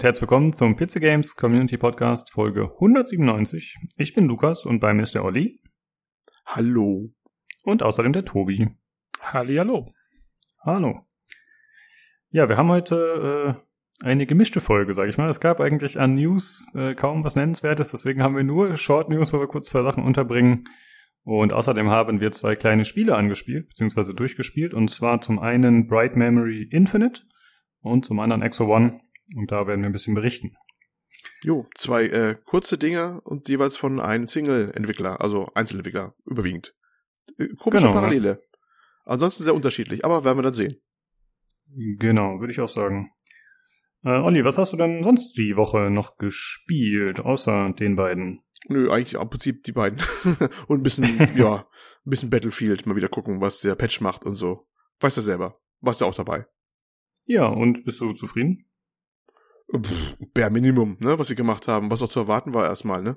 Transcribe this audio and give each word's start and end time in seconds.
Hallo 0.00 0.06
und 0.06 0.14
herzlich 0.14 0.30
willkommen 0.30 0.52
zum 0.54 0.76
PC 0.76 0.98
Games 0.98 1.36
Community 1.36 1.76
Podcast 1.76 2.30
Folge 2.30 2.62
197. 2.62 3.76
Ich 3.98 4.14
bin 4.14 4.24
Lukas 4.24 4.64
und 4.64 4.80
bei 4.80 4.94
mir 4.94 5.02
ist 5.02 5.14
der 5.14 5.26
Olli. 5.26 5.60
Hallo. 6.46 7.10
Und 7.64 7.82
außerdem 7.82 8.14
der 8.14 8.24
Tobi. 8.24 8.70
Hallihallo. 9.20 9.92
Hallo. 10.64 11.02
Ja, 12.30 12.48
wir 12.48 12.56
haben 12.56 12.70
heute 12.70 13.60
äh, 14.02 14.06
eine 14.06 14.24
gemischte 14.24 14.62
Folge, 14.62 14.94
sag 14.94 15.06
ich 15.06 15.18
mal. 15.18 15.28
Es 15.28 15.38
gab 15.38 15.60
eigentlich 15.60 16.00
an 16.00 16.14
News 16.14 16.72
äh, 16.74 16.94
kaum 16.94 17.22
was 17.22 17.36
Nennenswertes, 17.36 17.90
deswegen 17.90 18.22
haben 18.22 18.36
wir 18.36 18.44
nur 18.44 18.78
Short 18.78 19.10
News, 19.10 19.34
wo 19.34 19.38
wir 19.38 19.48
kurz 19.48 19.66
zwei 19.66 19.82
Sachen 19.82 20.02
unterbringen. 20.02 20.64
Und 21.24 21.52
außerdem 21.52 21.90
haben 21.90 22.20
wir 22.20 22.32
zwei 22.32 22.56
kleine 22.56 22.86
Spiele 22.86 23.16
angespielt, 23.16 23.68
beziehungsweise 23.68 24.14
durchgespielt. 24.14 24.72
Und 24.72 24.88
zwar 24.88 25.20
zum 25.20 25.38
einen 25.38 25.88
Bright 25.88 26.16
Memory 26.16 26.62
Infinite 26.70 27.24
und 27.82 28.06
zum 28.06 28.18
anderen 28.18 28.40
Exo 28.40 28.64
One. 28.64 28.98
Und 29.36 29.50
da 29.52 29.66
werden 29.66 29.80
wir 29.82 29.88
ein 29.88 29.92
bisschen 29.92 30.14
berichten. 30.14 30.56
Jo, 31.42 31.66
zwei 31.74 32.06
äh, 32.06 32.36
kurze 32.44 32.78
Dinge 32.78 33.20
und 33.22 33.48
jeweils 33.48 33.76
von 33.76 34.00
einem 34.00 34.28
Single-Entwickler, 34.28 35.20
also 35.20 35.50
Einzelentwickler, 35.54 36.14
überwiegend. 36.24 36.74
Äh, 37.38 37.48
komische 37.56 37.86
Genau, 37.86 37.94
Parallele. 37.94 38.42
Ansonsten 39.04 39.44
sehr 39.44 39.54
unterschiedlich, 39.54 40.04
aber 40.04 40.24
werden 40.24 40.38
wir 40.38 40.42
dann 40.42 40.54
sehen. 40.54 40.76
Genau, 41.74 42.40
würde 42.40 42.52
ich 42.52 42.60
auch 42.60 42.68
sagen. 42.68 43.12
Äh, 44.02 44.18
Olli, 44.18 44.44
was 44.44 44.58
hast 44.58 44.72
du 44.72 44.76
denn 44.76 45.02
sonst 45.02 45.36
die 45.36 45.56
Woche 45.56 45.90
noch 45.90 46.16
gespielt, 46.16 47.20
außer 47.20 47.72
den 47.72 47.96
beiden? 47.96 48.42
Nö, 48.68 48.90
eigentlich 48.90 49.14
im 49.14 49.30
Prinzip 49.30 49.64
die 49.64 49.72
beiden. 49.72 50.00
und 50.68 50.80
ein 50.80 50.82
bisschen, 50.82 51.18
ja, 51.36 51.66
ein 52.06 52.10
bisschen 52.10 52.30
Battlefield, 52.30 52.86
mal 52.86 52.96
wieder 52.96 53.08
gucken, 53.08 53.40
was 53.40 53.60
der 53.60 53.74
Patch 53.74 54.00
macht 54.00 54.24
und 54.24 54.36
so. 54.36 54.66
Weißt 55.00 55.16
du 55.16 55.20
selber. 55.20 55.60
Warst 55.80 56.00
du 56.00 56.04
auch 56.04 56.14
dabei. 56.14 56.46
Ja, 57.26 57.46
und 57.46 57.84
bist 57.84 58.00
du 58.00 58.12
zufrieden? 58.12 58.69
Pff, 59.72 60.16
bare 60.34 60.50
Minimum, 60.50 60.96
ne, 61.00 61.18
was 61.18 61.28
sie 61.28 61.36
gemacht 61.36 61.68
haben, 61.68 61.90
was 61.90 62.02
auch 62.02 62.08
zu 62.08 62.20
erwarten 62.20 62.54
war 62.54 62.66
erstmal, 62.66 63.02
ne. 63.02 63.16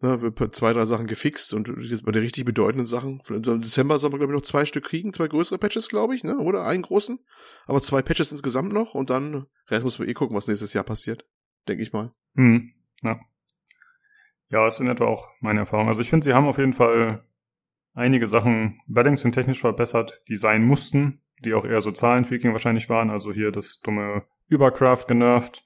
ne 0.00 0.32
zwei, 0.50 0.72
drei 0.72 0.84
Sachen 0.86 1.06
gefixt 1.06 1.52
und 1.52 1.68
jetzt 1.82 2.04
bei 2.04 2.12
den 2.12 2.22
richtig 2.22 2.44
bedeutenden 2.44 2.86
Sachen. 2.86 3.20
Im 3.28 3.42
Dezember 3.42 3.98
sollen 3.98 4.12
wir, 4.12 4.18
glaube 4.18 4.32
ich, 4.32 4.36
noch 4.36 4.46
zwei 4.46 4.64
Stück 4.64 4.84
kriegen, 4.84 5.12
zwei 5.12 5.28
größere 5.28 5.58
Patches, 5.58 5.88
glaube 5.88 6.14
ich, 6.14 6.24
ne? 6.24 6.38
Oder 6.38 6.66
einen 6.66 6.82
großen. 6.82 7.18
Aber 7.66 7.80
zwei 7.82 8.00
Patches 8.00 8.32
insgesamt 8.32 8.72
noch 8.72 8.94
und 8.94 9.10
dann, 9.10 9.46
Rest 9.68 9.84
muss 9.84 9.98
man 9.98 10.08
eh 10.08 10.14
gucken, 10.14 10.36
was 10.36 10.48
nächstes 10.48 10.72
Jahr 10.72 10.84
passiert. 10.84 11.26
Denke 11.68 11.82
ich 11.82 11.92
mal. 11.92 12.12
Hm, 12.36 12.72
ja. 13.02 13.20
Ja, 14.48 14.66
ist 14.66 14.80
in 14.80 14.88
etwa 14.88 15.06
auch 15.06 15.28
meine 15.40 15.60
Erfahrung. 15.60 15.88
Also 15.88 16.00
ich 16.00 16.10
finde, 16.10 16.24
sie 16.24 16.32
haben 16.32 16.46
auf 16.46 16.58
jeden 16.58 16.74
Fall 16.74 17.24
einige 17.94 18.26
Sachen 18.26 18.80
balancing 18.86 19.32
technisch 19.32 19.60
verbessert, 19.60 20.22
die 20.28 20.36
sein 20.36 20.64
mussten, 20.64 21.22
die 21.44 21.54
auch 21.54 21.64
eher 21.64 21.80
so 21.80 21.90
Zahlenfeaking 21.90 22.52
wahrscheinlich 22.52 22.88
waren. 22.88 23.10
Also 23.10 23.32
hier 23.32 23.50
das 23.50 23.80
dumme 23.80 24.24
Übercraft 24.48 25.06
genervt 25.08 25.64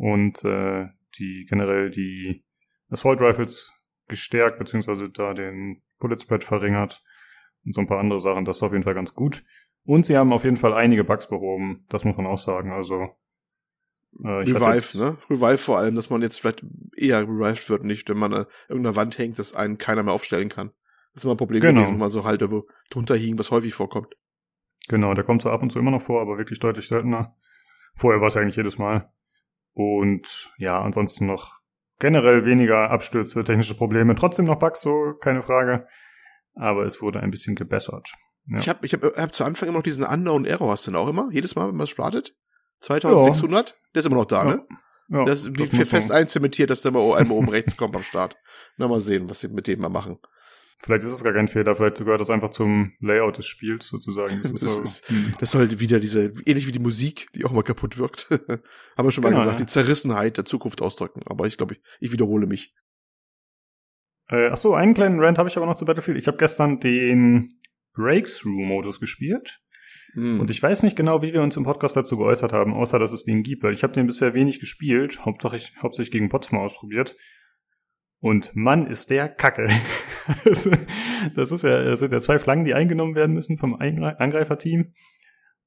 und 0.00 0.42
äh, 0.44 0.86
die 1.18 1.46
generell 1.48 1.90
die 1.90 2.42
Assault 2.88 3.20
Rifles 3.20 3.70
gestärkt, 4.08 4.58
beziehungsweise 4.58 5.10
da 5.10 5.34
den 5.34 5.82
Bullet 5.98 6.16
Spread 6.18 6.42
verringert 6.42 7.02
und 7.66 7.74
so 7.74 7.82
ein 7.82 7.86
paar 7.86 7.98
andere 8.00 8.18
Sachen. 8.20 8.44
Das 8.46 8.56
ist 8.56 8.62
auf 8.62 8.72
jeden 8.72 8.82
Fall 8.84 8.94
ganz 8.94 9.14
gut. 9.14 9.42
Und 9.84 10.06
sie 10.06 10.16
haben 10.16 10.32
auf 10.32 10.44
jeden 10.44 10.56
Fall 10.56 10.72
einige 10.72 11.04
Bugs 11.04 11.28
behoben, 11.28 11.84
das 11.90 12.04
muss 12.04 12.16
man 12.16 12.26
auch 12.26 12.38
sagen. 12.38 12.72
Also 12.72 13.08
äh, 14.24 14.42
ich 14.42 14.54
Revive, 14.54 14.74
jetzt- 14.74 14.94
ne? 14.96 15.18
Revive 15.28 15.58
vor 15.58 15.78
allem, 15.78 15.94
dass 15.94 16.08
man 16.08 16.22
jetzt 16.22 16.40
vielleicht 16.40 16.64
eher 16.96 17.22
revived 17.22 17.68
wird, 17.68 17.84
nicht, 17.84 18.08
wenn 18.08 18.18
man 18.18 18.32
an 18.32 18.46
irgendeiner 18.68 18.96
Wand 18.96 19.18
hängt, 19.18 19.38
dass 19.38 19.54
einen 19.54 19.76
keiner 19.78 20.02
mehr 20.02 20.14
aufstellen 20.14 20.48
kann. 20.48 20.68
Das 21.12 21.20
ist 21.20 21.24
immer 21.24 21.34
ein 21.34 21.38
Problem 21.38 21.60
Genau. 21.60 21.80
gewesen, 21.80 21.92
wenn 21.92 21.98
man 22.00 22.10
so 22.10 22.24
Halter, 22.24 22.50
wo 22.50 22.66
drunter 22.88 23.16
hing, 23.16 23.38
was 23.38 23.50
häufig 23.50 23.74
vorkommt. 23.74 24.14
Genau, 24.88 25.12
der 25.14 25.24
kommt 25.24 25.42
so 25.42 25.50
ab 25.50 25.62
und 25.62 25.70
zu 25.70 25.78
immer 25.78 25.90
noch 25.90 26.02
vor, 26.02 26.20
aber 26.22 26.38
wirklich 26.38 26.58
deutlich 26.58 26.88
seltener. 26.88 27.36
Vorher 27.96 28.20
war 28.20 28.28
es 28.28 28.36
eigentlich 28.36 28.56
jedes 28.56 28.78
Mal. 28.78 29.12
Und 29.72 30.50
ja, 30.58 30.80
ansonsten 30.80 31.26
noch 31.26 31.58
generell 31.98 32.44
weniger 32.44 32.90
Abstürze, 32.90 33.44
technische 33.44 33.76
Probleme. 33.76 34.14
Trotzdem 34.14 34.46
noch 34.46 34.58
Bugs, 34.58 34.82
so 34.82 35.14
keine 35.20 35.42
Frage. 35.42 35.86
Aber 36.54 36.84
es 36.84 37.00
wurde 37.00 37.20
ein 37.20 37.30
bisschen 37.30 37.54
gebessert. 37.54 38.08
Ja. 38.46 38.58
Ich 38.58 38.68
habe 38.68 38.84
ich 38.86 38.94
hab, 38.94 39.02
hab 39.02 39.34
zu 39.34 39.44
Anfang 39.44 39.68
immer 39.68 39.78
noch 39.78 39.84
diesen 39.84 40.04
Unknown 40.04 40.44
Error, 40.44 40.72
hast 40.72 40.86
du 40.86 40.90
denn 40.90 40.98
auch 41.00 41.08
immer? 41.08 41.28
Jedes 41.30 41.54
Mal, 41.54 41.68
wenn 41.68 41.76
man 41.76 41.86
startet? 41.86 42.34
2600? 42.80 43.78
Der 43.94 44.00
ist 44.00 44.06
immer 44.06 44.16
noch 44.16 44.24
da, 44.24 44.44
Ja. 44.44 44.50
ne? 44.56 44.66
Ja, 45.12 45.24
Das 45.24 45.44
ist 45.44 45.58
das 45.60 45.88
fest 45.88 46.12
einzementiert, 46.12 46.70
dass 46.70 46.82
der 46.82 46.92
mal 46.92 47.16
einmal 47.16 47.36
oben 47.36 47.48
rechts 47.48 47.76
kommt 47.76 47.96
am 47.96 48.02
Start. 48.04 48.36
Na, 48.76 48.86
mal 48.86 49.00
sehen, 49.00 49.28
was 49.28 49.40
sie 49.40 49.48
mit 49.48 49.66
dem 49.66 49.80
mal 49.80 49.88
machen. 49.88 50.18
Vielleicht 50.82 51.04
ist 51.04 51.12
es 51.12 51.22
gar 51.22 51.34
kein 51.34 51.46
Fehler, 51.46 51.76
vielleicht 51.76 51.98
gehört 51.98 52.20
das 52.22 52.30
einfach 52.30 52.48
zum 52.50 52.92
Layout 53.00 53.36
des 53.36 53.46
Spiels 53.46 53.88
sozusagen. 53.88 54.40
Das 54.42 54.50
ist 54.52 54.64
Das 54.64 54.74
so, 54.76 54.82
ist- 54.82 55.08
hm. 55.10 55.34
Das 55.38 55.50
soll 55.50 55.78
wieder 55.78 56.00
diese, 56.00 56.32
ähnlich 56.46 56.66
wie 56.66 56.72
die 56.72 56.78
Musik, 56.78 57.26
die 57.34 57.44
auch 57.44 57.52
mal 57.52 57.62
kaputt 57.62 57.98
wirkt. 57.98 58.28
Haben 58.96 59.06
wir 59.06 59.10
schon 59.10 59.22
mal 59.22 59.28
Genau, 59.30 59.40
gesagt, 59.42 59.60
ja. 59.60 59.66
die 59.66 59.70
Zerrissenheit 59.70 60.36
der 60.38 60.44
Zukunft 60.46 60.80
ausdrücken. 60.80 61.20
Aber 61.26 61.46
ich 61.46 61.58
glaube, 61.58 61.74
ich, 61.74 61.80
ich 62.00 62.12
wiederhole 62.12 62.46
mich. 62.46 62.74
Äh, 64.30 64.48
ach 64.48 64.56
so, 64.58 64.74
einen 64.74 64.94
kleinen 64.94 65.20
Rant 65.20 65.38
habe 65.38 65.48
ich 65.48 65.56
aber 65.56 65.66
noch 65.66 65.76
zu 65.76 65.84
Battlefield. 65.84 66.16
Ich 66.16 66.26
habe 66.28 66.38
gestern 66.38 66.80
den 66.80 67.48
Breakthrough-Modus 67.94 69.00
gespielt. 69.00 69.60
Hm. 70.14 70.40
Und 70.40 70.50
ich 70.50 70.62
weiß 70.62 70.82
nicht 70.82 70.96
genau, 70.96 71.22
wie 71.22 71.32
wir 71.32 71.42
uns 71.42 71.56
im 71.56 71.64
Podcast 71.64 71.96
dazu 71.96 72.16
geäußert 72.16 72.52
haben, 72.52 72.72
außer 72.72 72.98
dass 72.98 73.12
es 73.12 73.24
den 73.24 73.42
gibt, 73.42 73.62
weil 73.62 73.72
ich 73.74 73.82
habe 73.82 73.92
den 73.92 74.06
bisher 74.06 74.34
wenig 74.34 74.58
gespielt, 74.60 75.24
hauptsächlich, 75.24 75.72
hauptsächlich 75.82 76.10
gegen 76.10 76.28
Bots 76.28 76.50
mal 76.52 76.60
ausprobiert. 76.60 77.16
Und 78.20 78.54
Mann, 78.54 78.86
ist 78.86 79.10
der 79.10 79.28
Kacke. 79.28 79.68
Das 81.34 81.50
ist 81.50 81.64
ja, 81.64 81.82
das 81.82 81.98
sind 81.98 82.12
ja 82.12 82.20
zwei 82.20 82.38
Flaggen, 82.38 82.64
die 82.64 82.74
eingenommen 82.74 83.16
werden 83.16 83.34
müssen 83.34 83.56
vom 83.56 83.74
Angreiferteam. 83.74 84.92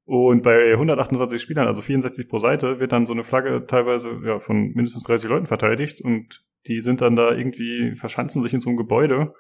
Und 0.06 0.44
bei 0.44 0.72
128 0.72 1.42
Spielern, 1.42 1.68
also 1.68 1.82
64 1.82 2.30
pro 2.30 2.40
Seite, 2.40 2.80
wird 2.80 2.94
dann 2.94 3.06
so 3.06 3.12
eine 3.12 3.24
Flagge 3.24 3.66
teilweise 3.66 4.22
ja, 4.24 4.40
von 4.40 4.72
mindestens 4.74 5.04
30 5.04 5.30
Leuten 5.30 5.46
verteidigt 5.46 6.00
und 6.00 6.46
die 6.68 6.82
sind 6.82 7.02
dann 7.02 7.16
da 7.16 7.34
irgendwie, 7.34 7.96
verschanzen 7.96 8.42
sich 8.42 8.54
in 8.54 8.62
so 8.62 8.70
einem 8.70 8.78
Gebäude. 8.78 9.34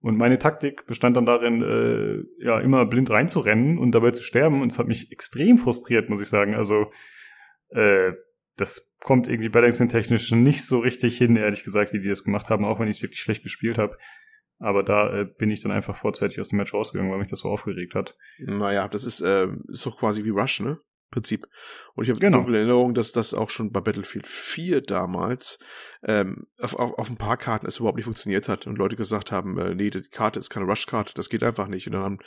Und 0.00 0.18
meine 0.18 0.38
Taktik 0.38 0.86
bestand 0.86 1.16
dann 1.16 1.26
darin, 1.26 1.62
äh, 1.62 2.44
ja, 2.44 2.60
immer 2.60 2.86
blind 2.86 3.10
reinzurennen 3.10 3.78
und 3.78 3.94
dabei 3.94 4.10
zu 4.10 4.22
sterben. 4.22 4.60
Und 4.60 4.72
es 4.72 4.78
hat 4.78 4.88
mich 4.88 5.10
extrem 5.10 5.56
frustriert, 5.56 6.10
muss 6.10 6.20
ich 6.20 6.28
sagen. 6.28 6.54
Also, 6.54 6.90
äh, 7.70 8.12
das 8.58 8.94
kommt 9.06 9.28
irgendwie 9.28 9.48
balancing-technisch 9.48 10.32
nicht 10.32 10.66
so 10.66 10.80
richtig 10.80 11.16
hin, 11.16 11.36
ehrlich 11.36 11.62
gesagt, 11.62 11.92
wie 11.92 12.00
die 12.00 12.08
das 12.08 12.24
gemacht 12.24 12.50
haben, 12.50 12.64
auch 12.64 12.80
wenn 12.80 12.88
ich 12.88 12.96
es 12.96 13.02
wirklich 13.04 13.20
schlecht 13.20 13.44
gespielt 13.44 13.78
habe. 13.78 13.96
Aber 14.58 14.82
da 14.82 15.20
äh, 15.20 15.24
bin 15.24 15.48
ich 15.48 15.60
dann 15.60 15.70
einfach 15.70 15.94
vorzeitig 15.94 16.40
aus 16.40 16.48
dem 16.48 16.56
Match 16.56 16.74
rausgegangen, 16.74 17.12
weil 17.12 17.20
mich 17.20 17.28
das 17.28 17.40
so 17.40 17.48
aufgeregt 17.48 17.94
hat. 17.94 18.16
Naja, 18.38 18.88
das 18.88 19.04
ist, 19.04 19.20
äh, 19.20 19.46
ist 19.68 19.86
doch 19.86 19.96
quasi 19.96 20.24
wie 20.24 20.30
Rush, 20.30 20.58
ne? 20.58 20.80
Prinzip. 21.10 21.46
Und 21.94 22.04
ich 22.04 22.10
habe 22.10 22.18
Genau. 22.18 22.44
in 22.46 22.54
Erinnerung, 22.54 22.92
dass 22.92 23.12
das 23.12 23.32
auch 23.32 23.48
schon 23.48 23.70
bei 23.70 23.80
Battlefield 23.80 24.26
4 24.26 24.80
damals 24.80 25.58
ähm, 26.02 26.46
auf, 26.60 26.74
auf, 26.74 26.98
auf 26.98 27.08
ein 27.08 27.16
paar 27.16 27.36
Karten 27.36 27.66
es 27.66 27.78
überhaupt 27.78 27.96
nicht 27.96 28.04
funktioniert 28.06 28.48
hat 28.48 28.66
und 28.66 28.76
Leute 28.76 28.96
gesagt 28.96 29.30
haben, 29.32 29.56
äh, 29.58 29.74
nee, 29.74 29.88
die 29.90 30.02
Karte 30.02 30.38
ist 30.40 30.50
keine 30.50 30.66
Rush-Karte, 30.66 31.14
das 31.14 31.28
geht 31.28 31.42
einfach 31.44 31.68
nicht. 31.68 31.86
Und 31.86 31.92
dann 31.92 32.02
haben, 32.02 32.18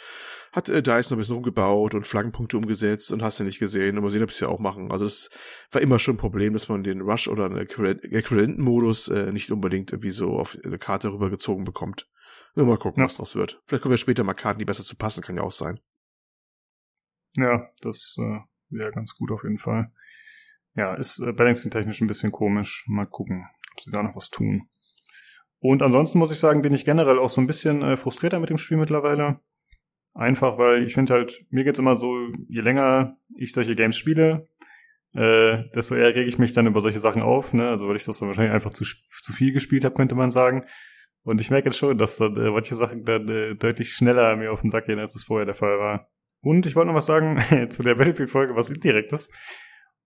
hat 0.53 0.69
äh, 0.69 0.81
DICE 0.81 1.09
noch 1.11 1.17
ein 1.17 1.19
bisschen 1.19 1.35
rumgebaut 1.35 1.93
und 1.93 2.07
Flaggenpunkte 2.07 2.57
umgesetzt 2.57 3.11
und 3.11 3.21
hast 3.21 3.39
du 3.39 3.43
nicht 3.43 3.59
gesehen. 3.59 3.97
Und 3.97 4.03
mal 4.03 4.09
sehen, 4.09 4.23
ob 4.23 4.29
sie 4.31 4.35
es 4.35 4.39
ja 4.39 4.47
auch 4.47 4.59
machen. 4.59 4.91
Also 4.91 5.05
es 5.05 5.29
war 5.71 5.81
immer 5.81 5.99
schon 5.99 6.15
ein 6.15 6.19
Problem, 6.19 6.53
dass 6.53 6.69
man 6.69 6.83
den 6.83 7.01
Rush 7.01 7.27
oder 7.27 7.45
einen 7.45 7.57
Äquivalentenmodus 7.57 9.09
äh, 9.09 9.31
nicht 9.33 9.51
unbedingt 9.51 9.91
irgendwie 9.91 10.11
so 10.11 10.31
auf 10.39 10.57
eine 10.63 10.77
Karte 10.77 11.11
rübergezogen 11.11 11.65
bekommt. 11.65 12.07
Nur 12.55 12.65
mal 12.65 12.77
gucken, 12.77 13.01
Ja. 13.01 13.05
was 13.07 13.17
draus 13.17 13.35
wird. 13.35 13.61
Vielleicht 13.67 13.83
kommen 13.83 13.93
ja 13.93 13.97
später 13.97 14.23
mal 14.23 14.33
Karten, 14.33 14.59
die 14.59 14.65
besser 14.65 14.83
zu 14.83 14.95
passen, 14.95 15.21
kann 15.21 15.35
ja 15.35 15.43
auch 15.43 15.51
sein. 15.51 15.79
Ja, 17.37 17.69
das 17.81 18.15
äh, 18.17 18.39
wäre 18.69 18.91
ganz 18.91 19.15
gut 19.15 19.31
auf 19.31 19.43
jeden 19.43 19.57
Fall. 19.57 19.91
Ja, 20.75 20.95
ist 20.95 21.19
äh, 21.19 21.33
balancing-technisch 21.33 22.01
ein 22.01 22.07
bisschen 22.07 22.31
komisch. 22.31 22.85
Mal 22.87 23.05
gucken, 23.05 23.45
ob 23.73 23.81
sie 23.81 23.91
da 23.91 24.03
noch 24.03 24.15
was 24.15 24.29
tun. 24.29 24.69
Und 25.59 25.81
ansonsten 25.81 26.19
muss 26.19 26.31
ich 26.31 26.39
sagen, 26.39 26.61
bin 26.61 26.73
ich 26.73 26.85
generell 26.85 27.19
auch 27.19 27.29
so 27.29 27.41
ein 27.41 27.47
bisschen 27.47 27.81
äh, 27.81 27.97
frustrierter 27.97 28.39
mit 28.39 28.49
dem 28.49 28.57
Spiel 28.57 28.77
mittlerweile. 28.77 29.41
Einfach, 30.15 30.57
weil 30.57 30.83
ich 30.83 30.93
finde 30.93 31.13
halt, 31.13 31.45
mir 31.49 31.63
geht's 31.63 31.79
immer 31.79 31.95
so, 31.95 32.15
je 32.47 32.61
länger 32.61 33.13
ich 33.35 33.53
solche 33.53 33.75
Games 33.75 33.97
spiele, 33.97 34.47
äh, 35.13 35.63
desto 35.75 35.95
eher 35.95 36.15
rege 36.15 36.23
ich 36.23 36.39
mich 36.39 36.53
dann 36.53 36.67
über 36.67 36.81
solche 36.81 36.99
Sachen 36.99 37.21
auf. 37.21 37.53
Ne? 37.53 37.67
Also 37.67 37.87
weil 37.87 37.95
ich 37.95 38.05
das 38.05 38.19
dann 38.19 38.27
wahrscheinlich 38.27 38.53
einfach 38.53 38.71
zu, 38.71 38.85
zu 38.85 39.33
viel 39.33 39.51
gespielt 39.53 39.85
habe, 39.85 39.95
könnte 39.95 40.15
man 40.15 40.31
sagen. 40.31 40.65
Und 41.23 41.41
ich 41.41 41.51
merke 41.51 41.69
jetzt 41.69 41.77
schon, 41.77 41.97
dass 41.97 42.17
dann 42.17 42.35
äh, 42.37 42.51
manche 42.51 42.75
Sachen 42.75 43.03
dann 43.03 43.27
äh, 43.27 43.55
deutlich 43.55 43.91
schneller 43.91 44.37
mir 44.37 44.51
auf 44.51 44.61
den 44.61 44.69
Sack 44.69 44.85
gehen, 44.85 44.99
als 44.99 45.15
es 45.15 45.23
vorher 45.23 45.45
der 45.45 45.55
Fall 45.55 45.77
war. 45.77 46.09
Und 46.41 46.65
ich 46.65 46.75
wollte 46.75 46.87
noch 46.87 46.95
was 46.95 47.05
sagen 47.05 47.39
zu 47.69 47.83
der 47.83 47.95
Battlefield-Folge, 47.95 48.55
was 48.55 48.69
indirektes. 48.69 49.31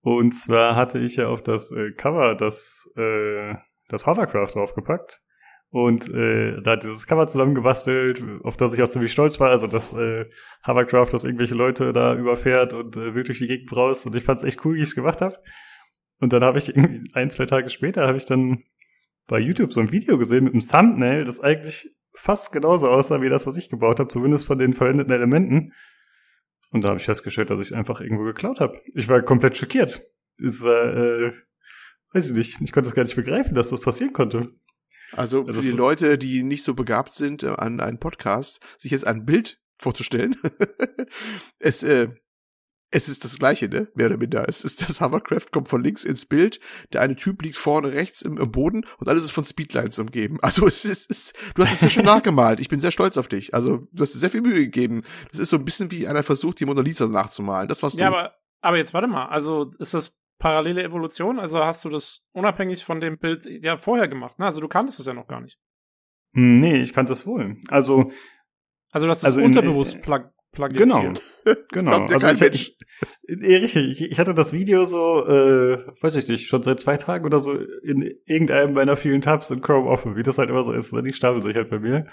Und 0.01 0.33
zwar 0.33 0.75
hatte 0.75 0.99
ich 0.99 1.15
ja 1.15 1.27
auf 1.27 1.43
das 1.43 1.71
äh, 1.71 1.91
Cover 1.91 2.35
das, 2.35 2.91
äh, 2.97 3.55
das 3.87 4.05
Hovercraft 4.05 4.53
draufgepackt. 4.53 5.21
Und 5.69 6.13
äh, 6.13 6.61
da 6.61 6.75
dieses 6.75 7.07
Cover 7.07 7.25
zusammengebastelt, 7.25 8.23
auf 8.43 8.57
das 8.57 8.75
ich 8.75 8.83
auch 8.83 8.89
ziemlich 8.89 9.11
stolz 9.11 9.39
war. 9.39 9.49
Also 9.49 9.65
das 9.65 9.93
äh, 9.93 10.25
Hovercraft, 10.67 11.09
das 11.11 11.23
irgendwelche 11.23 11.55
Leute 11.55 11.93
da 11.93 12.15
überfährt 12.15 12.73
und 12.73 12.95
äh, 12.95 13.11
durch 13.11 13.39
die 13.39 13.47
Gegend 13.47 13.69
braust. 13.69 14.05
Und 14.05 14.15
ich 14.15 14.23
fand 14.23 14.39
es 14.39 14.43
echt 14.43 14.63
cool, 14.65 14.75
wie 14.75 14.79
ich 14.79 14.89
es 14.89 14.95
gemacht 14.95 15.21
habe. 15.21 15.37
Und 16.19 16.31
dann 16.33 16.43
habe 16.43 16.59
ich 16.59 16.67
irgendwie 16.75 17.09
ein, 17.13 17.31
zwei 17.31 17.45
Tage 17.45 17.69
später 17.69 18.05
habe 18.07 18.17
ich 18.17 18.25
dann 18.25 18.63
bei 19.27 19.39
YouTube 19.39 19.73
so 19.73 19.79
ein 19.79 19.91
Video 19.91 20.17
gesehen 20.17 20.43
mit 20.43 20.53
einem 20.53 20.61
Thumbnail, 20.61 21.23
das 21.23 21.39
eigentlich 21.39 21.89
fast 22.13 22.51
genauso 22.51 22.89
aussah 22.89 23.21
wie 23.21 23.29
das, 23.29 23.47
was 23.47 23.57
ich 23.57 23.69
gebaut 23.69 23.99
habe, 23.99 24.09
zumindest 24.09 24.45
von 24.45 24.59
den 24.59 24.73
verwendeten 24.73 25.13
Elementen. 25.13 25.73
Und 26.73 26.83
da 26.83 26.89
habe 26.89 26.97
ich 26.97 27.05
festgestellt, 27.05 27.51
dass 27.51 27.61
ich 27.61 27.67
es 27.67 27.73
einfach 27.73 28.01
irgendwo 28.01 28.23
geklaut 28.23 28.59
habe. 28.59 28.81
Ich 28.95 29.07
war 29.07 29.21
komplett 29.21 29.55
schockiert. 29.55 30.01
Es 30.37 30.63
war, 30.63 30.97
äh, 30.97 31.33
weiß 32.13 32.31
ich 32.31 32.35
nicht, 32.35 32.61
ich 32.61 32.71
konnte 32.71 32.89
es 32.89 32.95
gar 32.95 33.03
nicht 33.03 33.15
begreifen, 33.15 33.53
dass 33.53 33.69
das 33.69 33.79
passieren 33.79 34.11
konnte. 34.11 34.49
Also, 35.11 35.45
also 35.45 35.61
für 35.61 35.67
die 35.71 35.77
Leute, 35.77 36.17
die 36.17 36.41
nicht 36.41 36.63
so 36.63 36.73
begabt 36.73 37.13
sind, 37.13 37.43
äh, 37.43 37.49
an 37.49 37.79
einen 37.79 37.99
Podcast, 37.99 38.59
sich 38.79 38.91
jetzt 38.91 39.05
ein 39.05 39.23
Bild 39.23 39.61
vorzustellen. 39.77 40.35
es, 41.59 41.83
äh, 41.83 42.09
es 42.93 43.09
ist 43.09 43.23
das 43.23 43.39
gleiche, 43.39 43.67
ne? 43.67 43.87
Mehr 43.95 44.05
oder 44.05 44.17
minder. 44.17 44.45
Es 44.47 44.63
ist 44.63 44.87
das 44.87 45.01
Hovercraft 45.01 45.47
kommt 45.51 45.67
von 45.67 45.83
links 45.83 46.03
ins 46.03 46.27
Bild. 46.27 46.59
Der 46.93 47.01
eine 47.01 47.15
Typ 47.15 47.41
liegt 47.41 47.57
vorne 47.57 47.91
rechts 47.91 48.21
im, 48.21 48.37
im 48.37 48.51
Boden 48.51 48.85
und 48.99 49.09
alles 49.09 49.23
ist 49.23 49.31
von 49.31 49.43
Speedlines 49.43 49.97
umgeben. 49.97 50.37
Also 50.43 50.67
es 50.67 50.85
ist, 50.85 51.09
ist 51.09 51.35
du 51.55 51.63
hast 51.63 51.73
es 51.73 51.81
ja 51.81 51.89
schon 51.89 52.05
nachgemalt. 52.05 52.59
Ich 52.59 52.69
bin 52.69 52.79
sehr 52.79 52.91
stolz 52.91 53.17
auf 53.17 53.27
dich. 53.27 53.55
Also 53.55 53.87
du 53.91 54.03
hast 54.03 54.13
dir 54.13 54.19
sehr 54.19 54.29
viel 54.29 54.41
Mühe 54.41 54.53
gegeben. 54.53 55.01
Das 55.31 55.39
ist 55.39 55.49
so 55.49 55.57
ein 55.57 55.65
bisschen 55.65 55.89
wie 55.89 56.07
einer 56.07 56.21
versucht, 56.21 56.59
die 56.59 56.65
Mona 56.65 56.81
Lisa 56.81 57.07
nachzumalen. 57.07 57.67
Das 57.67 57.81
warst 57.81 57.99
ja, 57.99 58.09
du. 58.09 58.13
Ja, 58.13 58.19
aber, 58.19 58.35
aber 58.61 58.77
jetzt 58.77 58.93
warte 58.93 59.07
mal. 59.07 59.25
Also 59.25 59.71
ist 59.79 59.95
das 59.95 60.19
parallele 60.37 60.83
Evolution? 60.83 61.39
Also 61.39 61.65
hast 61.65 61.83
du 61.85 61.89
das 61.89 62.21
unabhängig 62.31 62.85
von 62.85 62.99
dem 62.99 63.17
Bild 63.17 63.47
ja 63.47 63.75
vorher 63.75 64.07
gemacht? 64.07 64.37
Ne? 64.37 64.45
Also 64.45 64.61
du 64.61 64.67
kanntest 64.67 64.99
es 64.99 65.07
ja 65.07 65.15
noch 65.15 65.27
gar 65.27 65.41
nicht. 65.41 65.57
Hm, 66.35 66.57
nee, 66.57 66.79
ich 66.81 66.93
kannte 66.93 67.13
es 67.13 67.25
wohl. 67.25 67.57
Also 67.69 68.11
also 68.93 69.07
das 69.07 69.19
ist 69.19 69.25
also 69.25 69.41
unterbewusst 69.41 69.95
in, 69.95 70.01
plagiert. 70.53 70.79
Genau, 70.79 71.11
genau. 71.71 72.05
also 72.05 72.27
ich, 72.29 72.41
ich, 72.41 72.77
richtig, 73.27 74.01
ich, 74.01 74.11
ich 74.11 74.19
hatte 74.19 74.33
das 74.33 74.53
Video 74.53 74.85
so, 74.85 75.25
äh, 75.25 75.85
weiß 76.01 76.15
ich 76.15 76.27
nicht, 76.27 76.47
schon 76.47 76.63
seit 76.63 76.79
zwei 76.79 76.95
Tagen 76.95 77.25
oder 77.25 77.39
so 77.39 77.53
in 77.53 78.01
irgendeinem 78.25 78.73
meiner 78.73 78.95
vielen 78.95 79.21
Tabs 79.21 79.49
in 79.49 79.61
Chrome 79.61 79.89
offen, 79.89 80.15
wie 80.15 80.23
das 80.23 80.37
halt 80.37 80.49
immer 80.49 80.63
so 80.63 80.71
ist. 80.71 80.93
Ne? 80.93 81.01
Die 81.01 81.11
stapeln 81.11 81.41
sich 81.41 81.55
halt 81.55 81.69
bei 81.69 81.79
mir. 81.79 82.05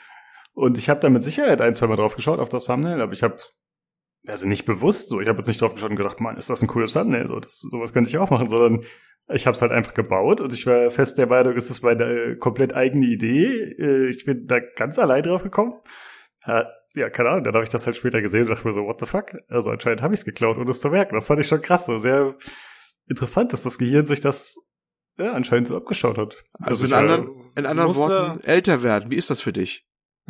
Und 0.53 0.77
ich 0.79 0.89
habe 0.89 1.01
da 1.01 1.09
mit 1.09 1.23
Sicherheit 1.23 1.61
ein, 1.61 1.75
zwei 1.75 1.87
Mal 1.87 1.97
drauf 1.97 2.17
geschaut 2.17 2.41
auf 2.41 2.49
das 2.49 2.65
Thumbnail, 2.65 3.01
aber 3.01 3.13
ich 3.13 3.23
habe 3.23 3.37
also 4.27 4.47
nicht 4.47 4.65
bewusst 4.65 5.09
so, 5.09 5.21
ich 5.21 5.29
habe 5.29 5.39
jetzt 5.39 5.47
nicht 5.47 5.63
drauf 5.63 5.75
geschaut 5.75 5.91
und 5.91 5.97
gedacht, 5.97 6.21
man, 6.21 6.37
ist 6.37 6.51
das 6.51 6.61
ein 6.61 6.69
cooles 6.69 6.93
Thumbnail, 6.93 7.29
so, 7.29 7.39
das, 7.39 7.61
sowas 7.61 7.93
könnte 7.93 8.11
ich 8.11 8.19
auch 8.19 8.31
machen, 8.31 8.49
sondern 8.49 8.85
ich 9.33 9.47
habe 9.47 9.55
es 9.55 9.63
halt 9.63 9.73
einfach 9.73 9.95
gebaut 9.95 10.41
und 10.41 10.53
ich 10.53 10.67
war 10.67 10.91
fest 10.91 11.17
der 11.17 11.29
Meinung, 11.29 11.57
es 11.57 11.71
ist 11.71 11.83
meine 11.83 12.05
äh, 12.05 12.37
komplett 12.37 12.75
eigene 12.75 13.07
Idee. 13.07 13.77
Äh, 13.79 14.11
ich 14.11 14.25
bin 14.25 14.47
da 14.47 14.59
ganz 14.59 14.99
allein 14.99 15.23
drauf 15.23 15.43
gekommen 15.43 15.75
ja, 16.95 17.09
keine 17.09 17.31
Ahnung, 17.31 17.45
dann 17.45 17.55
habe 17.55 17.65
ich 17.65 17.71
das 17.71 17.87
halt 17.87 17.97
später 17.97 18.21
gesehen 18.21 18.43
und 18.43 18.51
dachte 18.51 18.67
mir 18.67 18.75
so, 18.75 18.85
what 18.85 18.99
the 19.01 19.07
fuck? 19.07 19.33
Also 19.49 19.71
anscheinend 19.71 20.03
habe 20.03 20.15
ich 20.15 20.21
es 20.21 20.25
geklaut, 20.25 20.59
ohne 20.59 20.71
es 20.71 20.81
zu 20.81 20.91
merken. 20.91 21.15
Das 21.15 21.29
fand 21.29 21.41
ich 21.41 21.47
schon 21.47 21.63
krass, 21.63 21.87
so 21.87 21.99
sehr 21.99 22.37
interessant, 23.07 23.53
dass 23.53 23.63
das 23.63 23.79
Gehirn 23.79 24.07
sich 24.07 24.21
das 24.21 24.59
ja, 25.19 25.33
anscheinend 25.33 25.69
so 25.69 25.77
abgeschaut 25.77 26.19
hat. 26.19 26.37
Also, 26.55 26.87
in, 26.87 26.93
anderen, 26.93 27.29
in 27.57 27.67
anderen 27.67 27.95
Worten, 27.95 28.41
älter 28.43 28.83
werden. 28.83 29.11
Wie 29.11 29.17
ist 29.17 29.31
das 29.31 29.41
für 29.41 29.53
dich? 29.53 29.87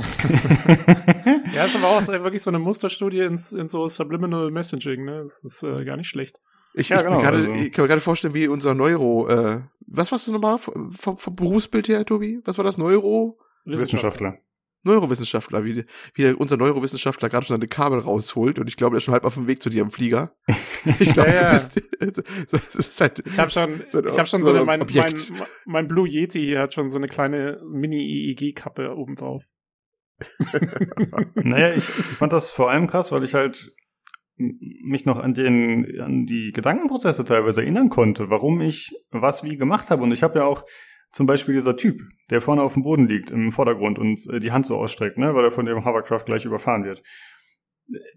ja, 1.54 1.64
ist 1.64 1.76
aber 1.76 1.88
auch 1.88 2.06
wirklich 2.08 2.42
so 2.42 2.50
eine 2.50 2.58
Musterstudie 2.58 3.20
ins, 3.20 3.52
in 3.52 3.68
so 3.68 3.86
Subliminal 3.86 4.50
Messaging, 4.50 5.04
ne? 5.04 5.22
Das 5.22 5.44
ist 5.44 5.62
äh, 5.62 5.84
gar 5.84 5.96
nicht 5.96 6.08
schlecht. 6.08 6.40
Ich, 6.74 6.88
ja, 6.88 6.98
ich, 6.98 7.04
genau, 7.04 7.20
grade, 7.20 7.36
also. 7.38 7.52
ich 7.52 7.72
kann 7.72 7.84
mir 7.84 7.88
gerade 7.88 8.00
vorstellen, 8.00 8.34
wie 8.34 8.48
unser 8.48 8.74
Neuro, 8.74 9.28
äh, 9.28 9.60
was 9.86 10.10
warst 10.10 10.26
du 10.26 10.32
nochmal 10.32 10.58
vom, 10.58 10.90
vom 10.90 11.36
Berufsbild 11.36 11.88
her, 11.88 12.04
Tobi? 12.04 12.40
Was 12.44 12.58
war 12.58 12.64
das? 12.64 12.78
Neuro? 12.78 13.38
Wissenschaftler. 13.64 14.38
Neurowissenschaftler, 14.82 15.64
wie, 15.64 15.84
wie 16.14 16.32
unser 16.32 16.56
Neurowissenschaftler 16.56 17.28
gerade 17.28 17.46
schon 17.46 17.56
seine 17.56 17.68
Kabel 17.68 17.98
rausholt 17.98 18.58
und 18.58 18.68
ich 18.68 18.76
glaube, 18.76 18.96
er 18.96 18.98
ist 18.98 19.04
schon 19.04 19.14
halb 19.14 19.24
auf 19.24 19.34
dem 19.34 19.46
Weg 19.46 19.62
zu 19.62 19.70
dir 19.70 19.82
am 19.82 19.90
Flieger. 19.90 20.34
Ich 20.98 21.12
glaube, 21.12 21.28
ja, 21.28 21.52
ja. 21.52 21.58
halt 23.00 23.22
ich 23.26 23.38
habe 23.38 23.50
schon, 23.50 23.82
so 23.86 24.02
ich 24.02 24.18
habe 24.18 24.26
schon 24.26 24.42
so, 24.42 24.50
eine, 24.50 24.64
mein, 24.64 24.80
mein, 24.80 25.14
mein 25.66 25.88
Blue 25.88 26.08
Yeti 26.08 26.40
hier 26.40 26.60
hat 26.60 26.72
schon 26.72 26.88
so 26.88 26.96
eine 26.96 27.06
kleine 27.06 27.60
Mini-EEG-Kappe 27.70 28.96
oben 28.96 29.14
drauf. 29.14 29.44
naja, 31.34 31.74
ich, 31.74 31.86
ich 31.86 32.16
fand 32.16 32.32
das 32.32 32.50
vor 32.50 32.70
allem 32.70 32.86
krass, 32.86 33.12
weil 33.12 33.24
ich 33.24 33.34
halt 33.34 33.74
mich 34.40 35.04
noch 35.04 35.18
an 35.18 35.34
den 35.34 36.00
an 36.00 36.24
die 36.24 36.52
Gedankenprozesse 36.52 37.26
teilweise 37.26 37.60
erinnern 37.60 37.90
konnte, 37.90 38.30
warum 38.30 38.60
ich 38.62 38.90
was 39.10 39.44
wie 39.44 39.56
gemacht 39.56 39.90
habe 39.90 40.02
und 40.02 40.12
ich 40.12 40.22
habe 40.22 40.38
ja 40.38 40.46
auch 40.46 40.64
zum 41.12 41.26
Beispiel 41.26 41.54
dieser 41.54 41.76
Typ, 41.76 42.02
der 42.30 42.40
vorne 42.40 42.62
auf 42.62 42.74
dem 42.74 42.82
Boden 42.82 43.08
liegt 43.08 43.30
im 43.30 43.52
Vordergrund 43.52 43.98
und 43.98 44.26
äh, 44.32 44.40
die 44.40 44.52
Hand 44.52 44.66
so 44.66 44.76
ausstreckt, 44.76 45.18
ne, 45.18 45.34
weil 45.34 45.44
er 45.44 45.50
von 45.50 45.66
dem 45.66 45.84
Hovercraft 45.84 46.24
gleich 46.24 46.44
überfahren 46.44 46.84
wird. 46.84 47.02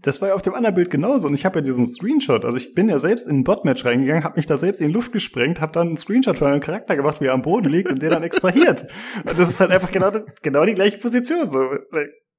Das 0.01 0.22
war 0.22 0.30
ja 0.30 0.36
auf 0.36 0.44
dem 0.44 0.54
anderen 0.54 0.75
Bild 0.75 0.92
genauso 0.92 1.28
und 1.28 1.34
ich 1.34 1.45
habe 1.45 1.60
ja 1.60 1.66
diesen 1.66 1.88
Screenshot, 1.88 2.45
also 2.45 2.57
ich 2.57 2.75
bin 2.75 2.90
ja 2.90 3.00
selbst 3.00 3.28
in 3.28 3.40
ein 3.40 3.44
Botmatch 3.44 3.84
reingegangen, 3.86 4.24
habe 4.24 4.36
mich 4.36 4.45
da 4.45 4.56
selbst 4.56 4.81
in 4.81 4.88
die 4.88 4.94
Luft 4.94 5.12
gesprengt, 5.12 5.60
habe 5.62 5.72
dann 5.72 5.88
einen 5.88 5.98
Screenshot 5.98 6.38
von 6.38 6.48
einem 6.48 6.60
Charakter 6.60 6.95
gemacht, 6.95 7.22
wie 7.22 7.25
er 7.25 7.34
am 7.34 7.42
Boden 7.42 7.69
liegt 7.69 7.92
und 7.92 8.00
der 8.00 8.12
dann 8.12 8.22
extrahiert. 8.22 8.86
Und 9.25 9.40
das 9.40 9.50
ist 9.50 9.60
halt 9.60 9.72
einfach 9.72 9.92
genau, 9.92 10.12
genau 10.44 10.63
die 10.66 10.75
gleiche 10.75 11.00
Position. 11.00 11.50
So, 11.50 11.72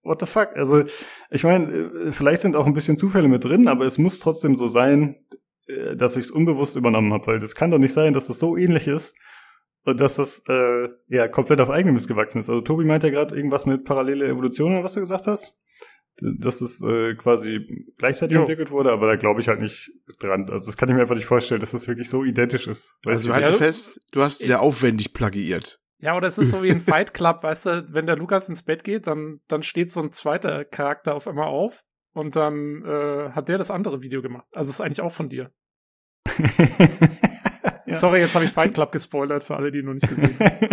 what 0.05 0.21
the 0.21 0.27
fuck? 0.27 0.51
Also 0.55 0.85
ich 1.31 1.43
meine, 1.43 1.73
äh, 1.73 2.13
vielleicht 2.13 2.43
sind 2.43 2.55
auch 2.55 2.67
ein 2.67 2.75
bisschen 2.75 2.97
Zufälle 2.97 3.27
mit 3.27 3.43
drin, 3.43 3.67
aber 3.67 3.85
es 3.85 3.99
muss 3.99 4.21
trotzdem 4.21 4.55
so 4.55 4.69
sein, 4.69 5.17
äh, 5.67 5.97
dass 5.97 6.15
ich 6.15 6.27
es 6.27 6.31
unbewusst 6.31 6.77
übernommen 6.77 7.13
habe, 7.13 7.27
weil 7.27 7.41
das 7.41 7.57
kann 7.57 7.73
doch 7.73 7.79
nicht 7.79 7.95
sein, 7.95 8.13
dass 8.13 8.29
das 8.29 8.39
so 8.39 8.57
ähnlich 8.57 8.87
ist 8.87 9.17
und 9.85 10.01
dass 10.01 10.17
das 10.17 10.43
äh, 10.49 10.89
ja 11.09 11.29
komplett 11.29 11.61
auf 11.61 11.71
eigenem 11.71 11.95
Mist 11.95 12.09
gewachsen 12.09 12.39
ist. 12.39 12.49
Also 12.49 12.61
Tobi 12.63 12.85
meint 12.85 13.03
ja 13.03 13.11
gerade 13.11 13.37
irgendwas 13.37 13.67
mit 13.67 13.85
parallele 13.85 14.27
Evolution 14.27 14.73
oder 14.73 14.85
was 14.85 14.95
du 14.95 15.01
gesagt 15.01 15.27
hast. 15.27 15.63
Dass 16.21 16.61
es 16.61 16.81
äh, 16.81 17.17
quasi 17.17 17.91
gleichzeitig 17.99 18.37
jo. 18.37 18.43
entwickelt 18.43 18.71
wurde, 18.71 18.93
aber 18.93 19.09
da 19.09 19.17
glaube 19.17 19.41
ich 19.41 19.49
halt 19.49 19.61
nicht 19.61 19.91
dran. 20.21 20.49
Also 20.49 20.67
das 20.67 20.77
kann 20.77 20.89
ich 20.89 20.95
mir 20.95 21.03
einfach 21.03 21.17
nicht 21.17 21.27
vorstellen, 21.27 21.61
dass 21.61 21.73
das 21.73 21.89
wirklich 21.89 22.09
so 22.09 22.23
identisch 22.23 22.69
ist. 22.69 23.01
Also 23.05 23.33
halte 23.33 23.51
ja, 23.51 23.57
fest, 23.57 24.01
du 24.13 24.23
hast 24.23 24.39
sehr 24.39 24.63
aufwendig 24.63 25.13
plagiiert. 25.13 25.81
Ja, 25.99 26.17
oder 26.17 26.29
es 26.29 26.39
ist 26.39 26.51
so 26.51 26.63
wie 26.63 26.71
ein 26.71 26.81
Fight 26.87 27.15
Club, 27.15 27.43
weißt 27.43 27.67
du, 27.67 27.87
wenn 27.91 28.07
der 28.07 28.17
Lukas 28.17 28.49
ins 28.49 28.63
Bett 28.63 28.85
geht, 28.85 29.09
dann, 29.09 29.41
dann 29.49 29.65
steht 29.65 29.91
so 29.91 30.03
ein 30.03 30.13
zweiter 30.13 30.65
Charakter 30.65 31.15
auf 31.17 31.27
einmal 31.27 31.49
auf 31.49 31.83
und 32.13 32.37
dann 32.37 32.85
äh, 32.85 33.31
hat 33.31 33.49
der 33.49 33.59
das 33.59 33.73
andere 33.73 34.01
Video 34.01 34.23
gemacht. 34.23 34.47
Also 34.53 34.71
es 34.71 34.77
ist 34.77 34.81
eigentlich 34.83 35.01
auch 35.01 35.13
von 35.13 35.29
dir. 35.29 35.51
Ja. 37.95 38.01
Sorry, 38.01 38.21
jetzt 38.21 38.35
habe 38.35 38.45
ich 38.45 38.53
Fight 38.53 38.75
Club 38.75 38.93
gespoilert 38.93 39.43
für 39.43 39.57
alle, 39.57 39.73
die 39.73 39.83
noch 39.83 39.95
nicht 39.95 40.09
gesehen 40.09 40.39
haben. 40.39 40.69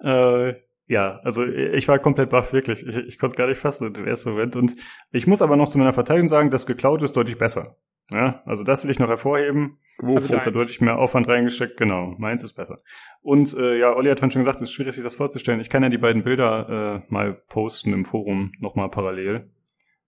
äh, 0.50 0.54
ja, 0.86 1.20
also 1.22 1.46
ich 1.46 1.88
war 1.88 1.98
komplett 1.98 2.30
baff, 2.30 2.52
wirklich. 2.52 2.86
Ich, 2.86 2.94
ich 2.94 3.18
konnte 3.18 3.34
es 3.34 3.36
gar 3.36 3.46
nicht 3.48 3.58
fassen 3.58 3.94
im 3.94 4.06
ersten 4.06 4.30
Moment. 4.30 4.54
Und 4.56 4.74
ich 5.12 5.26
muss 5.26 5.42
aber 5.42 5.56
noch 5.56 5.68
zu 5.68 5.78
meiner 5.78 5.92
Verteidigung 5.92 6.28
sagen, 6.28 6.50
das 6.50 6.66
geklaut 6.66 7.02
ist 7.02 7.16
deutlich 7.16 7.38
besser. 7.38 7.76
Ja, 8.10 8.42
also 8.44 8.64
das 8.64 8.84
will 8.84 8.90
ich 8.90 8.98
noch 8.98 9.08
hervorheben. 9.08 9.78
Wo 9.98 10.14
also 10.14 10.28
da 10.28 10.50
deutlich 10.50 10.80
mehr 10.80 10.98
Aufwand 10.98 11.26
reingesteckt. 11.26 11.78
Genau, 11.78 12.14
meins 12.18 12.42
ist 12.42 12.52
besser. 12.52 12.82
Und 13.22 13.56
äh, 13.56 13.78
ja, 13.78 13.94
Olli 13.94 14.10
hat 14.10 14.18
schon 14.20 14.28
gesagt, 14.28 14.56
es 14.56 14.68
ist 14.68 14.72
schwierig, 14.74 14.94
sich 14.94 15.04
das 15.04 15.14
vorzustellen. 15.14 15.60
Ich 15.60 15.70
kann 15.70 15.82
ja 15.82 15.88
die 15.88 15.98
beiden 15.98 16.22
Bilder 16.22 17.02
äh, 17.08 17.12
mal 17.12 17.32
posten 17.48 17.94
im 17.94 18.04
Forum 18.04 18.52
nochmal 18.58 18.90
parallel 18.90 19.50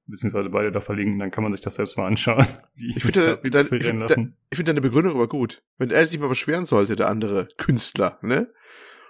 beziehungsweise 0.07 0.49
beide 0.51 0.73
da 0.73 0.81
verlinken, 0.81 1.19
dann 1.19 1.31
kann 1.31 1.43
man 1.43 1.53
sich 1.53 1.63
das 1.63 1.75
selbst 1.75 1.97
mal 1.97 2.07
anschauen. 2.07 2.47
ich 2.77 3.03
finde 3.03 3.39
da, 3.43 3.61
ich, 3.61 3.69
ich 4.51 4.57
find 4.57 4.69
deine 4.69 4.81
Begründung 4.81 5.15
aber 5.15 5.29
gut. 5.29 5.63
Wenn 5.79 5.91
er 5.91 6.07
sich 6.07 6.19
mal 6.19 6.29
beschweren 6.29 6.67
sollte, 6.67 6.97
der 6.97 7.09
andere 7.09 7.49
Künstler, 7.57 8.19
ne? 8.23 8.49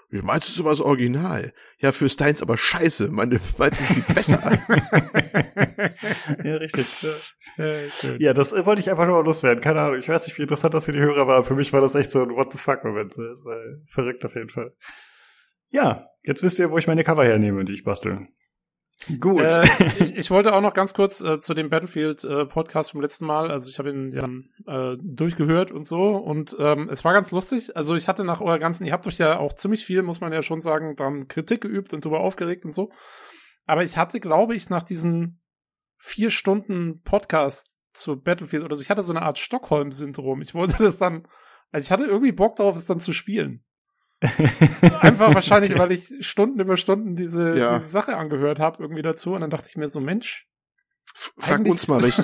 Wie 0.09 0.23
meinst 0.23 0.49
du 0.49 0.53
sowas 0.53 0.81
original? 0.81 1.53
Ja, 1.79 1.91
für 1.91 2.09
Steins 2.09 2.41
aber 2.41 2.57
scheiße. 2.57 3.11
Meine 3.11 3.41
meinst 3.59 3.81
du 3.81 3.85
viel 3.85 4.15
besser. 4.15 4.41
ja, 6.45 6.57
richtig. 6.57 6.87
Ja, 8.19 8.33
das 8.33 8.53
äh, 8.53 8.65
wollte 8.65 8.83
ich 8.83 8.91
einfach 8.91 9.07
nur 9.07 9.25
loswerden. 9.25 9.61
Keine 9.61 9.81
Ahnung. 9.81 9.99
Ich 9.99 10.09
weiß 10.09 10.27
nicht, 10.27 10.39
wie 10.39 10.43
interessant 10.43 10.75
das 10.75 10.85
für 10.85 10.93
die 10.93 11.01
Hörer 11.01 11.27
war. 11.27 11.43
Für 11.43 11.57
mich 11.57 11.73
war 11.73 11.81
das 11.81 11.97
echt 11.97 12.13
so 12.13 12.23
ein 12.23 12.31
What 12.31 12.53
the 12.53 12.59
fuck 12.59 12.85
Moment. 12.85 13.19
Das 13.19 13.45
war 13.45 13.57
verrückt 13.89 14.25
auf 14.25 14.37
jeden 14.37 14.49
Fall. 14.49 14.73
Ja, 15.71 16.09
jetzt 16.23 16.45
wisst 16.45 16.61
ihr, 16.61 16.71
wo 16.71 16.79
ich 16.79 16.87
meine 16.87 17.03
Cover 17.03 17.25
hernehme, 17.25 17.65
die 17.65 17.73
ich 17.73 17.83
bastel. 17.83 18.29
Gut. 19.21 19.41
Äh, 19.41 20.05
ich 20.17 20.31
wollte 20.31 20.55
auch 20.55 20.61
noch 20.61 20.75
ganz 20.75 20.95
kurz 20.95 21.21
äh, 21.21 21.41
zu 21.41 21.55
dem 21.55 21.71
Battlefield 21.71 22.25
äh, 22.25 22.47
Podcast 22.47 22.93
vom 22.93 23.01
letzten 23.01 23.27
Mal. 23.27 23.51
Also 23.51 23.69
ich 23.69 23.79
habe 23.79 23.91
ihn 23.91 24.13
ja 24.13 24.93
äh, 24.93 24.97
durchgehört 25.01 25.71
und 25.71 25.87
so 25.87 26.17
und 26.17 26.57
ähm, 26.59 26.89
es 26.91 27.05
war 27.05 27.13
ganz 27.13 27.31
lustig. 27.31 27.77
Also 27.77 27.95
ich 27.95 28.09
hatte 28.09 28.25
nach 28.25 28.41
eurer 28.41 28.59
ganzen, 28.59 28.85
ihr 28.87 28.93
habt 28.93 29.07
euch 29.07 29.19
ja 29.19 29.39
auch 29.39 29.53
ziemlich 29.53 29.85
viel, 29.85 30.03
muss 30.03 30.21
man 30.21 30.33
ja 30.33 30.43
schon 30.43 30.61
sagen, 30.61 30.97
dann 30.97 31.29
Kritik 31.29 31.61
geübt 31.61 31.93
und 31.93 32.05
darüber 32.05 32.21
aufgeregt 32.21 32.65
und 32.65 32.75
so. 32.75 32.91
Aber 33.67 33.83
ich 33.85 33.97
hatte, 33.97 34.21
glaube 34.21 34.55
ich, 34.55 34.71
nach 34.71 34.83
diesen 34.83 35.41
vier 35.99 36.31
Stunden 36.31 37.03
Podcast 37.03 37.81
zu 37.93 38.21
Battlefield 38.21 38.65
oder 38.65 38.77
so, 38.77 38.83
ich 38.83 38.91
hatte 38.91 39.03
so 39.03 39.13
eine 39.13 39.23
Art 39.23 39.39
Stockholm-Syndrom. 39.39 40.41
Ich 40.41 40.55
wollte 40.55 40.77
das 40.83 40.99
dann, 40.99 41.27
also 41.71 41.85
ich 41.85 41.91
hatte 41.91 42.05
irgendwie 42.05 42.33
Bock 42.33 42.57
darauf, 42.57 42.77
es 42.77 42.87
dann 42.87 43.01
zu 43.01 43.13
spielen. 43.13 43.65
Einfach 44.21 45.35
wahrscheinlich, 45.35 45.71
okay. 45.73 45.81
weil 45.81 45.93
ich 45.93 46.15
Stunden 46.21 46.59
über 46.61 46.77
Stunden 46.77 47.17
diese, 47.17 47.59
ja. 47.59 47.77
diese 47.77 47.89
Sache 47.89 48.17
angehört 48.17 48.59
habe, 48.59 48.83
irgendwie 48.83 49.03
dazu. 49.03 49.35
Und 49.35 49.43
dann 49.43 49.51
dachte 49.51 49.69
ich 49.69 49.77
mir 49.77 49.89
so, 49.89 50.01
Mensch. 50.01 50.47
Frag 51.39 51.65
uns 51.65 51.89
mal 51.89 52.03
nicht. 52.03 52.19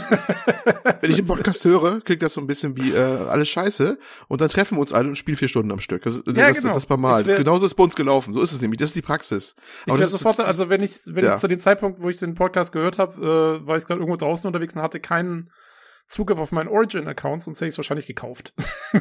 Wenn 1.00 1.10
ich 1.10 1.18
im 1.20 1.26
Podcast 1.26 1.64
höre, 1.64 2.02
klingt 2.02 2.20
das 2.20 2.34
so 2.34 2.42
ein 2.42 2.46
bisschen 2.46 2.76
wie 2.76 2.92
äh, 2.92 2.98
alles 2.98 3.48
scheiße 3.48 3.98
und 4.28 4.40
dann 4.42 4.50
treffen 4.50 4.76
wir 4.76 4.82
uns 4.82 4.92
alle 4.92 5.08
und 5.08 5.16
spielen 5.16 5.38
vier 5.38 5.48
Stunden 5.48 5.70
am 5.70 5.80
Stück. 5.80 6.02
Das, 6.02 6.22
ja, 6.26 6.32
das, 6.32 6.58
genau. 6.58 6.74
das 6.74 6.84
ist 6.84 6.90
normal. 6.90 7.24
Wär, 7.24 7.38
Genauso 7.38 7.64
ist 7.64 7.74
bei 7.74 7.84
uns 7.84 7.96
gelaufen. 7.96 8.34
So 8.34 8.42
ist 8.42 8.52
es 8.52 8.60
nämlich. 8.60 8.78
Das 8.78 8.90
ist 8.90 8.96
die 8.96 9.02
Praxis. 9.02 9.54
Aber 9.86 9.94
ich 9.94 10.00
wäre 10.00 10.10
sofort, 10.10 10.40
also 10.40 10.68
wenn 10.68 10.82
ich, 10.82 10.98
wenn 11.06 11.24
ja. 11.24 11.34
ich 11.34 11.40
zu 11.40 11.48
dem 11.48 11.58
Zeitpunkt, 11.58 12.02
wo 12.02 12.10
ich 12.10 12.18
den 12.18 12.34
Podcast 12.34 12.72
gehört 12.72 12.98
habe, 12.98 13.60
äh, 13.62 13.66
war 13.66 13.78
ich 13.78 13.86
gerade 13.86 14.00
irgendwo 14.00 14.16
draußen 14.16 14.46
unterwegs 14.46 14.74
und 14.74 14.82
hatte 14.82 15.00
keinen 15.00 15.50
Zugriff 16.08 16.38
auf 16.38 16.52
meinen 16.52 16.68
Origin-Account, 16.68 17.42
sonst 17.42 17.60
hätte 17.60 17.68
ich 17.68 17.74
es 17.74 17.78
wahrscheinlich 17.78 18.06
gekauft. 18.06 18.52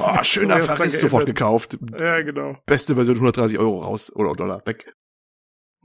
oh, 0.00 0.22
schöner 0.22 0.60
Verriss 0.60 1.00
sofort 1.00 1.26
gekauft. 1.26 1.78
Ja, 1.98 2.22
genau. 2.22 2.56
Beste 2.64 2.94
Version 2.94 3.16
130 3.16 3.58
Euro 3.58 3.82
raus 3.82 4.14
oder 4.14 4.32
Dollar 4.32 4.66
weg. 4.66 4.92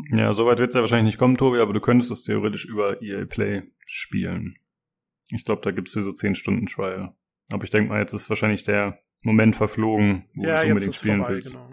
Ja, 0.10 0.34
soweit 0.34 0.60
wird 0.60 0.70
es 0.70 0.76
ja 0.76 0.82
wahrscheinlich 0.82 1.14
nicht 1.14 1.20
kommen, 1.20 1.38
Tobi, 1.38 1.60
aber 1.60 1.74
du 1.74 1.82
könntest 1.82 2.12
es 2.12 2.24
theoretisch 2.24 2.66
über 2.66 3.02
EA 3.02 3.26
Play 3.26 3.64
spielen. 3.86 4.58
Ich 5.30 5.46
glaube, 5.46 5.62
da 5.62 5.72
gibt 5.72 5.88
es 5.88 5.94
hier 5.94 6.04
so 6.04 6.12
10 6.12 6.36
Stunden 6.36 6.66
Trial. 6.66 7.14
Aber 7.52 7.64
ich 7.64 7.70
denke 7.70 7.90
mal, 7.90 8.00
jetzt 8.00 8.14
ist 8.14 8.30
wahrscheinlich 8.30 8.64
der 8.64 9.00
Moment 9.24 9.56
verflogen, 9.56 10.30
wo 10.36 10.44
ja, 10.44 10.56
du 10.56 10.58
es 10.58 10.64
unbedingt 10.66 10.96
spielen 10.96 11.18
vorbei, 11.18 11.34
willst. 11.34 11.54
Genau. 11.54 11.70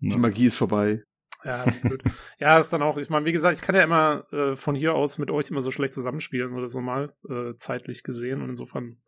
Die 0.00 0.16
Magie 0.16 0.46
ist 0.46 0.56
vorbei. 0.56 1.00
Ja, 1.44 1.62
ist 1.64 1.82
blöd. 1.82 2.02
ja, 2.38 2.58
ist 2.58 2.72
dann 2.72 2.82
auch, 2.82 2.96
ich 2.96 3.10
meine, 3.10 3.26
wie 3.26 3.32
gesagt, 3.32 3.56
ich 3.56 3.62
kann 3.62 3.74
ja 3.74 3.82
immer 3.82 4.26
äh, 4.32 4.56
von 4.56 4.74
hier 4.74 4.94
aus 4.94 5.18
mit 5.18 5.30
euch 5.30 5.50
immer 5.50 5.62
so 5.62 5.70
schlecht 5.70 5.94
zusammenspielen 5.94 6.52
oder 6.54 6.68
so 6.68 6.80
mal, 6.80 7.14
äh, 7.28 7.54
zeitlich 7.56 8.02
gesehen. 8.02 8.42
Und 8.42 8.50
insofern 8.50 9.02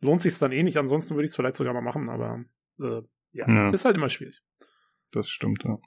lohnt 0.00 0.22
sich 0.22 0.38
dann 0.38 0.52
eh 0.52 0.62
nicht. 0.62 0.78
Ansonsten 0.78 1.14
würde 1.14 1.24
ich 1.24 1.30
es 1.30 1.36
vielleicht 1.36 1.56
sogar 1.56 1.74
mal 1.74 1.82
machen, 1.82 2.08
aber 2.08 2.44
äh, 2.80 3.02
ja, 3.32 3.48
ja, 3.48 3.70
ist 3.70 3.84
halt 3.84 3.96
immer 3.96 4.08
schwierig. 4.08 4.40
Das 5.12 5.28
stimmt, 5.28 5.64
ja. 5.64 5.78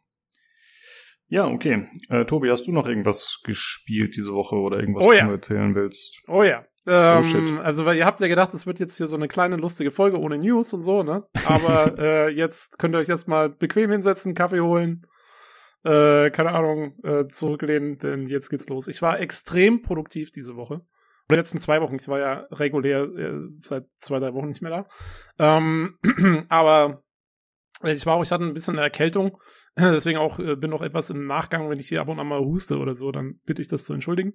Ja, 1.29 1.47
okay. 1.47 1.89
Äh, 2.09 2.25
Tobi, 2.25 2.49
hast 2.49 2.67
du 2.67 2.71
noch 2.71 2.87
irgendwas 2.87 3.41
gespielt 3.43 4.15
diese 4.15 4.33
Woche 4.33 4.55
oder 4.55 4.79
irgendwas, 4.79 5.05
oh, 5.05 5.11
ja. 5.11 5.25
du 5.25 5.33
erzählen 5.33 5.75
willst? 5.75 6.21
Oh 6.27 6.43
ja. 6.43 6.65
Ähm, 6.85 7.57
oh, 7.57 7.61
also, 7.61 7.85
weil 7.85 7.97
ihr 7.97 8.05
habt 8.05 8.21
ja 8.21 8.29
gedacht, 8.29 8.53
es 8.53 8.65
wird 8.65 8.79
jetzt 8.79 8.95
hier 8.95 9.07
so 9.07 9.17
eine 9.17 9.27
kleine 9.27 9.57
lustige 9.57 9.91
Folge 9.91 10.19
ohne 10.19 10.37
News 10.37 10.71
und 10.71 10.83
so, 10.83 11.03
ne? 11.03 11.27
Aber 11.45 11.95
äh, 11.99 12.29
jetzt 12.29 12.79
könnt 12.79 12.95
ihr 12.95 12.99
euch 12.99 13.09
erstmal 13.09 13.49
bequem 13.49 13.91
hinsetzen, 13.91 14.35
Kaffee 14.35 14.61
holen, 14.61 15.05
äh, 15.87 16.31
keine 16.31 16.51
Ahnung, 16.51 16.95
äh, 17.03 17.27
zurücklehnen, 17.29 17.97
denn 17.97 18.27
jetzt 18.27 18.49
geht's 18.49 18.67
los. 18.67 18.87
Ich 18.87 19.01
war 19.01 19.19
extrem 19.19 19.81
produktiv 19.81 20.31
diese 20.31 20.55
Woche. 20.55 20.81
Die 21.31 21.35
letzten 21.35 21.59
zwei 21.59 21.81
Wochen, 21.81 21.95
ich 21.95 22.07
war 22.07 22.19
ja 22.19 22.47
regulär 22.51 23.03
äh, 23.03 23.39
seit 23.59 23.85
zwei, 23.99 24.19
drei 24.19 24.33
Wochen 24.33 24.49
nicht 24.49 24.61
mehr 24.61 24.71
da. 24.71 24.87
Ähm, 25.39 25.97
aber 26.49 27.03
ich 27.83 28.05
war 28.05 28.15
auch, 28.15 28.23
ich 28.23 28.31
hatte 28.31 28.43
ein 28.43 28.53
bisschen 28.53 28.75
eine 28.75 28.83
Erkältung, 28.83 29.37
deswegen 29.79 30.17
auch 30.19 30.39
äh, 30.39 30.55
bin 30.55 30.71
noch 30.71 30.81
etwas 30.81 31.09
im 31.09 31.23
Nachgang, 31.23 31.69
wenn 31.69 31.79
ich 31.79 31.87
hier 31.87 32.01
ab 32.01 32.09
und 32.09 32.19
an 32.19 32.27
mal 32.27 32.39
huste 32.39 32.77
oder 32.77 32.95
so, 32.95 33.11
dann 33.11 33.39
bitte 33.45 33.61
ich 33.61 33.69
das 33.69 33.85
zu 33.85 33.93
entschuldigen. 33.93 34.33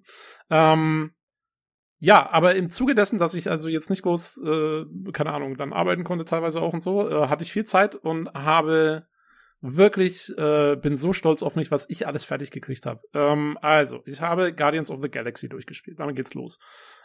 Ähm, 0.48 1.12
ja, 1.98 2.30
aber 2.30 2.54
im 2.54 2.70
Zuge 2.70 2.94
dessen, 2.94 3.18
dass 3.18 3.34
ich 3.34 3.50
also 3.50 3.68
jetzt 3.68 3.90
nicht 3.90 4.02
groß, 4.02 4.42
äh, 4.44 4.84
keine 5.12 5.32
Ahnung, 5.32 5.56
dann 5.56 5.72
arbeiten 5.72 6.04
konnte 6.04 6.24
teilweise 6.24 6.60
auch 6.60 6.72
und 6.72 6.82
so, 6.82 7.08
äh, 7.08 7.28
hatte 7.28 7.42
ich 7.42 7.52
viel 7.52 7.64
Zeit 7.64 7.94
und 7.94 8.32
habe 8.34 9.06
wirklich, 9.62 10.36
äh, 10.36 10.76
bin 10.76 10.96
so 10.96 11.12
stolz 11.12 11.42
auf 11.42 11.54
mich, 11.54 11.70
was 11.70 11.88
ich 11.88 12.06
alles 12.06 12.24
fertig 12.24 12.50
gekriegt 12.50 12.84
habe. 12.84 13.00
Ähm, 13.14 13.56
also, 13.62 14.02
ich 14.04 14.20
habe 14.20 14.52
Guardians 14.52 14.90
of 14.90 15.00
the 15.00 15.08
Galaxy 15.08 15.48
durchgespielt. 15.48 16.00
Damit 16.00 16.16
geht's 16.16 16.34
los. 16.34 16.58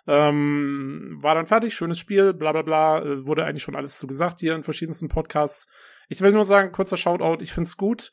Ähm, 0.07 1.17
war 1.21 1.35
dann 1.35 1.45
fertig, 1.45 1.75
schönes 1.75 1.99
Spiel, 1.99 2.33
bla 2.33 2.51
bla 2.51 2.63
bla, 2.63 3.01
äh, 3.03 3.25
wurde 3.25 3.45
eigentlich 3.45 3.63
schon 3.63 3.75
alles 3.75 3.99
zu 3.99 4.07
gesagt 4.07 4.39
hier 4.39 4.55
in 4.55 4.63
verschiedensten 4.63 5.07
Podcasts. 5.07 5.67
Ich 6.09 6.21
will 6.21 6.31
nur 6.31 6.45
sagen, 6.45 6.71
kurzer 6.71 6.97
Shoutout, 6.97 7.43
ich 7.43 7.53
find's 7.53 7.77
gut, 7.77 8.11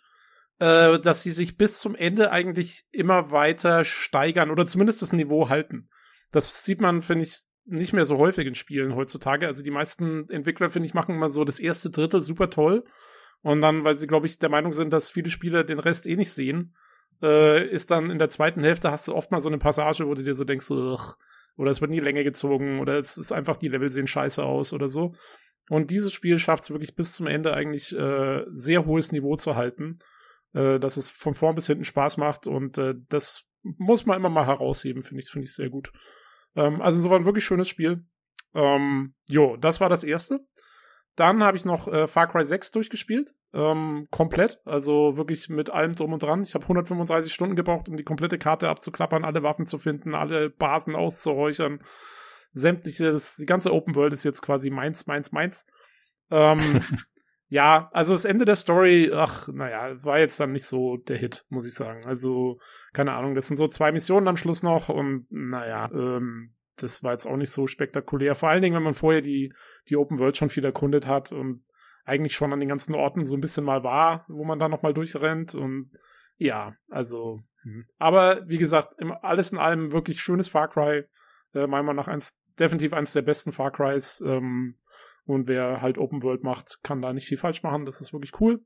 äh, 0.59 0.99
dass 0.99 1.23
sie 1.23 1.31
sich 1.31 1.57
bis 1.57 1.81
zum 1.81 1.95
Ende 1.95 2.31
eigentlich 2.31 2.85
immer 2.93 3.31
weiter 3.31 3.85
steigern 3.85 4.51
oder 4.51 4.67
zumindest 4.67 5.01
das 5.01 5.13
Niveau 5.15 5.49
halten. 5.49 5.89
Das 6.33 6.65
sieht 6.65 6.81
man, 6.81 7.01
finde 7.01 7.25
ich, 7.25 7.39
nicht 7.65 7.95
mehr 7.95 8.05
so 8.05 8.19
häufig 8.19 8.47
in 8.47 8.55
Spielen 8.55 8.95
heutzutage. 8.95 9.47
Also 9.47 9.63
die 9.63 9.71
meisten 9.71 10.29
Entwickler, 10.29 10.69
finde 10.69 10.87
ich, 10.87 10.95
machen 10.95 11.17
mal 11.17 11.31
so 11.31 11.45
das 11.45 11.61
erste 11.61 11.89
Drittel 11.89 12.21
super 12.21 12.51
toll. 12.51 12.85
Und 13.45 13.61
dann, 13.61 13.85
weil 13.85 13.95
sie, 13.95 14.07
glaube 14.07 14.27
ich, 14.27 14.39
der 14.39 14.49
Meinung 14.49 14.73
sind, 14.73 14.91
dass 14.91 15.11
viele 15.11 15.29
Spieler 15.29 15.65
den 15.65 15.79
Rest 15.79 16.07
eh 16.07 16.17
nicht 16.17 16.33
sehen, 16.33 16.75
äh, 17.23 17.69
ist 17.69 17.91
dann 17.91 18.11
in 18.11 18.19
der 18.19 18.31
zweiten 18.31 18.63
Hälfte 18.65 18.91
hast 18.91 19.07
du 19.07 19.15
oft 19.15 19.31
mal 19.31 19.41
so 19.41 19.51
eine 19.51 19.59
Passage, 19.59 20.07
wo 20.07 20.15
du 20.15 20.23
dir 20.23 20.35
so 20.35 20.45
denkst, 20.45 20.71
ugh, 20.71 21.15
oder 21.57 21.71
es 21.71 21.83
wird 21.83 21.91
nie 21.91 22.01
länger 22.01 22.25
gezogen, 22.25 22.81
oder 22.81 22.99
es 22.99 23.19
ist 23.19 23.33
einfach, 23.33 23.59
die 23.59 23.69
Level 23.69 23.93
sehen 23.93 24.07
scheiße 24.07 24.43
aus 24.43 24.73
oder 24.73 24.89
so. 24.89 25.15
Und 25.69 25.91
dieses 25.91 26.13
Spiel 26.15 26.39
schafft 26.39 26.65
es 26.65 26.71
wirklich 26.71 26.97
bis 26.97 27.13
zum 27.13 27.27
Ende 27.27 27.53
eigentlich 27.53 27.95
äh, 27.95 28.45
sehr 28.49 28.87
hohes 28.87 29.13
Niveau 29.13 29.37
zu 29.37 29.57
halten, 29.57 29.99
äh, 30.55 30.81
dass 30.81 30.97
es 30.97 31.11
von 31.11 31.35
vorn 31.35 31.55
bis 31.55 31.67
hinten 31.67 31.85
Spaß 31.85 32.17
macht 32.17 32.47
und 32.47 32.79
äh, 32.79 32.95
das 33.11 33.45
muss 33.63 34.07
man 34.07 34.17
immer 34.17 34.31
mal 34.31 34.47
herausheben, 34.47 35.03
finde 35.03 35.23
ich, 35.23 35.31
finde 35.31 35.45
ich 35.45 35.55
sehr 35.55 35.69
gut. 35.69 35.93
Ähm, 36.57 36.81
also 36.81 36.99
so 37.01 37.11
war 37.11 37.19
ein 37.19 37.27
wirklich 37.27 37.45
schönes 37.45 37.69
Spiel. 37.69 38.05
Ähm, 38.55 39.15
jo, 39.29 39.59
das 39.59 39.81
war 39.81 39.91
das 39.91 40.03
erste. 40.03 40.41
Dann 41.17 41.43
habe 41.43 41.57
ich 41.57 41.65
noch 41.65 41.87
äh, 41.89 42.07
Far 42.07 42.27
Cry 42.27 42.45
6 42.45 42.73
durchgespielt. 42.73 43.35
Ähm, 43.53 44.09
komplett. 44.11 44.61
Also 44.65 45.17
wirklich 45.17 45.49
mit 45.49 45.71
allem 45.71 45.95
drum 45.95 46.13
und 46.13 46.23
dran. 46.23 46.43
Ich 46.43 46.55
habe 46.55 46.65
135 46.65 47.33
Stunden 47.33 47.55
gebraucht, 47.55 47.89
um 47.89 47.97
die 47.97 48.03
komplette 48.03 48.39
Karte 48.39 48.69
abzuklappern, 48.69 49.25
alle 49.25 49.43
Waffen 49.43 49.67
zu 49.67 49.79
finden, 49.79 50.15
alle 50.15 50.51
Basen 50.51 50.97
auszuräuchern. 50.97 51.81
Sämtliches, 52.53 53.37
die 53.37 53.47
ganze 53.47 53.73
Open 53.73 53.95
World 53.95 54.13
ist 54.13 54.25
jetzt 54.25 54.43
quasi 54.43 54.71
meins, 54.71 55.07
meins, 55.07 55.31
meins. 55.33 55.67
Ähm, 56.31 56.59
ja, 57.49 57.89
also 57.93 58.15
das 58.15 58.25
Ende 58.25 58.45
der 58.45 58.57
Story, 58.57 59.13
ach, 59.15 59.49
naja, 59.49 60.03
war 60.05 60.19
jetzt 60.19 60.41
dann 60.41 60.53
nicht 60.53 60.67
so 60.67 60.97
der 60.97 61.17
Hit, 61.17 61.45
muss 61.49 61.67
ich 61.67 61.75
sagen. 61.75 62.05
Also, 62.07 62.59
keine 62.93 63.13
Ahnung, 63.13 63.35
das 63.35 63.49
sind 63.49 63.57
so 63.57 63.69
zwei 63.69 63.93
Missionen 63.93 64.29
am 64.29 64.37
Schluss 64.37 64.63
noch 64.63 64.89
und 64.89 65.27
naja, 65.31 65.91
ähm, 65.93 66.55
das 66.77 67.03
war 67.03 67.13
jetzt 67.13 67.27
auch 67.27 67.37
nicht 67.37 67.51
so 67.51 67.67
spektakulär. 67.67 68.35
Vor 68.35 68.49
allen 68.49 68.63
Dingen, 68.63 68.77
wenn 68.77 68.83
man 68.83 68.95
vorher 68.95 69.23
die, 69.23 69.53
die 69.89 69.97
Open 69.97 70.19
World 70.19 70.37
schon 70.37 70.51
viel 70.51 70.65
erkundet 70.65 71.07
hat 71.07 71.33
und 71.33 71.65
eigentlich 72.05 72.35
schon 72.35 72.53
an 72.53 72.61
den 72.61 72.69
ganzen 72.69 72.95
Orten 72.95 73.25
so 73.25 73.37
ein 73.37 73.41
bisschen 73.41 73.65
mal 73.65 73.83
war, 73.83 74.25
wo 74.29 74.45
man 74.45 74.59
da 74.59 74.69
nochmal 74.69 74.95
durchrennt 74.95 75.55
und 75.55 75.91
ja, 76.37 76.75
also, 76.89 77.41
hm. 77.63 77.87
aber 77.99 78.47
wie 78.49 78.59
gesagt, 78.59 78.95
alles 79.23 79.53
in 79.53 79.59
allem 79.59 79.93
wirklich 79.93 80.21
schönes 80.21 80.49
Far 80.49 80.69
Cry, 80.69 81.05
äh, 81.55 81.67
meiner 81.67 81.85
Meinung 81.85 81.97
nach 81.97 82.09
eins, 82.09 82.37
definitiv 82.59 82.93
eins 82.93 83.13
der 83.13 83.23
besten 83.23 83.53
Far 83.53 83.71
Crys, 83.71 84.21
ähm, 84.21 84.77
und 85.27 85.49
wer 85.49 85.81
halt 85.81 85.99
Open 85.99 86.23
World 86.23 86.43
macht, 86.43 86.81
kann 86.83 87.01
da 87.01 87.13
nicht 87.13 87.27
viel 87.27 87.39
falsch 87.39 87.63
machen. 87.63 87.87
Das 87.87 88.01
ist 88.01 88.13
wirklich 88.13 88.39
cool. 88.41 88.65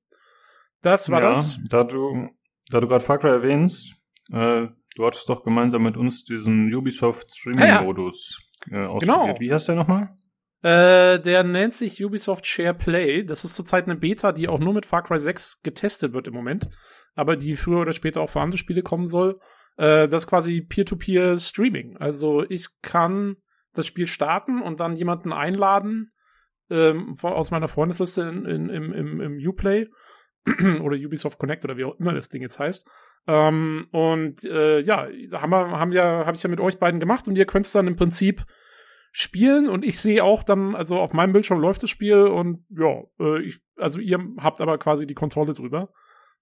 Das 0.82 1.10
war 1.10 1.22
ja, 1.22 1.30
das. 1.30 1.60
Da 1.68 1.84
du, 1.84 2.28
da 2.70 2.80
du 2.80 2.88
gerade 2.88 3.04
Far 3.04 3.18
Cry 3.18 3.28
erwähnst, 3.30 3.94
äh, 4.32 4.66
du 4.97 5.07
hattest 5.07 5.28
doch 5.28 5.45
gemeinsam 5.45 5.83
mit 5.83 5.97
uns 5.97 6.25
diesen 6.25 6.73
Ubisoft 6.75 7.35
Streaming-Modus 7.35 8.40
ah, 8.71 8.75
ja. 8.75 8.85
äh, 8.85 8.87
ausprobiert. 8.87 9.26
Genau. 9.26 9.40
Wie 9.40 9.52
heißt 9.52 9.68
der 9.68 9.75
nochmal? 9.75 10.16
Äh, 10.62 11.21
der 11.21 11.45
nennt 11.45 11.75
sich 11.75 12.04
Ubisoft 12.04 12.47
Share 12.47 12.75
Play. 12.75 13.25
Das 13.25 13.45
ist 13.45 13.54
zurzeit 13.54 13.85
eine 13.85 13.97
Beta, 13.97 14.33
die 14.33 14.49
auch 14.49 14.59
nur 14.59 14.75
mit 14.75 14.87
Far 14.87 15.04
Cry 15.04 15.18
6 15.18 15.62
getestet 15.62 16.12
wird 16.12 16.26
im 16.26 16.35
Moment, 16.35 16.68
aber 17.14 17.37
die 17.37 17.57
früher 17.57 17.80
oder 17.80 17.92
später 17.92 18.21
auch 18.21 18.30
für 18.30 18.40
andere 18.40 18.59
Spiele 18.59 18.83
kommen 18.83 19.07
soll. 19.07 19.38
Äh, 19.76 20.09
das 20.09 20.25
ist 20.25 20.28
quasi 20.28 20.61
Peer-to-Peer 20.61 21.35
-Peer 21.35 21.40
Streaming. 21.40 21.97
Also 21.99 22.45
ich 22.49 22.66
kann 22.83 23.37
das 23.75 23.87
Spiel 23.87 24.09
starten 24.09 24.61
und 24.61 24.80
dann 24.80 24.97
jemanden 24.97 25.33
einladen, 25.33 26.11
ähm, 26.71 27.14
aus 27.23 27.50
meiner 27.50 27.68
Freundesliste 27.68 28.23
in, 28.23 28.45
in, 28.45 28.68
im, 28.68 28.92
im, 28.92 29.21
im 29.21 29.49
Uplay 29.49 29.87
oder 30.83 30.97
Ubisoft 30.97 31.38
Connect 31.38 31.64
oder 31.64 31.76
wie 31.76 31.85
auch 31.85 31.99
immer 31.99 32.12
das 32.12 32.28
Ding 32.28 32.42
jetzt 32.42 32.59
heißt. 32.59 32.88
Ähm, 33.26 33.88
und 33.90 34.44
äh, 34.44 34.80
ja, 34.80 35.08
haben 35.32 35.50
wir, 35.50 35.70
haben 35.78 35.92
ja, 35.92 36.25
habe 36.25 36.37
ich 36.37 36.42
ja 36.42 36.48
mit 36.48 36.60
euch 36.60 36.78
beiden 36.78 37.00
gemacht 37.00 37.28
und 37.28 37.37
ihr 37.37 37.46
könnt 37.46 37.66
es 37.66 37.72
dann 37.72 37.87
im 37.87 37.96
Prinzip 37.96 38.44
spielen 39.12 39.68
und 39.68 39.84
ich 39.84 40.00
sehe 40.00 40.22
auch 40.22 40.42
dann, 40.42 40.75
also 40.75 40.98
auf 40.98 41.12
meinem 41.12 41.32
Bildschirm 41.32 41.60
läuft 41.60 41.82
das 41.82 41.90
Spiel 41.90 42.22
und 42.22 42.64
ja, 42.70 43.02
äh, 43.20 43.42
ich, 43.42 43.60
also 43.76 43.98
ihr 43.98 44.18
habt 44.38 44.60
aber 44.60 44.78
quasi 44.78 45.06
die 45.06 45.14
Kontrolle 45.14 45.54
drüber. 45.54 45.90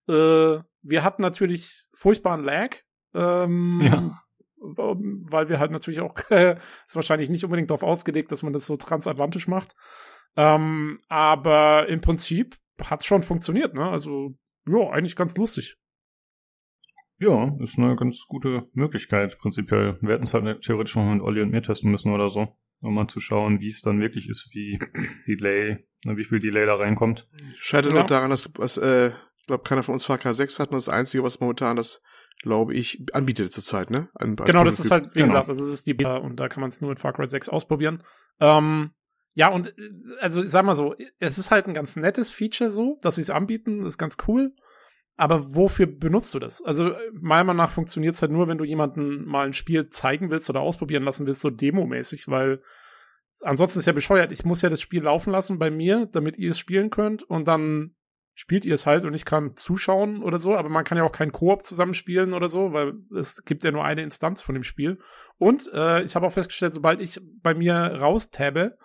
Äh, 0.09 0.61
wir 0.83 1.03
hatten 1.05 1.23
natürlich 1.23 1.89
furchtbaren 1.95 2.45
Lag. 2.45 2.77
Ähm, 3.15 3.81
ja. 3.83 4.23
Weil 4.59 5.49
wir 5.49 5.59
halt 5.59 5.71
natürlich 5.71 6.01
auch, 6.01 6.15
ist 6.31 6.97
wahrscheinlich 6.97 7.29
nicht 7.29 7.45
unbedingt 7.45 7.71
darauf 7.71 7.83
ausgelegt, 7.83 8.33
dass 8.33 8.43
man 8.43 8.53
das 8.53 8.67
so 8.67 8.77
transatlantisch 8.77 9.49
macht. 9.49 9.75
Ähm, 10.37 11.01
aber 11.09 11.89
im 11.89 12.01
Prinzip 12.01 12.57
hat 12.83 13.01
es 13.01 13.07
schon 13.07 13.23
funktioniert, 13.23 13.75
ne? 13.75 13.89
Also, 13.89 14.35
ja, 14.67 14.91
eigentlich 14.91 15.17
ganz 15.17 15.37
lustig. 15.37 15.77
Ja, 17.19 17.57
ist 17.61 17.79
eine 17.79 17.97
ganz 17.97 18.27
gute 18.29 18.69
Möglichkeit, 18.73 19.39
prinzipiell. 19.39 19.99
Wir 20.03 20.15
hätten 20.15 20.25
es 20.25 20.35
halt 20.35 20.63
theoretisch 20.63 20.97
noch 20.97 21.05
mit 21.05 21.23
Olli 21.23 21.41
und 21.41 21.51
mir 21.51 21.63
testen 21.63 21.91
müssen 21.91 22.13
oder 22.13 22.29
so, 22.29 22.57
um 22.83 22.95
mal 22.95 23.09
zu 23.09 23.21
schauen, 23.21 23.61
wie 23.61 23.69
es 23.69 23.81
dann 23.81 24.03
wirklich 24.03 24.29
ist, 24.29 24.51
wie 24.53 24.79
Delay, 25.27 25.87
ne, 26.05 26.17
wie 26.17 26.25
viel 26.25 26.41
Delay 26.41 26.67
da 26.67 26.75
reinkommt. 26.75 27.27
Scheitert 27.59 27.95
ja. 27.95 28.03
auch 28.03 28.07
daran, 28.07 28.31
dass, 28.31 28.51
was, 28.57 28.77
äh, 28.77 29.13
ich 29.39 29.47
glaube, 29.47 29.65
keiner 29.65 29.83
von 29.83 29.95
uns 29.95 30.07
VK6 30.07 30.59
hat 30.59 30.71
und 30.71 30.77
das 30.77 30.91
Einzige, 30.91 31.23
was 31.23 31.41
momentan 31.41 31.77
das, 31.77 32.03
glaube 32.43 32.75
ich, 32.75 33.03
anbietet 33.15 33.53
zurzeit, 33.53 33.91
ne? 33.91 34.09
An, 34.15 34.37
genau, 34.37 34.65
das 34.65 34.79
ist 34.79 34.91
halt, 34.91 35.07
wie 35.15 35.21
genau. 35.21 35.27
gesagt, 35.27 35.49
das 35.49 35.61
ist 35.61 35.87
die 35.87 35.95
Beta 35.95 36.19
und 36.19 36.39
da 36.39 36.49
kann 36.49 36.61
man 36.61 36.69
es 36.69 36.83
nur 36.83 36.91
mit 36.91 36.99
Far 36.99 37.15
Cry 37.15 37.27
6 37.27 37.49
ausprobieren. 37.49 38.03
Ähm, 38.41 38.91
ja, 39.35 39.49
und 39.49 39.69
äh, 39.79 39.91
also 40.21 40.43
ich 40.43 40.51
sag 40.51 40.67
mal 40.67 40.77
so, 40.77 40.95
es 41.19 41.39
ist 41.39 41.51
halt 41.51 41.67
ein 41.67 41.75
ganz 41.75 41.97
nettes 41.97 42.31
Feature 42.31 42.71
so, 42.71 42.99
dass 43.01 43.15
sie 43.15 43.23
es 43.23 43.31
anbieten, 43.31 43.87
ist 43.87 43.97
ganz 43.97 44.19
cool. 44.29 44.55
Aber 45.17 45.55
wofür 45.55 45.87
benutzt 45.87 46.35
du 46.35 46.39
das? 46.39 46.63
Also, 46.63 46.93
meiner 47.13 47.45
Meinung 47.45 47.65
nach 47.65 47.71
funktioniert 47.71 48.15
es 48.15 48.23
halt 48.23 48.33
nur, 48.33 48.49
wenn 48.49 48.59
du 48.59 48.65
jemanden 48.65 49.25
mal 49.25 49.47
ein 49.47 49.55
Spiel 49.55 49.89
zeigen 49.89 50.31
willst 50.31 50.51
oder 50.51 50.61
ausprobieren 50.61 51.05
lassen 51.05 51.27
willst, 51.27 51.41
so 51.41 51.51
demomäßig, 51.51 52.29
weil 52.29 52.63
ansonsten 53.43 53.79
ist 53.79 53.87
ja 53.87 53.93
bescheuert. 53.93 54.33
Ich 54.33 54.45
muss 54.45 54.63
ja 54.63 54.69
das 54.69 54.81
Spiel 54.81 55.03
laufen 55.03 55.31
lassen 55.31 55.59
bei 55.59 55.71
mir, 55.71 56.07
damit 56.13 56.37
ihr 56.37 56.51
es 56.51 56.59
spielen 56.59 56.91
könnt 56.91 57.23
und 57.23 57.49
dann 57.49 57.95
spielt 58.35 58.67
ihr 58.67 58.75
es 58.75 58.85
halt 58.85 59.05
und 59.05 59.15
ich 59.15 59.25
kann 59.25 59.57
zuschauen 59.57 60.23
oder 60.23 60.39
so, 60.39 60.55
aber 60.55 60.69
man 60.69 60.85
kann 60.85 60.99
ja 60.99 61.05
auch 61.05 61.13
keinen 61.13 61.33
Koop 61.33 61.65
zusammenspielen 61.65 62.35
oder 62.35 62.51
so, 62.51 62.75
weil 62.75 62.93
es 63.17 63.43
gibt 63.45 63.65
ja 63.65 63.73
nur 63.73 63.85
eine 63.85 64.03
Instanz 64.03 64.43
von 64.43 64.55
dem 64.55 64.63
Spiel. 64.63 64.99
Und 65.39 65.71
äh, 65.73 66.03
ich 66.03 66.15
habe 66.15 66.27
auch 66.27 66.33
festgestellt, 66.33 66.75
sobald 66.75 67.01
ich 67.01 67.19
bei 67.43 67.55
mir 67.55 67.75
raustabe, 67.75 68.77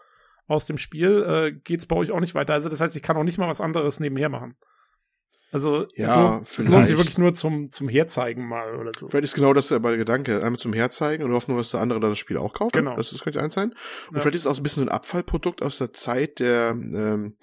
aus 0.48 0.66
dem 0.66 0.78
Spiel, 0.78 1.24
äh, 1.24 1.52
geht's 1.52 1.86
bei 1.86 1.98
euch 1.98 2.12
auch 2.12 2.20
nicht 2.22 2.36
weiter. 2.36 2.54
Also 2.54 2.70
das 2.70 2.80
heißt, 2.80 2.96
ich 2.96 3.02
kann 3.02 3.18
auch 3.18 3.24
nicht 3.24 3.38
mal 3.38 3.50
was 3.50 3.62
anderes 3.62 4.00
nebenher 4.00 4.30
machen. 4.30 4.56
Also 5.54 5.86
ja, 5.96 6.40
es, 6.40 6.58
lohnt, 6.58 6.60
es 6.60 6.68
lohnt 6.68 6.86
sich 6.86 6.98
wirklich 6.98 7.18
nur 7.18 7.36
zum, 7.36 7.72
zum 7.72 7.90
Herzeigen 7.90 8.48
mal 8.48 8.76
oder 8.78 8.92
so. 8.96 9.08
Vielleicht 9.08 9.26
ist 9.26 9.36
genau 9.36 9.54
das 9.54 9.68
der 9.68 9.80
Gedanke. 9.80 10.42
Einmal 10.42 10.58
zum 10.58 10.72
Herzeigen 10.72 11.24
und 11.24 11.34
hoffen 11.34 11.52
nur, 11.52 11.60
dass 11.60 11.72
der 11.72 11.82
andere 11.82 12.00
dann 12.00 12.12
das 12.12 12.20
Spiel 12.20 12.38
auch 12.38 12.54
kauft. 12.54 12.74
Genau. 12.74 12.96
Das, 12.96 13.12
das 13.12 13.22
könnte 13.22 13.42
eins 13.42 13.54
sein. 13.54 13.72
Und 14.10 14.16
ja. 14.16 14.22
vielleicht 14.22 14.36
ist 14.36 14.42
es 14.42 14.48
auch 14.48 14.56
so 14.56 14.62
ein 14.62 14.64
bisschen 14.64 14.84
ein 14.84 14.90
Abfallprodukt 14.90 15.62
aus 15.62 15.78
der 15.78 15.92
Zeit 15.92 16.40
der 16.40 16.70
ähm, 16.72 17.36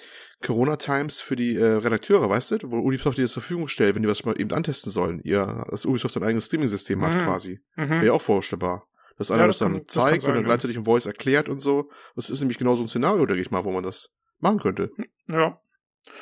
Corona 0.43 0.77
Times 0.77 1.21
für 1.21 1.37
die 1.37 1.57
äh, 1.57 1.65
Redakteure, 1.65 2.31
weißt 2.31 2.53
du, 2.53 2.71
wo 2.71 2.79
Ubisoft 2.79 3.19
dir 3.19 3.23
das 3.23 3.33
zur 3.33 3.43
Verfügung 3.43 3.69
stellt, 3.69 3.95
wenn 3.95 4.03
die 4.03 4.09
was 4.09 4.25
mal 4.25 4.41
eben 4.41 4.53
antesten 4.53 4.91
sollen. 4.91 5.21
Ihr, 5.23 5.67
dass 5.71 5.85
Ubisoft 5.85 6.17
ein 6.17 6.23
eigenes 6.23 6.47
Streaming-System 6.47 7.01
mhm. 7.01 7.07
hat 7.07 7.25
quasi. 7.25 7.61
Mhm. 7.77 8.01
Wäre 8.01 8.15
auch 8.15 8.23
vorstellbar. 8.23 8.89
Dass 9.19 9.31
einer 9.31 9.43
ja, 9.43 9.47
das, 9.49 9.59
das, 9.59 9.67
dann 9.67 9.73
kann, 9.79 9.89
zeigt 9.89 10.17
das 10.17 10.23
sein, 10.23 10.31
und 10.31 10.37
dann 10.37 10.45
gleichzeitig 10.45 10.77
im 10.77 10.85
Voice 10.87 11.05
erklärt 11.05 11.51
und 11.51 11.61
so. 11.61 11.91
Das 12.17 12.31
ist 12.31 12.41
nämlich 12.41 12.57
genau 12.57 12.75
so 12.75 12.85
ein 12.85 12.89
Szenario, 12.89 13.27
denke 13.27 13.43
ich 13.43 13.51
mal, 13.51 13.65
wo 13.65 13.73
man 13.73 13.83
das 13.83 14.15
machen 14.39 14.61
könnte. 14.61 14.93
Ja. 15.29 15.61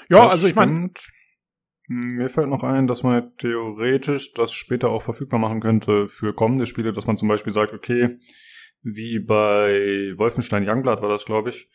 Ja, 0.09 0.25
das 0.25 0.33
also 0.33 0.47
ich 0.49 0.55
meine, 0.57 0.91
mir 1.89 2.29
fällt 2.29 2.49
noch 2.49 2.63
ein, 2.63 2.87
dass 2.87 3.03
man 3.03 3.37
theoretisch 3.37 4.33
das 4.33 4.53
später 4.53 4.91
auch 4.91 5.03
verfügbar 5.03 5.39
machen 5.39 5.61
könnte 5.61 6.09
für 6.09 6.35
kommende 6.35 6.67
Spiele, 6.67 6.93
dass 6.93 7.07
man 7.07 7.17
zum 7.17 7.29
Beispiel 7.29 7.53
sagt, 7.53 7.73
okay, 7.73 8.19
wie 8.83 9.19
bei 9.19 10.13
Wolfenstein 10.17 10.69
Youngblood 10.69 11.03
war 11.03 11.09
das, 11.09 11.25
glaube 11.25 11.51
ich, 11.51 11.69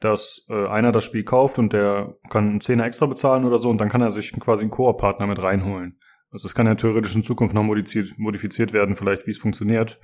dass 0.00 0.46
äh, 0.48 0.66
einer 0.66 0.92
das 0.92 1.04
Spiel 1.04 1.24
kauft 1.24 1.58
und 1.58 1.72
der 1.72 2.16
kann 2.30 2.48
einen 2.48 2.60
Zehner 2.60 2.86
extra 2.86 3.06
bezahlen 3.06 3.44
oder 3.44 3.58
so 3.58 3.70
und 3.70 3.78
dann 3.78 3.88
kann 3.88 4.00
er 4.00 4.12
sich 4.12 4.32
quasi 4.32 4.62
einen 4.62 4.70
Koop-Partner 4.70 5.26
mit 5.26 5.40
reinholen. 5.40 5.98
Also 6.30 6.46
es 6.46 6.54
kann 6.54 6.66
ja 6.66 6.74
theoretisch 6.74 7.14
in 7.14 7.22
Zukunft 7.22 7.54
noch 7.54 7.62
modifiziert, 7.62 8.18
modifiziert 8.18 8.72
werden, 8.72 8.94
vielleicht 8.94 9.26
wie 9.26 9.32
es 9.32 9.38
funktioniert. 9.38 10.00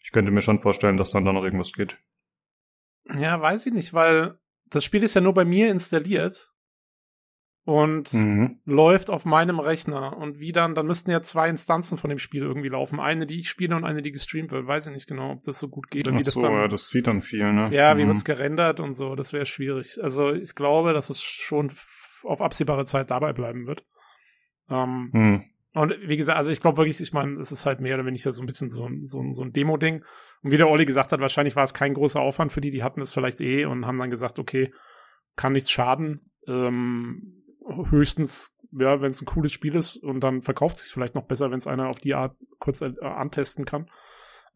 Ich 0.00 0.12
könnte 0.12 0.30
mir 0.30 0.42
schon 0.42 0.60
vorstellen, 0.60 0.96
dass 0.96 1.12
dann 1.12 1.24
da 1.24 1.32
noch 1.32 1.44
irgendwas 1.44 1.72
geht. 1.72 1.98
Ja, 3.18 3.40
weiß 3.40 3.66
ich 3.66 3.72
nicht, 3.72 3.94
weil 3.94 4.38
das 4.66 4.84
Spiel 4.84 5.02
ist 5.02 5.14
ja 5.14 5.20
nur 5.20 5.34
bei 5.34 5.44
mir 5.44 5.70
installiert 5.70 6.51
und 7.64 8.12
mhm. 8.12 8.58
läuft 8.64 9.08
auf 9.08 9.24
meinem 9.24 9.60
Rechner. 9.60 10.16
Und 10.16 10.40
wie 10.40 10.52
dann, 10.52 10.74
dann 10.74 10.86
müssten 10.86 11.10
ja 11.10 11.22
zwei 11.22 11.48
Instanzen 11.48 11.96
von 11.96 12.10
dem 12.10 12.18
Spiel 12.18 12.42
irgendwie 12.42 12.68
laufen. 12.68 12.98
Eine, 12.98 13.26
die 13.26 13.38
ich 13.38 13.48
spiele 13.48 13.76
und 13.76 13.84
eine, 13.84 14.02
die 14.02 14.10
gestreamt 14.10 14.50
wird. 14.50 14.66
Weiß 14.66 14.88
ich 14.88 14.92
nicht 14.92 15.06
genau, 15.06 15.32
ob 15.32 15.42
das 15.44 15.60
so 15.60 15.68
gut 15.68 15.88
geht. 15.88 16.08
Ach 16.08 16.12
wie 16.12 16.24
das 16.24 16.34
so, 16.34 16.42
dann, 16.42 16.54
ja, 16.54 16.66
das 16.66 16.88
zieht 16.88 17.06
dann 17.06 17.20
viel, 17.20 17.52
ne? 17.52 17.70
Ja, 17.72 17.96
wie 17.96 18.04
mhm. 18.04 18.08
wird's 18.08 18.24
gerendert 18.24 18.80
und 18.80 18.94
so. 18.94 19.14
Das 19.14 19.32
wäre 19.32 19.46
schwierig. 19.46 19.98
Also 20.02 20.32
ich 20.32 20.54
glaube, 20.54 20.92
dass 20.92 21.08
es 21.08 21.22
schon 21.22 21.70
auf 22.24 22.40
absehbare 22.40 22.84
Zeit 22.84 23.10
dabei 23.10 23.32
bleiben 23.32 23.66
wird. 23.66 23.84
Ähm, 24.68 25.10
mhm. 25.12 25.44
Und 25.74 25.96
wie 26.02 26.16
gesagt, 26.16 26.36
also 26.36 26.52
ich 26.52 26.60
glaube 26.60 26.78
wirklich, 26.78 27.00
ich 27.00 27.12
meine, 27.12 27.40
es 27.40 27.52
ist 27.52 27.64
halt 27.64 27.80
mehr 27.80 27.94
oder 27.94 28.04
weniger 28.04 28.32
so 28.32 28.42
ein 28.42 28.46
bisschen 28.46 28.68
so, 28.68 28.88
so, 29.04 29.22
so 29.32 29.42
ein 29.42 29.52
Demo-Ding. 29.52 30.04
Und 30.42 30.50
wie 30.50 30.56
der 30.56 30.68
Olli 30.68 30.84
gesagt 30.84 31.12
hat, 31.12 31.20
wahrscheinlich 31.20 31.56
war 31.56 31.62
es 31.62 31.74
kein 31.74 31.94
großer 31.94 32.20
Aufwand 32.20 32.52
für 32.52 32.60
die, 32.60 32.70
die 32.70 32.82
hatten 32.82 33.00
es 33.00 33.12
vielleicht 33.12 33.40
eh 33.40 33.64
und 33.64 33.86
haben 33.86 33.98
dann 33.98 34.10
gesagt, 34.10 34.38
okay, 34.38 34.72
kann 35.36 35.52
nichts 35.52 35.70
schaden. 35.70 36.30
Ähm, 36.46 37.41
höchstens, 37.90 38.56
ja, 38.72 39.00
wenn 39.00 39.10
es 39.10 39.22
ein 39.22 39.26
cooles 39.26 39.52
Spiel 39.52 39.74
ist 39.74 39.96
und 39.96 40.20
dann 40.20 40.42
verkauft 40.42 40.78
sich 40.78 40.92
vielleicht 40.92 41.14
noch 41.14 41.26
besser, 41.26 41.50
wenn 41.50 41.58
es 41.58 41.66
einer 41.66 41.88
auf 41.88 41.98
die 41.98 42.14
Art 42.14 42.36
kurz 42.58 42.80
äh, 42.80 42.92
antesten 43.00 43.64
kann. 43.64 43.90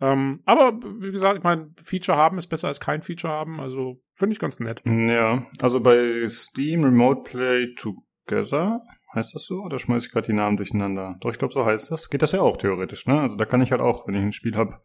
Ähm, 0.01 0.43
aber 0.45 0.79
wie 1.01 1.11
gesagt, 1.11 1.39
ich 1.39 1.45
meine, 1.45 1.71
Feature 1.83 2.19
haben 2.19 2.37
ist 2.37 2.49
besser 2.49 2.69
als 2.69 2.81
kein 2.81 3.03
Feature 3.03 3.33
haben, 3.33 3.61
also 3.61 4.03
finde 4.13 4.35
ich 4.35 4.39
ganz 4.39 4.61
nett. 4.61 4.83
Ja, 4.85 5.47
also 5.61 5.81
bei 5.81 6.27
Steam 6.29 6.85
Remote 6.85 7.23
Play 7.23 7.75
Together 7.75 8.79
heißt 9.15 9.35
das 9.35 9.47
so 9.47 9.63
oder 9.63 9.79
schmeiße 9.79 10.07
ich 10.07 10.13
gerade 10.13 10.27
die 10.27 10.35
Namen 10.35 10.59
durcheinander? 10.59 11.17
Doch, 11.21 11.31
ich 11.31 11.39
glaube, 11.39 11.55
so 11.55 11.65
heißt 11.65 11.91
das. 11.91 12.11
Geht 12.11 12.21
das 12.21 12.33
ja 12.33 12.43
auch 12.43 12.59
theoretisch, 12.59 13.07
ne? 13.07 13.21
Also 13.21 13.37
da 13.37 13.47
kann 13.47 13.63
ich 13.63 13.71
halt 13.71 13.81
auch, 13.81 14.07
wenn 14.07 14.15
ich 14.15 14.23
ein 14.23 14.33
Spiel 14.33 14.57
habe, 14.57 14.83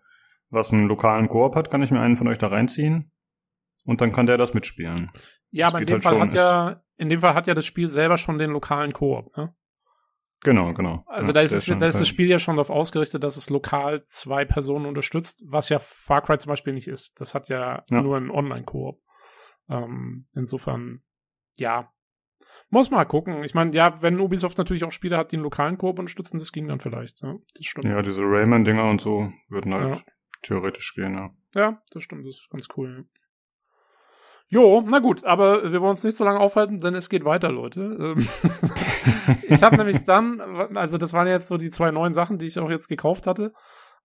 was 0.50 0.72
einen 0.72 0.88
lokalen 0.88 1.28
Koop 1.28 1.56
hat, 1.56 1.70
kann 1.70 1.84
ich 1.84 1.92
mir 1.92 2.00
einen 2.00 2.16
von 2.16 2.28
euch 2.30 2.38
da 2.38 2.48
reinziehen 2.48 3.12
und 3.86 4.02
dann 4.02 4.12
kann 4.12 4.26
der 4.26 4.38
das 4.38 4.54
mitspielen. 4.54 5.12
Ja, 5.52 5.66
das 5.66 5.74
aber 5.74 5.82
in 5.82 5.88
dem 5.88 5.94
halt 5.96 6.04
Fall 6.04 6.20
hat 6.20 6.34
ja 6.34 6.82
in 6.98 7.10
dem 7.10 7.22
Fall 7.22 7.34
hat 7.34 7.48
ja 7.48 7.56
das 7.56 7.66
Spiel 7.66 7.90
selber 7.90 8.18
schon 8.18 8.38
den 8.38 8.52
lokalen 8.52 8.94
Koop, 8.94 9.36
ne? 9.36 9.56
Genau, 10.44 10.74
genau. 10.74 11.04
Also 11.06 11.30
ja, 11.30 11.34
da 11.34 11.42
ist, 11.42 11.52
es, 11.52 11.66
da 11.66 11.86
ist 11.86 12.00
das 12.00 12.08
Spiel 12.08 12.28
ja 12.28 12.40
schon 12.40 12.56
darauf 12.56 12.72
ausgerichtet, 12.72 13.24
dass 13.24 13.38
es 13.38 13.50
lokal 13.52 14.04
zwei 14.06 14.44
Personen 14.44 14.88
unterstützt, 14.88 15.44
was 15.46 15.70
ja 15.70 15.78
Far 15.78 16.22
Cry 16.24 16.40
zum 16.40 16.50
Beispiel 16.50 16.74
nicht 16.74 16.88
ist. 16.88 17.20
Das 17.22 17.36
hat 17.36 17.48
ja, 17.48 17.84
ja. 17.90 18.02
nur 18.02 18.18
einen 18.18 18.32
Online-Koop. 18.32 19.00
Ähm, 19.70 20.28
insofern, 20.34 21.04
ja. 21.58 21.92
Muss 22.72 22.90
mal 22.90 23.06
gucken. 23.06 23.44
Ich 23.44 23.54
meine, 23.54 23.76
ja, 23.76 24.02
wenn 24.02 24.20
Ubisoft 24.20 24.58
natürlich 24.58 24.84
auch 24.84 24.92
Spiele 24.92 25.18
hat, 25.18 25.32
die 25.32 25.36
einen 25.36 25.44
lokalen 25.44 25.78
Koop 25.78 26.00
unterstützen, 26.00 26.40
das 26.40 26.52
ging 26.52 26.68
dann 26.68 26.80
vielleicht. 26.80 27.22
Ja, 27.22 27.36
das 27.56 27.66
stimmt. 27.66 27.86
Ja, 27.86 28.02
diese 28.02 28.22
Rayman-Dinger 28.24 28.90
und 28.90 29.00
so 29.00 29.32
würden 29.50 29.74
halt 29.76 30.04
theoretisch 30.42 30.96
gehen, 30.96 31.14
ja. 31.14 31.30
Ja, 31.54 31.82
das 31.92 32.02
stimmt. 32.02 32.26
Das 32.26 32.36
ist 32.36 32.50
ganz 32.50 32.68
cool. 32.78 33.06
Ja. 33.06 33.21
Jo, 34.54 34.84
na 34.86 35.00
gut, 35.00 35.24
aber 35.24 35.72
wir 35.72 35.80
wollen 35.80 35.92
uns 35.92 36.04
nicht 36.04 36.18
so 36.18 36.26
lange 36.26 36.42
aufhalten, 36.42 36.80
denn 36.80 36.94
es 36.94 37.10
geht 37.10 37.24
weiter, 37.24 37.54
Leute. 37.54 37.80
Ähm, 37.80 38.28
ich 39.48 39.64
habe 39.64 39.78
nämlich 39.78 40.04
dann, 40.04 40.42
also 40.76 40.98
das 40.98 41.14
waren 41.14 41.26
jetzt 41.26 41.48
so 41.48 41.56
die 41.56 41.70
zwei 41.70 41.92
neuen 41.92 42.14
Sachen, 42.14 42.38
die 42.38 42.48
ich 42.48 42.60
auch 42.60 42.70
jetzt 42.70 42.90
gekauft 42.90 43.28
hatte. 43.28 43.54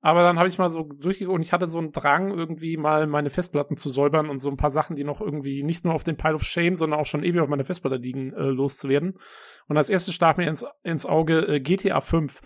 Aber 0.03 0.23
dann 0.23 0.39
habe 0.39 0.47
ich 0.47 0.57
mal 0.57 0.71
so 0.71 0.85
durchgeguckt 0.85 1.35
und 1.35 1.43
ich 1.43 1.53
hatte 1.53 1.67
so 1.67 1.79
einen 1.79 1.91
Drang, 1.91 2.31
irgendwie 2.31 2.77
mal 2.77 3.09
meine 3.09 3.29
Festplatten 3.29 3.77
zu 3.77 3.89
säubern 3.89 4.31
und 4.31 4.39
so 4.39 4.49
ein 4.49 4.57
paar 4.57 4.71
Sachen, 4.71 4.95
die 4.95 5.03
noch 5.03 5.21
irgendwie 5.21 5.65
nicht 5.65 5.85
nur 5.85 5.95
auf 5.95 6.05
dem 6.05 6.17
Pile 6.17 6.37
of 6.37 6.45
Shame, 6.45 6.77
sondern 6.77 7.01
auch 7.01 7.07
schon 7.07 7.25
ewig 7.25 7.41
auf 7.41 7.49
meiner 7.49 7.65
Festplatte 7.65 7.97
liegen, 7.97 8.33
äh, 8.33 8.43
loszuwerden. 8.43 9.19
Und 9.67 9.77
als 9.77 9.91
erstes 9.91 10.15
stach 10.15 10.37
mir 10.37 10.47
ins, 10.47 10.65
ins 10.85 11.07
Auge 11.07 11.41
äh, 11.49 11.59
GTA 11.59 12.01
5 12.01 12.41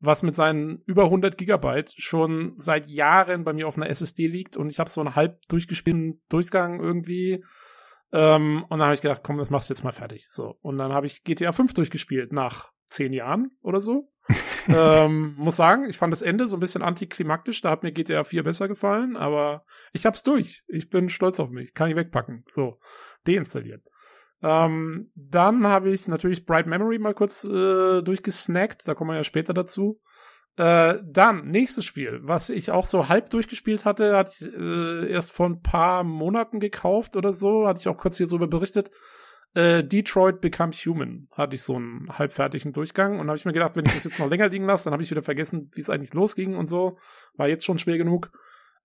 was 0.00 0.22
mit 0.22 0.34
seinen 0.34 0.82
über 0.86 1.04
100 1.04 1.36
Gigabyte 1.36 1.92
schon 1.96 2.54
seit 2.56 2.88
Jahren 2.88 3.44
bei 3.44 3.52
mir 3.52 3.68
auf 3.68 3.76
einer 3.76 3.90
SSD 3.90 4.26
liegt 4.26 4.56
und 4.56 4.70
ich 4.70 4.78
habe 4.78 4.90
so 4.90 5.00
einen 5.00 5.14
halb 5.14 5.46
durchgespielten 5.48 6.22
Durchgang 6.28 6.80
irgendwie. 6.80 7.44
Ähm, 8.12 8.64
und 8.64 8.78
dann 8.78 8.86
habe 8.86 8.94
ich 8.94 9.02
gedacht, 9.02 9.20
komm, 9.22 9.38
das 9.38 9.50
machst 9.50 9.68
du 9.68 9.74
jetzt 9.74 9.84
mal 9.84 9.92
fertig. 9.92 10.26
So. 10.28 10.56
Und 10.62 10.78
dann 10.78 10.92
habe 10.92 11.06
ich 11.06 11.22
GTA 11.22 11.52
5 11.52 11.74
durchgespielt 11.74 12.32
nach 12.32 12.72
zehn 12.86 13.12
Jahren 13.12 13.52
oder 13.62 13.80
so. 13.80 14.10
ähm, 14.68 15.34
muss 15.36 15.56
sagen, 15.56 15.88
ich 15.88 15.98
fand 15.98 16.12
das 16.12 16.22
Ende 16.22 16.48
so 16.48 16.56
ein 16.56 16.60
bisschen 16.60 16.82
antiklimaktisch. 16.82 17.60
Da 17.60 17.70
hat 17.70 17.82
mir 17.82 17.92
GTA 17.92 18.24
4 18.24 18.42
besser 18.42 18.68
gefallen, 18.68 19.16
aber 19.16 19.64
ich 19.92 20.06
hab's 20.06 20.22
durch. 20.22 20.64
Ich 20.66 20.88
bin 20.88 21.08
stolz 21.08 21.40
auf 21.40 21.50
mich. 21.50 21.74
Kann 21.74 21.90
ich 21.90 21.96
wegpacken. 21.96 22.44
So, 22.48 22.80
deinstalliert. 23.26 23.82
Ähm, 24.42 25.10
dann 25.14 25.66
habe 25.66 25.90
ich 25.90 26.08
natürlich 26.08 26.46
Bright 26.46 26.66
Memory 26.66 26.98
mal 26.98 27.14
kurz 27.14 27.44
äh, 27.44 28.02
durchgesnackt, 28.02 28.88
da 28.88 28.94
kommen 28.94 29.10
wir 29.10 29.16
ja 29.16 29.24
später 29.24 29.52
dazu. 29.52 30.00
Äh, 30.56 30.98
dann, 31.04 31.48
nächstes 31.48 31.84
Spiel, 31.84 32.20
was 32.22 32.50
ich 32.50 32.70
auch 32.70 32.84
so 32.84 33.08
halb 33.08 33.30
durchgespielt 33.30 33.84
hatte, 33.84 34.16
hatte 34.16 34.32
ich 34.40 34.54
äh, 34.54 35.10
erst 35.10 35.32
vor 35.32 35.46
ein 35.46 35.62
paar 35.62 36.04
Monaten 36.04 36.60
gekauft 36.60 37.16
oder 37.16 37.32
so, 37.32 37.66
hatte 37.66 37.80
ich 37.80 37.88
auch 37.88 37.98
kurz 37.98 38.16
hier 38.16 38.26
drüber 38.26 38.46
berichtet. 38.46 38.90
Äh, 39.54 39.82
Detroit 39.84 40.40
Become 40.40 40.72
Human 40.72 41.28
hatte 41.32 41.54
ich 41.54 41.62
so 41.62 41.76
einen 41.76 42.08
halbfertigen 42.10 42.72
Durchgang 42.72 43.18
und 43.18 43.26
habe 43.28 43.36
ich 43.36 43.44
mir 43.44 43.52
gedacht, 43.52 43.74
wenn 43.74 43.84
ich 43.84 43.94
das 43.94 44.04
jetzt 44.04 44.20
noch 44.20 44.28
länger 44.30 44.48
liegen 44.48 44.66
lasse, 44.66 44.84
dann 44.84 44.92
habe 44.92 45.02
ich 45.02 45.10
wieder 45.10 45.22
vergessen, 45.22 45.70
wie 45.74 45.80
es 45.80 45.90
eigentlich 45.90 46.14
losging 46.14 46.54
und 46.54 46.68
so. 46.68 46.98
War 47.34 47.48
jetzt 47.48 47.64
schon 47.64 47.78
schwer 47.78 47.98
genug. 47.98 48.30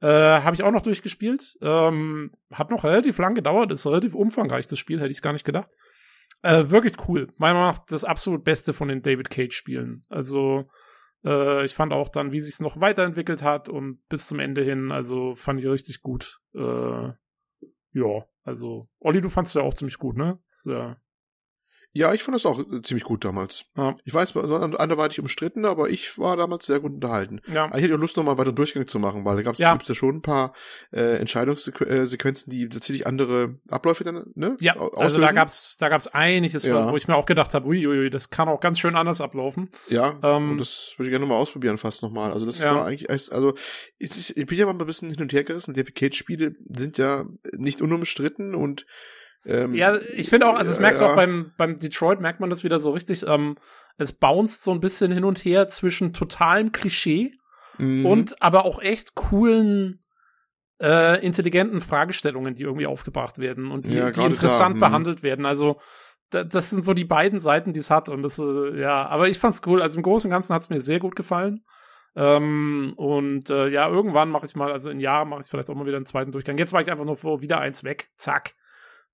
Äh, 0.02 0.08
habe 0.08 0.56
ich 0.56 0.64
auch 0.64 0.72
noch 0.72 0.82
durchgespielt. 0.82 1.58
Ähm, 1.62 2.32
hat 2.52 2.70
noch 2.70 2.84
relativ 2.84 3.18
lang 3.18 3.34
gedauert, 3.34 3.72
ist 3.72 3.86
relativ 3.88 4.14
umfangreich, 4.14 4.68
das 4.68 4.80
Spiel, 4.80 5.00
hätte 5.00 5.12
ich 5.12 5.22
gar 5.22 5.34
nicht 5.34 5.46
gedacht. 5.46 5.70
Äh, 6.42 6.70
wirklich 6.70 6.96
cool. 7.08 7.28
Meiner 7.38 7.56
Meinung 7.56 7.70
nach 7.74 7.86
das 7.86 8.04
absolut 8.04 8.44
Beste 8.44 8.74
von 8.74 8.88
den 8.88 9.02
David 9.02 9.30
Cage-Spielen. 9.30 10.06
Also, 10.10 10.70
äh, 11.24 11.66
ich 11.66 11.74
fand 11.74 11.94
auch 11.94 12.10
dann, 12.10 12.32
wie 12.32 12.42
sich 12.42 12.54
es 12.54 12.60
noch 12.60 12.80
weiterentwickelt 12.80 13.42
hat 13.42 13.70
und 13.70 14.08
bis 14.10 14.28
zum 14.28 14.40
Ende 14.40 14.64
hin, 14.64 14.92
also 14.92 15.36
fand 15.36 15.60
ich 15.60 15.68
richtig 15.68 16.02
gut. 16.02 16.40
Äh, 16.54 17.10
ja, 17.94 18.26
also, 18.44 18.90
Olli, 19.00 19.22
du 19.22 19.30
fandst 19.30 19.56
ja 19.56 19.62
auch 19.62 19.74
ziemlich 19.74 19.98
gut, 19.98 20.18
ne? 20.18 20.40
Das, 20.46 20.66
äh, 20.68 20.96
ja, 21.96 22.14
ich 22.14 22.24
fand 22.24 22.36
das 22.36 22.46
auch 22.46 22.60
äh, 22.60 22.82
ziemlich 22.82 23.06
gut 23.06 23.24
damals. 23.24 23.66
Ja. 23.78 23.96
Ich 24.04 24.14
weiß, 24.14 24.36
anderweitig 24.36 25.22
umstritten, 25.22 25.64
aber 25.64 25.90
ich 25.90 26.20
war 26.20 26.36
damals 26.36 26.66
sehr 26.66 26.82
gut 26.82 26.92
unterhalten. 26.92 27.40
Ja. 27.48 27.70
Ich 27.74 27.84
hätte 27.84 27.96
auch 27.96 28.00
Lust, 28.00 28.18
nochmal 28.18 28.38
weiter 28.38 28.52
Durchgänge 28.52 28.86
zu 28.86 29.00
machen, 29.00 29.24
weil 29.24 29.38
da 29.38 29.44
gab 29.44 29.54
es 29.54 29.60
ja. 29.60 29.80
schon 29.80 30.18
ein 30.18 30.22
paar 30.22 30.52
äh, 30.92 31.18
Entscheidungssequenzen, 31.18 32.52
die 32.52 32.68
tatsächlich 32.68 33.08
andere 33.08 33.60
Abläufe 33.70 34.04
dann, 34.04 34.26
ne? 34.36 34.58
Ja, 34.60 34.76
auslösen. 34.76 35.02
also 35.02 35.20
da 35.20 35.32
gab's, 35.32 35.78
da 35.78 35.88
gab's 35.88 36.08
einiges, 36.08 36.64
ja. 36.64 36.92
wo 36.92 36.98
ich 36.98 37.08
mir 37.08 37.16
auch 37.16 37.26
gedacht 37.26 37.54
habe, 37.54 37.66
uiuiui, 37.66 38.10
das 38.10 38.30
kann 38.30 38.50
auch 38.50 38.60
ganz 38.60 38.78
schön 38.78 38.98
anders 38.98 39.22
ablaufen. 39.22 39.70
Ja, 39.88 40.20
ähm, 40.22 40.52
und 40.52 40.58
das 40.58 40.96
würde 40.98 41.08
ich 41.08 41.12
gerne 41.12 41.26
nochmal 41.26 41.42
ausprobieren, 41.42 41.78
fast 41.78 42.04
nochmal. 42.04 42.34
Also 42.34 42.46
das 42.46 42.60
ja. 42.60 42.76
war 42.76 42.86
eigentlich, 42.86 43.10
also 43.10 43.54
ich 43.98 44.46
bin 44.46 44.58
ja 44.58 44.66
mal 44.66 44.74
ein 44.74 44.86
bisschen 44.86 45.12
hin 45.12 45.22
und 45.22 45.32
her 45.32 45.46
gerissen. 45.46 45.74
Die 45.74 45.84
Cage-Spiele 45.84 46.56
sind 46.68 46.98
ja 46.98 47.26
nicht 47.54 47.82
unumstritten 47.82 48.54
und 48.54 48.86
ähm, 49.46 49.74
ja, 49.74 49.98
ich 50.16 50.30
finde 50.30 50.48
auch, 50.48 50.58
also 50.58 50.72
das 50.72 50.80
merkst 50.80 51.02
du 51.02 51.06
ja. 51.06 51.12
auch 51.12 51.16
beim, 51.16 51.52
beim 51.58 51.76
Detroit, 51.76 52.20
merkt 52.20 52.40
man 52.40 52.50
das 52.50 52.64
wieder 52.64 52.80
so 52.80 52.92
richtig, 52.92 53.26
ähm, 53.28 53.58
es 53.98 54.12
bounced 54.12 54.64
so 54.64 54.72
ein 54.72 54.80
bisschen 54.80 55.12
hin 55.12 55.24
und 55.24 55.40
her 55.46 55.70
zwischen 55.70 56.14
totalem 56.14 56.72
Klischee 56.72 57.34
mhm. 57.78 58.06
und 58.06 58.42
aber 58.42 58.66
auch 58.66 58.82
echt 58.82 59.16
coolen, 59.16 60.04
äh, 60.82 61.24
intelligenten 61.26 61.82
Fragestellungen, 61.82 62.56
die 62.56 62.64
irgendwie 62.64 62.88
aufgebracht 62.88 63.40
werden 63.40 63.72
und 63.72 63.88
die, 63.88 63.96
ja, 63.96 64.12
die 64.12 64.22
interessant 64.22 64.74
da, 64.74 64.76
mhm. 64.76 64.80
behandelt 64.80 65.24
werden. 65.24 65.46
Also 65.46 65.80
da, 66.32 66.44
das 66.44 66.70
sind 66.70 66.84
so 66.84 66.94
die 66.94 67.06
beiden 67.06 67.40
Seiten, 67.40 67.72
die 67.72 67.80
es 67.80 67.92
hat 67.92 68.10
und 68.10 68.24
das, 68.24 68.40
äh, 68.40 68.80
ja, 68.80 69.08
aber 69.08 69.30
ich 69.30 69.40
fand's 69.40 69.62
cool. 69.66 69.82
Also 69.82 69.98
im 69.98 70.04
Großen 70.04 70.30
und 70.30 70.34
Ganzen 70.34 70.54
hat's 70.54 70.70
mir 70.70 70.80
sehr 70.80 71.00
gut 71.00 71.16
gefallen. 71.16 71.64
Ähm, 72.18 72.94
und 72.98 73.50
äh, 73.50 73.68
ja, 73.68 73.90
irgendwann 73.90 74.30
mache 74.30 74.46
ich 74.46 74.56
mal, 74.56 74.72
also 74.72 74.90
in 74.90 75.00
Jahren 75.00 75.30
mache 75.30 75.42
ich 75.42 75.48
vielleicht 75.48 75.70
auch 75.70 75.76
mal 75.76 75.86
wieder 75.86 75.98
einen 75.98 76.06
zweiten 76.06 76.32
Durchgang. 76.32 76.58
Jetzt 76.58 76.74
war 76.74 76.82
ich 76.82 76.90
einfach 76.90 77.06
nur 77.06 77.18
vor, 77.18 77.42
wieder 77.42 77.60
eins 77.60 77.84
weg, 77.84 78.10
zack. 78.18 78.56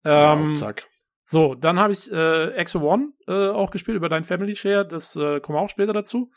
Ähm, 0.03 0.49
ja, 0.49 0.55
zack. 0.55 0.87
So, 1.23 1.55
dann 1.55 1.79
habe 1.79 1.93
ich 1.93 2.11
äh, 2.11 2.51
Exo 2.55 2.79
One 2.81 3.13
äh, 3.27 3.49
auch 3.49 3.71
gespielt 3.71 3.95
über 3.95 4.09
dein 4.09 4.23
Family 4.23 4.55
Share. 4.55 4.85
Das 4.85 5.15
äh, 5.15 5.39
kommen 5.39 5.57
wir 5.57 5.61
auch 5.61 5.69
später 5.69 5.93
dazu. 5.93 6.31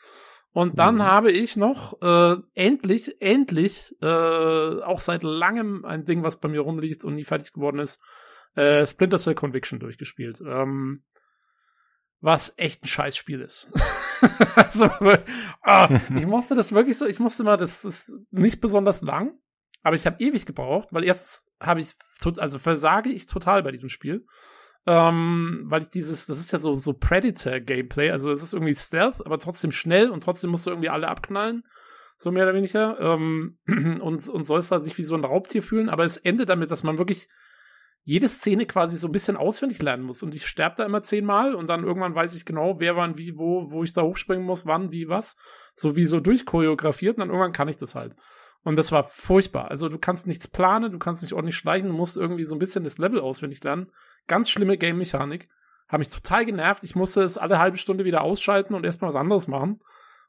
Und 0.53 0.79
dann 0.79 0.96
mhm. 0.96 1.03
habe 1.03 1.33
ich 1.33 1.57
noch 1.57 2.00
äh, 2.00 2.37
endlich, 2.55 3.20
endlich, 3.20 3.92
äh, 4.00 4.07
auch 4.07 5.00
seit 5.00 5.24
langem 5.24 5.85
ein 5.85 6.05
Ding, 6.05 6.22
was 6.22 6.38
bei 6.38 6.48
mir 6.48 6.61
rumliegt 6.61 7.05
und 7.05 7.16
nie 7.16 7.24
fertig 7.24 7.53
geworden 7.53 7.81
ist, 7.81 8.00
äh, 8.55 8.87
Splinter 8.87 9.18
Cell 9.18 9.35
Conviction 9.35 9.81
durchgespielt. 9.81 10.40
Ähm, 10.46 11.03
was 12.20 12.55
echt 12.57 12.85
ein 12.85 12.87
Scheißspiel 12.87 13.40
ist. 13.40 13.68
also, 14.55 14.88
ah, 15.62 15.88
ich 16.16 16.27
musste 16.27 16.55
das 16.55 16.72
wirklich 16.72 16.96
so, 16.96 17.05
ich 17.05 17.18
musste 17.18 17.42
mal, 17.44 17.57
das 17.57 17.85
ist 17.85 18.14
nicht 18.31 18.61
besonders 18.61 19.03
lang, 19.03 19.37
aber 19.85 19.94
ich 19.94 20.07
habe 20.07 20.16
ewig 20.18 20.47
gebraucht, 20.47 20.88
weil 20.90 21.05
erst 21.05 21.47
habe 21.61 21.79
ich, 21.79 21.94
also 22.38 22.59
versage 22.59 23.11
ich 23.11 23.27
total 23.27 23.62
bei 23.62 23.70
diesem 23.70 23.90
Spiel. 23.90 24.27
Ähm, 24.87 25.64
weil 25.66 25.83
ich 25.83 25.90
dieses, 25.90 26.27
das 26.27 26.40
ist 26.40 26.53
ja 26.53 26.59
so, 26.59 26.75
so 26.75 26.92
Predator-Gameplay, 26.92 28.11
also 28.11 28.31
es 28.31 28.42
ist 28.42 28.53
irgendwie 28.53 28.75
Stealth, 28.75 29.25
aber 29.25 29.38
trotzdem 29.38 29.73
schnell 29.73 30.11
und 30.11 30.23
trotzdem 30.23 30.51
musst 30.51 30.66
du 30.66 30.70
irgendwie 30.70 30.90
alle 30.90 31.09
abknallen, 31.09 31.62
so 32.18 32.31
mehr 32.31 32.44
oder 32.44 32.55
weniger, 32.55 32.99
ähm, 33.01 33.59
und, 33.66 34.29
und 34.29 34.44
sollst 34.44 34.73
da 34.73 34.81
sich 34.81 34.99
wie 34.99 35.05
so 35.05 35.14
ein 35.14 35.25
Raubtier 35.25 35.62
fühlen, 35.62 35.88
aber 35.88 36.05
es 36.05 36.18
endet 36.18 36.51
damit, 36.51 36.70
dass 36.70 36.83
man 36.83 36.99
wirklich 36.99 37.29
jede 38.03 38.29
Szene 38.29 38.66
quasi 38.66 38.99
so 38.99 39.09
ein 39.09 39.12
bisschen 39.12 39.38
auswendig 39.38 39.81
lernen 39.81 40.03
muss. 40.03 40.23
Und 40.23 40.35
ich 40.35 40.47
sterbe 40.47 40.77
da 40.77 40.85
immer 40.85 41.03
zehnmal 41.03 41.55
und 41.55 41.68
dann 41.68 41.85
irgendwann 41.85 42.14
weiß 42.14 42.37
ich 42.37 42.44
genau, 42.44 42.79
wer 42.79 42.97
wann 42.97 43.16
wie, 43.16 43.38
wo, 43.38 43.70
wo 43.70 43.83
ich 43.85 43.94
da 43.94 44.03
hochspringen 44.03 44.44
muss, 44.44 44.66
wann, 44.66 44.92
wie, 44.92 45.09
was, 45.09 45.38
so 45.75 45.97
wie 45.97 46.05
so 46.05 46.20
durchchoreografiert 46.20 47.16
und 47.16 47.20
dann 47.20 47.31
irgendwann 47.31 47.53
kann 47.53 47.68
ich 47.68 47.79
das 47.79 47.94
halt. 47.94 48.14
Und 48.64 48.77
das 48.77 48.92
war 48.92 49.05
furchtbar. 49.05 49.70
Also 49.70 49.88
du 49.88 49.98
kannst 49.98 50.27
nichts 50.27 50.48
planen, 50.48 50.90
du 50.90 50.98
kannst 50.98 51.22
nicht 51.22 51.35
ordentlich 51.35 51.57
schleichen, 51.57 51.88
du 51.90 51.94
musst 51.94 52.16
irgendwie 52.16 52.44
so 52.44 52.57
ein 52.57 52.59
bisschen 52.59 52.83
das 52.83 52.98
Level 52.98 53.20
auswendig 53.20 53.62
lernen. 53.62 53.92
Ganz 54.27 54.48
schlimme 54.48 54.79
Game-Mechanik. 54.79 55.48
Hat 55.87 55.98
mich 55.98 56.09
total 56.09 56.46
genervt. 56.46 56.83
Ich 56.83 56.96
musste 56.96 57.22
es 57.22 57.37
alle 57.37 57.59
halbe 57.59 57.77
Stunde 57.77 58.07
wieder 58.07 58.22
ausschalten 58.22 58.74
und 58.74 58.85
erstmal 58.85 59.09
was 59.09 59.16
anderes 59.16 59.48
machen. 59.48 59.81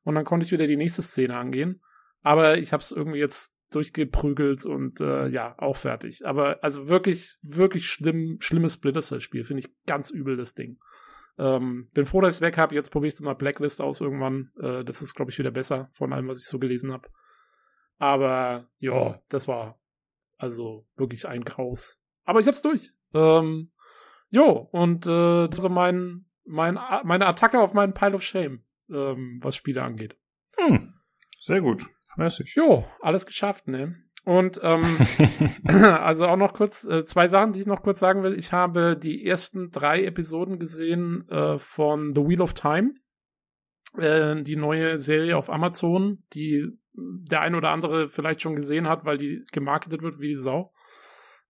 Und 0.03 0.15
dann 0.15 0.25
konnte 0.25 0.45
ich 0.45 0.51
wieder 0.51 0.67
die 0.67 0.75
nächste 0.75 1.01
Szene 1.01 1.37
angehen. 1.37 1.81
Aber 2.21 2.57
ich 2.57 2.73
habe 2.73 2.81
es 2.81 2.91
irgendwie 2.91 3.19
jetzt 3.19 3.55
durchgeprügelt 3.71 4.65
und 4.65 4.99
äh, 4.99 5.27
ja, 5.27 5.55
auch 5.57 5.77
fertig. 5.77 6.25
Aber 6.25 6.61
also 6.61 6.89
wirklich, 6.89 7.37
wirklich 7.41 7.87
schlimm, 7.87 8.37
schlimmes 8.41 8.73
Splinter 8.73 9.01
Cell-Spiel. 9.01 9.45
Finde 9.45 9.61
ich 9.61 9.73
ganz 9.85 10.11
übel, 10.11 10.35
das 10.35 10.53
Ding. 10.53 10.77
Ähm, 11.37 11.89
bin 11.93 12.05
froh, 12.05 12.21
dass 12.21 12.35
ich 12.35 12.37
es 12.37 12.41
weg 12.41 12.57
habe. 12.57 12.75
Jetzt 12.75 12.91
probiere 12.91 13.09
ich 13.09 13.15
dann 13.15 13.25
mal 13.25 13.33
Blacklist 13.33 13.81
aus 13.81 14.01
irgendwann. 14.01 14.51
Äh, 14.59 14.83
das 14.83 15.01
ist, 15.01 15.15
glaube 15.15 15.31
ich, 15.31 15.39
wieder 15.39 15.51
besser 15.51 15.89
von 15.93 16.13
allem, 16.13 16.27
was 16.27 16.39
ich 16.39 16.45
so 16.45 16.59
gelesen 16.59 16.91
habe. 16.91 17.07
Aber 17.97 18.69
ja, 18.79 19.21
das 19.29 19.47
war 19.47 19.79
also 20.37 20.85
wirklich 20.95 21.27
ein 21.27 21.43
Graus. 21.43 22.03
Aber 22.23 22.39
ich 22.39 22.47
hab's 22.47 22.61
durch. 22.61 22.93
Ähm, 23.13 23.71
Jo, 24.35 24.67
und 24.71 25.05
äh, 25.05 25.47
das 25.47 25.59
ist 25.59 25.61
so 25.61 25.69
mein, 25.69 26.25
mein, 26.45 26.77
meine 27.03 27.25
Attacke 27.25 27.59
auf 27.59 27.73
meinen 27.73 27.93
Pile 27.93 28.15
of 28.15 28.21
Shame, 28.21 28.63
ähm, 28.89 29.39
was 29.41 29.55
Spiele 29.55 29.81
angeht. 29.81 30.17
Hm, 30.57 30.93
sehr 31.39 31.61
gut, 31.61 31.85
fleißig. 32.13 32.53
Jo, 32.55 32.85
alles 33.01 33.25
geschafft, 33.25 33.69
ne? 33.69 33.95
Und 34.25 34.59
ähm, 34.61 34.97
also 35.67 36.27
auch 36.27 36.35
noch 36.35 36.53
kurz 36.53 36.83
äh, 36.83 37.05
zwei 37.05 37.29
Sachen, 37.29 37.53
die 37.53 37.61
ich 37.61 37.65
noch 37.65 37.81
kurz 37.81 38.01
sagen 38.01 38.23
will. 38.23 38.37
Ich 38.37 38.51
habe 38.51 38.97
die 38.97 39.25
ersten 39.25 39.71
drei 39.71 40.03
Episoden 40.03 40.59
gesehen 40.59 41.29
äh, 41.29 41.57
von 41.57 42.13
The 42.13 42.27
Wheel 42.27 42.41
of 42.41 42.55
Time, 42.55 42.95
äh, 43.97 44.41
die 44.41 44.57
neue 44.57 44.97
Serie 44.97 45.37
auf 45.37 45.49
Amazon, 45.49 46.23
die 46.33 46.77
der 46.97 47.41
ein 47.41 47.55
oder 47.55 47.69
andere 47.69 48.09
vielleicht 48.09 48.41
schon 48.41 48.55
gesehen 48.55 48.87
hat, 48.87 49.05
weil 49.05 49.17
die 49.17 49.43
gemarketet 49.51 50.01
wird 50.01 50.19
wie 50.19 50.29
die 50.29 50.35
Sau. 50.35 50.73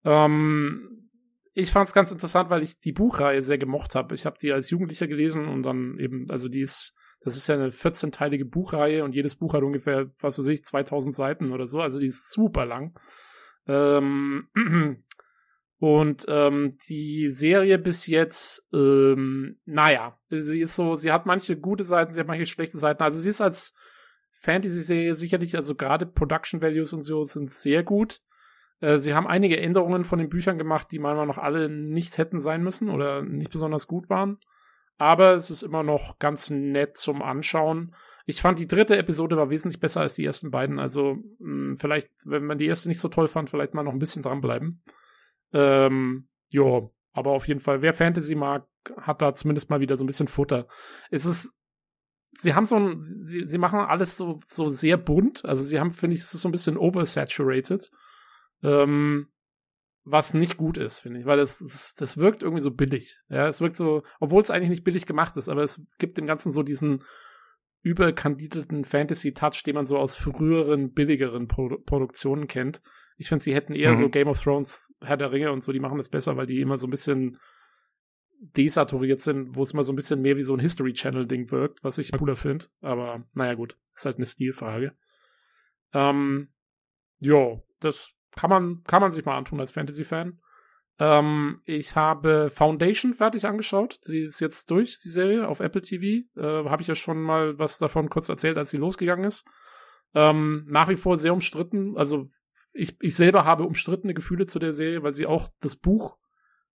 Ähm, 0.04 1.06
ich 1.58 1.70
fand 1.70 1.88
es 1.88 1.94
ganz 1.94 2.12
interessant, 2.12 2.50
weil 2.50 2.62
ich 2.62 2.80
die 2.80 2.92
Buchreihe 2.92 3.40
sehr 3.40 3.56
gemocht 3.56 3.94
habe. 3.94 4.14
Ich 4.14 4.26
habe 4.26 4.36
die 4.40 4.52
als 4.52 4.68
Jugendlicher 4.68 5.06
gelesen 5.06 5.48
und 5.48 5.62
dann 5.62 5.98
eben, 5.98 6.26
also 6.30 6.48
die 6.48 6.60
ist, 6.60 6.94
das 7.20 7.36
ist 7.36 7.48
ja 7.48 7.54
eine 7.54 7.70
14-teilige 7.70 8.44
Buchreihe 8.44 9.02
und 9.02 9.14
jedes 9.14 9.36
Buch 9.36 9.54
hat 9.54 9.62
ungefähr, 9.62 10.10
was 10.20 10.38
weiß 10.38 10.48
ich, 10.48 10.64
2000 10.64 11.14
Seiten 11.14 11.52
oder 11.52 11.66
so. 11.66 11.80
Also 11.80 11.98
die 11.98 12.06
ist 12.06 12.30
super 12.30 12.66
lang. 12.66 12.94
Ähm, 13.66 14.48
und 15.78 16.26
ähm, 16.28 16.76
die 16.90 17.28
Serie 17.28 17.78
bis 17.78 18.06
jetzt, 18.06 18.68
ähm, 18.74 19.58
naja, 19.64 20.18
sie 20.28 20.60
ist 20.60 20.76
so, 20.76 20.96
sie 20.96 21.10
hat 21.10 21.24
manche 21.24 21.58
gute 21.58 21.84
Seiten, 21.84 22.12
sie 22.12 22.20
hat 22.20 22.28
manche 22.28 22.46
schlechte 22.46 22.76
Seiten. 22.76 23.02
Also 23.02 23.18
sie 23.18 23.30
ist 23.30 23.40
als 23.40 23.74
Fantasy-Serie 24.46 25.14
sicherlich, 25.14 25.56
also 25.56 25.74
gerade 25.74 26.06
Production 26.06 26.62
Values 26.62 26.92
und 26.92 27.02
so 27.02 27.24
sind 27.24 27.52
sehr 27.52 27.82
gut. 27.82 28.22
Äh, 28.80 28.98
sie 28.98 29.14
haben 29.14 29.26
einige 29.26 29.60
Änderungen 29.60 30.04
von 30.04 30.18
den 30.18 30.28
Büchern 30.28 30.56
gemacht, 30.56 30.88
die 30.92 30.98
meiner 30.98 31.26
noch 31.26 31.38
alle 31.38 31.68
nicht 31.68 32.16
hätten 32.16 32.40
sein 32.40 32.62
müssen 32.62 32.88
oder 32.88 33.22
nicht 33.22 33.50
besonders 33.50 33.86
gut 33.86 34.08
waren. 34.08 34.38
Aber 34.98 35.34
es 35.34 35.50
ist 35.50 35.62
immer 35.62 35.82
noch 35.82 36.18
ganz 36.18 36.48
nett 36.48 36.96
zum 36.96 37.22
Anschauen. 37.22 37.94
Ich 38.24 38.40
fand 38.40 38.58
die 38.58 38.68
dritte 38.68 38.96
Episode 38.96 39.36
war 39.36 39.50
wesentlich 39.50 39.80
besser 39.80 40.00
als 40.00 40.14
die 40.14 40.24
ersten 40.24 40.50
beiden. 40.50 40.78
Also 40.78 41.16
mh, 41.38 41.68
hm, 41.70 41.76
vielleicht, 41.76 42.08
wenn 42.24 42.46
man 42.46 42.58
die 42.58 42.66
erste 42.66 42.88
nicht 42.88 43.00
so 43.00 43.08
toll 43.08 43.28
fand, 43.28 43.50
vielleicht 43.50 43.74
mal 43.74 43.82
noch 43.82 43.92
ein 43.92 43.98
bisschen 43.98 44.22
dranbleiben. 44.22 44.82
Ähm, 45.52 46.28
jo, 46.50 46.94
aber 47.12 47.32
auf 47.32 47.48
jeden 47.48 47.60
Fall, 47.60 47.82
wer 47.82 47.92
Fantasy 47.92 48.34
mag, 48.34 48.66
hat 48.96 49.22
da 49.22 49.34
zumindest 49.34 49.70
mal 49.70 49.80
wieder 49.80 49.96
so 49.96 50.04
ein 50.04 50.06
bisschen 50.06 50.28
Futter. 50.28 50.68
Es 51.10 51.24
ist, 51.24 51.54
sie 52.38 52.54
haben 52.54 52.66
so 52.66 52.76
ein, 52.76 53.00
sie, 53.00 53.46
sie 53.46 53.58
machen 53.58 53.80
alles 53.80 54.16
so, 54.16 54.40
so 54.46 54.68
sehr 54.68 54.96
bunt. 54.96 55.44
Also 55.44 55.62
sie 55.62 55.78
haben, 55.80 55.90
finde 55.90 56.16
ich, 56.16 56.22
es 56.22 56.34
ist 56.34 56.42
so 56.42 56.48
ein 56.48 56.52
bisschen 56.52 56.76
oversaturated. 56.76 57.90
Ähm, 58.62 59.28
was 60.04 60.34
nicht 60.34 60.56
gut 60.56 60.78
ist, 60.78 61.00
finde 61.00 61.18
ich, 61.18 61.26
weil 61.26 61.36
das, 61.36 61.58
das, 61.58 61.94
das 61.98 62.16
wirkt 62.16 62.44
irgendwie 62.44 62.62
so 62.62 62.70
billig. 62.70 63.20
Ja, 63.28 63.48
es 63.48 63.60
wirkt 63.60 63.76
so, 63.76 64.04
obwohl 64.20 64.40
es 64.40 64.50
eigentlich 64.50 64.70
nicht 64.70 64.84
billig 64.84 65.04
gemacht 65.04 65.36
ist, 65.36 65.48
aber 65.48 65.64
es 65.64 65.82
gibt 65.98 66.16
dem 66.16 66.26
Ganzen 66.26 66.52
so 66.52 66.62
diesen 66.62 67.02
überkandidelten 67.82 68.84
Fantasy-Touch, 68.84 69.64
den 69.64 69.74
man 69.74 69.86
so 69.86 69.98
aus 69.98 70.16
früheren, 70.16 70.92
billigeren 70.92 71.48
Pro 71.48 71.78
Produktionen 71.84 72.46
kennt. 72.46 72.80
Ich 73.16 73.28
finde, 73.28 73.42
sie 73.42 73.54
hätten 73.54 73.74
eher 73.74 73.90
mhm. 73.90 73.96
so 73.96 74.08
Game 74.08 74.28
of 74.28 74.40
Thrones, 74.40 74.94
Herr 75.00 75.16
der 75.16 75.32
Ringe 75.32 75.52
und 75.52 75.64
so, 75.64 75.72
die 75.72 75.80
machen 75.80 75.98
das 75.98 76.08
besser, 76.08 76.36
weil 76.36 76.46
die 76.46 76.60
immer 76.60 76.78
so 76.78 76.86
ein 76.86 76.90
bisschen 76.90 77.38
desaturiert 78.40 79.20
sind, 79.20 79.54
wo 79.56 79.62
es 79.62 79.72
immer 79.72 79.82
so 79.82 79.92
ein 79.92 79.96
bisschen 79.96 80.22
mehr 80.22 80.36
wie 80.36 80.42
so 80.42 80.54
ein 80.54 80.60
History 80.60 80.92
Channel-Ding 80.92 81.50
wirkt, 81.50 81.82
was 81.82 81.98
ich 81.98 82.12
cooler 82.12 82.36
finde. 82.36 82.66
Aber 82.80 83.24
naja, 83.34 83.54
gut, 83.54 83.76
ist 83.94 84.04
halt 84.04 84.16
eine 84.16 84.26
Stilfrage. 84.26 84.92
Ähm, 85.92 86.48
jo, 87.18 87.62
das 87.80 88.12
kann 88.34 88.50
man, 88.50 88.82
kann 88.84 89.00
man 89.00 89.12
sich 89.12 89.24
mal 89.24 89.36
antun 89.36 89.60
als 89.60 89.70
Fantasy-Fan. 89.70 90.38
Ähm, 90.98 91.60
ich 91.64 91.96
habe 91.96 92.50
Foundation 92.50 93.12
fertig 93.12 93.44
angeschaut. 93.44 93.98
Sie 94.02 94.20
ist 94.20 94.40
jetzt 94.40 94.70
durch, 94.70 94.98
die 95.00 95.08
Serie, 95.08 95.48
auf 95.48 95.60
Apple 95.60 95.82
TV. 95.82 96.26
Äh, 96.36 96.68
habe 96.68 96.82
ich 96.82 96.88
ja 96.88 96.94
schon 96.94 97.20
mal 97.20 97.58
was 97.58 97.78
davon 97.78 98.08
kurz 98.08 98.28
erzählt, 98.28 98.56
als 98.56 98.70
sie 98.70 98.78
losgegangen 98.78 99.24
ist. 99.24 99.46
Ähm, 100.14 100.64
nach 100.68 100.88
wie 100.88 100.96
vor 100.96 101.18
sehr 101.18 101.34
umstritten. 101.34 101.96
Also 101.96 102.28
ich, 102.72 102.96
ich 103.00 103.14
selber 103.14 103.44
habe 103.44 103.64
umstrittene 103.64 104.14
Gefühle 104.14 104.46
zu 104.46 104.58
der 104.58 104.72
Serie, 104.72 105.02
weil 105.02 105.12
sie 105.12 105.26
auch 105.26 105.50
das 105.60 105.76
Buch, 105.76 106.16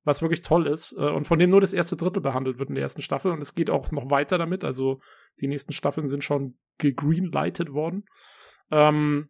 was 0.03 0.21
wirklich 0.21 0.41
toll 0.41 0.67
ist, 0.67 0.93
äh, 0.97 1.09
und 1.09 1.25
von 1.25 1.39
dem 1.39 1.49
nur 1.49 1.61
das 1.61 1.73
erste 1.73 1.95
Drittel 1.95 2.21
behandelt 2.21 2.59
wird 2.59 2.69
in 2.69 2.75
der 2.75 2.83
ersten 2.83 3.01
Staffel. 3.01 3.31
Und 3.31 3.41
es 3.41 3.53
geht 3.53 3.69
auch 3.69 3.91
noch 3.91 4.09
weiter 4.09 4.37
damit. 4.37 4.63
Also 4.63 4.99
die 5.39 5.47
nächsten 5.47 5.73
Staffeln 5.73 6.07
sind 6.07 6.23
schon 6.23 6.57
gegreenlightet 6.77 7.73
worden. 7.73 8.05
Ähm, 8.71 9.29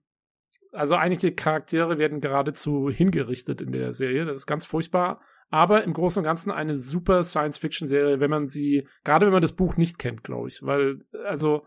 also 0.71 0.95
einige 0.95 1.33
Charaktere 1.33 1.97
werden 1.97 2.21
geradezu 2.21 2.89
hingerichtet 2.89 3.61
in 3.61 3.71
der 3.71 3.93
Serie. 3.93 4.25
Das 4.25 4.37
ist 4.37 4.47
ganz 4.47 4.65
furchtbar. 4.65 5.21
Aber 5.49 5.83
im 5.83 5.93
Großen 5.93 6.21
und 6.21 6.23
Ganzen 6.23 6.49
eine 6.49 6.77
super 6.77 7.23
Science-Fiction-Serie, 7.23 8.21
wenn 8.21 8.31
man 8.31 8.47
sie, 8.47 8.87
gerade 9.03 9.25
wenn 9.25 9.33
man 9.33 9.41
das 9.41 9.51
Buch 9.51 9.75
nicht 9.75 9.99
kennt, 9.99 10.23
glaube 10.23 10.47
ich. 10.47 10.63
Weil, 10.63 11.01
also 11.25 11.65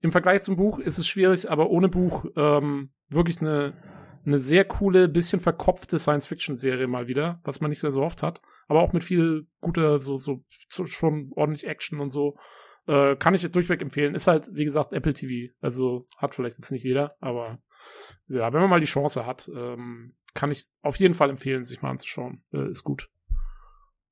im 0.00 0.10
Vergleich 0.10 0.42
zum 0.42 0.56
Buch 0.56 0.78
ist 0.78 0.98
es 0.98 1.08
schwierig, 1.08 1.50
aber 1.50 1.70
ohne 1.70 1.88
Buch 1.88 2.26
ähm, 2.36 2.90
wirklich 3.08 3.40
eine, 3.40 3.72
eine 4.24 4.38
sehr 4.38 4.64
coole, 4.64 5.08
bisschen 5.08 5.40
verkopfte 5.40 5.98
Science-Fiction-Serie 5.98 6.86
mal 6.86 7.06
wieder, 7.06 7.40
was 7.44 7.60
man 7.60 7.70
nicht 7.70 7.80
sehr 7.80 7.92
so 7.92 8.02
oft 8.02 8.22
hat. 8.22 8.40
Aber 8.68 8.82
auch 8.82 8.92
mit 8.92 9.04
viel 9.04 9.46
guter, 9.60 9.98
so, 9.98 10.16
so, 10.16 10.44
so 10.68 10.86
schon 10.86 11.32
ordentlich 11.34 11.66
Action 11.66 12.00
und 12.00 12.10
so. 12.10 12.36
Äh, 12.86 13.16
kann 13.16 13.34
ich 13.34 13.48
durchweg 13.50 13.82
empfehlen. 13.82 14.14
Ist 14.14 14.26
halt, 14.26 14.48
wie 14.52 14.64
gesagt, 14.64 14.92
Apple 14.92 15.12
TV. 15.12 15.52
Also 15.60 16.04
hat 16.18 16.34
vielleicht 16.34 16.58
jetzt 16.58 16.72
nicht 16.72 16.84
jeder, 16.84 17.16
aber 17.20 17.58
ja, 18.28 18.52
wenn 18.52 18.60
man 18.60 18.70
mal 18.70 18.80
die 18.80 18.86
Chance 18.86 19.26
hat, 19.26 19.50
ähm, 19.54 20.14
kann 20.34 20.50
ich 20.50 20.66
auf 20.82 20.96
jeden 20.96 21.14
Fall 21.14 21.30
empfehlen, 21.30 21.64
sich 21.64 21.82
mal 21.82 21.90
anzuschauen. 21.90 22.38
Äh, 22.52 22.70
ist 22.70 22.84
gut. 22.84 23.08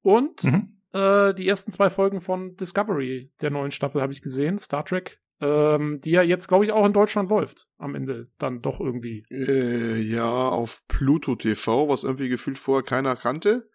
Und 0.02 0.44
mhm. 0.44 0.80
äh, 0.92 1.34
die 1.34 1.48
ersten 1.48 1.72
zwei 1.72 1.90
Folgen 1.90 2.20
von 2.20 2.56
Discovery 2.56 3.32
der 3.40 3.50
neuen 3.50 3.70
Staffel 3.70 4.02
habe 4.02 4.12
ich 4.12 4.22
gesehen, 4.22 4.58
Star 4.58 4.84
Trek, 4.84 5.20
ähm, 5.40 6.00
die 6.04 6.10
ja 6.10 6.22
jetzt, 6.22 6.48
glaube 6.48 6.64
ich, 6.64 6.72
auch 6.72 6.84
in 6.84 6.92
Deutschland 6.92 7.30
läuft. 7.30 7.68
Am 7.78 7.94
Ende 7.94 8.28
dann 8.38 8.60
doch 8.60 8.80
irgendwie. 8.80 9.24
Äh, 9.30 10.00
ja, 10.00 10.30
auf 10.30 10.82
Pluto 10.88 11.34
TV, 11.34 11.88
was 11.88 12.04
irgendwie 12.04 12.28
gefühlt 12.28 12.58
vorher 12.58 12.84
keiner 12.84 13.16
kannte. 13.16 13.68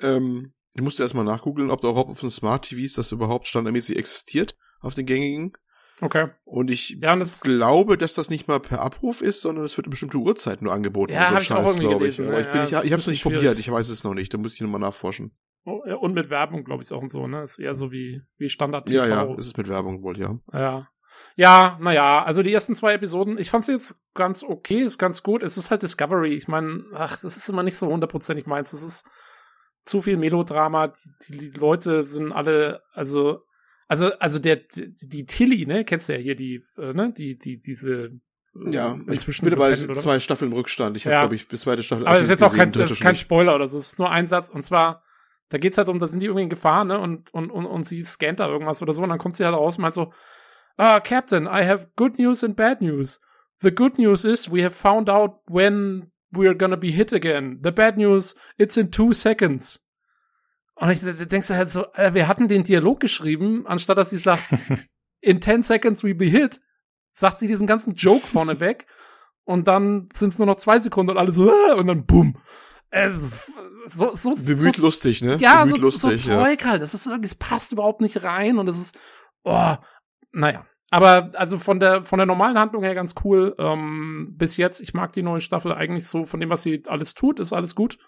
Ähm, 0.00 0.52
ich 0.74 0.82
musste 0.82 1.02
erstmal 1.02 1.24
nachgoogeln, 1.24 1.70
ob 1.70 1.80
da 1.80 1.90
überhaupt 1.90 2.10
auf 2.10 2.20
den 2.20 2.30
Smart 2.30 2.64
TVs 2.64 2.94
das 2.94 3.12
überhaupt 3.12 3.46
standardmäßig 3.46 3.96
existiert, 3.96 4.56
auf 4.80 4.94
den 4.94 5.06
gängigen. 5.06 5.52
Okay. 6.00 6.28
Und 6.44 6.70
ich 6.70 6.98
ja, 7.00 7.12
und 7.12 7.20
das 7.20 7.40
glaube, 7.40 7.98
dass 7.98 8.14
das 8.14 8.30
nicht 8.30 8.46
mal 8.46 8.60
per 8.60 8.80
Abruf 8.80 9.20
ist, 9.20 9.40
sondern 9.40 9.64
es 9.64 9.76
wird 9.76 9.86
eine 9.86 9.90
bestimmte 9.90 10.18
Uhrzeit 10.18 10.62
nur 10.62 10.72
angeboten. 10.72 11.12
Ja, 11.12 11.30
habe 11.30 11.42
ich 11.42 11.52
auch 11.52 11.66
irgendwie 11.66 11.88
gelesen. 11.88 12.26
Ich. 12.26 12.30
Aber 12.30 12.40
ich, 12.40 12.46
bin 12.52 12.60
ja, 12.62 12.80
ich, 12.80 12.86
ich 12.86 12.92
habe 12.92 13.00
es 13.00 13.06
nicht 13.08 13.20
schwierig. 13.20 13.38
probiert, 13.38 13.58
ich 13.58 13.70
weiß 13.70 13.88
es 13.88 14.04
noch 14.04 14.14
nicht, 14.14 14.32
da 14.32 14.38
muss 14.38 14.54
ich 14.54 14.60
nochmal 14.60 14.80
nachforschen. 14.80 15.32
Und 15.64 16.14
mit 16.14 16.30
Werbung, 16.30 16.64
glaube 16.64 16.82
ich, 16.82 16.92
auch 16.92 17.02
und 17.02 17.12
so, 17.12 17.26
ne? 17.26 17.42
Ist 17.42 17.58
eher 17.58 17.74
so 17.74 17.92
wie, 17.92 18.22
wie 18.38 18.48
Standard 18.48 18.86
TV. 18.86 19.04
Ja, 19.04 19.24
ja, 19.24 19.34
ist 19.34 19.46
es 19.46 19.56
mit 19.56 19.68
Werbung 19.68 20.02
wohl, 20.02 20.18
ja. 20.18 20.38
Ja. 20.52 20.88
Ja, 21.36 21.78
naja, 21.80 22.22
also 22.24 22.42
die 22.42 22.52
ersten 22.52 22.76
zwei 22.76 22.94
Episoden, 22.94 23.38
ich 23.38 23.50
fand 23.50 23.64
sie 23.64 23.72
jetzt 23.72 23.96
ganz 24.14 24.44
okay, 24.44 24.80
ist 24.80 24.98
ganz 24.98 25.22
gut. 25.22 25.42
Es 25.42 25.56
ist 25.56 25.70
halt 25.70 25.82
Discovery. 25.82 26.34
Ich 26.34 26.48
meine, 26.48 26.84
ach, 26.94 27.18
das 27.20 27.36
ist 27.36 27.48
immer 27.48 27.62
nicht 27.62 27.76
so 27.76 27.88
hundertprozentig 27.88 28.46
meins. 28.46 28.70
Das 28.70 28.82
ist 28.82 29.06
zu 29.84 30.02
viel 30.02 30.16
Melodrama. 30.16 30.92
Die, 31.26 31.38
die, 31.38 31.50
Leute 31.50 32.04
sind 32.04 32.32
alle, 32.32 32.82
also, 32.92 33.42
also, 33.88 34.12
also 34.18 34.38
der, 34.38 34.56
die, 34.56 34.94
die 35.08 35.26
Tilly, 35.26 35.66
ne, 35.66 35.84
kennst 35.84 36.08
du 36.08 36.14
ja 36.14 36.18
hier 36.18 36.34
die, 36.34 36.62
äh, 36.76 36.92
ne, 36.92 37.12
die, 37.12 37.36
die, 37.38 37.58
diese 37.58 38.12
ja, 38.54 38.98
inzwischen 39.06 39.44
bin 39.44 39.56
bei 39.56 39.74
zwei 39.74 40.18
Staffeln 40.20 40.52
Rückstand. 40.52 40.96
Ich 40.96 41.06
habe, 41.06 41.14
ja. 41.14 41.20
glaube 41.22 41.36
ich, 41.36 41.48
bis 41.48 41.60
zweite 41.60 41.82
Staffel. 41.82 42.06
Aber 42.06 42.16
das 42.16 42.24
ist 42.24 42.30
jetzt 42.30 42.42
auch 42.42 42.54
kein, 42.54 42.72
kein 42.72 43.16
Spoiler 43.16 43.54
oder 43.54 43.68
so. 43.68 43.78
Es 43.78 43.92
ist 43.92 43.98
nur 43.98 44.10
ein 44.10 44.26
Satz. 44.26 44.48
Und 44.48 44.64
zwar, 44.64 45.04
da 45.48 45.58
geht's 45.58 45.78
halt 45.78 45.88
um, 45.88 45.98
da 45.98 46.06
sind 46.06 46.20
die 46.20 46.26
irgendwie 46.26 46.44
in 46.44 46.50
Gefahr, 46.50 46.84
ne? 46.84 46.98
Und, 46.98 47.32
und, 47.32 47.50
und, 47.50 47.66
und 47.66 47.88
sie 47.88 48.04
scannt 48.04 48.40
da 48.40 48.48
irgendwas 48.48 48.82
oder 48.82 48.92
so. 48.92 49.02
Und 49.02 49.08
dann 49.08 49.18
kommt 49.18 49.36
sie 49.36 49.44
halt 49.44 49.54
raus 49.54 49.76
und 49.76 49.82
meint 49.82 49.94
so, 49.94 50.12
ah, 50.76 51.00
Captain, 51.00 51.44
I 51.44 51.66
have 51.66 51.88
good 51.96 52.18
news 52.18 52.44
and 52.44 52.56
bad 52.56 52.80
news. 52.80 53.20
The 53.60 53.70
good 53.70 53.98
news 53.98 54.24
is 54.24 54.50
we 54.50 54.62
have 54.62 54.74
found 54.74 55.08
out 55.08 55.40
when 55.46 56.12
we're 56.32 56.54
gonna 56.54 56.76
be 56.76 56.90
hit 56.90 57.12
again. 57.12 57.58
The 57.62 57.72
bad 57.72 57.96
news, 57.96 58.36
it's 58.56 58.76
in 58.76 58.90
two 58.90 59.12
seconds. 59.12 59.84
Und 60.74 60.90
ich 60.90 61.00
denkst 61.00 61.48
du 61.48 61.56
halt 61.56 61.70
so, 61.70 61.86
wir 62.12 62.28
hatten 62.28 62.46
den 62.46 62.62
Dialog 62.62 63.00
geschrieben, 63.00 63.66
anstatt 63.66 63.98
dass 63.98 64.10
sie 64.10 64.18
sagt, 64.18 64.44
in 65.20 65.40
ten 65.40 65.64
seconds 65.64 66.04
we 66.04 66.14
be 66.14 66.26
hit, 66.26 66.60
sagt 67.12 67.38
sie 67.38 67.48
diesen 67.48 67.66
ganzen 67.66 67.94
Joke 67.94 68.24
vorne 68.24 68.60
weg 68.60 68.86
und 69.44 69.66
dann 69.66 70.08
sind 70.12 70.32
es 70.32 70.38
nur 70.38 70.46
noch 70.46 70.56
zwei 70.56 70.78
Sekunden 70.78 71.10
und 71.12 71.18
alle 71.18 71.32
so, 71.32 71.50
ah, 71.50 71.74
und 71.74 71.88
dann 71.88 72.06
bumm. 72.06 72.38
Äh, 72.90 73.10
so, 73.88 74.14
so, 74.16 74.34
Bemüht 74.34 74.76
so, 74.76 74.82
lustig, 74.82 75.22
ne? 75.22 75.36
Ja, 75.38 75.64
Bemüht 75.64 75.76
so, 75.76 75.82
lustig, 75.82 76.22
so 76.22 76.30
Zeug 76.30 76.60
ja. 76.62 76.66
halt. 76.68 76.82
Das 76.82 76.94
ist, 76.94 77.06
es 77.06 77.34
passt 77.34 77.72
überhaupt 77.72 78.00
nicht 78.00 78.22
rein 78.22 78.58
und 78.58 78.68
es 78.68 78.78
ist, 78.78 78.98
oh, 79.44 79.76
naja. 80.32 80.64
Aber 80.90 81.32
also 81.34 81.58
von 81.58 81.80
der 81.80 82.02
von 82.02 82.18
der 82.18 82.24
normalen 82.26 82.58
Handlung 82.58 82.82
her 82.82 82.94
ganz 82.94 83.14
cool. 83.22 83.54
Ähm, 83.58 84.34
bis 84.36 84.56
jetzt, 84.56 84.80
ich 84.80 84.94
mag 84.94 85.12
die 85.12 85.22
neue 85.22 85.40
Staffel 85.40 85.72
eigentlich 85.72 86.06
so 86.06 86.24
von 86.24 86.40
dem, 86.40 86.48
was 86.50 86.62
sie 86.62 86.82
alles 86.86 87.14
tut, 87.14 87.40
ist 87.40 87.52
alles 87.52 87.74
gut. 87.74 87.98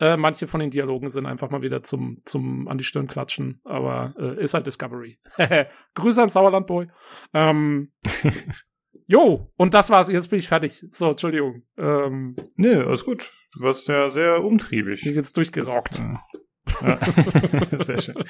Äh, 0.00 0.16
manche 0.16 0.46
von 0.46 0.58
den 0.58 0.70
Dialogen 0.70 1.08
sind 1.10 1.26
einfach 1.26 1.50
mal 1.50 1.62
wieder 1.62 1.82
zum 1.82 2.18
zum 2.24 2.66
an 2.66 2.78
die 2.78 2.84
Stirn 2.84 3.06
klatschen, 3.06 3.60
aber 3.64 4.14
äh, 4.18 4.42
ist 4.42 4.54
halt 4.54 4.66
Discovery. 4.66 5.18
Grüße 5.94 6.22
an 6.22 6.30
Sauerlandboy. 6.30 6.88
Ähm, 7.34 7.92
jo, 9.06 9.50
und 9.56 9.74
das 9.74 9.90
war's. 9.90 10.08
Jetzt 10.08 10.28
bin 10.28 10.38
ich 10.38 10.48
fertig. 10.48 10.84
So, 10.92 11.10
Entschuldigung. 11.10 11.62
Ähm, 11.76 12.36
nee, 12.56 12.74
alles 12.74 13.04
gut. 13.04 13.30
Du 13.54 13.64
warst 13.64 13.88
ja 13.88 14.10
sehr 14.10 14.42
umtriebig. 14.42 15.04
Ich 15.06 15.14
jetzt 15.14 15.36
durchgerockt. 15.36 16.02
Das, 16.64 16.82
äh, 16.82 16.88
ja. 16.88 17.78
sehr 17.84 17.98
schön. 18.00 18.24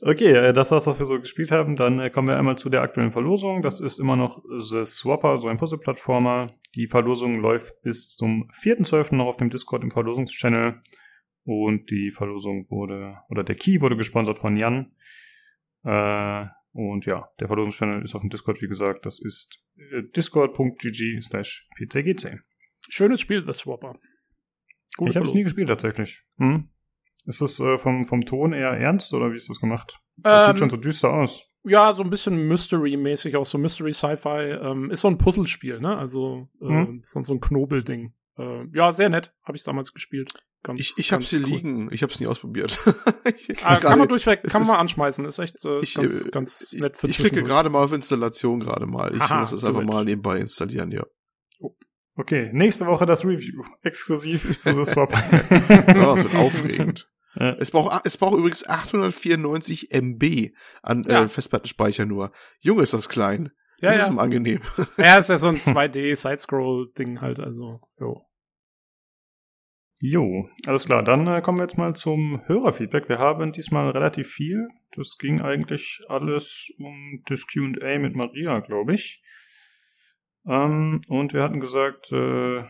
Okay, 0.00 0.32
äh, 0.32 0.52
das 0.52 0.70
war's, 0.70 0.86
was 0.86 0.98
wir 0.98 1.06
so 1.06 1.18
gespielt 1.18 1.50
haben. 1.50 1.76
Dann 1.76 1.98
äh, 1.98 2.10
kommen 2.10 2.28
wir 2.28 2.36
einmal 2.36 2.58
zu 2.58 2.68
der 2.68 2.82
aktuellen 2.82 3.12
Verlosung. 3.12 3.62
Das 3.62 3.80
ist 3.80 3.98
immer 3.98 4.16
noch 4.16 4.42
The 4.58 4.84
Swapper, 4.84 5.40
so 5.40 5.48
ein 5.48 5.56
Puzzle-Plattformer. 5.56 6.48
Die 6.74 6.88
Verlosung 6.88 7.40
läuft 7.40 7.80
bis 7.82 8.14
zum 8.14 8.50
4.12. 8.52 9.14
noch 9.14 9.26
auf 9.26 9.36
dem 9.36 9.50
Discord 9.50 9.82
im 9.82 9.90
Verlosungschannel. 9.90 10.80
Und 11.44 11.90
die 11.90 12.10
Verlosung 12.10 12.66
wurde, 12.70 13.18
oder 13.28 13.44
der 13.44 13.54
Key 13.54 13.80
wurde 13.80 13.96
gesponsert 13.96 14.38
von 14.38 14.56
Jan. 14.56 14.92
Äh, 15.84 16.46
und 16.74 17.06
ja, 17.06 17.30
der 17.38 17.46
Verlosungschannel 17.46 18.02
ist 18.02 18.14
auf 18.14 18.20
dem 18.20 18.30
Discord, 18.30 18.60
wie 18.60 18.66
gesagt. 18.66 19.06
Das 19.06 19.20
ist 19.20 19.60
discord.gg 20.16 21.22
slash 21.22 21.68
pcgc. 21.78 22.40
Schönes 22.90 23.20
Spiel, 23.20 23.44
The 23.46 23.52
Swapper. 23.52 23.94
Gute 24.96 25.10
ich 25.10 25.16
habe 25.16 25.26
es 25.26 25.34
nie 25.34 25.44
gespielt 25.44 25.68
tatsächlich. 25.68 26.22
Hm? 26.38 26.68
Ist 27.26 27.40
das 27.40 27.60
äh, 27.60 27.78
vom, 27.78 28.04
vom 28.04 28.22
Ton 28.22 28.52
eher 28.52 28.72
ernst 28.72 29.14
oder 29.14 29.30
wie 29.30 29.36
ist 29.36 29.48
das 29.48 29.60
gemacht? 29.60 30.00
Das 30.16 30.44
ähm, 30.44 30.50
sieht 30.50 30.58
schon 30.58 30.70
so 30.70 30.76
düster 30.76 31.12
aus. 31.12 31.48
Ja, 31.62 31.92
so 31.92 32.02
ein 32.02 32.10
bisschen 32.10 32.48
Mystery-mäßig, 32.48 33.36
auch 33.36 33.46
so 33.46 33.56
Mystery-Sci-Fi. 33.56 34.58
Ähm, 34.60 34.90
ist 34.90 35.00
so 35.00 35.08
ein 35.08 35.16
Puzzlespiel, 35.16 35.80
ne? 35.80 35.96
Also 35.96 36.48
äh, 36.60 36.66
hm? 36.66 37.00
so, 37.02 37.20
so 37.20 37.34
ein 37.34 37.40
Knobelding. 37.40 38.12
Äh, 38.36 38.66
ja, 38.74 38.92
sehr 38.92 39.08
nett. 39.08 39.32
Habe 39.44 39.56
ich 39.56 39.62
damals 39.62 39.92
gespielt. 39.94 40.34
Ganz, 40.64 40.80
ich 40.80 40.94
ich 40.96 41.12
habe 41.12 41.22
sie 41.22 41.42
cool. 41.42 41.50
liegen. 41.50 41.92
Ich 41.92 42.02
habe 42.02 42.10
es 42.10 42.18
nie 42.20 42.26
ausprobiert. 42.26 42.78
ah, 43.62 43.76
kann 43.76 43.98
man 43.98 44.08
durchweg, 44.08 44.42
kann 44.44 44.62
man 44.62 44.68
mal 44.68 44.78
anschmeißen. 44.78 45.22
Ist 45.26 45.38
echt 45.38 45.62
äh, 45.62 45.78
ich, 45.80 45.94
ganz, 45.94 46.24
äh, 46.24 46.30
ganz 46.30 46.72
nett 46.72 46.96
für 46.96 47.06
Ich 47.06 47.18
klicke 47.18 47.42
gerade 47.42 47.68
mal 47.68 47.84
auf 47.84 47.92
Installation 47.92 48.60
gerade 48.60 48.86
mal. 48.86 49.14
Ich 49.14 49.20
Aha, 49.20 49.42
muss 49.42 49.50
das 49.50 49.62
einfach 49.62 49.82
mal 49.82 50.06
nebenbei 50.06 50.38
installieren, 50.38 50.90
ja. 50.90 51.04
Oh. 51.60 51.76
Okay, 52.16 52.48
nächste 52.54 52.86
Woche 52.86 53.04
das 53.04 53.26
Review. 53.26 53.62
Exklusiv 53.82 54.58
zu 54.58 54.74
The 54.74 54.90
Swap. 54.90 55.12
oh, 55.12 56.16
das 56.16 56.24
wird 56.24 56.34
aufregend. 56.34 57.10
Es 57.34 57.70
braucht, 57.70 58.06
es 58.06 58.16
braucht 58.16 58.38
übrigens 58.38 58.66
894 58.66 59.90
MB 59.92 60.52
an 60.82 61.04
äh, 61.04 61.12
ja. 61.12 61.24
äh, 61.24 61.28
Festplattenspeicher 61.28 62.06
nur. 62.06 62.30
Junge, 62.60 62.84
ist 62.84 62.94
das 62.94 63.10
klein. 63.10 63.50
Ja, 63.80 63.90
das 63.90 63.98
ja. 63.98 64.14
ist 64.14 64.18
angenehm. 64.18 64.60
Ja, 64.96 65.18
ist 65.18 65.28
ja 65.28 65.38
so 65.38 65.48
ein 65.48 65.58
2D-Sidescroll-Ding 65.58 67.20
halt, 67.20 67.38
also, 67.40 67.80
jo. 67.98 68.22
Jo, 70.06 70.46
alles 70.66 70.84
klar. 70.84 71.02
Dann 71.02 71.26
äh, 71.26 71.40
kommen 71.40 71.56
wir 71.56 71.62
jetzt 71.62 71.78
mal 71.78 71.96
zum 71.96 72.42
Hörerfeedback. 72.44 73.08
Wir 73.08 73.18
haben 73.18 73.52
diesmal 73.52 73.88
relativ 73.88 74.28
viel. 74.28 74.68
Das 74.94 75.16
ging 75.16 75.40
eigentlich 75.40 76.02
alles 76.08 76.70
um 76.78 77.22
das 77.24 77.46
Q&A 77.46 77.98
mit 77.98 78.14
Maria, 78.14 78.60
glaube 78.60 78.92
ich. 78.92 79.22
Ähm, 80.46 81.00
und 81.08 81.32
wir 81.32 81.42
hatten 81.42 81.58
gesagt, 81.58 82.12
äh, 82.12 82.64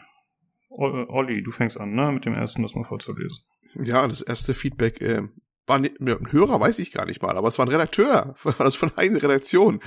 Olli, 0.68 1.42
du 1.42 1.50
fängst 1.50 1.76
an, 1.76 1.96
ne, 1.96 2.12
mit 2.12 2.24
dem 2.24 2.34
ersten, 2.34 2.62
das 2.62 2.76
mal 2.76 2.84
vorzulesen. 2.84 3.42
Ja, 3.82 4.06
das 4.06 4.22
erste 4.22 4.54
Feedback 4.54 5.00
äh, 5.00 5.22
war 5.66 5.78
ein 5.78 5.90
Hörer, 6.30 6.60
weiß 6.60 6.78
ich 6.78 6.92
gar 6.92 7.06
nicht 7.06 7.22
mal, 7.22 7.36
aber 7.36 7.48
es 7.48 7.58
war 7.58 7.66
ein 7.66 7.70
Redakteur, 7.70 8.34
also 8.58 8.78
von 8.78 8.92
einer 8.96 9.22
Redaktion. 9.22 9.80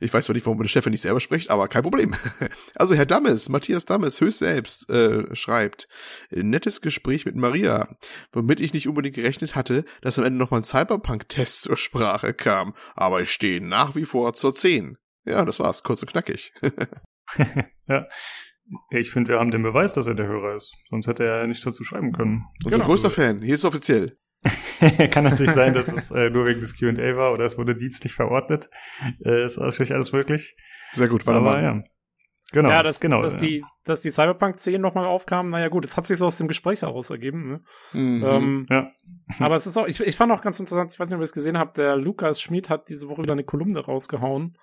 Ich 0.00 0.12
weiß 0.12 0.26
zwar 0.26 0.34
nicht, 0.34 0.46
warum 0.46 0.58
meine 0.58 0.68
Chefin 0.68 0.92
nicht 0.92 1.02
selber 1.02 1.20
spricht, 1.20 1.50
aber 1.50 1.68
kein 1.68 1.82
Problem. 1.82 2.14
Also 2.74 2.94
Herr 2.94 3.06
Dammes, 3.06 3.48
Matthias 3.48 3.84
Dammes, 3.84 4.20
höchst 4.20 4.38
selbst, 4.38 4.90
äh, 4.90 5.34
schreibt, 5.34 5.88
nettes 6.30 6.80
Gespräch 6.80 7.26
mit 7.26 7.36
Maria, 7.36 7.96
womit 8.32 8.60
ich 8.60 8.72
nicht 8.72 8.88
unbedingt 8.88 9.14
gerechnet 9.14 9.54
hatte, 9.54 9.84
dass 10.00 10.18
am 10.18 10.24
Ende 10.24 10.38
nochmal 10.38 10.60
ein 10.60 10.64
Cyberpunk-Test 10.64 11.62
zur 11.62 11.76
Sprache 11.76 12.34
kam, 12.34 12.74
aber 12.94 13.20
ich 13.20 13.30
stehe 13.30 13.60
nach 13.60 13.94
wie 13.94 14.04
vor 14.04 14.34
zur 14.34 14.54
10. 14.54 14.96
Ja, 15.24 15.44
das 15.44 15.60
war's, 15.60 15.82
kurz 15.82 16.02
und 16.02 16.10
knackig. 16.10 16.52
ja, 17.88 18.06
ich 18.90 19.10
finde, 19.10 19.32
wir 19.32 19.38
haben 19.38 19.50
den 19.50 19.62
Beweis, 19.62 19.94
dass 19.94 20.06
er 20.06 20.14
der 20.14 20.26
Hörer 20.26 20.56
ist. 20.56 20.74
Sonst 20.90 21.06
hätte 21.06 21.24
er 21.24 21.46
nichts 21.46 21.64
dazu 21.64 21.84
schreiben 21.84 22.12
können. 22.12 22.44
Unser 22.64 22.78
genau. 22.78 22.88
größter 22.88 23.10
Fan. 23.10 23.42
Hier 23.42 23.54
ist 23.54 23.60
es 23.60 23.64
offiziell. 23.64 24.14
Kann 25.10 25.24
natürlich 25.24 25.52
sein, 25.52 25.72
dass 25.72 25.92
es 25.92 26.10
äh, 26.10 26.30
nur 26.30 26.46
wegen 26.46 26.60
des 26.60 26.78
Q&A 26.78 27.16
war 27.16 27.32
oder 27.32 27.44
es 27.44 27.56
wurde 27.58 27.76
dienstlich 27.76 28.12
verordnet. 28.12 28.68
Äh, 29.24 29.44
ist 29.44 29.58
natürlich 29.58 29.94
alles 29.94 30.12
möglich. 30.12 30.56
Sehr 30.92 31.08
gut, 31.08 31.26
warte 31.26 31.40
mal. 31.40 31.62
Ja. 31.62 31.82
Genau, 32.52 32.68
ja, 32.68 32.82
dass, 32.82 33.00
genau, 33.00 33.22
dass, 33.22 33.34
ja. 33.34 33.38
die, 33.38 33.64
dass 33.84 34.02
die 34.02 34.10
Cyberpunk 34.10 34.58
10 34.58 34.80
nochmal 34.80 35.06
aufkam, 35.06 35.48
naja 35.50 35.68
gut, 35.68 35.86
es 35.86 35.96
hat 35.96 36.06
sich 36.06 36.18
so 36.18 36.26
aus 36.26 36.36
dem 36.36 36.48
Gespräch 36.48 36.82
heraus 36.82 37.08
ergeben. 37.08 37.48
Ne? 37.48 37.60
Mhm, 37.94 38.24
ähm, 38.24 38.66
ja. 38.68 38.90
aber 39.38 39.56
es 39.56 39.66
ist 39.66 39.76
auch, 39.78 39.86
ich, 39.86 39.98
ich 40.00 40.16
fand 40.16 40.30
auch 40.32 40.42
ganz 40.42 40.60
interessant, 40.60 40.92
ich 40.92 41.00
weiß 41.00 41.08
nicht, 41.08 41.14
ob 41.14 41.22
ihr 41.22 41.24
es 41.24 41.32
gesehen 41.32 41.58
habt, 41.58 41.78
der 41.78 41.96
Lukas 41.96 42.42
Schmid 42.42 42.68
hat 42.68 42.90
diese 42.90 43.08
Woche 43.08 43.22
wieder 43.22 43.32
eine 43.32 43.44
Kolumne 43.44 43.80
rausgehauen, 43.80 44.58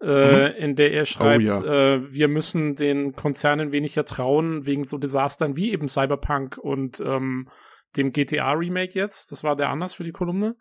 äh, 0.00 0.50
mhm. 0.50 0.56
in 0.58 0.76
der 0.76 0.92
er 0.92 1.06
schreibt, 1.06 1.44
oh, 1.44 1.64
ja. 1.64 1.94
äh, 1.94 2.12
wir 2.12 2.28
müssen 2.28 2.76
den 2.76 3.16
Konzernen 3.16 3.72
weniger 3.72 4.04
trauen 4.04 4.64
wegen 4.64 4.84
so 4.84 4.96
Desastern 4.96 5.56
wie 5.56 5.72
eben 5.72 5.88
Cyberpunk 5.88 6.56
und 6.56 7.00
ähm, 7.00 7.48
dem 7.96 8.12
GTA-Remake 8.12 8.94
jetzt. 8.94 9.32
Das 9.32 9.44
war 9.44 9.56
der 9.56 9.70
Anlass 9.70 9.94
für 9.94 10.04
die 10.04 10.12
Kolumne. 10.12 10.56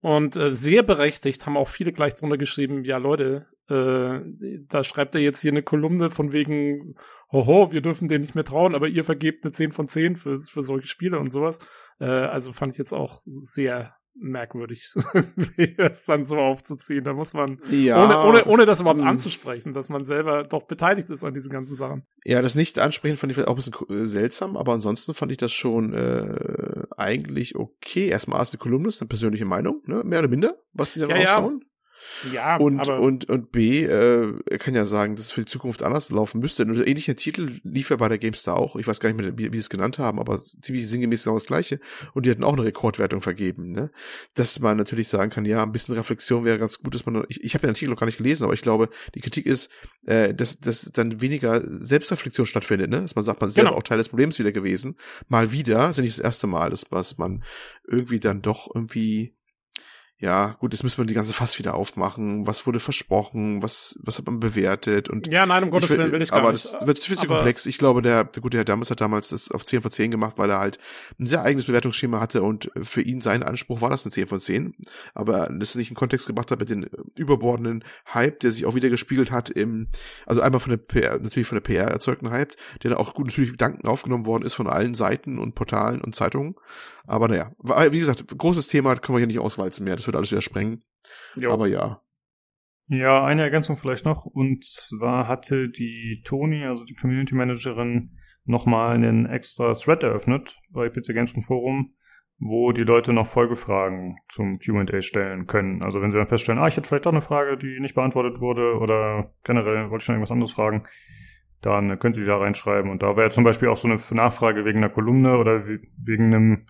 Und 0.00 0.36
äh, 0.36 0.54
sehr 0.54 0.82
berechtigt 0.82 1.44
haben 1.46 1.56
auch 1.56 1.68
viele 1.68 1.92
gleich 1.92 2.14
drunter 2.14 2.38
geschrieben, 2.38 2.84
ja 2.84 2.98
Leute, 2.98 3.46
äh, 3.68 4.20
da 4.68 4.84
schreibt 4.84 5.14
er 5.14 5.20
jetzt 5.20 5.40
hier 5.40 5.50
eine 5.50 5.62
Kolumne 5.62 6.10
von 6.10 6.32
wegen, 6.32 6.94
hoho, 7.32 7.72
wir 7.72 7.82
dürfen 7.82 8.08
denen 8.08 8.22
nicht 8.22 8.34
mehr 8.34 8.44
trauen, 8.44 8.74
aber 8.74 8.88
ihr 8.88 9.04
vergebt 9.04 9.44
eine 9.44 9.52
10 9.52 9.72
von 9.72 9.88
10 9.88 10.16
für, 10.16 10.38
für 10.38 10.62
solche 10.62 10.86
Spiele 10.86 11.18
und 11.18 11.32
sowas. 11.32 11.58
Äh, 11.98 12.06
also 12.06 12.52
fand 12.52 12.72
ich 12.72 12.78
jetzt 12.78 12.92
auch 12.92 13.20
sehr 13.40 13.97
merkwürdig, 14.20 14.92
das 15.76 16.04
dann 16.04 16.24
so 16.24 16.36
aufzuziehen. 16.36 17.04
Da 17.04 17.12
muss 17.12 17.34
man, 17.34 17.60
ja, 17.70 18.04
ohne, 18.04 18.26
ohne, 18.26 18.44
ohne 18.46 18.66
das 18.66 18.80
überhaupt 18.80 19.00
hm. 19.00 19.06
anzusprechen, 19.06 19.72
dass 19.72 19.88
man 19.88 20.04
selber 20.04 20.44
doch 20.44 20.64
beteiligt 20.64 21.10
ist 21.10 21.24
an 21.24 21.34
diesen 21.34 21.50
ganzen 21.50 21.76
Sachen. 21.76 22.04
Ja, 22.24 22.42
das 22.42 22.54
nicht 22.54 22.78
ansprechen 22.78 23.16
fand 23.16 23.30
ich 23.30 23.36
vielleicht 23.36 23.48
auch 23.48 23.54
ein 23.54 23.56
bisschen 23.56 24.02
äh, 24.02 24.06
seltsam, 24.06 24.56
aber 24.56 24.72
ansonsten 24.72 25.14
fand 25.14 25.32
ich 25.32 25.38
das 25.38 25.52
schon 25.52 25.94
äh, 25.94 26.84
eigentlich 26.96 27.56
okay. 27.56 28.08
Erstmal 28.08 28.42
ist 28.42 28.52
eine 28.52 28.58
Kolumnist, 28.58 29.00
eine 29.00 29.08
persönliche 29.08 29.44
Meinung, 29.44 29.82
ne? 29.86 30.02
mehr 30.04 30.20
oder 30.20 30.28
minder, 30.28 30.58
was 30.72 30.92
sie 30.92 31.00
dann 31.00 31.10
ja, 31.10 31.16
raushauen. 31.16 31.60
Ja. 31.62 31.67
Ja, 32.32 32.56
und, 32.56 32.80
aber 32.80 33.00
und, 33.00 33.28
und 33.28 33.52
B, 33.52 33.84
äh, 33.84 34.32
er 34.46 34.58
kann 34.58 34.74
ja 34.74 34.86
sagen, 34.86 35.16
dass 35.16 35.26
es 35.26 35.32
für 35.32 35.42
die 35.42 35.46
Zukunft 35.46 35.82
anders 35.82 36.10
laufen 36.10 36.40
müsste. 36.40 36.64
Und 36.64 36.76
ähnlicher 36.86 37.16
Titel 37.16 37.60
lief 37.62 37.90
ja 37.90 37.96
bei 37.96 38.08
der 38.08 38.18
GameStar 38.18 38.56
auch. 38.56 38.76
Ich 38.76 38.86
weiß 38.86 39.00
gar 39.00 39.12
nicht 39.12 39.20
mehr, 39.20 39.38
wie, 39.38 39.52
wie 39.52 39.56
sie 39.56 39.62
es 39.62 39.70
genannt 39.70 39.98
haben, 39.98 40.18
aber 40.18 40.38
ziemlich 40.38 40.88
sinngemäß 40.88 41.24
genau 41.24 41.36
das 41.36 41.46
Gleiche. 41.46 41.80
Und 42.14 42.26
die 42.26 42.30
hatten 42.30 42.44
auch 42.44 42.54
eine 42.54 42.64
Rekordwertung 42.64 43.20
vergeben, 43.20 43.70
ne? 43.70 43.90
Dass 44.34 44.60
man 44.60 44.76
natürlich 44.76 45.08
sagen 45.08 45.30
kann, 45.30 45.44
ja, 45.44 45.62
ein 45.62 45.72
bisschen 45.72 45.94
Reflexion 45.94 46.44
wäre 46.44 46.58
ganz 46.58 46.78
gut, 46.78 46.94
dass 46.94 47.06
man, 47.06 47.24
ich, 47.28 47.42
ich 47.42 47.54
habe 47.54 47.62
den 47.62 47.70
Artikel 47.70 47.90
noch 47.90 47.98
gar 47.98 48.06
nicht 48.06 48.18
gelesen, 48.18 48.44
aber 48.44 48.54
ich 48.54 48.62
glaube, 48.62 48.88
die 49.14 49.20
Kritik 49.20 49.46
ist, 49.46 49.70
äh, 50.06 50.34
dass, 50.34 50.58
dass 50.60 50.90
dann 50.92 51.20
weniger 51.20 51.62
Selbstreflexion 51.64 52.46
stattfindet, 52.46 52.90
ne? 52.90 53.02
Dass 53.02 53.14
man 53.14 53.24
sagt, 53.24 53.40
man 53.40 53.48
ist 53.48 53.56
genau. 53.56 53.68
selber 53.68 53.78
auch 53.78 53.82
Teil 53.82 53.98
des 53.98 54.08
Problems 54.08 54.38
wieder 54.38 54.52
gewesen. 54.52 54.96
Mal 55.28 55.52
wieder, 55.52 55.90
ist 55.90 55.96
ja 55.96 56.02
nicht 56.02 56.18
das 56.18 56.24
erste 56.24 56.46
Mal, 56.46 56.70
dass 56.70 56.86
was 56.90 57.18
man 57.18 57.42
irgendwie 57.86 58.20
dann 58.20 58.42
doch 58.42 58.68
irgendwie 58.74 59.37
ja, 60.20 60.56
gut, 60.58 60.72
jetzt 60.72 60.82
müssen 60.82 60.98
wir 60.98 61.04
die 61.04 61.14
ganze 61.14 61.32
Fass 61.32 61.60
wieder 61.60 61.74
aufmachen. 61.74 62.44
Was 62.44 62.66
wurde 62.66 62.80
versprochen? 62.80 63.62
Was, 63.62 63.96
was 64.02 64.18
hat 64.18 64.26
man 64.26 64.40
bewertet? 64.40 65.08
Und 65.08 65.28
ja, 65.28 65.46
nein, 65.46 65.62
um 65.62 65.70
Gottes 65.70 65.90
Willen 65.90 66.10
will 66.10 66.20
ich 66.20 66.30
gar 66.30 66.40
aber 66.40 66.50
nicht. 66.50 66.66
Aber 66.66 66.80
das 66.80 66.86
wird 66.88 66.98
viel 66.98 67.16
zu 67.16 67.28
komplex. 67.28 67.66
Ich 67.66 67.78
glaube, 67.78 68.02
der, 68.02 68.24
der 68.24 68.42
gute 68.42 68.56
Herr 68.56 68.64
Dammes 68.64 68.90
hat 68.90 69.00
damals 69.00 69.28
das 69.28 69.48
auf 69.52 69.64
10 69.64 69.80
von 69.80 69.92
10 69.92 70.10
gemacht, 70.10 70.36
weil 70.36 70.50
er 70.50 70.58
halt 70.58 70.78
ein 71.20 71.26
sehr 71.26 71.42
eigenes 71.42 71.66
Bewertungsschema 71.66 72.18
hatte 72.18 72.42
und 72.42 72.68
für 72.82 73.00
ihn 73.00 73.20
sein 73.20 73.44
Anspruch 73.44 73.80
war 73.80 73.90
das 73.90 74.04
eine 74.04 74.12
10 74.12 74.26
von 74.26 74.40
10. 74.40 74.74
Aber 75.14 75.48
das 75.52 75.76
nicht 75.76 75.90
in 75.90 75.96
Kontext 75.96 76.26
gebracht 76.26 76.50
hat 76.50 76.58
mit 76.58 76.70
den 76.70 76.90
überbordenden 77.14 77.84
Hype, 78.12 78.40
der 78.40 78.50
sich 78.50 78.66
auch 78.66 78.74
wieder 78.74 78.90
gespiegelt 78.90 79.30
hat 79.30 79.50
im, 79.50 79.86
also 80.26 80.40
einmal 80.40 80.58
von 80.58 80.70
der 80.70 80.78
PR, 80.78 81.20
natürlich 81.20 81.46
von 81.46 81.56
der 81.56 81.62
PR 81.62 81.86
erzeugten 81.86 82.30
Hype, 82.30 82.56
der 82.82 82.90
da 82.90 82.96
auch 82.96 83.14
gut 83.14 83.26
natürlich 83.26 83.52
Gedanken 83.52 83.86
aufgenommen 83.86 84.26
worden 84.26 84.44
ist 84.44 84.54
von 84.54 84.66
allen 84.66 84.94
Seiten 84.94 85.38
und 85.38 85.54
Portalen 85.54 86.00
und 86.00 86.16
Zeitungen. 86.16 86.56
Aber 87.08 87.26
naja, 87.26 87.52
wie 87.58 87.98
gesagt, 87.98 88.36
großes 88.36 88.68
Thema, 88.68 88.94
können 88.96 89.16
wir 89.16 89.20
hier 89.20 89.26
nicht 89.26 89.38
auswalzen 89.38 89.84
mehr, 89.84 89.96
das 89.96 90.06
wird 90.06 90.14
alles 90.14 90.30
wieder 90.30 90.42
sprengen. 90.42 90.84
Jo. 91.36 91.52
Aber 91.52 91.66
ja. 91.66 92.02
Ja, 92.86 93.24
eine 93.24 93.42
Ergänzung 93.42 93.76
vielleicht 93.76 94.04
noch. 94.04 94.26
Und 94.26 94.64
zwar 94.64 95.26
hatte 95.26 95.68
die 95.68 96.22
Toni, 96.24 96.64
also 96.64 96.84
die 96.84 96.94
Community 96.94 97.34
Managerin, 97.34 98.16
nochmal 98.44 98.94
einen 98.94 99.26
extra 99.26 99.72
Thread 99.72 100.02
eröffnet 100.02 100.56
bei 100.70 100.88
PC 100.88 101.08
Games 101.08 101.32
Forum, 101.46 101.94
wo 102.38 102.72
die 102.72 102.84
Leute 102.84 103.12
noch 103.12 103.26
Folgefragen 103.26 104.16
zum 104.28 104.58
Q&A 104.58 105.00
stellen 105.02 105.46
können. 105.46 105.82
Also 105.82 106.00
wenn 106.00 106.10
sie 106.10 106.18
dann 106.18 106.26
feststellen, 106.26 106.60
ah, 106.60 106.68
ich 106.68 106.76
hätte 106.76 106.88
vielleicht 106.88 107.06
doch 107.06 107.12
eine 107.12 107.20
Frage, 107.20 107.58
die 107.58 107.80
nicht 107.80 107.94
beantwortet 107.94 108.40
wurde 108.40 108.78
oder 108.78 109.34
generell 109.44 109.90
wollte 109.90 110.02
ich 110.02 110.08
noch 110.08 110.14
irgendwas 110.14 110.32
anderes 110.32 110.52
fragen, 110.52 110.84
dann 111.60 111.98
könnt 111.98 112.16
ihr 112.16 112.22
die 112.22 112.28
da 112.28 112.38
reinschreiben. 112.38 112.90
Und 112.90 113.02
da 113.02 113.16
wäre 113.16 113.30
zum 113.30 113.44
Beispiel 113.44 113.68
auch 113.68 113.76
so 113.76 113.88
eine 113.88 113.98
Nachfrage 114.12 114.64
wegen 114.64 114.78
einer 114.78 114.90
Kolumne 114.90 115.36
oder 115.36 115.66
wegen 115.66 116.34
einem 116.34 116.66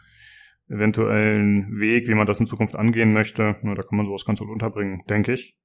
eventuellen 0.69 1.79
Weg, 1.81 2.09
wie 2.09 2.15
man 2.15 2.27
das 2.27 2.41
in 2.41 2.47
Zukunft 2.47 2.75
angehen 2.77 3.13
möchte. 3.13 3.57
Na, 3.63 3.75
da 3.75 3.83
kann 3.83 3.97
man 3.97 4.07
sowas 4.07 4.25
ganz 4.25 4.41
gut 4.41 4.51
unterbringen, 4.51 5.03
denke 5.09 5.33
ich. 5.33 5.57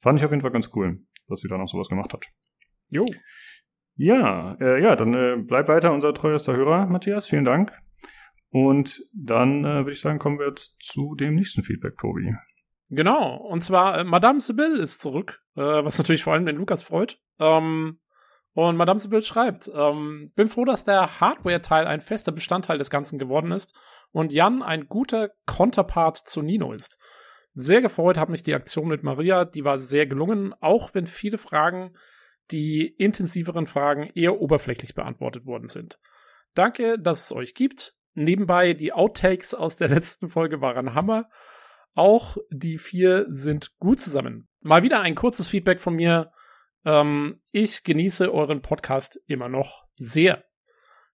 Fand 0.00 0.18
ich 0.18 0.24
auf 0.24 0.30
jeden 0.30 0.42
Fall 0.42 0.52
ganz 0.52 0.70
cool, 0.74 0.96
dass 1.26 1.40
sie 1.40 1.48
da 1.48 1.58
noch 1.58 1.68
sowas 1.68 1.88
gemacht 1.88 2.12
hat. 2.12 2.26
Jo. 2.90 3.04
Ja, 3.96 4.56
äh, 4.60 4.80
ja, 4.80 4.94
dann 4.94 5.12
äh, 5.14 5.36
bleib 5.38 5.68
weiter 5.68 5.92
unser 5.92 6.14
treuester 6.14 6.56
Hörer, 6.56 6.86
Matthias. 6.86 7.28
Vielen 7.28 7.44
Dank. 7.44 7.72
Und 8.50 9.02
dann 9.12 9.64
äh, 9.64 9.78
würde 9.78 9.92
ich 9.92 10.00
sagen, 10.00 10.18
kommen 10.18 10.38
wir 10.38 10.46
jetzt 10.46 10.76
zu 10.80 11.14
dem 11.16 11.34
nächsten 11.34 11.62
Feedback, 11.62 11.98
Tobi. 11.98 12.32
Genau, 12.90 13.36
und 13.36 13.62
zwar 13.62 13.98
äh, 13.98 14.04
Madame 14.04 14.40
Sibyl 14.40 14.78
ist 14.78 15.00
zurück, 15.00 15.42
äh, 15.56 15.60
was 15.60 15.98
natürlich 15.98 16.22
vor 16.22 16.32
allem 16.32 16.46
den 16.46 16.56
Lukas 16.56 16.82
freut. 16.82 17.20
Ähm, 17.38 17.98
und 18.66 18.76
Madame 18.76 18.98
Sibyl 18.98 19.22
schreibt, 19.22 19.70
ähm, 19.72 20.32
bin 20.34 20.48
froh, 20.48 20.64
dass 20.64 20.82
der 20.82 21.20
Hardware-Teil 21.20 21.86
ein 21.86 22.00
fester 22.00 22.32
Bestandteil 22.32 22.76
des 22.76 22.90
Ganzen 22.90 23.16
geworden 23.16 23.52
ist 23.52 23.72
und 24.10 24.32
Jan 24.32 24.64
ein 24.64 24.88
guter 24.88 25.30
Konterpart 25.46 26.16
zu 26.16 26.42
Nino 26.42 26.72
ist. 26.72 26.98
Sehr 27.54 27.80
gefreut 27.80 28.16
hat 28.16 28.30
mich 28.30 28.42
die 28.42 28.54
Aktion 28.54 28.88
mit 28.88 29.04
Maria, 29.04 29.44
die 29.44 29.64
war 29.64 29.78
sehr 29.78 30.06
gelungen, 30.06 30.54
auch 30.60 30.92
wenn 30.92 31.06
viele 31.06 31.38
Fragen, 31.38 31.96
die 32.50 32.88
intensiveren 32.88 33.66
Fragen, 33.66 34.10
eher 34.16 34.40
oberflächlich 34.40 34.96
beantwortet 34.96 35.46
worden 35.46 35.68
sind. 35.68 36.00
Danke, 36.54 36.98
dass 36.98 37.26
es 37.26 37.32
euch 37.32 37.54
gibt. 37.54 37.94
Nebenbei, 38.14 38.74
die 38.74 38.92
Outtakes 38.92 39.54
aus 39.54 39.76
der 39.76 39.88
letzten 39.94 40.30
Folge 40.30 40.60
waren 40.60 40.94
Hammer. 40.94 41.28
Auch 41.94 42.36
die 42.50 42.78
vier 42.78 43.26
sind 43.28 43.78
gut 43.78 44.00
zusammen. 44.00 44.48
Mal 44.62 44.82
wieder 44.82 45.00
ein 45.00 45.14
kurzes 45.14 45.46
Feedback 45.46 45.80
von 45.80 45.94
mir. 45.94 46.32
Ähm, 46.88 47.42
ich 47.52 47.84
genieße 47.84 48.32
euren 48.32 48.62
Podcast 48.62 49.20
immer 49.26 49.50
noch 49.50 49.84
sehr. 49.96 50.44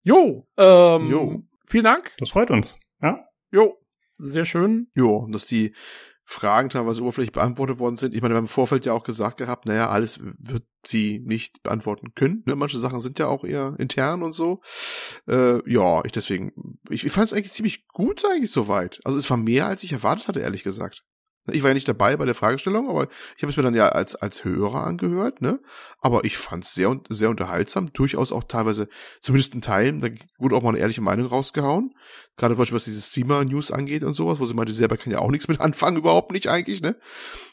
Jo, 0.03 0.47
ähm, 0.57 1.11
jo. 1.11 1.43
vielen 1.67 1.83
Dank. 1.83 2.13
Das 2.19 2.31
freut 2.31 2.53
uns. 2.53 2.79
Ja? 3.03 3.25
Jo, 3.51 3.77
sehr 4.17 4.45
schön. 4.45 4.87
Jo, 4.95 5.27
dass 5.33 5.49
die 5.49 5.75
Fragen 6.23 6.69
teilweise 6.71 7.03
oberflächlich 7.03 7.33
beantwortet 7.33 7.81
worden 7.81 7.97
sind. 7.97 8.15
Ich 8.15 8.23
meine, 8.23 8.35
wir 8.35 8.37
haben 8.37 8.45
im 8.45 8.49
Vorfeld 8.49 8.87
ja 8.87 8.93
auch 8.93 9.03
gesagt 9.03 9.39
gehabt, 9.39 9.67
naja, 9.67 9.91
alles 9.91 10.21
wird 10.23 10.65
sie 10.85 11.21
nicht 11.25 11.65
beantworten 11.65 12.15
können. 12.15 12.45
Ne? 12.47 12.55
Manche 12.55 12.79
Sachen 12.79 13.01
sind 13.01 13.19
ja 13.19 13.27
auch 13.27 13.43
eher 13.43 13.75
intern 13.79 14.23
und 14.23 14.33
so. 14.33 14.61
Äh, 15.27 15.69
ja, 15.69 16.05
ich 16.05 16.13
deswegen, 16.13 16.79
ich, 16.89 17.05
ich 17.05 17.11
fand 17.13 17.27
es 17.27 17.33
eigentlich 17.33 17.53
ziemlich 17.53 17.89
gut 17.89 18.25
eigentlich 18.25 18.53
soweit. 18.53 19.01
Also 19.05 19.19
es 19.19 19.29
war 19.29 19.39
mehr, 19.39 19.67
als 19.67 19.83
ich 19.83 19.93
erwartet 19.93 20.29
hatte, 20.29 20.41
ehrlich 20.41 20.63
gesagt. 20.63 21.05
Ich 21.47 21.63
war 21.63 21.71
ja 21.71 21.75
nicht 21.75 21.89
dabei 21.89 22.17
bei 22.17 22.25
der 22.25 22.35
Fragestellung, 22.35 22.89
aber 22.89 23.09
ich 23.37 23.43
habe 23.43 23.51
es 23.51 23.57
mir 23.57 23.63
dann 23.63 23.75
ja 23.75 23.91
als 23.91 24.15
als 24.15 24.45
Hörer 24.45 24.85
angehört, 24.85 25.43
ne? 25.43 25.61
Aber 26.01 26.25
ich 26.25 26.39
fand 26.39 26.65
es 26.65 26.75
sehr 26.75 26.99
sehr 27.11 27.29
unterhaltsam, 27.29 27.93
durchaus 27.93 28.33
auch 28.33 28.45
teilweise, 28.45 28.89
zumindest 29.21 29.55
in 29.55 29.61
Teilen, 29.61 29.99
da 29.99 30.09
wurde 30.39 30.57
auch 30.57 30.63
mal 30.63 30.71
eine 30.71 30.79
ehrliche 30.79 31.03
Meinung 31.03 31.27
rausgehauen. 31.27 31.95
Gerade 32.37 32.57
was 32.57 32.85
diese 32.85 33.01
Streamer-News 33.01 33.71
angeht 33.71 34.05
und 34.05 34.15
sowas, 34.15 34.41
wo 34.41 34.47
sie 34.47 34.55
meinte, 34.55 34.73
selber 34.73 34.97
kann 34.97 35.13
ja 35.13 35.19
auch 35.19 35.31
nichts 35.31 35.49
mit 35.49 35.61
anfangen, 35.61 35.99
überhaupt 35.99 36.33
nicht 36.33 36.49
eigentlich, 36.49 36.81
ne? 36.81 36.97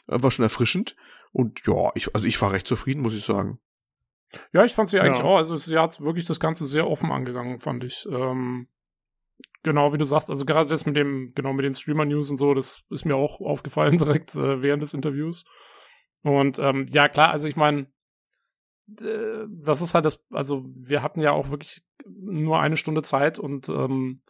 War 0.06 0.30
schon 0.30 0.44
erfrischend. 0.44 0.96
Und 1.32 1.66
ja, 1.66 1.90
ich, 1.94 2.14
also 2.14 2.26
ich 2.26 2.40
war 2.40 2.52
recht 2.52 2.66
zufrieden, 2.66 3.02
muss 3.02 3.14
ich 3.14 3.24
sagen. 3.24 3.58
Ja, 4.52 4.64
ich 4.64 4.72
fand 4.72 4.90
sie 4.90 5.00
eigentlich 5.00 5.18
ja. 5.18 5.24
auch. 5.24 5.36
Also 5.36 5.56
sie 5.56 5.78
hat 5.78 6.00
wirklich 6.00 6.26
das 6.26 6.40
Ganze 6.40 6.66
sehr 6.66 6.88
offen 6.88 7.10
angegangen, 7.10 7.58
fand 7.58 7.84
ich. 7.84 8.06
Ähm, 8.10 8.68
Genau, 9.62 9.92
wie 9.92 9.98
du 9.98 10.04
sagst, 10.04 10.28
also 10.28 10.44
gerade 10.44 10.68
das 10.68 10.86
mit 10.86 10.96
dem, 10.96 11.32
genau 11.34 11.52
mit 11.52 11.64
den 11.64 11.74
Streamer-News 11.74 12.30
und 12.30 12.36
so, 12.36 12.52
das 12.52 12.82
ist 12.90 13.04
mir 13.04 13.16
auch 13.16 13.40
aufgefallen 13.40 13.98
direkt 13.98 14.34
äh, 14.34 14.60
während 14.62 14.82
des 14.82 14.94
Interviews. 14.94 15.44
Und 16.22 16.58
ähm, 16.58 16.88
ja, 16.90 17.08
klar, 17.08 17.30
also 17.30 17.48
ich 17.48 17.56
meine, 17.56 17.86
das 18.86 19.80
ist 19.80 19.94
halt 19.94 20.04
das, 20.04 20.24
also 20.30 20.64
wir 20.74 21.02
hatten 21.02 21.20
ja 21.20 21.32
auch 21.32 21.50
wirklich 21.50 21.82
nur 22.04 22.60
eine 22.60 22.76
Stunde 22.76 23.02
Zeit 23.02 23.38
und 23.38 23.68
ähm, 23.68 24.22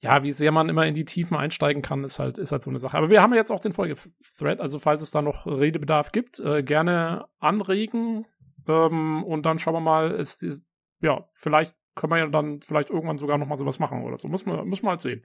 ja, 0.00 0.22
wie 0.22 0.32
sehr 0.32 0.52
man 0.52 0.68
immer 0.68 0.86
in 0.86 0.94
die 0.94 1.04
Tiefen 1.04 1.36
einsteigen 1.36 1.82
kann, 1.82 2.04
ist 2.04 2.18
halt, 2.18 2.38
ist 2.38 2.52
halt 2.52 2.62
so 2.62 2.70
eine 2.70 2.78
Sache. 2.78 2.96
Aber 2.96 3.10
wir 3.10 3.20
haben 3.20 3.32
ja 3.32 3.38
jetzt 3.38 3.50
auch 3.50 3.60
den 3.60 3.72
Folge-Thread, 3.72 4.60
also 4.60 4.78
falls 4.78 5.02
es 5.02 5.10
da 5.10 5.22
noch 5.22 5.46
Redebedarf 5.46 6.12
gibt, 6.12 6.38
äh, 6.38 6.62
gerne 6.62 7.26
anregen 7.40 8.24
ähm, 8.68 9.24
und 9.24 9.44
dann 9.44 9.58
schauen 9.58 9.74
wir 9.74 9.80
mal, 9.80 10.12
ist, 10.12 10.46
ja, 11.00 11.28
vielleicht 11.34 11.74
können 11.98 12.12
wir 12.12 12.18
ja 12.18 12.26
dann 12.26 12.60
vielleicht 12.60 12.90
irgendwann 12.90 13.18
sogar 13.18 13.36
noch 13.38 13.46
mal 13.46 13.56
sowas 13.56 13.78
machen 13.78 14.02
oder 14.04 14.16
so. 14.16 14.28
Muss 14.28 14.46
man, 14.46 14.66
muss 14.68 14.82
man 14.82 14.90
halt 14.90 15.02
sehen. 15.02 15.22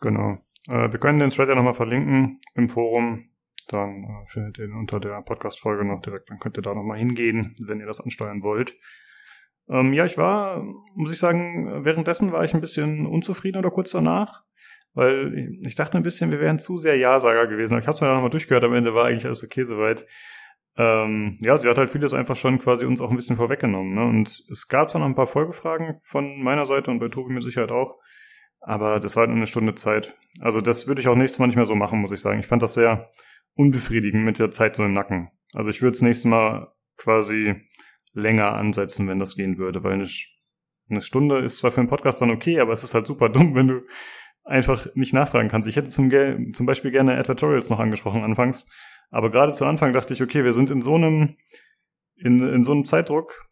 Genau. 0.00 0.38
Äh, 0.68 0.92
wir 0.92 0.98
können 0.98 1.18
den 1.18 1.30
Thread 1.30 1.48
ja 1.48 1.54
nochmal 1.54 1.74
verlinken 1.74 2.40
im 2.54 2.68
Forum. 2.68 3.28
Dann 3.68 4.04
äh, 4.04 4.24
findet 4.26 4.58
ihr 4.58 4.66
ihn 4.66 4.74
unter 4.74 5.00
der 5.00 5.20
Podcast-Folge 5.22 5.84
noch 5.84 6.00
direkt. 6.00 6.30
Dann 6.30 6.38
könnt 6.38 6.56
ihr 6.56 6.62
da 6.62 6.74
nochmal 6.74 6.98
hingehen, 6.98 7.54
wenn 7.66 7.80
ihr 7.80 7.86
das 7.86 8.00
ansteuern 8.00 8.42
wollt. 8.42 8.76
Ähm, 9.68 9.92
ja, 9.92 10.04
ich 10.04 10.18
war, 10.18 10.62
muss 10.94 11.12
ich 11.12 11.18
sagen, 11.18 11.84
währenddessen 11.84 12.32
war 12.32 12.44
ich 12.44 12.54
ein 12.54 12.60
bisschen 12.60 13.06
unzufrieden 13.06 13.58
oder 13.58 13.70
kurz 13.70 13.90
danach. 13.90 14.44
Weil 14.94 15.58
ich 15.66 15.74
dachte 15.74 15.96
ein 15.96 16.02
bisschen, 16.02 16.32
wir 16.32 16.40
wären 16.40 16.58
zu 16.58 16.76
sehr 16.76 16.96
Ja-Sager 16.96 17.46
gewesen. 17.46 17.78
Ich 17.78 17.86
habe 17.86 17.94
es 17.94 18.00
mir 18.00 18.08
dann 18.08 18.16
nochmal 18.16 18.30
durchgehört, 18.30 18.64
am 18.64 18.74
Ende 18.74 18.94
war 18.94 19.06
eigentlich 19.06 19.24
alles 19.24 19.42
okay 19.42 19.64
soweit. 19.64 20.06
Ähm, 20.76 21.38
ja, 21.40 21.58
sie 21.58 21.68
hat 21.68 21.76
halt 21.76 21.90
vieles 21.90 22.14
einfach 22.14 22.36
schon 22.36 22.58
quasi 22.58 22.86
uns 22.86 23.00
auch 23.00 23.10
ein 23.10 23.16
bisschen 23.16 23.36
vorweggenommen. 23.36 23.94
Ne? 23.94 24.04
Und 24.04 24.44
es 24.50 24.68
gab 24.68 24.90
zwar 24.90 25.00
noch 25.00 25.08
ein 25.08 25.14
paar 25.14 25.26
Folgefragen 25.26 25.98
von 26.04 26.42
meiner 26.42 26.66
Seite 26.66 26.90
und 26.90 26.98
bei 26.98 27.08
Tobi 27.08 27.32
mit 27.32 27.42
Sicherheit 27.42 27.72
auch, 27.72 27.98
aber 28.60 29.00
das 29.00 29.16
war 29.16 29.22
halt 29.22 29.30
nur 29.30 29.36
eine 29.36 29.46
Stunde 29.46 29.74
Zeit. 29.74 30.16
Also 30.40 30.60
das 30.60 30.86
würde 30.86 31.00
ich 31.00 31.08
auch 31.08 31.16
nächstes 31.16 31.38
Mal 31.38 31.46
nicht 31.46 31.56
mehr 31.56 31.66
so 31.66 31.74
machen, 31.74 32.00
muss 32.00 32.12
ich 32.12 32.20
sagen. 32.20 32.40
Ich 32.40 32.46
fand 32.46 32.62
das 32.62 32.74
sehr 32.74 33.10
unbefriedigend 33.56 34.24
mit 34.24 34.38
der 34.38 34.50
Zeit 34.50 34.76
so 34.76 34.84
im 34.84 34.94
Nacken. 34.94 35.30
Also 35.52 35.68
ich 35.68 35.82
würde 35.82 35.94
es 35.94 36.02
nächstes 36.02 36.24
Mal 36.24 36.72
quasi 36.96 37.54
länger 38.14 38.52
ansetzen, 38.52 39.08
wenn 39.08 39.18
das 39.18 39.36
gehen 39.36 39.58
würde, 39.58 39.82
weil 39.84 39.92
eine, 39.92 40.08
eine 40.88 41.00
Stunde 41.02 41.40
ist 41.40 41.58
zwar 41.58 41.70
für 41.70 41.80
einen 41.80 41.88
Podcast 41.88 42.22
dann 42.22 42.30
okay, 42.30 42.60
aber 42.60 42.72
es 42.72 42.84
ist 42.84 42.94
halt 42.94 43.06
super 43.06 43.28
dumm, 43.28 43.54
wenn 43.54 43.68
du 43.68 43.80
einfach 44.44 44.86
nicht 44.94 45.12
nachfragen 45.12 45.48
kannst. 45.48 45.68
Ich 45.68 45.76
hätte 45.76 45.90
zum, 45.90 46.10
zum 46.52 46.66
Beispiel 46.66 46.90
gerne 46.90 47.16
Advertorials 47.16 47.70
noch 47.70 47.78
angesprochen 47.78 48.24
anfangs, 48.24 48.66
aber 49.12 49.30
gerade 49.30 49.52
zu 49.52 49.66
Anfang 49.66 49.92
dachte 49.92 50.14
ich, 50.14 50.22
okay, 50.22 50.42
wir 50.42 50.54
sind 50.54 50.70
in 50.70 50.80
so 50.80 50.94
einem, 50.94 51.36
in, 52.16 52.40
in 52.40 52.64
so 52.64 52.72
einem 52.72 52.86
Zeitdruck, 52.86 53.48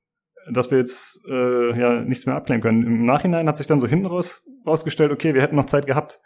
dass 0.51 0.71
wir 0.71 0.79
jetzt 0.79 1.21
äh, 1.29 1.79
ja 1.79 2.01
nichts 2.01 2.25
mehr 2.27 2.35
abklären 2.35 2.63
können. 2.63 2.83
Im 2.83 3.05
Nachhinein 3.05 3.47
hat 3.47 3.59
sich 3.59 3.67
dann 3.67 3.79
so 3.79 3.87
hinten 3.87 4.07
raus 4.07 4.43
rausgestellt, 4.67 5.13
okay, 5.13 5.35
wir 5.35 5.43
hätten 5.43 5.57
noch 5.57 5.67
Zeit 5.67 5.87
gehabt. 5.87 6.21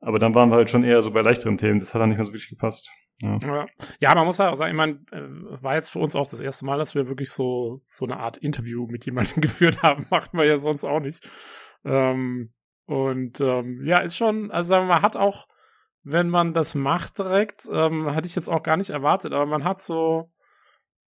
Aber 0.00 0.18
dann 0.18 0.34
waren 0.34 0.50
wir 0.50 0.56
halt 0.56 0.68
schon 0.68 0.84
eher 0.84 1.00
so 1.00 1.10
bei 1.10 1.22
leichteren 1.22 1.56
Themen. 1.56 1.80
Das 1.80 1.94
hat 1.94 2.02
dann 2.02 2.10
nicht 2.10 2.18
mehr 2.18 2.26
so 2.26 2.32
wirklich 2.32 2.50
gepasst. 2.50 2.90
Ja, 3.22 3.66
ja 3.98 4.14
man 4.14 4.26
muss 4.26 4.36
ja 4.36 4.50
auch 4.50 4.56
sagen, 4.56 4.70
ich 4.70 4.76
meine, 4.76 5.00
äh, 5.10 5.62
war 5.62 5.74
jetzt 5.74 5.88
für 5.88 5.98
uns 5.98 6.14
auch 6.14 6.28
das 6.28 6.42
erste 6.42 6.66
Mal, 6.66 6.78
dass 6.78 6.94
wir 6.94 7.08
wirklich 7.08 7.30
so, 7.30 7.80
so 7.82 8.04
eine 8.04 8.18
Art 8.18 8.36
Interview 8.36 8.86
mit 8.86 9.06
jemandem 9.06 9.40
geführt 9.40 9.82
haben. 9.82 10.06
Macht 10.10 10.34
man 10.34 10.46
ja 10.46 10.58
sonst 10.58 10.84
auch 10.84 11.00
nicht. 11.00 11.28
Ähm, 11.84 12.52
und 12.84 13.40
ähm, 13.40 13.84
ja, 13.86 14.00
ist 14.00 14.16
schon, 14.16 14.50
also 14.50 14.74
man 14.82 15.00
hat 15.00 15.16
auch 15.16 15.48
wenn 16.08 16.28
man 16.28 16.54
das 16.54 16.76
macht 16.76 17.18
direkt. 17.18 17.68
Ähm, 17.70 18.14
hatte 18.14 18.28
ich 18.28 18.36
jetzt 18.36 18.48
auch 18.48 18.62
gar 18.62 18.76
nicht 18.76 18.90
erwartet, 18.90 19.32
aber 19.32 19.44
man 19.44 19.64
hat 19.64 19.82
so 19.82 20.30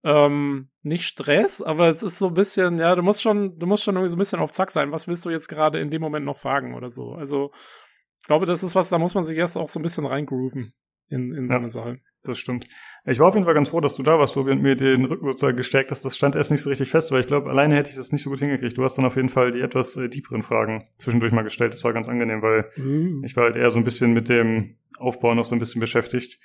ähm, 0.02 0.70
nicht 0.82 1.06
Stress, 1.06 1.62
aber 1.62 1.88
es 1.88 2.02
ist 2.02 2.18
so 2.18 2.28
ein 2.28 2.34
bisschen, 2.34 2.78
ja, 2.78 2.94
du 2.96 3.02
musst 3.02 3.22
schon, 3.22 3.58
du 3.58 3.66
musst 3.66 3.84
schon 3.84 3.94
irgendwie 3.94 4.10
so 4.10 4.16
ein 4.16 4.18
bisschen 4.18 4.40
auf 4.40 4.52
Zack 4.52 4.72
sein. 4.72 4.90
Was 4.90 5.06
willst 5.06 5.24
du 5.24 5.30
jetzt 5.30 5.48
gerade 5.48 5.78
in 5.78 5.90
dem 5.90 6.02
Moment 6.02 6.26
noch 6.26 6.38
fragen 6.38 6.74
oder 6.74 6.90
so? 6.90 7.12
Also, 7.12 7.52
ich 8.20 8.26
glaube, 8.26 8.46
das 8.46 8.64
ist 8.64 8.74
was, 8.74 8.88
da 8.88 8.98
muss 8.98 9.14
man 9.14 9.24
sich 9.24 9.38
erst 9.38 9.56
auch 9.56 9.68
so 9.68 9.78
ein 9.78 9.84
bisschen 9.84 10.04
reingrooven 10.04 10.74
in, 11.08 11.32
in 11.34 11.48
so 11.48 11.52
ja, 11.52 11.58
eine 11.58 11.68
Sache. 11.68 12.00
Das 12.24 12.38
stimmt. 12.38 12.66
Ich 13.04 13.18
war 13.18 13.28
auf 13.28 13.34
jeden 13.34 13.44
Fall 13.44 13.54
ganz 13.54 13.70
froh, 13.70 13.80
dass 13.80 13.94
du 13.94 14.02
da 14.02 14.18
warst, 14.18 14.34
Tobi, 14.34 14.50
und 14.50 14.60
mir 14.60 14.76
den 14.76 15.04
Rücken 15.04 15.24
sozusagen 15.26 15.56
gestärkt 15.56 15.90
hast. 15.90 16.04
Das 16.04 16.16
stand 16.16 16.34
erst 16.34 16.50
nicht 16.50 16.62
so 16.62 16.68
richtig 16.68 16.90
fest, 16.90 17.12
weil 17.12 17.20
ich 17.20 17.26
glaube, 17.26 17.48
alleine 17.48 17.76
hätte 17.76 17.90
ich 17.90 17.96
das 17.96 18.12
nicht 18.12 18.22
so 18.22 18.30
gut 18.30 18.40
hingekriegt. 18.40 18.76
Du 18.76 18.84
hast 18.84 18.98
dann 18.98 19.04
auf 19.04 19.16
jeden 19.16 19.28
Fall 19.28 19.52
die 19.52 19.60
etwas 19.60 19.96
äh, 19.96 20.08
tieferen 20.08 20.42
Fragen 20.42 20.88
zwischendurch 20.98 21.32
mal 21.32 21.42
gestellt. 21.42 21.72
Das 21.72 21.84
war 21.84 21.92
ganz 21.92 22.08
angenehm, 22.08 22.42
weil 22.42 22.70
uh. 22.76 23.22
ich 23.24 23.36
war 23.36 23.44
halt 23.44 23.56
eher 23.56 23.70
so 23.70 23.78
ein 23.78 23.84
bisschen 23.84 24.12
mit 24.12 24.28
dem 24.28 24.76
Aufbau 24.98 25.34
noch 25.34 25.44
so 25.44 25.54
ein 25.54 25.58
bisschen 25.58 25.80
beschäftigt. 25.80 26.40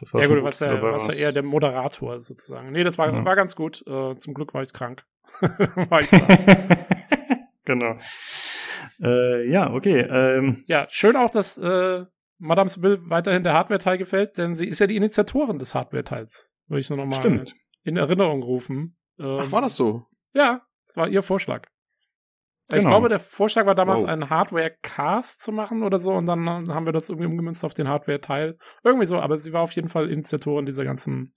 Das 0.00 0.14
war 0.14 0.22
ja 0.22 0.28
gut, 0.28 0.38
du 0.38 0.44
warst, 0.44 0.60
ja, 0.60 0.80
warst 0.80 1.08
ja 1.08 1.14
eher 1.14 1.32
der 1.32 1.42
Moderator 1.42 2.20
sozusagen. 2.20 2.72
Nee, 2.72 2.84
das 2.84 2.96
war, 2.96 3.12
ja. 3.12 3.24
war 3.24 3.36
ganz 3.36 3.54
gut. 3.54 3.84
Äh, 3.86 4.16
zum 4.16 4.32
Glück 4.32 4.54
war 4.54 4.62
ich 4.62 4.72
krank. 4.72 5.04
war 5.40 6.00
ich 6.00 6.10
genau. 7.64 7.98
Äh, 9.02 9.48
ja, 9.50 9.72
okay. 9.72 10.00
Ähm. 10.00 10.64
Ja, 10.66 10.86
schön 10.90 11.16
auch, 11.16 11.30
dass 11.30 11.58
äh, 11.58 12.04
Madame 12.40 12.68
Sibyl 12.68 12.98
weiterhin 13.04 13.44
der 13.44 13.52
Hardware-Teil 13.52 13.98
gefällt, 13.98 14.38
denn 14.38 14.56
sie 14.56 14.66
ist 14.66 14.80
ja 14.80 14.86
die 14.86 14.96
Initiatorin 14.96 15.58
des 15.58 15.74
Hardware-Teils. 15.74 16.52
Würde 16.68 16.80
ich 16.80 16.86
so 16.86 16.96
nochmal 16.96 17.44
in 17.82 17.96
Erinnerung 17.96 18.42
rufen. 18.42 18.96
Ähm, 19.18 19.38
Ach, 19.40 19.52
war 19.52 19.60
das 19.60 19.76
so? 19.76 20.06
Ja, 20.32 20.62
das 20.86 20.96
war 20.96 21.08
ihr 21.08 21.22
Vorschlag. 21.22 21.66
Genau. 22.68 22.78
Ich 22.78 22.86
glaube, 22.86 23.08
der 23.08 23.18
Vorschlag 23.18 23.66
war 23.66 23.74
damals, 23.74 24.02
wow. 24.02 24.08
einen 24.08 24.30
Hardware-Cast 24.30 25.40
zu 25.40 25.52
machen 25.52 25.82
oder 25.82 25.98
so, 25.98 26.12
und 26.12 26.26
dann 26.26 26.48
haben 26.48 26.86
wir 26.86 26.92
das 26.92 27.08
irgendwie 27.08 27.26
umgemünzt 27.26 27.64
auf 27.64 27.74
den 27.74 27.88
Hardware-Teil. 27.88 28.56
Irgendwie 28.84 29.06
so, 29.06 29.18
aber 29.18 29.38
sie 29.38 29.52
war 29.52 29.62
auf 29.62 29.72
jeden 29.72 29.88
Fall 29.88 30.10
Initiatorin 30.10 30.66
dieser 30.66 30.84
ganzen 30.84 31.32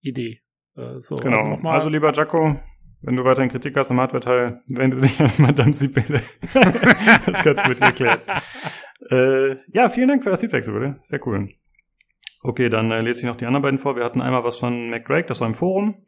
Idee. 0.00 0.40
Äh, 0.76 1.00
so, 1.00 1.16
genau. 1.16 1.54
Also, 1.54 1.68
also, 1.68 1.88
lieber 1.88 2.12
Jaco, 2.12 2.60
wenn 3.02 3.16
du 3.16 3.24
weiterhin 3.24 3.50
Kritik 3.50 3.76
hast 3.76 3.90
am 3.90 4.00
Hardware-Teil, 4.00 4.62
wende 4.76 5.00
dich 5.00 5.18
an 5.20 5.32
Madame 5.38 5.72
Sibylle. 5.72 6.22
das 6.52 7.42
kannst 7.42 7.64
du 7.64 7.70
mit 7.70 7.80
ihr 7.80 7.92
klären. 7.92 8.20
Äh, 9.10 9.56
ja, 9.72 9.88
vielen 9.88 10.08
Dank 10.08 10.24
für 10.24 10.30
das 10.30 10.40
Feedback, 10.40 10.64
Sibylle. 10.64 10.96
Sehr 10.98 11.26
cool. 11.26 11.48
Okay, 12.42 12.68
dann 12.68 12.90
äh, 12.90 13.00
lese 13.00 13.20
ich 13.20 13.26
noch 13.26 13.36
die 13.36 13.46
anderen 13.46 13.62
beiden 13.62 13.78
vor. 13.78 13.96
Wir 13.96 14.04
hatten 14.04 14.20
einmal 14.20 14.44
was 14.44 14.56
von 14.56 14.90
McDrake, 14.90 15.26
das 15.26 15.40
war 15.40 15.48
im 15.48 15.54
Forum. 15.54 16.04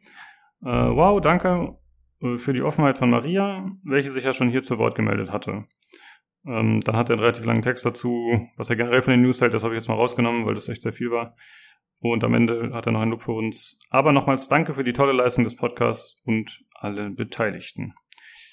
Äh, 0.63 0.67
wow, 0.67 1.21
danke 1.21 1.77
äh, 2.21 2.37
für 2.37 2.53
die 2.53 2.61
Offenheit 2.61 2.97
von 2.97 3.09
Maria, 3.09 3.69
welche 3.83 4.11
sich 4.11 4.23
ja 4.23 4.33
schon 4.33 4.49
hier 4.49 4.63
zu 4.63 4.79
Wort 4.79 4.95
gemeldet 4.95 5.31
hatte. 5.31 5.65
Ähm, 6.45 6.81
dann 6.81 6.95
hat 6.95 7.09
er 7.09 7.13
einen 7.13 7.21
relativ 7.21 7.45
langen 7.45 7.61
Text 7.61 7.85
dazu, 7.85 8.49
was 8.57 8.69
er 8.69 8.75
generell 8.75 9.01
von 9.01 9.11
den 9.11 9.21
News 9.21 9.41
hält, 9.41 9.53
das 9.53 9.63
habe 9.63 9.73
ich 9.73 9.79
jetzt 9.79 9.87
mal 9.87 9.95
rausgenommen, 9.95 10.45
weil 10.45 10.55
das 10.55 10.69
echt 10.69 10.81
sehr 10.81 10.91
viel 10.91 11.11
war. 11.11 11.35
Und 11.99 12.23
am 12.25 12.33
Ende 12.33 12.71
hat 12.73 12.85
er 12.85 12.91
noch 12.91 13.01
ein 13.01 13.11
Lob 13.11 13.21
für 13.21 13.31
uns. 13.31 13.79
Aber 13.89 14.11
nochmals 14.11 14.49
danke 14.49 14.73
für 14.73 14.83
die 14.83 14.91
tolle 14.91 15.13
Leistung 15.13 15.45
des 15.45 15.55
Podcasts 15.55 16.21
und 16.25 16.65
alle 16.73 17.09
Beteiligten. 17.11 17.93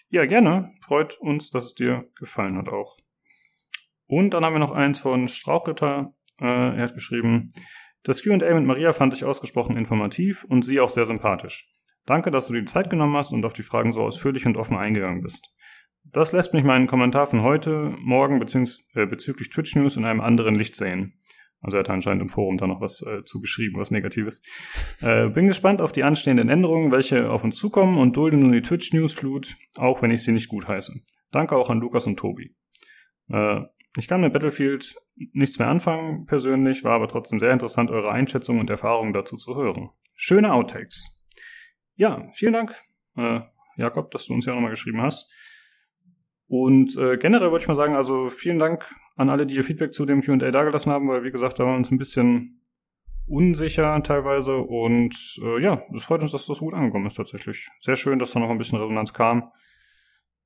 Ja, 0.09 0.25
gerne. 0.27 0.73
Freut 0.85 1.19
uns, 1.19 1.51
dass 1.51 1.65
es 1.65 1.75
dir 1.75 2.09
gefallen 2.17 2.57
hat 2.57 2.69
auch. 2.69 2.97
Und 4.11 4.35
dann 4.35 4.45
haben 4.45 4.55
wir 4.55 4.59
noch 4.59 4.73
eins 4.73 4.99
von 4.99 5.29
Strauchritter. 5.29 6.13
Äh, 6.41 6.45
er 6.45 6.83
hat 6.83 6.95
geschrieben, 6.95 7.49
das 8.03 8.25
Q&A 8.25 8.55
mit 8.55 8.65
Maria 8.65 8.93
fand 8.93 9.15
ich 9.15 9.25
ausgesprochen 9.25 9.77
informativ 9.77 10.43
und 10.43 10.63
sie 10.63 10.81
auch 10.81 10.91
sehr 10.91 11.07
sympathisch. 11.07 11.73
Danke, 12.07 12.33
dass 12.33 12.49
du 12.49 12.55
dir 12.55 12.59
die 12.59 12.65
Zeit 12.65 12.91
genommen 12.91 13.17
hast 13.17 13.33
und 13.33 13.45
auf 13.45 13.53
die 13.53 13.63
Fragen 13.63 13.93
so 13.93 14.01
ausführlich 14.01 14.47
und 14.47 14.57
offen 14.57 14.77
eingegangen 14.77 15.23
bist. 15.23 15.55
Das 16.03 16.33
lässt 16.33 16.55
mich 16.55 16.65
meinen 16.65 16.89
Kommentar 16.89 17.29
von 17.29 17.43
heute, 17.43 17.95
morgen 18.01 18.41
bezü 18.41 18.65
äh, 18.95 19.07
bezüglich 19.07 19.49
Twitch 19.49 19.77
News 19.77 19.97
in 19.97 20.05
einem 20.05 20.21
anderen 20.21 20.57
Licht 20.57 20.75
sehen. 20.75 21.15
Also 21.61 21.77
er 21.77 21.81
hat 21.81 21.91
anscheinend 21.91 22.23
im 22.23 22.29
Forum 22.29 22.59
da 22.59 22.67
noch 22.67 22.81
was 22.81 23.07
äh, 23.07 23.23
zugeschrieben, 23.23 23.81
was 23.81 23.93
Negatives. 23.93 24.43
Äh, 25.03 25.29
bin 25.29 25.47
gespannt 25.47 25.81
auf 25.81 25.93
die 25.93 26.03
anstehenden 26.03 26.49
Änderungen, 26.49 26.91
welche 26.91 27.31
auf 27.31 27.45
uns 27.45 27.55
zukommen 27.55 27.97
und 27.97 28.17
dulde 28.17 28.39
nun 28.39 28.51
die 28.51 28.63
Twitch 28.63 28.93
News 28.93 29.13
Flut, 29.13 29.55
auch 29.77 30.03
wenn 30.03 30.11
ich 30.11 30.25
sie 30.25 30.33
nicht 30.33 30.49
gut 30.49 30.67
heiße. 30.67 30.95
Danke 31.31 31.55
auch 31.55 31.71
an 31.71 31.79
Lukas 31.79 32.09
und 32.09 32.17
Tobi. 32.17 32.57
Äh, 33.29 33.61
ich 33.97 34.09
kann 34.09 34.21
mit 34.21 34.33
Battlefield 34.33 34.97
nichts 35.33 35.59
mehr 35.59 35.69
anfangen, 35.69 36.27
persönlich, 36.27 36.85
war 36.85 36.93
aber 36.93 37.09
trotzdem 37.09 37.41
sehr 37.41 37.53
interessant, 37.53 37.91
eure 37.91 38.11
Einschätzungen 38.11 38.61
und 38.61 38.71
Erfahrungen 38.71 39.13
dazu 39.13 39.37
zu 39.37 39.57
hören. 39.57 39.91
Schöne 40.15 40.53
Outtakes. 40.53 41.19
Ja, 41.97 42.29
vielen 42.33 42.53
Dank, 42.53 42.75
äh, 43.17 43.41
Jakob, 43.77 44.11
dass 44.11 44.27
du 44.27 44.35
uns 44.35 44.47
ja 44.47 44.55
nochmal 44.55 44.71
geschrieben 44.71 45.03
hast. 45.03 45.33
Und 46.47 46.97
äh, 46.97 47.17
generell 47.17 47.51
würde 47.51 47.63
ich 47.63 47.69
mal 47.69 47.77
sagen, 47.77 47.95
also 47.95 48.29
vielen 48.29 48.59
Dank 48.59 48.85
an 49.17 49.29
alle, 49.31 49.47
die 49.47 49.55
ihr 49.55 49.65
Feedback 49.65 49.93
zu 49.93 50.07
dem 50.07 50.23
Q&A 50.23 50.51
dagelassen 50.51 50.91
haben, 50.91 51.09
weil 51.09 51.23
wie 51.23 51.31
gesagt, 51.31 51.59
da 51.59 51.65
waren 51.65 51.75
wir 51.75 51.79
uns 51.79 51.91
ein 51.91 51.99
bisschen 51.99 52.61
unsicher 53.27 54.03
teilweise 54.03 54.57
und 54.57 55.15
äh, 55.43 55.63
ja, 55.63 55.83
es 55.95 56.05
freut 56.05 56.23
uns, 56.23 56.33
dass 56.33 56.47
das 56.47 56.59
gut 56.59 56.75
angekommen 56.75 57.07
ist 57.07 57.15
tatsächlich. 57.15 57.69
Sehr 57.79 57.97
schön, 57.97 58.19
dass 58.19 58.33
da 58.33 58.41
noch 58.41 58.51
ein 58.51 58.59
bisschen 58.59 58.81
Resonanz 58.81 59.13
kam. 59.13 59.53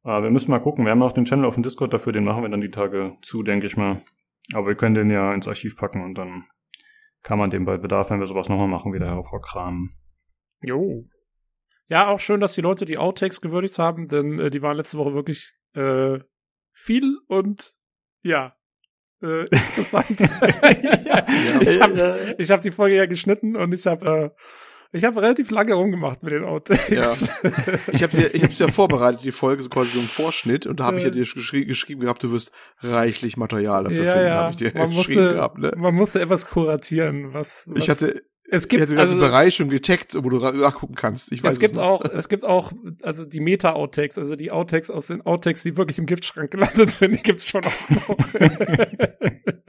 Äh, 0.05 0.23
wir 0.23 0.31
müssen 0.31 0.51
mal 0.51 0.61
gucken, 0.61 0.85
wir 0.85 0.93
haben 0.93 0.99
noch 0.99 1.13
den 1.13 1.25
Channel 1.25 1.47
auf 1.47 1.55
dem 1.55 1.63
Discord 1.63 1.93
dafür, 1.93 2.13
den 2.13 2.25
machen 2.25 2.43
wir 2.43 2.49
dann 2.49 2.61
die 2.61 2.71
Tage 2.71 3.17
zu, 3.23 3.43
denke 3.43 3.67
ich 3.67 3.77
mal. 3.77 4.03
Aber 4.53 4.69
wir 4.69 4.75
können 4.75 4.95
den 4.95 5.11
ja 5.11 5.33
ins 5.33 5.49
Archiv 5.49 5.77
packen 5.77 6.03
und 6.03 6.19
dann 6.19 6.45
kann 7.23 7.39
man 7.39 7.51
den 7.51 7.65
bei 7.65 7.79
Bedarf, 7.79 8.11
wenn 8.11 8.21
wir 8.21 8.27
sowas 8.27 8.49
nochmal 8.49 8.69
machen, 8.69 8.93
wieder 8.93 9.07
hervorkramen. 9.07 9.97
Jo. 10.61 11.09
Ja, 11.89 12.09
auch 12.09 12.21
schön, 12.21 12.41
dass 12.41 12.55
die 12.55 12.61
Leute 12.61 12.85
die 12.85 12.99
Outtakes 12.99 13.41
gewürdigt 13.41 13.79
haben, 13.79 14.09
denn 14.09 14.39
äh, 14.39 14.51
die 14.51 14.63
waren 14.63 14.77
letzte 14.77 14.99
Woche 14.99 15.15
wirklich 15.15 15.55
äh, 15.75 16.19
viel 16.73 17.19
und 17.27 17.75
ja, 18.23 18.57
äh, 19.23 19.43
interessant. 19.51 20.21
ja. 20.21 21.27
Ich 21.61 21.81
habe 21.81 22.35
ich 22.39 22.51
hab 22.51 22.63
die 22.63 22.71
Folge 22.71 22.97
ja 22.97 23.07
geschnitten 23.07 23.57
und 23.57 23.73
ich 23.73 23.87
habe 23.87 24.07
äh, 24.07 24.31
ich 24.95 25.05
habe 25.05 25.21
relativ 25.21 25.51
lange 25.51 25.75
rumgemacht 25.75 26.23
mit 26.23 26.33
den 26.33 26.45
Outtakes. 26.45 26.89
Ja. 26.89 27.43
Ich 27.93 28.03
habe 28.03 28.17
ja, 28.17 28.29
ich 28.33 28.43
habe 28.43 28.53
ja 28.53 28.69
vorbereitet, 28.69 29.25
die 29.25 29.33
Folge, 29.33 29.63
so 29.63 29.69
quasi 29.69 29.91
so 29.91 29.99
im 29.99 30.07
Vorschnitt, 30.07 30.67
und 30.67 30.81
da 30.81 30.85
habe 30.85 30.99
ich 30.99 31.05
ja 31.05 31.11
dir 31.11 31.25
geschri 31.25 31.65
geschrieben 31.65 32.03
gehabt, 32.03 32.23
du 32.23 32.31
wirst 32.31 32.53
reichlich 32.79 33.37
Material 33.37 33.85
dafür 33.85 34.05
ja, 34.05 34.13
finden, 34.13 34.27
ja. 34.29 34.35
habe 34.35 34.51
ich 34.53 34.57
dir 34.57 34.73
man 34.75 34.91
geschrieben 34.91 35.21
musste, 35.21 35.35
gehabt. 35.35 35.59
Ne? 35.59 35.73
Man 35.77 35.95
musste 35.95 36.21
etwas 36.21 36.47
kuratieren, 36.47 37.35
was, 37.35 37.65
was 37.69 37.83
ich 37.83 37.91
hatte 37.91 38.23
es 38.47 38.69
gibt 38.69 38.83
also 38.83 38.95
ganze 38.95 39.17
Bereich 39.17 39.55
schon 39.55 39.71
getaggt, 39.71 40.15
wo 40.15 40.29
du 40.29 40.39
nachgucken 40.39 40.95
kannst. 40.95 41.33
Ich 41.33 41.43
weiß 41.43 41.55
es 41.55 41.61
gibt 41.61 41.73
es 41.73 41.79
auch, 41.79 42.05
es 42.05 42.29
gibt 42.29 42.45
auch, 42.45 42.73
also 43.03 43.25
die 43.25 43.41
Meta-Outtakes, 43.41 44.19
also 44.19 44.37
die 44.37 44.51
Outtakes 44.51 44.91
aus 44.91 45.07
den 45.07 45.23
Outtakes, 45.23 45.63
die 45.63 45.77
wirklich 45.77 45.99
im 45.99 46.07
Giftschrank 46.07 46.51
gelandet 46.53 46.91
sind, 46.91 47.15
die 47.15 47.23
gibt's 47.23 47.49
schon 47.49 47.65
auch 47.65 47.91
noch. 47.91 48.19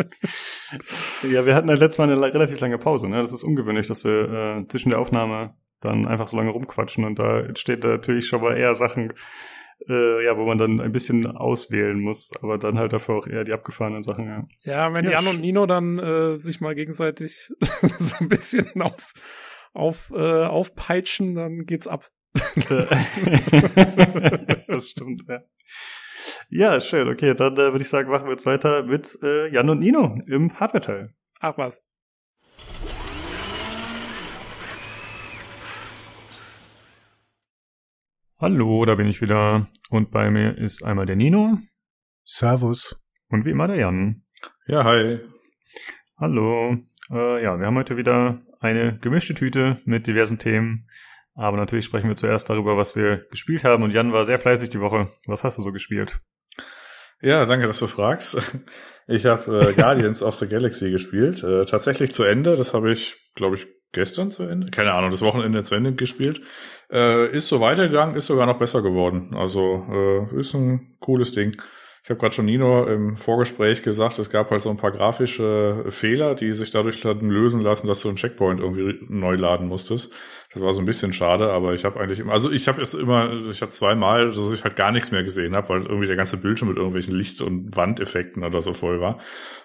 ja, 1.24 1.46
wir 1.46 1.56
hatten 1.56 1.70
halt 1.70 1.80
letztes 1.80 1.98
Mal 1.98 2.10
eine 2.10 2.22
relativ 2.22 2.60
lange 2.60 2.78
Pause. 2.78 3.08
Ne? 3.10 3.22
Das 3.22 3.34
ist 3.34 3.44
ungewöhnlich, 3.44 3.88
dass 3.88 4.04
wir 4.04 4.62
äh, 4.62 4.68
zwischen 4.68 4.90
der 4.90 5.00
Aufnahme 5.00 5.56
dann 5.82 6.08
einfach 6.08 6.28
so 6.28 6.38
lange 6.38 6.52
rumquatschen 6.52 7.04
und 7.04 7.20
da 7.20 7.42
entsteht 7.42 7.84
natürlich 7.84 8.28
schon 8.28 8.42
mal 8.42 8.58
eher 8.58 8.76
Sachen, 8.76 9.14
äh, 9.88 10.24
ja, 10.24 10.38
wo 10.38 10.46
man 10.46 10.58
dann 10.58 10.80
ein 10.82 10.92
bisschen 10.92 11.26
auswählen 11.28 12.00
muss, 12.00 12.32
aber 12.42 12.58
dann 12.58 12.80
halt 12.80 12.94
dafür 12.94 13.16
auch 13.16 13.28
eher 13.28 13.44
die 13.44 13.54
abgefahrenen 13.54 14.04
Sachen, 14.04 14.26
ja. 14.26 14.48
Ja, 14.62 14.94
wenn 14.94 15.06
ja, 15.06 15.12
Jan 15.12 15.28
und 15.28 15.42
Nino 15.42 15.66
dann 15.66 16.00
äh, 16.00 16.38
sich 16.38 16.62
mal 16.62 16.76
gegenseitig 16.76 17.52
so 18.00 18.16
ein 18.20 18.30
bisschen 18.30 18.82
auf, 18.82 19.14
auf, 19.74 20.12
äh, 20.16 20.44
aufpeitschen, 20.46 21.36
dann 21.36 21.66
geht's 21.66 21.88
ab. 21.88 22.10
das 24.68 24.90
stimmt, 24.90 25.22
ja. 25.28 25.42
Ja, 26.50 26.80
schön. 26.80 27.10
Okay, 27.10 27.34
dann 27.34 27.54
äh, 27.54 27.72
würde 27.72 27.82
ich 27.82 27.90
sagen, 27.90 28.10
machen 28.10 28.26
wir 28.26 28.32
jetzt 28.32 28.46
weiter 28.46 28.84
mit 28.84 29.18
äh, 29.24 29.52
Jan 29.52 29.70
und 29.70 29.80
Nino 29.80 30.20
im 30.28 30.54
Hardware-Teil. 30.60 31.14
Ach 31.40 31.58
was. 31.58 31.84
Hallo, 38.38 38.86
da 38.86 38.96
bin 38.96 39.08
ich 39.08 39.22
wieder. 39.22 39.68
Und 39.90 40.12
bei 40.12 40.30
mir 40.30 40.58
ist 40.58 40.84
einmal 40.84 41.06
der 41.06 41.16
Nino. 41.16 41.58
Servus. 42.24 42.96
Und 43.30 43.46
wie 43.46 43.52
immer 43.52 43.68
der 43.68 43.78
Jan. 43.78 44.24
Ja, 44.68 44.84
hi. 44.84 45.20
Hallo. 46.18 46.78
Äh, 47.12 47.44
ja, 47.44 47.60
wir 47.60 47.66
haben 47.66 47.78
heute 47.78 47.98
wieder 47.98 48.42
eine 48.60 49.00
gemischte 49.00 49.34
Tüte 49.34 49.82
mit 49.86 50.06
diversen 50.06 50.38
Themen. 50.38 50.88
Aber 51.36 51.58
natürlich 51.58 51.86
sprechen 51.86 52.08
wir 52.08 52.16
zuerst 52.16 52.50
darüber, 52.50 52.78
was 52.78 52.96
wir 52.96 53.26
gespielt 53.30 53.64
haben. 53.64 53.84
Und 53.84 53.94
Jan 53.94 54.14
war 54.14 54.26
sehr 54.26 54.40
fleißig 54.40 54.70
die 54.70 54.80
Woche. 54.80 55.12
Was 55.28 55.44
hast 55.44 55.58
du 55.58 55.62
so 55.62 55.72
gespielt? 55.72 56.20
Ja, 57.22 57.46
danke, 57.46 57.68
dass 57.68 57.80
du 57.80 57.88
fragst. 57.88 58.38
Ich 59.08 59.26
habe 59.26 59.70
äh, 59.70 59.74
Guardians 59.76 60.24
of 60.24 60.36
the 60.36 60.48
Galaxy 60.48 60.92
gespielt. 60.92 61.44
Äh, 61.44 61.66
tatsächlich 61.66 62.12
zu 62.12 62.24
Ende. 62.24 62.56
Das 62.56 62.74
habe 62.74 62.92
ich, 62.92 63.18
glaube 63.36 63.58
ich, 63.58 63.68
gestern 63.92 64.30
zu 64.30 64.44
Ende, 64.44 64.70
keine 64.72 64.94
Ahnung, 64.94 65.10
das 65.10 65.22
Wochenende 65.22 65.64
zu 65.64 65.76
Ende 65.76 65.94
gespielt. 65.94 66.42
Äh, 66.92 67.32
ist 67.36 67.48
so 67.48 67.62
weitergegangen, 67.62 68.16
ist 68.16 68.28
sogar 68.28 68.46
noch 68.46 68.60
besser 68.60 68.82
geworden. 68.82 69.34
Also 69.36 69.88
äh, 69.92 70.40
ist 70.40 70.54
ein 70.54 70.98
cooles 71.00 71.34
Ding. 71.34 71.62
Ich 72.04 72.10
habe 72.12 72.20
gerade 72.20 72.36
schon 72.36 72.46
Nino 72.46 72.86
im 72.86 73.18
Vorgespräch 73.18 73.82
gesagt, 73.82 74.20
es 74.20 74.30
gab 74.30 74.52
halt 74.52 74.62
so 74.62 74.70
ein 74.70 74.78
paar 74.78 74.92
grafische 74.92 75.86
Fehler, 75.88 76.36
die 76.36 76.54
sich 76.54 76.70
dadurch 76.70 77.04
lösen 77.04 77.62
lassen, 77.62 77.88
dass 77.88 78.02
du 78.02 78.10
einen 78.10 78.18
Checkpoint 78.18 78.60
irgendwie 78.60 79.00
neu 79.10 79.34
laden 79.34 79.68
musstest. 79.68 80.14
Das 80.56 80.64
war 80.64 80.72
so 80.72 80.80
ein 80.80 80.86
bisschen 80.86 81.12
schade, 81.12 81.52
aber 81.52 81.74
ich 81.74 81.84
habe 81.84 82.00
eigentlich 82.00 82.20
immer, 82.20 82.32
also 82.32 82.50
ich 82.50 82.70
habe 82.70 82.82
es 82.82 82.94
immer, 82.94 83.30
ich 83.50 83.62
hatte 83.62 83.74
zweimal, 83.74 84.30
dass 84.30 84.54
ich 84.54 84.64
halt 84.64 84.78
gar 84.78 84.94
nichts 84.94 85.12
mehr 85.12 85.22
gesehen 85.22 85.54
habe, 85.54 85.68
weil 85.68 85.82
irgendwie 85.82 86.08
der 86.08 86.16
ganze 86.16 86.38
Bildschirm 86.38 86.70
mit 86.70 86.78
irgendwelchen 86.78 87.14
Licht- 87.14 87.42
und 87.42 87.76
Wandeffekten 87.76 88.42
oder 88.42 88.62
so 88.62 88.72
voll 88.72 89.02
war. 89.02 89.20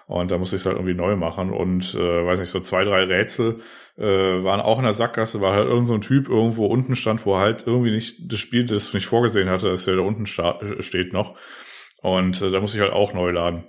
Und 0.07 0.31
da 0.31 0.37
musste 0.37 0.57
ich 0.57 0.63
es 0.63 0.65
halt 0.65 0.75
irgendwie 0.75 0.93
neu 0.93 1.15
machen. 1.15 1.51
Und 1.51 1.95
äh, 1.95 2.25
weiß 2.25 2.41
nicht, 2.41 2.49
so 2.49 2.59
zwei, 2.59 2.83
drei 2.83 3.05
Rätsel 3.05 3.61
äh, 3.97 4.03
waren 4.03 4.59
auch 4.59 4.79
in 4.79 4.83
der 4.83 4.93
Sackgasse, 4.93 5.39
weil 5.39 5.53
halt 5.53 5.69
irgend 5.69 5.85
so 5.85 5.93
ein 5.93 6.01
Typ 6.01 6.27
irgendwo 6.27 6.65
unten 6.65 6.97
stand, 6.97 7.25
wo 7.25 7.37
halt 7.37 7.65
irgendwie 7.65 7.91
nicht 7.91 8.29
das 8.29 8.41
Spiel 8.41 8.65
das 8.65 8.93
nicht 8.93 9.05
vorgesehen 9.05 9.49
hatte, 9.49 9.69
dass 9.69 9.85
der 9.85 9.95
da 9.95 10.01
unten 10.01 10.25
steht 10.25 11.13
noch. 11.13 11.39
Und 12.01 12.41
äh, 12.41 12.51
da 12.51 12.59
muss 12.59 12.75
ich 12.75 12.81
halt 12.81 12.91
auch 12.91 13.13
neu 13.13 13.31
laden. 13.31 13.63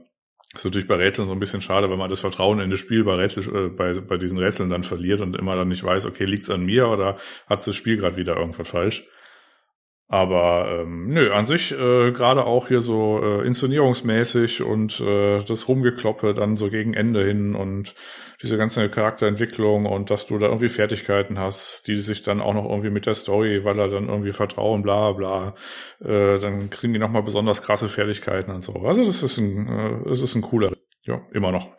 Das 0.52 0.60
ist 0.60 0.64
natürlich 0.66 0.88
bei 0.88 0.96
Rätseln 0.96 1.28
so 1.28 1.32
ein 1.32 1.40
bisschen 1.40 1.62
schade, 1.62 1.90
wenn 1.90 1.98
man 1.98 2.10
das 2.10 2.20
Vertrauen 2.20 2.60
in 2.60 2.70
das 2.70 2.78
Spiel 2.78 3.04
bei, 3.04 3.14
Rätsel, 3.14 3.44
äh, 3.54 3.68
bei, 3.70 3.94
bei 4.00 4.18
diesen 4.18 4.38
Rätseln 4.38 4.68
dann 4.68 4.82
verliert 4.82 5.22
und 5.22 5.34
immer 5.34 5.56
dann 5.56 5.68
nicht 5.68 5.82
weiß, 5.82 6.04
okay, 6.04 6.26
liegt's 6.26 6.50
an 6.50 6.64
mir 6.64 6.88
oder 6.88 7.16
hat 7.48 7.66
das 7.66 7.74
Spiel 7.74 7.96
gerade 7.96 8.16
wieder 8.16 8.36
irgendwas 8.36 8.68
falsch. 8.68 9.06
Aber 10.08 10.80
ähm, 10.82 11.08
nö, 11.08 11.32
an 11.32 11.46
sich 11.46 11.72
äh, 11.72 12.12
gerade 12.12 12.44
auch 12.44 12.68
hier 12.68 12.82
so 12.82 13.20
äh, 13.22 13.46
inszenierungsmäßig 13.46 14.62
und 14.62 15.00
äh, 15.00 15.42
das 15.42 15.68
Rumgekloppe 15.68 16.34
dann 16.34 16.56
so 16.56 16.68
gegen 16.68 16.92
Ende 16.92 17.24
hin 17.24 17.54
und 17.54 17.94
diese 18.42 18.58
ganze 18.58 18.90
Charakterentwicklung 18.90 19.86
und 19.86 20.10
dass 20.10 20.26
du 20.26 20.38
da 20.38 20.46
irgendwie 20.46 20.68
Fertigkeiten 20.68 21.38
hast, 21.38 21.86
die 21.86 21.98
sich 21.98 22.20
dann 22.22 22.42
auch 22.42 22.52
noch 22.52 22.68
irgendwie 22.68 22.90
mit 22.90 23.06
der 23.06 23.14
Story, 23.14 23.64
weil 23.64 23.78
er 23.78 23.88
dann 23.88 24.08
irgendwie 24.08 24.32
Vertrauen, 24.32 24.82
bla 24.82 25.12
bla, 25.12 25.54
äh, 26.00 26.38
dann 26.38 26.68
kriegen 26.68 26.92
die 26.92 26.98
nochmal 26.98 27.22
besonders 27.22 27.62
krasse 27.62 27.88
Fertigkeiten 27.88 28.50
und 28.50 28.62
so. 28.62 28.74
Also 28.74 29.04
das 29.06 29.22
ist 29.22 29.38
ein, 29.38 29.66
äh, 29.66 30.08
das 30.08 30.20
ist 30.20 30.34
ein 30.34 30.42
cooler, 30.42 30.72
ja, 31.04 31.22
immer 31.32 31.52
noch. 31.52 31.70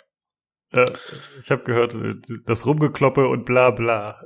Äh, 0.73 0.91
ich 1.39 1.51
habe 1.51 1.63
gehört, 1.63 1.95
das 2.45 2.65
Rumgekloppe 2.65 3.27
und 3.27 3.45
bla 3.45 3.71
bla. 3.71 4.21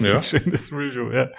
ja. 0.00 0.22
Schönes 0.22 0.72
Review, 0.72 1.10
ja. 1.10 1.30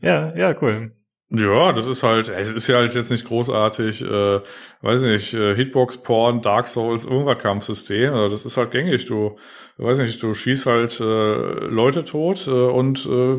Ja, 0.00 0.34
ja, 0.36 0.54
cool. 0.62 0.92
Ja, 1.30 1.72
das 1.74 1.86
ist 1.86 2.02
halt, 2.02 2.30
es 2.30 2.52
ist 2.52 2.68
ja 2.68 2.76
halt 2.76 2.94
jetzt 2.94 3.10
nicht 3.10 3.26
großartig, 3.26 4.00
äh, 4.00 4.40
weiß 4.80 5.02
nicht, 5.02 5.34
äh, 5.34 5.54
Hitbox, 5.54 5.98
Porn, 5.98 6.40
Dark 6.40 6.68
Souls, 6.68 7.04
irgendwas 7.04 7.38
Kampfsystem. 7.38 8.14
Also 8.14 8.30
das 8.30 8.46
ist 8.46 8.56
halt 8.56 8.70
gängig. 8.70 9.04
Du, 9.04 9.36
weiß 9.76 9.98
nicht, 9.98 10.22
du 10.22 10.32
schießt 10.32 10.64
halt 10.64 11.00
äh, 11.00 11.04
Leute 11.04 12.04
tot 12.04 12.46
äh, 12.46 12.50
und 12.50 13.04
äh, 13.04 13.36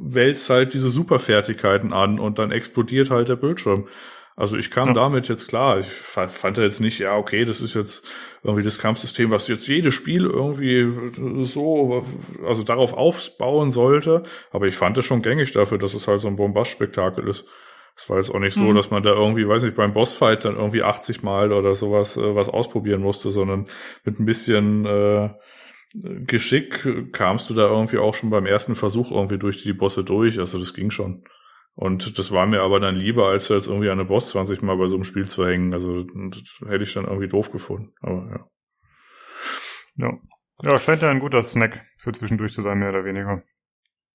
wälzt 0.00 0.50
halt 0.50 0.74
diese 0.74 0.90
Superfertigkeiten 0.90 1.92
an 1.92 2.18
und 2.18 2.40
dann 2.40 2.50
explodiert 2.50 3.10
halt 3.10 3.28
der 3.28 3.36
Bildschirm. 3.36 3.86
Also 4.34 4.56
ich 4.56 4.72
kam 4.72 4.88
ja. 4.88 4.94
damit 4.94 5.28
jetzt 5.28 5.46
klar. 5.46 5.78
Ich 5.78 5.86
fand 5.86 6.58
jetzt 6.58 6.80
nicht, 6.80 6.98
ja, 6.98 7.16
okay, 7.16 7.44
das 7.44 7.60
ist 7.60 7.74
jetzt 7.74 8.04
irgendwie 8.42 8.62
das 8.62 8.78
Kampfsystem, 8.78 9.30
was 9.30 9.48
jetzt 9.48 9.66
jedes 9.66 9.94
Spiel 9.94 10.24
irgendwie 10.24 11.44
so, 11.44 12.04
also 12.46 12.62
darauf 12.62 12.92
aufbauen 12.94 13.70
sollte. 13.70 14.22
Aber 14.50 14.66
ich 14.66 14.76
fand 14.76 14.96
es 14.98 15.04
schon 15.04 15.22
gängig 15.22 15.52
dafür, 15.52 15.78
dass 15.78 15.94
es 15.94 16.06
halt 16.06 16.20
so 16.20 16.28
ein 16.28 16.36
Bombastspektakel 16.36 17.26
ist. 17.26 17.44
Es 17.96 18.08
war 18.08 18.18
jetzt 18.18 18.30
auch 18.30 18.38
nicht 18.38 18.54
so, 18.54 18.62
mhm. 18.62 18.76
dass 18.76 18.90
man 18.90 19.02
da 19.02 19.10
irgendwie, 19.10 19.48
weiß 19.48 19.64
nicht, 19.64 19.76
beim 19.76 19.92
Bossfight 19.92 20.44
dann 20.44 20.56
irgendwie 20.56 20.84
80 20.84 21.24
Mal 21.24 21.52
oder 21.52 21.74
sowas 21.74 22.16
äh, 22.16 22.34
was 22.34 22.48
ausprobieren 22.48 23.02
musste, 23.02 23.30
sondern 23.30 23.66
mit 24.04 24.20
ein 24.20 24.24
bisschen 24.24 24.86
äh, 24.86 25.30
Geschick 25.94 27.12
kamst 27.12 27.50
du 27.50 27.54
da 27.54 27.68
irgendwie 27.68 27.98
auch 27.98 28.14
schon 28.14 28.30
beim 28.30 28.46
ersten 28.46 28.76
Versuch 28.76 29.10
irgendwie 29.10 29.38
durch 29.38 29.62
die 29.62 29.72
Bosse 29.72 30.04
durch. 30.04 30.38
Also 30.38 30.58
das 30.60 30.74
ging 30.74 30.90
schon. 30.90 31.24
Und 31.78 32.18
das 32.18 32.32
war 32.32 32.44
mir 32.48 32.62
aber 32.62 32.80
dann 32.80 32.96
lieber, 32.96 33.28
als 33.28 33.48
jetzt 33.50 33.68
irgendwie 33.68 33.88
eine 33.88 34.04
Boss 34.04 34.30
20 34.30 34.62
Mal 34.62 34.76
bei 34.76 34.88
so 34.88 34.96
einem 34.96 35.04
Spiel 35.04 35.28
zu 35.28 35.46
hängen. 35.46 35.72
Also 35.72 36.02
das 36.02 36.60
hätte 36.68 36.82
ich 36.82 36.92
dann 36.92 37.04
irgendwie 37.04 37.28
doof 37.28 37.52
gefunden. 37.52 37.92
Aber 38.00 38.28
ja. 39.96 40.08
Ja. 40.08 40.18
Ja, 40.64 40.78
scheint 40.80 41.02
ja 41.02 41.10
ein 41.10 41.20
guter 41.20 41.44
Snack 41.44 41.86
für 41.96 42.10
zwischendurch 42.10 42.52
zu 42.52 42.62
sein, 42.62 42.80
mehr 42.80 42.88
oder 42.88 43.04
weniger. 43.04 43.44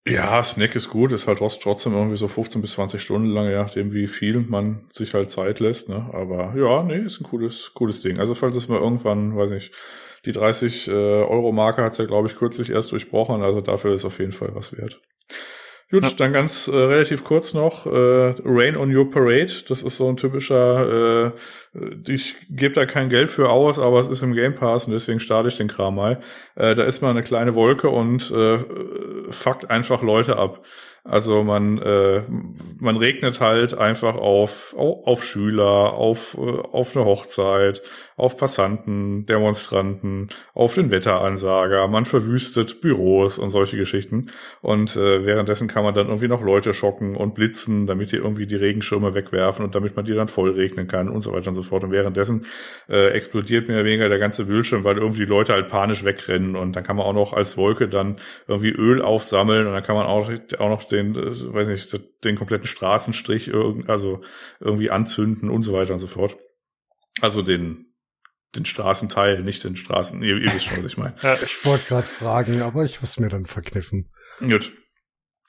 Ja, 0.05 0.43
Snack 0.43 0.75
ist 0.75 0.89
gut, 0.89 1.13
ist 1.13 1.25
halt 1.25 1.39
trotzdem 1.39 1.93
irgendwie 1.93 2.17
so 2.17 2.27
15 2.27 2.61
bis 2.61 2.73
20 2.73 3.01
Stunden 3.01 3.29
lang, 3.29 3.47
je 3.47 3.55
nachdem 3.55 3.93
wie 3.93 4.07
viel 4.07 4.41
man 4.41 4.89
sich 4.91 5.13
halt 5.13 5.29
Zeit 5.29 5.61
lässt, 5.61 5.87
ne? 5.87 6.09
Aber 6.11 6.53
ja, 6.57 6.83
nee, 6.83 6.99
ist 6.99 7.21
ein 7.21 7.23
cooles, 7.23 7.71
cooles 7.73 8.01
Ding. 8.01 8.19
Also 8.19 8.33
falls 8.33 8.57
es 8.57 8.67
mal 8.67 8.79
irgendwann, 8.79 9.37
weiß 9.37 9.51
nicht, 9.51 9.73
die 10.25 10.33
30 10.33 10.89
äh, 10.89 10.91
Euro 10.91 11.53
Marke 11.53 11.81
hat's 11.81 11.97
ja, 11.97 12.05
glaube 12.05 12.27
ich, 12.27 12.35
kürzlich 12.35 12.71
erst 12.71 12.91
durchbrochen, 12.91 13.41
also 13.41 13.61
dafür 13.61 13.93
ist 13.93 14.03
auf 14.03 14.19
jeden 14.19 14.33
Fall 14.33 14.53
was 14.53 14.75
wert. 14.77 14.99
Gut, 15.93 16.03
ja. 16.05 16.09
dann 16.17 16.33
ganz 16.33 16.67
äh, 16.67 16.75
relativ 16.75 17.23
kurz 17.23 17.53
noch, 17.53 17.85
äh, 17.85 18.33
Rain 18.43 18.75
on 18.75 18.95
Your 18.95 19.11
Parade, 19.11 19.53
das 19.67 19.83
ist 19.83 19.97
so 19.97 20.09
ein 20.09 20.17
typischer, 20.17 21.27
äh, 21.27 22.11
ich 22.11 22.35
gebe 22.49 22.73
da 22.73 22.87
kein 22.87 23.09
Geld 23.09 23.29
für 23.29 23.49
aus, 23.49 23.77
aber 23.77 23.99
es 23.99 24.07
ist 24.07 24.23
im 24.23 24.33
Game 24.33 24.55
Pass 24.55 24.87
und 24.87 24.93
deswegen 24.93 25.19
starte 25.19 25.49
ich 25.49 25.57
den 25.57 25.67
Kram 25.67 25.93
mal. 25.93 26.19
Äh, 26.55 26.73
da 26.73 26.81
ist 26.81 27.03
mal 27.03 27.11
eine 27.11 27.21
kleine 27.21 27.53
Wolke 27.53 27.89
und 27.89 28.31
äh, 28.31 28.57
fuckt 29.29 29.69
einfach 29.69 30.01
Leute 30.01 30.39
ab. 30.39 30.63
Also 31.03 31.43
man, 31.43 31.77
äh, 31.79 32.21
man 32.79 32.97
regnet 32.97 33.39
halt 33.39 33.77
einfach 33.77 34.15
auf, 34.15 34.73
auf 34.75 35.23
Schüler, 35.23 35.93
auf, 35.93 36.35
äh, 36.39 36.39
auf 36.39 36.95
eine 36.95 37.05
Hochzeit, 37.05 37.83
auf 38.15 38.37
Passanten, 38.37 39.25
Demonstranten, 39.25 40.29
auf 40.53 40.75
den 40.75 40.91
Wetteransager, 40.91 41.87
man 41.87 42.05
verwüstet 42.05 42.81
Büros 42.81 43.37
und 43.37 43.49
solche 43.49 43.77
Geschichten. 43.77 44.31
Und 44.61 44.95
äh, 44.95 45.25
währenddessen 45.25 45.67
kann 45.67 45.83
man 45.83 45.93
dann 45.93 46.07
irgendwie 46.07 46.27
noch 46.27 46.41
Leute 46.41 46.73
schocken 46.73 47.15
und 47.15 47.35
blitzen, 47.35 47.87
damit 47.87 48.11
die 48.11 48.17
irgendwie 48.17 48.45
die 48.45 48.55
Regenschirme 48.55 49.13
wegwerfen 49.13 49.65
und 49.65 49.75
damit 49.75 49.95
man 49.95 50.05
die 50.05 50.13
dann 50.13 50.27
voll 50.27 50.51
regnen 50.51 50.87
kann 50.87 51.09
und 51.09 51.21
so 51.21 51.33
weiter 51.33 51.49
und 51.49 51.55
so 51.55 51.63
fort. 51.63 51.83
Und 51.83 51.91
währenddessen 51.91 52.45
äh, 52.89 53.09
explodiert 53.09 53.67
mehr 53.67 53.77
oder 53.77 53.85
weniger 53.85 54.09
der 54.09 54.19
ganze 54.19 54.45
Bildschirm, 54.45 54.83
weil 54.83 54.97
irgendwie 54.97 55.21
die 55.21 55.29
Leute 55.29 55.53
halt 55.53 55.67
panisch 55.67 56.03
wegrennen 56.03 56.55
und 56.55 56.75
dann 56.75 56.83
kann 56.83 56.95
man 56.95 57.05
auch 57.05 57.13
noch 57.13 57.33
als 57.33 57.57
Wolke 57.57 57.87
dann 57.87 58.17
irgendwie 58.47 58.71
Öl 58.71 59.01
aufsammeln 59.01 59.67
und 59.67 59.73
dann 59.73 59.83
kann 59.83 59.95
man 59.95 60.05
auch, 60.05 60.29
auch 60.59 60.69
noch 60.69 60.83
den, 60.83 61.15
äh, 61.15 61.53
weiß 61.53 61.67
nicht, 61.67 61.99
den 62.23 62.35
kompletten 62.35 62.67
Straßenstrich 62.67 63.51
also 63.87 64.21
irgendwie 64.59 64.89
anzünden 64.89 65.49
und 65.49 65.63
so 65.63 65.73
weiter 65.73 65.93
und 65.93 65.99
so 65.99 66.07
fort. 66.07 66.37
Also 67.21 67.41
den, 67.41 67.92
den 68.55 68.65
Straßenteil, 68.65 69.41
nicht 69.43 69.63
den 69.63 69.75
Straßen. 69.75 70.21
Ihr, 70.21 70.37
ihr 70.37 70.53
wisst 70.53 70.65
schon, 70.65 70.83
was 70.83 70.91
ich 70.91 70.97
meine. 70.97 71.15
ja, 71.21 71.37
ich 71.41 71.65
wollte 71.65 71.85
gerade 71.87 72.07
fragen, 72.07 72.61
aber 72.61 72.85
ich 72.85 73.01
muss 73.01 73.19
mir 73.19 73.29
dann 73.29 73.45
verkniffen. 73.45 74.09
Gut. 74.39 74.71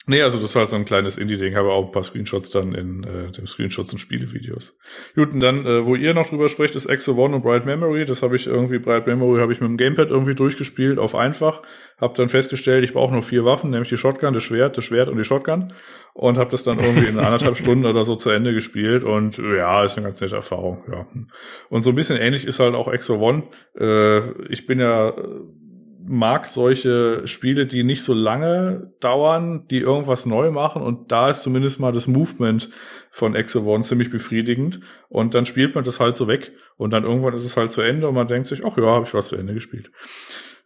Nee, 0.07 0.21
also 0.21 0.39
das 0.39 0.55
war 0.55 0.67
so 0.67 0.77
ein 0.77 0.85
kleines 0.85 1.17
Indie-Ding, 1.17 1.55
habe 1.57 1.73
auch 1.73 1.87
ein 1.87 1.93
paar 1.93 2.03
Screenshots 2.03 2.51
dann 2.51 2.75
in 2.75 3.05
äh, 3.05 3.33
dem 3.33 3.47
Screenshots 3.47 3.91
und 3.91 3.99
Spielevideos. 3.99 4.77
Gut, 5.15 5.33
und 5.33 5.41
dann, 5.41 5.65
äh, 5.65 5.87
wo 5.87 5.95
ihr 5.97 6.13
noch 6.13 6.29
drüber 6.29 6.51
sprecht, 6.51 6.75
ist 6.75 6.85
Exo 6.85 7.15
One 7.15 7.37
und 7.37 7.43
Bright 7.43 7.65
Memory. 7.65 8.05
Das 8.05 8.23
habe 8.23 8.37
ich 8.37 8.47
irgendwie, 8.47 8.79
Bright 8.79 9.07
Memory 9.07 9.41
habe 9.41 9.55
ich 9.55 9.63
mit 9.63 9.69
dem 9.71 9.79
Gamepad 9.79 10.11
irgendwie 10.11 10.35
durchgespielt 10.35 10.99
auf 10.99 11.15
einfach. 11.15 11.63
Hab 11.99 12.15
dann 12.17 12.29
festgestellt, 12.29 12.85
ich 12.85 12.93
brauche 12.93 13.15
nur 13.15 13.23
vier 13.23 13.47
Waffen, 13.47 13.71
nämlich 13.71 13.89
die 13.89 13.97
Shotgun, 13.97 14.35
das 14.35 14.43
Schwert, 14.43 14.77
das 14.77 14.85
Schwert 14.85 15.09
und 15.09 15.17
die 15.17 15.25
Shotgun. 15.25 15.73
Und 16.13 16.37
habe 16.37 16.51
das 16.51 16.65
dann 16.65 16.81
irgendwie 16.81 17.09
in 17.09 17.19
anderthalb 17.19 17.57
Stunden 17.59 17.87
oder 17.87 18.05
so 18.05 18.15
zu 18.15 18.29
Ende 18.29 18.53
gespielt. 18.53 19.05
Und 19.05 19.39
ja, 19.39 19.85
ist 19.85 19.97
eine 19.97 20.07
ganz 20.07 20.21
nette 20.21 20.37
Erfahrung, 20.37 20.85
ja. 20.93 21.07
Und 21.71 21.83
so 21.83 21.91
ein 21.91 21.97
bisschen 21.97 22.19
ähnlich 22.19 22.47
ist 22.47 22.61
halt 22.61 22.75
auch 22.75 22.89
Exo 22.89 23.17
One. 23.17 23.45
Äh, 23.79 24.21
ich 24.53 24.67
bin 24.67 24.81
ja 24.81 25.15
mag 26.07 26.47
solche 26.47 27.27
Spiele, 27.27 27.67
die 27.67 27.83
nicht 27.83 28.03
so 28.03 28.13
lange 28.15 28.93
dauern, 29.01 29.67
die 29.69 29.79
irgendwas 29.79 30.27
neu 30.27 30.51
machen 30.51 30.83
und 30.83 31.11
da 31.13 31.31
ist 31.31 31.43
zumindest 31.43 31.81
mal 31.81 31.93
das 31.93 32.07
Movement 32.07 32.71
von 33.11 33.35
Exo 33.35 33.63
One 33.65 33.83
ziemlich 33.83 34.11
befriedigend 34.11 34.81
und 35.09 35.35
dann 35.35 35.47
spielt 35.47 35.75
man 35.75 35.85
das 35.85 36.01
halt 36.01 36.17
so 36.17 36.29
weg 36.29 36.53
und 36.77 36.93
dann 36.93 37.05
irgendwann 37.05 37.35
ist 37.35 37.45
es 37.45 37.57
halt 37.57 37.73
zu 37.73 37.81
Ende 37.81 38.09
und 38.09 38.15
man 38.15 38.29
denkt 38.29 38.49
sich, 38.49 38.65
ach 38.65 38.77
ja, 38.77 38.85
habe 38.85 39.07
ich 39.07 39.15
was 39.15 39.29
zu 39.29 39.37
Ende 39.37 39.55
gespielt. 39.55 39.91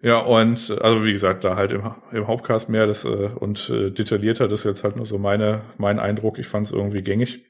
Ja, 0.01 0.19
und 0.19 0.71
also 0.81 1.05
wie 1.05 1.13
gesagt, 1.13 1.43
da 1.43 1.57
halt 1.57 1.73
im, 1.73 1.83
im 2.13 2.27
Hauptcast 2.29 2.69
mehr 2.69 2.87
das 2.87 3.05
äh, 3.05 3.31
und 3.35 3.69
äh, 3.71 3.91
detaillierter, 3.91 4.47
das 4.47 4.61
ist 4.61 4.67
jetzt 4.67 4.85
halt 4.85 4.97
nur 4.97 5.07
so 5.07 5.19
meine, 5.19 5.63
mein 5.77 5.99
Eindruck, 5.99 6.39
ich 6.39 6.47
fand 6.47 6.67
es 6.67 6.73
irgendwie 6.73 7.03
gängig. 7.03 7.45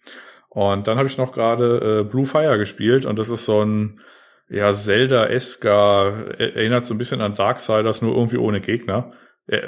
Und 0.49 0.87
dann 0.87 0.97
habe 0.97 1.09
ich 1.09 1.19
noch 1.19 1.33
gerade 1.33 2.01
äh, 2.01 2.05
Blue 2.05 2.25
Fire 2.25 2.57
gespielt 2.57 3.05
und 3.05 3.19
das 3.19 3.29
ist 3.29 3.45
so 3.45 3.63
ein 3.63 4.01
ja, 4.49 4.73
Zelda-esker, 4.73 6.39
erinnert 6.39 6.87
so 6.87 6.95
ein 6.95 6.99
bisschen 6.99 7.21
an 7.21 7.35
Darksiders, 7.35 8.03
nur 8.03 8.15
irgendwie 8.15 8.39
ohne 8.39 8.61
Gegner. 8.61 9.13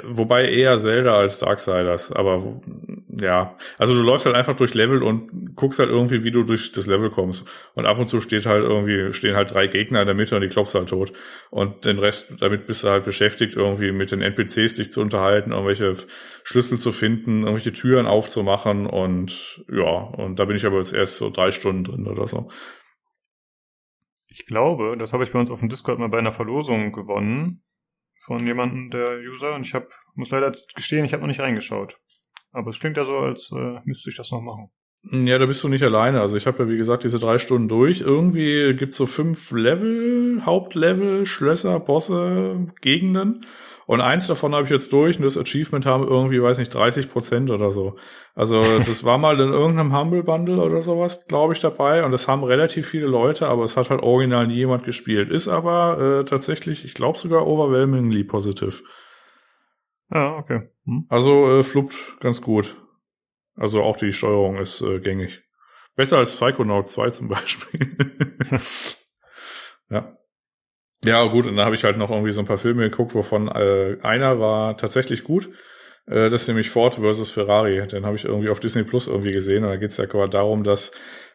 Wobei 0.03 0.47
eher 0.47 0.77
Zelda 0.77 1.15
als 1.15 1.39
Darksiders, 1.39 2.11
aber 2.11 2.61
ja, 3.19 3.57
also 3.79 3.95
du 3.95 4.03
läufst 4.03 4.27
halt 4.27 4.35
einfach 4.35 4.55
durch 4.55 4.75
Level 4.75 5.01
und 5.01 5.55
guckst 5.55 5.79
halt 5.79 5.89
irgendwie, 5.89 6.23
wie 6.23 6.29
du 6.29 6.43
durch 6.43 6.71
das 6.71 6.85
Level 6.85 7.09
kommst. 7.09 7.45
Und 7.73 7.87
ab 7.87 7.97
und 7.97 8.07
zu 8.07 8.21
steht 8.21 8.45
halt 8.45 8.63
irgendwie, 8.63 9.11
stehen 9.11 9.35
halt 9.35 9.55
drei 9.55 9.65
Gegner 9.65 10.01
in 10.01 10.05
der 10.05 10.13
Mitte 10.13 10.35
und 10.35 10.41
die 10.41 10.49
klopfst 10.49 10.75
halt 10.75 10.89
tot. 10.89 11.13
Und 11.49 11.85
den 11.85 11.97
Rest, 11.97 12.35
damit 12.41 12.67
bist 12.67 12.83
du 12.83 12.89
halt 12.89 13.05
beschäftigt, 13.05 13.55
irgendwie 13.55 13.91
mit 13.91 14.11
den 14.11 14.21
NPCs 14.21 14.75
dich 14.75 14.91
zu 14.91 15.01
unterhalten, 15.01 15.51
irgendwelche 15.51 15.95
Schlüssel 16.43 16.77
zu 16.77 16.91
finden, 16.91 17.41
irgendwelche 17.41 17.73
Türen 17.73 18.05
aufzumachen 18.05 18.85
und 18.85 19.63
ja, 19.67 19.83
und 19.83 20.37
da 20.37 20.45
bin 20.45 20.57
ich 20.57 20.65
aber 20.67 20.77
jetzt 20.77 20.93
erst 20.93 21.17
so 21.17 21.31
drei 21.31 21.49
Stunden 21.49 21.85
drin 21.85 22.07
oder 22.07 22.27
so. 22.27 22.51
Ich 24.31 24.45
glaube, 24.45 24.95
das 24.97 25.11
habe 25.11 25.25
ich 25.25 25.31
bei 25.31 25.39
uns 25.39 25.51
auf 25.51 25.59
dem 25.59 25.67
Discord 25.67 25.99
mal 25.99 26.07
bei 26.07 26.19
einer 26.19 26.31
Verlosung 26.31 26.93
gewonnen 26.93 27.63
von 28.23 28.45
jemandem 28.47 28.89
der 28.89 29.19
User 29.19 29.55
und 29.55 29.65
ich 29.65 29.73
habe 29.73 29.89
muss 30.15 30.29
leider 30.29 30.53
gestehen, 30.73 31.03
ich 31.03 31.11
habe 31.11 31.21
noch 31.21 31.27
nicht 31.27 31.41
reingeschaut. 31.41 31.99
Aber 32.51 32.69
es 32.69 32.79
klingt 32.79 32.95
ja 32.95 33.03
so, 33.03 33.17
als 33.17 33.51
äh, 33.51 33.79
müsste 33.83 34.09
ich 34.09 34.15
das 34.15 34.31
noch 34.31 34.41
machen. 34.41 34.69
Ja, 35.03 35.37
da 35.37 35.45
bist 35.47 35.63
du 35.63 35.67
nicht 35.67 35.83
alleine. 35.83 36.21
Also 36.21 36.37
ich 36.37 36.47
habe 36.47 36.63
ja, 36.63 36.69
wie 36.69 36.77
gesagt, 36.77 37.03
diese 37.03 37.19
drei 37.19 37.39
Stunden 37.39 37.67
durch. 37.67 38.01
Irgendwie 38.01 38.73
gibt's 38.75 38.95
so 38.95 39.05
fünf 39.05 39.51
Level, 39.51 40.43
Hauptlevel, 40.45 41.25
Schlösser, 41.25 41.79
Bosse, 41.79 42.67
Gegenden. 42.81 43.45
Und 43.87 44.01
eins 44.01 44.27
davon 44.27 44.53
habe 44.53 44.65
ich 44.65 44.69
jetzt 44.69 44.93
durch 44.93 45.17
und 45.17 45.23
das 45.23 45.37
Achievement 45.37 45.85
haben 45.85 46.07
irgendwie, 46.07 46.41
weiß 46.41 46.57
nicht, 46.59 46.73
30 46.73 47.09
Prozent 47.11 47.51
oder 47.51 47.71
so. 47.71 47.97
Also 48.35 48.79
das 48.85 49.03
war 49.03 49.17
mal 49.17 49.39
in 49.39 49.51
irgendeinem 49.51 49.97
Humble 49.97 50.23
Bundle 50.23 50.61
oder 50.61 50.81
sowas, 50.81 51.25
glaube 51.27 51.53
ich, 51.53 51.59
dabei. 51.59 52.03
Und 52.03 52.11
das 52.11 52.27
haben 52.27 52.43
relativ 52.43 52.87
viele 52.87 53.07
Leute, 53.07 53.47
aber 53.47 53.63
es 53.63 53.75
hat 53.75 53.89
halt 53.89 54.01
original 54.01 54.47
nie 54.47 54.55
jemand 54.55 54.83
gespielt. 54.83 55.29
Ist 55.29 55.47
aber 55.47 56.21
äh, 56.21 56.25
tatsächlich, 56.25 56.85
ich 56.85 56.93
glaube 56.93 57.17
sogar 57.17 57.45
overwhelmingly 57.47 58.23
positiv. 58.23 58.83
Ah, 60.09 60.37
okay. 60.37 60.69
Hm. 60.85 61.05
Also 61.09 61.59
äh, 61.59 61.63
fluppt 61.63 61.95
ganz 62.19 62.41
gut. 62.41 62.75
Also 63.55 63.83
auch 63.83 63.97
die 63.97 64.13
Steuerung 64.13 64.57
ist 64.57 64.81
äh, 64.81 64.99
gängig. 64.99 65.43
Besser 65.95 66.17
als 66.17 66.35
Psychonaut 66.35 66.87
2 66.87 67.09
zum 67.11 67.27
Beispiel. 67.27 67.95
ja. 69.89 70.17
Ja, 71.03 71.23
gut, 71.25 71.47
und 71.47 71.55
dann 71.55 71.65
habe 71.65 71.75
ich 71.75 71.83
halt 71.83 71.97
noch 71.97 72.11
irgendwie 72.11 72.31
so 72.31 72.39
ein 72.41 72.45
paar 72.45 72.59
Filme 72.59 72.83
geguckt, 72.89 73.15
wovon 73.15 73.47
äh, 73.47 73.97
einer 74.03 74.39
war 74.39 74.77
tatsächlich 74.77 75.23
gut. 75.23 75.49
Äh, 76.05 76.29
das 76.29 76.43
ist 76.43 76.47
nämlich 76.47 76.69
Ford 76.69 76.95
versus 76.95 77.31
Ferrari. 77.31 77.87
Den 77.87 78.05
habe 78.05 78.15
ich 78.17 78.25
irgendwie 78.25 78.49
auf 78.49 78.59
Disney 78.59 78.83
Plus 78.83 79.07
irgendwie 79.07 79.31
gesehen. 79.31 79.63
Und 79.63 79.71
da 79.71 79.77
geht 79.77 79.91
es 79.91 79.97
ja 79.97 80.05
quasi 80.05 80.29
darum, 80.29 80.63
dass 80.63 80.91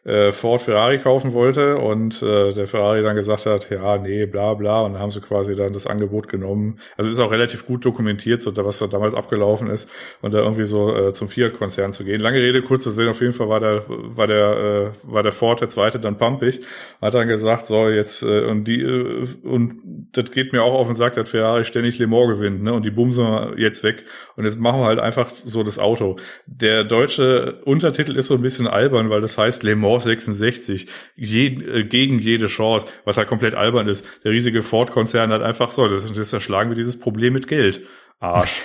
äh, 0.07 0.31
Ford 0.31 0.63
Ferrari 0.63 0.99
kaufen 0.99 1.33
wollte 1.33 1.79
und 1.79 2.23
äh, 2.23 2.53
der 2.53 2.67
Ferrari 2.69 3.03
dann 3.03 3.17
gesagt 3.17 3.45
hat, 3.47 3.69
ja, 3.71 3.99
nee, 3.99 4.27
bla 4.27 4.55
bla. 4.55 4.83
Und 4.83 4.93
dann 4.93 5.03
haben 5.03 5.11
sie 5.11 5.21
quasi 5.21 5.57
dann 5.57 5.73
das 5.73 5.87
Angebot 5.87 6.29
genommen. 6.29 6.79
Also 6.97 7.11
ist 7.11 7.19
auch 7.19 7.33
relativ 7.33 7.67
gut 7.67 7.85
dokumentiert, 7.85 8.41
so 8.41 8.57
was 8.57 8.79
da 8.79 8.87
damals 8.87 9.15
abgelaufen 9.15 9.69
ist 9.69 9.89
und 10.23 10.33
da 10.33 10.39
irgendwie 10.39 10.67
so 10.67 10.95
äh, 10.95 11.13
zum 11.13 11.29
Fiat-Konzern 11.29 11.93
zu 11.93 12.05
gehen. 12.05 12.21
Lange 12.21 12.39
Rede, 12.39 12.63
kurz 12.63 12.85
zu 12.85 12.93
sehen, 12.93 13.09
auf 13.09 13.21
jeden 13.21 13.33
Fall 13.33 13.49
war 13.49 13.59
der, 13.59 13.83
war 13.89 14.29
der, 14.29 14.93
äh, 15.05 15.13
war 15.13 15.25
der 15.25 15.33
Ford 15.33 15.61
der 15.61 15.71
zweite 15.71 15.99
dann 15.99 16.19
pumpig. 16.19 16.61
Hat 17.03 17.15
dann 17.15 17.27
gesagt, 17.27 17.67
so 17.67 17.89
jetzt, 17.89 18.23
äh, 18.23 18.45
und 18.45 18.65
die, 18.65 18.83
äh, 18.83 19.27
und 19.43 19.75
das 20.13 20.31
geht 20.31 20.53
mir 20.53 20.63
auch 20.63 20.75
auf 20.75 20.87
den 20.87 20.97
Sack, 20.97 21.15
dass 21.15 21.31
Ferrari 21.31 21.65
ständig 21.65 21.99
Le 21.99 22.07
Mans 22.07 22.29
gewinnt, 22.29 22.63
ne? 22.63 22.73
Und 22.73 22.85
die 22.85 22.91
bumsen 22.91 23.59
jetzt 23.59 23.83
weg. 23.83 24.05
Und 24.37 24.45
jetzt 24.45 24.59
machen 24.59 24.81
wir 24.81 24.87
halt 24.87 25.01
einfach 25.01 25.31
so 25.31 25.65
das 25.65 25.79
Auto. 25.79 26.17
Der 26.47 26.85
deutsche 26.85 27.59
Untertitel 27.65 28.17
ist 28.17 28.29
so 28.29 28.35
ein 28.35 28.43
bisschen 28.43 28.67
albern, 28.69 29.11
weil 29.11 29.21
das 29.21 29.37
heißt 29.37 29.65
Le 29.65 29.75
Mans 29.75 29.86
Force 29.87 30.03
66 30.03 30.89
je, 31.15 31.47
äh, 31.47 31.85
gegen 31.85 32.19
jede 32.19 32.47
Chance, 32.47 32.87
was 33.05 33.17
halt 33.17 33.29
komplett 33.29 33.55
albern 33.55 33.87
ist. 33.87 34.05
Der 34.25 34.33
riesige 34.33 34.65
Ford-Konzern 34.65 35.31
hat 35.31 35.43
einfach 35.43 35.71
so, 35.71 35.87
das, 35.87 36.11
das 36.11 36.33
erschlagen 36.33 36.71
wir 36.71 36.77
dieses 36.77 36.99
Problem 36.99 37.35
mit 37.35 37.47
Geld. 37.47 37.83
Arsch. 38.19 38.63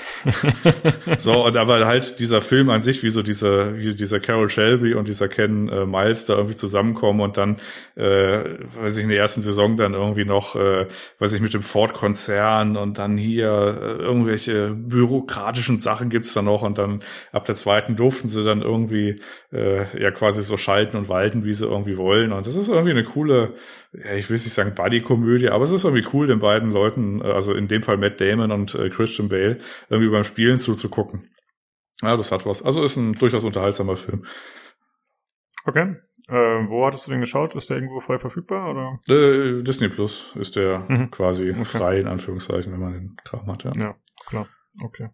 so, 1.17 1.45
und 1.45 1.57
aber 1.57 1.85
halt 1.85 2.19
dieser 2.19 2.41
Film 2.41 2.69
an 2.69 2.79
sich, 2.79 3.03
wie 3.03 3.09
so 3.09 3.21
diese, 3.21 3.77
wie 3.77 3.93
dieser 3.93 4.21
Carol 4.21 4.49
Shelby 4.49 4.93
und 4.93 5.09
dieser 5.09 5.27
Ken 5.27 5.67
äh, 5.67 5.85
Miles 5.85 6.25
da 6.25 6.35
irgendwie 6.35 6.55
zusammenkommen 6.55 7.19
und 7.19 7.37
dann, 7.37 7.57
äh, 7.95 8.43
weiß 8.79 8.95
ich, 8.95 9.03
in 9.03 9.09
der 9.09 9.17
ersten 9.19 9.41
Saison 9.41 9.75
dann 9.75 9.93
irgendwie 9.93 10.23
noch, 10.23 10.55
äh, 10.55 10.87
weiß 11.19 11.33
ich, 11.33 11.41
mit 11.41 11.53
dem 11.53 11.63
Ford-Konzern 11.63 12.77
und 12.77 12.97
dann 12.97 13.17
hier 13.17 13.49
äh, 13.49 14.01
irgendwelche 14.01 14.69
bürokratischen 14.73 15.81
Sachen 15.81 16.09
gibt's 16.09 16.33
da 16.33 16.41
noch 16.41 16.61
und 16.61 16.77
dann 16.77 17.01
ab 17.33 17.43
der 17.43 17.55
zweiten 17.55 17.97
durften 17.97 18.29
sie 18.29 18.45
dann 18.45 18.61
irgendwie 18.61 19.19
äh, 19.51 20.01
ja 20.01 20.11
quasi 20.11 20.43
so 20.43 20.55
schalten 20.55 20.95
und 20.95 21.09
walten, 21.09 21.43
wie 21.43 21.53
sie 21.53 21.65
irgendwie 21.65 21.97
wollen. 21.97 22.31
Und 22.31 22.47
das 22.47 22.55
ist 22.55 22.69
irgendwie 22.69 22.91
eine 22.91 23.03
coole, 23.03 23.53
ja, 23.93 24.13
ich 24.13 24.29
will 24.29 24.37
nicht 24.37 24.53
sagen 24.53 24.75
Buddy-Komödie, 24.75 25.49
aber 25.49 25.65
es 25.65 25.71
ist 25.71 25.83
irgendwie 25.83 26.07
cool, 26.13 26.27
den 26.27 26.39
beiden 26.39 26.71
Leuten, 26.71 27.21
äh, 27.21 27.31
also 27.31 27.53
in 27.53 27.67
dem 27.67 27.81
Fall 27.81 27.97
Matt 27.97 28.21
Damon 28.21 28.51
und 28.51 28.73
äh, 28.75 28.89
Christian 28.89 29.29
Bale, 29.29 29.59
irgendwie 29.89 30.11
beim 30.11 30.23
Spielen 30.23 30.57
zuzugucken. 30.57 31.29
Ja, 32.01 32.17
das 32.17 32.31
hat 32.31 32.45
was. 32.45 32.63
Also 32.63 32.83
ist 32.83 32.95
ein 32.95 33.13
durchaus 33.13 33.43
unterhaltsamer 33.43 33.97
Film. 33.97 34.25
Okay. 35.65 35.95
Äh, 36.27 36.69
wo 36.69 36.85
hattest 36.85 37.07
du 37.07 37.11
den 37.11 37.19
geschaut? 37.19 37.53
Ist 37.55 37.69
der 37.69 37.77
irgendwo 37.77 37.99
frei 37.99 38.17
verfügbar 38.17 38.71
oder? 38.71 38.99
Äh, 39.07 39.61
Disney 39.63 39.89
Plus 39.89 40.33
ist 40.35 40.55
der 40.55 40.85
mhm. 40.87 41.11
quasi 41.11 41.51
okay. 41.51 41.65
frei 41.65 41.99
in 41.99 42.07
Anführungszeichen, 42.07 42.71
wenn 42.71 42.79
man 42.79 42.93
den 42.93 43.17
Kram 43.23 43.45
hat. 43.47 43.63
Ja, 43.63 43.71
ja 43.77 43.95
klar. 44.25 44.47
Okay. 44.81 45.09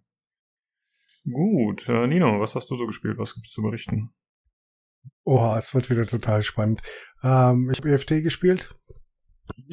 Gut, 1.25 1.89
äh, 1.89 2.07
Nino, 2.07 2.39
was 2.39 2.55
hast 2.55 2.69
du 2.69 2.75
so 2.75 2.85
gespielt? 2.85 3.17
Was 3.17 3.33
gibt's 3.33 3.51
zu 3.51 3.61
berichten? 3.61 4.13
Oha, 5.23 5.57
es 5.57 5.73
wird 5.73 5.89
wieder 5.89 6.05
total 6.05 6.41
spannend. 6.43 6.81
Ähm, 7.23 7.69
ich 7.71 7.79
habe 7.79 7.91
EFT 7.91 8.23
gespielt. 8.23 8.75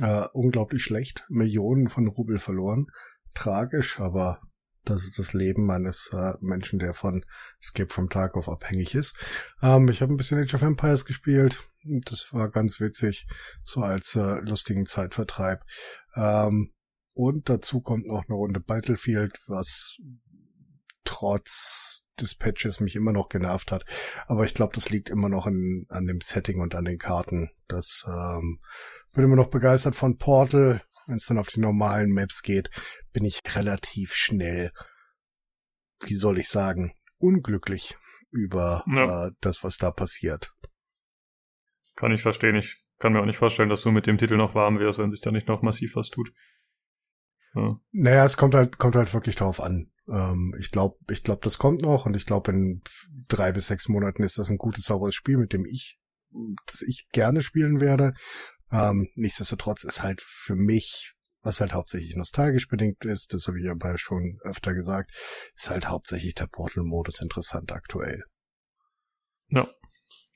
Äh, 0.01 0.26
unglaublich 0.32 0.82
schlecht. 0.82 1.24
Millionen 1.28 1.89
von 1.89 2.09
Rubel 2.09 2.39
verloren 2.39 2.87
tragisch, 3.35 4.01
aber 4.01 4.41
das 4.85 5.05
ist 5.05 5.18
das 5.18 5.32
Leben 5.32 5.70
eines 5.70 6.11
äh, 6.12 6.35
Menschen, 6.41 6.78
der 6.78 6.95
von 6.95 7.24
Escape 7.61 7.93
from 7.93 8.11
Tarkov 8.11 8.49
abhängig 8.49 8.95
ist. 8.95 9.16
Ähm, 9.62 9.89
ich 9.89 10.03
habe 10.03 10.12
ein 10.12 10.16
bisschen 10.16 10.41
Age 10.41 10.55
of 10.55 10.62
Empires 10.62 11.05
gespielt. 11.05 11.68
Das 11.82 12.32
war 12.32 12.51
ganz 12.51 12.80
witzig, 12.80 13.26
so 13.62 13.82
als 13.82 14.14
äh, 14.14 14.41
lustigen 14.41 14.87
Zeitvertreib. 14.87 15.64
Ähm, 16.16 16.72
und 17.14 17.49
dazu 17.49 17.80
kommt 17.80 18.07
noch 18.07 18.24
eine 18.26 18.37
Runde 18.37 18.61
Battlefield, 18.61 19.39
was 19.47 19.99
trotz 21.05 22.03
des 22.20 22.34
Patches 22.34 22.80
mich 22.80 22.96
immer 22.96 23.12
noch 23.12 23.28
genervt 23.28 23.72
hat. 23.72 23.84
Aber 24.26 24.44
ich 24.44 24.54
glaube, 24.54 24.74
das 24.74 24.90
liegt 24.90 25.10
immer 25.10 25.28
noch 25.28 25.46
in, 25.46 25.86
an 25.88 26.06
dem 26.06 26.20
Setting 26.20 26.60
und 26.60 26.74
an 26.74 26.84
den 26.84 26.98
Karten. 26.98 27.50
Das 27.68 28.04
ähm, 28.06 28.60
bin 29.12 29.24
immer 29.24 29.36
noch 29.36 29.50
begeistert 29.50 29.94
von 29.94 30.16
Portal 30.18 30.80
wenn 31.06 31.16
es 31.16 31.26
dann 31.26 31.38
auf 31.38 31.48
die 31.48 31.60
normalen 31.60 32.12
Maps 32.12 32.42
geht, 32.42 32.70
bin 33.12 33.24
ich 33.24 33.40
relativ 33.54 34.14
schnell, 34.14 34.72
wie 36.04 36.14
soll 36.14 36.38
ich 36.38 36.48
sagen, 36.48 36.92
unglücklich 37.18 37.96
über 38.30 38.84
ja. 38.86 39.26
äh, 39.26 39.30
das, 39.40 39.62
was 39.62 39.78
da 39.78 39.90
passiert. 39.90 40.54
Kann 41.94 42.12
ich 42.12 42.22
verstehen. 42.22 42.56
Ich 42.56 42.82
kann 42.98 43.12
mir 43.12 43.20
auch 43.20 43.26
nicht 43.26 43.38
vorstellen, 43.38 43.68
dass 43.68 43.82
du 43.82 43.90
mit 43.90 44.06
dem 44.06 44.18
Titel 44.18 44.36
noch 44.36 44.54
warm 44.54 44.78
wärst, 44.78 44.98
wenn 44.98 45.10
sich 45.10 45.20
da 45.20 45.30
nicht 45.30 45.48
noch 45.48 45.62
massiv 45.62 45.94
was 45.94 46.10
tut. 46.10 46.32
Ja. 47.54 47.78
Naja, 47.92 48.24
es 48.24 48.36
kommt 48.36 48.54
halt, 48.54 48.78
kommt 48.78 48.96
halt 48.96 49.12
wirklich 49.14 49.36
darauf 49.36 49.60
an. 49.60 49.92
Ähm, 50.09 50.55
ich 50.59 50.70
glaube, 50.70 50.96
ich 51.11 51.22
glaube, 51.22 51.40
das 51.42 51.59
kommt 51.59 51.82
noch 51.82 52.07
und 52.07 52.14
ich 52.16 52.26
glaube, 52.26 52.52
in 52.52 52.82
drei 53.28 53.52
bis 53.52 53.68
sechs 53.68 53.88
Monaten 53.88 54.22
ist 54.22 54.38
das 54.38 54.48
ein 54.48 54.59
gutes, 54.59 54.84
sauberes 54.84 55.14
Spiel, 55.14 55.38
mit 55.38 55.52
dem 55.52 55.64
ich, 55.64 55.98
das 56.66 56.82
ich 56.82 57.07
gerne 57.12 57.42
spielen 57.42 57.80
werde. 57.80 58.14
Ähm, 58.70 59.09
nichtsdestotrotz 59.14 59.84
ist 59.84 60.02
halt 60.02 60.20
für 60.22 60.57
mich, 60.57 61.14
was 61.42 61.61
halt 61.61 61.74
hauptsächlich 61.74 62.16
nostalgisch 62.16 62.68
bedingt 62.68 63.05
ist, 63.05 63.34
das 63.34 63.46
habe 63.46 63.61
ich 63.61 63.68
aber 63.68 63.98
schon 63.98 64.38
öfter 64.42 64.74
gesagt, 64.74 65.12
ist 65.55 65.70
halt 65.70 65.88
hauptsächlich 65.88 66.34
der 66.34 66.46
Portal-Modus 66.46 67.20
interessant 67.20 67.72
aktuell. 67.72 68.22
Ja, 69.50 69.68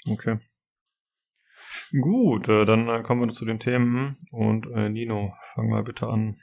okay. 0.07 0.39
Gut, 2.01 2.49
äh, 2.49 2.65
dann 2.65 2.89
äh, 2.89 3.03
kommen 3.03 3.23
wir 3.23 3.35
zu 3.35 3.45
den 3.45 3.59
Themen 3.59 4.17
und 4.31 4.67
äh, 4.67 4.89
Nino, 4.89 5.35
fang 5.55 5.69
mal 5.69 5.83
bitte 5.83 6.07
an. 6.07 6.39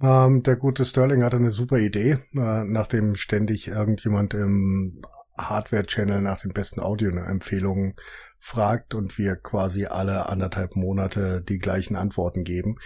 Ähm, 0.00 0.42
der 0.44 0.56
gute 0.56 0.84
Sterling 0.84 1.24
hatte 1.24 1.36
eine 1.36 1.50
super 1.50 1.78
Idee, 1.78 2.12
äh, 2.12 2.64
nachdem 2.64 3.16
ständig 3.16 3.66
irgendjemand 3.66 4.32
im 4.34 5.02
Hardware-Channel 5.36 6.20
nach 6.20 6.40
den 6.40 6.52
besten 6.52 6.80
Audio-Empfehlungen 6.80 7.94
fragt 8.38 8.94
und 8.94 9.18
wir 9.18 9.36
quasi 9.36 9.86
alle 9.86 10.28
anderthalb 10.28 10.76
Monate 10.76 11.42
die 11.42 11.58
gleichen 11.58 11.96
Antworten 11.96 12.44
geben, 12.44 12.76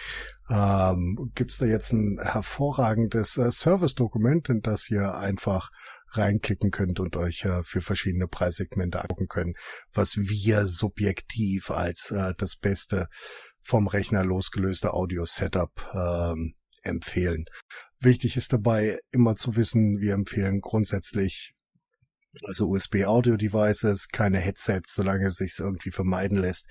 ähm, 0.50 1.30
gibt 1.34 1.52
es 1.52 1.58
da 1.58 1.66
jetzt 1.66 1.92
ein 1.92 2.18
hervorragendes 2.22 3.36
äh, 3.36 3.50
Service-Dokument, 3.50 4.48
in 4.48 4.60
das 4.60 4.90
ihr 4.90 5.14
einfach 5.14 5.70
reinklicken 6.08 6.70
könnt 6.70 7.00
und 7.00 7.16
euch 7.16 7.44
äh, 7.44 7.62
für 7.62 7.80
verschiedene 7.80 8.28
Preissegmente 8.28 9.02
angucken 9.02 9.28
können, 9.28 9.54
was 9.92 10.16
wir 10.16 10.66
subjektiv 10.66 11.70
als 11.70 12.10
äh, 12.10 12.34
das 12.36 12.56
beste 12.56 13.06
vom 13.60 13.86
Rechner 13.86 14.24
losgelöste 14.24 14.92
Audio-Setup 14.92 15.70
ähm, 15.94 16.54
empfehlen. 16.83 17.45
Wichtig 18.01 18.37
ist 18.37 18.53
dabei 18.53 18.99
immer 19.11 19.37
zu 19.37 19.57
wissen, 19.57 20.01
wir 20.01 20.14
empfehlen 20.14 20.61
grundsätzlich 20.61 21.55
also 22.45 22.68
USB-Audio-Devices, 22.68 24.09
keine 24.09 24.39
Headsets, 24.39 24.95
solange 24.95 25.26
es 25.26 25.37
sich 25.37 25.55
irgendwie 25.59 25.91
vermeiden 25.91 26.39
lässt. 26.39 26.66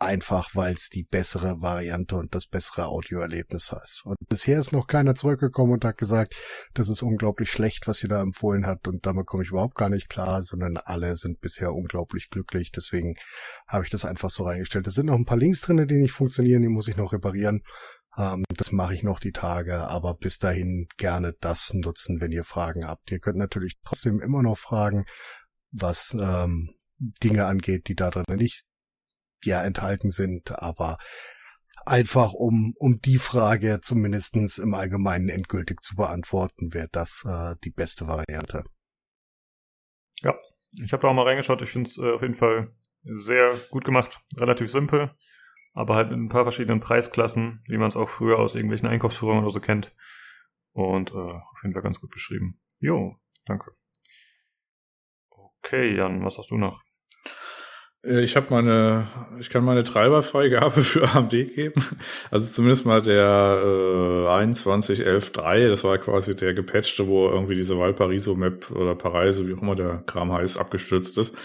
Einfach, 0.00 0.50
weil 0.54 0.74
es 0.74 0.88
die 0.88 1.04
bessere 1.04 1.62
Variante 1.62 2.16
und 2.16 2.34
das 2.34 2.46
bessere 2.46 2.86
Audioerlebnis 2.86 3.70
heißt. 3.72 4.02
Und 4.04 4.16
bisher 4.28 4.58
ist 4.58 4.72
noch 4.72 4.86
keiner 4.88 5.14
zurückgekommen 5.14 5.74
und 5.74 5.84
hat 5.84 5.96
gesagt, 5.96 6.34
das 6.74 6.88
ist 6.88 7.00
unglaublich 7.00 7.50
schlecht, 7.50 7.86
was 7.86 7.98
sie 7.98 8.08
da 8.08 8.20
empfohlen 8.20 8.66
hat 8.66 8.86
und 8.88 9.06
damit 9.06 9.26
komme 9.26 9.44
ich 9.44 9.50
überhaupt 9.50 9.76
gar 9.76 9.88
nicht 9.88 10.08
klar, 10.08 10.42
sondern 10.42 10.76
alle 10.76 11.14
sind 11.14 11.40
bisher 11.40 11.72
unglaublich 11.72 12.28
glücklich. 12.28 12.72
Deswegen 12.72 13.14
habe 13.68 13.84
ich 13.84 13.90
das 13.90 14.04
einfach 14.04 14.30
so 14.30 14.42
reingestellt. 14.42 14.86
Da 14.86 14.90
sind 14.90 15.06
noch 15.06 15.14
ein 15.14 15.24
paar 15.24 15.38
Links 15.38 15.60
drin, 15.62 15.86
die 15.86 15.94
nicht 15.94 16.12
funktionieren, 16.12 16.62
die 16.62 16.68
muss 16.68 16.88
ich 16.88 16.96
noch 16.96 17.12
reparieren. 17.12 17.62
Ähm, 18.16 18.44
das 18.56 18.72
mache 18.72 18.94
ich 18.94 19.02
noch 19.02 19.20
die 19.20 19.32
Tage, 19.32 19.88
aber 19.88 20.14
bis 20.14 20.38
dahin 20.38 20.86
gerne 20.96 21.34
das 21.40 21.72
nutzen, 21.74 22.20
wenn 22.20 22.32
ihr 22.32 22.44
Fragen 22.44 22.86
habt. 22.86 23.10
Ihr 23.10 23.20
könnt 23.20 23.38
natürlich 23.38 23.74
trotzdem 23.84 24.20
immer 24.20 24.42
noch 24.42 24.58
fragen, 24.58 25.04
was 25.70 26.16
ähm, 26.18 26.70
Dinge 26.98 27.46
angeht, 27.46 27.88
die 27.88 27.94
da 27.94 28.10
drin 28.10 28.24
nicht 28.36 28.64
ja 29.44 29.62
enthalten 29.62 30.10
sind, 30.10 30.52
aber 30.52 30.96
einfach 31.86 32.32
um 32.32 32.74
um 32.78 33.00
die 33.00 33.18
Frage 33.18 33.80
zumindestens 33.82 34.58
im 34.58 34.74
Allgemeinen 34.74 35.28
endgültig 35.28 35.82
zu 35.82 35.96
beantworten, 35.96 36.72
wäre 36.72 36.88
das 36.90 37.22
äh, 37.26 37.56
die 37.64 37.70
beste 37.70 38.06
Variante. 38.06 38.64
Ja, 40.22 40.38
Ich 40.72 40.92
habe 40.92 41.02
da 41.02 41.08
auch 41.08 41.14
mal 41.14 41.24
reingeschaut. 41.26 41.60
Ich 41.62 41.70
finde 41.70 41.90
es 41.90 41.98
äh, 41.98 42.12
auf 42.12 42.22
jeden 42.22 42.34
Fall 42.34 42.74
sehr 43.02 43.54
gut 43.70 43.84
gemacht, 43.84 44.20
relativ 44.36 44.70
simpel, 44.70 45.14
aber 45.74 45.96
halt 45.96 46.10
mit 46.10 46.18
ein 46.18 46.28
paar 46.28 46.44
verschiedenen 46.44 46.80
Preisklassen, 46.80 47.62
wie 47.68 47.76
man 47.76 47.88
es 47.88 47.96
auch 47.96 48.08
früher 48.08 48.38
aus 48.38 48.54
irgendwelchen 48.54 48.88
Einkaufsführungen 48.88 49.42
oder 49.42 49.52
so 49.52 49.60
kennt. 49.60 49.94
Und 50.72 51.10
äh, 51.10 51.14
auf 51.14 51.62
jeden 51.62 51.74
Fall 51.74 51.82
ganz 51.82 52.00
gut 52.00 52.10
beschrieben. 52.10 52.60
Jo, 52.80 53.16
danke. 53.46 53.72
Okay, 55.30 55.96
Jan, 55.96 56.24
was 56.24 56.38
hast 56.38 56.50
du 56.50 56.56
noch? 56.56 56.82
Äh, 58.04 58.22
ich 58.22 58.36
habe 58.36 58.46
meine, 58.50 59.08
ich 59.40 59.50
kann 59.50 59.64
meine 59.64 59.82
Treiberfreigabe 59.84 60.82
für 60.84 61.08
AMD 61.08 61.30
geben. 61.30 61.84
Also 62.30 62.52
zumindest 62.52 62.86
mal 62.86 63.02
der 63.02 63.60
äh, 63.62 64.28
21.11.3, 64.28 65.68
das 65.68 65.84
war 65.84 65.98
quasi 65.98 66.36
der 66.36 66.54
gepatchte, 66.54 67.06
wo 67.06 67.28
irgendwie 67.28 67.56
diese 67.56 67.78
Valparaiso-Map 67.78 68.70
oder 68.70 68.94
Paraiso, 68.94 69.46
wie 69.48 69.54
auch 69.54 69.62
immer 69.62 69.74
der 69.74 70.02
Kram 70.06 70.32
heißt, 70.32 70.58
abgestürzt 70.58 71.18
ist. 71.18 71.36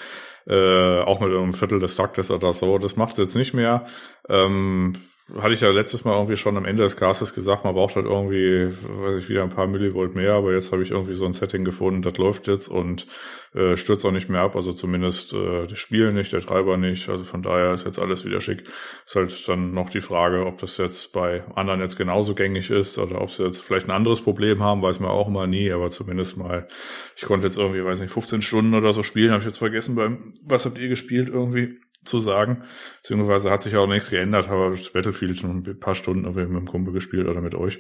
Äh, 0.48 1.02
auch 1.02 1.20
mit 1.20 1.30
einem 1.30 1.54
Viertel 1.54 1.80
des 1.80 1.96
Taktes 1.96 2.32
oder 2.32 2.54
so. 2.54 2.78
Das 2.78 2.96
macht's 2.96 3.18
jetzt 3.18 3.36
nicht 3.36 3.54
mehr. 3.54 3.86
Ähm, 4.28 4.94
hatte 5.38 5.54
ich 5.54 5.62
ja 5.62 5.70
letztes 5.70 6.06
Mal 6.06 6.14
irgendwie 6.14 6.38
schon 6.38 6.58
am 6.58 6.66
Ende 6.66 6.84
des 6.84 6.98
Classes 6.98 7.34
gesagt, 7.34 7.64
man 7.64 7.76
braucht 7.76 7.96
halt 7.96 8.06
irgendwie, 8.06 8.68
weiß 8.68 9.18
ich, 9.20 9.30
wieder 9.30 9.44
ein 9.44 9.50
paar 9.50 9.68
Millivolt 9.68 10.16
mehr, 10.16 10.34
aber 10.34 10.54
jetzt 10.54 10.72
habe 10.72 10.84
ich 10.84 10.92
irgendwie 10.92 11.14
so 11.14 11.26
ein 11.26 11.34
Setting 11.34 11.66
gefunden, 11.66 12.02
das 12.02 12.18
läuft 12.18 12.48
jetzt 12.48 12.68
und 12.68 13.08
äh, 13.54 13.78
stürzt 13.78 14.06
auch 14.06 14.12
nicht 14.12 14.30
mehr 14.30 14.42
ab, 14.42 14.56
also 14.56 14.74
zumindest 14.74 15.34
äh, 15.34 15.68
das 15.68 15.80
Spiel 15.80 16.14
nicht, 16.14 16.34
der 16.34 16.42
Treiber 16.42 16.78
nicht, 16.78 17.10
also 17.10 17.24
von 17.24 17.42
daher 17.42 17.74
ist 17.74 17.86
jetzt 17.86 18.00
alles 18.00 18.26
wieder 18.26 18.42
schick. 18.42 18.64
Ist 19.06 19.16
halt 19.16 19.48
dann 19.48 19.74
noch 19.74 19.90
die 19.90 20.02
Frage, 20.02 20.46
ob 20.46 20.58
das 20.60 20.78
jetzt 20.78 21.14
bei 21.14 21.44
anderen 21.56 21.82
jetzt 21.82 21.98
genauso 21.98 22.36
gängig 22.36 22.70
ist 22.70 22.98
oder 22.98 23.22
ob 23.22 23.32
sie 23.32 23.44
jetzt 23.44 23.62
vielleicht 23.62 23.88
ein 23.88 23.96
anderes 23.96 24.22
Problem 24.22 24.64
haben, 24.64 24.82
weiß 24.82 25.00
man 25.00 25.12
auch 25.12 25.28
immer 25.28 25.48
nie, 25.48 25.72
aber 25.72 25.90
zumindest 25.90 26.38
mal, 26.38 26.68
ich 27.16 27.26
konnte 27.26 27.46
jetzt 27.48 27.58
irgendwie, 27.58 27.84
weiß 27.84 28.02
nicht, 28.02 28.14
15 28.14 28.42
Stunden 28.42 28.74
oder 28.74 28.94
so 28.94 29.04
spielen, 29.04 29.32
habe 29.32 29.42
ich 29.42 29.48
jetzt 29.48 29.60
vergessen 29.60 29.96
beim, 29.96 30.34
was 30.44 30.66
habt 30.66 30.78
ihr 30.78 30.88
gespielt 30.88 31.30
irgendwie? 31.30 31.80
Zu 32.10 32.20
sagen. 32.20 32.64
Beziehungsweise 33.02 33.52
hat 33.52 33.62
sich 33.62 33.76
auch 33.78 33.88
nichts 33.88 34.10
geändert, 34.10 34.50
aber 34.50 34.72
das 34.72 34.92
Battlefield 34.92 35.38
schon 35.38 35.64
ein 35.64 35.80
paar 35.80 35.96
Stunden 35.96 36.28
mit 36.28 36.38
dem 36.38 36.66
Kumpel 36.66 36.94
gespielt 36.94 37.28
oder 37.28 37.42
mit 37.42 37.56
euch. 37.56 37.80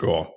Ja, 0.00 0.28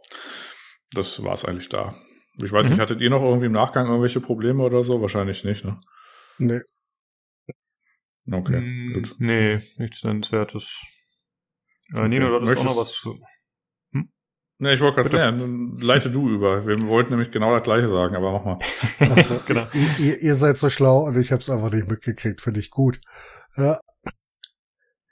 das 0.91 1.23
war's 1.23 1.45
eigentlich 1.45 1.69
da. 1.69 1.95
Ich 2.43 2.51
weiß 2.51 2.65
mhm. 2.65 2.73
nicht, 2.73 2.81
hattet 2.81 3.01
ihr 3.01 3.09
noch 3.09 3.21
irgendwie 3.21 3.47
im 3.47 3.53
Nachgang 3.53 3.87
irgendwelche 3.87 4.21
Probleme 4.21 4.63
oder 4.63 4.83
so? 4.83 5.01
Wahrscheinlich 5.01 5.43
nicht, 5.43 5.65
ne? 5.65 5.79
Nee. 6.37 6.61
Okay, 8.29 8.59
mm, 8.59 8.93
gut. 8.93 9.15
Nee, 9.19 9.61
nichts 9.77 10.03
nennenswertes. 10.03 10.85
Äh, 11.93 11.99
okay. 11.99 12.09
Nino, 12.09 12.27
du 12.27 12.35
hattest 12.35 12.57
auch 12.57 12.63
noch 12.63 12.77
was 12.77 12.93
zu. 12.93 13.19
Ne, 14.59 14.73
ich 14.73 14.81
wollte 14.81 14.95
gerade 14.95 15.09
klären, 15.09 15.77
leite 15.79 16.09
du 16.09 16.29
über. 16.29 16.65
Wir 16.65 16.81
wollten 16.87 17.11
nämlich 17.11 17.29
genau 17.29 17.53
das 17.53 17.61
gleiche 17.61 17.87
sagen, 17.89 18.15
aber 18.15 18.31
mach 18.31 18.43
mal. 18.43 18.59
Also, 18.99 19.39
genau. 19.45 19.67
ihr, 19.99 20.19
ihr, 20.19 20.33
seid 20.33 20.57
so 20.57 20.71
schlau 20.71 21.01
und 21.01 21.15
ich 21.15 21.31
habe 21.31 21.41
es 21.41 21.49
einfach 21.49 21.71
nicht 21.71 21.87
mitgekriegt, 21.87 22.41
finde 22.41 22.59
ich 22.59 22.71
gut. 22.71 22.99
Ja. 23.55 23.79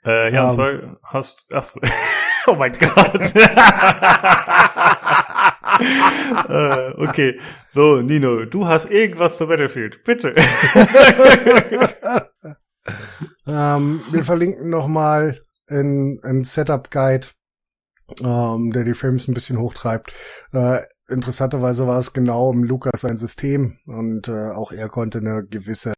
Äh, 0.03 0.33
ja, 0.33 0.49
um, 0.49 0.59
und 0.59 0.59
ähm. 0.59 0.79
zwar 0.79 0.97
hast 1.03 1.45
ach 1.51 1.63
so. 1.63 1.79
oh 2.47 2.55
mein 2.55 2.73
Gott. 2.73 3.35
äh, 6.49 7.07
okay, 7.07 7.39
so 7.67 8.01
Nino, 8.01 8.45
du 8.45 8.65
hast 8.67 8.89
irgendwas 8.89 9.37
zu 9.37 9.45
Battlefield, 9.45 10.03
bitte. 10.03 10.33
ähm, 13.45 14.01
wir 14.09 14.23
verlinken 14.23 14.71
noch 14.71 14.87
mal 14.87 15.39
ein, 15.69 16.19
ein 16.23 16.45
Setup 16.45 16.89
Guide 16.89 17.27
ähm, 18.21 18.71
der 18.71 18.83
die 18.83 18.93
Frames 18.93 19.27
ein 19.27 19.33
bisschen 19.33 19.59
hochtreibt. 19.59 20.13
Äh, 20.53 20.81
interessanterweise 21.07 21.87
war 21.87 21.99
es 21.99 22.13
genau 22.13 22.51
im 22.51 22.63
Lukas 22.63 23.01
sein 23.01 23.17
System 23.17 23.77
und 23.85 24.27
äh, 24.27 24.51
auch 24.51 24.71
er 24.71 24.89
konnte 24.89 25.19
eine 25.19 25.45
gewisse 25.45 25.93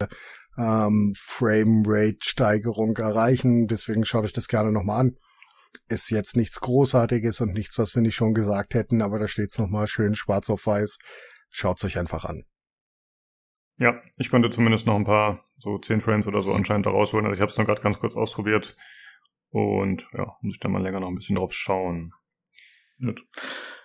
ähm, 0.58 1.14
Frame-Rate-Steigerung 1.18 2.98
erreichen. 2.98 3.68
Deswegen 3.68 4.06
schaut 4.06 4.26
euch 4.26 4.34
das 4.34 4.48
gerne 4.48 4.72
nochmal 4.72 5.02
an. 5.02 5.16
Ist 5.90 6.10
jetzt 6.10 6.36
nichts 6.36 6.60
Großartiges 6.60 7.42
und 7.42 7.54
nichts, 7.54 7.78
was 7.78 7.96
wir 7.96 8.02
nicht 8.02 8.16
schon 8.16 8.34
gesagt 8.34 8.74
hätten, 8.74 9.02
aber 9.02 9.20
da 9.20 9.28
steht's 9.28 9.58
nochmal 9.58 9.88
schön 9.88 10.16
schwarz 10.16 10.50
auf 10.50 10.66
weiß. 10.66 10.98
Schaut's 11.50 11.84
euch 11.86 11.98
einfach 11.98 12.26
an. 12.26 12.44
Ja, 13.80 14.02
ich 14.18 14.30
konnte 14.30 14.50
zumindest 14.50 14.88
noch 14.88 14.96
ein 14.96 15.06
paar, 15.06 15.46
so 15.58 15.78
10 15.78 16.02
Frames 16.02 16.28
oder 16.28 16.42
so 16.42 16.52
anscheinend 16.52 16.88
da 16.88 16.90
rausholen. 16.90 17.26
Also 17.26 17.36
ich 17.36 17.42
habe 17.42 17.52
es 17.52 17.58
nur 17.58 17.68
gerade 17.68 17.82
ganz 17.82 18.00
kurz 18.00 18.16
ausprobiert. 18.16 18.76
Und 19.50 20.08
ja, 20.14 20.36
muss 20.42 20.56
ich 20.56 20.60
da 20.60 20.70
mal 20.70 20.82
länger 20.82 21.00
noch 21.00 21.08
ein 21.08 21.16
bisschen 21.16 21.36
drauf 21.36 21.54
schauen. 21.54 22.14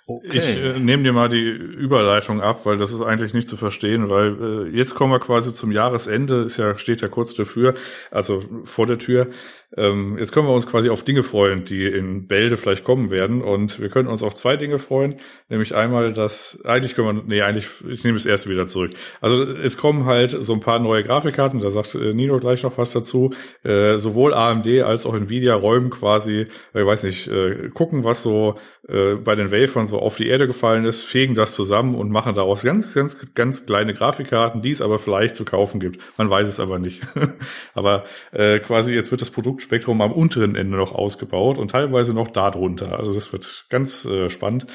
Okay. 0.06 0.38
Ich 0.38 0.58
äh, 0.58 0.78
nehme 0.80 1.04
dir 1.04 1.12
mal 1.12 1.28
die 1.28 1.48
Überleitung 1.48 2.40
ab, 2.40 2.66
weil 2.66 2.76
das 2.76 2.92
ist 2.92 3.02
eigentlich 3.02 3.34
nicht 3.34 3.48
zu 3.48 3.56
verstehen, 3.56 4.10
weil 4.10 4.66
äh, 4.66 4.76
jetzt 4.76 4.94
kommen 4.94 5.12
wir 5.12 5.20
quasi 5.20 5.52
zum 5.52 5.70
Jahresende, 5.70 6.42
ist 6.42 6.56
ja, 6.56 6.76
steht 6.76 7.02
ja 7.02 7.08
kurz 7.08 7.34
dafür, 7.34 7.74
also 8.10 8.44
vor 8.64 8.86
der 8.86 8.98
Tür. 8.98 9.28
Ähm, 9.76 10.18
jetzt 10.18 10.32
können 10.32 10.46
wir 10.46 10.54
uns 10.54 10.66
quasi 10.66 10.90
auf 10.90 11.02
Dinge 11.02 11.22
freuen, 11.22 11.64
die 11.64 11.86
in 11.86 12.26
Bälde 12.26 12.56
vielleicht 12.56 12.84
kommen 12.84 13.10
werden. 13.10 13.42
Und 13.42 13.80
wir 13.80 13.88
können 13.88 14.08
uns 14.08 14.22
auf 14.22 14.34
zwei 14.34 14.56
Dinge 14.56 14.78
freuen. 14.78 15.16
Nämlich 15.48 15.74
einmal, 15.74 16.12
dass, 16.12 16.62
eigentlich 16.64 16.94
können 16.94 17.16
wir, 17.16 17.22
nee, 17.26 17.42
eigentlich, 17.42 17.68
ich 17.88 18.04
nehme 18.04 18.18
das 18.18 18.26
erste 18.26 18.50
wieder 18.50 18.66
zurück. 18.66 18.92
Also 19.20 19.42
es 19.42 19.76
kommen 19.76 20.04
halt 20.04 20.36
so 20.38 20.52
ein 20.52 20.60
paar 20.60 20.78
neue 20.78 21.02
Grafikkarten, 21.02 21.60
da 21.60 21.70
sagt 21.70 21.94
äh, 21.94 22.12
Nino 22.12 22.38
gleich 22.38 22.62
noch 22.62 22.76
was 22.78 22.92
dazu. 22.92 23.30
Äh, 23.64 23.98
sowohl 23.98 24.34
AMD 24.34 24.66
als 24.82 25.06
auch 25.06 25.14
Nvidia 25.14 25.54
räumen 25.54 25.90
quasi, 25.90 26.46
ich 26.74 26.86
weiß 26.86 27.04
nicht, 27.04 27.28
äh, 27.28 27.70
gucken, 27.70 28.04
was 28.04 28.22
so 28.22 28.56
äh, 28.88 29.14
bei 29.14 29.36
den 29.36 29.52
Wafern 29.52 29.86
so 29.86 30.00
auf 30.00 30.16
die 30.16 30.26
Erde 30.26 30.46
gefallen 30.48 30.84
ist, 30.84 31.04
fegen 31.04 31.34
das 31.34 31.54
zusammen 31.54 31.94
und 31.94 32.10
machen 32.10 32.34
daraus 32.34 32.62
ganz, 32.62 32.92
ganz, 32.92 33.16
ganz 33.34 33.64
kleine 33.64 33.94
Grafikkarten, 33.94 34.60
die 34.60 34.72
es 34.72 34.80
aber 34.80 34.98
vielleicht 34.98 35.36
zu 35.36 35.44
kaufen 35.44 35.78
gibt. 35.78 36.00
Man 36.18 36.28
weiß 36.28 36.48
es 36.48 36.58
aber 36.58 36.78
nicht. 36.78 37.00
aber 37.74 38.04
äh, 38.32 38.58
quasi 38.58 38.92
jetzt 38.92 39.10
wird 39.12 39.20
das 39.20 39.30
Produkt 39.30 39.61
Spektrum 39.62 40.00
am 40.00 40.12
unteren 40.12 40.54
Ende 40.54 40.76
noch 40.76 40.92
ausgebaut 40.92 41.58
und 41.58 41.70
teilweise 41.70 42.12
noch 42.12 42.28
darunter. 42.28 42.98
Also 42.98 43.14
das 43.14 43.32
wird 43.32 43.66
ganz 43.70 44.04
äh, 44.04 44.28
spannend. 44.28 44.66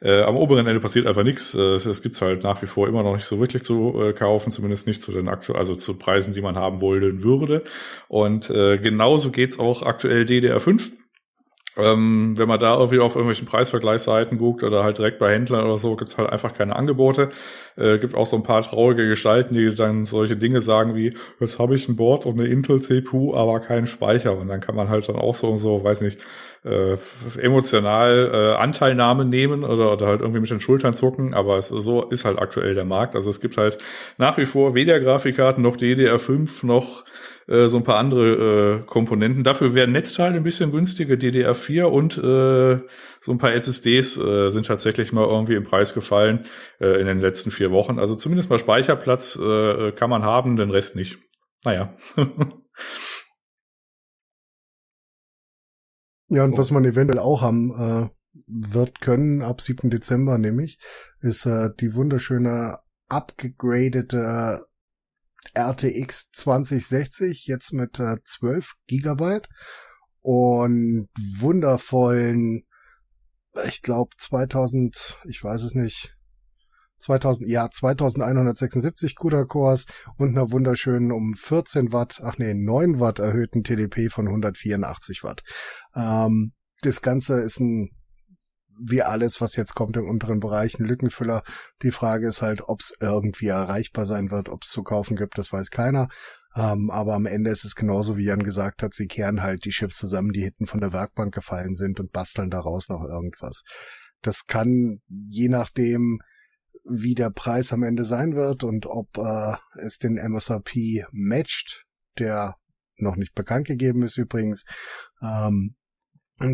Äh, 0.00 0.22
am 0.22 0.36
oberen 0.36 0.66
Ende 0.66 0.80
passiert 0.80 1.06
einfach 1.06 1.24
nichts. 1.24 1.54
Äh, 1.54 1.74
es 1.76 2.02
gibt's 2.02 2.20
halt 2.22 2.42
nach 2.42 2.62
wie 2.62 2.66
vor 2.66 2.88
immer 2.88 3.02
noch 3.02 3.14
nicht 3.14 3.26
so 3.26 3.40
wirklich 3.40 3.62
zu 3.62 4.00
äh, 4.00 4.12
kaufen, 4.12 4.50
zumindest 4.50 4.86
nicht 4.86 5.02
zu 5.02 5.12
den 5.12 5.28
aktuellen, 5.28 5.58
also 5.58 5.74
zu 5.74 5.98
Preisen, 5.98 6.34
die 6.34 6.42
man 6.42 6.56
haben 6.56 6.80
wollen 6.80 7.22
würde. 7.22 7.64
Und 8.08 8.50
äh, 8.50 8.78
genauso 8.78 9.30
geht's 9.30 9.58
auch 9.58 9.82
aktuell 9.82 10.22
DDR5. 10.22 10.90
Ähm, 11.78 12.34
wenn 12.36 12.48
man 12.48 12.58
da 12.58 12.74
irgendwie 12.74 13.00
auf 13.00 13.14
irgendwelchen 13.14 13.46
Preisvergleichsseiten 13.46 14.38
guckt 14.38 14.62
oder 14.62 14.82
halt 14.82 14.96
direkt 14.96 15.18
bei 15.18 15.32
Händlern 15.32 15.66
oder 15.66 15.76
so, 15.78 15.94
gibt's 15.96 16.16
halt 16.16 16.30
einfach 16.30 16.54
keine 16.54 16.74
Angebote. 16.74 17.28
Äh, 17.76 17.98
gibt 17.98 18.14
auch 18.14 18.24
so 18.24 18.36
ein 18.36 18.42
paar 18.42 18.62
traurige 18.62 19.06
Gestalten, 19.08 19.54
die 19.54 19.74
dann 19.74 20.06
solche 20.06 20.36
Dinge 20.36 20.62
sagen 20.62 20.94
wie, 20.94 21.14
jetzt 21.38 21.58
habe 21.58 21.74
ich 21.74 21.88
ein 21.88 21.96
Board 21.96 22.24
und 22.24 22.40
eine 22.40 22.48
Intel 22.48 22.80
CPU, 22.80 23.34
aber 23.34 23.60
keinen 23.60 23.86
Speicher. 23.86 24.36
Und 24.38 24.48
dann 24.48 24.60
kann 24.60 24.74
man 24.74 24.88
halt 24.88 25.08
dann 25.08 25.16
auch 25.16 25.34
so 25.34 25.48
und 25.48 25.58
so, 25.58 25.84
weiß 25.84 26.00
nicht, 26.00 26.24
äh, 26.64 26.96
emotional 27.40 28.30
äh, 28.32 28.60
Anteilnahme 28.60 29.24
nehmen 29.24 29.62
oder, 29.62 29.92
oder 29.92 30.06
halt 30.06 30.20
irgendwie 30.20 30.40
mit 30.40 30.50
den 30.50 30.60
Schultern 30.60 30.94
zucken, 30.94 31.32
aber 31.32 31.58
es, 31.58 31.68
so 31.68 32.04
ist 32.04 32.24
halt 32.24 32.38
aktuell 32.38 32.74
der 32.74 32.84
Markt. 32.84 33.14
Also 33.14 33.30
es 33.30 33.40
gibt 33.40 33.56
halt 33.56 33.78
nach 34.18 34.36
wie 34.36 34.46
vor 34.46 34.74
weder 34.74 34.98
Grafikkarten 34.98 35.62
noch 35.62 35.76
DDR5 35.76 36.66
noch 36.66 37.04
äh, 37.48 37.68
so 37.68 37.76
ein 37.76 37.84
paar 37.84 37.98
andere 37.98 38.80
äh, 38.82 38.86
Komponenten. 38.86 39.44
Dafür 39.44 39.74
werden 39.74 39.92
Netzteile 39.92 40.36
ein 40.36 40.42
bisschen 40.42 40.72
günstiger, 40.72 41.14
DDR4 41.14 41.84
und 41.84 42.18
äh, 42.18 42.80
so 43.20 43.32
ein 43.32 43.38
paar 43.38 43.52
SSDs 43.52 44.16
äh, 44.16 44.50
sind 44.50 44.66
tatsächlich 44.66 45.12
mal 45.12 45.26
irgendwie 45.26 45.54
im 45.54 45.64
Preis 45.64 45.94
gefallen 45.94 46.44
äh, 46.80 47.00
in 47.00 47.06
den 47.06 47.20
letzten 47.20 47.50
vier 47.50 47.70
Wochen. 47.70 47.98
Also 47.98 48.14
zumindest 48.14 48.50
mal 48.50 48.58
Speicherplatz 48.58 49.36
äh, 49.36 49.92
kann 49.92 50.10
man 50.10 50.22
haben, 50.24 50.56
den 50.56 50.70
Rest 50.70 50.96
nicht. 50.96 51.18
Naja. 51.64 51.96
ja, 56.28 56.44
und 56.44 56.58
was 56.58 56.70
man 56.70 56.84
eventuell 56.84 57.18
auch 57.18 57.42
haben 57.42 57.70
äh, 57.70 58.08
wird 58.46 59.00
können, 59.00 59.42
ab 59.42 59.60
7. 59.60 59.90
Dezember 59.90 60.38
nämlich, 60.38 60.78
ist 61.20 61.46
äh, 61.46 61.70
die 61.80 61.94
wunderschöne 61.94 62.78
abgegradete 63.08 64.66
RTX 65.54 66.30
2060, 66.32 67.46
jetzt 67.46 67.72
mit 67.72 67.98
äh, 68.00 68.16
12 68.24 68.72
Gigabyte 68.86 69.48
und 70.22 71.08
wundervollen, 71.38 72.64
ich 73.66 73.82
glaube 73.82 74.10
2000, 74.18 75.18
ich 75.28 75.42
weiß 75.42 75.62
es 75.62 75.74
nicht, 75.74 76.16
2000, 76.98 77.48
ja, 77.48 77.70
2176 77.70 79.14
CUDA-Cores 79.16 79.84
und 80.16 80.30
einer 80.30 80.50
wunderschönen 80.50 81.12
um 81.12 81.34
14 81.34 81.92
Watt, 81.92 82.20
ach 82.22 82.38
nee, 82.38 82.54
9 82.54 82.98
Watt 83.00 83.18
erhöhten 83.18 83.62
TDP 83.62 84.08
von 84.08 84.26
184 84.26 85.22
Watt. 85.22 85.42
Ähm, 85.94 86.52
das 86.82 87.02
Ganze 87.02 87.40
ist 87.40 87.60
ein 87.60 87.90
wie 88.78 89.02
alles, 89.02 89.40
was 89.40 89.56
jetzt 89.56 89.74
kommt 89.74 89.96
im 89.96 90.08
unteren 90.08 90.40
Bereich, 90.40 90.78
ein 90.78 90.84
Lückenfüller. 90.84 91.42
Die 91.82 91.90
Frage 91.90 92.28
ist 92.28 92.42
halt, 92.42 92.62
ob 92.66 92.80
es 92.80 92.92
irgendwie 93.00 93.48
erreichbar 93.48 94.06
sein 94.06 94.30
wird, 94.30 94.48
ob 94.48 94.62
es 94.64 94.70
zu 94.70 94.82
kaufen 94.82 95.16
gibt, 95.16 95.38
das 95.38 95.52
weiß 95.52 95.70
keiner. 95.70 96.08
Ähm, 96.54 96.90
aber 96.90 97.14
am 97.14 97.26
Ende 97.26 97.50
ist 97.50 97.64
es 97.64 97.74
genauso, 97.74 98.16
wie 98.16 98.24
Jan 98.24 98.42
gesagt 98.42 98.82
hat, 98.82 98.94
sie 98.94 99.06
kehren 99.06 99.42
halt 99.42 99.64
die 99.64 99.70
Chips 99.70 99.96
zusammen, 99.96 100.32
die 100.32 100.42
hinten 100.42 100.66
von 100.66 100.80
der 100.80 100.92
Werkbank 100.92 101.34
gefallen 101.34 101.74
sind 101.74 102.00
und 102.00 102.12
basteln 102.12 102.50
daraus 102.50 102.88
noch 102.88 103.04
irgendwas. 103.04 103.62
Das 104.22 104.46
kann 104.46 105.00
je 105.08 105.48
nachdem, 105.48 106.20
wie 106.88 107.14
der 107.14 107.30
Preis 107.30 107.72
am 107.72 107.82
Ende 107.82 108.04
sein 108.04 108.34
wird 108.34 108.64
und 108.64 108.86
ob 108.86 109.18
äh, 109.18 109.56
es 109.84 109.98
den 109.98 110.16
MSRP 110.16 111.06
matcht, 111.12 111.84
der 112.18 112.56
noch 112.96 113.16
nicht 113.16 113.34
bekannt 113.34 113.66
gegeben 113.66 114.02
ist 114.02 114.16
übrigens. 114.16 114.64
Ähm, 115.20 115.76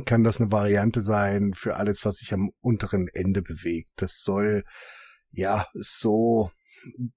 kann 0.04 0.24
das 0.24 0.40
eine 0.40 0.52
Variante 0.52 1.00
sein 1.00 1.54
für 1.54 1.76
alles, 1.76 2.04
was 2.04 2.16
sich 2.16 2.32
am 2.32 2.50
unteren 2.60 3.08
Ende 3.08 3.42
bewegt. 3.42 3.90
Das 3.96 4.22
soll 4.22 4.64
ja 5.30 5.66
so 5.72 6.50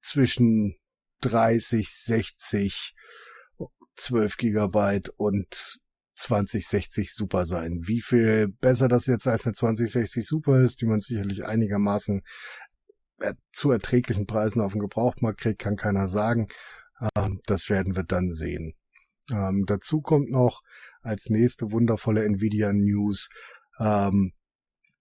zwischen 0.01 0.76
30, 1.22 1.89
60, 1.89 2.93
12 3.95 4.38
Gigabyte 4.38 5.09
und 5.18 5.80
2060 6.16 7.13
Super 7.13 7.45
sein. 7.45 7.82
Wie 7.86 8.01
viel 8.01 8.47
besser 8.47 8.88
das 8.88 9.05
jetzt 9.05 9.28
als 9.28 9.45
eine 9.45 9.53
2060 9.53 10.26
Super 10.26 10.61
ist, 10.61 10.82
die 10.82 10.86
man 10.86 10.99
sicherlich 10.99 11.45
einigermaßen 11.45 12.22
zu 13.51 13.72
erträglichen 13.72 14.26
Preisen 14.26 14.61
auf 14.61 14.74
dem 14.74 14.82
Gebrauchmarkt 14.82 15.39
kriegt, 15.39 15.59
kann 15.59 15.78
keiner 15.78 16.07
sagen. 16.07 16.47
Ähm, 17.16 17.41
das 17.45 17.70
werden 17.70 17.95
wir 17.95 18.03
dann 18.03 18.32
sehen. 18.32 18.74
Ähm, 19.32 19.63
dazu 19.65 20.01
kommt 20.01 20.30
noch 20.30 20.61
als 21.01 21.30
nächste 21.30 21.71
wundervolle 21.71 22.26
Nvidia 22.26 22.73
News, 22.73 23.30
ähm, 23.80 24.34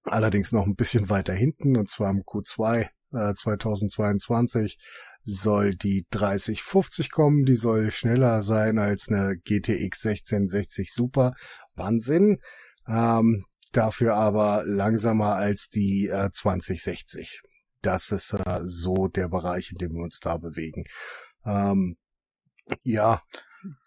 allerdings 0.04 0.52
noch 0.52 0.66
ein 0.66 0.76
bisschen 0.76 1.10
weiter 1.10 1.34
hinten, 1.34 1.76
und 1.76 1.90
zwar 1.90 2.10
im 2.10 2.22
Q2 2.22 2.88
äh, 3.12 3.34
2022 3.34 4.78
soll 5.20 5.74
die 5.74 6.06
3050 6.10 7.10
kommen, 7.10 7.44
die 7.44 7.54
soll 7.54 7.90
schneller 7.90 8.42
sein 8.42 8.78
als 8.78 9.08
eine 9.08 9.36
GTX 9.36 10.06
1660 10.06 10.92
Super. 10.92 11.32
Wahnsinn. 11.74 12.38
Ähm, 12.86 13.44
dafür 13.72 14.16
aber 14.16 14.64
langsamer 14.66 15.34
als 15.34 15.68
die 15.68 16.08
äh, 16.08 16.30
2060. 16.32 17.40
Das 17.82 18.10
ist 18.10 18.32
äh, 18.32 18.60
so 18.62 19.08
der 19.08 19.28
Bereich, 19.28 19.72
in 19.72 19.78
dem 19.78 19.94
wir 19.94 20.02
uns 20.02 20.20
da 20.20 20.36
bewegen. 20.36 20.84
Ähm, 21.44 21.96
ja, 22.82 23.20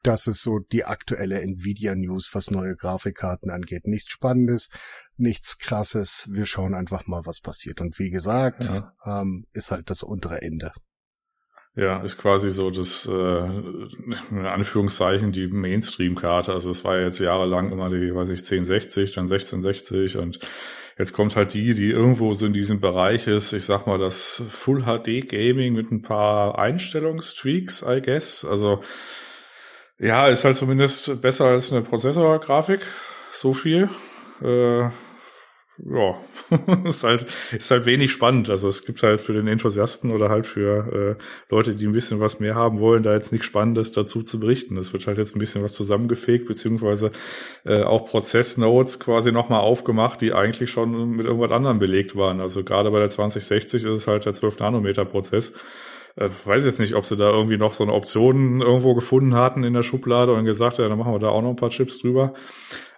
das 0.03 0.27
ist 0.27 0.41
so 0.41 0.59
die 0.59 0.85
aktuelle 0.85 1.41
Nvidia 1.41 1.95
News, 1.95 2.29
was 2.33 2.51
neue 2.51 2.75
Grafikkarten 2.75 3.49
angeht. 3.49 3.87
Nichts 3.87 4.11
Spannendes, 4.11 4.69
nichts 5.15 5.57
Krasses. 5.57 6.27
Wir 6.31 6.45
schauen 6.45 6.73
einfach 6.73 7.07
mal, 7.07 7.25
was 7.25 7.39
passiert. 7.39 7.81
Und 7.81 7.99
wie 7.99 8.09
gesagt, 8.09 8.65
ja. 8.65 8.93
ähm, 9.05 9.45
ist 9.53 9.71
halt 9.71 9.89
das 9.89 10.03
untere 10.03 10.41
Ende. 10.41 10.71
Ja, 11.77 12.01
ist 12.01 12.17
quasi 12.17 12.49
so 12.49 12.71
das, 12.71 13.05
äh, 13.05 13.11
in 14.31 14.45
Anführungszeichen, 14.47 15.31
die 15.31 15.47
Mainstream-Karte. 15.47 16.51
Also 16.51 16.71
es 16.71 16.83
war 16.83 16.97
ja 16.97 17.05
jetzt 17.05 17.19
jahrelang 17.19 17.71
immer 17.71 17.91
die, 17.91 18.15
weiß 18.15 18.29
ich, 18.31 18.39
1060, 18.39 19.13
dann 19.13 19.25
1660 19.25 20.17
und 20.17 20.39
jetzt 20.97 21.13
kommt 21.13 21.35
halt 21.35 21.53
die, 21.53 21.75
die 21.75 21.91
irgendwo 21.91 22.33
so 22.33 22.47
in 22.47 22.53
diesem 22.53 22.79
Bereich 22.79 23.27
ist. 23.27 23.53
Ich 23.53 23.65
sag 23.65 23.85
mal, 23.85 23.99
das 23.99 24.41
Full 24.49 24.85
HD 24.85 25.29
Gaming 25.29 25.73
mit 25.73 25.91
ein 25.91 26.01
paar 26.01 26.57
Einstellungstweaks, 26.57 27.83
I 27.87 28.01
guess. 28.01 28.43
Also 28.43 28.81
ja, 29.99 30.27
ist 30.27 30.43
halt 30.43 30.55
zumindest 30.55 31.21
besser 31.21 31.45
als 31.45 31.71
eine 31.71 31.81
Prozessorgrafik. 31.81 32.81
So 33.31 33.53
viel. 33.53 33.89
Äh, 34.41 34.89
ja, 35.85 36.15
ist 36.85 37.03
halt, 37.03 37.27
ist 37.51 37.69
halt 37.69 37.85
wenig 37.85 38.11
spannend. 38.11 38.49
Also 38.49 38.67
es 38.67 38.83
gibt 38.83 39.03
halt 39.03 39.21
für 39.21 39.33
den 39.33 39.47
Enthusiasten 39.47 40.11
oder 40.11 40.29
halt 40.29 40.47
für 40.47 41.17
äh, 41.19 41.23
Leute, 41.53 41.75
die 41.75 41.85
ein 41.85 41.93
bisschen 41.93 42.19
was 42.19 42.39
mehr 42.39 42.55
haben 42.55 42.79
wollen, 42.79 43.03
da 43.03 43.13
jetzt 43.13 43.31
nichts 43.31 43.47
Spannendes 43.47 43.91
dazu 43.91 44.23
zu 44.23 44.39
berichten. 44.39 44.77
Es 44.77 44.93
wird 44.93 45.05
halt 45.05 45.19
jetzt 45.19 45.35
ein 45.35 45.39
bisschen 45.39 45.63
was 45.63 45.73
zusammengefegt, 45.73 46.47
beziehungsweise 46.47 47.11
äh, 47.63 47.83
auch 47.83 48.07
Prozessnotes 48.07 48.99
quasi 48.99 49.31
nochmal 49.31 49.61
aufgemacht, 49.61 50.21
die 50.21 50.33
eigentlich 50.33 50.71
schon 50.71 51.11
mit 51.11 51.27
irgendwas 51.27 51.51
anderem 51.51 51.77
belegt 51.77 52.15
waren. 52.15 52.41
Also 52.41 52.63
gerade 52.63 52.89
bei 52.89 52.99
der 52.99 53.09
2060 53.09 53.83
ist 53.83 53.89
es 53.89 54.07
halt 54.07 54.25
der 54.25 54.33
12 54.33 54.59
Nanometer 54.59 55.05
Prozess. 55.05 55.53
Äh, 56.17 56.29
weiß 56.29 56.65
jetzt 56.65 56.79
nicht, 56.79 56.95
ob 56.95 57.05
sie 57.05 57.15
da 57.15 57.29
irgendwie 57.29 57.57
noch 57.57 57.73
so 57.73 57.83
eine 57.83 57.93
Option 57.93 58.61
irgendwo 58.61 58.95
gefunden 58.95 59.35
hatten 59.35 59.63
in 59.63 59.73
der 59.73 59.83
Schublade 59.83 60.33
und 60.33 60.45
gesagt, 60.45 60.79
ja, 60.79 60.89
dann 60.89 60.97
machen 60.97 61.13
wir 61.13 61.19
da 61.19 61.29
auch 61.29 61.41
noch 61.41 61.51
ein 61.51 61.55
paar 61.55 61.69
Chips 61.69 61.99
drüber. 61.99 62.33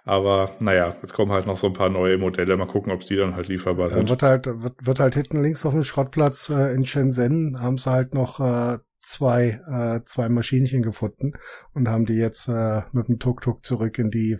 Aber 0.04 0.56
naja, 0.60 0.96
jetzt 1.02 1.12
kommen 1.12 1.30
halt 1.30 1.46
noch 1.46 1.58
so 1.58 1.66
ein 1.66 1.74
paar 1.74 1.90
neue 1.90 2.16
Modelle. 2.16 2.56
Mal 2.56 2.66
gucken, 2.66 2.92
ob 2.92 3.00
die 3.04 3.16
dann 3.16 3.36
halt 3.36 3.48
lieferbar 3.48 3.90
sind. 3.90 4.04
Ja, 4.04 4.08
wird 4.08 4.22
halt, 4.22 4.46
wird, 4.46 4.86
wird 4.86 4.98
halt 4.98 5.14
hinten 5.14 5.42
links 5.42 5.66
auf 5.66 5.74
dem 5.74 5.84
Schrottplatz 5.84 6.48
äh, 6.48 6.74
in 6.74 6.86
Shenzhen 6.86 7.60
haben 7.60 7.76
sie 7.76 7.90
halt 7.90 8.14
noch 8.14 8.40
äh, 8.40 8.78
zwei, 9.02 9.60
äh, 9.66 10.00
zwei 10.04 10.28
Maschinchen 10.28 10.82
gefunden 10.82 11.32
und 11.74 11.88
haben 11.88 12.06
die 12.06 12.16
jetzt 12.16 12.48
äh, 12.48 12.82
mit 12.92 13.08
dem 13.08 13.18
Tuk-Tuk 13.18 13.64
zurück 13.64 13.98
in 13.98 14.10
die 14.10 14.38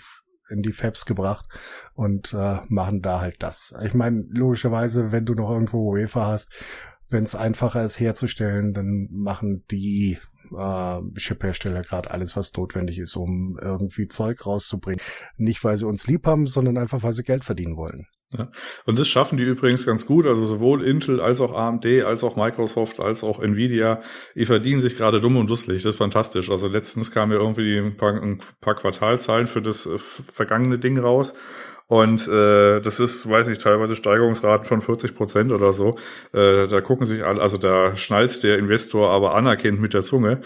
in 0.48 0.62
die 0.62 0.72
Fabs 0.72 1.06
gebracht 1.06 1.46
und 1.94 2.34
äh, 2.34 2.58
machen 2.68 3.02
da 3.02 3.20
halt 3.20 3.36
das. 3.40 3.72
Ich 3.84 3.94
meine, 3.94 4.24
logischerweise, 4.30 5.12
wenn 5.12 5.24
du 5.24 5.34
noch 5.34 5.48
irgendwo 5.48 5.92
UEFA 5.92 6.26
hast, 6.26 6.50
wenn 7.10 7.24
es 7.24 7.34
einfacher 7.34 7.84
ist 7.84 8.00
herzustellen, 8.00 8.72
dann 8.72 9.08
machen 9.10 9.64
die 9.70 10.18
äh, 10.56 11.00
Chip-Hersteller 11.16 11.82
gerade 11.82 12.10
alles, 12.10 12.36
was 12.36 12.54
notwendig 12.56 12.98
ist, 12.98 13.16
um 13.16 13.58
irgendwie 13.60 14.08
Zeug 14.08 14.46
rauszubringen. 14.46 15.00
Nicht, 15.36 15.62
weil 15.64 15.76
sie 15.76 15.86
uns 15.86 16.06
lieb 16.06 16.26
haben, 16.26 16.46
sondern 16.46 16.78
einfach, 16.78 17.02
weil 17.02 17.12
sie 17.12 17.22
Geld 17.22 17.44
verdienen 17.44 17.76
wollen. 17.76 18.06
Ja. 18.36 18.48
Und 18.86 18.98
das 18.98 19.08
schaffen 19.08 19.38
die 19.38 19.44
übrigens 19.44 19.84
ganz 19.86 20.06
gut. 20.06 20.26
Also 20.26 20.44
sowohl 20.44 20.84
Intel 20.84 21.20
als 21.20 21.40
auch 21.40 21.52
AMD, 21.52 21.84
als 22.04 22.22
auch 22.22 22.36
Microsoft, 22.36 23.02
als 23.02 23.24
auch 23.24 23.40
Nvidia, 23.40 24.02
die 24.36 24.46
verdienen 24.46 24.80
sich 24.80 24.96
gerade 24.96 25.20
dumm 25.20 25.36
und 25.36 25.50
dusselig. 25.50 25.82
Das 25.82 25.94
ist 25.94 25.98
fantastisch. 25.98 26.48
Also 26.48 26.68
letztens 26.68 27.10
kamen 27.10 27.32
ja 27.32 27.38
irgendwie 27.38 27.78
ein 27.78 27.96
paar, 27.96 28.22
ein 28.22 28.38
paar 28.60 28.76
Quartalzahlen 28.76 29.48
für 29.48 29.62
das 29.62 29.86
äh, 29.86 29.98
vergangene 29.98 30.78
Ding 30.78 30.98
raus. 30.98 31.32
Und 31.90 32.28
äh, 32.28 32.80
das 32.80 33.00
ist, 33.00 33.28
weiß 33.28 33.48
ich, 33.48 33.58
teilweise 33.58 33.96
Steigerungsraten 33.96 34.64
von 34.64 34.80
40 34.80 35.16
Prozent 35.16 35.50
oder 35.50 35.72
so. 35.72 35.96
Äh, 36.32 36.68
da 36.68 36.80
gucken 36.80 37.04
sich 37.04 37.24
alle, 37.24 37.42
also 37.42 37.58
da 37.58 37.96
schnalzt 37.96 38.44
der 38.44 38.58
Investor 38.58 39.10
aber 39.10 39.34
anerkennt 39.34 39.80
mit 39.80 39.92
der 39.92 40.02
Zunge. 40.02 40.40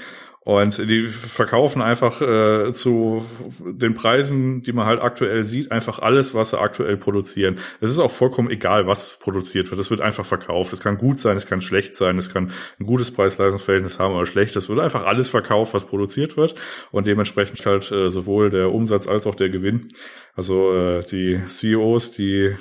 Und 0.45 0.77
die 0.77 1.09
verkaufen 1.09 1.81
einfach 1.81 2.21
äh, 2.21 2.71
zu 2.73 3.25
den 3.61 3.95
Preisen, 3.95 4.63
die 4.63 4.73
man 4.73 4.85
halt 4.85 5.01
aktuell 5.01 5.43
sieht, 5.43 5.73
einfach 5.73 6.01
alles, 6.01 6.35
was 6.35 6.51
sie 6.51 6.61
aktuell 6.61 6.99
produzieren. 6.99 7.59
Es 7.81 7.91
ist 7.91 7.99
auch 7.99 8.11
vollkommen 8.11 8.51
egal, 8.51 8.87
was 8.87 9.19
produziert 9.19 9.71
wird. 9.71 9.81
Es 9.81 9.91
wird 9.91 10.03
einfach 10.03 10.27
verkauft. 10.27 10.75
Es 10.75 10.81
kann 10.81 10.99
gut 10.99 11.19
sein, 11.19 11.39
es 11.39 11.47
kann 11.47 11.63
schlecht 11.63 11.97
sein, 11.97 12.19
es 12.19 12.31
kann 12.31 12.53
ein 12.79 12.85
gutes 12.85 13.11
Preis-Leistungsverhältnis 13.11 13.99
haben 13.99 14.15
oder 14.15 14.27
schlecht. 14.27 14.55
Es 14.57 14.69
wird 14.69 14.81
einfach 14.81 15.07
alles 15.07 15.31
verkauft, 15.31 15.73
was 15.73 15.87
produziert 15.87 16.37
wird. 16.37 16.55
Und 16.91 17.07
dementsprechend 17.07 17.65
halt 17.65 17.91
äh, 17.91 18.11
sowohl 18.11 18.51
der 18.51 18.71
Umsatz 18.71 19.07
als 19.09 19.27
auch 19.27 19.35
der 19.37 19.49
Gewinn. 19.49 19.89
Also 20.35 20.75
äh, 20.75 21.05
die 21.07 21.41
CEOs, 21.47 22.11
die 22.11 22.55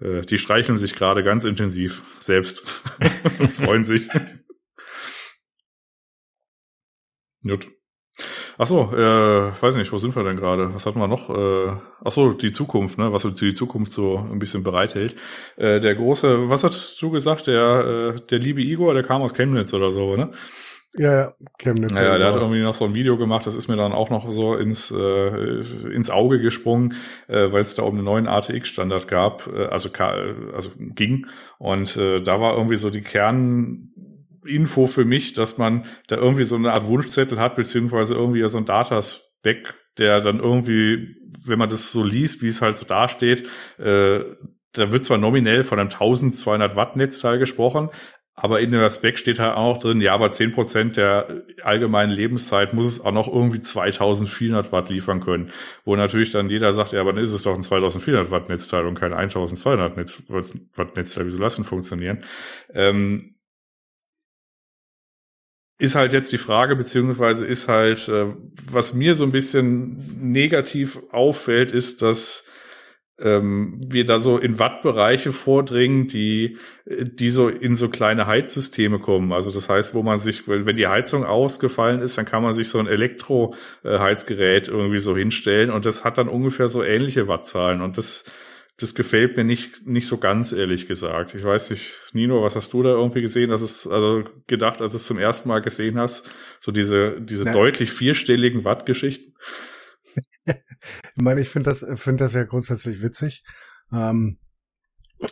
äh, 0.00 0.22
die 0.22 0.38
streicheln 0.38 0.78
sich 0.78 0.94
gerade 0.94 1.22
ganz 1.22 1.44
intensiv 1.44 2.02
selbst. 2.20 2.62
Freuen 3.54 3.84
sich. 3.84 4.08
Gut. 7.42 7.68
Ach 8.60 8.66
so, 8.66 8.90
äh, 8.92 9.62
weiß 9.62 9.76
nicht, 9.76 9.92
wo 9.92 9.98
sind 9.98 10.16
wir 10.16 10.24
denn 10.24 10.36
gerade? 10.36 10.74
Was 10.74 10.84
hatten 10.84 10.98
wir 10.98 11.06
noch? 11.06 11.30
Äh, 11.30 11.76
ach 12.04 12.10
so, 12.10 12.32
die 12.32 12.50
Zukunft, 12.50 12.98
ne? 12.98 13.12
Was 13.12 13.24
uns 13.24 13.38
die 13.38 13.54
Zukunft 13.54 13.92
so 13.92 14.18
ein 14.18 14.40
bisschen 14.40 14.64
bereithält. 14.64 15.14
Äh, 15.56 15.78
der 15.78 15.94
große, 15.94 16.50
was 16.50 16.64
hattest 16.64 17.00
du 17.00 17.10
gesagt? 17.10 17.46
Der, 17.46 18.14
äh, 18.16 18.20
der 18.28 18.40
liebe 18.40 18.60
Igor, 18.60 18.94
der 18.94 19.04
kam 19.04 19.22
aus 19.22 19.34
Chemnitz 19.34 19.72
oder 19.72 19.92
so, 19.92 20.16
ne? 20.16 20.32
Ja, 20.96 21.14
ja, 21.14 21.32
Chemnitz. 21.58 21.96
Ja, 21.96 22.04
ja, 22.04 22.18
der 22.18 22.32
hat 22.32 22.40
irgendwie 22.40 22.62
noch 22.62 22.74
so 22.74 22.84
ein 22.84 22.94
Video 22.94 23.16
gemacht, 23.16 23.46
das 23.46 23.54
ist 23.54 23.68
mir 23.68 23.76
dann 23.76 23.92
auch 23.92 24.10
noch 24.10 24.28
so 24.32 24.56
ins, 24.56 24.90
äh, 24.90 25.60
ins 25.92 26.10
Auge 26.10 26.40
gesprungen, 26.40 26.94
äh, 27.28 27.52
weil 27.52 27.62
es 27.62 27.76
da 27.76 27.84
um 27.84 27.94
einen 27.94 28.04
neuen 28.04 28.26
ATX-Standard 28.26 29.06
gab, 29.06 29.46
äh, 29.46 29.66
also, 29.66 29.90
also 30.52 30.70
ging. 30.76 31.26
Und 31.58 31.96
äh, 31.96 32.20
da 32.20 32.40
war 32.40 32.56
irgendwie 32.56 32.76
so 32.76 32.90
die 32.90 33.02
Kern, 33.02 33.92
Info 34.48 34.86
für 34.86 35.04
mich, 35.04 35.32
dass 35.32 35.58
man 35.58 35.84
da 36.08 36.16
irgendwie 36.16 36.44
so 36.44 36.56
eine 36.56 36.72
Art 36.72 36.86
Wunschzettel 36.86 37.38
hat, 37.38 37.56
beziehungsweise 37.56 38.14
irgendwie 38.14 38.46
so 38.48 38.58
ein 38.58 38.64
Dataspec, 38.64 39.74
der 39.98 40.20
dann 40.20 40.40
irgendwie, 40.40 41.16
wenn 41.46 41.58
man 41.58 41.70
das 41.70 41.92
so 41.92 42.02
liest, 42.02 42.42
wie 42.42 42.48
es 42.48 42.62
halt 42.62 42.76
so 42.76 42.86
dasteht, 42.86 43.48
äh, 43.78 44.20
da 44.72 44.92
wird 44.92 45.04
zwar 45.04 45.18
nominell 45.18 45.64
von 45.64 45.78
einem 45.78 45.90
1200 45.90 46.76
Watt 46.76 46.96
Netzteil 46.96 47.38
gesprochen, 47.38 47.90
aber 48.40 48.60
in 48.60 48.70
der 48.70 48.88
Spec 48.90 49.18
steht 49.18 49.40
halt 49.40 49.56
auch 49.56 49.78
drin, 49.78 50.00
ja, 50.00 50.14
aber 50.14 50.30
10% 50.30 50.92
der 50.92 51.42
allgemeinen 51.64 52.12
Lebenszeit 52.12 52.72
muss 52.72 52.86
es 52.86 53.04
auch 53.04 53.10
noch 53.10 53.26
irgendwie 53.26 53.60
2400 53.60 54.70
Watt 54.70 54.90
liefern 54.90 55.18
können. 55.18 55.50
Wo 55.84 55.96
natürlich 55.96 56.30
dann 56.30 56.48
jeder 56.48 56.72
sagt, 56.72 56.92
ja, 56.92 57.00
aber 57.00 57.12
dann 57.12 57.24
ist 57.24 57.32
es 57.32 57.42
doch 57.42 57.56
ein 57.56 57.64
2400 57.64 58.30
Watt 58.30 58.48
Netzteil 58.48 58.86
und 58.86 58.94
kein 58.94 59.12
1200 59.12 59.96
Watt 60.76 60.96
Netzteil. 60.96 61.26
Wieso 61.26 61.38
lassen 61.38 61.64
funktionieren? 61.64 62.22
Ähm, 62.72 63.34
ist 65.78 65.94
halt 65.94 66.12
jetzt 66.12 66.32
die 66.32 66.38
Frage, 66.38 66.74
beziehungsweise 66.74 67.46
ist 67.46 67.68
halt, 67.68 68.08
äh, 68.08 68.34
was 68.70 68.94
mir 68.94 69.14
so 69.14 69.24
ein 69.24 69.32
bisschen 69.32 70.32
negativ 70.32 71.00
auffällt, 71.10 71.70
ist, 71.70 72.02
dass 72.02 72.44
ähm, 73.20 73.80
wir 73.86 74.04
da 74.04 74.20
so 74.20 74.38
in 74.38 74.58
Wattbereiche 74.58 75.32
vordringen, 75.32 76.06
die, 76.06 76.56
die 76.86 77.30
so 77.30 77.48
in 77.48 77.74
so 77.74 77.88
kleine 77.88 78.26
Heizsysteme 78.26 78.98
kommen. 78.98 79.32
Also 79.32 79.50
das 79.50 79.68
heißt, 79.68 79.94
wo 79.94 80.02
man 80.02 80.18
sich, 80.18 80.46
wenn 80.46 80.76
die 80.76 80.86
Heizung 80.86 81.24
ausgefallen 81.24 82.00
ist, 82.00 82.18
dann 82.18 82.26
kann 82.26 82.42
man 82.42 82.54
sich 82.54 82.68
so 82.68 82.78
ein 82.78 82.86
Elektroheizgerät 82.86 84.68
irgendwie 84.68 84.98
so 84.98 85.16
hinstellen 85.16 85.70
und 85.70 85.84
das 85.84 86.04
hat 86.04 86.18
dann 86.18 86.28
ungefähr 86.28 86.68
so 86.68 86.82
ähnliche 86.84 87.26
Wattzahlen 87.28 87.82
und 87.82 87.98
das 87.98 88.24
das 88.78 88.94
gefällt 88.94 89.36
mir 89.36 89.42
nicht, 89.42 89.86
nicht 89.86 90.06
so 90.06 90.18
ganz, 90.18 90.52
ehrlich 90.52 90.86
gesagt. 90.86 91.34
Ich 91.34 91.42
weiß 91.42 91.70
nicht, 91.70 91.96
Nino, 92.12 92.42
was 92.42 92.54
hast 92.54 92.72
du 92.72 92.82
da 92.84 92.90
irgendwie 92.90 93.22
gesehen, 93.22 93.50
dass 93.50 93.60
es, 93.60 93.88
also 93.88 94.22
gedacht, 94.46 94.80
als 94.80 94.92
du 94.92 94.98
es 94.98 95.04
zum 95.04 95.18
ersten 95.18 95.48
Mal 95.48 95.60
gesehen 95.60 95.98
hast, 95.98 96.30
so 96.60 96.70
diese, 96.70 97.20
diese 97.20 97.42
Na, 97.44 97.52
deutlich 97.52 97.90
vierstelligen 97.90 98.64
Watt-Geschichten? 98.64 99.34
ich 100.44 100.54
meine, 101.16 101.40
ich 101.40 101.48
finde 101.48 101.70
das, 101.70 101.84
finde 101.96 102.24
das 102.24 102.34
ja 102.34 102.44
grundsätzlich 102.44 103.02
witzig. 103.02 103.42
Ähm, 103.92 104.38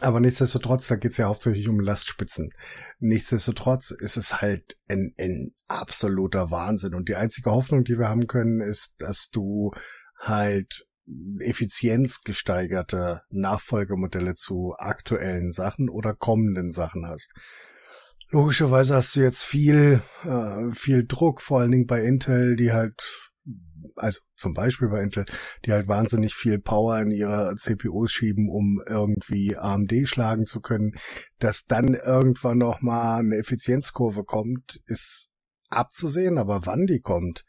aber 0.00 0.18
nichtsdestotrotz, 0.18 0.88
da 0.88 0.96
geht's 0.96 1.16
ja 1.16 1.26
hauptsächlich 1.26 1.68
um 1.68 1.78
Lastspitzen. 1.78 2.50
Nichtsdestotrotz 2.98 3.92
ist 3.92 4.16
es 4.16 4.40
halt 4.40 4.76
ein, 4.88 5.14
ein 5.18 5.54
absoluter 5.68 6.50
Wahnsinn. 6.50 6.94
Und 6.94 7.08
die 7.08 7.14
einzige 7.14 7.52
Hoffnung, 7.52 7.84
die 7.84 7.96
wir 7.96 8.08
haben 8.08 8.26
können, 8.26 8.60
ist, 8.60 8.94
dass 8.98 9.30
du 9.30 9.70
halt 10.18 10.85
effizienzgesteigerte 11.40 13.22
Nachfolgemodelle 13.30 14.34
zu 14.34 14.74
aktuellen 14.76 15.52
Sachen 15.52 15.88
oder 15.88 16.14
kommenden 16.14 16.72
Sachen 16.72 17.06
hast. 17.06 17.32
Logischerweise 18.30 18.96
hast 18.96 19.14
du 19.14 19.20
jetzt 19.20 19.44
viel, 19.44 20.02
äh, 20.24 20.72
viel 20.72 21.06
Druck, 21.06 21.40
vor 21.40 21.60
allen 21.60 21.70
Dingen 21.70 21.86
bei 21.86 22.02
Intel, 22.02 22.56
die 22.56 22.72
halt, 22.72 23.00
also 23.94 24.20
zum 24.34 24.52
Beispiel 24.52 24.88
bei 24.88 25.00
Intel, 25.00 25.26
die 25.64 25.70
halt 25.70 25.86
wahnsinnig 25.86 26.34
viel 26.34 26.58
Power 26.58 26.98
in 26.98 27.12
ihre 27.12 27.54
CPUs 27.56 28.10
schieben, 28.10 28.48
um 28.50 28.82
irgendwie 28.88 29.56
AMD 29.56 29.92
schlagen 30.08 30.44
zu 30.44 30.60
können. 30.60 30.92
Dass 31.38 31.66
dann 31.66 31.94
irgendwann 31.94 32.58
nochmal 32.58 33.20
eine 33.20 33.36
Effizienzkurve 33.36 34.24
kommt, 34.24 34.80
ist 34.86 35.28
abzusehen, 35.68 36.38
aber 36.38 36.66
wann 36.66 36.86
die 36.86 37.00
kommt, 37.00 37.44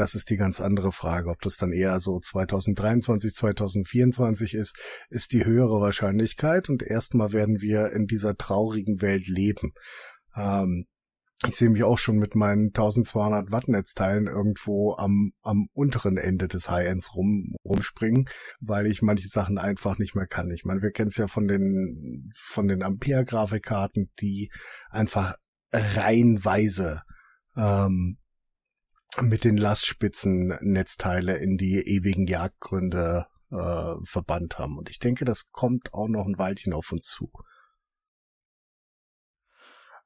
das 0.00 0.14
ist 0.14 0.30
die 0.30 0.36
ganz 0.36 0.62
andere 0.62 0.92
Frage. 0.92 1.28
Ob 1.28 1.42
das 1.42 1.58
dann 1.58 1.72
eher 1.72 2.00
so 2.00 2.18
2023, 2.18 3.34
2024 3.34 4.54
ist, 4.54 4.74
ist 5.10 5.32
die 5.32 5.44
höhere 5.44 5.80
Wahrscheinlichkeit. 5.80 6.70
Und 6.70 6.82
erstmal 6.82 7.32
werden 7.32 7.60
wir 7.60 7.92
in 7.92 8.06
dieser 8.06 8.34
traurigen 8.34 9.02
Welt 9.02 9.28
leben. 9.28 9.72
Ähm, 10.34 10.86
ich 11.46 11.56
sehe 11.56 11.68
mich 11.68 11.84
auch 11.84 11.98
schon 11.98 12.16
mit 12.16 12.34
meinen 12.34 12.68
1200 12.68 13.52
Watt 13.52 13.68
Netzteilen 13.68 14.26
irgendwo 14.26 14.94
am, 14.96 15.32
am 15.42 15.68
unteren 15.74 16.16
Ende 16.16 16.48
des 16.48 16.70
High-Ends 16.70 17.14
rum, 17.14 17.54
rumspringen, 17.62 18.26
weil 18.60 18.86
ich 18.86 19.02
manche 19.02 19.28
Sachen 19.28 19.58
einfach 19.58 19.98
nicht 19.98 20.14
mehr 20.14 20.26
kann. 20.26 20.50
Ich 20.50 20.64
meine, 20.64 20.80
wir 20.80 20.92
kennen 20.92 21.08
es 21.08 21.16
ja 21.16 21.28
von 21.28 21.46
den, 21.46 22.30
von 22.38 22.68
den 22.68 22.82
Ampere-Grafikkarten, 22.82 24.10
die 24.18 24.50
einfach 24.90 25.34
reihenweise 25.72 27.02
ähm, 27.56 28.16
mit 29.20 29.44
den 29.44 29.56
Lastspitzen 29.56 30.56
Netzteile 30.60 31.36
in 31.36 31.56
die 31.56 31.76
ewigen 31.76 32.26
Jagdgründe 32.26 33.26
äh, 33.50 33.94
verbannt 34.04 34.58
haben. 34.58 34.78
Und 34.78 34.90
ich 34.90 34.98
denke, 34.98 35.24
das 35.24 35.50
kommt 35.52 35.92
auch 35.92 36.08
noch 36.08 36.26
ein 36.26 36.38
Weilchen 36.38 36.72
auf 36.72 36.92
uns 36.92 37.06
zu. 37.06 37.30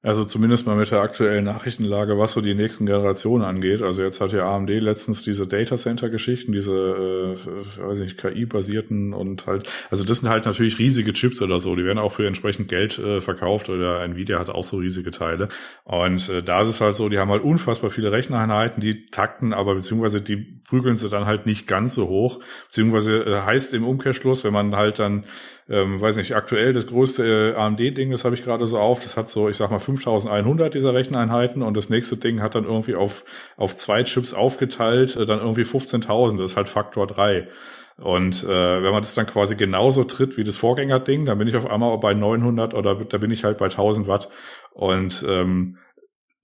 Also 0.04 0.22
zumindest 0.22 0.66
mal 0.66 0.76
mit 0.76 0.90
der 0.90 1.00
aktuellen 1.00 1.44
Nachrichtenlage, 1.44 2.18
was 2.18 2.32
so 2.34 2.42
die 2.42 2.54
nächsten 2.54 2.84
Generationen 2.84 3.42
angeht. 3.42 3.80
Also 3.80 4.02
jetzt 4.02 4.20
hat 4.20 4.32
ja 4.32 4.54
AMD 4.54 4.68
letztens 4.68 5.22
diese 5.24 5.46
Data 5.46 5.76
Center 5.76 6.10
Geschichten, 6.10 6.52
diese, 6.52 6.74
äh, 6.74 7.82
weiß 7.82 8.00
nicht, 8.00 8.18
KI-basierten 8.18 9.14
und 9.14 9.46
halt, 9.46 9.66
also 9.90 10.04
das 10.04 10.18
sind 10.18 10.28
halt 10.28 10.44
natürlich 10.44 10.78
riesige 10.78 11.14
Chips 11.14 11.40
oder 11.40 11.58
so. 11.58 11.74
Die 11.74 11.86
werden 11.86 11.98
auch 11.98 12.12
für 12.12 12.26
entsprechend 12.26 12.68
Geld 12.68 12.98
äh, 12.98 13.22
verkauft 13.22 13.70
oder 13.70 14.02
Nvidia 14.02 14.38
hat 14.38 14.50
auch 14.50 14.64
so 14.64 14.76
riesige 14.76 15.10
Teile. 15.10 15.48
Und 15.84 16.28
äh, 16.28 16.42
da 16.42 16.60
ist 16.60 16.68
es 16.68 16.82
halt 16.82 16.96
so, 16.96 17.08
die 17.08 17.18
haben 17.18 17.30
halt 17.30 17.42
unfassbar 17.42 17.88
viele 17.88 18.12
Recheneinheiten, 18.12 18.82
die 18.82 19.06
takten, 19.06 19.54
aber 19.54 19.74
beziehungsweise 19.74 20.20
die 20.20 20.36
prügeln 20.36 20.98
sie 20.98 21.08
dann 21.08 21.24
halt 21.24 21.46
nicht 21.46 21.66
ganz 21.66 21.94
so 21.94 22.08
hoch. 22.08 22.40
Beziehungsweise 22.66 23.24
äh, 23.24 23.40
heißt 23.40 23.72
im 23.72 23.86
Umkehrschluss, 23.86 24.44
wenn 24.44 24.52
man 24.52 24.76
halt 24.76 24.98
dann 24.98 25.24
ähm, 25.68 26.00
weiß 26.00 26.16
nicht, 26.16 26.34
aktuell 26.34 26.74
das 26.74 26.86
größte 26.86 27.54
äh, 27.54 27.58
AMD-Ding, 27.58 28.10
das 28.10 28.24
habe 28.24 28.34
ich 28.34 28.44
gerade 28.44 28.66
so 28.66 28.78
auf, 28.78 29.00
das 29.00 29.16
hat 29.16 29.30
so, 29.30 29.48
ich 29.48 29.56
sag 29.56 29.70
mal, 29.70 29.78
5100 29.96 30.74
dieser 30.74 30.94
Recheneinheiten 30.94 31.62
und 31.62 31.76
das 31.76 31.88
nächste 31.88 32.16
Ding 32.16 32.40
hat 32.42 32.54
dann 32.54 32.64
irgendwie 32.64 32.94
auf, 32.94 33.24
auf 33.56 33.76
zwei 33.76 34.02
Chips 34.02 34.34
aufgeteilt, 34.34 35.16
äh, 35.16 35.26
dann 35.26 35.40
irgendwie 35.40 35.62
15.000, 35.62 36.38
das 36.38 36.52
ist 36.52 36.56
halt 36.56 36.68
Faktor 36.68 37.06
3. 37.06 37.48
Und 37.96 38.42
äh, 38.42 38.82
wenn 38.82 38.92
man 38.92 39.02
das 39.02 39.14
dann 39.14 39.26
quasi 39.26 39.54
genauso 39.54 40.04
tritt 40.04 40.36
wie 40.36 40.44
das 40.44 40.56
Vorgängerding, 40.56 41.26
dann 41.26 41.38
bin 41.38 41.46
ich 41.46 41.56
auf 41.56 41.70
einmal 41.70 41.96
bei 41.98 42.12
900 42.12 42.74
oder 42.74 42.96
da 42.96 43.18
bin 43.18 43.30
ich 43.30 43.44
halt 43.44 43.58
bei 43.58 43.66
1000 43.66 44.08
Watt. 44.08 44.30
Und 44.72 45.24
ähm, 45.28 45.78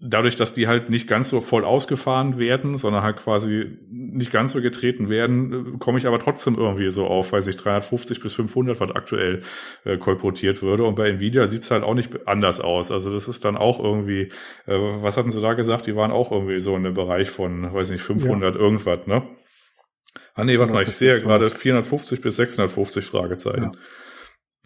dadurch, 0.01 0.37
dass 0.37 0.55
die 0.55 0.67
halt 0.67 0.89
nicht 0.89 1.07
ganz 1.07 1.29
so 1.29 1.41
voll 1.41 1.65
ausgefahren 1.65 2.39
werden, 2.39 2.79
sondern 2.79 3.03
halt 3.03 3.19
quasi 3.19 3.79
nicht 3.91 4.33
ganz 4.33 4.53
so 4.53 4.63
getreten 4.63 5.11
werden, 5.11 5.79
komme 5.79 5.99
ich 5.99 6.07
aber 6.07 6.19
trotzdem 6.19 6.55
irgendwie 6.57 6.91
so 6.91 7.07
auf, 7.07 7.33
weil 7.33 7.43
sich 7.43 7.57
350 7.57 8.21
bis 8.21 8.35
500 8.35 8.81
Watt 8.81 8.97
aktuell 8.97 9.43
äh, 9.85 9.99
kolportiert 9.99 10.63
würde. 10.63 10.85
Und 10.85 10.95
bei 10.95 11.11
Nvidia 11.11 11.49
sieht's 11.49 11.71
halt 11.71 11.85
auch 11.85 11.95
nicht 11.95 12.27
anders 12.27 12.61
aus. 12.61 12.91
Also 12.91 13.13
das 13.13 13.29
ist 13.29 13.45
dann 13.45 13.59
auch 13.59 13.79
irgendwie, 13.79 14.31
äh, 14.67 14.79
was 14.79 15.19
hatten 15.19 15.31
sie 15.31 15.41
da 15.43 15.53
gesagt? 15.53 15.87
Die 15.87 15.97
waren 15.97 16.13
auch 16.13 16.33
irgendwie 16.33 16.61
so 16.61 16.75
in 16.77 16.85
dem 16.85 16.95
Bereich 16.95 17.29
von, 17.29 17.73
weiß 17.73 17.91
nicht, 17.91 18.03
500 18.03 18.55
ja. 18.55 18.61
irgendwas, 18.61 19.07
ne? 19.07 19.23
Ah 20.35 20.45
nee, 20.45 20.59
warte 20.59 20.73
mal, 20.73 20.83
ich 20.83 20.97
sehe 20.97 21.21
gerade 21.21 21.51
450 21.51 22.21
bis 22.21 22.37
650 22.37 23.05
Fragezeichen. 23.05 23.73
Ja. 23.75 23.79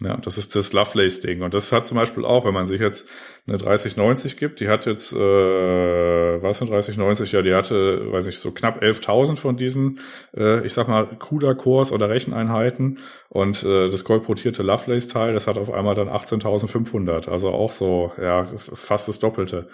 Ja, 0.01 0.17
das 0.17 0.37
ist 0.37 0.53
das 0.55 0.73
Lovelace-Ding. 0.73 1.41
Und 1.41 1.53
das 1.53 1.71
hat 1.71 1.87
zum 1.87 1.95
Beispiel 1.95 2.25
auch, 2.25 2.43
wenn 2.43 2.53
man 2.53 2.65
sich 2.65 2.81
jetzt 2.81 3.07
eine 3.47 3.57
3090 3.57 4.35
gibt, 4.35 4.59
die 4.59 4.67
hat 4.67 4.85
jetzt, 4.85 5.13
äh, 5.13 5.17
was 5.17 6.61
eine 6.61 6.69
3090? 6.69 7.31
Ja, 7.31 7.41
die 7.41 7.53
hatte, 7.55 8.11
weiß 8.11 8.25
ich, 8.27 8.39
so 8.39 8.51
knapp 8.51 8.81
11.000 8.83 9.37
von 9.37 9.55
diesen, 9.55 10.01
äh, 10.35 10.65
ich 10.65 10.73
sag 10.73 10.89
mal, 10.89 11.05
CUDA-Cores 11.05 11.93
oder 11.93 12.09
Recheneinheiten. 12.09 12.99
Und 13.29 13.63
äh, 13.63 13.89
das 13.89 14.03
kolportierte 14.03 14.63
Lovelace-Teil, 14.63 15.33
das 15.33 15.47
hat 15.47 15.57
auf 15.57 15.71
einmal 15.71 15.95
dann 15.95 16.09
18.500. 16.09 17.29
Also 17.29 17.51
auch 17.51 17.71
so, 17.71 18.11
ja, 18.21 18.47
fast 18.57 19.07
das 19.07 19.19
Doppelte. 19.19 19.69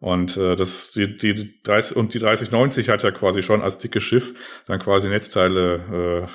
Und 0.00 0.36
äh, 0.36 0.56
das 0.56 0.92
die 0.92 1.16
die 1.16 1.62
30 1.62 1.96
und 1.96 2.14
die 2.14 2.18
3090 2.18 2.88
hat 2.88 3.02
ja 3.02 3.10
quasi 3.10 3.42
schon 3.42 3.62
als 3.62 3.78
dickes 3.78 4.02
Schiff 4.02 4.34
dann 4.66 4.78
quasi 4.78 5.08
Netzteile 5.08 6.26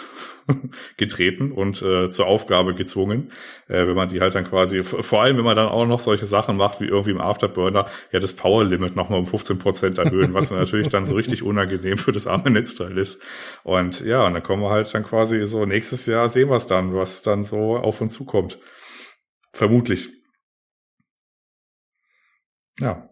äh, 0.47 0.53
getreten 0.97 1.51
und 1.51 1.81
äh, 1.81 2.09
zur 2.09 2.25
Aufgabe 2.25 2.73
gezwungen, 2.73 3.31
äh, 3.67 3.85
wenn 3.85 3.95
man 3.95 4.09
die 4.09 4.21
halt 4.21 4.35
dann 4.35 4.45
quasi 4.45 4.83
vor 4.83 5.21
allem 5.21 5.37
wenn 5.37 5.43
man 5.43 5.55
dann 5.55 5.69
auch 5.69 5.85
noch 5.85 5.99
solche 5.99 6.25
Sachen 6.25 6.57
macht 6.57 6.81
wie 6.81 6.87
irgendwie 6.87 7.11
im 7.11 7.21
Afterburner 7.21 7.85
ja 8.11 8.19
das 8.19 8.33
Power 8.33 8.63
Limit 8.63 8.95
nochmal 8.95 9.19
um 9.19 9.25
15 9.25 9.59
Prozent 9.59 9.97
erhöhen, 9.97 10.33
was 10.33 10.51
natürlich 10.51 10.89
dann 10.89 11.05
so 11.05 11.15
richtig 11.15 11.43
unangenehm 11.43 11.97
für 11.97 12.11
das 12.11 12.27
arme 12.27 12.49
Netzteil 12.49 12.97
ist. 12.97 13.21
Und 13.63 14.01
ja, 14.01 14.25
und 14.25 14.33
dann 14.33 14.43
kommen 14.43 14.63
wir 14.63 14.69
halt 14.71 14.93
dann 14.93 15.03
quasi 15.03 15.45
so 15.45 15.65
nächstes 15.65 16.05
Jahr 16.05 16.29
sehen 16.29 16.49
wir 16.49 16.57
es 16.57 16.67
dann, 16.67 16.95
was 16.95 17.21
dann 17.21 17.43
so 17.43 17.77
auf 17.77 18.01
uns 18.01 18.13
zukommt. 18.13 18.59
Vermutlich. 19.51 20.09
Ja. 22.79 23.08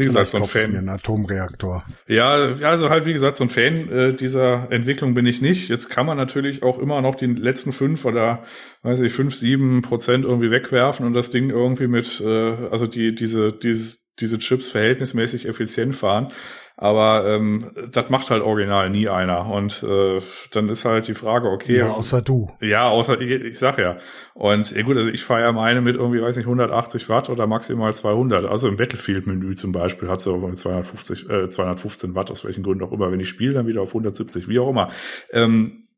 Wie 0.00 0.04
gesagt, 0.06 0.28
so 0.28 0.38
ein 0.38 0.44
Fan. 0.44 0.76
Ein 0.76 0.88
Atomreaktor. 0.88 1.84
Ja, 2.06 2.32
also 2.62 2.90
halt 2.90 3.06
wie 3.06 3.12
gesagt, 3.12 3.36
so 3.36 3.44
ein 3.44 3.50
Fan 3.50 3.90
äh, 3.90 4.14
dieser 4.14 4.70
Entwicklung 4.70 5.14
bin 5.14 5.26
ich 5.26 5.40
nicht. 5.40 5.68
Jetzt 5.68 5.88
kann 5.90 6.06
man 6.06 6.16
natürlich 6.16 6.62
auch 6.62 6.78
immer 6.78 7.00
noch 7.02 7.14
die 7.14 7.26
letzten 7.26 7.72
fünf 7.72 8.04
oder 8.04 8.44
weiß 8.82 9.00
ich 9.00 9.12
fünf, 9.12 9.34
sieben 9.34 9.82
Prozent 9.82 10.24
irgendwie 10.24 10.50
wegwerfen 10.50 11.06
und 11.06 11.12
das 11.12 11.30
Ding 11.30 11.50
irgendwie 11.50 11.86
mit, 11.86 12.20
äh, 12.20 12.54
also 12.70 12.86
die 12.86 13.14
diese 13.14 13.52
diese 13.52 13.98
diese 14.18 14.38
Chips 14.38 14.70
verhältnismäßig 14.70 15.46
effizient 15.46 15.94
fahren. 15.94 16.28
Aber 16.76 17.26
ähm, 17.26 17.72
das 17.92 18.08
macht 18.08 18.30
halt 18.30 18.42
original 18.42 18.88
nie 18.88 19.08
einer. 19.08 19.46
Und 19.46 19.82
äh, 19.82 20.20
dann 20.52 20.68
ist 20.68 20.84
halt 20.84 21.08
die 21.08 21.14
Frage, 21.14 21.48
okay. 21.48 21.76
Ja, 21.76 21.90
außer 21.90 22.22
du. 22.22 22.50
Ja, 22.60 22.88
außer, 22.88 23.20
ich, 23.20 23.30
ich 23.30 23.58
sag 23.58 23.78
ja. 23.78 23.98
Und 24.34 24.70
ja 24.70 24.82
gut, 24.82 24.96
also 24.96 25.10
ich 25.10 25.28
ja 25.28 25.52
meine 25.52 25.82
mit 25.82 25.96
irgendwie, 25.96 26.22
weiß 26.22 26.36
nicht, 26.36 26.46
180 26.46 27.08
Watt 27.08 27.28
oder 27.28 27.46
maximal 27.46 27.92
200. 27.92 28.46
Also 28.46 28.66
im 28.66 28.76
Battlefield-Menü 28.76 29.56
zum 29.56 29.72
Beispiel 29.72 30.08
hat 30.08 30.20
sie 30.20 30.30
irgendwie 30.30 30.56
250, 30.56 31.28
äh, 31.28 31.48
215 31.50 32.14
Watt, 32.14 32.30
aus 32.30 32.44
welchen 32.44 32.62
Gründen 32.62 32.84
auch 32.84 32.92
immer. 32.92 33.12
Wenn 33.12 33.20
ich 33.20 33.28
spiele, 33.28 33.52
dann 33.52 33.66
wieder 33.66 33.82
auf 33.82 33.90
170, 33.90 34.48
wie 34.48 34.58
auch 34.58 34.70
immer. 34.70 34.88
Ähm, 35.32 35.88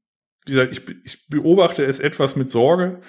wie 0.46 0.52
gesagt, 0.52 0.72
ich, 0.72 0.82
ich 1.04 1.28
beobachte 1.28 1.84
es 1.84 2.00
etwas 2.00 2.34
mit 2.34 2.50
Sorge. 2.50 3.00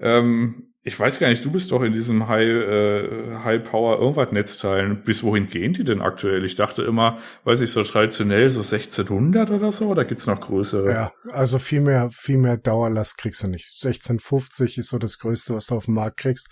Ähm, 0.00 0.69
ich 0.82 0.98
weiß 0.98 1.18
gar 1.18 1.28
nicht, 1.28 1.44
du 1.44 1.52
bist 1.52 1.72
doch 1.72 1.82
in 1.82 1.92
diesem 1.92 2.26
High, 2.26 2.48
äh, 2.48 3.36
High 3.44 3.62
Power 3.62 3.98
irgendwas 3.98 4.32
Netzteilen. 4.32 5.04
Bis 5.04 5.22
wohin 5.22 5.46
gehen 5.46 5.74
die 5.74 5.84
denn 5.84 6.00
aktuell? 6.00 6.42
Ich 6.42 6.56
dachte 6.56 6.82
immer, 6.82 7.18
weiß 7.44 7.60
ich, 7.60 7.70
so 7.70 7.82
traditionell 7.82 8.48
so 8.48 8.60
1600 8.60 9.50
oder 9.50 9.72
so, 9.72 9.88
oder 9.88 10.06
gibt's 10.06 10.26
noch 10.26 10.40
größere? 10.40 10.90
Ja, 10.90 11.12
also 11.28 11.58
viel 11.58 11.82
mehr, 11.82 12.08
viel 12.10 12.38
mehr 12.38 12.56
Dauerlast 12.56 13.18
kriegst 13.18 13.42
du 13.42 13.48
nicht. 13.48 13.84
1650 13.84 14.78
ist 14.78 14.88
so 14.88 14.96
das 14.96 15.18
Größte, 15.18 15.54
was 15.54 15.66
du 15.66 15.74
auf 15.74 15.84
dem 15.84 15.94
Markt 15.94 16.16
kriegst. 16.16 16.48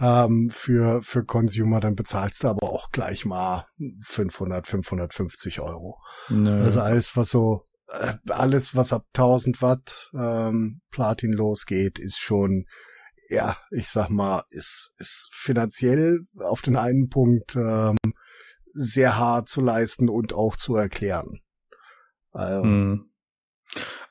Ähm, 0.00 0.50
für, 0.52 1.02
für 1.02 1.24
Consumer, 1.24 1.80
dann 1.80 1.96
bezahlst 1.96 2.44
du 2.44 2.48
aber 2.48 2.70
auch 2.70 2.90
gleich 2.92 3.24
mal 3.24 3.66
500, 4.02 4.68
550 4.68 5.58
Euro. 5.58 5.98
Nö. 6.28 6.52
Also 6.52 6.78
alles, 6.78 7.16
was 7.16 7.30
so, 7.30 7.64
äh, 7.88 8.14
alles, 8.28 8.76
was 8.76 8.92
ab 8.92 9.04
1000 9.14 9.60
Watt, 9.62 10.10
ähm, 10.14 10.80
Platin 10.92 11.32
losgeht, 11.32 11.98
ist 11.98 12.20
schon, 12.20 12.66
ja, 13.28 13.56
ich 13.70 13.88
sag 13.88 14.10
mal, 14.10 14.44
ist, 14.50 14.92
ist 14.98 15.28
finanziell 15.32 16.20
auf 16.38 16.62
den 16.62 16.76
einen 16.76 17.08
Punkt 17.08 17.56
ähm, 17.56 17.96
sehr 18.66 19.16
hart 19.16 19.48
zu 19.48 19.60
leisten 19.60 20.08
und 20.08 20.32
auch 20.32 20.56
zu 20.56 20.76
erklären. 20.76 21.40
Also, 22.32 22.62
hm. 22.64 23.10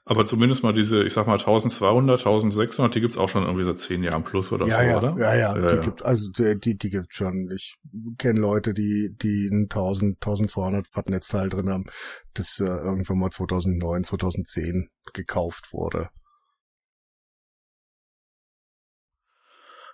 Aber 0.05 0.25
zumindest 0.25 0.63
mal 0.63 0.73
diese, 0.73 1.03
ich 1.03 1.13
sag 1.13 1.27
mal 1.27 1.39
1200, 1.39 2.19
1600, 2.19 2.93
die 2.93 2.99
gibt's 2.99 3.17
auch 3.17 3.29
schon 3.29 3.43
irgendwie 3.43 3.63
seit 3.63 3.79
zehn 3.79 4.03
Jahren 4.03 4.25
plus 4.25 4.51
oder 4.51 4.67
ja, 4.67 4.75
so, 4.75 4.81
ja, 4.81 4.97
oder? 4.97 5.17
Ja, 5.17 5.33
ja, 5.35 5.57
Ja, 5.57 5.69
die 5.69 5.75
ja. 5.75 5.81
gibt, 5.81 6.03
also 6.03 6.29
die, 6.29 6.77
die, 6.77 6.89
gibt's 6.89 7.15
schon. 7.15 7.49
Ich 7.55 7.77
kenne 8.17 8.39
Leute, 8.41 8.73
die, 8.73 9.15
die 9.15 9.47
ein 9.49 9.63
1000, 9.63 10.17
1200 10.17 10.87
Watt 10.93 11.09
Netzteil 11.09 11.49
drin 11.49 11.69
haben, 11.69 11.85
das 12.33 12.59
äh, 12.59 12.65
irgendwann 12.65 13.19
mal 13.19 13.29
2009, 13.29 14.03
2010 14.03 14.89
gekauft 15.13 15.71
wurde. 15.71 16.09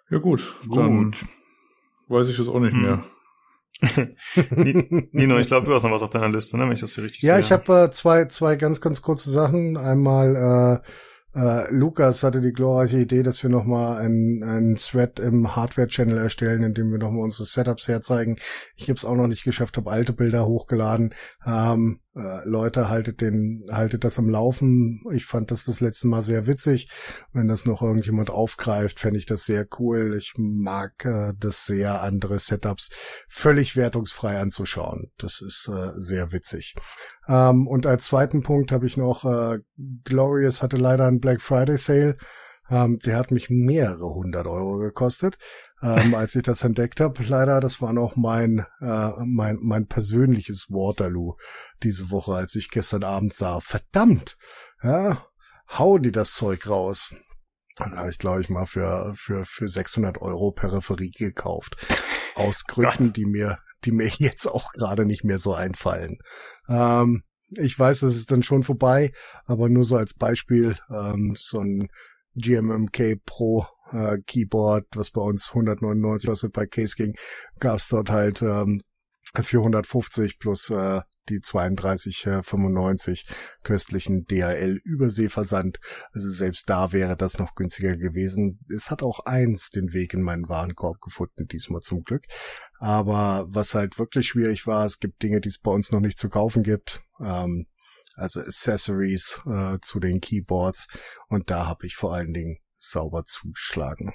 Ja 0.09 0.17
gut, 0.17 0.55
dann 0.73 1.11
weiß 2.07 2.27
ich 2.29 2.39
es 2.39 2.47
auch 2.47 2.59
nicht 2.59 2.73
Hm. 2.73 2.81
mehr. 2.81 3.03
Nino, 5.13 5.37
ich 5.39 5.47
glaube, 5.47 5.65
du 5.67 5.73
hast 5.73 5.83
noch 5.83 5.91
was 5.91 6.01
auf 6.01 6.09
deiner 6.09 6.29
Liste, 6.29 6.57
ne? 6.57 6.65
wenn 6.65 6.73
ich 6.73 6.81
das 6.81 6.95
hier 6.95 7.03
richtig 7.05 7.21
Ja, 7.21 7.35
sehe. 7.35 7.43
ich 7.45 7.51
habe 7.51 7.83
äh, 7.85 7.91
zwei, 7.91 8.25
zwei 8.25 8.55
ganz, 8.57 8.81
ganz 8.81 9.01
kurze 9.01 9.31
Sachen. 9.31 9.77
Einmal 9.77 10.81
äh, 10.83 10.89
äh, 11.35 11.71
Lukas 11.71 12.23
hatte 12.23 12.41
die 12.41 12.53
glorreiche 12.53 12.97
Idee, 12.97 13.21
dass 13.21 13.43
wir 13.43 13.49
nochmal 13.49 13.97
einen, 13.97 14.43
einen 14.43 14.75
Thread 14.77 15.19
im 15.19 15.55
Hardware-Channel 15.55 16.17
erstellen, 16.17 16.63
in 16.63 16.73
dem 16.73 16.91
wir 16.91 16.97
nochmal 16.97 17.23
unsere 17.23 17.45
Setups 17.45 17.87
herzeigen. 17.87 18.37
Ich 18.75 18.89
habe 18.89 18.97
es 18.97 19.05
auch 19.05 19.15
noch 19.15 19.27
nicht 19.27 19.43
geschafft, 19.43 19.77
habe 19.77 19.91
alte 19.91 20.13
Bilder 20.13 20.45
hochgeladen. 20.47 21.13
Ähm, 21.45 21.99
äh, 22.15 22.43
Leute, 22.45 22.89
haltet 22.89 23.21
den, 23.21 23.65
haltet 23.71 24.03
das 24.03 24.17
am 24.17 24.27
Laufen. 24.27 25.03
Ich 25.11 25.25
fand 25.25 25.51
das 25.51 25.65
das 25.65 25.79
letzte 25.79 26.07
Mal 26.07 26.21
sehr 26.23 26.47
witzig. 26.47 26.89
Wenn 27.31 27.47
das 27.47 27.65
noch 27.65 27.81
irgendjemand 27.81 28.29
aufgreift, 28.29 28.99
fände 28.99 29.19
ich 29.19 29.25
das 29.25 29.45
sehr 29.45 29.67
cool. 29.77 30.15
Ich 30.17 30.33
mag 30.37 31.05
äh, 31.05 31.33
das 31.39 31.65
sehr, 31.65 32.01
andere 32.01 32.39
Setups 32.39 32.89
völlig 33.27 33.75
wertungsfrei 33.75 34.39
anzuschauen. 34.39 35.11
Das 35.17 35.41
ist 35.41 35.69
äh, 35.69 35.91
sehr 35.95 36.31
witzig. 36.31 36.75
Ähm, 37.29 37.67
und 37.67 37.85
als 37.85 38.05
zweiten 38.05 38.41
Punkt 38.41 38.71
habe 38.71 38.87
ich 38.87 38.97
noch, 38.97 39.23
äh, 39.23 39.59
Glorious 40.03 40.63
hatte 40.63 40.77
leider 40.77 41.05
einen 41.05 41.19
Black 41.19 41.41
Friday 41.41 41.77
Sale. 41.77 42.17
Ähm, 42.71 42.99
der 42.99 43.17
hat 43.17 43.31
mich 43.31 43.49
mehrere 43.49 44.13
hundert 44.13 44.45
Euro 44.47 44.77
gekostet, 44.77 45.37
ähm, 45.81 46.13
als 46.13 46.35
ich 46.35 46.43
das 46.43 46.63
entdeckt 46.63 46.99
habe. 46.99 47.23
Leider, 47.23 47.59
das 47.59 47.81
war 47.81 47.93
noch 47.93 48.15
mein, 48.15 48.65
äh, 48.81 49.11
mein, 49.25 49.57
mein 49.61 49.87
persönliches 49.87 50.67
Waterloo 50.69 51.35
diese 51.83 52.11
Woche, 52.11 52.33
als 52.33 52.55
ich 52.55 52.69
gestern 52.69 53.03
Abend 53.03 53.35
sah. 53.35 53.59
Verdammt! 53.59 54.37
Ja, 54.83 55.25
hauen 55.77 56.01
die 56.01 56.11
das 56.11 56.33
Zeug 56.33 56.67
raus. 56.67 57.13
Dann 57.75 57.95
habe 57.95 58.11
ich, 58.11 58.19
glaube 58.19 58.41
ich, 58.41 58.49
mal 58.49 58.65
für, 58.65 59.13
für, 59.15 59.45
für 59.45 59.69
600 59.69 60.21
Euro 60.21 60.51
Peripherie 60.51 61.11
gekauft. 61.11 61.77
Aus 62.35 62.65
Gründen, 62.65 63.13
die 63.13 63.25
mir, 63.25 63.57
die 63.85 63.91
mir 63.91 64.07
jetzt 64.17 64.47
auch 64.47 64.71
gerade 64.73 65.05
nicht 65.05 65.23
mehr 65.23 65.39
so 65.39 65.53
einfallen. 65.53 66.17
Ähm, 66.67 67.23
ich 67.57 67.77
weiß, 67.77 68.01
das 68.01 68.15
ist 68.15 68.31
dann 68.31 68.43
schon 68.43 68.63
vorbei, 68.63 69.11
aber 69.45 69.69
nur 69.69 69.83
so 69.83 69.95
als 69.95 70.13
Beispiel, 70.13 70.77
ähm, 70.91 71.35
so 71.35 71.59
ein 71.59 71.87
GMMK 72.35 73.25
Pro 73.25 73.65
äh, 73.91 74.17
Keyboard, 74.25 74.85
was 74.95 75.11
bei 75.11 75.21
uns 75.21 75.49
199 75.49 76.29
kostet 76.29 76.53
bei 76.53 76.67
Case 76.67 76.95
King, 76.95 77.15
gab's 77.59 77.89
dort 77.89 78.11
halt 78.11 78.41
ähm, 78.41 78.81
für 79.35 79.59
150 79.59 80.39
plus 80.39 80.69
äh, 80.69 81.01
die 81.29 81.39
32,95 81.39 83.23
köstlichen 83.63 84.25
DHL 84.25 84.79
Überseeversand. 84.83 85.79
Also 86.11 86.31
selbst 86.31 86.69
da 86.69 86.91
wäre 86.91 87.15
das 87.15 87.37
noch 87.37 87.55
günstiger 87.55 87.95
gewesen. 87.95 88.59
Es 88.73 88.91
hat 88.91 89.03
auch 89.03 89.19
eins 89.21 89.69
den 89.69 89.93
Weg 89.93 90.13
in 90.13 90.21
meinen 90.21 90.49
Warenkorb 90.49 90.99
gefunden, 91.01 91.47
diesmal 91.47 91.81
zum 91.81 92.03
Glück. 92.03 92.25
Aber 92.79 93.45
was 93.49 93.75
halt 93.75 93.99
wirklich 93.99 94.27
schwierig 94.27 94.67
war, 94.67 94.85
es 94.85 94.99
gibt 94.99 95.21
Dinge, 95.21 95.41
die 95.41 95.49
es 95.49 95.59
bei 95.59 95.71
uns 95.71 95.91
noch 95.91 96.01
nicht 96.01 96.17
zu 96.17 96.29
kaufen 96.29 96.63
gibt. 96.63 97.01
Ähm, 97.19 97.67
also 98.15 98.41
Accessories 98.41 99.39
äh, 99.45 99.77
zu 99.81 99.99
den 99.99 100.19
Keyboards. 100.19 100.87
Und 101.27 101.49
da 101.49 101.67
habe 101.67 101.85
ich 101.85 101.95
vor 101.95 102.13
allen 102.13 102.33
Dingen 102.33 102.57
sauber 102.77 103.23
zugeschlagen. 103.25 104.13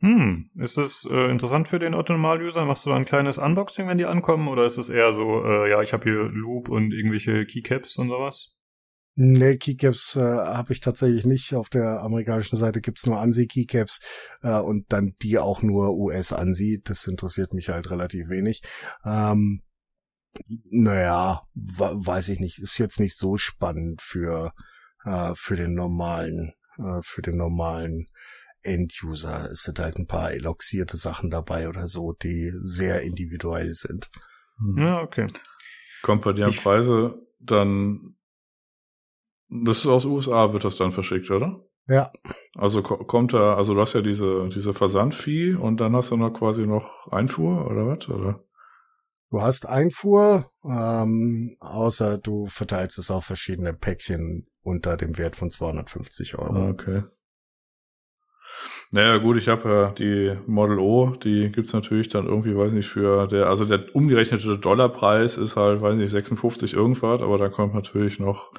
Hm, 0.00 0.50
ist 0.56 0.76
es 0.76 1.08
äh, 1.10 1.30
interessant 1.30 1.68
für 1.68 1.78
den 1.78 1.94
Otto-Normal-User? 1.94 2.66
Machst 2.66 2.84
du 2.84 2.90
da 2.90 2.96
ein 2.96 3.06
kleines 3.06 3.38
Unboxing, 3.38 3.88
wenn 3.88 3.96
die 3.96 4.04
ankommen? 4.04 4.46
Oder 4.48 4.66
ist 4.66 4.76
es 4.76 4.90
eher 4.90 5.12
so, 5.14 5.42
äh, 5.44 5.70
ja, 5.70 5.80
ich 5.82 5.94
habe 5.94 6.04
hier 6.04 6.24
Loop 6.24 6.68
und 6.68 6.92
irgendwelche 6.92 7.46
Keycaps 7.46 7.96
und 7.96 8.10
sowas? 8.10 8.56
Nee, 9.18 9.56
Keycaps 9.56 10.16
äh, 10.16 10.20
habe 10.20 10.74
ich 10.74 10.80
tatsächlich 10.80 11.24
nicht. 11.24 11.54
Auf 11.54 11.70
der 11.70 12.02
amerikanischen 12.02 12.58
Seite 12.58 12.82
gibt's 12.82 13.06
nur 13.06 13.18
ANSI-Keycaps 13.18 14.00
äh, 14.42 14.58
und 14.58 14.92
dann 14.92 15.14
die 15.22 15.38
auch 15.38 15.62
nur 15.62 15.96
US-ANSI. 15.96 16.82
Das 16.84 17.06
interessiert 17.06 17.54
mich 17.54 17.70
halt 17.70 17.90
relativ 17.90 18.28
wenig. 18.28 18.60
Ähm, 19.06 19.62
naja, 20.70 21.40
weiß 21.54 22.28
ich 22.28 22.40
nicht. 22.40 22.58
Ist 22.58 22.76
jetzt 22.76 23.00
nicht 23.00 23.16
so 23.16 23.38
spannend 23.38 24.02
für, 24.02 24.52
äh, 25.04 25.32
für 25.34 25.56
den 25.56 25.72
normalen, 25.72 26.52
äh, 26.76 27.00
für 27.02 27.22
den 27.22 27.38
normalen 27.38 28.06
End-User. 28.66 29.48
Es 29.50 29.62
sind 29.62 29.78
halt 29.78 29.96
ein 29.98 30.06
paar 30.06 30.32
eloxierte 30.32 30.96
Sachen 30.96 31.30
dabei 31.30 31.68
oder 31.68 31.86
so, 31.88 32.12
die 32.12 32.50
sehr 32.54 33.02
individuell 33.02 33.72
sind. 33.74 34.10
Hm. 34.58 34.74
Ja, 34.78 35.00
okay. 35.02 35.26
Kommt 36.02 36.22
bei 36.22 36.32
dir 36.32 36.44
an 36.46 36.50
Ich- 36.50 36.62
Preise 36.62 37.14
dann, 37.40 38.16
das 39.48 39.78
ist 39.78 39.86
aus 39.86 40.04
USA, 40.04 40.52
wird 40.52 40.64
das 40.64 40.76
dann 40.76 40.92
verschickt, 40.92 41.30
oder? 41.30 41.62
Ja, 41.88 42.10
Also 42.56 42.82
ko- 42.82 43.04
kommt 43.04 43.32
da, 43.32 43.54
also 43.54 43.74
du 43.74 43.80
hast 43.80 43.92
ja 43.94 44.00
diese, 44.00 44.48
diese 44.48 44.72
Versandfee 44.74 45.54
und 45.54 45.76
dann 45.80 45.94
hast 45.94 46.10
du 46.10 46.16
noch 46.16 46.32
quasi 46.32 46.66
noch 46.66 47.06
Einfuhr 47.12 47.64
oder 47.70 47.86
was? 47.86 48.08
Oder? 48.08 48.42
Du 49.30 49.40
hast 49.40 49.66
Einfuhr, 49.66 50.50
ähm, 50.64 51.56
außer 51.60 52.18
du 52.18 52.46
verteilst 52.46 52.98
es 52.98 53.10
auf 53.10 53.24
verschiedene 53.26 53.72
Päckchen 53.72 54.48
unter 54.62 54.96
dem 54.96 55.16
Wert 55.16 55.36
von 55.36 55.50
250 55.50 56.36
Euro. 56.38 56.56
Ah, 56.56 56.68
okay. 56.70 57.02
Naja, 58.92 59.16
gut, 59.18 59.36
ich 59.36 59.48
habe 59.48 59.68
ja 59.68 59.90
die 59.90 60.38
Model 60.46 60.78
O, 60.78 61.10
die 61.10 61.50
gibt's 61.50 61.72
natürlich 61.72 62.08
dann 62.08 62.26
irgendwie, 62.26 62.56
weiß 62.56 62.72
nicht, 62.72 62.88
für 62.88 63.26
der, 63.26 63.48
also 63.48 63.64
der 63.64 63.94
umgerechnete 63.94 64.58
Dollarpreis 64.58 65.38
ist 65.38 65.56
halt, 65.56 65.82
weiß 65.82 65.96
nicht, 65.96 66.10
56 66.10 66.74
irgendwas, 66.74 67.20
aber 67.20 67.36
da 67.36 67.48
kommt 67.48 67.74
natürlich 67.74 68.18
noch 68.18 68.52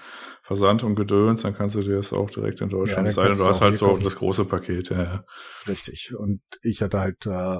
Versand 0.48 0.82
und 0.84 0.96
Gedöns, 0.96 1.42
dann 1.42 1.54
kannst 1.54 1.76
du 1.76 1.82
dir 1.82 1.98
das 1.98 2.14
auch 2.14 2.30
direkt 2.30 2.62
in 2.62 2.70
Deutschland 2.70 3.06
ja, 3.08 3.12
sein. 3.12 3.34
Du 3.34 3.46
hast 3.46 3.60
halt 3.60 3.76
so 3.76 3.88
kaufen. 3.88 4.04
das 4.06 4.16
große 4.16 4.46
Paket, 4.46 4.90
ja, 4.90 5.04
ja. 5.04 5.26
Richtig. 5.68 6.14
Und 6.18 6.42
ich 6.62 6.82
hatte 6.82 7.02
halt, 7.02 7.26
äh, 7.26 7.58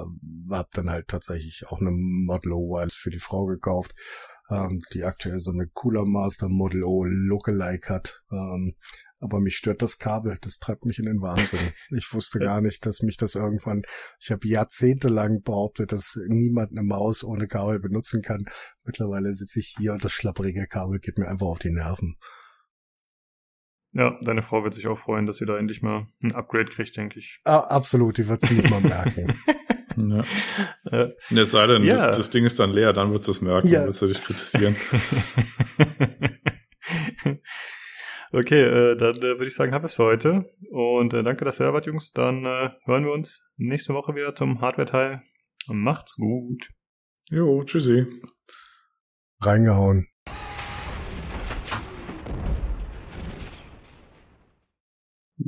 hab 0.50 0.70
dann 0.72 0.88
halt 0.88 1.08
tatsächlich 1.08 1.64
auch 1.68 1.80
eine 1.80 1.90
Model 1.90 2.52
O 2.52 2.76
als 2.76 2.94
für 2.94 3.10
die 3.10 3.18
Frau 3.18 3.44
gekauft, 3.44 3.92
ähm, 4.50 4.80
die 4.94 5.04
aktuell 5.04 5.38
so 5.38 5.50
eine 5.50 5.66
Cooler 5.66 6.06
Master 6.06 6.48
Model 6.48 6.82
O 6.84 7.04
Lookalike 7.04 7.92
hat. 7.92 8.22
Ähm, 8.32 8.74
aber 9.20 9.40
mich 9.40 9.56
stört 9.56 9.82
das 9.82 9.98
Kabel, 9.98 10.36
das 10.40 10.58
treibt 10.58 10.84
mich 10.84 10.98
in 10.98 11.06
den 11.06 11.20
Wahnsinn. 11.20 11.72
Ich 11.96 12.12
wusste 12.12 12.38
gar 12.38 12.60
nicht, 12.60 12.86
dass 12.86 13.00
mich 13.02 13.16
das 13.16 13.34
irgendwann, 13.34 13.82
ich 14.20 14.30
habe 14.30 14.46
jahrzehntelang 14.46 15.42
behauptet, 15.42 15.92
dass 15.92 16.18
niemand 16.28 16.72
eine 16.72 16.82
Maus 16.82 17.24
ohne 17.24 17.48
Kabel 17.48 17.80
benutzen 17.80 18.22
kann. 18.22 18.44
Mittlerweile 18.84 19.32
sitze 19.34 19.60
ich 19.60 19.74
hier 19.78 19.92
und 19.92 20.04
das 20.04 20.12
schlapperige 20.12 20.66
Kabel 20.66 20.98
geht 21.00 21.18
mir 21.18 21.28
einfach 21.28 21.46
auf 21.46 21.58
die 21.58 21.70
Nerven. 21.72 22.16
Ja, 23.94 24.18
deine 24.22 24.42
Frau 24.42 24.62
wird 24.64 24.74
sich 24.74 24.86
auch 24.86 24.98
freuen, 24.98 25.26
dass 25.26 25.38
sie 25.38 25.46
da 25.46 25.56
endlich 25.56 25.80
mal 25.82 26.06
ein 26.22 26.34
Upgrade 26.34 26.70
kriegt, 26.70 26.94
denke 26.96 27.18
ich. 27.18 27.40
Ah, 27.44 27.58
absolut, 27.60 28.18
die 28.18 28.28
wird's 28.28 28.48
nicht 28.50 28.68
mal 28.68 28.80
merken. 28.82 29.34
ja. 29.96 30.22
Äh, 30.84 31.12
Und 31.30 31.38
Es 31.38 31.50
sei 31.52 31.66
denn, 31.66 31.84
Ja. 31.84 32.10
das 32.12 32.28
Ding 32.30 32.44
ist 32.44 32.58
dann 32.58 32.70
leer, 32.70 32.92
dann 32.92 33.10
wird's 33.12 33.28
es 33.28 33.40
merken, 33.40 33.68
Ja. 33.68 33.78
dann 33.78 33.88
wird's 33.88 33.98
du 34.00 34.06
dich 34.06 34.22
kritisieren. 34.22 34.76
okay, 38.32 38.62
äh, 38.62 38.96
dann 38.96 39.16
äh, 39.16 39.20
würde 39.20 39.46
ich 39.46 39.54
sagen, 39.54 39.72
haben 39.72 39.82
wir 39.82 39.86
es 39.86 39.94
für 39.94 40.04
heute. 40.04 40.50
Und 40.70 41.14
äh, 41.14 41.22
danke, 41.22 41.44
dass 41.44 41.60
ihr 41.60 41.66
da 41.66 41.72
wart, 41.72 41.86
Jungs. 41.86 42.12
Dann 42.12 42.44
äh, 42.44 42.70
hören 42.84 43.04
wir 43.04 43.12
uns 43.12 43.50
nächste 43.56 43.94
Woche 43.94 44.14
wieder 44.14 44.34
zum 44.34 44.60
Hardware-Teil. 44.60 45.22
Macht's 45.68 46.16
gut. 46.16 46.68
jo, 47.30 47.62
tschüssi. 47.64 48.06
Reingehauen. 49.40 50.06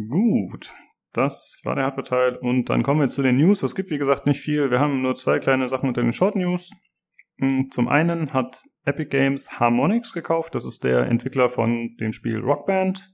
Gut. 0.09 0.73
Das 1.13 1.61
war 1.65 1.75
der 1.75 1.85
Hardware-Teil. 1.85 2.37
Und 2.37 2.67
dann 2.71 2.83
kommen 2.83 3.01
wir 3.01 3.09
zu 3.09 3.23
den 3.23 3.37
News. 3.37 3.63
Es 3.63 3.75
gibt, 3.75 3.91
wie 3.91 3.99
gesagt, 3.99 4.27
nicht 4.27 4.41
viel. 4.41 4.71
Wir 4.71 4.79
haben 4.79 5.03
nur 5.03 5.17
zwei 5.17 5.39
kleine 5.41 5.69
Sachen 5.69 5.89
unter 5.89 6.03
den 6.03 6.13
Short 6.13 6.37
News. 6.37 6.71
Hm, 7.39 7.69
Zum 7.71 7.89
einen 7.89 8.33
hat 8.33 8.63
Epic 8.85 9.11
Games 9.11 9.51
Harmonix 9.61 10.13
gekauft. 10.13 10.55
Das 10.55 10.65
ist 10.65 10.85
der 10.85 11.07
Entwickler 11.07 11.49
von 11.49 11.97
dem 12.01 12.13
Spiel 12.13 12.39
Rockband. 12.41 13.13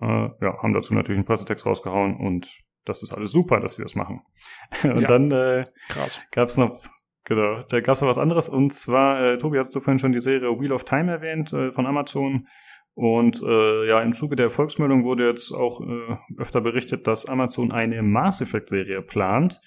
Äh, 0.00 0.06
ja, 0.06 0.62
haben 0.62 0.72
dazu 0.74 0.94
natürlich 0.94 1.18
einen 1.18 1.26
Pressetext 1.26 1.66
rausgehauen 1.66 2.16
und 2.16 2.48
das 2.84 3.02
ist 3.02 3.12
alles 3.12 3.32
super, 3.32 3.60
dass 3.60 3.76
sie 3.76 3.82
das 3.82 3.94
machen. 3.94 4.20
Und 4.84 5.00
Ja. 5.00 5.08
dann 5.08 5.30
äh, 5.32 5.64
Krass. 5.88 6.22
gab 6.30 6.48
es 6.48 6.56
noch, 6.56 6.82
genau, 7.24 7.62
da 7.62 7.80
gab 7.80 7.94
es 7.94 8.00
noch 8.00 8.08
was 8.08 8.18
anderes 8.18 8.48
und 8.48 8.72
zwar, 8.72 9.20
äh, 9.24 9.38
Tobi 9.38 9.58
hast 9.58 9.74
du 9.74 9.80
vorhin 9.80 9.98
schon 9.98 10.12
die 10.12 10.20
Serie 10.20 10.60
Wheel 10.60 10.72
of 10.72 10.84
Time 10.84 11.10
erwähnt 11.10 11.52
äh, 11.52 11.72
von 11.72 11.86
Amazon 11.86 12.46
und 12.94 13.42
äh, 13.42 13.88
ja, 13.88 14.00
im 14.02 14.12
Zuge 14.12 14.36
der 14.36 14.50
Volksmeldung 14.50 15.02
wurde 15.04 15.28
jetzt 15.28 15.50
auch 15.52 15.80
äh, 15.80 16.16
öfter 16.38 16.60
berichtet, 16.60 17.06
dass 17.06 17.26
Amazon 17.26 17.72
eine 17.72 18.02
Mass 18.02 18.40
Effect 18.40 18.68
Serie 18.68 19.02
plant 19.02 19.60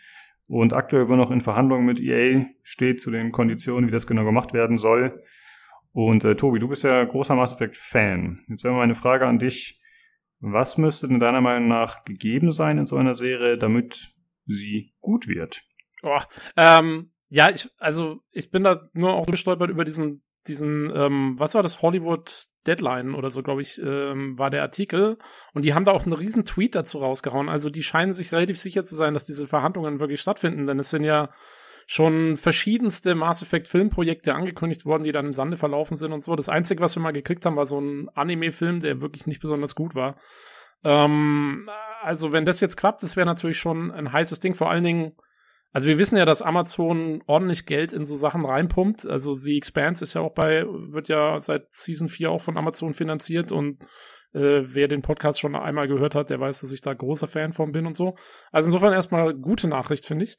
und 0.50 0.74
aktuell 0.74 1.08
wohl 1.08 1.18
noch 1.18 1.32
in 1.32 1.42
Verhandlungen 1.42 1.86
mit 1.86 2.02
EA 2.02 2.48
steht 2.64 3.00
zu 3.00 3.12
den 3.12 3.32
Konditionen, 3.32 3.88
wie 3.88 3.94
das 3.94 4.08
genau 4.08 4.26
gemacht 4.26 4.52
werden 4.52 4.80
soll. 4.80 5.24
Und 5.92 6.24
äh, 6.26 6.36
Tobi, 6.36 6.58
du 6.58 6.68
bist 6.68 6.84
ja 6.84 7.04
großer 7.04 7.36
Mass 7.36 7.54
Effect-Fan. 7.54 8.42
Jetzt 8.48 8.64
wäre 8.64 8.74
meine 8.74 8.96
Frage 8.96 9.28
an 9.28 9.38
dich. 9.38 9.80
Was 10.40 10.78
müsste 10.78 11.08
denn 11.08 11.20
deiner 11.20 11.42
Meinung 11.42 11.68
nach 11.68 12.04
gegeben 12.04 12.52
sein 12.52 12.80
in 12.80 12.88
so 12.88 12.96
einer 12.96 13.14
Serie, 13.14 13.58
damit 13.58 14.12
sie 14.48 14.94
gut 15.02 15.28
wird? 15.28 15.62
Oh, 16.02 16.20
ähm, 16.58 17.12
ja, 17.28 17.52
ich, 17.52 17.70
also 17.78 18.22
ich 18.32 18.50
bin 18.50 18.64
da 18.64 18.90
nur 18.94 19.14
auch 19.14 19.28
gestolpert 19.28 19.70
über 19.70 19.86
diesen, 19.86 20.24
diesen, 20.48 20.92
ähm, 20.96 21.36
was 21.38 21.56
war 21.56 21.64
das, 21.64 21.82
Hollywood 21.82 22.48
Deadline 22.68 23.16
oder 23.16 23.30
so, 23.32 23.42
glaube 23.42 23.62
ich, 23.62 23.82
ähm, 23.82 24.38
war 24.38 24.50
der 24.50 24.62
Artikel. 24.62 25.18
Und 25.54 25.64
die 25.64 25.74
haben 25.74 25.86
da 25.86 25.92
auch 25.92 26.04
einen 26.04 26.14
riesen 26.14 26.46
Tweet 26.46 26.76
dazu 26.76 27.00
rausgehauen. 27.00 27.50
Also 27.50 27.70
die 27.70 27.84
scheinen 27.84 28.14
sich 28.14 28.32
relativ 28.32 28.58
sicher 28.58 28.84
zu 28.84 28.96
sein, 28.96 29.14
dass 29.14 29.26
diese 29.26 29.48
Verhandlungen 29.48 30.00
wirklich 30.00 30.22
stattfinden, 30.22 30.68
denn 30.68 30.80
es 30.80 30.90
sind 30.90 31.04
ja 31.04 31.30
schon 31.88 32.38
verschiedenste 32.38 33.16
Mass 33.16 33.42
Effect 33.42 33.68
Filmprojekte 33.68 34.36
angekündigt 34.36 34.86
worden, 34.86 35.04
die 35.04 35.12
dann 35.12 35.26
im 35.26 35.34
Sande 35.34 35.58
verlaufen 35.58 35.98
sind 35.98 36.14
und 36.14 36.22
so. 36.22 36.36
Das 36.36 36.48
Einzige, 36.48 36.82
was 36.82 36.96
wir 36.96 37.02
mal 37.02 37.14
gekriegt 37.14 37.46
haben, 37.46 37.56
war 37.56 37.66
so 37.66 37.80
ein 37.80 38.10
Anime-Film, 38.14 38.82
der 38.82 39.02
wirklich 39.02 39.26
nicht 39.26 39.42
besonders 39.42 39.74
gut 39.74 39.96
war. 39.96 40.16
Ähm, 40.84 41.68
also 42.04 42.32
wenn 42.32 42.46
das 42.46 42.60
jetzt 42.60 42.78
klappt, 42.78 43.02
das 43.02 43.16
wäre 43.16 43.26
natürlich 43.26 43.58
schon 43.58 43.90
ein 43.90 44.12
heißes 44.12 44.40
Ding. 44.40 44.54
Vor 44.54 44.70
allen 44.70 44.84
Dingen, 44.84 45.14
also 45.72 45.88
wir 45.88 46.00
wissen 46.00 46.18
ja, 46.18 46.26
dass 46.26 46.42
Amazon 46.42 47.24
ordentlich 47.28 47.66
Geld 47.66 47.94
in 47.94 48.06
so 48.06 48.16
Sachen 48.16 48.46
reinpumpt. 48.46 49.06
Also 49.06 49.36
The 49.36 49.58
Expanse 49.58 50.04
ist 50.04 50.16
ja 50.16 50.22
auch 50.22 50.34
bei, 50.34 50.66
wird 50.66 51.10
ja 51.10 51.40
seit 51.42 51.72
Season 51.72 52.08
4 52.08 52.32
auch 52.32 52.42
von 52.42 52.58
Amazon 52.58 52.94
finanziert 52.94 53.52
und 53.52 53.84
äh, 54.34 54.62
wer 54.66 54.88
den 54.88 55.02
Podcast 55.02 55.40
schon 55.40 55.56
einmal 55.56 55.88
gehört 55.88 56.16
hat, 56.16 56.30
der 56.30 56.40
weiß, 56.40 56.62
dass 56.62 56.72
ich 56.72 56.82
da 56.82 56.94
großer 56.94 57.28
Fan 57.28 57.54
von 57.54 57.72
bin 57.72 57.86
und 57.86 57.96
so. 57.96 58.16
Also 58.52 58.68
insofern 58.68 58.94
erstmal 58.94 59.34
gute 59.34 59.68
Nachricht, 59.68 60.06
finde 60.06 60.26
ich. 60.26 60.38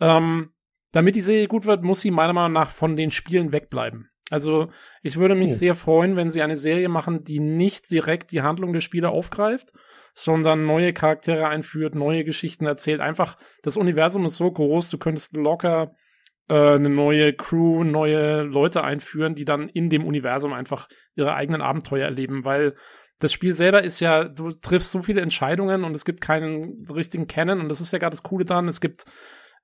Ähm, 0.00 0.52
damit 0.92 1.14
die 1.14 1.20
Serie 1.20 1.46
gut 1.46 1.66
wird, 1.66 1.82
muss 1.82 2.00
sie 2.00 2.10
meiner 2.10 2.32
Meinung 2.32 2.52
nach 2.52 2.70
von 2.70 2.96
den 2.96 3.10
Spielen 3.10 3.52
wegbleiben. 3.52 4.10
Also 4.30 4.70
ich 5.02 5.16
würde 5.16 5.34
mich 5.34 5.50
oh. 5.50 5.54
sehr 5.54 5.74
freuen, 5.74 6.16
wenn 6.16 6.30
sie 6.30 6.42
eine 6.42 6.56
Serie 6.56 6.88
machen, 6.88 7.24
die 7.24 7.40
nicht 7.40 7.90
direkt 7.90 8.30
die 8.30 8.42
Handlung 8.42 8.72
der 8.72 8.80
Spiele 8.80 9.10
aufgreift, 9.10 9.72
sondern 10.14 10.66
neue 10.66 10.92
Charaktere 10.92 11.48
einführt, 11.48 11.94
neue 11.94 12.24
Geschichten 12.24 12.66
erzählt. 12.66 13.00
Einfach, 13.00 13.36
das 13.62 13.76
Universum 13.76 14.24
ist 14.24 14.36
so 14.36 14.50
groß, 14.50 14.88
du 14.88 14.98
könntest 14.98 15.36
locker 15.36 15.94
äh, 16.48 16.74
eine 16.74 16.90
neue 16.90 17.32
Crew, 17.32 17.84
neue 17.84 18.42
Leute 18.42 18.82
einführen, 18.84 19.34
die 19.34 19.44
dann 19.44 19.68
in 19.68 19.88
dem 19.88 20.04
Universum 20.04 20.52
einfach 20.52 20.88
ihre 21.14 21.34
eigenen 21.34 21.62
Abenteuer 21.62 22.06
erleben, 22.06 22.44
weil 22.44 22.74
das 23.20 23.32
Spiel 23.32 23.52
selber 23.52 23.82
ist 23.82 24.00
ja, 24.00 24.24
du 24.24 24.50
triffst 24.50 24.92
so 24.92 25.02
viele 25.02 25.20
Entscheidungen 25.20 25.84
und 25.84 25.94
es 25.94 26.04
gibt 26.04 26.20
keinen 26.22 26.86
richtigen 26.90 27.26
Canon 27.26 27.60
und 27.60 27.68
das 27.68 27.80
ist 27.80 27.92
ja 27.92 27.98
gerade 27.98 28.14
das 28.14 28.22
Coole 28.22 28.46
dran. 28.46 28.66
Es 28.66 28.80
gibt 28.80 29.04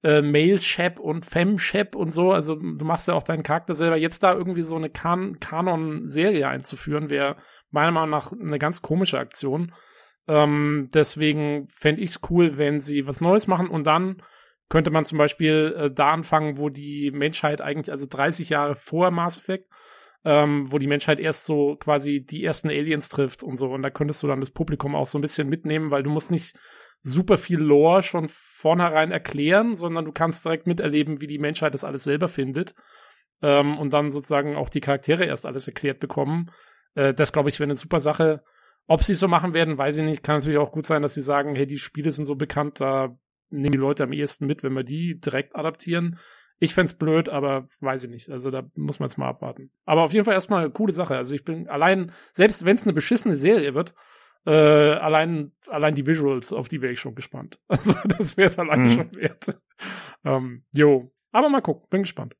äh, 0.02 0.20
Male-Shap 0.20 1.00
und 1.00 1.24
Fem-Shap 1.24 1.94
und 1.94 2.12
so. 2.12 2.32
Also 2.32 2.54
du 2.54 2.84
machst 2.84 3.08
ja 3.08 3.14
auch 3.14 3.22
deinen 3.22 3.42
Charakter 3.42 3.74
selber. 3.74 3.96
Jetzt 3.96 4.22
da 4.22 4.34
irgendwie 4.34 4.62
so 4.62 4.76
eine 4.76 4.90
kan 4.90 5.40
Kanon-Serie 5.40 6.46
einzuführen, 6.46 7.10
wäre 7.10 7.36
meiner 7.70 7.92
Meinung 7.92 8.10
nach 8.10 8.32
eine 8.32 8.58
ganz 8.58 8.82
komische 8.82 9.18
Aktion. 9.18 9.72
Ähm, 10.28 10.88
deswegen 10.92 11.68
fände 11.68 12.02
ich 12.02 12.10
es 12.10 12.20
cool, 12.30 12.58
wenn 12.58 12.80
sie 12.80 13.06
was 13.06 13.20
Neues 13.20 13.46
machen 13.46 13.68
und 13.68 13.86
dann 13.86 14.22
könnte 14.68 14.90
man 14.90 15.04
zum 15.04 15.18
Beispiel 15.18 15.74
äh, 15.78 15.90
da 15.90 16.12
anfangen, 16.12 16.58
wo 16.58 16.68
die 16.68 17.10
Menschheit 17.12 17.60
eigentlich, 17.60 17.92
also 17.92 18.06
30 18.08 18.48
Jahre 18.48 18.74
vor 18.74 19.10
Mass 19.10 19.38
Effect, 19.38 19.68
ähm, 20.24 20.72
wo 20.72 20.78
die 20.78 20.88
Menschheit 20.88 21.20
erst 21.20 21.46
so 21.46 21.76
quasi 21.76 22.24
die 22.24 22.42
ersten 22.44 22.68
Aliens 22.68 23.08
trifft 23.08 23.44
und 23.44 23.56
so. 23.56 23.70
Und 23.70 23.82
da 23.82 23.90
könntest 23.90 24.22
du 24.22 24.26
dann 24.26 24.40
das 24.40 24.50
Publikum 24.50 24.96
auch 24.96 25.06
so 25.06 25.18
ein 25.18 25.22
bisschen 25.22 25.48
mitnehmen, 25.48 25.92
weil 25.92 26.02
du 26.02 26.10
musst 26.10 26.32
nicht 26.32 26.58
super 27.02 27.38
viel 27.38 27.60
Lore 27.60 28.02
schon 28.02 28.28
vornherein 28.28 29.12
erklären, 29.12 29.76
sondern 29.76 30.04
du 30.04 30.10
kannst 30.10 30.44
direkt 30.44 30.66
miterleben, 30.66 31.20
wie 31.20 31.28
die 31.28 31.38
Menschheit 31.38 31.74
das 31.74 31.84
alles 31.84 32.02
selber 32.02 32.26
findet. 32.26 32.74
Ähm, 33.42 33.78
und 33.78 33.92
dann 33.92 34.10
sozusagen 34.10 34.56
auch 34.56 34.68
die 34.68 34.80
Charaktere 34.80 35.24
erst 35.24 35.46
alles 35.46 35.68
erklärt 35.68 36.00
bekommen. 36.00 36.50
Äh, 36.96 37.14
das, 37.14 37.32
glaube 37.32 37.48
ich, 37.48 37.60
wäre 37.60 37.66
eine 37.66 37.76
super 37.76 38.00
Sache. 38.00 38.42
Ob 38.86 39.02
sie 39.02 39.12
es 39.12 39.20
so 39.20 39.28
machen 39.28 39.54
werden, 39.54 39.78
weiß 39.78 39.98
ich 39.98 40.04
nicht. 40.04 40.22
Kann 40.22 40.36
natürlich 40.36 40.58
auch 40.58 40.72
gut 40.72 40.86
sein, 40.86 41.02
dass 41.02 41.14
sie 41.14 41.22
sagen, 41.22 41.56
hey, 41.56 41.66
die 41.66 41.78
Spiele 41.78 42.10
sind 42.10 42.24
so 42.24 42.36
bekannt, 42.36 42.80
da 42.80 43.16
nehmen 43.50 43.72
die 43.72 43.78
Leute 43.78 44.04
am 44.04 44.12
ehesten 44.12 44.46
mit, 44.46 44.62
wenn 44.62 44.74
wir 44.74 44.84
die 44.84 45.20
direkt 45.20 45.56
adaptieren. 45.56 46.18
Ich 46.58 46.72
fände 46.72 46.94
blöd, 46.94 47.28
aber 47.28 47.68
weiß 47.80 48.04
ich 48.04 48.10
nicht. 48.10 48.30
Also 48.30 48.50
da 48.50 48.62
muss 48.74 48.98
man 48.98 49.08
jetzt 49.08 49.18
mal 49.18 49.28
abwarten. 49.28 49.70
Aber 49.84 50.02
auf 50.02 50.12
jeden 50.12 50.24
Fall 50.24 50.34
erstmal 50.34 50.64
eine 50.64 50.72
coole 50.72 50.92
Sache. 50.92 51.16
Also 51.16 51.34
ich 51.34 51.44
bin 51.44 51.68
allein, 51.68 52.12
selbst 52.32 52.64
wenn 52.64 52.76
es 52.76 52.84
eine 52.84 52.94
beschissene 52.94 53.36
Serie 53.36 53.74
wird, 53.74 53.94
äh, 54.46 54.50
allein, 54.50 55.52
allein 55.66 55.94
die 55.94 56.06
Visuals, 56.06 56.52
auf 56.52 56.68
die 56.68 56.80
wäre 56.80 56.92
ich 56.92 57.00
schon 57.00 57.14
gespannt. 57.14 57.60
Also 57.68 57.94
das 58.04 58.36
wäre 58.36 58.48
es 58.48 58.58
allein 58.58 58.84
mhm. 58.84 58.90
schon 58.90 59.14
wert. 59.16 59.60
ähm, 60.24 60.64
jo. 60.72 61.12
Aber 61.32 61.50
mal 61.50 61.60
gucken, 61.60 61.86
bin 61.90 62.02
gespannt. 62.02 62.34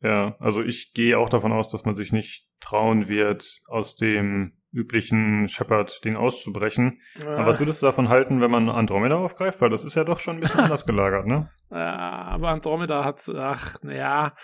Ja, 0.00 0.36
also 0.40 0.62
ich 0.62 0.92
gehe 0.92 1.18
auch 1.18 1.28
davon 1.28 1.52
aus, 1.52 1.70
dass 1.70 1.84
man 1.84 1.94
sich 1.94 2.12
nicht 2.12 2.48
trauen 2.60 3.08
wird, 3.08 3.62
aus 3.68 3.96
dem 3.96 4.56
üblichen 4.74 5.46
Shepard-Ding 5.48 6.16
auszubrechen. 6.16 7.00
Ja. 7.22 7.36
Aber 7.36 7.46
was 7.46 7.60
würdest 7.60 7.80
du 7.80 7.86
davon 7.86 8.08
halten, 8.08 8.40
wenn 8.40 8.50
man 8.50 8.68
Andromeda 8.68 9.16
aufgreift? 9.16 9.60
Weil 9.60 9.70
das 9.70 9.84
ist 9.84 9.94
ja 9.94 10.02
doch 10.02 10.18
schon 10.18 10.36
ein 10.36 10.40
bisschen 10.40 10.60
anders 10.64 10.84
gelagert, 10.84 11.26
ne? 11.26 11.48
Ja, 11.70 11.94
aber 11.94 12.48
Andromeda 12.48 13.04
hat, 13.04 13.28
ach, 13.36 13.76
naja. 13.82 14.34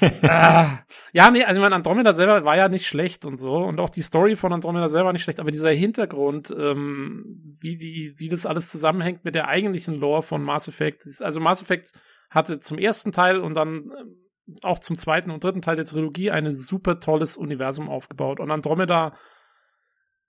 äh, 0.00 0.08
ja, 1.12 1.30
nee, 1.30 1.44
also 1.44 1.60
ich 1.60 1.62
meine, 1.62 1.74
Andromeda 1.74 2.14
selber 2.14 2.44
war 2.44 2.56
ja 2.56 2.68
nicht 2.68 2.86
schlecht 2.86 3.26
und 3.26 3.38
so. 3.38 3.56
Und 3.56 3.80
auch 3.80 3.90
die 3.90 4.02
Story 4.02 4.34
von 4.34 4.52
Andromeda 4.52 4.88
selber 4.88 5.06
war 5.06 5.12
nicht 5.12 5.24
schlecht. 5.24 5.40
Aber 5.40 5.50
dieser 5.50 5.70
Hintergrund, 5.70 6.54
ähm, 6.58 7.22
wie, 7.60 7.76
die, 7.76 8.14
wie 8.16 8.28
das 8.28 8.46
alles 8.46 8.70
zusammenhängt 8.70 9.24
mit 9.24 9.34
der 9.34 9.48
eigentlichen 9.48 9.94
Lore 9.94 10.22
von 10.22 10.42
Mass 10.42 10.68
Effect. 10.68 11.02
Also 11.20 11.38
Mass 11.38 11.60
Effect 11.62 11.92
hatte 12.30 12.60
zum 12.60 12.78
ersten 12.78 13.12
Teil 13.12 13.40
und 13.40 13.54
dann 13.54 13.90
ähm, 13.98 14.16
auch 14.62 14.78
zum 14.78 14.98
zweiten 14.98 15.30
und 15.30 15.44
dritten 15.44 15.62
Teil 15.62 15.76
der 15.76 15.84
Trilogie 15.84 16.30
ein 16.30 16.52
super 16.52 17.00
tolles 17.00 17.36
Universum 17.36 17.88
aufgebaut. 17.88 18.40
Und 18.40 18.50
Andromeda 18.50 19.14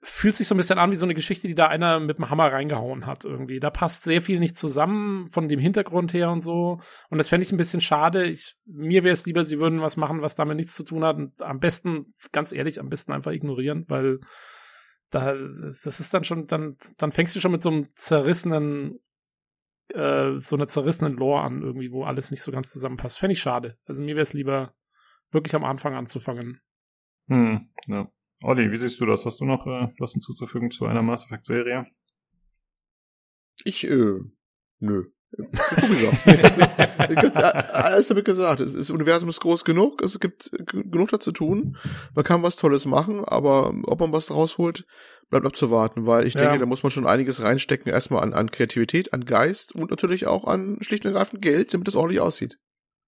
fühlt 0.04 0.36
sich 0.36 0.48
so 0.48 0.56
ein 0.56 0.58
bisschen 0.58 0.80
an 0.80 0.92
wie 0.92 0.96
so 0.96 1.06
eine 1.06 1.14
Geschichte, 1.14 1.48
die 1.48 1.54
da 1.54 1.68
einer 1.68 2.00
mit 2.00 2.18
dem 2.18 2.30
Hammer 2.30 2.52
reingehauen 2.52 3.06
hat 3.06 3.24
irgendwie. 3.24 3.60
Da 3.60 3.70
passt 3.70 4.04
sehr 4.04 4.22
viel 4.22 4.40
nicht 4.40 4.58
zusammen 4.58 5.30
von 5.30 5.48
dem 5.48 5.60
Hintergrund 5.60 6.14
her 6.14 6.32
und 6.32 6.42
so. 6.42 6.80
Und 7.10 7.18
das 7.20 7.30
fände 7.30 7.46
ich 7.46 7.52
ein 7.52 7.58
bisschen 7.58 7.82
schade. 7.82 8.26
Ich, 8.26 8.56
mir 8.66 9.04
wäre 9.04 9.14
es 9.14 9.28
lieber, 9.28 9.46
sie 9.46 9.60
würden 9.60 9.82
was 9.82 9.98
machen, 9.98 10.22
was 10.22 10.36
damit 10.36 10.58
nichts 10.58 10.76
zu 10.76 10.84
tun 10.84 11.04
hat. 11.04 11.18
Und 11.18 11.40
am 11.42 11.60
besten, 11.60 12.16
ganz 12.32 12.52
ehrlich, 12.52 12.80
am 12.80 12.90
besten 12.90 13.12
einfach 13.12 13.32
ignorieren, 13.32 13.86
weil 13.90 14.20
da, 15.12 15.36
das 15.36 16.00
ist 16.00 16.14
dann 16.14 16.24
schon, 16.24 16.48
dann, 16.48 16.78
dann 16.98 17.12
fängst 17.12 17.36
du 17.36 17.40
schon 17.40 17.52
mit 17.52 17.62
so 17.62 17.70
einem 17.70 17.96
zerrissenen, 17.96 19.00
äh, 19.90 20.38
so 20.38 20.56
einer 20.56 20.68
zerrissenen 20.68 21.14
Lore 21.14 21.42
an, 21.42 21.62
irgendwie, 21.62 21.92
wo 21.92 22.06
alles 22.06 22.32
nicht 22.32 22.42
so 22.42 22.52
ganz 22.52 22.72
zusammenpasst. 22.72 23.20
Fände 23.20 23.34
ich 23.34 23.42
schade. 23.42 23.78
Also 23.86 24.02
mir 24.02 24.16
wäre 24.16 24.24
es 24.24 24.34
lieber, 24.34 24.74
wirklich 25.30 25.54
am 25.54 25.64
Anfang 25.64 25.94
anzufangen. 25.94 26.60
Hm, 27.28 27.70
ja. 27.86 28.08
Olli, 28.44 28.72
wie 28.72 28.78
siehst 28.78 29.00
du 29.00 29.06
das? 29.06 29.26
Hast 29.26 29.40
du 29.40 29.46
noch 29.46 29.68
äh, 29.68 29.88
was 30.00 30.14
hinzuzufügen 30.14 30.72
zu 30.72 30.86
einer 30.86 31.02
Mass 31.02 31.26
Effect 31.26 31.46
Serie? 31.46 31.86
Ich, 33.64 33.88
äh, 33.88 34.20
nö. 34.80 35.06
Alles 37.72 38.08
damit 38.10 38.26
gesagt. 38.26 38.60
Das 38.60 38.90
Universum 38.90 39.30
ist 39.30 39.40
groß 39.40 39.64
genug, 39.64 40.02
es 40.02 40.20
gibt 40.20 40.52
genug 40.68 41.10
da 41.10 41.22
zu 41.22 41.32
tun. 41.32 41.78
Man 42.14 42.26
kann 42.26 42.44
was 42.44 42.58
Tolles 42.58 42.86
machen, 42.86 43.24
aber 43.24 43.74
ob 43.86 44.02
man 44.02 44.12
was 44.12 44.30
rausholt, 44.30 44.86
bleibt 45.30 45.46
abzuwarten, 45.46 46.06
weil 46.06 46.28
ich 46.28 46.34
ja. 46.34 46.42
denke, 46.42 46.58
da 46.58 46.66
muss 46.66 46.84
man 46.84 46.92
schon 46.92 47.08
einiges 47.08 47.42
reinstecken, 47.42 47.90
erstmal 47.90 48.24
an, 48.24 48.34
an 48.34 48.52
Kreativität, 48.52 49.14
an 49.14 49.24
Geist 49.24 49.74
und 49.74 49.90
natürlich 49.90 50.28
auch 50.28 50.44
an 50.44 50.80
schlicht 50.82 51.06
und 51.06 51.14
ergreifend 51.14 51.42
Geld, 51.42 51.74
damit 51.74 51.88
das 51.88 51.96
ordentlich 51.96 52.20
aussieht. 52.20 52.58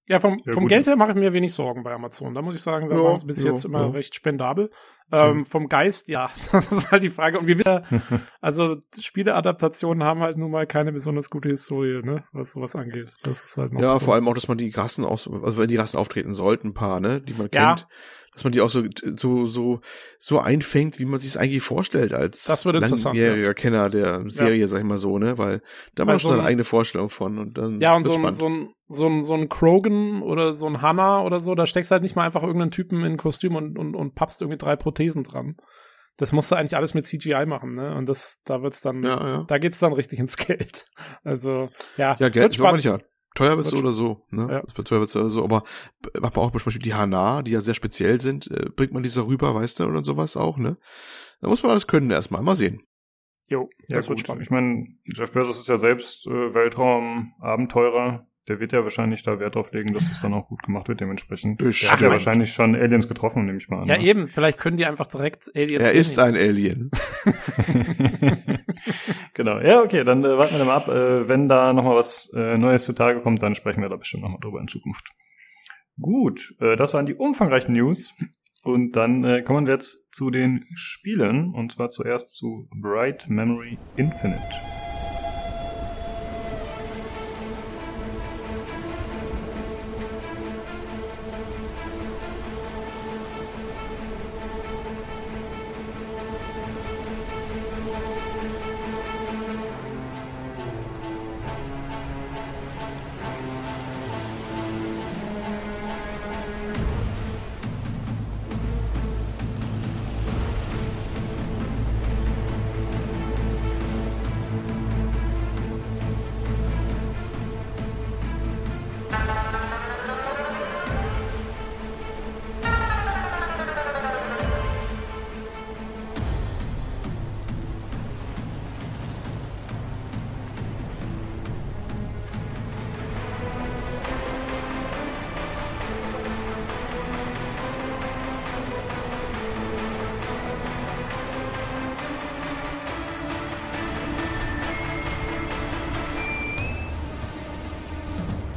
Ja, 0.07 0.19
vom, 0.19 0.37
ja, 0.45 0.53
vom 0.53 0.67
Geld 0.67 0.85
her 0.85 0.97
mache 0.97 1.11
ich 1.11 1.15
mir 1.15 1.31
wenig 1.31 1.53
Sorgen 1.53 1.83
bei 1.83 1.93
Amazon. 1.93 2.33
Da 2.33 2.41
muss 2.41 2.55
ich 2.55 2.61
sagen, 2.61 2.89
da 2.89 2.95
ja, 2.95 3.03
waren 3.03 3.19
sie 3.19 3.25
bis 3.25 3.41
ja, 3.41 3.51
jetzt 3.51 3.63
immer 3.63 3.81
ja. 3.81 3.89
recht 3.89 4.13
spendabel. 4.13 4.69
Ähm, 5.13 5.45
vom 5.45 5.69
Geist, 5.69 6.09
ja, 6.09 6.29
das 6.51 6.71
ist 6.71 6.91
halt 6.91 7.03
die 7.03 7.09
Frage. 7.09 7.39
Und 7.39 7.47
wir 7.47 7.57
wissen 7.57 7.83
ja, 7.89 8.01
also 8.41 8.77
Spieleadaptationen 8.99 10.03
haben 10.03 10.21
halt 10.21 10.37
nun 10.37 10.51
mal 10.51 10.65
keine 10.65 10.91
besonders 10.91 11.29
gute 11.29 11.49
Historie, 11.49 12.01
ne, 12.03 12.23
was 12.33 12.53
sowas 12.53 12.75
angeht. 12.75 13.13
Das 13.23 13.43
ist 13.43 13.57
halt 13.57 13.73
noch 13.73 13.81
Ja, 13.81 13.93
so. 13.93 13.99
vor 13.99 14.15
allem 14.15 14.27
auch, 14.27 14.33
dass 14.33 14.47
man 14.47 14.57
die 14.57 14.69
Rassen 14.71 15.05
aus, 15.05 15.29
also 15.29 15.57
wenn 15.57 15.67
die 15.67 15.75
Rassen 15.77 15.97
auftreten 15.97 16.33
sollten, 16.33 16.69
ein 16.69 16.73
paar, 16.73 16.99
ne, 16.99 17.21
die 17.21 17.33
man 17.33 17.49
kennt, 17.51 17.87
dass 18.33 18.43
man 18.43 18.51
die 18.51 18.61
auch 18.61 18.69
so, 18.69 18.83
so, 19.17 19.45
so, 19.45 19.79
so 20.17 20.39
einfängt, 20.39 20.99
wie 20.99 21.05
man 21.05 21.19
sich 21.19 21.29
es 21.29 21.37
eigentlich 21.37 21.63
vorstellt 21.63 22.13
als 22.13 22.45
das 22.45 22.65
wird 22.65 22.75
langjähriger 22.79 23.47
ja. 23.47 23.53
Kenner 23.53 23.89
der 23.89 24.27
Serie, 24.27 24.57
ja. 24.57 24.67
sag 24.67 24.79
ich 24.79 24.85
mal 24.85 24.97
so, 24.97 25.17
ne, 25.19 25.37
weil 25.37 25.61
da 25.95 26.05
man 26.05 26.13
also 26.13 26.29
schon 26.29 26.39
eine 26.39 26.47
eigene 26.47 26.63
Vorstellung 26.63 27.09
von 27.09 27.37
und 27.37 27.57
dann. 27.57 27.79
Ja, 27.79 27.95
und 27.95 28.05
so 28.05 28.13
ein, 28.13 28.35
so 28.35 28.47
ein, 28.47 28.69
so 28.87 29.07
ein, 29.07 29.23
so 29.23 29.33
ein 29.35 29.49
Krogan 29.49 30.21
oder 30.21 30.53
so 30.53 30.67
ein 30.67 30.81
Hanna 30.81 31.23
oder 31.23 31.39
so, 31.39 31.55
da 31.55 31.65
steckst 31.65 31.91
halt 31.91 32.03
nicht 32.03 32.15
mal 32.15 32.25
einfach 32.25 32.43
irgendeinen 32.43 32.71
Typen 32.71 32.99
in 32.99 33.13
ein 33.13 33.17
Kostüm 33.17 33.55
und, 33.55 33.77
und, 33.77 33.95
und 33.95 34.15
pappst 34.15 34.41
irgendwie 34.41 34.57
drei 34.57 34.75
Prothesen 34.75 35.23
dran. 35.23 35.55
Das 36.17 36.31
musst 36.31 36.51
du 36.51 36.55
eigentlich 36.55 36.75
alles 36.75 36.93
mit 36.93 37.07
CGI 37.07 37.45
machen, 37.47 37.73
ne? 37.73 37.95
Und 37.95 38.07
das, 38.07 38.41
da 38.45 38.61
wird's 38.61 38.81
dann, 38.81 39.01
ja, 39.01 39.27
ja. 39.27 39.43
da 39.47 39.57
geht's 39.57 39.79
dann 39.79 39.93
richtig 39.93 40.19
ins 40.19 40.37
Geld. 40.37 40.85
Also, 41.23 41.69
ja. 41.97 42.15
Ja, 42.19 42.29
Geld, 42.29 42.53
ich 42.53 42.83
ja. 42.83 42.99
Teuer 43.35 43.57
wird's 43.57 43.73
oder 43.73 43.91
so, 43.91 44.25
ne? 44.29 44.47
Ja. 44.49 44.63
Wird 44.75 44.87
teuer 44.87 44.99
wird's 44.99 45.15
oder 45.15 45.29
so, 45.29 45.43
aber 45.43 45.63
macht 46.19 46.35
man 46.35 46.45
auch 46.45 46.51
zum 46.51 46.63
Beispiel 46.65 46.81
die 46.81 46.93
Hana, 46.93 47.41
die 47.41 47.51
ja 47.51 47.61
sehr 47.61 47.73
speziell 47.73 48.21
sind, 48.21 48.49
äh, 48.51 48.69
bringt 48.69 48.93
man 48.93 49.03
diese 49.03 49.25
rüber, 49.25 49.55
weißt 49.55 49.79
du, 49.79 49.85
oder 49.85 50.03
sowas 50.03 50.37
auch, 50.37 50.57
ne? 50.57 50.77
Da 51.41 51.47
muss 51.47 51.63
man 51.63 51.71
alles 51.71 51.87
können 51.87 52.11
erstmal, 52.11 52.41
mal 52.41 52.55
sehen. 52.55 52.81
Jo, 53.49 53.69
ja, 53.89 53.97
das 53.97 54.07
wird 54.07 54.19
spannend. 54.19 54.43
Ich 54.43 54.51
meine, 54.51 54.87
Jeff 55.03 55.33
Bezos 55.33 55.59
ist 55.59 55.67
ja 55.67 55.77
selbst 55.77 56.27
äh, 56.27 56.53
Weltraum-Abenteurer 56.53 58.25
der 58.47 58.59
wird 58.59 58.73
ja 58.73 58.83
wahrscheinlich 58.83 59.23
da 59.23 59.39
Wert 59.39 59.55
drauf 59.55 59.71
legen, 59.71 59.93
dass 59.93 60.11
es 60.11 60.19
dann 60.19 60.33
auch 60.33 60.47
gut 60.47 60.63
gemacht 60.63 60.89
wird 60.89 60.99
dementsprechend. 60.99 61.59
Bestimmt. 61.59 61.89
Er 61.89 61.93
hat 61.93 62.01
ja 62.01 62.09
wahrscheinlich 62.09 62.51
schon 62.51 62.75
Aliens 62.75 63.07
getroffen, 63.07 63.45
nehme 63.45 63.57
ich 63.57 63.69
mal 63.69 63.81
an. 63.81 63.87
Ja, 63.87 63.97
ne? 63.97 64.03
eben, 64.03 64.27
vielleicht 64.27 64.57
können 64.57 64.77
die 64.77 64.85
einfach 64.85 65.07
direkt 65.07 65.49
Aliens 65.55 65.85
Er 65.87 65.93
ist 65.93 66.17
nehmen. 66.17 66.35
ein 66.35 66.41
Alien. 66.41 66.91
genau. 69.33 69.59
Ja, 69.59 69.81
okay, 69.81 70.03
dann 70.03 70.23
äh, 70.23 70.37
warten 70.37 70.53
wir 70.53 70.59
dann 70.59 70.67
mal 70.67 70.75
ab. 70.75 70.87
Äh, 70.89 71.27
wenn 71.29 71.47
da 71.47 71.71
nochmal 71.71 71.95
was 71.95 72.31
äh, 72.35 72.57
Neues 72.57 72.83
zutage 72.83 73.21
kommt, 73.21 73.41
dann 73.41 73.55
sprechen 73.55 73.81
wir 73.81 73.89
da 73.89 73.95
bestimmt 73.95 74.23
nochmal 74.23 74.39
drüber 74.41 74.59
in 74.59 74.67
Zukunft. 74.67 75.09
Gut, 75.99 76.55
äh, 76.59 76.75
das 76.75 76.93
waren 76.93 77.05
die 77.05 77.15
umfangreichen 77.15 77.73
News. 77.73 78.13
Und 78.63 78.95
dann 78.95 79.25
äh, 79.25 79.41
kommen 79.41 79.67
wir 79.67 79.73
jetzt 79.73 80.13
zu 80.13 80.31
den 80.31 80.65
Spielen. 80.73 81.53
Und 81.53 81.73
zwar 81.73 81.89
zuerst 81.89 82.35
zu 82.35 82.67
Bright 82.81 83.29
Memory 83.29 83.77
Infinite. 83.97 84.41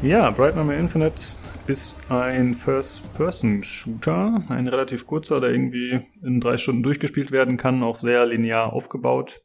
Ja, 0.07 0.31
Bright 0.31 0.55
Memory 0.55 0.79
Infinite 0.79 1.21
ist 1.67 1.99
ein 2.09 2.55
First-Person-Shooter, 2.55 4.45
ein 4.49 4.69
relativ 4.69 5.05
kurzer, 5.05 5.41
der 5.41 5.51
irgendwie 5.51 6.01
in 6.23 6.39
drei 6.39 6.57
Stunden 6.59 6.85
durchgespielt 6.85 7.33
werden 7.33 7.57
kann, 7.57 7.83
auch 7.83 7.97
sehr 7.97 8.25
linear 8.25 8.73
aufgebaut. 8.73 9.43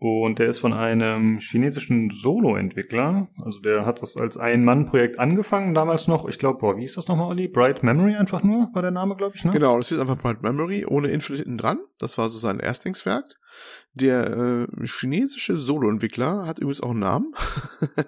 Und 0.00 0.38
der 0.38 0.48
ist 0.48 0.60
von 0.60 0.72
einem 0.72 1.38
chinesischen 1.40 2.10
Solo-Entwickler. 2.10 3.28
Also 3.42 3.58
der 3.58 3.84
hat 3.84 4.00
das 4.00 4.16
als 4.16 4.36
Ein-Mann-Projekt 4.36 5.18
angefangen, 5.18 5.74
damals 5.74 6.06
noch. 6.06 6.28
Ich 6.28 6.38
glaube, 6.38 6.58
boah, 6.58 6.76
wie 6.76 6.82
hieß 6.82 6.94
das 6.94 7.08
nochmal, 7.08 7.28
Olli? 7.28 7.48
Bright 7.48 7.82
Memory 7.82 8.14
einfach 8.14 8.44
nur, 8.44 8.70
war 8.74 8.82
der 8.82 8.92
Name, 8.92 9.16
glaube 9.16 9.34
ich, 9.34 9.44
ne? 9.44 9.50
Genau, 9.50 9.76
das 9.76 9.90
ist 9.90 9.98
einfach 9.98 10.16
Bright 10.16 10.42
Memory 10.42 10.86
ohne 10.86 11.08
Infinite 11.08 11.50
dran. 11.56 11.80
Das 11.98 12.16
war 12.16 12.28
so 12.28 12.38
sein 12.38 12.60
Erstlingswerk. 12.60 13.24
Der 13.92 14.36
äh, 14.36 14.86
chinesische 14.86 15.58
Solo-Entwickler 15.58 16.46
hat 16.46 16.60
übrigens 16.60 16.80
auch 16.80 16.90
einen 16.90 17.00
Namen. 17.00 17.32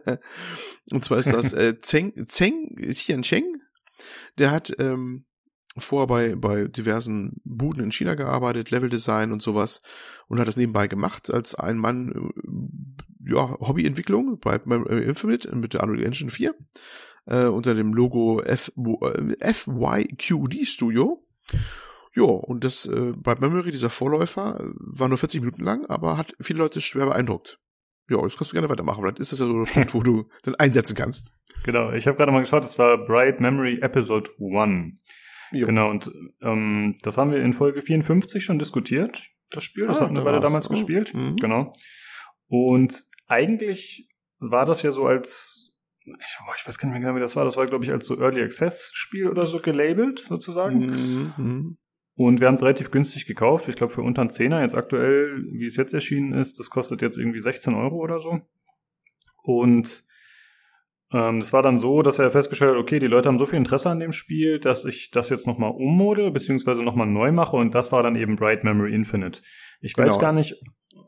Und 0.92 1.04
zwar 1.04 1.18
ist 1.18 1.32
das 1.32 1.52
äh, 1.52 1.80
Zeng, 1.80 2.12
Zeng 2.28 2.76
Xiancheng. 2.76 3.56
Der 4.38 4.52
hat 4.52 4.72
ähm, 4.78 5.24
vorher 5.78 6.06
bei, 6.06 6.34
bei 6.34 6.64
diversen 6.64 7.40
Buden 7.44 7.84
in 7.84 7.92
China 7.92 8.14
gearbeitet, 8.14 8.70
Leveldesign 8.70 9.32
und 9.32 9.42
sowas 9.42 9.82
und 10.26 10.40
hat 10.40 10.48
das 10.48 10.56
nebenbei 10.56 10.88
gemacht 10.88 11.32
als 11.32 11.54
ein 11.54 11.78
Mann 11.78 12.12
äh, 12.12 13.30
ja, 13.30 13.56
Hobbyentwicklung 13.60 14.38
bei, 14.40 14.58
bei 14.58 14.76
Infinite 14.76 15.54
mit 15.54 15.74
der 15.74 15.82
Unreal 15.82 16.04
Engine 16.04 16.30
4 16.30 16.54
äh, 17.26 17.44
unter 17.44 17.74
dem 17.74 17.94
Logo 17.94 18.42
F, 18.42 18.72
äh, 18.76 19.52
FYQD 19.52 20.66
Studio. 20.66 21.24
Ja, 22.14 22.24
und 22.24 22.64
das 22.64 22.86
äh, 22.86 23.12
bei 23.16 23.36
Memory, 23.36 23.70
dieser 23.70 23.90
Vorläufer, 23.90 24.60
äh, 24.60 24.64
war 24.76 25.08
nur 25.08 25.18
40 25.18 25.40
Minuten 25.40 25.62
lang, 25.62 25.86
aber 25.86 26.16
hat 26.16 26.34
viele 26.40 26.58
Leute 26.58 26.80
schwer 26.80 27.06
beeindruckt. 27.06 27.60
Ja, 28.08 28.20
jetzt 28.22 28.36
kannst 28.36 28.52
du 28.52 28.54
gerne 28.56 28.68
weitermachen, 28.68 29.02
vielleicht 29.02 29.20
ist 29.20 29.32
das 29.32 29.38
ja 29.38 29.46
so 29.46 29.64
der 29.64 29.72
Punkt, 29.72 29.94
wo 29.94 30.02
du 30.02 30.28
dann 30.42 30.56
einsetzen 30.56 30.96
kannst. 30.96 31.32
Genau, 31.62 31.92
ich 31.92 32.06
habe 32.06 32.16
gerade 32.16 32.32
mal 32.32 32.40
geschaut, 32.40 32.64
das 32.64 32.78
war 32.78 32.98
Bright 32.98 33.40
Memory 33.40 33.78
Episode 33.80 34.30
1. 34.40 34.94
Jo. 35.52 35.66
Genau, 35.66 35.90
und 35.90 36.10
ähm, 36.42 36.96
das 37.02 37.16
haben 37.18 37.32
wir 37.32 37.42
in 37.42 37.52
Folge 37.52 37.82
54 37.82 38.44
schon 38.44 38.58
diskutiert, 38.58 39.28
das 39.50 39.64
Spiel. 39.64 39.86
Das 39.86 40.00
Ah, 40.00 40.04
hatten 40.04 40.14
wir 40.16 40.22
beide 40.24 40.40
damals 40.40 40.66
Oh, 40.66 40.70
gespielt. 40.70 41.12
mhm. 41.14 41.36
Genau. 41.36 41.72
Und 42.48 43.04
eigentlich 43.26 44.08
war 44.38 44.64
das 44.66 44.82
ja 44.82 44.92
so 44.92 45.06
als, 45.06 45.76
ich, 46.04 46.38
boah, 46.44 46.54
ich 46.56 46.66
weiß 46.66 46.78
gar 46.78 46.88
nicht 46.88 46.94
mehr 46.94 47.00
genau, 47.00 47.16
wie 47.16 47.20
das 47.20 47.36
war. 47.36 47.44
Das 47.44 47.56
war, 47.56 47.66
glaube 47.66 47.84
ich, 47.84 47.90
als 47.92 48.06
so 48.06 48.18
Early 48.18 48.42
Access 48.42 48.90
Spiel 48.94 49.28
oder 49.28 49.46
so 49.46 49.58
gelabelt, 49.60 50.20
sozusagen. 50.28 50.78
Mhm, 50.86 51.32
mhm. 51.36 51.78
Und 52.14 52.40
wir 52.40 52.48
haben 52.48 52.54
es 52.54 52.62
relativ 52.62 52.90
günstig 52.90 53.26
gekauft. 53.26 53.68
Ich 53.68 53.76
glaube, 53.76 53.92
für 53.92 54.02
unter 54.02 54.20
einen 54.20 54.30
Zehner. 54.30 54.60
Jetzt 54.60 54.74
aktuell, 54.74 55.42
wie 55.52 55.64
es 55.66 55.76
jetzt 55.76 55.94
erschienen 55.94 56.32
ist, 56.34 56.58
das 56.58 56.68
kostet 56.70 57.00
jetzt 57.02 57.16
irgendwie 57.18 57.40
16 57.40 57.74
Euro 57.74 57.96
oder 57.96 58.18
so. 58.20 58.40
Und 59.42 60.04
ähm, 61.12 61.40
das 61.40 61.52
war 61.52 61.62
dann 61.62 61.78
so, 61.78 62.02
dass 62.02 62.18
er 62.18 62.30
festgestellt 62.30 62.72
hat, 62.72 62.78
okay, 62.80 62.98
die 63.00 63.06
Leute 63.06 63.28
haben 63.28 63.38
so 63.38 63.46
viel 63.46 63.58
Interesse 63.58 63.90
an 63.90 63.98
dem 64.00 64.12
Spiel, 64.12 64.58
dass 64.60 64.84
ich 64.84 65.10
das 65.10 65.28
jetzt 65.28 65.46
nochmal 65.46 65.72
ummode, 65.72 66.30
beziehungsweise 66.30 66.82
nochmal 66.82 67.06
neu 67.06 67.32
mache. 67.32 67.56
Und 67.56 67.74
das 67.74 67.90
war 67.92 68.02
dann 68.02 68.16
eben 68.16 68.36
Bright 68.36 68.64
Memory 68.64 68.94
Infinite. 68.94 69.40
Ich 69.80 69.96
weiß 69.96 70.08
Genau. 70.10 70.18
gar 70.20 70.32
nicht, 70.32 70.54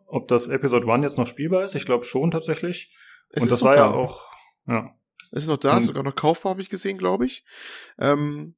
ob 0.07 0.29
das 0.29 0.49
Episode 0.49 0.91
1 0.93 1.05
jetzt 1.05 1.19
noch 1.19 1.27
spielbar 1.27 1.65
ist. 1.65 1.75
Ich 1.75 1.85
glaube 1.87 2.05
schon 2.05 2.31
tatsächlich. 2.31 2.95
Es 3.31 3.43
Und 3.43 3.49
ist 3.49 3.53
das 3.53 3.63
war 3.63 3.77
ja 3.77 3.89
da. 3.89 3.95
auch, 3.95 4.23
ja. 4.67 4.91
Es 5.31 5.43
ist 5.45 5.49
noch 5.49 5.57
da, 5.57 5.77
Und- 5.79 5.85
sogar 5.85 6.03
noch 6.03 6.15
kaufbar, 6.15 6.51
habe 6.51 6.61
ich 6.61 6.69
gesehen, 6.69 6.99
glaube 6.99 7.25
ich. 7.27 7.45
Ähm, 7.99 8.55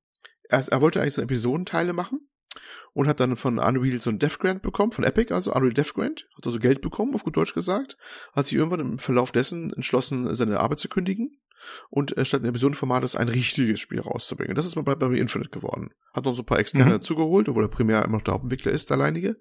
er, 0.48 0.64
er 0.68 0.80
wollte 0.80 1.00
eigentlich 1.00 1.14
so 1.14 1.22
Episodenteile 1.22 1.92
machen 1.92 2.28
und 2.93 3.06
hat 3.09 3.20
dann 3.20 3.36
von 3.36 3.59
Unreal 3.59 4.01
so 4.01 4.10
ein 4.10 4.18
Death 4.18 4.39
Grant 4.39 4.62
bekommen, 4.62 4.93
von 4.93 5.05
Epic, 5.05 5.32
also 5.32 5.52
Unreal 5.52 5.72
Death 5.72 5.94
Grant, 5.94 6.28
hat 6.36 6.47
also 6.47 6.59
Geld 6.59 6.81
bekommen, 6.81 7.14
auf 7.14 7.24
gut 7.24 7.36
Deutsch 7.36 7.55
gesagt, 7.55 7.97
hat 8.35 8.47
sich 8.47 8.56
irgendwann 8.56 8.81
im 8.81 8.98
Verlauf 8.98 9.32
dessen 9.32 9.72
entschlossen, 9.72 10.35
seine 10.35 10.60
Arbeit 10.60 10.78
zu 10.81 10.89
kündigen 10.89 11.39
und 11.90 12.16
äh, 12.16 12.24
statt 12.24 12.43
ein 12.43 12.48
Episodenformates 12.48 13.16
ein 13.16 13.28
richtiges 13.28 13.81
Spiel 13.81 14.01
rauszubringen. 14.01 14.55
Das 14.55 14.66
ist 14.66 14.76
mal 14.76 14.82
bei 14.82 14.94
bei 14.94 15.06
Infinite 15.16 15.51
geworden. 15.51 15.90
Hat 16.12 16.24
noch 16.24 16.35
so 16.35 16.43
ein 16.43 16.47
paar 16.47 16.59
externe 16.59 16.86
Mhm. 16.86 16.90
dazugeholt, 16.90 17.48
obwohl 17.48 17.64
er 17.64 17.68
primär 17.68 18.05
immer 18.05 18.18
noch 18.18 18.22
der 18.22 18.35
Hauptentwickler 18.35 18.72
ist, 18.72 18.90
der 18.90 18.98
alleinige. 18.98 19.36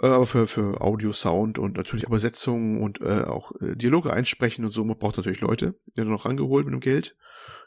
Äh, 0.00 0.06
Aber 0.06 0.26
für, 0.26 0.46
für 0.46 0.80
Audio, 0.80 1.12
Sound 1.12 1.58
und 1.58 1.76
natürlich 1.76 2.04
Übersetzungen 2.04 2.80
und 2.82 3.00
äh, 3.00 3.24
auch 3.24 3.52
äh, 3.60 3.74
Dialoge 3.76 4.12
einsprechen 4.12 4.64
und 4.64 4.70
so, 4.70 4.84
man 4.84 4.98
braucht 4.98 5.16
natürlich 5.16 5.40
Leute, 5.40 5.74
die 5.86 6.00
hat 6.00 6.06
er 6.06 6.10
noch 6.12 6.26
rangeholt 6.26 6.64
mit 6.66 6.74
dem 6.74 6.80
Geld. 6.80 7.16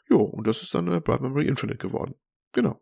Jo, 0.08 0.22
und 0.22 0.46
das 0.46 0.62
ist 0.62 0.74
dann 0.74 0.88
äh, 0.88 1.00
Bright 1.00 1.20
Memory 1.20 1.46
Infinite 1.46 1.78
geworden. 1.78 2.14
Genau. 2.52 2.80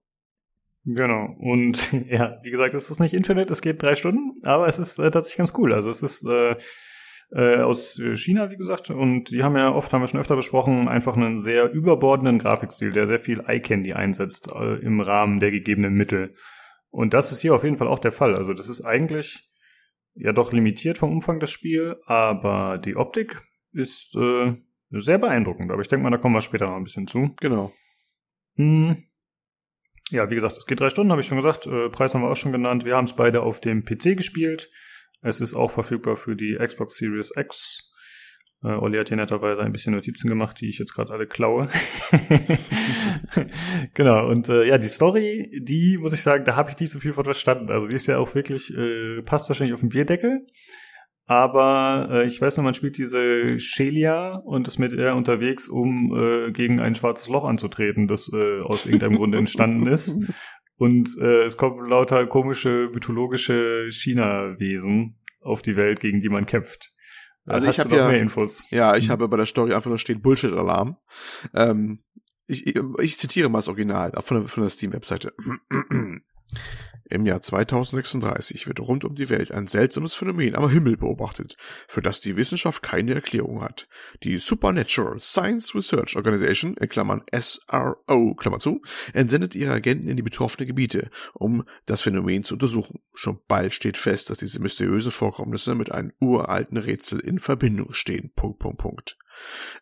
Genau. 0.94 1.36
Und 1.38 1.92
ja, 2.08 2.38
wie 2.42 2.50
gesagt, 2.50 2.74
es 2.74 2.90
ist 2.90 3.00
nicht 3.00 3.14
Infinite, 3.14 3.52
es 3.52 3.60
geht 3.60 3.82
drei 3.82 3.94
Stunden, 3.94 4.34
aber 4.42 4.68
es 4.68 4.78
ist 4.78 4.98
äh, 4.98 5.10
tatsächlich 5.10 5.38
ganz 5.38 5.52
cool. 5.58 5.72
Also 5.72 5.90
es 5.90 6.02
ist 6.02 6.26
äh, 6.26 6.56
äh, 7.30 7.60
aus 7.60 8.00
China, 8.14 8.50
wie 8.50 8.56
gesagt, 8.56 8.88
und 8.88 9.30
die 9.30 9.42
haben 9.42 9.56
ja 9.56 9.74
oft, 9.74 9.92
haben 9.92 10.00
wir 10.00 10.08
schon 10.08 10.20
öfter 10.20 10.36
besprochen, 10.36 10.88
einfach 10.88 11.14
einen 11.14 11.38
sehr 11.38 11.70
überbordenden 11.70 12.38
Grafikstil, 12.38 12.92
der 12.92 13.06
sehr 13.06 13.18
viel 13.18 13.44
Eye 13.46 13.60
Candy 13.60 13.92
einsetzt 13.92 14.50
äh, 14.50 14.76
im 14.76 15.00
Rahmen 15.00 15.40
der 15.40 15.50
gegebenen 15.50 15.92
Mittel. 15.92 16.34
Und 16.90 17.12
das 17.12 17.32
ist 17.32 17.40
hier 17.40 17.54
auf 17.54 17.64
jeden 17.64 17.76
Fall 17.76 17.88
auch 17.88 17.98
der 17.98 18.12
Fall. 18.12 18.34
Also 18.36 18.54
das 18.54 18.70
ist 18.70 18.86
eigentlich 18.86 19.46
ja 20.14 20.32
doch 20.32 20.52
limitiert 20.52 20.96
vom 20.96 21.12
Umfang 21.12 21.38
des 21.38 21.50
Spiels, 21.50 21.96
aber 22.06 22.78
die 22.78 22.96
Optik 22.96 23.42
ist 23.72 24.16
äh, 24.16 24.54
sehr 24.90 25.18
beeindruckend. 25.18 25.70
Aber 25.70 25.82
ich 25.82 25.88
denke 25.88 26.04
mal, 26.04 26.10
da 26.10 26.16
kommen 26.16 26.34
wir 26.34 26.40
später 26.40 26.66
noch 26.66 26.76
ein 26.76 26.84
bisschen 26.84 27.06
zu. 27.06 27.34
Genau. 27.40 27.72
Hm. 28.56 29.04
Ja, 30.10 30.30
wie 30.30 30.34
gesagt, 30.34 30.56
es 30.56 30.66
geht 30.66 30.80
drei 30.80 30.90
Stunden, 30.90 31.10
habe 31.10 31.20
ich 31.20 31.26
schon 31.26 31.36
gesagt. 31.36 31.66
Äh, 31.66 31.90
Preis 31.90 32.14
haben 32.14 32.22
wir 32.22 32.30
auch 32.30 32.36
schon 32.36 32.52
genannt. 32.52 32.84
Wir 32.84 32.96
haben 32.96 33.04
es 33.04 33.14
beide 33.14 33.42
auf 33.42 33.60
dem 33.60 33.84
PC 33.84 34.16
gespielt. 34.16 34.70
Es 35.20 35.40
ist 35.40 35.54
auch 35.54 35.70
verfügbar 35.70 36.16
für 36.16 36.36
die 36.36 36.56
Xbox 36.56 36.96
Series 36.96 37.32
X. 37.36 37.92
Äh, 38.62 38.68
Olli 38.68 38.98
hat 38.98 39.08
hier 39.08 39.16
netterweise 39.16 39.62
ein 39.62 39.72
bisschen 39.72 39.94
Notizen 39.94 40.28
gemacht, 40.28 40.60
die 40.60 40.68
ich 40.68 40.78
jetzt 40.78 40.94
gerade 40.94 41.12
alle 41.12 41.26
klaue. 41.26 41.68
genau, 43.94 44.28
und 44.28 44.48
äh, 44.48 44.64
ja, 44.64 44.78
die 44.78 44.88
Story, 44.88 45.50
die 45.62 45.98
muss 45.98 46.12
ich 46.12 46.22
sagen, 46.22 46.44
da 46.44 46.56
habe 46.56 46.70
ich 46.70 46.78
nicht 46.78 46.90
so 46.90 46.98
viel 46.98 47.12
von 47.12 47.24
verstanden. 47.24 47.70
Also 47.70 47.86
die 47.86 47.96
ist 47.96 48.06
ja 48.06 48.18
auch 48.18 48.34
wirklich, 48.34 48.74
äh, 48.74 49.22
passt 49.22 49.48
wahrscheinlich 49.48 49.74
auf 49.74 49.80
den 49.80 49.90
Bierdeckel. 49.90 50.46
Aber 51.28 52.08
äh, 52.10 52.26
ich 52.26 52.40
weiß 52.40 52.56
noch, 52.56 52.64
man 52.64 52.72
spielt 52.72 52.96
diese 52.96 53.60
Shelia 53.60 54.36
und 54.36 54.66
ist 54.66 54.78
mit 54.78 54.94
ihr 54.94 55.14
unterwegs, 55.14 55.68
um 55.68 56.16
äh, 56.16 56.50
gegen 56.52 56.80
ein 56.80 56.94
schwarzes 56.94 57.28
Loch 57.28 57.44
anzutreten, 57.44 58.08
das 58.08 58.32
äh, 58.32 58.60
aus 58.62 58.86
irgendeinem 58.86 59.16
Grunde 59.16 59.36
entstanden 59.36 59.86
ist. 59.86 60.16
Und 60.78 61.18
äh, 61.20 61.44
es 61.44 61.58
kommen 61.58 61.86
lauter 61.86 62.26
komische 62.26 62.88
mythologische 62.94 63.90
China-Wesen 63.90 65.18
auf 65.42 65.60
die 65.60 65.76
Welt, 65.76 66.00
gegen 66.00 66.22
die 66.22 66.30
man 66.30 66.46
kämpft. 66.46 66.92
Also 67.44 67.66
ich 67.66 67.78
habe 67.78 67.94
ja 67.94 68.08
mehr 68.08 68.20
Infos. 68.20 68.66
Ja, 68.70 68.96
ich 68.96 69.04
hm. 69.04 69.10
habe 69.10 69.28
bei 69.28 69.36
der 69.36 69.46
Story 69.46 69.74
einfach 69.74 69.88
nur 69.90 69.98
stehen 69.98 70.22
Bullshit-Alarm. 70.22 70.96
Ähm, 71.54 71.98
ich, 72.46 72.66
ich, 72.66 72.80
ich 73.00 73.18
zitiere 73.18 73.50
mal 73.50 73.58
das 73.58 73.68
Original 73.68 74.12
von 74.20 74.40
der, 74.40 74.48
von 74.48 74.62
der 74.62 74.70
Steam-Webseite. 74.70 75.34
Im 77.10 77.24
Jahr 77.24 77.40
2036 77.40 78.66
wird 78.66 78.80
rund 78.80 79.02
um 79.04 79.14
die 79.14 79.30
Welt 79.30 79.50
ein 79.50 79.66
seltsames 79.66 80.14
Phänomen 80.14 80.54
am 80.54 80.68
Himmel 80.68 80.98
beobachtet, 80.98 81.56
für 81.86 82.02
das 82.02 82.20
die 82.20 82.36
Wissenschaft 82.36 82.82
keine 82.82 83.14
Erklärung 83.14 83.62
hat. 83.62 83.88
Die 84.24 84.36
Supernatural 84.36 85.18
Science 85.18 85.74
Research 85.74 86.16
Organization, 86.16 86.76
in 86.76 86.88
Klammern 86.88 87.22
SRO, 87.32 88.34
Klammer 88.34 88.58
zu, 88.58 88.82
entsendet 89.14 89.54
ihre 89.54 89.72
Agenten 89.72 90.08
in 90.08 90.16
die 90.16 90.22
betroffenen 90.22 90.66
Gebiete, 90.66 91.10
um 91.32 91.64
das 91.86 92.02
Phänomen 92.02 92.44
zu 92.44 92.54
untersuchen. 92.54 93.00
Schon 93.14 93.40
bald 93.48 93.72
steht 93.72 93.96
fest, 93.96 94.28
dass 94.28 94.38
diese 94.38 94.60
mysteriösen 94.60 95.10
Vorkommnisse 95.10 95.74
mit 95.74 95.90
einem 95.90 96.12
uralten 96.20 96.76
Rätsel 96.76 97.20
in 97.20 97.38
Verbindung 97.38 97.94
stehen. 97.94 98.32
Punkt, 98.36 98.58
Punkt, 98.58 98.78
Punkt. 98.78 99.18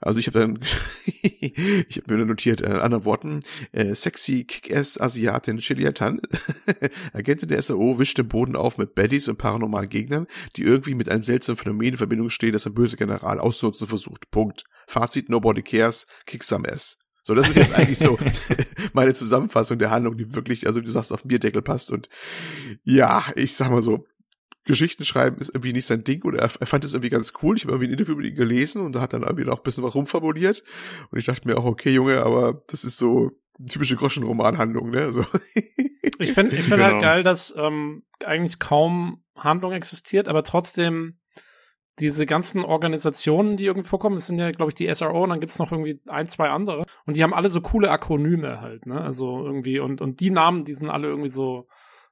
Also 0.01 0.19
ich 0.19 0.27
habe 0.27 0.41
dann, 0.41 0.59
ich 1.23 1.97
habe 1.97 2.17
mir 2.17 2.25
notiert, 2.25 2.61
äh, 2.61 2.67
in 2.67 2.81
anderen 2.81 3.05
Worten, 3.05 3.41
äh, 3.73 3.95
sexy 3.95 4.45
Kick-Ass-Asiatin 4.45 5.59
Chili 5.59 5.93
Tan, 5.93 6.21
Agentin 7.13 7.49
der 7.49 7.63
SAO, 7.63 7.99
wischt 7.99 8.19
den 8.19 8.29
Boden 8.29 8.57
auf 8.57 8.79
mit 8.79 8.95
Baddies 8.95 9.29
und 9.29 9.39
paranormalen 9.39 9.89
Gegnern, 9.89 10.27
die 10.57 10.63
irgendwie 10.63 10.95
mit 10.95 11.09
einem 11.09 11.25
seltsamen 11.25 11.57
Phänomen 11.57 11.89
in 11.89 11.97
Verbindung 11.97 12.31
stehen, 12.31 12.53
das 12.53 12.67
ein 12.67 12.75
böser 12.75 12.97
General 12.97 13.39
auszunutzen 13.39 13.87
versucht. 13.87 14.31
Punkt. 14.31 14.65
Fazit, 14.87 15.29
nobody 15.29 15.63
cares, 15.63 16.07
kick 16.27 16.45
some 16.45 16.71
ass. 16.71 16.99
So, 17.27 17.35
das 17.35 17.49
ist 17.49 17.57
jetzt 17.57 17.75
eigentlich 17.75 17.99
so 17.99 18.17
meine 18.93 19.13
Zusammenfassung 19.13 19.81
der 19.81 19.91
Handlung, 19.91 20.17
die 20.17 20.33
wirklich, 20.37 20.69
also 20.69 20.81
du 20.81 20.91
sagst, 20.93 21.13
auf 21.13 21.23
den 21.23 21.29
Bierdeckel 21.29 21.61
passt 21.61 21.91
und 21.91 22.09
ja, 22.85 23.25
ich 23.35 23.55
sag 23.55 23.71
mal 23.71 23.83
so, 23.83 24.07
Geschichten 24.67 25.05
schreiben 25.05 25.39
ist 25.39 25.49
irgendwie 25.51 25.73
nicht 25.73 25.87
sein 25.87 26.05
Ding 26.05 26.23
oder 26.25 26.41
er, 26.41 26.51
er 26.61 26.67
fand 26.67 26.85
es 26.85 26.93
irgendwie 26.93 27.11
ganz 27.11 27.33
cool. 27.43 27.57
Ich 27.57 27.65
habe 27.65 27.73
irgendwie 27.73 27.89
ein 27.89 27.93
Interview 27.93 28.17
mit 28.17 28.27
ihm 28.27 28.35
gelesen 28.35 28.83
und 28.83 28.93
da 28.93 29.01
hat 29.01 29.13
dann 29.13 29.23
irgendwie 29.23 29.45
noch 29.45 29.59
ein 29.59 29.63
bisschen 29.63 29.85
was 29.85 29.95
rumfabuliert 29.95 30.63
und 31.11 31.19
ich 31.19 31.27
dachte 31.27 31.49
mir 31.49 31.57
auch, 31.57 31.65
okay, 31.65 31.91
Junge, 31.91 32.23
aber 32.23 32.63
das 32.69 32.85
ist 32.85 32.99
so 32.99 33.33
typische 33.69 33.97
Groschenromanhandlung, 33.97 34.91
ne? 34.91 35.13
So. 35.13 35.25
ich 36.19 36.33
finde 36.33 36.57
ich 36.57 36.65
find 36.65 36.83
halt 36.83 36.93
genau. 36.93 36.93
halt 36.93 37.03
geil, 37.03 37.23
dass 37.23 37.55
ähm, 37.57 38.03
eigentlich 38.25 38.59
kaum 38.59 39.23
Handlung 39.37 39.73
existiert, 39.73 40.29
aber 40.29 40.43
trotzdem 40.43 41.19
diese 41.99 42.27
ganzen 42.27 42.63
Organisationen, 42.63 43.57
die 43.57 43.65
irgendwie 43.65 43.89
vorkommen, 43.89 44.17
das 44.17 44.27
sind 44.27 44.39
ja, 44.39 44.51
glaube 44.51 44.71
ich, 44.71 44.75
die 44.75 44.93
SRO 44.93 45.23
und 45.23 45.31
dann 45.31 45.41
gibt's 45.41 45.59
noch 45.59 45.73
irgendwie 45.73 46.01
ein, 46.07 46.27
zwei 46.27 46.51
andere. 46.51 46.85
Und 47.07 47.17
die 47.17 47.23
haben 47.23 47.33
alle 47.33 47.49
so 47.49 47.63
coole 47.63 47.91
Akronyme 47.91 48.61
halt, 48.61 48.85
ne? 48.85 49.01
Also 49.01 49.45
irgendwie, 49.47 49.79
und, 49.81 50.03
und 50.03 50.21
die 50.21 50.31
Namen, 50.31 50.65
die 50.65 50.75
sind 50.75 50.91
alle 50.91 51.09
irgendwie 51.09 51.31
so, 51.31 51.69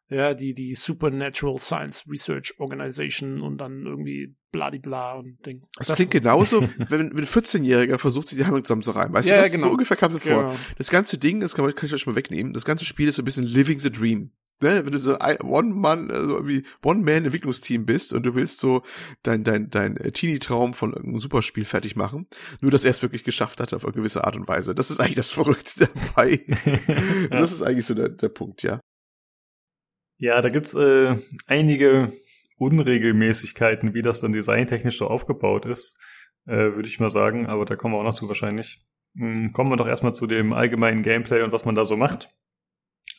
ja, 0.08 0.34
die, 0.34 0.54
die 0.54 0.74
Supernatural 0.74 1.58
Science 1.58 2.04
Research 2.08 2.54
Organization 2.58 3.40
und 3.40 3.58
dann 3.58 3.86
irgendwie 3.86 4.34
bladibla 4.52 5.14
und 5.14 5.44
Ding. 5.44 5.62
Das, 5.76 5.88
das 5.88 5.96
klingt 5.96 6.12
genauso, 6.12 6.62
wenn, 6.88 7.10
wenn 7.10 7.18
ein 7.18 7.24
14-Jähriger 7.24 7.98
versucht, 7.98 8.28
sich 8.28 8.38
die 8.38 8.44
Handlung 8.44 8.64
zusammenzureimen. 8.64 9.14
Weißt 9.14 9.28
ja, 9.28 9.36
du, 9.36 9.42
das 9.42 9.52
genau. 9.52 9.66
so 9.66 9.72
ungefähr 9.72 9.96
kam 9.96 10.14
es 10.14 10.22
genau. 10.22 10.50
vor. 10.50 10.56
Das 10.78 10.90
ganze 10.90 11.18
Ding, 11.18 11.40
das 11.40 11.54
kann, 11.54 11.74
kann 11.74 11.86
ich 11.86 11.94
euch 11.94 12.06
mal 12.06 12.16
wegnehmen, 12.16 12.52
das 12.52 12.64
ganze 12.64 12.84
Spiel 12.84 13.08
ist 13.08 13.16
so 13.16 13.22
ein 13.22 13.24
bisschen 13.24 13.44
Living 13.44 13.78
the 13.78 13.90
Dream. 13.90 14.30
Ne, 14.62 14.84
wenn 14.84 14.92
du 14.92 14.98
so 14.98 15.18
ein 15.18 15.40
One-Man, 15.40 16.12
also 16.12 16.46
wie 16.46 16.62
One-Man-Entwicklungsteam 16.84 17.84
bist 17.84 18.12
und 18.12 18.24
du 18.24 18.36
willst 18.36 18.60
so 18.60 18.82
dein, 19.24 19.42
dein, 19.42 19.68
dein 19.68 19.96
Teenie-Traum 19.96 20.74
von 20.74 20.92
irgendeinem 20.92 21.20
Superspiel 21.20 21.64
fertig 21.64 21.96
machen, 21.96 22.28
nur 22.60 22.70
dass 22.70 22.84
er 22.84 22.92
es 22.92 23.02
wirklich 23.02 23.24
geschafft 23.24 23.58
hat 23.58 23.74
auf 23.74 23.84
eine 23.84 23.92
gewisse 23.92 24.22
Art 24.22 24.36
und 24.36 24.46
Weise. 24.46 24.72
Das 24.74 24.92
ist 24.92 25.00
eigentlich 25.00 25.16
das 25.16 25.32
Verrückte 25.32 25.88
dabei. 25.92 26.44
das 27.30 27.50
ist 27.50 27.62
eigentlich 27.62 27.84
so 27.84 27.94
der, 27.94 28.10
der 28.10 28.28
Punkt, 28.28 28.62
ja. 28.62 28.78
Ja, 30.16 30.40
da 30.40 30.48
gibt's 30.48 30.74
äh, 30.74 31.16
einige 31.46 32.12
Unregelmäßigkeiten, 32.58 33.94
wie 33.94 34.02
das 34.02 34.20
dann 34.20 34.32
designtechnisch 34.32 34.98
so 34.98 35.08
aufgebaut 35.08 35.66
ist, 35.66 36.00
äh, 36.46 36.56
würde 36.74 36.88
ich 36.88 37.00
mal 37.00 37.10
sagen, 37.10 37.46
aber 37.46 37.64
da 37.64 37.76
kommen 37.76 37.94
wir 37.94 37.98
auch 37.98 38.04
noch 38.04 38.14
zu 38.14 38.28
wahrscheinlich. 38.28 38.84
Hm, 39.16 39.52
kommen 39.52 39.70
wir 39.70 39.76
doch 39.76 39.88
erstmal 39.88 40.14
zu 40.14 40.26
dem 40.26 40.52
allgemeinen 40.52 41.02
Gameplay 41.02 41.42
und 41.42 41.52
was 41.52 41.64
man 41.64 41.74
da 41.74 41.84
so 41.84 41.96
macht. 41.96 42.30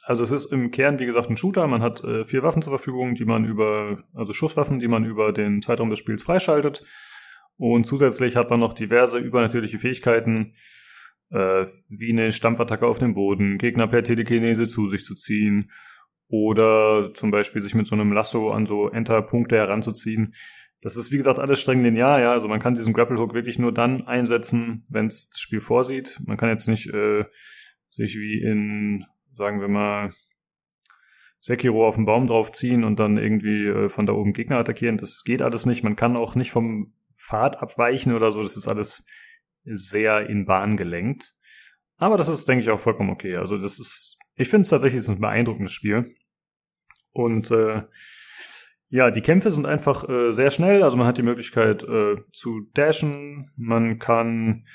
Also 0.04 0.24
es 0.24 0.32
ist 0.32 0.52
im 0.52 0.72
Kern, 0.72 1.00
wie 1.00 1.06
gesagt, 1.06 1.30
ein 1.30 1.38
Shooter. 1.38 1.68
Man 1.68 1.82
hat 1.82 2.04
äh, 2.04 2.24
vier 2.26 2.44
Waffen 2.44 2.62
zur 2.62 2.72
Verfügung, 2.72 3.16
die 3.16 3.26
man 3.26 3.46
über, 3.46 4.04
also 4.14 4.34
Schusswaffen, 4.34 4.80
die 4.80 4.88
man 4.88 5.04
über 5.04 5.34
den 5.34 5.62
Zeitraum 5.62 5.90
des 5.90 6.00
Spiels 6.00 6.24
freischaltet. 6.24 6.84
Und 7.58 7.86
zusätzlich 7.86 8.36
hat 8.36 8.50
man 8.50 8.60
noch 8.60 8.74
diverse 8.74 9.18
übernatürliche 9.18 9.80
Fähigkeiten, 9.80 10.54
äh, 11.32 11.66
wie 11.90 12.12
eine 12.12 12.32
Stampfattacke 12.32 12.86
auf 12.86 13.00
dem 13.00 13.16
Boden, 13.16 13.58
Gegner 13.58 13.88
per 13.88 14.04
Telekinese 14.04 14.68
zu 14.68 14.90
sich 14.90 15.04
zu 15.04 15.16
ziehen, 15.16 15.72
oder 16.28 17.14
zum 17.14 17.32
Beispiel 17.32 17.62
sich 17.62 17.76
mit 17.76 17.88
so 17.88 17.96
einem 17.96 18.12
Lasso 18.12 18.52
an 18.52 18.66
so 18.66 18.90
Enter-Punkte 18.90 19.58
heranzuziehen. 19.58 20.34
Das 20.82 20.98
ist, 20.98 21.12
wie 21.12 21.18
gesagt, 21.18 21.40
alles 21.40 21.60
streng 21.60 21.84
linear, 21.84 22.20
ja. 22.20 22.32
Also 22.32 22.48
man 22.48 22.60
kann 22.60 22.76
diesen 22.76 22.94
Grapple 22.94 23.18
Hook 23.18 23.34
wirklich 23.34 23.60
nur 23.60 23.74
dann 23.74 24.06
einsetzen, 24.06 24.86
wenn 24.90 25.08
es 25.08 25.30
das 25.30 25.40
Spiel 25.40 25.62
vorsieht. 25.62 26.20
Man 26.26 26.38
kann 26.38 26.50
jetzt 26.50 26.68
nicht 26.68 26.88
äh, 26.88 27.26
sich 27.90 28.16
wie 28.16 28.42
in, 28.42 29.06
sagen 29.34 29.62
wir 29.62 29.68
mal, 29.68 30.14
Sekiro 31.40 31.88
auf 31.88 31.96
den 31.96 32.06
Baum 32.06 32.28
draufziehen 32.28 32.84
und 32.84 33.00
dann 33.00 33.18
irgendwie 33.18 33.68
äh, 33.68 33.90
von 33.90 34.06
da 34.06 34.14
oben 34.14 34.34
Gegner 34.34 34.58
attackieren. 34.58 34.98
Das 34.98 35.24
geht 35.24 35.42
alles 35.42 35.66
nicht. 35.66 35.84
Man 35.84 35.96
kann 35.96 36.18
auch 36.18 36.36
nicht 36.36 36.52
vom 36.52 36.94
Pfad 37.12 37.58
abweichen 37.62 38.14
oder 38.14 38.32
so. 38.32 38.42
Das 38.42 38.58
ist 38.58 38.68
alles 38.68 39.06
sehr 39.64 40.28
in 40.28 40.46
Bahn 40.46 40.76
gelenkt. 40.76 41.36
Aber 41.98 42.18
das 42.18 42.30
ist, 42.30 42.48
denke 42.48 42.64
ich, 42.64 42.70
auch 42.70 42.80
vollkommen 42.80 43.12
okay. 43.12 43.38
Also 43.38 43.58
das 43.58 43.80
ist 43.80 44.18
ich 44.36 44.50
finde 44.50 44.64
es 44.64 44.70
tatsächlich 44.70 45.08
ein 45.08 45.20
beeindruckendes 45.20 45.72
Spiel. 45.72 46.16
Und 47.12 47.52
äh, 47.52 47.84
ja, 48.90 49.12
die 49.12 49.22
Kämpfe 49.22 49.52
sind 49.52 49.66
einfach 49.66 50.08
äh, 50.08 50.32
sehr 50.32 50.52
schnell. 50.52 50.84
Also 50.84 50.98
man 50.98 51.08
hat 51.08 51.18
die 51.18 51.24
Möglichkeit 51.24 51.84
äh, 51.84 52.16
zu 52.32 52.70
dashen, 52.74 53.52
man 53.56 54.00
kann 54.00 54.66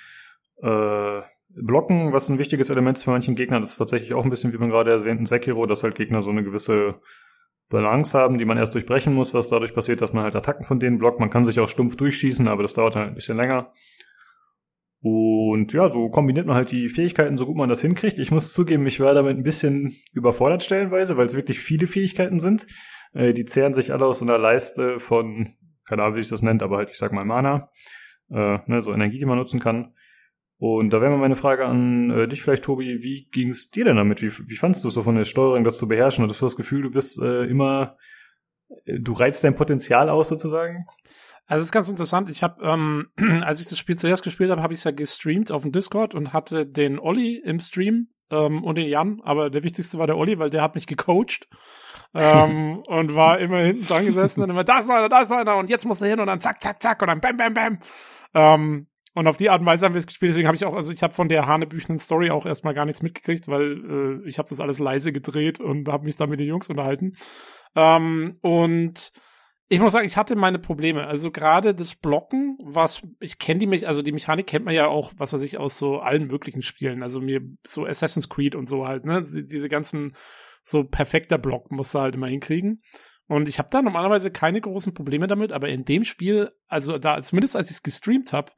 äh, 0.62 1.20
blocken, 1.48 2.12
was 2.12 2.28
ein 2.28 2.38
wichtiges 2.38 2.70
Element 2.70 2.98
ist 2.98 3.04
für 3.04 3.10
manchen 3.10 3.34
Gegnern. 3.34 3.62
Das 3.62 3.72
ist 3.72 3.78
tatsächlich 3.78 4.14
auch 4.14 4.24
ein 4.24 4.30
bisschen, 4.30 4.52
wie 4.52 4.58
man 4.58 4.70
gerade 4.70 4.90
erwähnt, 4.90 5.20
in 5.20 5.26
Sekiro, 5.26 5.66
dass 5.66 5.82
halt 5.82 5.94
Gegner 5.94 6.22
so 6.22 6.30
eine 6.30 6.44
gewisse 6.44 7.00
Balance 7.68 8.18
haben, 8.18 8.38
die 8.38 8.44
man 8.44 8.58
erst 8.58 8.74
durchbrechen 8.74 9.14
muss, 9.14 9.32
was 9.32 9.48
dadurch 9.48 9.74
passiert, 9.74 10.00
dass 10.00 10.12
man 10.12 10.24
halt 10.24 10.34
Attacken 10.34 10.64
von 10.64 10.80
denen 10.80 10.98
blockt. 10.98 11.20
Man 11.20 11.30
kann 11.30 11.44
sich 11.44 11.60
auch 11.60 11.68
stumpf 11.68 11.96
durchschießen, 11.96 12.48
aber 12.48 12.62
das 12.62 12.74
dauert 12.74 12.96
halt 12.96 13.08
ein 13.08 13.14
bisschen 13.14 13.36
länger. 13.36 13.72
Und 15.02 15.72
ja, 15.72 15.88
so 15.88 16.10
kombiniert 16.10 16.46
man 16.46 16.56
halt 16.56 16.72
die 16.72 16.88
Fähigkeiten, 16.88 17.38
so 17.38 17.46
gut 17.46 17.56
man 17.56 17.70
das 17.70 17.80
hinkriegt. 17.80 18.18
Ich 18.18 18.30
muss 18.30 18.52
zugeben, 18.52 18.86
ich 18.86 19.00
war 19.00 19.14
damit 19.14 19.36
ein 19.36 19.42
bisschen 19.42 19.96
überfordert 20.12 20.62
stellenweise, 20.62 21.16
weil 21.16 21.26
es 21.26 21.34
wirklich 21.34 21.58
viele 21.58 21.86
Fähigkeiten 21.86 22.38
sind. 22.38 22.66
Äh, 23.14 23.32
die 23.32 23.46
zehren 23.46 23.72
sich 23.72 23.92
alle 23.92 24.06
aus 24.06 24.18
so 24.18 24.26
einer 24.26 24.38
Leiste 24.38 25.00
von, 25.00 25.54
keine 25.88 26.02
Ahnung, 26.02 26.16
wie 26.16 26.20
ich 26.20 26.28
das 26.28 26.42
nennt, 26.42 26.62
aber 26.62 26.76
halt, 26.76 26.90
ich 26.90 26.98
sag 26.98 27.12
mal 27.12 27.24
Mana. 27.24 27.70
Äh, 28.30 28.58
ne, 28.66 28.82
so 28.82 28.92
Energie, 28.92 29.18
die 29.18 29.24
man 29.24 29.38
nutzen 29.38 29.58
kann. 29.58 29.94
Und 30.58 30.90
da 30.90 31.00
wäre 31.00 31.10
mal 31.10 31.16
meine 31.16 31.36
Frage 31.36 31.64
an 31.64 32.10
äh, 32.10 32.28
dich 32.28 32.42
vielleicht, 32.42 32.64
Tobi, 32.64 33.02
wie 33.02 33.28
ging 33.32 33.48
es 33.48 33.70
dir 33.70 33.86
denn 33.86 33.96
damit? 33.96 34.20
Wie, 34.20 34.30
wie 34.30 34.56
fandst 34.56 34.84
du 34.84 34.88
es 34.88 34.94
so 34.94 35.02
von 35.02 35.16
der 35.16 35.24
Steuerung, 35.24 35.64
das 35.64 35.78
zu 35.78 35.88
beherrschen? 35.88 36.28
Hast 36.28 36.42
du 36.42 36.46
das 36.46 36.56
Gefühl, 36.56 36.82
du 36.82 36.90
bist 36.90 37.20
äh, 37.20 37.44
immer, 37.44 37.96
äh, 38.84 39.00
du 39.00 39.14
reizt 39.14 39.42
dein 39.42 39.56
Potenzial 39.56 40.10
aus 40.10 40.28
sozusagen? 40.28 40.84
Also 41.50 41.62
es 41.62 41.66
ist 41.66 41.72
ganz 41.72 41.88
interessant. 41.88 42.30
Ich 42.30 42.44
habe, 42.44 42.62
ähm, 42.62 43.08
als 43.42 43.60
ich 43.60 43.66
das 43.66 43.76
Spiel 43.76 43.98
zuerst 43.98 44.22
gespielt 44.22 44.52
habe, 44.52 44.62
habe 44.62 44.72
ich 44.72 44.78
es 44.78 44.84
ja 44.84 44.92
gestreamt 44.92 45.50
auf 45.50 45.62
dem 45.62 45.72
Discord 45.72 46.14
und 46.14 46.32
hatte 46.32 46.64
den 46.64 47.00
Olli 47.00 47.42
im 47.44 47.58
Stream 47.58 48.06
ähm, 48.30 48.62
und 48.62 48.76
den 48.76 48.86
Jan. 48.86 49.20
Aber 49.24 49.50
der 49.50 49.64
wichtigste 49.64 49.98
war 49.98 50.06
der 50.06 50.16
Olli, 50.16 50.38
weil 50.38 50.50
der 50.50 50.62
hat 50.62 50.76
mich 50.76 50.86
gecoacht 50.86 51.48
ähm, 52.14 52.78
und 52.86 53.16
war 53.16 53.40
immer 53.40 53.58
hinten 53.58 53.84
dran 53.84 54.06
gesessen 54.06 54.44
und 54.44 54.50
immer 54.50 54.62
da 54.62 54.78
ist 54.78 54.88
einer, 54.88 55.08
da 55.08 55.22
ist 55.22 55.32
einer 55.32 55.56
und 55.56 55.68
jetzt 55.68 55.86
muss 55.86 56.00
er 56.00 56.10
hin 56.10 56.20
und 56.20 56.28
dann 56.28 56.40
zack, 56.40 56.62
zack, 56.62 56.80
zack 56.80 57.02
und 57.02 57.08
dann 57.08 57.20
bam, 57.20 57.36
bam, 57.36 57.52
bam. 57.52 57.78
Ähm, 58.32 58.86
und 59.16 59.26
auf 59.26 59.36
die 59.36 59.50
Art 59.50 59.60
und 59.60 59.66
Weise 59.66 59.86
haben 59.86 59.94
wir 59.94 59.98
es 59.98 60.06
gespielt. 60.06 60.30
Deswegen 60.30 60.46
habe 60.46 60.54
ich 60.54 60.64
auch, 60.64 60.74
also 60.74 60.92
ich 60.92 61.02
habe 61.02 61.14
von 61.14 61.28
der 61.28 61.48
hanebüchenen 61.48 61.98
Story 61.98 62.30
auch 62.30 62.46
erstmal 62.46 62.74
gar 62.74 62.84
nichts 62.84 63.02
mitgekriegt, 63.02 63.48
weil 63.48 64.20
äh, 64.24 64.28
ich 64.28 64.38
habe 64.38 64.48
das 64.48 64.60
alles 64.60 64.78
leise 64.78 65.12
gedreht 65.12 65.58
und 65.58 65.88
habe 65.88 66.04
mich 66.04 66.14
da 66.14 66.28
mit 66.28 66.38
den 66.38 66.46
Jungs 66.46 66.68
unterhalten. 66.68 67.16
Ähm, 67.74 68.38
und 68.40 69.10
ich 69.72 69.78
muss 69.78 69.92
sagen, 69.92 70.06
ich 70.06 70.16
hatte 70.16 70.34
meine 70.34 70.58
Probleme. 70.58 71.06
Also 71.06 71.30
gerade 71.30 71.76
das 71.76 71.94
Blocken, 71.94 72.58
was 72.60 73.06
ich 73.20 73.38
kenne 73.38 73.60
die 73.60 73.68
mich, 73.68 73.86
also 73.86 74.02
die 74.02 74.10
Mechanik 74.10 74.48
kennt 74.48 74.64
man 74.64 74.74
ja 74.74 74.88
auch, 74.88 75.12
was 75.16 75.32
weiß 75.32 75.42
ich, 75.42 75.58
aus 75.58 75.78
so 75.78 76.00
allen 76.00 76.26
möglichen 76.26 76.60
Spielen. 76.60 77.04
Also 77.04 77.20
mir 77.20 77.40
so 77.64 77.86
Assassin's 77.86 78.28
Creed 78.28 78.56
und 78.56 78.68
so 78.68 78.88
halt, 78.88 79.04
ne? 79.04 79.24
Diese 79.24 79.68
ganzen 79.68 80.16
so 80.64 80.82
perfekter 80.82 81.38
Block 81.38 81.70
musst 81.70 81.94
du 81.94 82.00
halt 82.00 82.16
immer 82.16 82.26
hinkriegen. 82.26 82.82
Und 83.28 83.48
ich 83.48 83.60
habe 83.60 83.68
da 83.70 83.80
normalerweise 83.80 84.32
keine 84.32 84.60
großen 84.60 84.92
Probleme 84.92 85.28
damit, 85.28 85.52
aber 85.52 85.68
in 85.68 85.84
dem 85.84 86.04
Spiel, 86.04 86.50
also 86.66 86.98
da, 86.98 87.22
zumindest 87.22 87.54
als 87.54 87.70
ich 87.70 87.76
es 87.76 87.82
gestreamt 87.84 88.32
habe, 88.32 88.50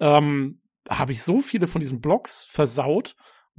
ähm, 0.00 0.60
habe 0.88 1.12
ich 1.12 1.22
so 1.22 1.40
viele 1.40 1.68
von 1.68 1.80
diesen 1.80 2.00
Blocks 2.00 2.44
versaut 2.50 3.14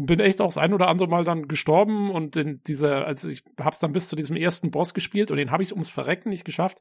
bin 0.06 0.20
echt 0.20 0.42
auch 0.42 0.48
das 0.48 0.58
ein 0.58 0.74
oder 0.74 0.88
andere 0.88 1.08
Mal 1.08 1.24
dann 1.24 1.48
gestorben 1.48 2.12
und 2.12 2.36
in 2.36 2.62
dieser, 2.64 3.06
also 3.06 3.30
ich 3.30 3.44
hab's 3.60 3.80
dann 3.80 3.94
bis 3.94 4.10
zu 4.10 4.16
diesem 4.16 4.36
ersten 4.36 4.72
Boss 4.72 4.94
gespielt 4.94 5.32
und 5.32 5.38
den 5.38 5.52
habe 5.52 5.64
ich 5.64 5.72
ums 5.72 5.90
Verrecken 5.90 6.30
nicht 6.30 6.46
geschafft, 6.46 6.80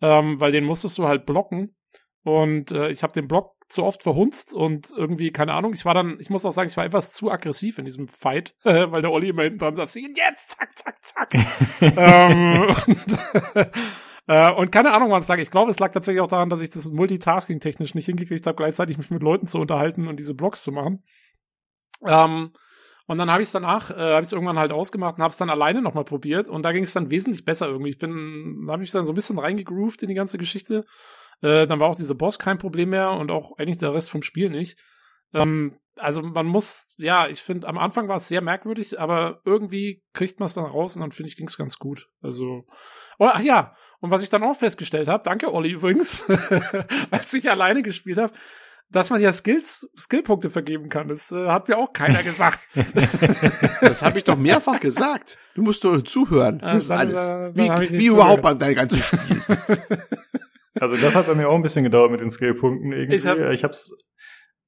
ähm, 0.00 0.40
weil 0.40 0.52
den 0.52 0.64
musstest 0.64 0.98
du 0.98 1.06
halt 1.06 1.26
blocken 1.26 1.76
und 2.22 2.72
äh, 2.72 2.90
ich 2.90 3.02
habe 3.02 3.12
den 3.12 3.28
Block 3.28 3.54
zu 3.68 3.84
oft 3.84 4.02
verhunzt 4.02 4.52
und 4.52 4.90
irgendwie, 4.96 5.30
keine 5.30 5.54
Ahnung, 5.54 5.72
ich 5.74 5.84
war 5.84 5.94
dann, 5.94 6.18
ich 6.20 6.28
muss 6.28 6.44
auch 6.44 6.52
sagen, 6.52 6.68
ich 6.68 6.76
war 6.76 6.84
etwas 6.84 7.12
zu 7.12 7.30
aggressiv 7.30 7.78
in 7.78 7.84
diesem 7.84 8.08
Fight, 8.08 8.54
äh, 8.64 8.86
weil 8.90 9.02
der 9.02 9.12
Olli 9.12 9.28
immer 9.28 9.42
hinten 9.42 9.58
dran 9.58 9.76
saß, 9.76 9.94
jetzt, 9.94 10.50
zack, 10.50 10.76
zack, 10.76 10.96
zack. 11.02 11.28
ähm, 11.80 12.74
und, 12.86 13.70
Äh, 14.30 14.52
und 14.52 14.70
keine 14.70 14.92
Ahnung, 14.92 15.10
wann 15.10 15.20
es 15.20 15.26
lag. 15.26 15.38
Ich 15.38 15.50
glaube, 15.50 15.72
es 15.72 15.80
lag 15.80 15.90
tatsächlich 15.90 16.20
auch 16.20 16.28
daran, 16.28 16.50
dass 16.50 16.60
ich 16.60 16.70
das 16.70 16.86
Multitasking 16.86 17.58
technisch 17.58 17.96
nicht 17.96 18.06
hingekriegt 18.06 18.46
habe, 18.46 18.54
gleichzeitig 18.54 18.96
mich 18.96 19.10
mit 19.10 19.24
Leuten 19.24 19.48
zu 19.48 19.58
unterhalten 19.58 20.06
und 20.06 20.20
diese 20.20 20.34
Blogs 20.34 20.62
zu 20.62 20.70
machen. 20.70 21.02
Ähm, 22.06 22.52
und 23.06 23.18
dann 23.18 23.30
habe 23.30 23.42
ich 23.42 23.48
es 23.48 23.52
danach, 23.52 23.90
äh, 23.90 23.94
habe 23.94 24.24
ich 24.24 24.32
irgendwann 24.32 24.58
halt 24.58 24.72
ausgemacht 24.72 25.16
und 25.16 25.22
habe 25.22 25.32
es 25.32 25.36
dann 25.36 25.50
alleine 25.50 25.82
nochmal 25.82 26.04
probiert 26.04 26.48
und 26.48 26.62
da 26.62 26.72
ging 26.72 26.84
es 26.84 26.92
dann 26.92 27.10
wesentlich 27.10 27.44
besser 27.44 27.66
irgendwie. 27.66 27.90
Ich 27.90 27.98
bin, 27.98 28.64
da 28.66 28.74
habe 28.74 28.84
ich 28.84 28.92
dann 28.92 29.04
so 29.04 29.12
ein 29.12 29.16
bisschen 29.16 29.38
reingegroovt 29.38 30.02
in 30.02 30.08
die 30.08 30.14
ganze 30.14 30.38
Geschichte. 30.38 30.84
Äh, 31.42 31.66
dann 31.66 31.80
war 31.80 31.88
auch 31.88 31.96
dieser 31.96 32.14
Boss 32.14 32.38
kein 32.38 32.58
Problem 32.58 32.90
mehr 32.90 33.10
und 33.10 33.30
auch 33.30 33.58
eigentlich 33.58 33.78
der 33.78 33.94
Rest 33.94 34.10
vom 34.10 34.22
Spiel 34.22 34.48
nicht. 34.48 34.78
Ähm, 35.34 35.76
also 35.96 36.22
man 36.22 36.46
muss, 36.46 36.94
ja, 36.96 37.28
ich 37.28 37.42
finde, 37.42 37.66
am 37.66 37.78
Anfang 37.78 38.08
war 38.08 38.16
es 38.16 38.28
sehr 38.28 38.42
merkwürdig, 38.42 38.98
aber 39.00 39.40
irgendwie 39.44 40.02
kriegt 40.12 40.40
man 40.40 40.46
es 40.46 40.54
dann 40.54 40.64
raus 40.64 40.96
und 40.96 41.02
dann 41.02 41.12
finde 41.12 41.28
ich, 41.28 41.36
ging 41.36 41.48
es 41.48 41.56
ganz 41.56 41.78
gut. 41.78 42.08
Also, 42.22 42.64
oh, 43.18 43.28
ach 43.32 43.40
ja, 43.40 43.74
und 44.00 44.10
was 44.10 44.22
ich 44.22 44.30
dann 44.30 44.42
auch 44.42 44.56
festgestellt 44.56 45.08
habe, 45.08 45.22
danke 45.24 45.52
Olli 45.52 45.70
übrigens, 45.72 46.24
als 47.10 47.34
ich 47.34 47.50
alleine 47.50 47.82
gespielt 47.82 48.18
habe, 48.18 48.32
dass 48.90 49.10
man 49.10 49.20
ja 49.20 49.32
Skills, 49.32 49.88
Skillpunkte 49.96 50.50
vergeben 50.50 50.88
kann. 50.88 51.08
Das 51.08 51.30
äh, 51.32 51.46
hat 51.46 51.68
mir 51.68 51.78
auch 51.78 51.92
keiner 51.92 52.22
gesagt. 52.22 52.60
das 53.80 54.02
habe 54.02 54.18
ich 54.18 54.24
doch 54.24 54.36
mehrfach 54.36 54.80
gesagt. 54.80 55.38
Du 55.54 55.62
musst 55.62 55.84
nur 55.84 56.04
zuhören. 56.04 56.58
Das 56.58 56.84
ist 56.84 56.90
alles. 56.90 57.18
Äh, 57.18 57.54
wie, 57.54 57.98
wie 57.98 58.06
überhaupt 58.06 58.44
an 58.44 58.58
dein 58.58 58.74
ganzes 58.74 59.06
Spiel. 59.06 59.42
Also 60.78 60.96
das 60.96 61.16
hat 61.16 61.26
bei 61.26 61.34
mir 61.34 61.48
auch 61.48 61.56
ein 61.56 61.62
bisschen 61.62 61.82
gedauert 61.82 62.12
mit 62.12 62.20
den 62.20 62.30
Skillpunkten 62.30 62.92
irgendwie. 62.92 63.16
Ich, 63.16 63.26
hab, 63.26 63.38
ich 63.38 63.64
hab's 63.64 63.90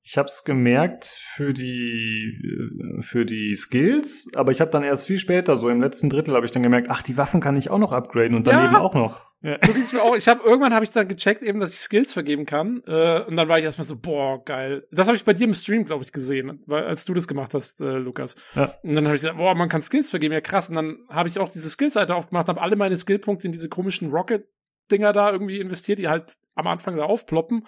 ich 0.03 0.19
habe 0.19 0.27
es 0.27 0.43
gemerkt 0.45 1.05
für 1.05 1.55
die 1.55 2.99
äh, 2.99 3.03
für 3.03 3.25
die 3.25 3.55
Skills, 3.55 4.29
aber 4.35 4.51
ich 4.51 4.61
habe 4.61 4.71
dann 4.71 4.83
erst 4.83 5.07
viel 5.07 5.19
später, 5.19 5.57
so 5.57 5.69
im 5.69 5.81
letzten 5.81 6.11
Drittel, 6.11 6.35
habe 6.35 6.45
ich 6.45 6.51
dann 6.51 6.63
gemerkt, 6.63 6.89
ach, 6.91 7.03
die 7.03 7.17
Waffen 7.17 7.41
kann 7.41 7.57
ich 7.57 7.71
auch 7.71 7.79
noch 7.79 7.93
upgraden 7.93 8.37
und 8.37 8.47
daneben 8.47 8.75
ja, 8.75 8.81
auch 8.81 8.95
noch. 8.95 9.32
Ja. 9.43 9.59
So 9.65 9.73
ging's 9.73 9.93
mir 9.93 10.03
auch. 10.03 10.17
Ich 10.17 10.29
habe 10.29 10.43
irgendwann 10.45 10.73
habe 10.73 10.85
ich 10.85 10.93
dann 10.93 11.09
gecheckt, 11.09 11.43
eben, 11.43 11.59
dass 11.59 11.75
ich 11.75 11.81
Skills 11.81 12.13
vergeben 12.13 12.47
kann, 12.47 12.83
äh, 12.87 13.23
und 13.27 13.37
dann 13.37 13.49
war 13.49 13.59
ich 13.59 13.65
erstmal 13.65 13.87
so, 13.87 13.97
boah, 13.97 14.45
geil. 14.45 14.87
Das 14.93 15.09
habe 15.09 15.17
ich 15.17 15.25
bei 15.25 15.35
dir 15.35 15.45
im 15.45 15.55
Stream, 15.55 15.85
glaube 15.85 16.05
ich, 16.05 16.13
gesehen, 16.13 16.63
weil, 16.67 16.85
als 16.85 17.05
du 17.05 17.13
das 17.13 17.27
gemacht 17.27 17.53
hast, 17.53 17.81
äh, 17.81 17.99
Lukas. 17.99 18.37
Ja. 18.55 18.75
Und 18.83 18.95
dann 18.95 19.05
habe 19.05 19.17
ich 19.17 19.23
gesagt, 19.23 19.39
boah, 19.39 19.55
man 19.55 19.69
kann 19.69 19.83
Skills 19.83 20.11
vergeben, 20.11 20.33
ja 20.33 20.41
krass. 20.41 20.69
Und 20.69 20.77
dann 20.77 20.99
habe 21.09 21.29
ich 21.29 21.39
auch 21.39 21.49
diese 21.49 21.69
Skillseite 21.69 22.15
aufgemacht, 22.15 22.49
habe 22.49 22.61
alle 22.61 22.77
meine 22.77 22.97
Skillpunkte 22.97 23.47
in 23.47 23.53
diese 23.53 23.69
komischen 23.69 24.11
Rocket-Dinger 24.11 25.13
da 25.13 25.33
irgendwie 25.33 25.59
investiert, 25.59 25.99
die 25.99 26.09
halt 26.09 26.35
am 26.55 26.69
Anfang 26.69 26.97
da 26.97 27.05
aufploppen. 27.05 27.67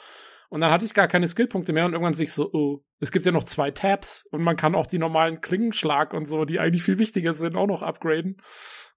Und 0.51 0.61
dann 0.61 0.71
hatte 0.71 0.85
ich 0.85 0.95
gar 0.95 1.09
keine 1.09 1.27
Skillpunkte 1.27 1.73
mehr 1.73 1.85
und 1.85 1.95
irgendwann 1.95 2.15
sich 2.15 2.31
so, 2.31 2.49
oh, 2.53 2.85
es 3.01 3.11
gibt 3.11 3.25
ja 3.27 3.33
noch 3.33 3.43
zwei 3.43 3.73
Tabs 3.73 4.29
und 4.31 4.43
man 4.43 4.57
kann 4.57 4.77
auch 4.77 4.87
die 4.87 4.99
normalen 4.99 5.41
Klingenschlag 5.41 6.15
und 6.15 6.27
so, 6.27 6.45
die 6.45 6.61
eigentlich 6.61 6.85
viel 6.85 6.99
wichtiger 6.99 7.35
sind, 7.35 7.57
auch 7.57 7.67
noch 7.67 7.83
upgraden. 7.83 8.37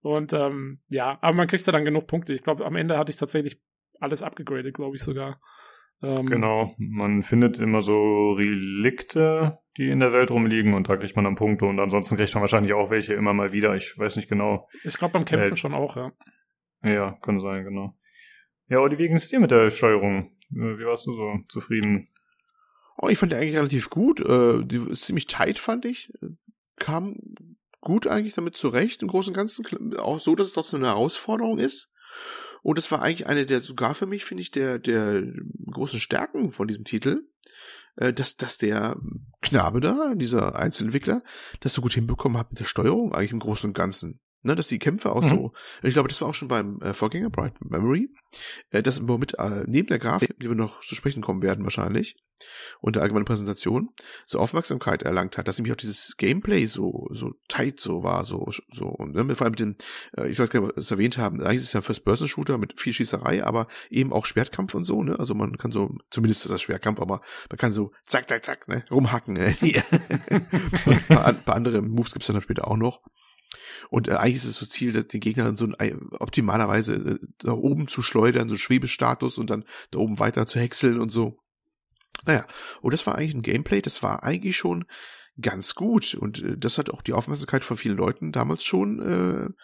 Und 0.08 0.32
ähm, 0.32 0.80
ja, 0.88 1.18
aber 1.22 1.36
man 1.36 1.48
kriegt 1.48 1.66
ja 1.66 1.74
dann 1.74 1.84
genug 1.84 2.08
Punkte. 2.08 2.34
Ich 2.34 2.42
glaube, 2.42 2.66
am 2.66 2.78
Ende 2.78 2.98
hatte 2.98 3.10
ich 3.10 3.18
tatsächlich 3.18 3.62
alles 4.00 4.24
abgegradet, 4.24 4.74
glaube 4.74 4.96
ich 4.96 5.04
sogar. 5.04 5.42
Ähm, 6.02 6.28
genau, 6.28 6.76
man 6.78 7.24
findet 7.24 7.60
immer 7.60 7.82
so 7.82 8.32
Relikte, 8.34 9.60
die 9.76 9.90
in 9.90 10.00
der 10.00 10.14
Welt 10.14 10.32
rumliegen 10.32 10.74
und 10.76 10.88
da 10.88 10.96
kriegt 10.96 11.16
man 11.18 11.26
dann 11.26 11.36
Punkte 11.36 11.66
und 11.66 11.80
ansonsten 11.80 12.16
kriegt 12.16 12.34
man 12.36 12.42
wahrscheinlich 12.42 12.74
auch 12.74 12.90
welche 12.90 13.16
immer 13.16 13.34
mal 13.34 13.52
wieder. 13.52 13.76
Ich 13.76 13.98
weiß 13.98 14.16
nicht 14.16 14.30
genau. 14.30 14.70
Ich 14.86 14.98
glaube 14.98 15.14
beim 15.14 15.26
Kämpfen 15.26 15.54
äh, 15.54 15.58
schon 15.58 15.74
auch, 15.74 15.98
ja. 15.98 16.14
Ja, 16.84 17.18
kann 17.22 17.42
sein, 17.42 17.66
genau. 17.66 17.98
Ja, 18.70 18.80
Olli, 18.80 18.98
wie 19.00 19.08
ging 19.08 19.18
es 19.18 19.28
dir 19.28 19.42
mit 19.42 19.52
der 19.52 19.70
Steuerung? 19.70 20.32
Wie 20.52 20.86
warst 20.86 21.06
du 21.08 21.14
so 21.14 21.40
zufrieden? 21.50 22.08
Oh, 22.98 23.10
ich 23.10 23.18
fand 23.18 23.34
die 23.34 23.36
eigentlich 23.36 23.58
relativ 23.58 23.90
gut. 23.90 24.22
Äh, 24.22 24.64
die 24.64 24.78
ist 24.90 25.06
ziemlich 25.06 25.28
tight, 25.28 25.60
fand 25.60 25.84
ich. 25.84 26.14
Kam 26.78 27.18
gut 27.88 28.06
eigentlich 28.06 28.34
damit 28.34 28.58
zurecht 28.58 29.02
im 29.02 29.08
Großen 29.08 29.30
und 29.30 29.34
Ganzen. 29.34 29.96
Auch 29.98 30.20
so, 30.20 30.36
dass 30.36 30.48
es 30.48 30.54
trotzdem 30.54 30.82
eine 30.82 30.90
Herausforderung 30.90 31.58
ist. 31.58 31.94
Und 32.62 32.78
das 32.78 32.92
war 32.92 33.02
eigentlich 33.02 33.28
eine 33.28 33.46
der, 33.46 33.62
sogar 33.62 33.96
für 33.96 34.08
mich, 34.08 34.26
finde 34.26 34.42
ich, 34.42 34.52
der, 34.52 34.78
der 34.78 35.24
großen 35.72 36.02
Stärken 36.02 36.52
von 36.52 36.68
diesem 36.68 36.84
Titel, 36.84 37.30
äh, 37.96 38.12
dass, 38.12 38.36
dass 38.36 38.58
der 38.58 38.98
Knabe 39.42 39.80
da, 39.80 40.16
dieser 40.16 40.56
Einzelentwickler, 40.56 41.24
das 41.62 41.76
so 41.76 41.82
gut 41.82 41.94
hinbekommen 41.94 42.38
hat 42.38 42.52
mit 42.52 42.60
der 42.60 42.66
Steuerung 42.66 43.14
eigentlich 43.14 43.32
im 43.32 43.40
Großen 43.40 43.70
und 43.70 43.74
Ganzen. 43.74 44.20
Ne, 44.44 44.54
dass 44.56 44.68
die 44.68 44.80
Kämpfe 44.80 45.12
auch 45.12 45.24
mhm. 45.24 45.30
so, 45.30 45.54
ich 45.82 45.94
glaube, 45.94 46.10
das 46.10 46.22
war 46.22 46.30
auch 46.30 46.36
schon 46.36 46.48
beim 46.48 46.80
äh, 46.82 46.94
Vorgänger 46.94 47.32
Bright 47.32 47.60
Memory, 47.60 48.10
äh, 48.70 48.84
das 48.84 49.08
womit 49.08 49.34
äh, 49.40 49.64
neben 49.66 49.88
der 49.88 49.98
Grafik, 49.98 50.40
die 50.40 50.48
wir 50.48 50.56
noch 50.56 50.80
zu 50.82 50.94
sprechen 50.94 51.24
kommen 51.24 51.42
werden 51.42 51.64
wahrscheinlich, 51.64 52.16
und 52.82 52.96
der 52.96 53.04
allgemeinen 53.04 53.26
Präsentation, 53.26 53.90
so 54.28 54.40
Aufmerksamkeit 54.40 55.02
erlangt 55.02 55.38
hat, 55.38 55.48
dass 55.48 55.58
nämlich 55.58 55.74
auch 55.74 55.78
dieses 55.78 56.18
Gameplay 56.18 56.68
so 56.68 57.08
so 57.10 57.34
tight 57.48 57.80
so 57.80 58.04
war, 58.04 58.26
so 58.26 58.52
so 58.72 58.86
und 58.86 59.16
ne, 59.16 59.36
vor 59.36 59.46
allem 59.46 59.52
mit 59.52 59.60
dem, 59.60 59.76
äh, 60.16 60.30
ich 60.30 60.38
weiß 60.38 60.52
gar 60.52 60.62
nicht, 60.62 60.70
ob 60.70 60.76
wir 60.76 60.82
es 60.82 60.92
erwähnt 60.92 61.18
haben, 61.18 61.42
eigentlich 61.42 61.58
ist 61.58 61.64
es 61.64 61.74
ja 61.74 61.80
ein 61.80 61.84
First-Person-Shooter 61.84 62.60
mit 62.60 62.80
viel 62.80 62.94
Schießerei, 62.94 63.44
aber 63.44 63.68
eben 63.90 64.14
auch 64.14 64.28
Schwertkampf 64.28 64.76
und 64.76 64.86
so, 64.86 65.02
ne, 65.04 65.18
also 65.18 65.34
man 65.34 65.58
kann 65.58 65.72
so, 65.72 65.96
zumindest 66.12 66.46
ist 66.46 66.52
das 66.52 66.62
Schwertkampf, 66.62 67.00
aber 67.00 67.22
man 67.50 67.58
kann 67.58 67.72
so 67.72 67.92
zack, 68.06 68.30
zack, 68.30 68.46
zack, 68.46 68.68
ne, 68.68 68.86
rumhacken, 68.92 69.34
ne, 69.34 69.56
ein 70.30 71.04
paar, 71.08 71.26
ein 71.26 71.44
paar 71.44 71.56
andere 71.56 71.82
Moves 71.82 72.14
gibt's 72.14 72.28
dann 72.28 72.42
später 72.42 72.68
auch 72.68 72.78
noch. 72.78 73.02
Und 73.90 74.08
äh, 74.08 74.14
eigentlich 74.14 74.38
ist 74.38 74.46
es 74.46 74.56
so 74.56 74.66
Ziel, 74.66 74.92
den 74.92 75.20
Gegner 75.20 75.46
dann 75.46 75.58
so 75.58 75.66
ein, 75.66 75.76
äh, 75.80 75.96
optimalerweise 76.20 76.96
äh, 76.96 77.20
da 77.40 77.54
oben 77.54 77.88
zu 77.88 78.02
schleudern, 78.02 78.50
so 78.50 78.58
Schwebestatus 78.58 79.38
und 79.38 79.50
dann 79.50 79.64
da 79.92 80.00
oben 80.00 80.20
weiter 80.20 80.48
zu 80.48 80.60
häckseln 80.60 81.00
und 81.00 81.10
so. 81.10 81.40
Naja, 82.26 82.46
und 82.82 82.94
das 82.94 83.06
war 83.06 83.16
eigentlich 83.16 83.36
ein 83.36 83.44
Gameplay, 83.44 83.82
das 83.82 84.04
war 84.04 84.24
eigentlich 84.24 84.58
schon 84.58 84.86
ganz 85.40 85.76
gut 85.76 86.16
und 86.16 86.44
äh, 86.44 86.58
das 86.58 86.78
hat 86.78 86.90
auch 86.90 87.02
die 87.02 87.14
Aufmerksamkeit 87.14 87.64
von 87.64 87.78
vielen 87.78 87.98
Leuten 87.98 88.32
damals 88.32 88.64
schon 88.64 89.56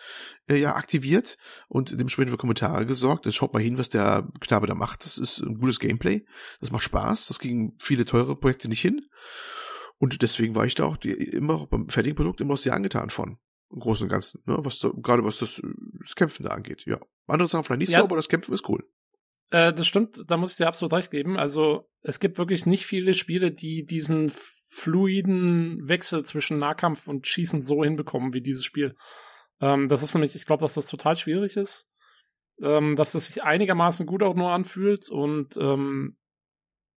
äh, 0.47 0.53
äh, 0.53 0.57
ja 0.57 0.75
aktiviert 0.75 1.37
und 1.67 1.91
dementsprechend 1.91 2.31
für 2.31 2.37
Kommentare 2.37 2.85
gesorgt. 2.85 3.25
Das 3.25 3.35
schaut 3.35 3.53
mal 3.53 3.61
hin, 3.63 3.77
was 3.77 3.89
der 3.89 4.27
Knabe 4.39 4.67
da 4.67 4.75
macht. 4.75 5.03
Das 5.03 5.17
ist 5.17 5.39
ein 5.39 5.59
gutes 5.59 5.79
Gameplay, 5.79 6.25
das 6.59 6.71
macht 6.71 6.83
Spaß. 6.83 7.27
Das 7.27 7.39
ging 7.39 7.73
viele 7.79 8.05
teure 8.05 8.35
Projekte 8.35 8.69
nicht 8.69 8.81
hin 8.81 9.01
und 9.97 10.21
deswegen 10.21 10.55
war 10.55 10.65
ich 10.65 10.75
da 10.75 10.85
auch 10.85 10.97
die, 10.97 11.11
immer 11.11 11.65
beim 11.67 11.89
fertigen 11.89 12.15
Produkt 12.15 12.41
immer 12.41 12.57
sehr 12.57 12.73
angetan 12.73 13.09
von 13.09 13.37
im 13.73 13.79
Großen 13.79 14.05
und 14.05 14.09
Ganzen, 14.09 14.41
ne? 14.45 14.57
Was 14.59 14.79
da, 14.79 14.91
gerade 14.95 15.23
was 15.23 15.39
das, 15.39 15.61
das 15.99 16.15
Kämpfen 16.15 16.43
da 16.43 16.51
angeht, 16.51 16.85
ja. 16.85 16.99
Andere 17.27 17.47
sagen 17.47 17.63
vielleicht 17.63 17.79
nicht 17.79 17.91
ja. 17.91 17.99
so, 17.99 18.05
aber 18.05 18.15
das 18.15 18.29
Kämpfen 18.29 18.53
ist 18.53 18.67
cool. 18.69 18.83
Äh, 19.49 19.73
das 19.73 19.87
stimmt, 19.87 20.23
da 20.27 20.37
muss 20.37 20.51
ich 20.51 20.57
dir 20.57 20.67
absolut 20.67 20.93
recht 20.93 21.11
geben. 21.11 21.37
Also 21.37 21.89
es 22.01 22.19
gibt 22.19 22.37
wirklich 22.37 22.65
nicht 22.65 22.85
viele 22.85 23.13
Spiele, 23.13 23.51
die 23.51 23.85
diesen 23.85 24.31
fluiden 24.69 25.87
Wechsel 25.87 26.25
zwischen 26.25 26.59
Nahkampf 26.59 27.07
und 27.07 27.27
Schießen 27.27 27.61
so 27.61 27.83
hinbekommen 27.83 28.33
wie 28.33 28.41
dieses 28.41 28.65
Spiel. 28.65 28.95
Ähm, 29.61 29.87
das 29.87 30.03
ist 30.03 30.13
nämlich, 30.13 30.35
ich 30.35 30.45
glaube, 30.45 30.61
dass 30.61 30.73
das 30.73 30.87
total 30.87 31.15
schwierig 31.15 31.57
ist, 31.57 31.87
ähm, 32.61 32.95
dass 32.95 33.13
es 33.13 33.27
sich 33.27 33.43
einigermaßen 33.43 34.05
gut 34.05 34.23
auch 34.23 34.35
nur 34.35 34.51
anfühlt 34.51 35.09
und 35.09 35.55
ähm, 35.57 36.17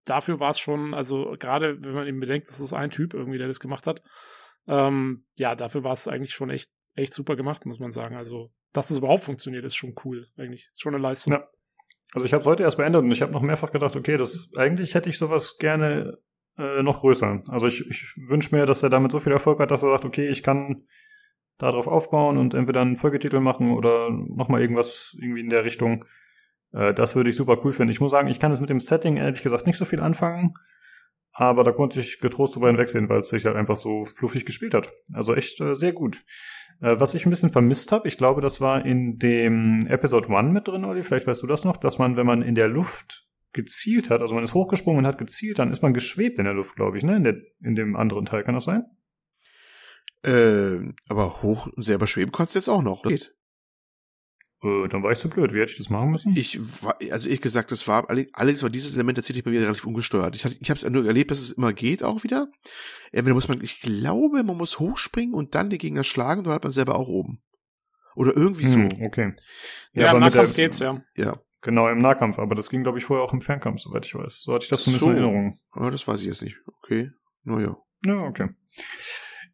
dafür 0.07 0.41
war 0.41 0.51
es 0.51 0.59
schon, 0.59 0.95
also 0.95 1.37
gerade 1.39 1.83
wenn 1.85 1.95
man 1.95 2.07
eben 2.07 2.21
bedenkt, 2.21 2.49
das 2.49 2.61
ist 2.61 2.73
ein 2.73 2.91
Typ 2.91 3.13
irgendwie, 3.13 3.39
der 3.39 3.49
das 3.49 3.61
gemacht 3.61 3.87
hat, 3.87 4.03
ähm, 4.67 5.25
ja, 5.35 5.55
dafür 5.55 5.85
war 5.85 5.93
es 5.93 6.09
eigentlich 6.09 6.35
schon 6.35 6.51
echt, 6.51 6.71
echt 6.95 7.13
super 7.13 7.37
gemacht, 7.37 7.67
muss 7.67 7.79
man 7.79 7.91
sagen. 7.91 8.17
Also, 8.17 8.51
dass 8.73 8.91
es 8.91 8.99
überhaupt 8.99 9.25
funktioniert, 9.25 9.65
ist 9.65 9.77
schon 9.77 9.95
cool, 10.05 10.29
eigentlich. 10.39 10.69
Ist 10.73 10.83
schon 10.83 10.95
eine 10.95 11.03
Leistung. 11.03 11.35
Ja. 11.35 11.49
Also 12.13 12.25
ich 12.25 12.33
habe 12.33 12.41
es 12.41 12.47
heute 12.47 12.63
erst 12.63 12.77
beendet 12.77 13.03
und 13.03 13.11
ich 13.11 13.21
habe 13.21 13.33
noch 13.33 13.43
mehrfach 13.43 13.73
gedacht, 13.73 13.97
okay, 13.97 14.17
das 14.17 14.51
eigentlich 14.57 14.95
hätte 14.95 15.11
ich 15.11 15.19
sowas 15.19 15.59
gerne 15.59 16.19
äh, 16.57 16.83
noch 16.83 17.01
größer. 17.01 17.43
Also 17.49 17.67
ich, 17.67 17.87
ich 17.87 18.17
wünsche 18.17 18.55
mir, 18.55 18.65
dass 18.65 18.83
er 18.83 18.91
damit 18.91 19.13
so 19.13 19.19
viel 19.19 19.33
Erfolg 19.33 19.59
hat, 19.61 19.71
dass 19.71 19.83
er 19.83 19.91
sagt, 19.91 20.05
okay, 20.05 20.29
ich 20.29 20.43
kann 20.43 20.87
darauf 21.59 21.87
aufbauen 21.87 22.37
und 22.37 22.55
entweder 22.55 22.83
einen 22.83 22.97
Folgetitel 22.97 23.41
machen 23.41 23.73
oder 23.73 24.11
nochmal 24.11 24.61
irgendwas 24.61 25.17
irgendwie 25.21 25.41
in 25.41 25.49
der 25.49 25.65
Richtung. 25.65 26.05
Äh, 26.73 26.95
das 26.95 27.17
würde 27.17 27.31
ich 27.31 27.37
super 27.37 27.59
cool 27.65 27.73
finden. 27.73 27.91
Ich 27.91 28.01
muss 28.01 28.11
sagen, 28.11 28.29
ich 28.29 28.41
kann 28.41 28.53
es 28.53 28.61
mit 28.61 28.71
dem 28.71 28.81
Setting 28.81 29.17
ehrlich 29.17 29.43
gesagt 29.43 29.67
nicht 29.67 29.77
so 29.77 29.85
viel 29.85 30.01
anfangen. 30.01 30.55
Aber 31.39 31.65
da 31.65 31.73
konnte 31.73 32.01
ich 32.01 32.21
getrost 32.21 32.57
drüber 32.57 32.69
hinwegsehen, 32.69 33.11
weil 33.11 33.19
es 33.19 33.29
sich 33.29 33.45
halt 33.45 33.57
einfach 33.57 33.77
so 33.77 34.07
fluffig 34.07 34.47
gespielt 34.47 34.73
hat. 34.73 34.91
Also 35.13 35.35
echt 35.35 35.61
äh, 35.61 35.75
sehr 35.75 35.93
gut. 35.93 36.25
Äh, 36.81 36.99
was 36.99 37.13
ich 37.13 37.27
ein 37.27 37.31
bisschen 37.31 37.51
vermisst 37.51 37.93
habe, 37.93 38.09
ich 38.09 38.17
glaube, 38.17 38.41
das 38.41 38.63
war 38.63 38.87
in 38.87 39.19
dem 39.19 39.81
Episode 39.87 40.35
1 40.35 40.51
mit 40.55 40.67
drin, 40.67 40.87
Olli, 40.87 41.03
vielleicht 41.03 41.27
weißt 41.27 41.43
du 41.43 41.47
das 41.47 41.65
noch, 41.65 41.77
dass 41.77 41.99
man, 41.99 42.17
wenn 42.17 42.25
man 42.25 42.41
in 42.41 42.55
der 42.55 42.69
Luft 42.69 43.27
gezielt 43.53 44.09
hat, 44.09 44.23
also 44.23 44.35
man 44.35 44.45
ist 44.45 44.55
hochgesprungen 44.55 45.01
und 45.01 45.07
hat 45.07 45.19
gezielt, 45.19 45.59
dann 45.59 45.71
ist 45.71 45.83
man 45.83 45.93
geschwebt 45.93 46.39
in 46.39 46.47
der 46.47 46.55
Luft, 46.55 46.75
glaube 46.75 46.97
ich, 46.97 47.03
ne? 47.03 47.17
In, 47.17 47.25
der, 47.25 47.37
in 47.63 47.75
dem 47.75 47.97
anderen 47.97 48.25
Teil, 48.25 48.43
kann 48.43 48.55
das 48.55 48.65
sein? 48.65 48.85
Äh, 50.25 50.95
aber 51.09 51.43
hoch 51.43 51.67
und 51.67 51.83
selber 51.83 52.07
schweben 52.07 52.33
kannst 52.33 52.55
du 52.55 52.59
jetzt 52.59 52.69
auch 52.69 52.83
noch. 52.83 53.03
Das 53.03 53.13
geht. 53.13 53.36
Äh, 54.63 54.89
dann 54.89 55.03
war 55.03 55.13
ich 55.13 55.19
zu 55.19 55.29
blöd. 55.29 55.53
Wie 55.53 55.61
hätte 55.61 55.73
ich 55.73 55.79
das 55.79 55.91
machen 55.91 56.11
müssen? 56.11 56.35
Ich 56.37 56.59
war, 56.83 56.97
also 57.11 57.29
ehrlich 57.29 57.41
gesagt, 57.41 57.73
das 57.73 57.87
war 57.87 58.09
alles 58.09 58.63
war 58.63 58.71
dieses 58.71 58.95
Element 58.95 59.19
tatsächlich 59.19 59.45
bei 59.45 59.51
mir 59.51 59.61
relativ 59.61 59.87
ungesteuert. 59.87 60.35
Ich, 60.35 60.45
hatte, 60.45 60.57
ich 60.59 60.71
habe 60.71 60.79
es 60.79 60.89
nur 60.89 61.07
erlebt, 61.07 61.31
dass 61.31 61.41
es 61.41 61.53
immer 61.53 61.73
geht 61.73 62.03
auch 62.03 62.25
wieder. 62.25 62.49
Entweder 63.13 63.35
muss 63.35 63.49
man, 63.49 63.63
ich 63.63 63.81
glaube, 63.81 64.43
man 64.43 64.57
muss 64.57 64.79
hochspringen 64.79 65.35
und 65.35 65.55
dann 65.55 65.71
die 65.71 65.79
Gegner 65.79 66.05
schlagen, 66.05 66.45
dann 66.45 66.55
hat 66.55 66.65
man 66.65 66.73
selber 66.73 66.97
auch 66.97 67.09
oben. 67.09 67.43
Oder 68.15 68.35
irgendwie 68.35 68.67
so. 68.67 68.79
Hm, 68.79 68.89
okay. 69.03 69.35
Ja, 69.93 70.05
ja 70.05 70.15
im 70.15 70.21
Nahkampf 70.21 70.55
der, 70.55 70.65
geht's, 70.65 70.79
ja. 70.79 71.03
Ja. 71.17 71.39
Genau, 71.61 71.89
im 71.89 71.99
Nahkampf, 71.99 72.39
aber 72.39 72.55
das 72.55 72.71
ging, 72.71 72.83
glaube 72.83 72.99
ich, 72.99 73.05
vorher 73.05 73.25
auch 73.25 73.33
im 73.33 73.43
Fernkampf, 73.43 73.81
soweit 73.81 74.07
ich 74.07 74.15
weiß. 74.15 74.43
So 74.43 74.55
hatte 74.55 74.65
ich 74.65 74.71
das 74.71 74.85
zumindest 74.85 75.05
so. 75.05 75.11
in 75.11 75.17
Erinnerung. 75.17 75.59
Ja, 75.75 75.91
das 75.91 76.07
weiß 76.07 76.21
ich 76.21 76.27
jetzt 76.27 76.43
nicht. 76.43 76.57
Okay. 76.83 77.11
Naja. 77.45 77.77
Ja, 78.07 78.23
okay. 78.23 78.51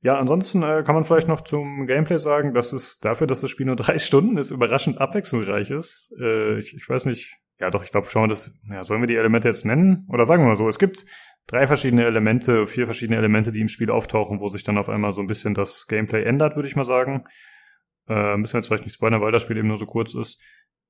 Ja, 0.02 0.18
ansonsten 0.18 0.64
äh, 0.64 0.82
kann 0.84 0.96
man 0.96 1.04
vielleicht 1.04 1.28
noch 1.28 1.42
zum 1.42 1.86
Gameplay 1.86 2.18
sagen, 2.18 2.54
dass 2.54 2.72
es 2.72 2.98
dafür, 2.98 3.28
dass 3.28 3.40
das 3.40 3.50
Spiel 3.50 3.66
nur 3.66 3.76
drei 3.76 3.98
Stunden 3.98 4.36
ist, 4.36 4.50
überraschend 4.50 5.00
abwechslungsreich 5.00 5.70
ist. 5.70 6.12
Äh, 6.20 6.58
ich, 6.58 6.74
ich 6.74 6.88
weiß 6.88 7.06
nicht, 7.06 7.38
ja 7.60 7.70
doch, 7.70 7.84
ich 7.84 7.92
glaube, 7.92 8.10
schauen 8.10 8.24
wir 8.24 8.28
das, 8.28 8.52
ja, 8.68 8.82
sollen 8.82 9.00
wir 9.00 9.06
die 9.06 9.16
Elemente 9.16 9.46
jetzt 9.46 9.64
nennen? 9.64 10.04
Oder 10.08 10.26
sagen 10.26 10.42
wir 10.42 10.48
mal 10.48 10.56
so, 10.56 10.68
es 10.68 10.80
gibt 10.80 11.06
drei 11.46 11.68
verschiedene 11.68 12.04
Elemente, 12.04 12.66
vier 12.66 12.86
verschiedene 12.86 13.16
Elemente, 13.16 13.52
die 13.52 13.60
im 13.60 13.68
Spiel 13.68 13.90
auftauchen, 13.90 14.40
wo 14.40 14.48
sich 14.48 14.64
dann 14.64 14.76
auf 14.76 14.88
einmal 14.88 15.12
so 15.12 15.20
ein 15.20 15.28
bisschen 15.28 15.54
das 15.54 15.86
Gameplay 15.86 16.24
ändert, 16.24 16.56
würde 16.56 16.68
ich 16.68 16.74
mal 16.74 16.84
sagen. 16.84 17.22
Äh, 18.08 18.36
müssen 18.36 18.54
wir 18.54 18.58
jetzt 18.58 18.66
vielleicht 18.66 18.84
nicht 18.84 18.94
spoilern, 18.94 19.20
weil 19.20 19.30
das 19.30 19.42
Spiel 19.42 19.56
eben 19.56 19.68
nur 19.68 19.78
so 19.78 19.86
kurz 19.86 20.14
ist. 20.14 20.40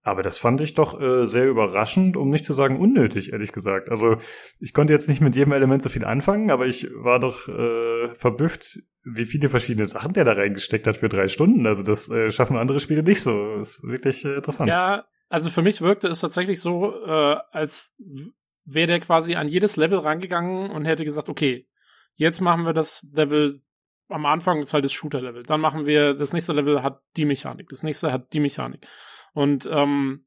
Aber 0.05 0.23
das 0.23 0.39
fand 0.39 0.61
ich 0.61 0.75
doch 0.75 1.01
äh, 1.01 1.27
sehr 1.27 1.49
überraschend, 1.49 2.17
um 2.17 2.29
nicht 2.29 2.45
zu 2.45 2.53
sagen 2.53 2.81
unnötig, 2.81 3.33
ehrlich 3.33 3.53
gesagt. 3.53 3.89
Also 3.89 4.17
ich 4.59 4.75
konnte 4.75 4.93
jetzt 4.93 5.09
nicht 5.09 5.21
mit 5.21 5.37
jedem 5.37 5.53
Element 5.53 5.81
so 5.83 5.89
viel 5.89 6.05
anfangen, 6.05 6.51
aber 6.51 6.67
ich 6.67 6.89
war 6.95 7.21
doch 7.21 7.49
äh, 7.49 8.13
verbüfft, 8.15 8.81
wie 9.05 9.25
viele 9.25 9.49
verschiedene 9.49 9.87
Sachen 9.87 10.13
der 10.13 10.25
da 10.25 10.33
reingesteckt 10.33 10.89
hat 10.89 10.97
für 10.97 11.09
drei 11.09 11.29
Stunden. 11.29 11.67
Also 11.67 11.85
das 11.85 12.11
äh, 12.11 12.33
schaffen 12.33 12.57
andere 12.57 12.81
Spiele 12.81 13.05
nicht 13.05 13.23
so. 13.23 13.57
Das 13.57 13.79
ist 13.79 13.85
wirklich 13.85 14.25
äh, 14.25 14.35
interessant. 14.35 14.69
Ja, 14.69 15.05
also 15.29 15.51
für 15.51 15.63
mich 15.63 15.81
wirkte 15.81 16.09
es 16.09 16.21
tatsächlich 16.21 16.61
so, 16.61 17.05
äh, 17.07 17.37
als 17.53 17.95
wäre 18.65 18.89
der 18.89 19.01
quasi 19.01 19.37
an 19.37 19.49
jedes 19.49 19.77
Level 19.77 19.99
rangegangen 19.99 20.71
und 20.71 20.85
hätte 20.85 21.05
gesagt, 21.05 21.29
okay, 21.29 21.69
jetzt 22.15 22.41
machen 22.41 22.65
wir 22.67 22.73
das 22.73 23.07
Level 23.13 23.63
am 24.09 24.27
Anfang 24.27 24.61
ist 24.61 24.75
halt 24.75 24.85
das 24.85 24.93
Shooter-Level. 24.93 25.43
Dann 25.45 25.61
machen 25.61 25.87
wir, 25.87 26.15
das 26.15 26.33
nächste 26.33 26.53
Level 26.53 26.83
hat 26.83 27.01
die 27.17 27.25
Mechanik, 27.25 27.69
das 27.71 27.83
nächste 27.83 28.13
hat 28.13 28.33
die 28.33 28.41
Mechanik. 28.41 28.87
Und 29.33 29.69
ähm, 29.71 30.27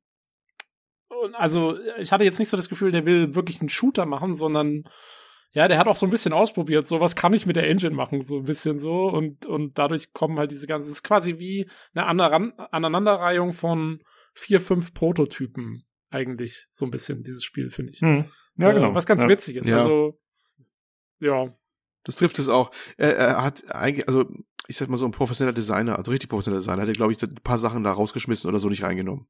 also 1.34 1.78
ich 1.98 2.12
hatte 2.12 2.24
jetzt 2.24 2.40
nicht 2.40 2.50
so 2.50 2.58
das 2.58 2.70
Gefühl, 2.70 2.92
der 2.92 3.06
will 3.06 3.36
wirklich 3.36 3.60
einen 3.60 3.70
Shooter 3.70 4.06
machen, 4.06 4.36
sondern 4.36 4.84
ja, 5.52 5.68
der 5.70 5.78
hat 5.78 5.88
auch 5.88 5.96
so 5.96 6.06
ein 6.06 6.10
bisschen 6.10 6.34
ausprobiert, 6.34 6.86
so 6.86 7.00
was 7.00 7.16
kann 7.16 7.34
ich 7.34 7.46
mit 7.46 7.56
der 7.56 7.70
Engine 7.70 7.96
machen, 7.96 8.22
so 8.22 8.38
ein 8.40 8.44
bisschen 8.44 8.78
so 8.78 9.08
und 9.08 9.46
und 9.46 9.78
dadurch 9.78 10.12
kommen 10.12 10.38
halt 10.38 10.52
diese 10.52 10.68
ganzen, 10.68 10.88
es 10.88 10.98
ist 10.98 11.04
quasi 11.04 11.40
wie 11.40 11.70
eine 11.94 12.06
Aneinanderreihung 12.08 13.54
von 13.54 14.04
vier, 14.34 14.60
fünf 14.60 14.94
Prototypen 14.94 15.86
eigentlich 16.10 16.68
so 16.72 16.86
ein 16.86 16.92
bisschen 16.92 17.24
dieses 17.24 17.44
Spiel 17.44 17.70
finde 17.70 17.94
ich. 17.94 18.02
Hm. 18.02 18.26
Ja, 18.58 18.72
genau. 18.72 18.92
Äh, 18.92 18.96
was 18.96 19.06
ganz 19.06 19.22
ja. 19.22 19.30
witzig 19.30 19.58
ist. 19.58 19.68
Ja. 19.68 19.78
Also 19.78 20.20
ja, 21.20 21.48
Das 22.04 22.18
trifft 22.18 22.40
es 22.40 22.50
auch. 22.50 22.72
Er, 22.98 23.16
er 23.16 23.44
hat 23.44 23.64
eigentlich, 23.74 24.08
also 24.08 24.26
ich 24.68 24.78
sag 24.78 24.90
mal 24.90 24.98
so 24.98 25.06
ein 25.06 25.12
professioneller 25.12 25.54
Designer, 25.54 25.98
also 25.98 26.12
richtig 26.12 26.30
professioneller 26.30 26.62
Designer, 26.62 26.82
hat 26.82 26.88
er, 26.88 26.94
glaube 26.94 27.12
ich, 27.12 27.22
ein 27.22 27.36
paar 27.44 27.58
Sachen 27.58 27.84
da 27.84 27.92
rausgeschmissen 27.92 28.50
oder 28.50 28.60
so 28.60 28.70
nicht 28.70 28.84
reingenommen. 28.84 29.28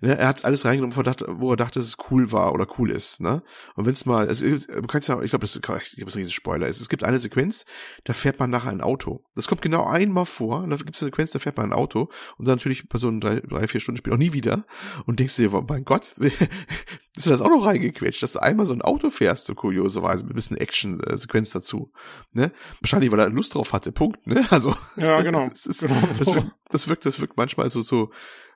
Ne? 0.00 0.16
Er 0.16 0.28
hat 0.28 0.44
alles 0.44 0.64
reingenommen, 0.64 0.96
wo 0.96 1.50
er, 1.50 1.56
dachte, 1.56 1.78
dass 1.78 1.88
es 1.88 1.96
cool 2.10 2.32
war 2.32 2.52
oder 2.52 2.66
cool 2.78 2.90
ist. 2.90 3.20
Ne? 3.20 3.42
Und 3.74 3.86
wenn 3.86 3.92
es 3.92 4.06
mal, 4.06 4.28
also, 4.28 4.46
du 4.46 4.86
kannst 4.86 5.08
ja, 5.08 5.20
ich 5.22 5.30
glaube, 5.30 5.46
das 5.46 5.60
glaub, 5.60 5.78
das 5.78 5.92
ist 5.92 6.02
ein 6.02 6.08
riesen 6.08 6.32
Spoiler. 6.32 6.68
Es 6.68 6.88
gibt 6.88 7.04
eine 7.04 7.18
Sequenz, 7.18 7.66
da 8.04 8.12
fährt 8.12 8.38
man 8.38 8.50
nachher 8.50 8.70
ein 8.70 8.80
Auto. 8.80 9.24
Das 9.34 9.46
kommt 9.46 9.62
genau 9.62 9.86
einmal 9.86 10.26
vor, 10.26 10.66
da 10.66 10.76
gibt 10.76 10.94
es 10.94 11.02
eine 11.02 11.10
Sequenz, 11.10 11.32
da 11.32 11.38
fährt 11.38 11.56
man 11.56 11.66
ein 11.66 11.72
Auto 11.72 12.08
und 12.36 12.46
dann 12.46 12.56
natürlich 12.56 12.88
bei 12.88 12.98
so 12.98 13.08
einem 13.08 13.20
drei, 13.20 13.40
drei 13.40 13.66
vier 13.68 13.80
Stunden 13.80 13.98
Spiel 13.98 14.12
auch 14.12 14.18
nie 14.18 14.32
wieder 14.32 14.64
und 15.06 15.20
denkst 15.20 15.36
dir, 15.36 15.50
mein 15.68 15.84
Gott, 15.84 16.14
ist 17.16 17.26
das 17.26 17.40
auch 17.40 17.50
noch 17.50 17.66
reingequetscht, 17.66 18.22
dass 18.22 18.32
du 18.32 18.42
einmal 18.42 18.66
so 18.66 18.72
ein 18.72 18.82
Auto 18.82 19.10
fährst, 19.10 19.46
so 19.46 19.54
kurioserweise, 19.54 20.24
mit 20.24 20.32
ein 20.32 20.36
bisschen 20.36 20.56
Action-Sequenz 20.56 21.50
dazu. 21.50 21.92
Ne? 22.32 22.52
Wahrscheinlich, 22.80 23.10
weil 23.10 23.20
er 23.20 23.28
Lust 23.28 23.54
drauf 23.54 23.72
hatte, 23.72 23.92
Punkt. 23.92 24.26
Ne? 24.26 24.46
Also 24.50 24.74
ja, 24.96 25.20
genau. 25.22 25.48
das, 25.50 25.66
ist, 25.66 25.80
genau 25.82 26.24
so. 26.24 26.34
wirkt, 26.34 26.52
das 26.70 26.88
wirkt, 26.88 27.06
das 27.06 27.20
wirkt 27.20 27.36
manchmal 27.36 27.68
so, 27.70 27.82
so, 27.82 28.10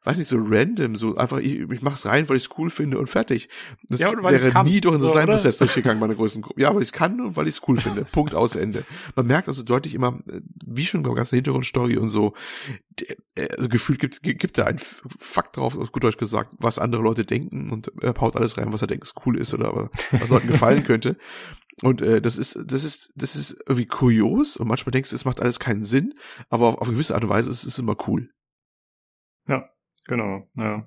weiß 0.05 0.19
nicht, 0.19 0.29
so 0.29 0.39
random, 0.39 0.97
so 0.97 1.17
einfach, 1.17 1.39
ich, 1.39 1.61
ich 1.61 1.83
mach's 1.83 2.07
rein, 2.07 2.29
weil 2.29 2.37
ich's 2.37 2.51
cool 2.59 2.71
finde 2.71 2.99
und 2.99 3.07
fertig. 3.07 3.49
Das 3.85 4.01
Ja, 4.01 4.11
und 4.11 4.23
weil 4.23 4.41
wäre 4.41 4.51
kann, 4.51 4.67
nie 4.67 4.81
durch 4.81 4.95
einen 4.95 5.03
so, 5.03 5.09
Designprozess 5.09 5.59
durchgegangen 5.59 6.01
bei 6.01 6.07
einer 6.07 6.17
größeren 6.17 6.43
Gruppe. 6.43 6.61
Ja, 6.61 6.75
weil 6.75 6.83
ich's 6.83 6.93
kann 6.93 7.21
und 7.21 7.37
weil 7.37 7.47
ich's 7.47 7.63
cool 7.69 7.79
finde. 7.79 8.05
Punkt 8.13 8.35
aus 8.35 8.57
Ende. 8.57 8.85
Man 9.15 9.27
merkt 9.27 9.49
also 9.49 9.63
deutlich 9.63 9.95
immer, 9.95 10.21
äh, 10.29 10.41
wie 10.67 10.85
schon 10.85 11.03
beim 11.03 11.15
ganzen 11.15 11.37
Hintergrundstory 11.37 11.99
und 11.99 12.09
so, 12.09 12.35
äh, 13.37 13.49
also 13.57 13.69
gefühlt 13.69 14.01
gibt, 14.01 14.23
gibt 14.23 14.59
da 14.59 14.65
ein 14.65 14.79
Fakt 14.79 15.57
drauf, 15.57 15.77
auf 15.77 15.93
gut 15.93 16.03
Deutsch 16.03 16.19
gesagt, 16.19 16.51
was 16.59 16.79
andere 16.79 17.03
Leute 17.03 17.25
denken 17.25 17.71
und 17.71 17.93
er 18.03 18.15
haut 18.21 18.37
alles 18.37 18.59
rein, 18.59 18.73
was 18.73 18.83
er 18.83 18.89
denkt, 18.89 19.13
cool 19.25 19.39
ist 19.39 19.55
oder 19.55 19.91
was 20.11 20.29
Leuten 20.29 20.49
gefallen 20.49 20.85
könnte. 20.85 21.17
Und 21.83 22.03
äh, 22.03 22.21
das 22.21 22.39
ist, 22.39 22.59
das 22.67 22.85
ist, 22.85 23.13
das 23.17 23.35
ist 23.37 23.57
irgendwie 23.67 23.87
kurios 23.87 24.57
und 24.57 24.69
manchmal 24.69 24.91
denkst 24.91 25.11
du, 25.11 25.17
es 25.17 25.25
macht 25.25 25.41
alles 25.41 25.59
keinen 25.59 25.85
Sinn, 25.85 26.15
aber 26.51 26.67
auf, 26.67 26.79
auf 26.79 26.89
eine 26.89 26.95
gewisse 26.95 27.15
Art 27.15 27.25
und 27.25 27.31
Weise 27.31 27.51
ist 27.51 27.65
es 27.65 27.79
immer 27.79 27.97
cool. 28.09 28.31
Genau, 30.07 30.49
ja. 30.57 30.87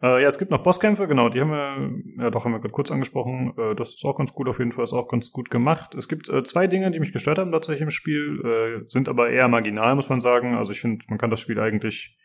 Äh, 0.00 0.22
ja, 0.22 0.28
es 0.28 0.38
gibt 0.38 0.52
noch 0.52 0.62
Bosskämpfe, 0.62 1.08
genau, 1.08 1.28
die 1.28 1.40
haben 1.40 1.50
wir, 1.50 2.22
ja 2.22 2.30
doch, 2.30 2.44
haben 2.44 2.52
wir 2.52 2.60
gerade 2.60 2.72
kurz 2.72 2.90
angesprochen. 2.92 3.52
Äh, 3.58 3.74
das 3.74 3.94
ist 3.94 4.04
auch 4.04 4.16
ganz 4.16 4.32
gut, 4.32 4.48
auf 4.48 4.60
jeden 4.60 4.70
Fall 4.70 4.84
ist 4.84 4.92
auch 4.92 5.08
ganz 5.08 5.32
gut 5.32 5.50
gemacht. 5.50 5.94
Es 5.94 6.06
gibt 6.06 6.28
äh, 6.28 6.44
zwei 6.44 6.68
Dinge, 6.68 6.90
die 6.92 7.00
mich 7.00 7.12
gestört 7.12 7.38
haben 7.38 7.50
tatsächlich 7.50 7.82
im 7.82 7.90
Spiel, 7.90 8.40
äh, 8.44 8.88
sind 8.88 9.08
aber 9.08 9.30
eher 9.30 9.48
marginal, 9.48 9.96
muss 9.96 10.08
man 10.08 10.20
sagen. 10.20 10.54
Also 10.54 10.70
ich 10.70 10.80
finde, 10.80 11.04
man 11.08 11.18
kann 11.18 11.30
das 11.30 11.40
Spiel 11.40 11.58
eigentlich, 11.58 12.16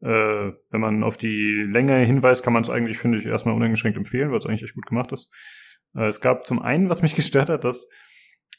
äh, 0.00 0.06
wenn 0.70 0.80
man 0.80 1.04
auf 1.04 1.16
die 1.16 1.64
Länge 1.64 1.96
hinweist, 1.98 2.42
kann 2.42 2.54
man 2.54 2.64
es 2.64 2.70
eigentlich, 2.70 2.98
finde 2.98 3.18
ich, 3.18 3.26
erstmal 3.26 3.54
uneingeschränkt 3.54 3.96
empfehlen, 3.96 4.32
weil 4.32 4.38
es 4.38 4.46
eigentlich 4.46 4.64
echt 4.64 4.74
gut 4.74 4.86
gemacht 4.86 5.12
ist. 5.12 5.32
Äh, 5.94 6.08
es 6.08 6.20
gab 6.20 6.44
zum 6.44 6.60
einen, 6.60 6.90
was 6.90 7.02
mich 7.02 7.14
gestört 7.14 7.50
hat, 7.50 7.62
dass 7.62 7.88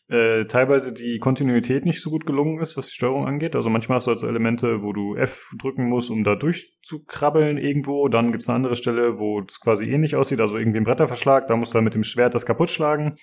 äh, 0.09 0.45
teilweise 0.45 0.93
die 0.93 1.17
Kontinuität 1.19 1.85
nicht 1.85 2.01
so 2.01 2.09
gut 2.09 2.25
gelungen 2.25 2.59
ist, 2.59 2.77
was 2.77 2.87
die 2.87 2.93
Steuerung 2.93 3.25
angeht. 3.25 3.55
Also 3.55 3.69
manchmal 3.69 3.97
hast 3.97 4.07
du 4.07 4.11
also 4.11 4.27
Elemente, 4.27 4.81
wo 4.81 4.91
du 4.91 5.15
F 5.15 5.49
drücken 5.57 5.87
musst, 5.87 6.11
um 6.11 6.23
da 6.23 6.35
durchzukrabbeln 6.35 7.57
irgendwo. 7.57 8.07
Dann 8.09 8.31
gibt's 8.31 8.49
eine 8.49 8.57
andere 8.57 8.75
Stelle, 8.75 9.17
wo 9.19 9.39
es 9.39 9.59
quasi 9.59 9.85
ähnlich 9.85 10.15
aussieht, 10.15 10.39
also 10.39 10.57
irgendwie 10.57 10.77
ein 10.79 10.83
Bretterverschlag. 10.83 11.47
Da 11.47 11.55
musst 11.55 11.73
du 11.73 11.77
dann 11.77 11.85
mit 11.85 11.95
dem 11.95 12.03
Schwert 12.03 12.35
das 12.35 12.45
kaputt 12.45 12.69
schlagen. 12.69 13.15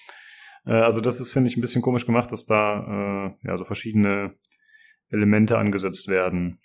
Äh, 0.64 0.72
also 0.72 1.00
das 1.00 1.20
ist, 1.20 1.32
finde 1.32 1.48
ich, 1.50 1.56
ein 1.56 1.60
bisschen 1.60 1.82
komisch 1.82 2.06
gemacht, 2.06 2.32
dass 2.32 2.46
da 2.46 3.34
äh, 3.44 3.48
ja 3.48 3.58
so 3.58 3.64
verschiedene 3.64 4.34
Elemente 5.10 5.58
angesetzt 5.58 6.08
werden. 6.08 6.60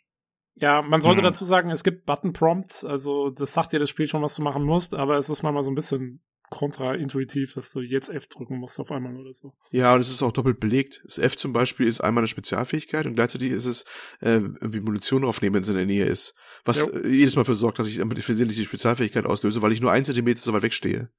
Ja, 0.58 0.82
man 0.82 1.02
sollte 1.02 1.20
Mhm. 1.22 1.26
dazu 1.26 1.44
sagen, 1.44 1.70
es 1.70 1.84
gibt 1.84 2.06
Button 2.06 2.32
Prompts, 2.32 2.86
also 2.86 3.30
das 3.30 3.54
sagt 3.54 3.74
dir 3.74 3.80
das 3.80 3.90
Spiel 3.90 4.08
schon, 4.08 4.22
was 4.22 4.36
du 4.36 4.42
machen 4.42 4.64
musst, 4.64 4.94
aber 4.96 5.18
es 5.18 5.30
ist 5.30 5.44
manchmal 5.44 5.64
so 5.64 5.72
ein 5.72 5.76
bisschen 5.76 6.24
kontraintuitiv, 6.50 7.54
dass 7.54 7.72
du 7.72 7.82
jetzt 7.82 8.10
F 8.10 8.28
drücken 8.28 8.58
musst 8.58 8.80
auf 8.80 8.92
einmal 8.92 9.16
oder 9.16 9.34
so. 9.34 9.54
Ja, 9.72 9.94
und 9.94 10.02
es 10.02 10.10
ist 10.10 10.22
auch 10.22 10.32
doppelt 10.32 10.60
belegt. 10.60 11.02
Das 11.06 11.18
F 11.18 11.38
zum 11.38 11.54
Beispiel 11.54 11.88
ist 11.88 12.02
einmal 12.02 12.22
eine 12.22 12.28
Spezialfähigkeit 12.28 13.06
und 13.06 13.16
gleichzeitig 13.16 13.52
ist 13.52 13.66
es 13.66 13.84
äh, 14.22 14.36
irgendwie 14.36 14.80
Munition 14.80 15.24
aufnehmen, 15.24 15.56
wenn 15.56 15.64
es 15.64 15.70
in 15.70 15.76
der 15.76 15.86
Nähe 15.86 16.06
ist. 16.06 16.36
Was 16.64 16.80
Jo. 16.80 16.92
äh, 16.92 17.10
jedes 17.10 17.36
Mal 17.36 17.42
dafür 17.42 17.56
sorgt, 17.56 17.80
dass 17.80 17.88
ich 17.88 17.98
versehentlich 17.98 18.58
die 18.58 18.66
Spezialfähigkeit 18.66 19.26
auslöse, 19.26 19.62
weil 19.62 19.72
ich 19.72 19.82
nur 19.82 19.92
ein 19.92 20.06
Zentimeter 20.06 20.42
so 20.42 20.54
weit 20.54 20.64
wegstehe. 20.64 21.10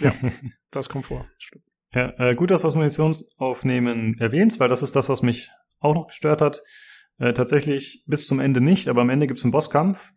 Das 0.70 0.88
kommt 0.88 1.06
vor. 1.06 1.28
Stimmt. 1.38 1.64
Ja, 1.92 2.12
äh, 2.18 2.34
gut, 2.34 2.50
dass 2.50 2.62
du 2.62 2.66
das 2.66 2.74
Munitionsaufnehmen 2.74 4.18
erwähnst, 4.18 4.58
weil 4.58 4.68
das 4.68 4.82
ist 4.82 4.96
das, 4.96 5.08
was 5.08 5.22
mich 5.22 5.50
auch 5.78 5.94
noch 5.94 6.08
gestört 6.08 6.40
hat. 6.40 6.62
Äh, 7.18 7.32
tatsächlich 7.32 8.02
bis 8.06 8.26
zum 8.26 8.40
Ende 8.40 8.60
nicht, 8.60 8.88
aber 8.88 9.02
am 9.02 9.10
Ende 9.10 9.28
gibt's 9.28 9.44
einen 9.44 9.52
Bosskampf, 9.52 10.12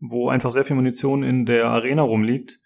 wo 0.00 0.28
einfach 0.28 0.50
sehr 0.50 0.64
viel 0.64 0.74
Munition 0.74 1.22
in 1.22 1.46
der 1.46 1.66
Arena 1.66 2.02
rumliegt. 2.02 2.58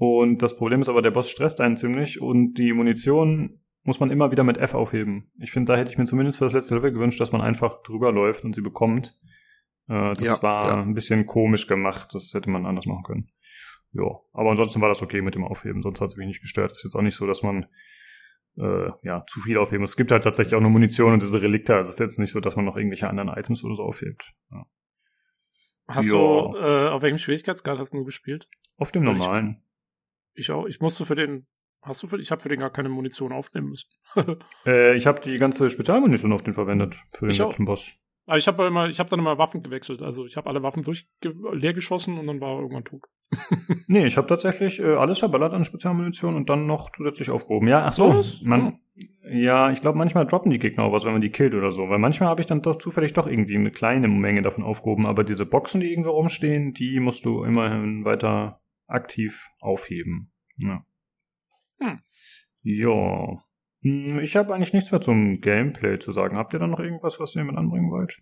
Und 0.00 0.42
das 0.42 0.56
Problem 0.56 0.80
ist 0.80 0.88
aber, 0.88 1.02
der 1.02 1.10
Boss 1.10 1.28
stresst 1.28 1.60
einen 1.60 1.76
ziemlich 1.76 2.20
und 2.20 2.54
die 2.54 2.72
Munition 2.72 3.60
muss 3.82 3.98
man 4.00 4.10
immer 4.10 4.30
wieder 4.30 4.44
mit 4.44 4.56
F 4.56 4.74
aufheben. 4.74 5.30
Ich 5.40 5.50
finde, 5.50 5.72
da 5.72 5.78
hätte 5.78 5.90
ich 5.90 5.98
mir 5.98 6.04
zumindest 6.04 6.38
für 6.38 6.44
das 6.44 6.52
letzte 6.52 6.76
Level 6.76 6.92
gewünscht, 6.92 7.20
dass 7.20 7.32
man 7.32 7.40
einfach 7.40 7.82
drüber 7.82 8.12
läuft 8.12 8.44
und 8.44 8.54
sie 8.54 8.60
bekommt. 8.60 9.18
Äh, 9.88 10.14
das 10.14 10.24
Ja, 10.24 10.42
war 10.42 10.68
ja. 10.68 10.82
ein 10.82 10.94
bisschen 10.94 11.26
komisch 11.26 11.66
gemacht, 11.66 12.10
das 12.14 12.32
hätte 12.32 12.48
man 12.48 12.64
anders 12.64 12.86
machen 12.86 13.02
können. 13.02 13.30
Ja, 13.92 14.04
aber 14.32 14.50
ansonsten 14.50 14.80
war 14.80 14.88
das 14.88 15.02
okay 15.02 15.20
mit 15.20 15.34
dem 15.34 15.44
Aufheben, 15.44 15.82
sonst 15.82 16.00
hat 16.00 16.08
es 16.08 16.16
mich 16.16 16.26
nicht 16.28 16.42
gestört. 16.42 16.72
ist 16.72 16.84
jetzt 16.84 16.94
auch 16.94 17.02
nicht 17.02 17.16
so, 17.16 17.26
dass 17.26 17.42
man 17.42 17.66
äh, 18.56 18.90
ja, 19.02 19.24
zu 19.26 19.40
viel 19.40 19.56
aufheben 19.58 19.80
muss. 19.80 19.90
Es 19.90 19.96
gibt 19.96 20.10
halt 20.12 20.24
tatsächlich 20.24 20.54
auch 20.54 20.60
nur 20.60 20.70
Munition 20.70 21.12
und 21.14 21.22
diese 21.22 21.40
Relikte. 21.40 21.74
Also 21.74 21.88
es 21.88 21.94
ist 21.94 22.00
jetzt 22.00 22.18
nicht 22.18 22.32
so, 22.32 22.40
dass 22.40 22.54
man 22.56 22.64
noch 22.66 22.76
irgendwelche 22.76 23.08
anderen 23.08 23.30
Items 23.30 23.64
oder 23.64 23.76
so 23.76 23.82
aufhebt. 23.82 24.32
Ja. 24.50 24.66
Hast 25.88 26.06
Ja. 26.06 26.12
du, 26.12 26.56
äh, 26.56 26.88
auf 26.90 27.02
welchem 27.02 27.18
Schwierigkeitsgrad 27.18 27.78
hast 27.78 27.94
du 27.94 28.04
gespielt? 28.04 28.48
Auf 28.76 28.92
dem 28.92 29.04
normalen. 29.04 29.62
Ich 30.38 30.50
auch. 30.50 30.66
Ich 30.66 30.80
musste 30.80 31.04
für 31.04 31.14
den, 31.14 31.46
hast 31.82 32.02
du 32.02 32.06
für, 32.06 32.18
ich 32.20 32.30
habe 32.30 32.40
für 32.40 32.48
den 32.48 32.60
gar 32.60 32.70
keine 32.70 32.88
Munition 32.88 33.32
aufnehmen 33.32 33.70
müssen. 33.70 33.88
Äh, 34.66 34.96
ich 34.96 35.06
habe 35.06 35.20
die 35.20 35.38
ganze 35.38 35.68
Spezialmunition 35.70 36.32
auf 36.32 36.42
den 36.42 36.54
verwendet 36.54 36.96
für 37.12 37.26
den 37.26 37.30
Ich 37.30 37.42
auch. 37.42 37.46
letzten 37.46 37.64
Boss. 37.64 37.94
Aber 38.26 38.36
ich 38.36 38.46
habe 38.46 38.66
immer, 38.66 38.88
ich 38.88 38.98
habe 39.00 39.08
dann 39.08 39.20
immer 39.20 39.38
Waffen 39.38 39.62
gewechselt. 39.62 40.02
Also 40.02 40.26
ich 40.26 40.36
habe 40.36 40.50
alle 40.50 40.62
Waffen 40.62 40.82
durch 40.82 41.08
leer 41.22 41.72
geschossen 41.72 42.18
und 42.18 42.26
dann 42.26 42.40
war 42.42 42.56
er 42.56 42.60
irgendwann 42.60 42.84
tot. 42.84 43.02
Nee, 43.90 44.06
ich 44.06 44.18
habe 44.18 44.26
tatsächlich 44.26 44.80
äh, 44.80 44.94
alles 44.96 45.18
verballert 45.20 45.54
an 45.54 45.64
Spezialmunition 45.64 46.34
und 46.34 46.50
dann 46.50 46.66
noch 46.66 46.90
zusätzlich 46.92 47.30
aufgehoben. 47.30 47.68
Ja, 47.68 47.86
ach 47.86 47.94
so, 47.94 48.10
Was? 48.18 48.42
man, 48.42 48.80
ja, 49.30 49.70
ich 49.70 49.80
glaube, 49.80 49.96
manchmal 49.96 50.26
droppen 50.26 50.50
die 50.50 50.58
Gegner 50.58 50.84
auch 50.84 50.92
was, 50.92 51.06
wenn 51.06 51.12
man 51.12 51.22
die 51.22 51.30
killt 51.30 51.54
oder 51.54 51.72
so. 51.72 51.88
Weil 51.88 51.98
manchmal 51.98 52.28
habe 52.28 52.42
ich 52.42 52.46
dann 52.46 52.60
doch 52.60 52.76
zufällig 52.76 53.14
doch 53.14 53.26
irgendwie 53.26 53.56
eine 53.56 53.70
kleine 53.70 54.08
Menge 54.08 54.42
davon 54.42 54.62
aufgehoben. 54.62 55.06
Aber 55.06 55.24
diese 55.24 55.46
Boxen, 55.46 55.80
die 55.80 55.90
irgendwo 55.90 56.10
rumstehen, 56.10 56.74
die 56.74 57.00
musst 57.00 57.24
du 57.24 57.44
immerhin 57.44 58.04
weiter 58.04 58.60
aktiv 58.88 59.48
aufheben. 59.60 60.32
Ja. 60.56 60.84
Hm. 61.80 62.00
Ja. 62.62 63.44
Hm, 63.82 64.18
Ich 64.20 64.34
habe 64.36 64.52
eigentlich 64.54 64.72
nichts 64.72 64.90
mehr 64.90 65.00
zum 65.00 65.40
Gameplay 65.40 65.98
zu 66.00 66.12
sagen. 66.12 66.36
Habt 66.36 66.52
ihr 66.52 66.58
da 66.58 66.66
noch 66.66 66.80
irgendwas, 66.80 67.20
was 67.20 67.36
ihr 67.36 67.44
mit 67.44 67.56
anbringen 67.56 67.90
wollt? 67.90 68.20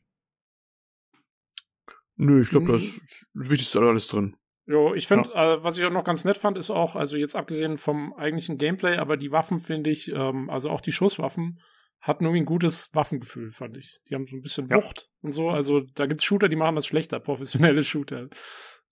Nö, 2.16 2.40
ich 2.40 2.50
glaube, 2.50 2.66
Mhm. 2.66 2.72
das 2.72 2.84
ist 2.84 3.30
wichtigste 3.34 3.80
alles 3.80 4.08
drin. 4.08 4.36
Jo, 4.66 4.94
ich 4.94 5.06
finde, 5.06 5.30
äh, 5.34 5.62
was 5.62 5.78
ich 5.78 5.84
auch 5.84 5.90
noch 5.92 6.04
ganz 6.04 6.24
nett 6.24 6.36
fand, 6.36 6.58
ist 6.58 6.70
auch, 6.70 6.96
also 6.96 7.16
jetzt 7.16 7.36
abgesehen 7.36 7.78
vom 7.78 8.12
eigentlichen 8.14 8.58
Gameplay, 8.58 8.96
aber 8.96 9.16
die 9.16 9.30
Waffen 9.30 9.60
finde 9.60 9.90
ich, 9.90 10.10
ähm, 10.12 10.50
also 10.50 10.70
auch 10.70 10.80
die 10.80 10.92
Schusswaffen, 10.92 11.60
hatten 12.00 12.24
irgendwie 12.24 12.42
ein 12.42 12.46
gutes 12.46 12.92
Waffengefühl, 12.94 13.52
fand 13.52 13.76
ich. 13.76 13.98
Die 14.08 14.14
haben 14.14 14.26
so 14.26 14.34
ein 14.36 14.42
bisschen 14.42 14.70
Wucht 14.70 15.02
ja. 15.02 15.06
und 15.22 15.32
so. 15.32 15.50
Also 15.50 15.80
da 15.80 16.06
gibt's 16.06 16.24
Shooter, 16.24 16.48
die 16.48 16.56
machen 16.56 16.74
das 16.74 16.86
schlechter, 16.86 17.20
professionelle 17.20 17.84
Shooter. 17.84 18.28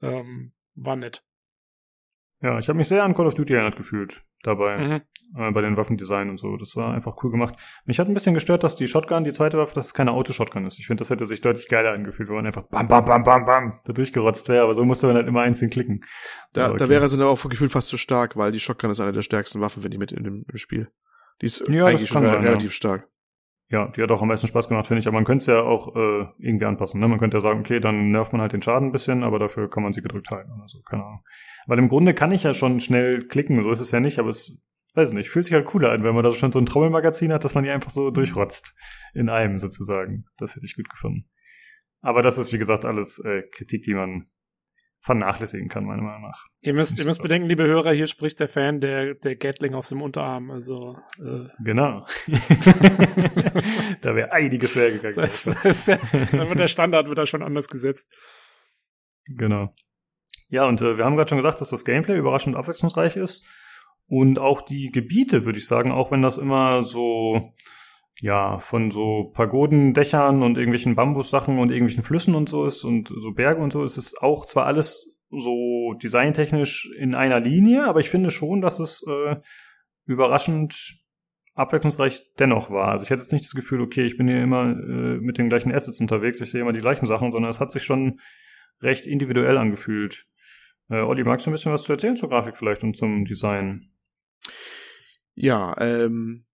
Ähm, 0.01 0.53
war 0.75 0.97
nett. 0.97 1.25
Ja, 2.45 2.59
ich 2.59 2.69
habe 2.69 2.77
mich 2.77 2.89
sehr 2.89 3.03
an 3.03 3.15
Call 3.15 3.27
of 3.27 3.35
Duty 3.35 3.55
erinnert 3.55 3.77
gefühlt 3.77 4.23
dabei, 4.43 4.77
mhm. 4.77 5.41
äh, 5.41 5.51
bei 5.53 5.63
den 5.63 5.79
Waffendesign 5.79 6.29
und 6.29 6.37
so. 6.37 6.59
Das 6.59 6.77
war 6.77 6.93
einfach 6.93 7.17
cool 7.23 7.31
gemacht. 7.31 7.55
Mich 7.87 7.99
hat 7.99 8.07
ein 8.07 8.13
bisschen 8.13 8.35
gestört, 8.35 8.63
dass 8.63 8.77
die 8.77 8.87
Shotgun, 8.87 9.25
die 9.25 9.33
zweite 9.33 9.57
Waffe, 9.57 9.75
dass 9.75 9.87
es 9.87 9.95
keine 9.95 10.13
Auto-Shotgun 10.13 10.67
ist. 10.67 10.79
Ich 10.79 10.87
finde, 10.87 11.01
das 11.01 11.09
hätte 11.09 11.25
sich 11.25 11.41
deutlich 11.41 11.69
geiler 11.69 11.93
angefühlt, 11.93 12.29
wenn 12.29 12.37
man 12.37 12.47
einfach 12.47 12.65
bam, 12.69 12.87
bam, 12.87 13.07
bam, 13.07 13.25
bam, 13.25 13.47
bam 13.47 13.81
da 13.85 13.95
durchgerotzt 13.95 14.51
wäre. 14.51 14.65
Aber 14.65 14.75
so 14.75 14.85
musste 14.85 15.07
man 15.07 15.17
halt 15.17 15.27
immer 15.27 15.41
einzeln 15.41 15.71
klicken. 15.71 16.05
Da, 16.53 16.69
okay. 16.69 16.77
da 16.77 16.89
wäre 16.91 17.09
sie 17.09 17.25
auch 17.25 17.49
gefühlt 17.49 17.73
fast 17.73 17.89
zu 17.89 17.97
stark, 17.97 18.37
weil 18.37 18.53
die 18.53 18.61
Shotgun 18.61 18.91
ist 18.91 19.01
eine 19.01 19.13
der 19.13 19.23
stärksten 19.23 19.63
Waffen, 19.63 19.83
wenn 19.83 19.91
die 19.91 19.99
mit 19.99 20.13
in 20.13 20.25
dem, 20.25 20.45
im 20.47 20.59
Spiel. 20.59 20.91
Die 21.41 21.47
ist 21.47 21.67
ja, 21.67 21.87
eigentlich 21.87 22.11
schon 22.11 22.25
sein, 22.25 22.45
relativ 22.45 22.71
ja. 22.71 22.75
stark. 22.75 23.09
Ja, 23.75 23.89
die 23.89 24.03
hat 24.03 24.13
auch 24.13 24.23
am 24.23 24.29
meisten 24.29 24.47
Spaß 24.47 24.69
gemacht, 24.69 24.87
finde 24.87 25.01
ich. 25.01 25.09
Aber 25.09 25.17
man 25.17 25.25
könnte 25.25 25.43
es 25.43 25.47
ja 25.47 25.61
auch 25.61 25.97
äh, 25.97 26.27
irgendwie 26.39 26.65
anpassen. 26.65 27.01
Ne? 27.01 27.09
Man 27.09 27.19
könnte 27.19 27.39
ja 27.39 27.41
sagen, 27.41 27.59
okay, 27.59 27.81
dann 27.81 28.13
nervt 28.13 28.31
man 28.33 28.41
halt 28.41 28.53
den 28.53 28.63
Schaden 28.63 28.91
ein 28.91 28.93
bisschen, 28.93 29.25
aber 29.25 29.41
dafür 29.41 29.69
kann 29.69 29.83
man 29.83 29.93
sie 29.93 30.01
gedrückt 30.01 30.31
halten 30.31 30.53
oder 30.53 30.69
so. 30.69 30.81
Keine 30.83 31.03
Ahnung. 31.05 31.25
Weil 31.67 31.81
im 31.81 31.89
Grunde 31.89 32.15
kann 32.15 32.31
ich 32.31 32.45
ja 32.45 32.53
schon 32.53 32.79
schnell 32.79 33.27
klicken, 33.27 33.61
so 33.65 33.73
ist 33.73 33.81
es 33.81 33.91
ja 33.91 33.99
nicht, 33.99 34.21
aber 34.21 34.29
es, 34.29 34.65
weiß 34.95 35.11
nicht, 35.11 35.29
fühlt 35.29 35.47
sich 35.47 35.55
halt 35.55 35.65
cooler 35.65 35.91
an, 35.91 36.05
wenn 36.05 36.15
man 36.15 36.23
da 36.23 36.31
schon 36.31 36.53
so 36.53 36.61
ein 36.61 36.67
Trommelmagazin 36.67 37.33
hat, 37.33 37.43
dass 37.43 37.57
man 37.57 37.65
die 37.65 37.71
einfach 37.71 37.91
so 37.91 38.13
durchrotzt. 38.13 38.77
In 39.13 39.29
einem 39.29 39.59
sozusagen. 39.59 40.27
Das 40.37 40.55
hätte 40.55 40.67
ich 40.67 40.77
gut 40.77 40.89
gefunden. 40.89 41.29
Aber 42.01 42.23
das 42.23 42.39
ist, 42.39 42.53
wie 42.53 42.59
gesagt, 42.59 42.85
alles 42.85 43.19
äh, 43.25 43.43
Kritik, 43.51 43.83
die 43.83 43.95
man 43.95 44.29
vernachlässigen 45.05 45.69
kann, 45.69 45.85
meiner 45.85 46.01
Meinung 46.01 46.23
nach. 46.23 46.47
Ihr 46.63 46.73
müsst, 46.73 46.99
ihr 46.99 47.05
müsst 47.05 47.21
bedenken, 47.21 47.47
liebe 47.47 47.65
Hörer, 47.65 47.93
hier 47.93 48.07
spricht 48.07 48.41
der 48.41 48.49
Fan 48.49 48.81
der, 48.81 49.13
der 49.13 49.37
Gatling 49.37 49.75
aus 49.75 49.91
dem 49.91 50.01
Unterarm, 50.01 50.51
also. 50.51 50.97
Äh. 51.19 51.47
Genau. 51.63 52.07
da 54.01 54.17
wäre 54.17 54.33
einiges 54.33 54.71
schwer 54.71 54.93
gegangen. 54.93 55.17
Das, 55.17 55.45
das 55.63 55.85
der, 55.85 55.99
dann 56.33 56.49
wird 56.49 56.59
der 56.59 56.69
Standard 56.69 57.11
wieder 57.11 57.27
schon 57.27 57.43
anders 57.43 57.69
gesetzt. 57.69 58.11
Genau. 59.37 59.75
Ja, 60.49 60.67
und 60.67 60.81
äh, 60.81 60.97
wir 60.97 61.05
haben 61.05 61.17
gerade 61.17 61.29
schon 61.29 61.39
gesagt, 61.39 61.61
dass 61.61 61.69
das 61.69 61.85
Gameplay 61.85 62.17
überraschend 62.17 62.57
abwechslungsreich 62.57 63.17
ist. 63.17 63.47
Und 64.07 64.39
auch 64.39 64.63
die 64.63 64.91
Gebiete, 64.91 65.45
würde 65.45 65.59
ich 65.59 65.67
sagen, 65.67 65.93
auch 65.93 66.13
wenn 66.13 66.23
das 66.23 66.39
immer 66.39 66.83
so, 66.83 67.53
ja, 68.21 68.59
von 68.59 68.91
so 68.91 69.31
Pagodendächern 69.35 70.43
und 70.43 70.57
irgendwelchen 70.57 70.95
Bambussachen 70.95 71.59
und 71.59 71.71
irgendwelchen 71.71 72.05
Flüssen 72.05 72.35
und 72.35 72.49
so 72.49 72.65
ist 72.65 72.85
und 72.85 73.09
so 73.09 73.33
Berge 73.33 73.61
und 73.61 73.73
so, 73.73 73.85
ist 73.85 73.97
es 73.97 74.17
auch 74.17 74.47
zwar 74.47 74.67
alles 74.67 75.21
so 75.31 75.95
designtechnisch 76.03 76.91
in 76.97 77.15
einer 77.15 77.41
Linie, 77.41 77.85
aber 77.85 78.01
ich 78.01 78.11
finde 78.11 78.31
schon, 78.31 78.61
dass 78.61 78.79
es 78.79 79.05
äh, 79.09 79.37
überraschend 80.07 81.01
abwechslungsreich 81.55 82.33
dennoch 82.39 82.71
war. 82.71 82.89
Also 82.89 83.05
ich 83.05 83.11
hatte 83.11 83.23
jetzt 83.23 83.33
nicht 83.33 83.45
das 83.45 83.55
Gefühl, 83.55 83.81
okay, 83.81 84.05
ich 84.05 84.17
bin 84.17 84.29
hier 84.29 84.43
immer 84.43 84.71
äh, 84.71 85.19
mit 85.19 85.39
den 85.39 85.49
gleichen 85.49 85.73
Assets 85.73 86.01
unterwegs, 86.01 86.41
ich 86.41 86.51
sehe 86.51 86.61
immer 86.61 86.73
die 86.73 86.81
gleichen 86.81 87.07
Sachen, 87.07 87.31
sondern 87.31 87.51
es 87.51 87.61
hat 87.61 87.73
sich 87.73 87.85
schon 87.85 88.21
recht 88.81 89.07
individuell 89.07 89.57
angefühlt. 89.57 90.27
Äh, 90.89 91.01
Olli, 91.01 91.25
magst 91.25 91.47
du 91.47 91.51
ein 91.51 91.55
bisschen 91.55 91.73
was 91.73 91.85
zu 91.85 91.93
erzählen 91.93 92.17
zur 92.17 92.29
Grafik 92.29 92.57
vielleicht 92.57 92.83
und 92.83 92.97
zum 92.97 93.25
Design? 93.25 93.91
Ja, 95.35 95.75
ähm, 95.81 96.45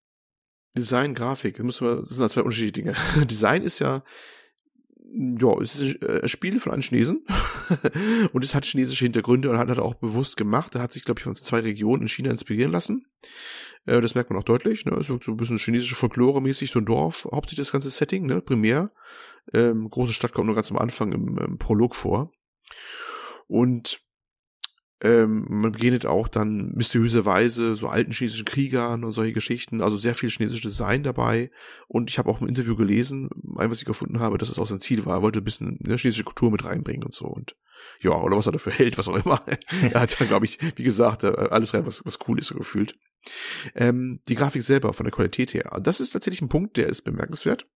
Design, 0.76 1.14
Grafik, 1.14 1.56
das, 1.56 1.64
müssen 1.64 1.86
wir, 1.86 1.96
das 1.96 2.10
sind 2.10 2.30
zwei 2.30 2.42
unterschiedliche 2.42 2.72
Dinge. 2.72 2.96
Design 3.26 3.62
ist 3.62 3.78
ja, 3.80 4.02
ja, 5.12 5.60
es 5.60 5.74
ist 5.76 6.02
ein 6.04 6.28
Spiel 6.28 6.60
von 6.60 6.72
einem 6.72 6.82
Chinesen 6.82 7.24
und 8.32 8.44
es 8.44 8.54
hat 8.54 8.64
chinesische 8.64 9.04
Hintergründe 9.04 9.50
und 9.50 9.58
hat 9.58 9.68
er 9.68 9.82
auch 9.82 9.94
bewusst 9.94 10.36
gemacht. 10.36 10.76
Er 10.76 10.82
hat 10.82 10.92
sich, 10.92 11.04
glaube 11.04 11.18
ich, 11.18 11.24
von 11.24 11.34
zwei 11.34 11.60
Regionen 11.60 12.02
in 12.02 12.08
China 12.08 12.30
inspirieren 12.30 12.70
lassen. 12.70 13.06
Äh, 13.86 14.00
das 14.00 14.14
merkt 14.14 14.30
man 14.30 14.38
auch 14.38 14.44
deutlich. 14.44 14.84
Ne? 14.86 14.96
So, 15.02 15.18
so 15.20 15.32
ein 15.32 15.36
bisschen 15.36 15.58
chinesische 15.58 15.96
Folklore-mäßig, 15.96 16.70
so 16.70 16.78
ein 16.78 16.86
Dorf, 16.86 17.26
hauptsächlich 17.32 17.66
das 17.66 17.72
ganze 17.72 17.90
Setting, 17.90 18.26
ne? 18.26 18.40
primär. 18.40 18.92
Ähm, 19.52 19.90
große 19.90 20.12
Stadt 20.12 20.32
kommt 20.32 20.46
nur 20.46 20.54
ganz 20.54 20.70
am 20.70 20.78
Anfang 20.78 21.12
im, 21.12 21.38
im 21.38 21.58
Prolog 21.58 21.96
vor. 21.96 22.30
Und 23.48 24.00
ähm, 25.02 25.46
man 25.48 25.72
begegnet 25.72 26.04
auch 26.04 26.28
dann 26.28 26.72
mysteriöserweise 26.74 27.74
so 27.74 27.88
alten 27.88 28.12
chinesischen 28.12 28.44
Kriegern 28.44 29.02
und 29.02 29.12
solche 29.12 29.32
Geschichten, 29.32 29.80
also 29.80 29.96
sehr 29.96 30.14
viel 30.14 30.28
chinesisches 30.28 30.72
Design 30.72 31.02
dabei. 31.02 31.50
Und 31.88 32.10
ich 32.10 32.18
habe 32.18 32.28
auch 32.28 32.40
im 32.40 32.48
Interview 32.48 32.76
gelesen, 32.76 33.30
ein, 33.56 33.70
was 33.70 33.80
ich 33.80 33.86
gefunden 33.86 34.20
habe, 34.20 34.36
dass 34.36 34.50
es 34.50 34.58
auch 34.58 34.66
sein 34.66 34.80
Ziel 34.80 35.06
war. 35.06 35.18
Er 35.18 35.22
wollte 35.22 35.40
ein 35.40 35.44
bisschen 35.44 35.78
ne, 35.80 35.96
chinesische 35.96 36.24
Kultur 36.24 36.50
mit 36.50 36.64
reinbringen 36.64 37.04
und 37.04 37.14
so. 37.14 37.26
Und 37.26 37.56
ja, 38.00 38.10
oder 38.10 38.36
was 38.36 38.46
er 38.46 38.52
dafür 38.52 38.72
hält, 38.72 38.98
was 38.98 39.08
auch 39.08 39.24
immer. 39.24 39.42
er 39.90 40.00
hat 40.00 40.20
ja, 40.20 40.26
glaube 40.26 40.44
ich, 40.44 40.58
wie 40.76 40.84
gesagt, 40.84 41.24
äh, 41.24 41.28
alles 41.28 41.72
rein, 41.72 41.86
was, 41.86 42.04
was 42.04 42.18
cool 42.28 42.38
ist, 42.38 42.48
so 42.48 42.56
gefühlt. 42.56 42.98
Ähm, 43.74 44.20
die 44.28 44.34
Grafik 44.34 44.62
selber 44.62 44.92
von 44.92 45.04
der 45.04 45.12
Qualität 45.12 45.54
her. 45.54 45.78
Das 45.82 46.00
ist 46.00 46.10
tatsächlich 46.10 46.42
ein 46.42 46.48
Punkt, 46.50 46.76
der 46.76 46.88
ist 46.88 47.02
bemerkenswert. 47.02 47.66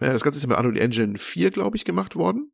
Äh, 0.00 0.12
das 0.12 0.22
Ganze 0.22 0.36
ist 0.36 0.42
ja 0.42 0.48
mit 0.48 0.58
Unreal 0.58 0.84
Engine 0.84 1.16
4, 1.16 1.50
glaube 1.50 1.78
ich, 1.78 1.86
gemacht 1.86 2.14
worden. 2.14 2.52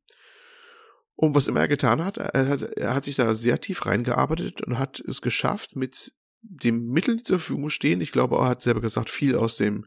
Und 1.17 1.35
was 1.35 1.49
immer 1.49 1.61
er 1.61 1.69
getan 1.69 2.05
hat, 2.05 2.19
er 2.19 2.49
hat, 2.49 2.63
er 2.63 2.95
hat 2.95 3.05
sich 3.05 3.17
da 3.17 3.33
sehr 3.35 3.61
tief 3.61 3.87
reingearbeitet 3.87 4.63
und 4.63 4.79
hat 4.79 5.01
es 5.01 5.23
geschafft, 5.23 5.75
mit 5.75 6.13
dem 6.43 6.89
Mittel, 6.89 7.17
die 7.17 7.23
zur 7.23 7.39
Verfügung 7.39 7.71
stehen, 7.71 8.01
ich 8.01 8.13
glaube, 8.13 8.37
er 8.37 8.49
hat 8.49 8.63
selber 8.63 8.81
gesagt, 8.81 9.11
viel 9.11 9.35
aus 9.35 9.57
dem 9.57 9.87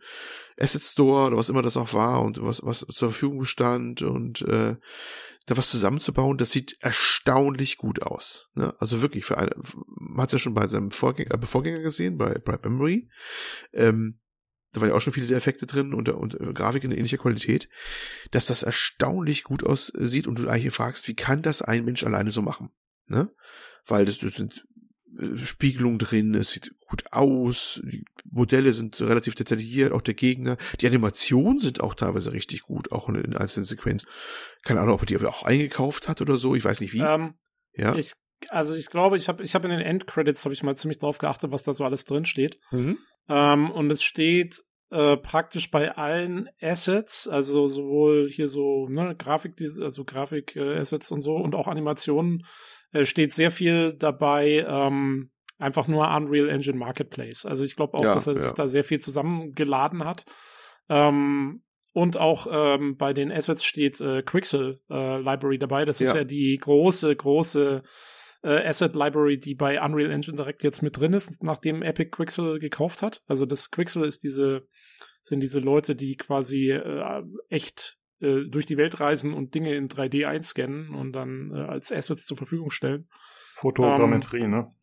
Asset 0.59 0.81
Store 0.81 1.27
oder 1.27 1.37
was 1.37 1.49
immer 1.49 1.61
das 1.61 1.77
auch 1.77 1.93
war 1.93 2.21
und 2.21 2.41
was, 2.41 2.63
was 2.63 2.79
zur 2.79 3.11
Verfügung 3.11 3.45
stand 3.45 4.01
und 4.01 4.41
äh, 4.41 4.75
da 5.45 5.57
was 5.57 5.69
zusammenzubauen, 5.69 6.37
das 6.37 6.51
sieht 6.51 6.77
erstaunlich 6.81 7.77
gut 7.77 8.01
aus. 8.01 8.49
Ne? 8.55 8.73
Also 8.79 9.01
wirklich, 9.01 9.25
für 9.25 9.35
man 9.35 10.21
hat 10.21 10.29
es 10.29 10.33
ja 10.33 10.39
schon 10.39 10.53
bei 10.53 10.67
seinem 10.67 10.91
Vorgänger, 10.91 11.33
äh, 11.33 11.45
Vorgänger 11.45 11.79
gesehen, 11.79 12.17
bei 12.17 12.33
Bright 12.33 12.65
Memory. 12.65 13.09
Ähm, 13.73 14.19
da 14.71 14.81
waren 14.81 14.89
ja 14.89 14.95
auch 14.95 15.01
schon 15.01 15.13
viele 15.13 15.35
Effekte 15.35 15.65
drin 15.65 15.93
und, 15.93 16.09
und 16.09 16.39
äh, 16.39 16.53
Grafik 16.53 16.83
in 16.83 16.91
ähnlicher 16.91 17.17
Qualität, 17.17 17.69
dass 18.31 18.45
das 18.45 18.63
erstaunlich 18.63 19.43
gut 19.43 19.63
aussieht 19.63 20.27
und 20.27 20.37
du 20.37 20.47
eigentlich 20.47 20.73
fragst, 20.73 21.07
wie 21.07 21.15
kann 21.15 21.41
das 21.41 21.61
ein 21.61 21.85
Mensch 21.85 22.03
alleine 22.03 22.31
so 22.31 22.41
machen? 22.41 22.69
Ne? 23.07 23.33
Weil 23.85 24.05
das, 24.05 24.19
das 24.19 24.35
sind 24.35 24.67
äh, 25.17 25.37
Spiegelungen 25.37 25.97
drin, 25.97 26.35
es 26.35 26.51
sieht 26.51 26.71
gut 26.87 27.11
aus, 27.11 27.81
die 27.83 28.05
Modelle 28.29 28.73
sind 28.73 28.99
relativ 29.01 29.35
detailliert, 29.35 29.91
auch 29.91 30.01
der 30.01 30.13
Gegner. 30.13 30.57
Die 30.81 30.87
Animationen 30.87 31.59
sind 31.59 31.81
auch 31.81 31.95
teilweise 31.95 32.31
richtig 32.31 32.61
gut, 32.61 32.91
auch 32.91 33.09
in, 33.09 33.15
in 33.15 33.35
einzelnen 33.35 33.65
Sequenzen. 33.65 34.09
Keine 34.63 34.81
Ahnung, 34.81 34.95
ob 34.95 35.01
er 35.01 35.05
die 35.05 35.17
auch 35.17 35.43
eingekauft 35.43 36.07
hat 36.07 36.21
oder 36.21 36.37
so, 36.37 36.55
ich 36.55 36.63
weiß 36.63 36.81
nicht 36.81 36.93
wie. 36.93 37.01
Ähm, 37.01 37.33
ja. 37.73 37.95
Ich, 37.95 38.13
also 38.49 38.75
ich 38.75 38.89
glaube, 38.89 39.17
ich 39.17 39.27
habe 39.27 39.43
ich 39.43 39.55
hab 39.55 39.63
in 39.65 39.71
den 39.71 39.81
Endcredits 39.81 40.45
habe 40.45 40.53
ich 40.53 40.63
mal 40.63 40.77
ziemlich 40.77 40.99
drauf 40.99 41.17
geachtet, 41.17 41.51
was 41.51 41.63
da 41.63 41.73
so 41.73 41.83
alles 41.83 42.05
drin 42.05 42.25
steht. 42.25 42.59
Mhm. 42.71 42.97
Ähm, 43.27 43.71
und 43.71 43.91
es 43.91 44.03
steht 44.03 44.63
äh, 44.91 45.17
praktisch 45.17 45.69
bei 45.69 45.95
allen 45.95 46.49
Assets, 46.61 47.27
also 47.27 47.67
sowohl 47.67 48.29
hier 48.29 48.49
so 48.49 48.87
ne, 48.89 49.15
Grafik, 49.15 49.55
also 49.81 50.03
Grafik-Assets 50.03 51.11
äh, 51.11 51.13
und 51.13 51.21
so 51.21 51.35
und 51.35 51.53
auch 51.53 51.67
Animationen, 51.67 52.45
äh, 52.91 53.05
steht 53.05 53.33
sehr 53.33 53.51
viel 53.51 53.93
dabei, 53.93 54.65
ähm, 54.67 55.31
einfach 55.59 55.87
nur 55.87 56.09
Unreal 56.09 56.49
Engine 56.49 56.77
Marketplace. 56.77 57.45
Also 57.45 57.63
ich 57.63 57.75
glaube 57.75 57.97
auch, 57.97 58.03
ja, 58.03 58.15
dass 58.15 58.27
er 58.27 58.33
ja. 58.33 58.39
sich 58.39 58.53
da 58.53 58.67
sehr 58.67 58.83
viel 58.83 58.99
zusammengeladen 58.99 60.05
hat. 60.05 60.25
Ähm, 60.89 61.61
und 61.91 62.17
auch 62.17 62.47
ähm, 62.49 62.97
bei 62.97 63.13
den 63.13 63.31
Assets 63.31 63.65
steht 63.65 63.99
äh, 63.99 64.21
Quixel 64.23 64.79
äh, 64.89 65.17
Library 65.17 65.59
dabei. 65.59 65.85
Das 65.85 66.01
ist 66.01 66.15
ja 66.15 66.23
die 66.23 66.57
große, 66.57 67.15
große 67.15 67.83
äh, 68.41 68.65
Asset 68.65 68.95
Library, 68.95 69.39
die 69.39 69.55
bei 69.55 69.81
Unreal 69.81 70.11
Engine 70.11 70.37
direkt 70.37 70.63
jetzt 70.63 70.81
mit 70.81 70.97
drin 70.97 71.13
ist, 71.13 71.43
nachdem 71.43 71.81
Epic 71.81 72.11
Quixel 72.11 72.59
gekauft 72.59 73.01
hat. 73.01 73.21
Also 73.27 73.45
das 73.45 73.71
Quixel 73.71 74.05
ist 74.05 74.23
diese, 74.23 74.67
sind 75.21 75.41
diese 75.41 75.59
Leute, 75.59 75.95
die 75.95 76.15
quasi 76.15 76.71
äh, 76.71 77.23
echt 77.49 77.97
äh, 78.21 78.45
durch 78.47 78.65
die 78.65 78.77
Welt 78.77 78.99
reisen 78.99 79.33
und 79.33 79.55
Dinge 79.55 79.75
in 79.75 79.87
3D 79.87 80.25
einscannen 80.25 80.93
und 80.93 81.13
dann 81.13 81.51
äh, 81.53 81.59
als 81.59 81.91
Assets 81.91 82.25
zur 82.25 82.37
Verfügung 82.37 82.71
stellen. 82.71 83.07
Fotogrammetrie, 83.51 84.43
ähm, 84.43 84.51
ne? 84.51 84.75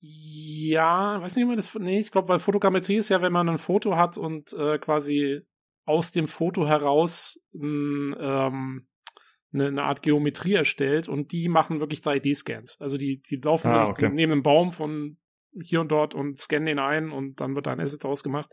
Ja, 0.00 1.22
weiß 1.22 1.36
nicht, 1.36 1.44
ob 1.44 1.50
man 1.50 1.56
das. 1.56 1.72
Nee, 1.76 2.00
ich 2.00 2.10
glaube, 2.10 2.28
weil 2.28 2.40
Fotogrammetrie 2.40 2.96
ist 2.96 3.08
ja, 3.08 3.22
wenn 3.22 3.32
man 3.32 3.48
ein 3.48 3.58
Foto 3.58 3.96
hat 3.96 4.18
und 4.18 4.52
äh, 4.52 4.78
quasi 4.78 5.42
aus 5.84 6.10
dem 6.10 6.26
Foto 6.26 6.66
heraus 6.66 7.40
ein, 7.54 8.16
ähm, 8.18 8.86
eine, 9.52 9.66
eine 9.66 9.82
Art 9.82 10.02
Geometrie 10.02 10.54
erstellt 10.54 11.08
und 11.08 11.32
die 11.32 11.48
machen 11.48 11.80
wirklich 11.80 12.00
3D-Scans. 12.00 12.80
Also 12.80 12.96
die, 12.96 13.20
die 13.20 13.36
laufen 13.36 13.68
ah, 13.68 13.86
okay. 13.86 14.08
die 14.08 14.14
nehmen 14.14 14.32
einen 14.32 14.42
Baum 14.42 14.72
von 14.72 15.18
hier 15.60 15.80
und 15.80 15.88
dort 15.88 16.14
und 16.14 16.40
scannen 16.40 16.66
den 16.66 16.78
ein 16.78 17.10
und 17.10 17.40
dann 17.40 17.54
wird 17.54 17.66
da 17.66 17.72
ein 17.72 17.80
Asset 17.80 18.02
draus 18.04 18.22
gemacht. 18.22 18.50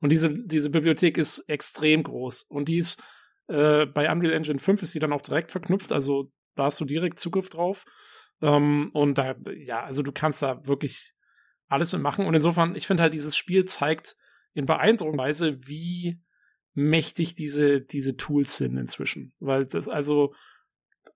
Und 0.00 0.10
diese, 0.10 0.32
diese 0.46 0.70
Bibliothek 0.70 1.18
ist 1.18 1.40
extrem 1.40 2.02
groß 2.02 2.44
und 2.48 2.68
die 2.68 2.78
ist 2.78 3.02
äh, 3.48 3.86
bei 3.86 4.10
Unreal 4.10 4.32
Engine 4.32 4.58
5 4.58 4.82
ist 4.82 4.94
die 4.94 4.98
dann 4.98 5.12
auch 5.12 5.20
direkt 5.20 5.52
verknüpft, 5.52 5.92
also 5.92 6.30
da 6.54 6.64
hast 6.64 6.80
du 6.80 6.84
direkt 6.84 7.18
Zugriff 7.18 7.48
drauf. 7.50 7.84
Ähm, 8.40 8.90
und 8.92 9.18
da, 9.18 9.36
ja, 9.56 9.82
also 9.82 10.02
du 10.02 10.12
kannst 10.12 10.42
da 10.42 10.66
wirklich 10.66 11.12
alles 11.68 11.96
machen. 11.96 12.26
Und 12.26 12.34
insofern, 12.34 12.76
ich 12.76 12.86
finde 12.86 13.02
halt, 13.02 13.14
dieses 13.14 13.36
Spiel 13.36 13.64
zeigt 13.64 14.16
in 14.54 14.66
beeindruckender 14.66 15.24
Weise, 15.24 15.66
wie 15.66 16.20
mächtig 16.78 17.34
diese, 17.34 17.80
diese 17.80 18.16
Tools 18.16 18.56
sind 18.56 18.76
inzwischen. 18.76 19.32
Weil 19.40 19.66
das, 19.66 19.88
also, 19.88 20.32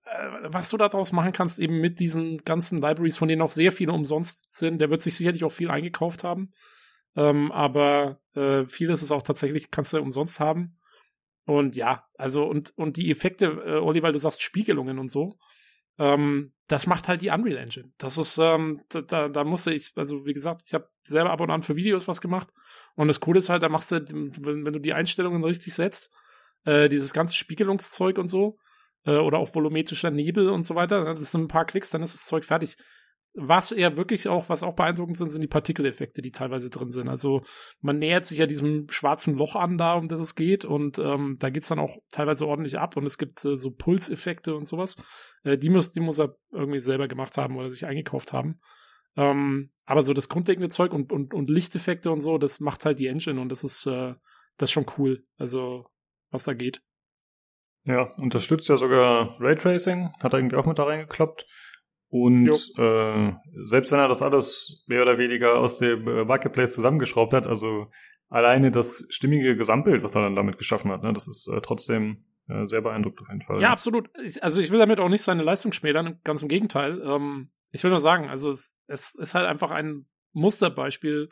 äh, 0.05 0.29
was 0.43 0.69
du 0.69 0.77
daraus 0.77 1.11
machen 1.11 1.31
kannst, 1.31 1.59
eben 1.59 1.79
mit 1.79 1.99
diesen 1.99 2.37
ganzen 2.43 2.81
Libraries, 2.81 3.17
von 3.17 3.27
denen 3.27 3.41
auch 3.41 3.51
sehr 3.51 3.71
viele 3.71 3.93
umsonst 3.93 4.55
sind, 4.55 4.79
der 4.79 4.89
wird 4.89 5.01
sich 5.01 5.15
sicherlich 5.15 5.43
auch 5.43 5.51
viel 5.51 5.71
eingekauft 5.71 6.23
haben. 6.23 6.51
Ähm, 7.15 7.51
aber 7.51 8.19
äh, 8.35 8.65
vieles 8.65 9.03
ist 9.03 9.11
auch 9.11 9.23
tatsächlich, 9.23 9.71
kannst 9.71 9.93
du 9.93 10.01
umsonst 10.01 10.39
haben. 10.39 10.77
Und 11.45 11.75
ja, 11.75 12.05
also 12.17 12.45
und, 12.45 12.73
und 12.77 12.97
die 12.97 13.09
Effekte, 13.11 13.45
äh, 13.45 13.79
Olli, 13.79 14.01
weil 14.01 14.13
du 14.13 14.19
sagst 14.19 14.41
Spiegelungen 14.41 14.99
und 14.99 15.11
so, 15.11 15.37
ähm, 15.99 16.53
das 16.67 16.87
macht 16.87 17.07
halt 17.07 17.21
die 17.21 17.29
Unreal 17.29 17.57
Engine. 17.57 17.91
Das 17.97 18.17
ist, 18.17 18.37
ähm, 18.37 18.81
da, 18.89 19.01
da, 19.01 19.29
da 19.29 19.43
musste 19.43 19.73
ich, 19.73 19.91
also 19.95 20.25
wie 20.25 20.33
gesagt, 20.33 20.63
ich 20.65 20.73
habe 20.73 20.89
selber 21.03 21.31
ab 21.31 21.41
und 21.41 21.51
an 21.51 21.61
für 21.61 21.75
Videos 21.75 22.07
was 22.07 22.21
gemacht. 22.21 22.49
Und 22.95 23.07
das 23.07 23.19
Coole 23.19 23.39
ist 23.39 23.49
halt, 23.49 23.63
da 23.63 23.69
machst 23.69 23.91
du, 23.91 24.05
wenn, 24.09 24.65
wenn 24.65 24.73
du 24.73 24.79
die 24.79 24.93
Einstellungen 24.93 25.43
richtig 25.43 25.73
setzt, 25.73 26.11
äh, 26.65 26.89
dieses 26.89 27.13
ganze 27.13 27.35
Spiegelungszeug 27.35 28.17
und 28.17 28.27
so, 28.27 28.57
äh, 29.05 29.17
oder 29.17 29.39
auch 29.39 29.53
volumetrischer 29.53 30.11
Nebel 30.11 30.49
und 30.49 30.65
so 30.65 30.75
weiter, 30.75 31.03
das 31.15 31.31
sind 31.31 31.41
ein 31.41 31.47
paar 31.47 31.65
Klicks, 31.65 31.89
dann 31.89 32.03
ist 32.03 32.13
das 32.13 32.25
Zeug 32.25 32.45
fertig 32.45 32.77
was 33.35 33.71
eher 33.71 33.97
wirklich 33.97 34.27
auch, 34.27 34.49
was 34.49 34.63
auch 34.63 34.75
beeindruckend 34.75 35.17
sind, 35.17 35.29
sind 35.29 35.41
die 35.41 35.47
Partikeleffekte, 35.47 36.21
die 36.21 36.31
teilweise 36.31 36.69
drin 36.69 36.91
sind. 36.91 37.09
Also 37.09 37.41
man 37.81 37.97
nähert 37.97 38.25
sich 38.25 38.37
ja 38.37 38.45
diesem 38.45 38.87
schwarzen 38.89 39.35
Loch 39.35 39.55
an, 39.55 39.77
da 39.77 39.95
um 39.95 40.07
das 40.07 40.19
es 40.19 40.35
geht, 40.35 40.65
und 40.65 40.99
ähm, 40.99 41.37
da 41.39 41.49
geht's 41.49 41.69
dann 41.69 41.79
auch 41.79 41.97
teilweise 42.11 42.45
ordentlich 42.45 42.77
ab 42.77 42.95
und 42.95 43.05
es 43.05 43.17
gibt 43.17 43.43
äh, 43.45 43.57
so 43.57 43.71
Pulseffekte 43.71 44.55
und 44.55 44.65
sowas. 44.65 44.97
Äh, 45.43 45.57
die 45.57 45.69
muss, 45.69 45.91
die 45.91 45.99
muss 45.99 46.19
er 46.19 46.35
irgendwie 46.51 46.79
selber 46.79 47.07
gemacht 47.07 47.37
haben 47.37 47.57
oder 47.57 47.69
sich 47.69 47.85
eingekauft 47.85 48.33
haben. 48.33 48.59
Ähm, 49.15 49.71
aber 49.85 50.03
so 50.03 50.13
das 50.13 50.29
grundlegende 50.29 50.69
Zeug 50.69 50.93
und, 50.93 51.11
und, 51.11 51.33
und 51.33 51.49
Lichteffekte 51.49 52.11
und 52.11 52.21
so, 52.21 52.37
das 52.37 52.59
macht 52.59 52.85
halt 52.85 52.99
die 52.99 53.07
Engine 53.07 53.39
und 53.39 53.49
das 53.49 53.63
ist, 53.63 53.85
äh, 53.85 54.13
das 54.57 54.69
ist 54.69 54.73
schon 54.73 54.85
cool. 54.97 55.23
Also, 55.37 55.85
was 56.31 56.45
da 56.45 56.53
geht. 56.53 56.81
Ja, 57.85 58.13
unterstützt 58.17 58.69
ja 58.69 58.77
sogar 58.77 59.35
Raytracing, 59.39 60.11
hat 60.21 60.33
er 60.33 60.39
irgendwie 60.39 60.55
auch 60.55 60.65
mit 60.65 60.79
da 60.79 60.83
reingekloppt. 60.83 61.45
Und 62.07 62.47
äh, 62.77 63.33
selbst 63.63 63.91
wenn 63.91 63.99
er 63.99 64.07
das 64.07 64.21
alles 64.21 64.83
mehr 64.87 65.01
oder 65.01 65.17
weniger 65.17 65.57
aus 65.57 65.79
dem 65.79 66.07
äh, 66.07 66.23
Marketplace 66.23 66.75
zusammengeschraubt 66.75 67.33
hat, 67.33 67.47
also 67.47 67.87
alleine 68.29 68.71
das 68.71 69.05
stimmige 69.09 69.57
Gesamtbild, 69.57 70.03
was 70.03 70.15
er 70.15 70.21
dann 70.21 70.35
damit 70.35 70.57
geschaffen 70.57 70.91
hat, 70.91 71.03
ne, 71.03 71.11
das 71.11 71.27
ist 71.27 71.47
äh, 71.47 71.59
trotzdem 71.61 72.25
äh, 72.47 72.67
sehr 72.67 72.81
beeindruckend 72.81 73.21
auf 73.21 73.29
jeden 73.29 73.41
Fall. 73.41 73.59
Ja, 73.59 73.71
absolut. 73.71 74.09
Ich, 74.23 74.43
also 74.43 74.61
ich 74.61 74.69
will 74.69 74.79
damit 74.79 74.99
auch 74.99 75.09
nicht 75.09 75.23
seine 75.23 75.43
Leistung 75.43 75.73
schmälern, 75.73 76.19
ganz 76.23 76.41
im 76.41 76.49
Gegenteil. 76.49 77.01
Ähm, 77.03 77.49
ich 77.73 77.83
will 77.83 77.89
nur 77.89 77.99
sagen, 77.99 78.29
also 78.29 78.51
es, 78.51 78.73
es 78.87 79.15
ist 79.15 79.35
halt 79.35 79.47
einfach 79.47 79.71
ein 79.71 80.05
Musterbeispiel, 80.31 81.29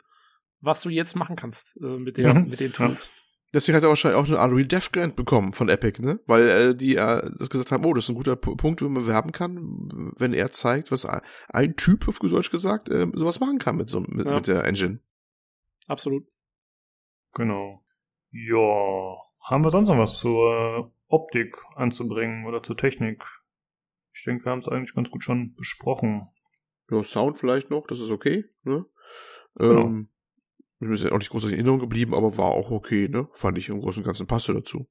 was 0.60 0.82
du 0.82 0.90
jetzt 0.90 1.14
machen 1.14 1.36
kannst 1.36 1.76
äh, 1.80 1.98
mit, 1.98 2.16
den, 2.16 2.24
ja. 2.24 2.34
mit 2.34 2.60
den 2.60 2.72
Tools. 2.72 3.06
Ja. 3.06 3.12
Deswegen 3.54 3.76
hat 3.76 3.84
er 3.84 3.90
wahrscheinlich 3.90 4.18
auch 4.18 4.26
eine 4.26 4.42
Unreal 4.42 4.66
Dev 4.66 4.90
Grant 4.92 5.14
bekommen 5.14 5.52
von 5.52 5.68
Epic, 5.68 6.00
ne? 6.02 6.20
Weil 6.26 6.48
äh, 6.48 6.74
die 6.74 6.96
äh, 6.96 7.30
das 7.38 7.50
gesagt 7.50 7.70
haben, 7.70 7.84
oh, 7.84 7.92
das 7.92 8.04
ist 8.04 8.10
ein 8.10 8.16
guter 8.16 8.34
P 8.34 8.54
Punkt, 8.56 8.82
wo 8.82 8.88
man 8.88 9.06
werben 9.06 9.30
kann, 9.30 10.12
wenn 10.16 10.32
er 10.32 10.50
zeigt, 10.52 10.90
was 10.90 11.06
ein 11.06 11.76
Typ, 11.76 12.08
auf 12.08 12.18
Deutsch 12.18 12.50
gesagt, 12.50 12.88
äh, 12.88 13.06
sowas 13.12 13.40
machen 13.40 13.58
kann 13.58 13.76
mit 13.76 13.88
so 13.88 14.00
mit, 14.00 14.26
ja. 14.26 14.36
mit 14.36 14.46
der 14.46 14.64
Engine. 14.64 15.00
Absolut. 15.86 16.26
Genau. 17.34 17.84
Ja, 18.30 19.16
haben 19.42 19.64
wir 19.64 19.70
sonst 19.70 19.88
noch 19.88 19.98
was 19.98 20.18
zur 20.18 20.92
Optik 21.08 21.56
anzubringen 21.76 22.46
oder 22.46 22.62
zur 22.62 22.76
Technik? 22.76 23.22
Ich 24.12 24.24
denke, 24.24 24.44
wir 24.44 24.52
haben 24.52 24.58
es 24.58 24.68
eigentlich 24.68 24.94
ganz 24.94 25.10
gut 25.10 25.24
schon 25.24 25.54
besprochen. 25.54 26.28
Ja, 26.90 27.02
Sound 27.02 27.38
vielleicht 27.38 27.70
noch, 27.70 27.86
das 27.86 28.00
ist 28.00 28.10
okay, 28.10 28.44
ne? 28.64 28.84
Genau. 29.56 29.82
Ähm, 29.82 30.08
mir 30.78 30.92
ist 30.92 31.04
ja 31.04 31.12
auch 31.12 31.18
nicht 31.18 31.30
groß 31.30 31.44
in 31.44 31.52
Erinnerung 31.52 31.78
geblieben, 31.78 32.14
aber 32.14 32.36
war 32.36 32.46
auch 32.46 32.70
okay, 32.70 33.08
ne? 33.08 33.28
Fand 33.34 33.56
ich 33.56 33.68
im 33.68 33.80
Großen 33.80 34.02
und 34.02 34.06
Ganzen 34.06 34.26
passte 34.26 34.52
dazu. 34.52 34.88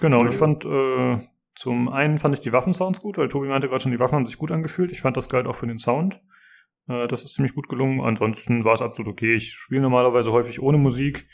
Genau, 0.00 0.26
ich 0.26 0.34
fand, 0.34 0.64
äh, 0.64 1.20
zum 1.54 1.88
einen 1.88 2.18
fand 2.18 2.34
ich 2.34 2.40
die 2.40 2.52
Waffensounds 2.52 3.00
gut, 3.00 3.18
weil 3.18 3.28
Tobi 3.28 3.48
meinte 3.48 3.68
gerade 3.68 3.82
schon, 3.82 3.92
die 3.92 4.00
Waffen 4.00 4.16
haben 4.16 4.26
sich 4.26 4.38
gut 4.38 4.50
angefühlt. 4.50 4.90
Ich 4.90 5.00
fand 5.00 5.16
das 5.16 5.28
galt 5.28 5.46
auch 5.46 5.56
für 5.56 5.66
den 5.66 5.78
Sound. 5.78 6.20
Äh, 6.88 7.06
das 7.08 7.24
ist 7.24 7.34
ziemlich 7.34 7.54
gut 7.54 7.68
gelungen. 7.68 8.00
Ansonsten 8.00 8.64
war 8.64 8.74
es 8.74 8.82
absolut 8.82 9.12
okay. 9.12 9.34
Ich 9.34 9.52
spiele 9.52 9.82
normalerweise 9.82 10.32
häufig 10.32 10.60
ohne 10.60 10.78
Musik. 10.78 11.28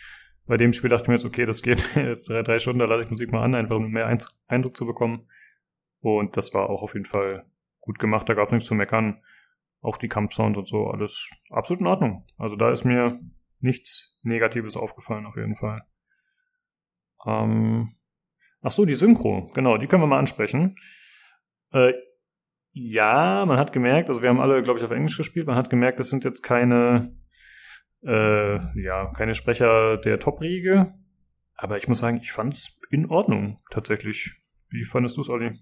Bei 0.47 0.57
dem 0.57 0.73
Spiel 0.73 0.91
dachte 0.91 1.05
ich 1.05 1.09
mir 1.09 1.15
jetzt, 1.15 1.25
okay, 1.25 1.45
das 1.45 1.63
geht 1.63 1.89
drei, 1.95 2.43
drei 2.43 2.59
Stunden, 2.59 2.81
da 2.81 2.87
lasse 2.87 3.05
ich 3.05 3.11
Musik 3.11 3.33
mal 3.33 3.43
an, 3.43 3.55
einfach 3.55 3.77
um 3.77 3.91
mehr 3.91 4.15
Eindruck 4.49 4.77
zu 4.77 4.87
bekommen. 4.87 5.27
Und 6.01 6.37
das 6.37 6.55
war 6.55 6.71
auch 6.71 6.83
auf 6.83 6.95
jeden 6.95 7.07
Fall 7.07 7.47
gut 7.81 7.99
gemacht. 7.99 8.29
Da 8.29 8.35
gab 8.35 8.49
es 8.49 8.53
nichts 8.53 8.69
zu 8.69 8.75
meckern. 8.75 9.23
Auch 9.81 9.97
die 9.97 10.09
Kampfsounds 10.09 10.59
und 10.59 10.67
so, 10.67 10.89
alles 10.89 11.31
absolut 11.51 11.81
in 11.81 11.87
Ordnung. 11.87 12.27
Also 12.37 12.57
da 12.57 12.73
ist 12.73 12.85
mir 12.85 13.21
nichts 13.61 14.19
Negatives 14.23 14.77
aufgefallen 14.77 15.27
auf 15.27 15.37
jeden 15.37 15.55
Fall. 15.55 15.83
Ähm, 17.25 17.97
ach 18.61 18.71
so, 18.71 18.85
die 18.85 18.95
Synchro, 18.95 19.51
genau, 19.55 19.79
die 19.79 19.87
können 19.87 20.03
wir 20.03 20.09
mal 20.09 20.19
ansprechen. 20.19 20.77
Äh, 21.73 21.93
ja, 22.73 23.45
man 23.47 23.59
hat 23.59 23.73
gemerkt, 23.73 24.09
also 24.09 24.23
wir 24.23 24.29
haben 24.29 24.41
alle, 24.41 24.63
glaube 24.63 24.79
ich, 24.79 24.85
auf 24.85 24.91
Englisch 24.91 25.17
gespielt, 25.17 25.47
man 25.47 25.57
hat 25.57 25.71
gemerkt, 25.71 26.01
das 26.01 26.11
sind 26.11 26.25
jetzt 26.25 26.43
keine, 26.43 27.17
äh, 28.03 28.59
ja, 28.81 29.13
keine 29.13 29.35
Sprecher 29.35 29.97
der 29.97 30.19
Top-Riege. 30.19 30.95
Aber 31.57 31.77
ich 31.77 31.89
muss 31.89 32.01
sagen, 32.01 32.19
ich 32.23 32.31
fand's 32.31 32.81
in 32.91 33.07
Ordnung, 33.07 33.61
tatsächlich. 33.71 34.35
Wie 34.71 34.85
fandest 34.85 35.17
du's, 35.17 35.29
Olli? 35.29 35.59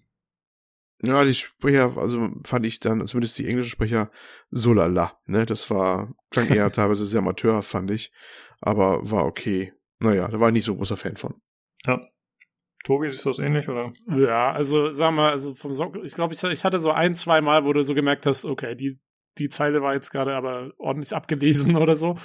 Ja, 1.03 1.25
die 1.25 1.35
Sprecher, 1.35 1.97
also 1.99 2.31
fand 2.45 2.65
ich 2.65 2.81
dann, 2.81 3.07
zumindest 3.07 3.39
die 3.39 3.47
englischen 3.47 3.71
Sprecher, 3.71 4.11
so 4.51 4.73
lala, 4.73 5.19
ne, 5.27 5.45
das 5.45 5.71
war, 5.71 6.15
klang 6.31 6.49
eher 6.49 6.71
teilweise 6.73 7.05
sehr 7.05 7.21
amateurhaft, 7.21 7.69
fand 7.69 7.91
ich, 7.91 8.13
aber 8.61 9.11
war 9.11 9.27
okay. 9.27 9.75
Naja, 9.99 10.29
da 10.29 10.41
war 10.41 10.49
ich 10.49 10.55
nicht 10.55 10.65
so 10.65 10.73
ein 10.73 10.79
großer 10.79 10.97
Fan 10.97 11.17
von. 11.17 11.35
Ja. 11.85 12.01
Tobi, 12.85 13.09
ist 13.09 13.27
das 13.27 13.41
ähnlich, 13.41 13.69
oder? 13.69 13.93
Ja, 14.07 14.53
also, 14.53 14.93
sag 14.93 15.13
mal, 15.13 15.33
also 15.33 15.55
vom 15.55 15.73
Sock, 15.73 15.97
ich 16.05 16.15
glaube, 16.15 16.35
ich, 16.35 16.43
ich 16.45 16.65
hatte 16.65 16.79
so 16.79 16.93
ein, 16.93 17.17
zwei 17.17 17.41
Mal, 17.41 17.65
wo 17.65 17.73
du 17.73 17.83
so 17.83 17.95
gemerkt 17.95 18.27
hast, 18.27 18.45
okay, 18.45 18.77
die, 18.77 19.01
die 19.39 19.49
Zeile 19.49 19.83
war 19.83 19.95
jetzt 19.95 20.11
gerade 20.11 20.35
aber 20.35 20.73
ordentlich 20.79 21.13
abgelesen 21.15 21.77
oder 21.77 21.97
so. 21.97 22.17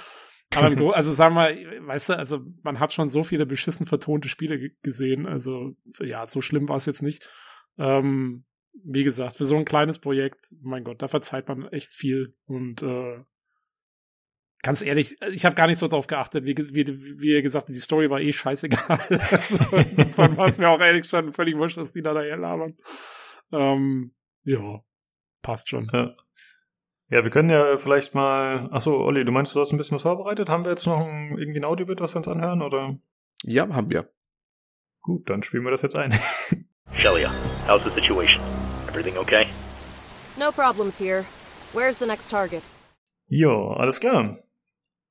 Aber 0.54 0.68
im 0.68 0.80
also 0.92 1.12
sag 1.12 1.32
mal, 1.32 1.56
weißt 1.80 2.10
du, 2.10 2.18
also 2.18 2.40
man 2.62 2.78
hat 2.78 2.92
schon 2.92 3.10
so 3.10 3.24
viele 3.24 3.44
beschissen 3.44 3.86
vertonte 3.86 4.28
Spiele 4.28 4.70
gesehen, 4.82 5.26
also 5.26 5.72
ja, 5.98 6.26
so 6.26 6.40
schlimm 6.40 6.68
war 6.68 6.76
es 6.76 6.86
jetzt 6.86 7.02
nicht. 7.02 7.28
Ähm, 7.78 8.44
wie 8.74 9.04
gesagt, 9.04 9.36
für 9.36 9.44
so 9.44 9.56
ein 9.56 9.64
kleines 9.64 9.98
Projekt, 9.98 10.54
mein 10.62 10.84
Gott, 10.84 11.02
da 11.02 11.08
verzeiht 11.08 11.48
man 11.48 11.68
echt 11.68 11.92
viel. 11.92 12.34
Und 12.46 12.82
äh, 12.82 13.20
ganz 14.62 14.82
ehrlich, 14.82 15.20
ich 15.32 15.44
habe 15.44 15.54
gar 15.54 15.66
nicht 15.66 15.78
so 15.78 15.88
drauf 15.88 16.06
geachtet. 16.06 16.44
Wie, 16.44 16.56
wie, 16.56 17.20
wie 17.20 17.32
ihr 17.32 17.42
gesagt, 17.42 17.68
die 17.68 17.74
Story 17.74 18.08
war 18.10 18.20
eh 18.20 18.32
scheißegal. 18.32 18.98
also, 19.30 19.76
insofern 19.76 20.36
war 20.36 20.48
es 20.48 20.58
mir 20.58 20.68
auch 20.68 20.80
ehrlich 20.80 21.06
schon 21.06 21.32
völlig 21.32 21.56
wurscht, 21.56 21.76
dass 21.76 21.92
die 21.92 22.02
da 22.02 22.14
daher 22.14 22.36
labern. 22.36 22.76
Ähm, 23.52 24.14
ja, 24.44 24.82
passt 25.42 25.68
schon. 25.68 25.90
Ja. 25.92 26.14
Ja, 27.10 27.22
wir 27.22 27.30
können 27.30 27.50
ja 27.50 27.76
vielleicht 27.76 28.14
mal. 28.14 28.70
Achso, 28.72 28.96
Olli, 29.04 29.26
du 29.26 29.32
meinst, 29.32 29.54
du 29.54 29.60
hast 29.60 29.70
ein 29.70 29.76
bisschen 29.76 29.96
was 29.96 30.02
vorbereitet? 30.02 30.48
Haben 30.48 30.64
wir 30.64 30.70
jetzt 30.70 30.86
noch 30.86 30.98
ein, 30.98 31.36
irgendwie 31.36 31.60
ein 31.60 31.64
Audiobit, 31.66 32.00
was 32.00 32.14
wir 32.14 32.18
uns 32.18 32.28
anhören, 32.28 32.62
oder? 32.62 32.98
Ja, 33.42 33.68
haben 33.68 33.90
wir. 33.90 34.10
Gut, 35.02 35.28
dann 35.28 35.42
spielen 35.42 35.64
wir 35.64 35.70
das 35.70 35.82
jetzt 35.82 35.96
ein. 35.96 36.18
Shelia, 36.94 37.30
how's 37.66 37.82
the 37.84 37.90
situation? 37.90 38.42
Everything 38.88 39.16
okay? 39.18 39.48
No 40.38 40.52
problems 40.52 40.98
here. 40.98 41.24
Where's 41.72 41.98
the 41.98 42.06
next 42.06 42.30
target? 42.30 42.62
Jo, 43.28 43.74
alles 43.78 43.98
klar. 43.98 44.38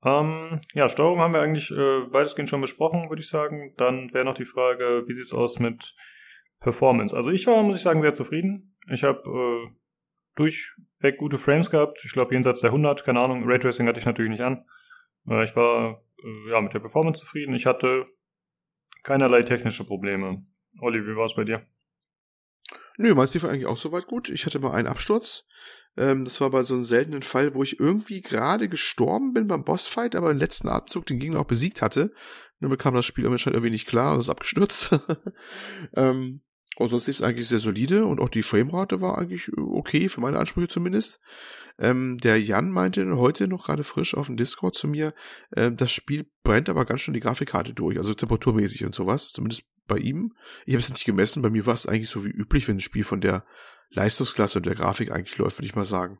Ähm, 0.04 0.60
ja, 0.74 0.88
Steuerung 0.88 1.18
haben 1.20 1.34
wir 1.34 1.40
eigentlich 1.40 1.70
äh, 1.70 2.12
weitestgehend 2.12 2.48
schon 2.48 2.60
besprochen, 2.60 3.08
würde 3.08 3.20
ich 3.20 3.28
sagen. 3.28 3.74
Dann 3.76 4.12
wäre 4.12 4.24
noch 4.24 4.34
die 4.34 4.44
Frage, 4.44 5.04
wie 5.06 5.14
sieht's 5.14 5.32
aus 5.34 5.58
mit 5.58 5.94
Performance? 6.60 7.16
Also 7.16 7.30
ich 7.30 7.46
war, 7.46 7.62
muss 7.62 7.76
ich 7.76 7.82
sagen, 7.82 8.02
sehr 8.02 8.14
zufrieden. 8.14 8.76
Ich 8.90 9.02
habe 9.04 9.22
äh, 9.28 9.74
durchweg 10.36 11.18
gute 11.18 11.38
Frames 11.38 11.70
gehabt. 11.70 12.00
Ich 12.04 12.12
glaube 12.12 12.34
jenseits 12.34 12.60
der 12.60 12.70
100, 12.70 13.04
keine 13.04 13.20
Ahnung. 13.20 13.42
Raytracing 13.44 13.86
hatte 13.86 14.00
ich 14.00 14.06
natürlich 14.06 14.30
nicht 14.30 14.42
an. 14.42 14.64
Äh, 15.28 15.44
ich 15.44 15.54
war 15.56 16.02
äh, 16.22 16.50
ja 16.50 16.60
mit 16.60 16.74
der 16.74 16.80
Performance 16.80 17.20
zufrieden. 17.20 17.54
Ich 17.54 17.66
hatte 17.66 18.06
keinerlei 19.02 19.42
technische 19.42 19.84
Probleme. 19.84 20.44
Olli, 20.80 21.06
wie 21.06 21.16
war 21.16 21.26
es 21.26 21.34
bei 21.34 21.44
dir? 21.44 21.66
Nö, 22.98 23.14
meins 23.14 23.34
lief 23.34 23.44
eigentlich 23.44 23.66
auch 23.66 23.76
soweit 23.76 24.06
gut. 24.06 24.28
Ich 24.28 24.46
hatte 24.46 24.58
mal 24.58 24.72
einen 24.72 24.88
Absturz. 24.88 25.46
Ähm, 25.96 26.24
das 26.24 26.40
war 26.40 26.50
bei 26.50 26.62
so 26.62 26.74
einem 26.74 26.84
seltenen 26.84 27.22
Fall, 27.22 27.54
wo 27.54 27.62
ich 27.62 27.80
irgendwie 27.80 28.20
gerade 28.20 28.68
gestorben 28.68 29.32
bin 29.32 29.46
beim 29.46 29.64
Bossfight, 29.64 30.16
aber 30.16 30.30
im 30.30 30.38
letzten 30.38 30.68
Atemzug 30.68 31.06
den 31.06 31.18
Gegner 31.18 31.40
auch 31.40 31.46
besiegt 31.46 31.82
hatte. 31.82 32.12
Dann 32.60 32.70
bekam 32.70 32.94
das 32.94 33.06
Spiel 33.06 33.24
irgendwie 33.24 33.70
nicht 33.70 33.88
klar 33.88 34.14
und 34.14 34.20
ist 34.20 34.30
abgestürzt. 34.30 34.98
ähm, 35.96 36.42
und 36.76 36.88
sonst 36.88 37.06
lief 37.06 37.16
es 37.16 37.22
eigentlich 37.22 37.48
sehr 37.48 37.58
solide 37.58 38.06
und 38.06 38.20
auch 38.20 38.30
die 38.30 38.42
Framerate 38.42 39.00
war 39.00 39.18
eigentlich 39.18 39.50
okay, 39.56 40.08
für 40.08 40.20
meine 40.20 40.38
Ansprüche 40.38 40.68
zumindest. 40.68 41.20
Ähm, 41.78 42.18
der 42.18 42.40
Jan 42.40 42.70
meinte 42.70 43.16
heute 43.16 43.46
noch 43.46 43.64
gerade 43.64 43.84
frisch 43.84 44.14
auf 44.14 44.26
dem 44.26 44.36
Discord 44.36 44.74
zu 44.74 44.88
mir, 44.88 45.14
äh, 45.50 45.70
das 45.70 45.92
Spiel 45.92 46.30
brennt 46.42 46.68
aber 46.68 46.84
ganz 46.84 47.00
schön 47.00 47.14
die 47.14 47.20
Grafikkarte 47.20 47.74
durch, 47.74 47.98
also 47.98 48.14
temperaturmäßig 48.14 48.84
und 48.84 48.94
sowas, 48.94 49.32
zumindest 49.32 49.64
bei 49.86 49.98
ihm. 49.98 50.34
Ich 50.66 50.74
habe 50.74 50.80
es 50.80 50.90
nicht 50.90 51.04
gemessen, 51.04 51.42
bei 51.42 51.50
mir 51.50 51.66
war 51.66 51.74
es 51.74 51.86
eigentlich 51.86 52.08
so 52.08 52.24
wie 52.24 52.30
üblich, 52.30 52.68
wenn 52.68 52.76
ein 52.76 52.80
Spiel 52.80 53.04
von 53.04 53.20
der 53.20 53.44
Leistungsklasse 53.90 54.58
und 54.58 54.66
der 54.66 54.74
Grafik 54.74 55.10
eigentlich 55.10 55.36
läuft, 55.38 55.58
würde 55.58 55.66
ich 55.66 55.74
mal 55.74 55.84
sagen. 55.84 56.18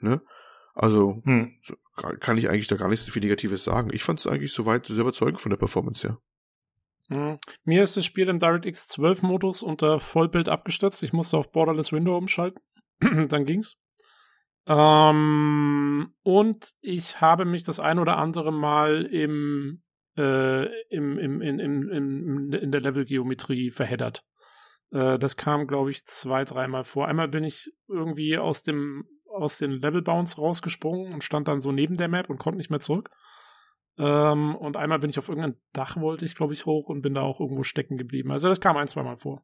Ne? 0.00 0.20
Also 0.74 1.20
hm. 1.24 1.58
so, 1.62 1.74
kann 2.20 2.38
ich 2.38 2.48
eigentlich 2.48 2.68
da 2.68 2.76
gar 2.76 2.88
nicht 2.88 3.00
so 3.00 3.12
viel 3.12 3.22
Negatives 3.22 3.64
sagen. 3.64 3.90
Ich 3.92 4.02
fand 4.02 4.18
es 4.20 4.26
eigentlich 4.26 4.52
soweit 4.52 4.86
sehr 4.86 5.00
überzeugend 5.00 5.40
von 5.40 5.50
der 5.50 5.58
Performance 5.58 6.08
her. 6.08 6.18
Hm. 7.08 7.38
Mir 7.64 7.82
ist 7.82 7.96
das 7.96 8.04
Spiel 8.04 8.28
im 8.28 8.38
DirectX 8.38 8.88
12 8.88 9.22
Modus 9.22 9.62
unter 9.62 10.00
Vollbild 10.00 10.48
abgestürzt. 10.48 11.02
Ich 11.02 11.12
musste 11.12 11.36
auf 11.36 11.50
Borderless 11.50 11.92
Window 11.92 12.16
umschalten. 12.16 12.60
Dann 13.00 13.44
ging's. 13.44 13.76
Ähm, 14.66 16.14
und 16.22 16.72
ich 16.80 17.20
habe 17.20 17.44
mich 17.44 17.64
das 17.64 17.80
ein 17.80 17.98
oder 17.98 18.18
andere 18.18 18.52
Mal 18.52 19.04
im, 19.06 19.82
äh, 20.20 20.66
im, 20.88 21.18
im, 21.18 21.40
in, 21.40 21.58
im, 21.58 22.52
in 22.52 22.72
der 22.72 22.80
Levelgeometrie 22.80 23.70
verheddert. 23.70 24.24
Äh, 24.92 25.18
das 25.18 25.36
kam, 25.36 25.66
glaube 25.66 25.90
ich, 25.90 26.06
zwei, 26.06 26.44
dreimal 26.44 26.84
vor. 26.84 27.08
Einmal 27.08 27.28
bin 27.28 27.44
ich 27.44 27.72
irgendwie 27.88 28.38
aus 28.38 28.62
dem 28.62 29.04
aus 29.32 29.58
den 29.58 29.70
Level 29.70 30.02
Bounce 30.02 30.36
rausgesprungen 30.38 31.12
und 31.12 31.22
stand 31.22 31.46
dann 31.46 31.60
so 31.60 31.70
neben 31.70 31.96
der 31.96 32.08
Map 32.08 32.28
und 32.30 32.38
konnte 32.38 32.58
nicht 32.58 32.70
mehr 32.70 32.80
zurück. 32.80 33.10
Ähm, 33.96 34.56
und 34.56 34.76
einmal 34.76 34.98
bin 34.98 35.08
ich 35.08 35.20
auf 35.20 35.28
irgendein 35.28 35.56
Dach, 35.72 35.96
wollte 35.96 36.24
ich, 36.24 36.34
glaube 36.34 36.52
ich, 36.52 36.66
hoch 36.66 36.88
und 36.88 37.00
bin 37.00 37.14
da 37.14 37.22
auch 37.22 37.38
irgendwo 37.38 37.62
stecken 37.62 37.96
geblieben. 37.96 38.32
Also 38.32 38.48
das 38.48 38.60
kam 38.60 38.76
ein, 38.76 38.88
zwei 38.88 39.04
Mal 39.04 39.16
vor. 39.16 39.42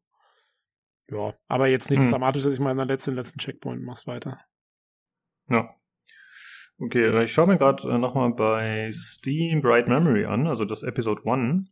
Ja, 1.08 1.34
aber 1.46 1.68
jetzt 1.68 1.88
nichts 1.88 2.06
hm. 2.06 2.12
Dramatisches. 2.12 2.54
Ich 2.54 2.60
meine, 2.60 2.82
letzten, 2.82 3.14
letzten 3.14 3.38
Checkpoint 3.38 3.84
mach's 3.84 4.08
weiter. 4.08 4.40
Ja. 5.48 5.72
Okay, 6.78 7.04
äh, 7.04 7.24
ich 7.24 7.32
schaue 7.32 7.46
mir 7.46 7.56
gerade 7.56 7.88
äh, 7.88 7.98
nochmal 7.98 8.32
bei 8.32 8.90
Steam 8.92 9.60
Bright 9.60 9.88
Memory 9.88 10.26
an, 10.26 10.46
also 10.46 10.64
das 10.64 10.82
Episode 10.82 11.22
1. 11.24 11.68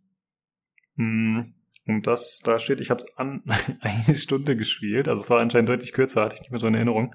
Hm, 0.96 1.54
und 1.86 2.06
das, 2.06 2.40
da 2.42 2.58
steht, 2.58 2.80
ich 2.80 2.90
habe 2.90 3.00
es 3.00 3.16
an 3.18 3.42
eine 3.80 4.14
Stunde 4.14 4.56
gespielt, 4.56 5.08
also 5.08 5.22
es 5.22 5.28
war 5.28 5.40
anscheinend 5.40 5.68
deutlich 5.68 5.92
kürzer, 5.92 6.22
hatte 6.22 6.36
ich 6.36 6.40
nicht 6.40 6.50
mehr 6.50 6.60
so 6.60 6.66
in 6.68 6.74
Erinnerung. 6.74 7.14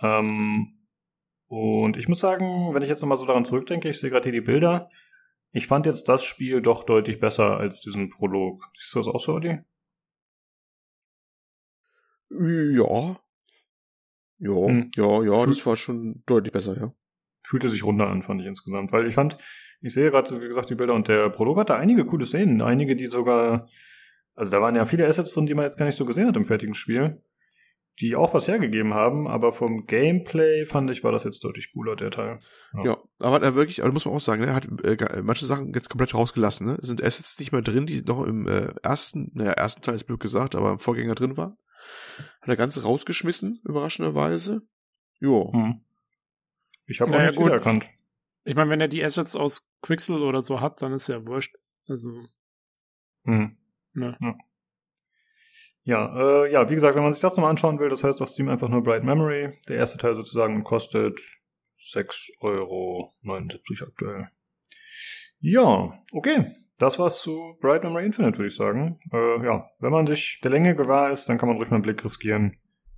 Ähm, 0.00 0.78
und 1.48 1.96
ich 1.96 2.08
muss 2.08 2.20
sagen, 2.20 2.74
wenn 2.74 2.82
ich 2.82 2.88
jetzt 2.88 3.02
nochmal 3.02 3.18
so 3.18 3.26
daran 3.26 3.44
zurückdenke, 3.44 3.88
ich 3.90 3.98
sehe 3.98 4.10
gerade 4.10 4.24
hier 4.24 4.40
die 4.40 4.46
Bilder, 4.46 4.90
ich 5.52 5.66
fand 5.66 5.86
jetzt 5.86 6.08
das 6.08 6.24
Spiel 6.24 6.62
doch 6.62 6.84
deutlich 6.84 7.20
besser 7.20 7.56
als 7.58 7.80
diesen 7.80 8.08
Prolog. 8.08 8.64
Siehst 8.76 8.94
du 8.94 8.98
das 9.00 9.08
auch 9.08 9.20
so, 9.20 9.36
Adi? 9.36 9.58
Ja. 12.30 13.18
Ja, 14.38 14.66
hm. 14.66 14.90
ja, 14.94 15.22
ja, 15.22 15.46
das 15.46 15.64
war 15.66 15.76
schon 15.76 16.22
deutlich 16.26 16.52
besser, 16.52 16.76
ja. 16.78 16.92
Fühlte 17.42 17.68
sich 17.68 17.84
runder 17.84 18.08
an, 18.08 18.22
fand 18.22 18.40
ich 18.40 18.46
insgesamt. 18.46 18.92
Weil 18.92 19.06
ich 19.06 19.14
fand, 19.14 19.38
ich 19.80 19.94
sehe 19.94 20.10
gerade, 20.10 20.40
wie 20.40 20.48
gesagt, 20.48 20.70
die 20.70 20.74
Bilder 20.74 20.94
und 20.94 21.08
der 21.08 21.30
Prolog 21.30 21.58
hatte 21.58 21.76
einige 21.76 22.04
coole 22.04 22.26
Szenen. 22.26 22.60
Einige, 22.60 22.94
die 22.94 23.06
sogar, 23.06 23.68
also 24.34 24.52
da 24.52 24.60
waren 24.60 24.76
ja 24.76 24.84
viele 24.84 25.06
Assets 25.06 25.32
drin, 25.32 25.46
die 25.46 25.54
man 25.54 25.64
jetzt 25.64 25.78
gar 25.78 25.86
nicht 25.86 25.96
so 25.96 26.04
gesehen 26.04 26.28
hat 26.28 26.36
im 26.36 26.44
fertigen 26.44 26.74
Spiel 26.74 27.22
die 28.00 28.14
auch 28.14 28.32
was 28.32 28.46
hergegeben 28.46 28.94
haben, 28.94 29.26
aber 29.26 29.52
vom 29.52 29.86
Gameplay 29.86 30.64
fand 30.66 30.90
ich, 30.90 31.02
war 31.02 31.10
das 31.10 31.24
jetzt 31.24 31.42
deutlich 31.42 31.72
cooler, 31.72 31.96
der 31.96 32.10
Teil. 32.10 32.38
Ja, 32.74 32.84
ja 32.84 32.98
aber 33.20 33.42
er 33.42 33.54
wirklich, 33.56 33.82
aber 33.82 33.92
muss 33.92 34.04
man 34.04 34.14
auch 34.14 34.20
sagen, 34.20 34.42
ne, 34.42 34.48
er 34.48 34.54
hat 34.54 34.68
äh, 34.84 35.22
manche 35.22 35.46
Sachen 35.46 35.72
jetzt 35.74 35.90
komplett 35.90 36.14
rausgelassen, 36.14 36.66
ne? 36.66 36.78
Es 36.80 36.86
sind 36.86 37.02
Assets 37.02 37.38
nicht 37.40 37.50
mehr 37.50 37.62
drin, 37.62 37.86
die 37.86 38.02
noch 38.02 38.24
im 38.24 38.46
äh, 38.46 38.72
ersten, 38.82 39.32
naja, 39.34 39.52
ersten 39.52 39.82
Teil 39.82 39.96
ist 39.96 40.04
blöd 40.04 40.20
gesagt, 40.20 40.54
aber 40.54 40.72
im 40.72 40.78
Vorgänger 40.78 41.14
drin 41.14 41.36
waren. 41.36 41.56
Hat 42.40 42.48
er 42.48 42.56
ganz 42.56 42.82
rausgeschmissen, 42.82 43.60
überraschenderweise. 43.64 44.62
Jo. 45.20 45.52
Hm. 45.52 45.80
Ich 46.86 47.00
habe 47.00 47.10
naja, 47.10 47.22
auch 47.22 47.26
nichts 47.26 47.40
wiedererkannt. 47.40 47.90
Ich 48.44 48.54
meine, 48.54 48.70
wenn 48.70 48.80
er 48.80 48.88
die 48.88 49.04
Assets 49.04 49.36
aus 49.36 49.70
Quixel 49.82 50.22
oder 50.22 50.42
so 50.42 50.60
hat, 50.60 50.80
dann 50.80 50.92
ist 50.92 51.08
ja 51.08 51.24
wurscht. 51.26 51.54
Also. 51.88 52.24
Hm. 53.24 53.56
Ne. 53.92 54.12
Ja. 54.20 54.34
Ja, 55.88 56.44
äh, 56.44 56.52
ja, 56.52 56.68
wie 56.68 56.74
gesagt, 56.74 56.96
wenn 56.96 57.02
man 57.02 57.14
sich 57.14 57.22
das 57.22 57.34
nochmal 57.36 57.50
anschauen 57.50 57.78
will, 57.78 57.88
das 57.88 58.04
heißt 58.04 58.20
auf 58.20 58.28
Steam 58.28 58.50
einfach 58.50 58.68
nur 58.68 58.82
Bright 58.82 59.04
Memory. 59.04 59.58
Der 59.68 59.76
erste 59.76 59.96
Teil 59.96 60.14
sozusagen 60.14 60.62
kostet 60.62 61.18
6,79 61.94 62.42
Euro 62.42 63.14
aktuell. 63.86 64.28
Ja, 65.40 66.04
okay. 66.12 66.54
Das 66.78 66.98
war's 66.98 67.20
zu 67.20 67.56
Bright 67.60 67.82
Memory 67.82 68.06
Infinite, 68.06 68.38
würde 68.38 68.48
ich 68.48 68.56
sagen. 68.56 69.00
Äh, 69.12 69.44
ja, 69.44 69.68
wenn 69.80 69.90
man 69.90 70.06
sich 70.06 70.40
der 70.42 70.52
Länge 70.52 70.76
gewahr 70.76 71.10
ist, 71.10 71.28
dann 71.28 71.36
kann 71.36 71.48
man 71.48 71.58
ruhig 71.58 71.70
mal 71.70 71.76
einen 71.76 71.82
Blick 71.82 72.04
riskieren 72.04 72.56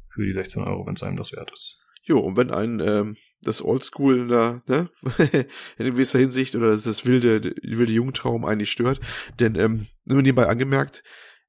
für 0.09 0.25
die 0.25 0.33
16 0.33 0.63
Euro, 0.65 0.87
wenn 0.87 0.95
es 0.95 1.03
einem 1.03 1.17
das 1.17 1.33
wert 1.33 1.51
ist. 1.51 1.81
Jo, 2.03 2.19
und 2.21 2.37
wenn 2.37 2.51
ein 2.51 2.81
ähm, 2.81 3.17
das 3.43 3.65
Oldschool 3.65 4.29
da, 4.29 4.63
ne, 4.67 4.91
in 5.79 5.87
gewisser 5.87 6.19
Hinsicht 6.19 6.55
oder 6.57 6.77
das 6.77 7.07
wilde, 7.07 7.55
wilde 7.63 7.93
Jugendtraum 7.93 8.45
eigentlich 8.45 8.71
stört, 8.71 9.01
denn 9.39 9.55
ähm, 9.55 9.87
nur 10.05 10.23
nebenbei 10.23 10.47
angemerkt, 10.47 11.03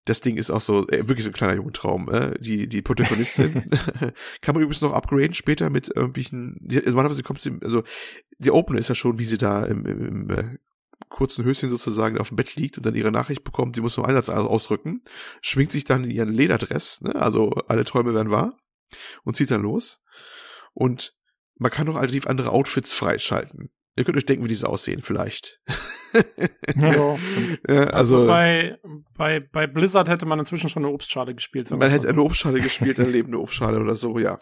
das 0.06 0.22
Ding 0.22 0.38
ist 0.38 0.50
auch 0.52 0.62
so, 0.62 0.88
äh, 0.88 1.08
wirklich 1.08 1.26
so 1.26 1.30
ein 1.30 1.34
kleiner 1.34 1.56
Jugendtraum. 1.56 2.10
Äh? 2.10 2.40
Die, 2.40 2.68
die 2.68 2.82
Protagonistin 2.82 3.66
kann 4.42 4.56
man 4.56 4.64
übrigens 4.64 4.82
noch 4.82 4.94
upgraden 4.94 5.34
später 5.34 5.70
mit 5.70 5.90
irgendwelchen, 5.90 6.56
die, 6.60 6.82
normalerweise 6.86 7.24
kommt 7.24 7.42
sie, 7.42 7.58
also 7.62 7.84
die 8.40 8.52
Opener 8.52 8.80
ist 8.80 8.90
ja 8.90 8.96
schon, 8.96 9.20
wie 9.20 9.26
sie 9.26 9.38
da 9.38 9.64
im, 9.66 9.86
im, 9.86 10.06
im 10.06 10.30
äh, 10.30 10.58
kurzen 11.10 11.46
Höschen 11.46 11.70
sozusagen 11.70 12.18
auf 12.18 12.30
dem 12.30 12.38
Bett 12.38 12.56
liegt 12.56 12.78
und 12.78 12.86
dann 12.86 12.96
ihre 12.96 13.12
Nachricht 13.12 13.44
bekommt, 13.44 13.76
sie 13.76 13.82
muss 13.82 13.94
zum 13.94 14.06
Einsatz 14.06 14.30
ausrücken, 14.30 15.04
schwingt 15.42 15.72
sich 15.72 15.84
dann 15.84 16.04
in 16.04 16.12
ihren 16.12 16.34
Lederdress, 16.34 17.02
ne? 17.02 17.16
also 17.16 17.52
alle 17.68 17.86
Träume 17.86 18.14
werden 18.14 18.32
wahr 18.32 18.58
und 19.24 19.36
zieht 19.36 19.52
dann 19.52 19.62
los. 19.62 20.02
Und 20.74 21.16
man 21.56 21.72
kann 21.72 21.88
noch 21.88 21.96
alternativ 21.96 22.28
andere 22.28 22.52
Outfits 22.52 22.94
freischalten. 22.94 23.72
Ihr 23.96 24.04
könnt 24.04 24.18
euch 24.18 24.26
denken, 24.26 24.44
wie 24.44 24.50
diese 24.50 24.70
aussehen, 24.70 25.02
vielleicht. 25.02 25.62
Ja, 26.82 26.94
ja, 27.68 27.84
also, 27.86 28.18
also, 28.18 28.28
bei, 28.28 28.78
bei, 29.18 29.40
bei 29.40 29.68
Blizzard 29.68 30.10
hätte 30.10 30.26
man 30.26 30.40
inzwischen 30.40 30.70
schon 30.70 30.84
eine 30.84 30.94
Obstschale 30.94 31.34
gespielt. 31.34 31.70
Man 31.72 31.90
hätte 31.90 32.10
eine 32.10 32.22
Obstschale 32.22 32.60
gespielt, 32.62 33.00
eine 33.00 33.10
lebende 33.12 33.40
Obstschale 33.40 33.80
oder 33.80 33.96
so, 33.96 34.20
ja. 34.20 34.40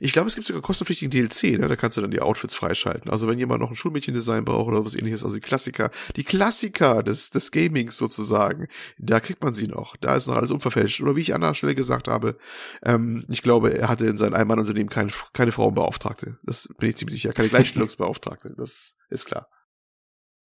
Ich 0.00 0.12
glaube, 0.12 0.28
es 0.28 0.34
gibt 0.34 0.46
sogar 0.46 0.62
kostenpflichtigen 0.62 1.10
DLC, 1.10 1.58
ne? 1.58 1.68
Da 1.68 1.76
kannst 1.76 1.96
du 1.96 2.00
dann 2.00 2.10
die 2.10 2.20
Outfits 2.20 2.54
freischalten. 2.54 3.10
Also 3.10 3.28
wenn 3.28 3.38
jemand 3.38 3.60
noch 3.60 3.70
ein 3.70 3.76
Schulmädchendesign 3.76 4.44
braucht 4.44 4.68
oder 4.68 4.84
was 4.84 4.94
ähnliches, 4.94 5.24
also 5.24 5.36
die 5.36 5.40
Klassiker, 5.40 5.90
die 6.16 6.24
Klassiker 6.24 7.02
des, 7.02 7.30
des 7.30 7.50
Gamings 7.50 7.96
sozusagen, 7.96 8.68
da 8.98 9.20
kriegt 9.20 9.42
man 9.42 9.54
sie 9.54 9.66
noch. 9.66 9.96
Da 9.96 10.16
ist 10.16 10.26
noch 10.26 10.36
alles 10.36 10.50
unverfälscht. 10.50 11.00
Oder 11.00 11.16
wie 11.16 11.22
ich 11.22 11.34
an 11.34 11.40
der 11.40 11.54
Stelle 11.54 11.74
gesagt 11.74 12.08
habe, 12.08 12.36
ähm, 12.84 13.24
ich 13.28 13.42
glaube, 13.42 13.76
er 13.76 13.88
hatte 13.88 14.06
in 14.06 14.16
seinem 14.16 14.34
Einmannunternehmen 14.34 14.90
keine, 14.90 15.10
keine 15.32 15.52
Frauenbeauftragte. 15.52 16.38
Das 16.44 16.68
bin 16.78 16.90
ich 16.90 16.96
ziemlich 16.96 17.16
sicher. 17.16 17.32
Keine 17.32 17.48
Gleichstellungsbeauftragte. 17.50 18.54
Das 18.56 18.96
ist 19.08 19.26
klar. 19.26 19.48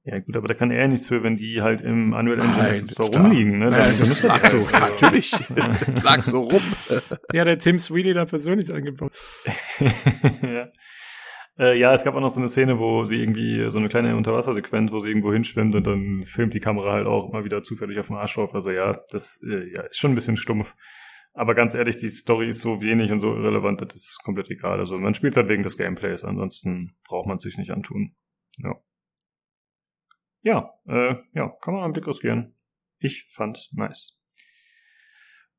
Ja 0.08 0.20
gut, 0.20 0.38
aber 0.38 0.48
da 0.48 0.54
kann 0.54 0.70
er 0.70 0.88
nichts 0.88 1.08
für, 1.08 1.24
wenn 1.24 1.36
die 1.36 1.64
halt 1.64 1.82
im 1.82 2.14
Unreal 2.14 2.40
Engine 2.40 2.58
Nein, 2.58 2.76
Store 2.76 3.10
rumliegen. 3.10 3.58
Ne? 3.58 3.72
Nein, 3.72 3.96
das, 3.98 4.08
das 4.10 4.24
lag 4.24 4.46
so, 4.46 4.72
halt, 4.72 5.02
natürlich. 5.02 5.32
das 5.32 6.04
lag 6.04 6.22
so 6.22 6.42
rum. 6.42 6.62
Ja, 7.34 7.44
der 7.44 7.58
Tim 7.58 7.80
Sweeney 7.80 8.14
da 8.14 8.26
persönlich 8.26 8.72
eingebaut. 8.72 9.12
ja. 9.80 10.68
Äh, 11.58 11.80
ja, 11.80 11.92
es 11.92 12.04
gab 12.04 12.14
auch 12.14 12.20
noch 12.20 12.30
so 12.30 12.40
eine 12.40 12.50
Szene, 12.50 12.78
wo 12.78 13.04
sie 13.06 13.16
irgendwie 13.16 13.72
so 13.72 13.80
eine 13.80 13.90
kleine 13.90 14.16
Unterwassersequenz, 14.16 14.92
wo 14.92 15.00
sie 15.00 15.10
irgendwo 15.10 15.34
hinschwimmt 15.34 15.74
und 15.74 15.88
dann 15.88 16.22
filmt 16.24 16.54
die 16.54 16.60
Kamera 16.60 16.92
halt 16.92 17.08
auch 17.08 17.32
immer 17.32 17.44
wieder 17.44 17.64
zufällig 17.64 17.98
auf 17.98 18.08
den 18.08 18.18
Arsch 18.18 18.36
drauf. 18.36 18.54
Also 18.54 18.70
ja, 18.70 19.00
das 19.10 19.42
äh, 19.44 19.72
ja, 19.74 19.82
ist 19.84 19.98
schon 19.98 20.12
ein 20.12 20.16
bisschen 20.16 20.38
stumpf. 20.38 20.76
Aber 21.34 21.56
ganz 21.56 21.74
ehrlich, 21.74 21.98
die 21.98 22.10
Story 22.10 22.50
ist 22.50 22.62
so 22.62 22.80
wenig 22.80 23.12
und 23.12 23.22
so 23.22 23.34
irrelevant, 23.34 23.82
das 23.82 23.96
ist 23.96 24.22
komplett 24.24 24.52
egal. 24.52 24.80
Also 24.80 25.00
man 25.00 25.16
spielt 25.16 25.36
halt 25.36 25.48
wegen 25.48 25.64
des 25.64 25.78
Gameplays, 25.78 26.24
ansonsten 26.24 26.96
braucht 27.08 27.26
man 27.26 27.38
es 27.38 27.44
sich 27.44 27.58
nicht 27.58 27.72
antun. 27.72 28.14
Ja 28.60 28.76
ja, 30.46 30.74
äh, 30.88 31.16
ja, 31.34 31.50
kann 31.60 31.74
man 31.74 31.84
einen 31.84 31.94
Blick 31.94 32.08
riskieren. 32.08 32.54
Ich 33.00 33.26
fand's 33.30 33.74
nice. 33.74 34.22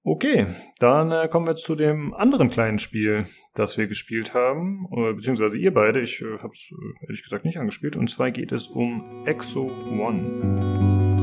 Okay, 0.03 0.47
dann 0.79 1.11
äh, 1.11 1.27
kommen 1.29 1.49
wir 1.49 1.57
zu 1.57 1.75
dem 1.75 2.15
anderen 2.15 2.49
kleinen 2.49 2.79
Spiel, 2.79 3.27
das 3.55 3.77
wir 3.77 3.89
gespielt 3.89 4.35
haben, 4.35 4.87
oder, 4.87 5.15
beziehungsweise 5.15 5.59
ihr 5.59 5.75
beide. 5.75 6.01
Ich 6.01 6.23
äh, 6.23 6.39
habe 6.39 6.53
es 6.53 6.71
äh, 6.71 7.05
ehrlich 7.05 7.25
gesagt 7.25 7.45
nicht 7.45 7.59
angespielt. 7.59 7.97
Und 7.97 8.09
zwar 8.09 8.31
geht 8.31 8.53
es 8.53 8.69
um 8.69 9.25
Exo 9.27 9.67
One. 9.67 11.16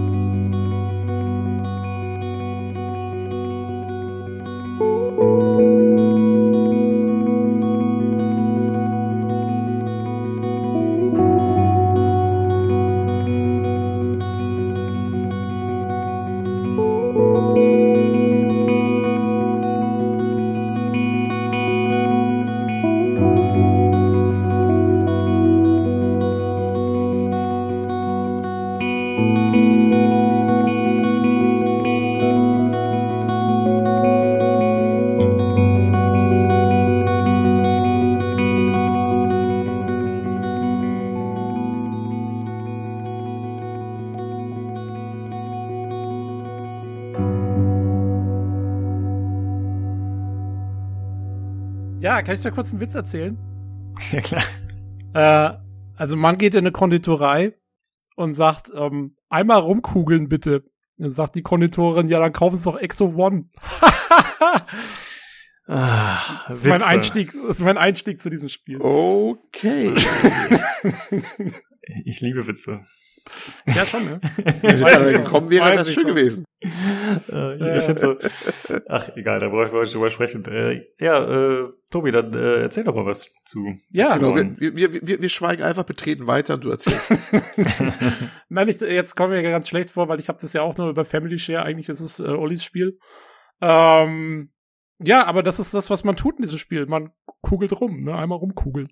Kann 52.23 52.35
ich 52.35 52.41
dir 52.41 52.51
kurz 52.51 52.71
einen 52.71 52.81
Witz 52.81 52.95
erzählen? 52.95 53.37
Ja, 54.11 54.21
klar. 54.21 54.43
Äh, 55.13 55.57
also 55.95 56.15
man 56.15 56.37
geht 56.37 56.53
in 56.55 56.59
eine 56.59 56.71
Konditorei 56.71 57.53
und 58.15 58.33
sagt, 58.33 58.71
ähm, 58.75 59.15
einmal 59.29 59.59
rumkugeln 59.59 60.29
bitte. 60.29 60.63
Dann 60.97 61.11
sagt 61.11 61.35
die 61.35 61.41
Konditorin, 61.41 62.07
ja, 62.07 62.19
dann 62.19 62.33
kaufen 62.33 62.57
Sie 62.57 62.63
doch 62.63 62.77
Exo 62.77 63.13
One. 63.15 63.49
Ah, 65.65 66.43
das, 66.49 66.57
ist 66.57 66.65
mein 66.65 66.81
Einstieg, 66.81 67.31
das 67.31 67.57
ist 67.57 67.63
mein 67.63 67.77
Einstieg 67.77 68.21
zu 68.21 68.29
diesem 68.29 68.49
Spiel. 68.49 68.81
Okay. 68.81 69.93
ich 72.03 72.19
liebe 72.19 72.47
Witze. 72.47 72.85
Ja, 73.65 73.85
schon, 73.85 74.05
ne? 74.05 74.21
Wenn 74.61 74.75
es 74.75 74.81
dann 74.81 75.23
gekommen 75.23 75.49
wäre, 75.49 75.65
wäre 75.65 75.77
das 75.77 75.93
schön 75.93 76.07
gewesen. 76.07 76.45
Äh, 76.61 77.77
ich 77.77 77.83
finde 77.83 77.99
so, 77.99 78.17
ach, 78.87 79.09
egal, 79.15 79.39
da 79.39 79.49
brauche 79.49 79.65
ich 79.65 79.71
nicht 79.71 79.95
drüber 79.95 80.09
sprechen. 80.09 80.45
Äh, 80.45 80.85
ja, 80.99 81.61
äh, 81.61 81.69
Tobi, 81.91 82.11
dann 82.11 82.33
äh, 82.33 82.61
erzähl 82.61 82.83
doch 82.83 82.95
mal 82.95 83.05
was 83.05 83.29
zu. 83.45 83.77
Ja, 83.91 84.17
genau, 84.17 84.35
wir, 84.35 84.75
wir, 84.75 84.93
wir, 84.93 85.21
wir 85.21 85.29
schweigen 85.29 85.63
einfach 85.63 85.83
betreten 85.83 86.27
weiter 86.27 86.55
und 86.55 86.63
du 86.63 86.69
erzählst. 86.69 87.13
Nein, 88.49 88.69
ich, 88.69 88.81
jetzt 88.81 89.15
kommen 89.15 89.33
wir 89.33 89.41
ja 89.41 89.51
ganz 89.51 89.69
schlecht 89.69 89.91
vor, 89.91 90.07
weil 90.07 90.19
ich 90.19 90.29
habe 90.29 90.39
das 90.41 90.53
ja 90.53 90.61
auch 90.61 90.77
nur 90.77 90.89
über 90.89 91.05
Family 91.05 91.39
Share. 91.39 91.63
Eigentlich 91.63 91.89
ist 91.89 92.01
es 92.01 92.19
äh, 92.19 92.23
Ollis 92.23 92.63
Spiel. 92.63 92.97
Ähm, 93.61 94.51
ja, 94.99 95.25
aber 95.25 95.43
das 95.43 95.59
ist 95.59 95.73
das, 95.73 95.89
was 95.89 96.03
man 96.03 96.15
tut 96.15 96.37
in 96.37 96.43
diesem 96.43 96.59
Spiel. 96.59 96.85
Man 96.85 97.11
kugelt 97.41 97.79
rum, 97.79 97.99
ne? 97.99 98.15
Einmal 98.15 98.37
rumkugeln. 98.37 98.89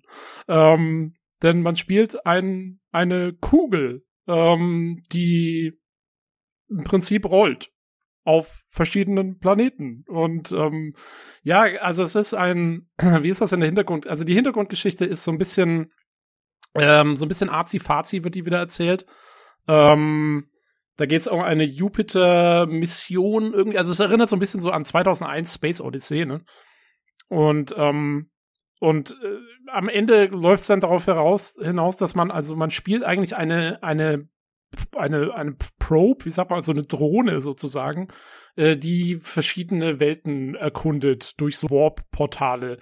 Ähm, 0.48 1.14
denn 1.42 1.62
man 1.62 1.76
spielt 1.76 2.24
ein, 2.26 2.80
eine 2.92 3.32
Kugel 3.32 4.04
ähm, 4.26 5.02
die 5.12 5.72
im 6.68 6.84
Prinzip 6.84 7.26
rollt 7.26 7.70
auf 8.24 8.62
verschiedenen 8.68 9.38
Planeten. 9.38 10.04
Und 10.06 10.52
ähm, 10.52 10.94
ja, 11.42 11.62
also 11.80 12.02
es 12.02 12.14
ist 12.14 12.34
ein, 12.34 12.88
wie 12.98 13.28
ist 13.28 13.40
das 13.40 13.52
in 13.52 13.60
der 13.60 13.68
Hintergrund? 13.68 14.06
Also 14.06 14.24
die 14.24 14.34
Hintergrundgeschichte 14.34 15.04
ist 15.04 15.24
so 15.24 15.32
ein 15.32 15.38
bisschen, 15.38 15.90
ähm, 16.74 17.16
so 17.16 17.24
ein 17.24 17.28
bisschen 17.28 17.50
arzi-fazi 17.50 18.24
wird 18.24 18.34
die 18.34 18.46
wieder 18.46 18.58
erzählt. 18.58 19.06
Ähm, 19.68 20.48
da 20.96 21.06
geht 21.06 21.20
es 21.20 21.26
um 21.26 21.40
eine 21.40 21.64
Jupiter-Mission 21.64 23.52
irgendwie. 23.54 23.78
Also 23.78 23.90
es 23.90 24.00
erinnert 24.00 24.28
so 24.28 24.36
ein 24.36 24.40
bisschen 24.40 24.60
so 24.60 24.70
an 24.70 24.84
2001 24.84 25.54
Space 25.54 25.80
Odyssey, 25.80 26.26
ne? 26.26 26.44
Und 27.28 27.74
ähm, 27.78 28.30
und 28.82 29.16
äh, 29.22 29.70
am 29.70 29.88
Ende 29.88 30.24
läuft 30.24 30.62
es 30.62 30.66
dann 30.66 30.80
darauf 30.80 31.06
heraus, 31.06 31.56
hinaus, 31.62 31.96
dass 31.96 32.16
man, 32.16 32.32
also 32.32 32.56
man 32.56 32.72
spielt 32.72 33.04
eigentlich 33.04 33.36
eine, 33.36 33.80
eine, 33.80 34.28
eine, 34.96 35.32
eine 35.32 35.56
Probe, 35.78 36.24
wie 36.24 36.32
sagt 36.32 36.50
man, 36.50 36.64
so 36.64 36.72
eine 36.72 36.82
Drohne 36.82 37.40
sozusagen, 37.40 38.08
äh, 38.56 38.76
die 38.76 39.18
verschiedene 39.20 40.00
Welten 40.00 40.56
erkundet 40.56 41.40
durch 41.40 41.62
Warp-Portale. 41.62 42.78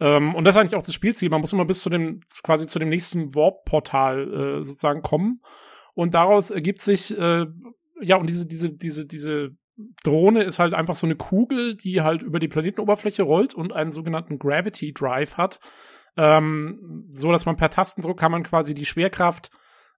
Ähm, 0.00 0.34
und 0.34 0.42
das 0.42 0.56
ist 0.56 0.60
eigentlich 0.60 0.74
auch 0.74 0.84
das 0.84 0.94
Spielziel. 0.96 1.30
Man 1.30 1.42
muss 1.42 1.52
immer 1.52 1.64
bis 1.64 1.80
zu 1.80 1.90
dem, 1.90 2.22
quasi 2.42 2.66
zu 2.66 2.80
dem 2.80 2.88
nächsten 2.88 3.36
Warp-Portal 3.36 4.32
äh, 4.32 4.64
sozusagen 4.64 5.02
kommen. 5.02 5.42
Und 5.94 6.14
daraus 6.14 6.50
ergibt 6.50 6.82
sich, 6.82 7.16
äh, 7.16 7.46
ja, 8.00 8.16
und 8.16 8.28
diese, 8.28 8.48
diese, 8.48 8.72
diese, 8.72 9.06
diese 9.06 9.50
Drohne 10.02 10.42
ist 10.42 10.58
halt 10.58 10.74
einfach 10.74 10.94
so 10.94 11.06
eine 11.06 11.16
Kugel, 11.16 11.76
die 11.76 12.00
halt 12.00 12.22
über 12.22 12.38
die 12.38 12.48
Planetenoberfläche 12.48 13.22
rollt 13.22 13.54
und 13.54 13.72
einen 13.72 13.92
sogenannten 13.92 14.38
Gravity 14.38 14.92
Drive 14.92 15.36
hat. 15.36 15.60
Ähm, 16.16 17.04
so 17.10 17.30
dass 17.30 17.44
man 17.44 17.56
per 17.56 17.70
Tastendruck 17.70 18.18
kann 18.18 18.32
man 18.32 18.42
quasi 18.42 18.72
die 18.72 18.86
Schwerkraft 18.86 19.50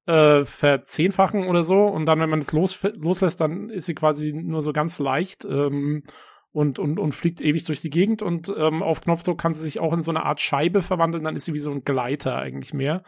äh, 0.06 0.44
verzehnfachen 0.44 1.46
oder 1.46 1.62
so. 1.62 1.84
Und 1.84 2.06
dann, 2.06 2.18
wenn 2.18 2.30
man 2.30 2.40
es 2.40 2.52
los, 2.52 2.78
loslässt, 2.94 3.40
dann 3.40 3.70
ist 3.70 3.86
sie 3.86 3.94
quasi 3.94 4.32
nur 4.32 4.62
so 4.62 4.72
ganz 4.72 4.98
leicht 4.98 5.44
ähm, 5.44 6.02
und, 6.50 6.78
und, 6.78 6.98
und 6.98 7.12
fliegt 7.14 7.40
ewig 7.40 7.64
durch 7.64 7.80
die 7.80 7.90
Gegend. 7.90 8.22
Und 8.22 8.52
ähm, 8.56 8.82
auf 8.82 9.00
Knopfdruck 9.02 9.38
kann 9.40 9.54
sie 9.54 9.62
sich 9.62 9.78
auch 9.78 9.92
in 9.92 10.02
so 10.02 10.10
eine 10.10 10.24
Art 10.24 10.40
Scheibe 10.40 10.82
verwandeln. 10.82 11.22
Dann 11.22 11.36
ist 11.36 11.44
sie 11.44 11.54
wie 11.54 11.60
so 11.60 11.70
ein 11.70 11.84
Gleiter 11.84 12.36
eigentlich 12.36 12.74
mehr. 12.74 13.04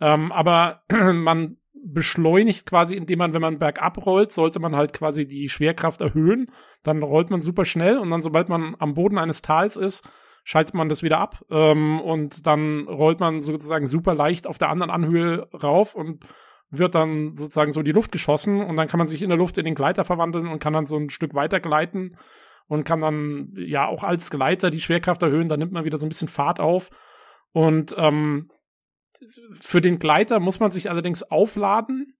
Ähm, 0.00 0.32
aber 0.32 0.82
man 0.90 1.58
beschleunigt 1.84 2.66
quasi, 2.66 2.94
indem 2.94 3.18
man, 3.18 3.34
wenn 3.34 3.42
man 3.42 3.58
bergab 3.58 4.04
rollt, 4.04 4.32
sollte 4.32 4.60
man 4.60 4.76
halt 4.76 4.92
quasi 4.92 5.26
die 5.26 5.48
Schwerkraft 5.48 6.00
erhöhen. 6.00 6.50
Dann 6.82 7.02
rollt 7.02 7.30
man 7.30 7.40
super 7.40 7.64
schnell 7.64 7.98
und 7.98 8.10
dann, 8.10 8.22
sobald 8.22 8.48
man 8.48 8.76
am 8.78 8.94
Boden 8.94 9.18
eines 9.18 9.42
Tals 9.42 9.76
ist, 9.76 10.08
schaltet 10.44 10.74
man 10.74 10.88
das 10.88 11.02
wieder 11.02 11.18
ab 11.18 11.44
ähm, 11.50 12.00
und 12.00 12.46
dann 12.46 12.86
rollt 12.86 13.20
man 13.20 13.40
sozusagen 13.40 13.86
super 13.86 14.14
leicht 14.14 14.46
auf 14.46 14.58
der 14.58 14.68
anderen 14.68 14.90
Anhöhe 14.90 15.48
rauf 15.52 15.94
und 15.94 16.24
wird 16.70 16.94
dann 16.94 17.36
sozusagen 17.36 17.72
so 17.72 17.80
in 17.80 17.86
die 17.86 17.92
Luft 17.92 18.12
geschossen. 18.12 18.60
Und 18.60 18.76
dann 18.76 18.88
kann 18.88 18.98
man 18.98 19.06
sich 19.06 19.22
in 19.22 19.28
der 19.28 19.38
Luft 19.38 19.58
in 19.58 19.64
den 19.64 19.74
Gleiter 19.74 20.04
verwandeln 20.04 20.48
und 20.48 20.58
kann 20.58 20.72
dann 20.72 20.86
so 20.86 20.96
ein 20.96 21.10
Stück 21.10 21.34
weiter 21.34 21.60
gleiten 21.60 22.16
und 22.68 22.84
kann 22.84 23.00
dann 23.00 23.52
ja 23.56 23.86
auch 23.86 24.02
als 24.02 24.30
Gleiter 24.30 24.70
die 24.70 24.80
Schwerkraft 24.80 25.22
erhöhen, 25.22 25.48
dann 25.48 25.60
nimmt 25.60 25.72
man 25.72 25.84
wieder 25.84 25.98
so 25.98 26.06
ein 26.06 26.08
bisschen 26.08 26.28
Fahrt 26.28 26.60
auf. 26.60 26.90
Und 27.52 27.94
ähm, 27.96 28.50
für 29.60 29.80
den 29.80 29.98
Gleiter 29.98 30.40
muss 30.40 30.60
man 30.60 30.70
sich 30.70 30.90
allerdings 30.90 31.22
aufladen. 31.22 32.14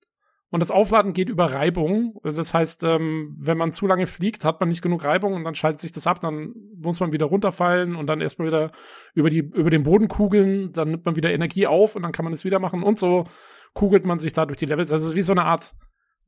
Und 0.49 0.61
das 0.61 0.71
Aufladen 0.71 1.13
geht 1.13 1.29
über 1.29 1.53
Reibung. 1.53 2.21
Das 2.23 2.55
heißt, 2.55 2.85
ähm, 2.85 3.37
wenn 3.37 3.59
man 3.59 3.73
zu 3.73 3.87
lange 3.87 4.07
fliegt, 4.07 4.45
hat 4.45 4.61
man 4.61 4.69
nicht 4.69 4.81
genug 4.81 5.03
Reibung 5.05 5.35
und 5.35 5.45
dann 5.45 5.57
schaltet 5.57 5.81
sich 5.81 5.91
das 5.91 6.07
ab, 6.07 6.21
dann 6.21 6.55
muss 6.77 7.01
man 7.01 7.13
wieder 7.13 7.27
runterfallen 7.27 7.97
und 7.97 8.07
dann 8.07 8.21
erstmal 8.21 8.49
wieder 8.49 8.71
über, 9.15 9.29
die, 9.29 9.39
über 9.39 9.71
den 9.71 9.83
Boden 9.83 10.07
kugeln, 10.07 10.73
dann 10.73 10.93
nimmt 10.93 11.05
man 11.05 11.17
wieder 11.17 11.33
Energie 11.33 11.67
auf 11.67 11.97
und 11.97 12.03
dann 12.03 12.13
kann 12.13 12.25
man 12.25 12.33
es 12.33 12.45
wieder 12.45 12.61
machen 12.61 12.85
und 12.85 13.01
so 13.01 13.27
kugelt 13.75 14.07
man 14.07 14.21
sich 14.21 14.33
da 14.33 14.47
durch 14.47 14.59
die 14.59 14.67
Levels. 14.67 14.93
Also 14.93 15.05
es 15.05 15.13
ist 15.13 15.17
wie 15.17 15.23
so 15.23 15.33
eine 15.33 15.45
Art 15.45 15.75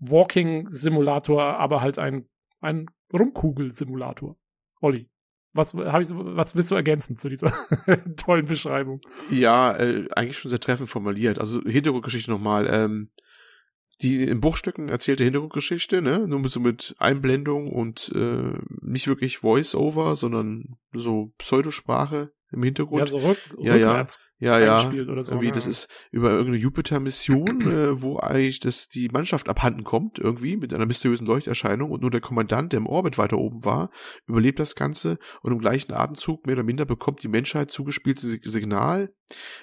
Walking-Simulator, 0.01 1.43
aber 1.59 1.81
halt 1.81 1.99
ein, 1.99 2.29
ein 2.61 2.87
Rumkugel-Simulator. 3.13 4.37
Olli. 4.81 5.09
Was, 5.55 5.75
hab 5.75 6.03
ich, 6.03 6.09
was 6.11 6.55
willst 6.55 6.71
du 6.71 6.75
ergänzen 6.75 7.17
zu 7.17 7.29
dieser 7.29 7.53
tollen 8.17 8.47
Beschreibung? 8.47 9.01
Ja, 9.31 9.77
äh, 9.77 10.07
eigentlich 10.15 10.39
schon 10.39 10.51
sehr 10.51 10.61
treffend 10.61 10.91
formuliert. 10.91 11.39
Also 11.39 11.63
Hintergrundgeschichte 11.63 12.31
nochmal. 12.31 12.69
Ähm, 12.71 13.11
die 14.01 14.23
in 14.23 14.41
Bruchstücken 14.41 14.89
erzählte 14.89 15.25
Hintergrundgeschichte, 15.25 16.01
ne? 16.01 16.29
Nur 16.29 16.49
so 16.49 16.61
mit 16.61 16.95
Einblendung 16.99 17.73
und 17.73 18.13
äh, 18.15 18.53
nicht 18.81 19.09
wirklich 19.09 19.39
Voice-Over, 19.39 20.15
sondern 20.15 20.77
so 20.93 21.33
Pseudosprache 21.39 22.33
im 22.51 22.63
Hintergrund. 22.63 23.01
Ja, 23.01 23.07
so 23.07 23.19
rück, 23.19 23.39
ja, 23.59 23.77
ja, 23.77 24.07
ja, 24.41 24.59
ja. 24.59 24.91
Oder 25.09 25.25
so, 25.25 25.35
irgendwie, 25.35 25.51
das 25.51 25.67
ist 25.67 25.89
über 26.13 26.31
irgendeine 26.31 26.59
Jupiter-Mission, 26.59 27.61
äh, 27.63 28.01
wo 28.01 28.19
eigentlich 28.19 28.61
das 28.61 28.89
die 28.89 29.09
Mannschaft 29.09 29.49
abhanden 29.49 29.85
kommt, 29.85 30.19
irgendwie, 30.19 30.57
mit 30.57 30.73
einer 30.73 30.87
mysteriösen 30.87 31.27
Leuchterscheinung 31.27 31.91
und 31.91 32.01
nur 32.01 32.11
der 32.11 32.21
Kommandant, 32.21 32.73
der 32.73 32.79
im 32.79 32.87
Orbit 32.87 33.19
weiter 33.19 33.37
oben 33.37 33.65
war, 33.65 33.91
überlebt 34.27 34.61
das 34.61 34.77
Ganze 34.77 35.19
und 35.43 35.53
im 35.53 35.59
gleichen 35.59 35.93
Atemzug 35.93 36.47
mehr 36.47 36.55
oder 36.55 36.63
minder 36.63 36.85
bekommt 36.85 37.23
die 37.23 37.29
Menschheit 37.29 37.71
zugespieltes 37.71 38.39
Signal, 38.45 39.13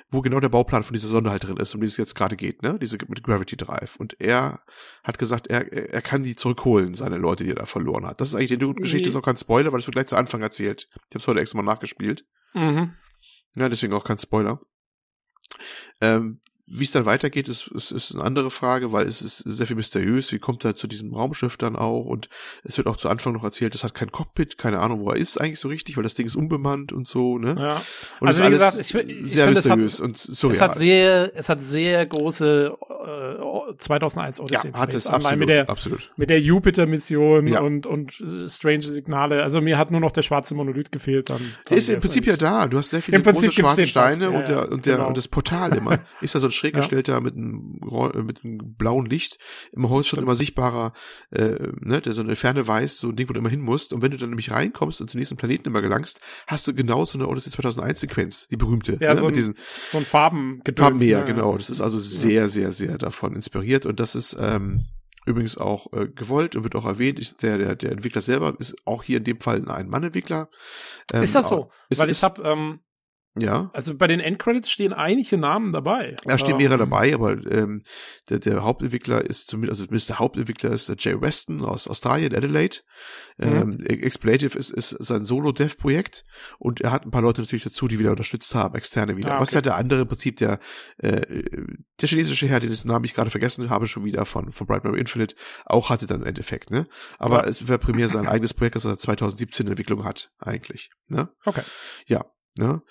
wo 0.09 0.21
genau 0.21 0.39
der 0.39 0.49
Bauplan 0.49 0.83
von 0.83 0.93
dieser 0.93 1.07
Sonde 1.07 1.31
halt 1.31 1.45
drin 1.45 1.57
ist, 1.57 1.73
um 1.73 1.81
die 1.81 1.87
es 1.87 1.97
jetzt 1.97 2.13
gerade 2.13 2.35
geht, 2.35 2.61
ne? 2.61 2.77
Diese 2.79 2.97
mit 3.07 3.23
Gravity 3.23 3.55
Drive. 3.55 3.95
Und 3.95 4.19
er 4.19 4.61
hat 5.03 5.17
gesagt, 5.17 5.47
er, 5.47 5.71
er 5.71 6.01
kann 6.01 6.21
die 6.21 6.35
zurückholen, 6.35 6.93
seine 6.93 7.17
Leute, 7.17 7.45
die 7.45 7.51
er 7.51 7.55
da 7.55 7.65
verloren 7.65 8.05
hat. 8.05 8.21
Das 8.21 8.27
ist 8.27 8.35
eigentlich 8.35 8.59
die 8.59 8.73
Geschichte, 8.73 9.09
ist 9.09 9.15
auch 9.15 9.21
kein 9.21 9.37
Spoiler, 9.37 9.71
weil 9.71 9.79
das 9.79 9.87
wird 9.87 9.95
gleich 9.95 10.07
zu 10.07 10.17
Anfang 10.17 10.41
erzählt. 10.41 10.87
Ich 10.91 11.15
habe 11.15 11.19
es 11.19 11.27
heute 11.27 11.39
extra 11.39 11.57
mal 11.57 11.63
nachgespielt. 11.63 12.25
Mhm. 12.55 12.95
Ja, 13.55 13.69
deswegen 13.69 13.93
auch 13.93 14.03
kein 14.03 14.17
Spoiler. 14.17 14.59
Ähm, 16.01 16.39
wie 16.67 16.83
es 16.83 16.91
dann 16.91 17.05
weitergeht, 17.05 17.47
ist, 17.47 17.67
ist, 17.67 17.91
ist 17.91 18.13
eine 18.15 18.23
andere 18.23 18.49
Frage, 18.49 18.91
weil 18.91 19.07
es 19.07 19.21
ist 19.21 19.37
sehr 19.39 19.67
viel 19.67 19.75
mysteriös. 19.75 20.31
Wie 20.31 20.39
kommt 20.39 20.65
er 20.65 20.75
zu 20.75 20.87
diesem 20.87 21.13
Raumschiff 21.13 21.57
dann 21.57 21.75
auch? 21.75 22.05
Und 22.05 22.27
es 22.63 22.77
wird 22.77 22.87
auch 22.87 22.97
zu 22.97 23.07
Anfang 23.07 23.33
noch 23.33 23.43
erzählt, 23.43 23.75
es 23.75 23.83
hat 23.83 23.93
kein 23.93 24.11
Cockpit, 24.11 24.57
keine 24.57 24.79
Ahnung, 24.79 25.01
wo 25.01 25.11
er 25.11 25.17
ist 25.17 25.39
eigentlich 25.39 25.59
so 25.59 25.67
richtig, 25.67 25.95
weil 25.95 26.03
das 26.03 26.15
Ding 26.15 26.25
ist 26.25 26.35
unbemannt 26.35 26.91
und 26.91 27.07
so, 27.07 27.37
ne? 27.37 27.55
Ja. 27.59 27.81
Und 28.19 28.27
also 28.27 28.43
wie 28.43 28.49
gesagt, 28.49 28.79
ich, 28.79 28.95
ich 28.95 29.31
sehr 29.31 29.45
finde, 29.45 29.59
es 29.59 29.69
hat, 29.69 29.77
mysteriös 29.77 29.99
und 29.99 30.17
surreal. 30.17 30.55
es 30.55 30.61
hat 30.61 30.75
sehr, 30.75 31.31
es 31.35 31.49
hat 31.49 31.61
sehr 31.61 32.05
große 32.05 32.75
äh, 33.05 33.75
2001 33.77 34.39
Odyssey 34.39 34.69
ja, 34.69 34.79
hat 34.79 34.91
Space 34.91 35.05
es 35.05 35.07
absolut, 35.07 35.39
mit 35.39 35.49
der 35.49 35.69
absolut. 35.69 36.11
mit 36.17 36.29
der 36.29 36.41
Jupiter-Mission 36.41 37.47
Ja. 37.47 37.61
und 37.61 37.85
und 37.85 38.13
strange 38.47 38.81
Signale. 38.81 39.43
Also 39.43 39.61
mir 39.61 39.77
hat 39.77 39.91
nur 39.91 39.99
noch 40.01 40.11
der 40.11 40.21
schwarze 40.23 40.55
Monolith 40.55 40.91
gefehlt. 40.91 41.29
Dann, 41.29 41.37
dann 41.37 41.47
Der 41.69 41.77
ist 41.77 41.89
im 41.89 41.99
Prinzip 41.99 42.25
ja 42.25 42.35
da. 42.37 42.67
Du 42.67 42.77
hast 42.77 42.89
sehr 42.89 43.01
viele 43.01 43.21
große 43.21 43.51
schwarze 43.51 43.75
den 43.77 43.87
fast, 43.87 44.15
Steine 44.17 44.31
ja, 44.31 44.39
und 44.39 44.47
der 44.47 44.71
und 44.71 44.85
der 44.85 44.95
genau. 44.97 45.07
und 45.09 45.17
das 45.17 45.27
Portal 45.27 45.75
immer 45.77 45.99
ist 46.21 46.35
da 46.35 46.39
so 46.39 46.47
ein 46.47 46.51
schräg 46.55 46.73
Ja. 46.73 46.79
gestellter 46.79 47.21
mit 47.21 47.35
einem 47.35 47.79
äh, 47.89 48.21
mit 48.23 48.43
einem 48.43 48.75
blauen 48.75 49.05
Licht 49.05 49.37
im 49.71 49.87
Stimmt. 50.03 50.23
immer 50.23 50.35
sichtbarer, 50.35 50.93
äh, 51.31 51.69
ne, 51.81 52.01
der 52.01 52.13
so 52.13 52.21
eine 52.21 52.35
Ferne 52.35 52.67
weiß, 52.67 52.97
so 52.99 53.09
ein 53.09 53.15
Ding, 53.15 53.29
wo 53.29 53.33
du 53.33 53.39
immer 53.39 53.49
hin 53.49 53.61
musst. 53.61 53.93
Und 53.93 54.01
wenn 54.01 54.11
du 54.11 54.17
dann 54.17 54.29
nämlich 54.29 54.51
reinkommst 54.51 55.01
und 55.01 55.09
zum 55.09 55.19
nächsten 55.19 55.37
Planeten 55.37 55.67
immer 55.69 55.81
gelangst, 55.81 56.19
hast 56.47 56.67
du 56.67 56.73
genau 56.73 57.05
so 57.05 57.17
eine 57.17 57.27
Odyssey 57.27 57.51
2001 57.51 57.99
Sequenz, 57.99 58.47
die 58.47 58.57
berühmte, 58.57 58.97
Ja, 59.01 59.13
ne, 59.13 59.19
so 59.19 59.25
mit 59.25 59.33
ein, 59.33 59.37
diesen 59.37 59.55
so 59.91 59.97
ein 59.97 60.05
Farben 60.05 60.61
Farbenmeer, 60.75 61.19
ne? 61.19 61.25
genau. 61.25 61.57
Das 61.57 61.69
ist 61.69 61.81
also 61.81 61.99
sehr, 61.99 62.47
sehr, 62.49 62.71
sehr 62.71 62.97
davon 62.97 63.35
inspiriert 63.35 63.85
und 63.85 63.99
das 63.99 64.15
ist 64.15 64.35
ähm, 64.39 64.85
übrigens 65.25 65.57
auch 65.57 65.91
äh, 65.93 66.07
gewollt 66.07 66.55
und 66.55 66.63
wird 66.63 66.75
auch 66.75 66.85
erwähnt. 66.85 67.17
Ist 67.19 67.41
der, 67.43 67.57
der, 67.57 67.75
der 67.75 67.91
Entwickler 67.91 68.21
selber 68.21 68.55
ist 68.59 68.75
auch 68.85 69.01
hier 69.03 69.17
in 69.17 69.23
dem 69.23 69.39
Fall 69.41 69.67
ein 69.67 69.89
Mann-Entwickler. 69.89 70.49
Ähm, 71.13 71.23
Ist 71.23 71.33
das 71.35 71.49
so? 71.49 71.71
ist- 71.89 71.99
Weil 71.99 72.09
ich 72.11 72.23
habe 72.23 72.43
ähm, 72.43 72.79
Ja. 73.37 73.69
Also 73.73 73.95
bei 73.97 74.07
den 74.07 74.21
Endcredits 74.21 74.69
stehen 74.71 74.93
einige 74.93 75.37
Namen 75.37 75.73
dabei. 75.73 76.15
Da 76.23 76.37
stehen 76.37 76.55
mehrere 76.55 76.75
Ähm, 76.75 76.89
dabei, 76.89 77.13
aber 77.13 77.31
ähm, 77.51 77.83
der, 78.29 78.39
der 78.39 78.63
Hauptentwickler 78.63 79.25
ist 79.25 79.49
zumindest, 79.49 79.71
also 79.79 79.85
zumindest 79.87 80.09
der 80.09 80.19
Hauptentwickler 80.19 80.71
ist 80.71 80.87
der 80.87 80.95
Jay 80.97 81.19
Weston 81.19 81.65
aus 81.65 81.89
Australien, 81.89 82.33
Adelaide. 82.33 82.77
Ähm, 83.37 83.81
Explorative 83.85 84.57
ist, 84.57 84.71
ist 84.71 84.89
sein 84.91 85.25
Solo-Dev-Projekt 85.25 86.23
und 86.59 86.79
er 86.79 86.91
hat 86.91 87.05
ein 87.05 87.11
paar 87.11 87.21
Leute 87.21 87.41
natürlich 87.41 87.63
dazu, 87.65 87.89
die 87.89 87.99
wieder 87.99 88.11
unterstützt 88.11 88.55
haben, 88.55 88.75
externe 88.75 89.17
wieder. 89.17 89.35
Ah, 89.35 89.39
Was 89.41 89.49
okay. 89.49 89.57
ja 89.57 89.61
der 89.61 89.75
andere 89.75 90.01
im 90.03 90.07
Prinzip 90.07 90.37
der 90.37 90.59
äh, 90.99 91.21
der 91.99 92.07
chinesische 92.09 92.47
Herr, 92.47 92.61
den 92.61 92.69
dessen 92.69 92.87
Namen 92.87 93.03
ich 93.03 93.13
gerade 93.13 93.29
vergessen 93.29 93.69
habe, 93.69 93.87
schon 93.87 94.05
wieder 94.05 94.25
von 94.25 94.53
von 94.53 94.65
Bright 94.65 94.85
Memory 94.85 95.01
Infinite, 95.01 95.35
auch 95.65 95.89
hatte 95.89 96.07
dann 96.07 96.21
im 96.21 96.27
Endeffekt, 96.27 96.71
ne? 96.71 96.87
Aber 97.19 97.43
Ja. 97.43 97.49
es 97.49 97.67
wäre 97.67 97.79
primär 97.79 98.07
sein 98.07 98.27
eigenes 98.27 98.53
Projekt, 98.53 98.75
das 98.77 98.85
er 98.85 98.91
seit 98.91 99.01
2017 99.01 99.65
in 99.65 99.71
Entwicklung 99.73 100.05
hat, 100.05 100.31
eigentlich, 100.39 100.91
ne? 101.09 101.29
Okay. 101.45 101.63
Ja, 102.07 102.23
ne? 102.57 102.81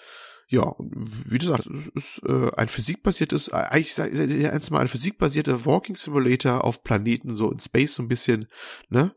Ja, 0.48 0.74
wie 0.78 1.38
gesagt, 1.38 1.66
es 1.66 1.88
ist 1.88 2.22
äh, 2.26 2.50
ein 2.56 2.68
physikbasiertes, 2.68 3.48
äh, 3.48 3.56
eigentlich 3.56 3.96
ja 3.96 4.50
erstmal 4.50 4.82
ein 4.82 4.88
physikbasierter 4.88 5.64
Walking 5.64 5.96
Simulator 5.96 6.64
auf 6.64 6.82
Planeten, 6.84 7.36
so 7.36 7.50
in 7.50 7.60
Space 7.60 7.94
so 7.94 8.02
ein 8.02 8.08
bisschen, 8.08 8.46
ne? 8.88 9.14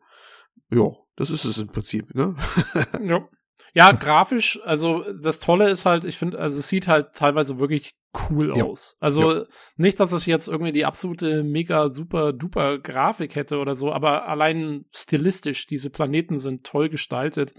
Ja, 0.71 0.89
das 1.15 1.29
ist 1.29 1.45
es 1.45 1.57
im 1.57 1.67
Prinzip, 1.67 2.13
ne? 2.15 2.35
Ja. 3.01 3.27
Ja, 3.73 3.91
grafisch, 3.91 4.59
also 4.63 5.03
das 5.21 5.39
Tolle 5.39 5.69
ist 5.69 5.85
halt, 5.85 6.03
ich 6.03 6.17
finde, 6.17 6.39
also 6.39 6.57
es 6.57 6.67
sieht 6.67 6.87
halt 6.87 7.13
teilweise 7.13 7.59
wirklich 7.59 7.93
cool 8.29 8.57
Ja. 8.57 8.63
aus. 8.63 8.95
Also 8.99 9.45
nicht, 9.75 9.99
dass 9.99 10.13
es 10.13 10.25
jetzt 10.25 10.47
irgendwie 10.47 10.71
die 10.71 10.85
absolute 10.85 11.43
mega 11.43 11.89
super 11.89 12.33
duper 12.33 12.79
Grafik 12.79 13.35
hätte 13.35 13.59
oder 13.59 13.75
so, 13.75 13.91
aber 13.91 14.27
allein 14.27 14.85
stilistisch, 14.95 15.67
diese 15.67 15.89
Planeten 15.91 16.39
sind 16.39 16.65
toll 16.65 16.89
gestaltet. 16.89 17.53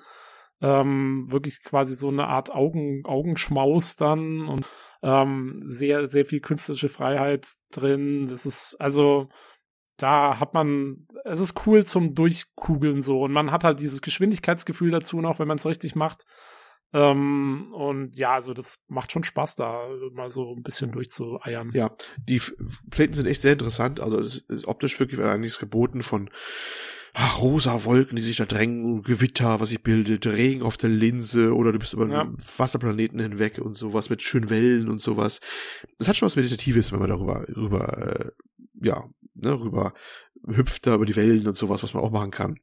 Ähm, 0.60 1.26
wirklich 1.28 1.62
quasi 1.62 1.94
so 1.94 2.08
eine 2.08 2.26
Art 2.26 2.50
Augen, 2.50 3.04
Augenschmaus 3.04 3.94
dann 3.94 4.48
und 4.48 4.66
ähm, 5.02 5.62
sehr, 5.66 6.08
sehr 6.08 6.24
viel 6.24 6.40
künstlerische 6.40 6.88
Freiheit 6.88 7.52
drin. 7.70 8.26
Das 8.28 8.44
ist, 8.44 8.76
also, 8.80 9.28
da 9.96 10.40
hat 10.40 10.54
man, 10.54 11.06
es 11.24 11.40
ist 11.40 11.66
cool 11.66 11.84
zum 11.84 12.14
Durchkugeln 12.14 13.02
so 13.02 13.22
und 13.22 13.32
man 13.32 13.52
hat 13.52 13.64
halt 13.64 13.80
dieses 13.80 14.02
Geschwindigkeitsgefühl 14.02 14.90
dazu 14.90 15.20
noch, 15.20 15.38
wenn 15.38 15.48
man 15.48 15.58
es 15.58 15.66
richtig 15.66 15.94
macht. 15.94 16.24
Ähm, 16.92 17.72
und 17.74 18.16
ja, 18.16 18.32
also 18.34 18.54
das 18.54 18.78
macht 18.88 19.12
schon 19.12 19.24
Spaß, 19.24 19.56
da 19.56 19.88
mal 20.12 20.30
so 20.30 20.54
ein 20.54 20.62
bisschen 20.62 20.90
durchzueiern. 20.90 21.70
Ja, 21.74 21.94
die 22.16 22.40
Planeten 22.90 23.14
sind 23.14 23.26
echt 23.26 23.42
sehr 23.42 23.52
interessant. 23.52 24.00
Also 24.00 24.18
es 24.18 24.38
ist 24.38 24.66
optisch 24.66 24.98
wirklich 24.98 25.20
einiges 25.20 25.58
geboten 25.58 26.02
von 26.02 26.30
ach, 27.20 27.40
rosa 27.40 27.84
Wolken, 27.84 28.14
die 28.14 28.22
sich 28.22 28.36
da 28.36 28.44
drängen, 28.46 29.02
Gewitter, 29.02 29.58
was 29.58 29.70
sich 29.70 29.82
bildet, 29.82 30.24
Regen 30.26 30.62
auf 30.62 30.76
der 30.76 30.88
Linse 30.90 31.52
oder 31.54 31.72
du 31.72 31.78
bist 31.80 31.92
über 31.92 32.06
Ja. 32.06 32.20
einen 32.22 32.38
Wasserplaneten 32.56 33.18
hinweg 33.18 33.58
und 33.58 33.76
sowas 33.76 34.08
mit 34.08 34.22
schönen 34.22 34.50
Wellen 34.50 34.88
und 34.88 35.00
sowas. 35.00 35.40
Das 35.98 36.06
hat 36.06 36.16
schon 36.16 36.26
was 36.26 36.36
Meditatives, 36.36 36.92
wenn 36.92 37.00
man 37.00 37.08
darüber 37.10 37.44
rüber, 37.48 37.98
äh, 37.98 38.30
ja, 38.80 39.04
ne, 39.34 39.60
rüber 39.60 39.94
hüpft 40.46 40.86
da 40.86 40.94
über 40.94 41.06
die 41.06 41.16
Wellen 41.16 41.48
und 41.48 41.56
sowas, 41.56 41.82
was 41.82 41.92
man 41.92 42.04
auch 42.04 42.12
machen 42.12 42.30
kann. 42.30 42.60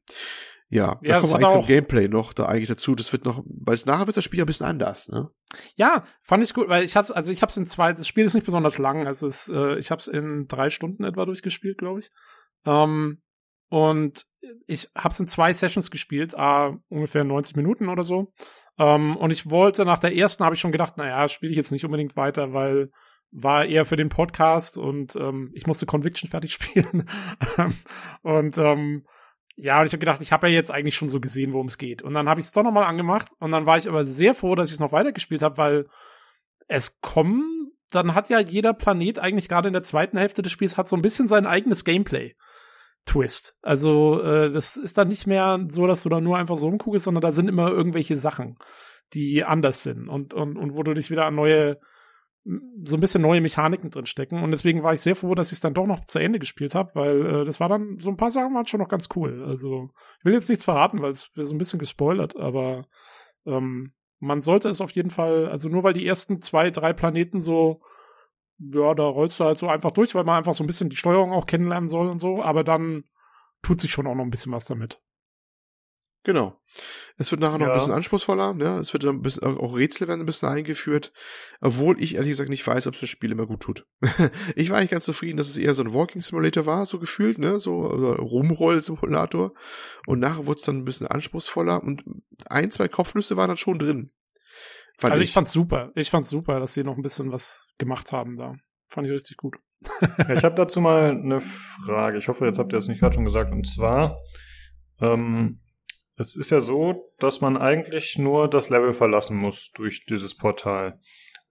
Ja, 0.68 0.98
da 1.02 1.08
Ja, 1.14 1.20
kommen 1.20 1.32
wir 1.34 1.36
eigentlich 1.36 1.52
zum 1.52 1.66
Gameplay 1.66 2.08
noch, 2.08 2.32
da 2.32 2.46
eigentlich 2.46 2.68
dazu. 2.68 2.94
Das 2.94 3.12
wird 3.12 3.24
noch, 3.26 3.44
weil 3.46 3.74
es 3.74 3.84
nachher 3.86 4.06
wird 4.06 4.16
das 4.16 4.24
Spiel 4.24 4.38
ja 4.38 4.44
ein 4.44 4.48
bisschen 4.48 4.66
anders, 4.66 5.08
ne? 5.10 5.28
Ja, 5.76 6.04
fand 6.22 6.42
ich 6.42 6.54
gut, 6.54 6.68
weil 6.68 6.82
ich 6.82 6.96
hatte, 6.96 7.14
also 7.14 7.30
ich 7.30 7.42
habe 7.42 7.50
es 7.50 7.56
in 7.56 7.66
zwei, 7.66 7.92
das 7.92 8.08
Spiel 8.08 8.24
ist 8.24 8.34
nicht 8.34 8.46
besonders 8.46 8.78
lang, 8.78 9.06
also 9.06 9.26
es, 9.28 9.48
äh, 9.48 9.78
ich 9.78 9.90
habe 9.90 10.00
es 10.00 10.08
in 10.08 10.48
drei 10.48 10.70
Stunden 10.70 11.04
etwa 11.04 11.24
durchgespielt, 11.26 11.78
glaube 11.78 12.00
ich. 12.00 12.10
Ähm, 12.64 13.18
und 13.68 14.26
ich 14.66 14.88
habe 14.96 15.08
es 15.08 15.20
in 15.20 15.28
zwei 15.28 15.52
Sessions 15.52 15.90
gespielt, 15.90 16.34
äh, 16.36 16.72
ungefähr 16.88 17.24
90 17.24 17.56
Minuten 17.56 17.88
oder 17.88 18.04
so. 18.04 18.32
Ähm, 18.78 19.16
und 19.16 19.30
ich 19.30 19.50
wollte 19.50 19.84
nach 19.84 19.98
der 19.98 20.14
ersten 20.14 20.44
habe 20.44 20.54
ich 20.54 20.60
schon 20.60 20.72
gedacht, 20.72 20.96
naja, 20.96 21.28
spiele 21.28 21.50
ich 21.50 21.56
jetzt 21.56 21.72
nicht 21.72 21.84
unbedingt 21.84 22.16
weiter, 22.16 22.52
weil 22.52 22.90
war 23.32 23.64
eher 23.64 23.84
für 23.84 23.96
den 23.96 24.08
Podcast 24.08 24.78
und 24.78 25.16
ähm, 25.16 25.50
ich 25.54 25.66
musste 25.66 25.86
Conviction 25.86 26.30
fertig 26.30 26.52
spielen. 26.54 27.08
und 28.22 28.58
ähm, 28.58 29.04
ja, 29.56 29.80
und 29.80 29.86
ich 29.86 29.92
habe 29.92 30.00
gedacht, 30.00 30.20
ich 30.20 30.32
habe 30.32 30.48
ja 30.48 30.54
jetzt 30.54 30.70
eigentlich 30.70 30.96
schon 30.96 31.08
so 31.08 31.18
gesehen, 31.18 31.52
worum 31.52 31.66
es 31.66 31.78
geht. 31.78 32.02
Und 32.02 32.14
dann 32.14 32.28
habe 32.28 32.40
ich 32.40 32.46
es 32.46 32.52
doch 32.52 32.62
nochmal 32.62 32.84
angemacht 32.84 33.28
und 33.38 33.50
dann 33.52 33.66
war 33.66 33.78
ich 33.78 33.88
aber 33.88 34.04
sehr 34.04 34.34
froh, 34.34 34.54
dass 34.54 34.68
ich 34.68 34.74
es 34.74 34.80
noch 34.80 34.92
weitergespielt 34.92 35.42
habe, 35.42 35.56
weil 35.56 35.86
es 36.68 37.00
kommen, 37.00 37.72
dann 37.90 38.14
hat 38.14 38.28
ja 38.28 38.38
jeder 38.38 38.74
Planet 38.74 39.18
eigentlich 39.18 39.48
gerade 39.48 39.68
in 39.68 39.72
der 39.72 39.82
zweiten 39.82 40.18
Hälfte 40.18 40.42
des 40.42 40.52
Spiels 40.52 40.76
hat 40.76 40.88
so 40.88 40.96
ein 40.96 41.02
bisschen 41.02 41.28
sein 41.28 41.46
eigenes 41.46 41.84
Gameplay. 41.84 42.34
Twist. 43.06 43.56
Also 43.62 44.20
äh, 44.22 44.52
das 44.52 44.76
ist 44.76 44.98
dann 44.98 45.08
nicht 45.08 45.26
mehr 45.26 45.64
so, 45.68 45.86
dass 45.86 46.02
du 46.02 46.08
da 46.08 46.20
nur 46.20 46.36
einfach 46.36 46.56
so 46.56 46.66
umguckst, 46.66 47.04
sondern 47.04 47.22
da 47.22 47.32
sind 47.32 47.48
immer 47.48 47.70
irgendwelche 47.70 48.16
Sachen, 48.16 48.58
die 49.14 49.44
anders 49.44 49.82
sind 49.82 50.08
und, 50.08 50.34
und, 50.34 50.58
und 50.58 50.74
wo 50.74 50.82
du 50.82 50.92
dich 50.92 51.10
wieder 51.10 51.24
an 51.24 51.36
neue, 51.36 51.78
so 52.84 52.96
ein 52.96 53.00
bisschen 53.00 53.22
neue 53.22 53.40
Mechaniken 53.40 53.90
drin 53.90 54.06
stecken. 54.06 54.42
Und 54.42 54.50
deswegen 54.50 54.82
war 54.82 54.92
ich 54.92 55.00
sehr 55.00 55.16
froh, 55.16 55.34
dass 55.34 55.48
ich 55.48 55.54
es 55.54 55.60
dann 55.60 55.74
doch 55.74 55.86
noch 55.86 56.04
zu 56.04 56.18
Ende 56.18 56.40
gespielt 56.40 56.74
habe, 56.74 56.90
weil 56.94 57.26
äh, 57.26 57.44
das 57.44 57.60
war 57.60 57.68
dann, 57.68 57.98
so 58.00 58.10
ein 58.10 58.16
paar 58.16 58.30
Sachen 58.30 58.54
waren 58.54 58.66
schon 58.66 58.80
noch 58.80 58.88
ganz 58.88 59.08
cool. 59.14 59.44
Also 59.44 59.90
ich 60.18 60.24
will 60.24 60.34
jetzt 60.34 60.48
nichts 60.48 60.64
verraten, 60.64 61.00
weil 61.00 61.10
es 61.10 61.30
wird 61.36 61.46
so 61.46 61.54
ein 61.54 61.58
bisschen 61.58 61.78
gespoilert, 61.78 62.36
aber 62.36 62.86
ähm, 63.46 63.92
man 64.18 64.40
sollte 64.40 64.68
es 64.68 64.80
auf 64.80 64.90
jeden 64.90 65.10
Fall, 65.10 65.46
also 65.48 65.68
nur 65.68 65.84
weil 65.84 65.92
die 65.92 66.06
ersten 66.06 66.42
zwei, 66.42 66.70
drei 66.70 66.92
Planeten 66.92 67.40
so, 67.40 67.82
ja, 68.58 68.94
da 68.94 69.04
rollst 69.04 69.38
du 69.40 69.44
halt 69.44 69.58
so 69.58 69.68
einfach 69.68 69.90
durch, 69.90 70.14
weil 70.14 70.24
man 70.24 70.36
einfach 70.38 70.54
so 70.54 70.64
ein 70.64 70.66
bisschen 70.66 70.88
die 70.90 70.96
Steuerung 70.96 71.32
auch 71.32 71.46
kennenlernen 71.46 71.88
soll 71.88 72.08
und 72.08 72.18
so, 72.18 72.42
aber 72.42 72.64
dann 72.64 73.04
tut 73.62 73.80
sich 73.80 73.90
schon 73.92 74.06
auch 74.06 74.14
noch 74.14 74.24
ein 74.24 74.30
bisschen 74.30 74.52
was 74.52 74.64
damit. 74.64 75.00
Genau. 76.24 76.60
Es 77.18 77.30
wird 77.30 77.40
nachher 77.40 77.58
noch 77.58 77.66
Ja. 77.66 77.72
ein 77.72 77.78
bisschen 77.78 77.94
anspruchsvoller, 77.94 78.52
ne? 78.52 78.78
Es 78.80 78.92
wird 78.92 79.04
dann 79.04 79.16
ein 79.16 79.22
bisschen, 79.22 79.44
auch 79.44 79.76
Rätsel 79.76 80.08
werden 80.08 80.20
ein 80.22 80.26
bisschen 80.26 80.48
eingeführt, 80.48 81.12
obwohl 81.60 82.02
ich 82.02 82.16
ehrlich 82.16 82.30
gesagt 82.30 82.50
nicht 82.50 82.66
weiß, 82.66 82.88
ob 82.88 82.94
es 82.94 83.00
das 83.00 83.08
Spiel 83.08 83.30
immer 83.30 83.46
gut 83.46 83.60
tut. 83.60 83.86
ich 84.56 84.70
war 84.70 84.78
eigentlich 84.78 84.90
ganz 84.90 85.04
zufrieden, 85.04 85.36
dass 85.36 85.48
es 85.48 85.56
eher 85.56 85.72
so 85.72 85.84
ein 85.84 85.94
Walking 85.94 86.20
Simulator 86.20 86.66
war, 86.66 86.84
so 86.84 86.98
gefühlt, 86.98 87.38
ne? 87.38 87.60
So 87.60 87.80
Rumroll-Simulator. 87.80 89.52
Und 90.08 90.18
nachher 90.18 90.46
wurde 90.46 90.58
es 90.58 90.66
dann 90.66 90.78
ein 90.78 90.84
bisschen 90.84 91.06
anspruchsvoller 91.06 91.80
und 91.82 92.02
ein, 92.50 92.72
zwei 92.72 92.88
Kopfnüsse 92.88 93.36
waren 93.36 93.48
dann 93.48 93.56
schon 93.56 93.78
drin. 93.78 94.10
Fand 94.98 95.12
also 95.12 95.24
ich 95.24 95.32
fand's 95.32 95.52
super. 95.52 95.90
Ich 95.94 96.10
fand's 96.10 96.30
super, 96.30 96.58
dass 96.58 96.74
sie 96.74 96.84
noch 96.84 96.96
ein 96.96 97.02
bisschen 97.02 97.30
was 97.30 97.68
gemacht 97.78 98.12
haben 98.12 98.36
da. 98.36 98.54
Fand 98.88 99.06
ich 99.06 99.12
richtig 99.12 99.36
gut. 99.36 99.56
Ja, 100.00 100.32
ich 100.32 100.44
habe 100.44 100.54
dazu 100.54 100.80
mal 100.80 101.10
eine 101.10 101.40
Frage. 101.40 102.18
Ich 102.18 102.28
hoffe, 102.28 102.46
jetzt 102.46 102.58
habt 102.58 102.72
ihr 102.72 102.78
es 102.78 102.88
nicht 102.88 103.00
gerade 103.00 103.14
schon 103.14 103.24
gesagt. 103.24 103.52
Und 103.52 103.66
zwar, 103.66 104.18
ähm, 105.00 105.60
es 106.16 106.36
ist 106.36 106.50
ja 106.50 106.60
so, 106.60 107.12
dass 107.18 107.42
man 107.42 107.58
eigentlich 107.58 108.18
nur 108.18 108.48
das 108.48 108.70
Level 108.70 108.94
verlassen 108.94 109.36
muss 109.36 109.70
durch 109.72 110.06
dieses 110.06 110.34
Portal. 110.34 110.98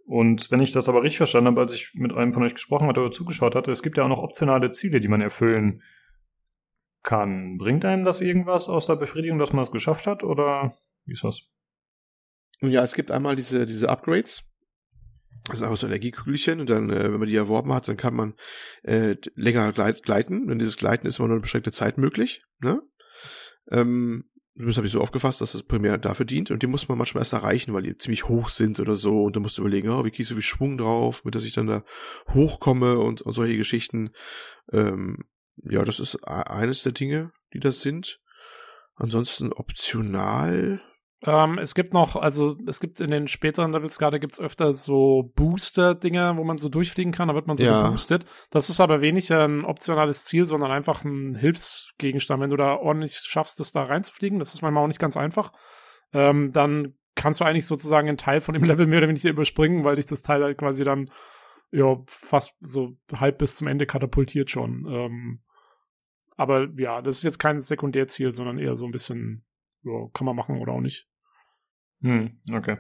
Und 0.06 0.50
wenn 0.52 0.60
ich 0.60 0.72
das 0.72 0.90
aber 0.90 1.04
richtig 1.04 1.18
verstanden 1.18 1.50
habe, 1.50 1.62
als 1.62 1.74
ich 1.74 1.92
mit 1.94 2.14
einem 2.14 2.34
von 2.34 2.44
euch 2.44 2.54
gesprochen 2.54 2.88
hatte 2.88 3.02
oder 3.02 3.12
zugeschaut 3.12 3.56
hatte, 3.56 3.72
es 3.72 3.84
gibt 3.84 3.98
ja 3.98 4.04
auch 4.04 4.10
noch 4.10 4.22
optionale 4.22 4.72
Ziele, 4.72 5.00
die 5.00 5.08
man 5.08 5.22
erfüllen 5.22 5.84
kann. 7.04 7.58
Bringt 7.58 7.86
einem 7.86 8.06
das 8.06 8.22
irgendwas 8.22 8.70
aus 8.70 8.88
der 8.88 8.96
Befriedigung, 8.96 9.38
dass 9.38 9.54
man 9.54 9.64
es 9.64 9.72
geschafft 9.72 10.08
hat? 10.08 10.24
Oder 10.24 10.76
wie 11.06 11.14
ist 11.14 11.24
das? 11.24 11.48
Ja, 12.62 12.84
es 12.84 12.96
gibt 12.96 13.12
einmal 13.12 13.36
diese, 13.36 13.66
diese 13.66 13.90
Upgrades. 13.90 14.50
Das 15.48 15.60
sind 15.60 15.68
einfach 15.68 15.80
so 15.80 15.88
Energiekügelchen 15.88 16.60
und 16.60 16.70
dann, 16.70 16.90
äh, 16.90 17.12
wenn 17.12 17.20
man 17.20 17.28
die 17.28 17.36
erworben 17.36 17.72
hat, 17.74 17.88
dann 17.88 17.98
kann 17.98 18.16
man 18.16 18.34
äh, 18.84 19.16
länger 19.36 19.72
gleit, 19.74 20.02
gleiten. 20.02 20.50
Und 20.50 20.58
dieses 20.60 20.78
Gleiten 20.78 21.06
ist 21.06 21.20
immer 21.20 21.28
nur 21.28 21.36
eine 21.36 21.42
beschränkte 21.42 21.72
Zeit 21.72 21.98
möglich. 21.98 22.42
Ne? 22.60 22.82
Ähm, 23.70 24.26
das 24.56 24.78
habe 24.78 24.88
ich 24.88 24.94
so 24.94 25.02
aufgefasst, 25.02 25.42
dass 25.42 25.52
das 25.52 25.64
primär 25.64 25.98
dafür 25.98 26.26
dient. 26.26 26.50
Und 26.50 26.64
die 26.64 26.68
muss 26.68 26.88
man 26.88 26.98
manchmal 26.98 27.22
erst 27.22 27.34
erreichen, 27.34 27.74
weil 27.74 27.84
die 27.84 27.98
ziemlich 27.98 28.28
hoch 28.28 28.50
sind 28.50 28.80
oder 28.80 28.96
so. 28.96 29.24
Und 29.24 29.36
dann 29.36 29.44
musst 29.44 29.58
du 29.58 29.62
überlegen, 29.62 29.90
oh, 29.90 30.06
wie 30.06 30.12
kriegst 30.12 30.32
du 30.32 30.38
wie 30.38 30.42
Schwung 30.42 30.78
drauf, 30.78 31.26
mit 31.26 31.36
dass 31.36 31.44
ich 31.44 31.54
dann 31.54 31.68
da 31.68 31.84
hochkomme 32.34 32.98
und, 32.98 33.22
und 33.22 33.34
solche 33.34 33.58
Geschichten. 33.58 34.12
Ähm, 34.72 35.26
ja, 35.58 35.84
das 35.84 36.00
ist 36.00 36.16
e- 36.26 36.28
eines 36.28 36.84
der 36.84 36.94
Dinge, 36.94 37.34
die 37.54 37.60
das 37.60 37.82
sind. 37.82 38.22
Ansonsten 38.96 39.52
optional. 39.52 40.82
Ähm, 41.24 41.58
es 41.58 41.74
gibt 41.76 41.94
noch, 41.94 42.16
also 42.16 42.58
es 42.68 42.80
gibt 42.80 43.00
in 43.00 43.08
den 43.10 43.28
späteren 43.28 43.72
Levels 43.72 43.98
gerade 43.98 44.20
gibt's 44.20 44.40
öfter 44.40 44.74
so 44.74 45.32
Booster-Dinger, 45.36 46.38
wo 46.38 46.44
man 46.44 46.58
so 46.58 46.70
durchfliegen 46.70 47.14
kann, 47.14 47.30
da 47.30 47.36
wird 47.36 47.48
man 47.48 47.58
so 47.58 47.64
Ja. 47.64 47.84
geboostet. 47.84 48.26
Das 48.52 48.70
ist 48.70 48.80
aber 48.80 49.02
weniger 49.02 49.46
ein 49.48 49.66
optionales 49.66 50.26
Ziel, 50.26 50.46
sondern 50.46 50.72
einfach 50.72 51.04
ein 51.04 51.36
Hilfsgegenstand. 51.36 52.42
Wenn 52.42 52.50
du 52.50 52.58
da 52.58 52.76
ordentlich 52.76 53.16
schaffst, 53.16 53.60
das 53.60 53.72
da 53.72 53.84
reinzufliegen, 53.84 54.40
das 54.40 54.54
ist 54.54 54.62
manchmal 54.62 54.84
auch 54.84 54.88
nicht 54.88 55.00
ganz 55.00 55.18
einfach, 55.18 55.52
ähm, 56.14 56.52
dann 56.52 56.94
kannst 57.16 57.40
du 57.40 57.46
eigentlich 57.46 57.66
sozusagen 57.66 58.08
einen 58.10 58.18
Teil 58.18 58.42
von 58.42 58.54
dem 58.54 58.64
Level 58.80 58.86
mehr 58.86 59.00
oder 59.00 59.08
weniger 59.08 59.30
überspringen, 59.30 59.84
weil 59.84 59.96
dich 59.96 60.06
das 60.06 60.22
Teil 60.22 60.44
halt 60.44 60.58
quasi 60.58 60.84
dann 60.84 61.10
ja 61.72 61.98
fast 62.08 62.54
so 62.60 62.98
halb 63.14 63.38
bis 63.40 63.56
zum 63.56 63.68
Ende 63.68 63.86
katapultiert 63.86 64.50
schon. 64.52 64.86
Ähm, 64.88 65.42
aber 66.38 66.68
ja, 66.78 67.02
das 67.02 67.18
ist 67.18 67.24
jetzt 67.24 67.40
kein 67.40 67.62
Sekundärziel, 67.62 68.34
sondern 68.34 68.60
eher 68.60 68.76
so 68.76 68.86
ein 68.86 68.92
bisschen, 68.92 69.46
ja, 69.86 70.10
kann 70.14 70.26
man 70.26 70.36
machen 70.36 70.60
oder 70.60 70.74
auch 70.74 70.82
nicht. 70.82 71.08
Hm, 72.02 72.42
okay. 72.52 72.78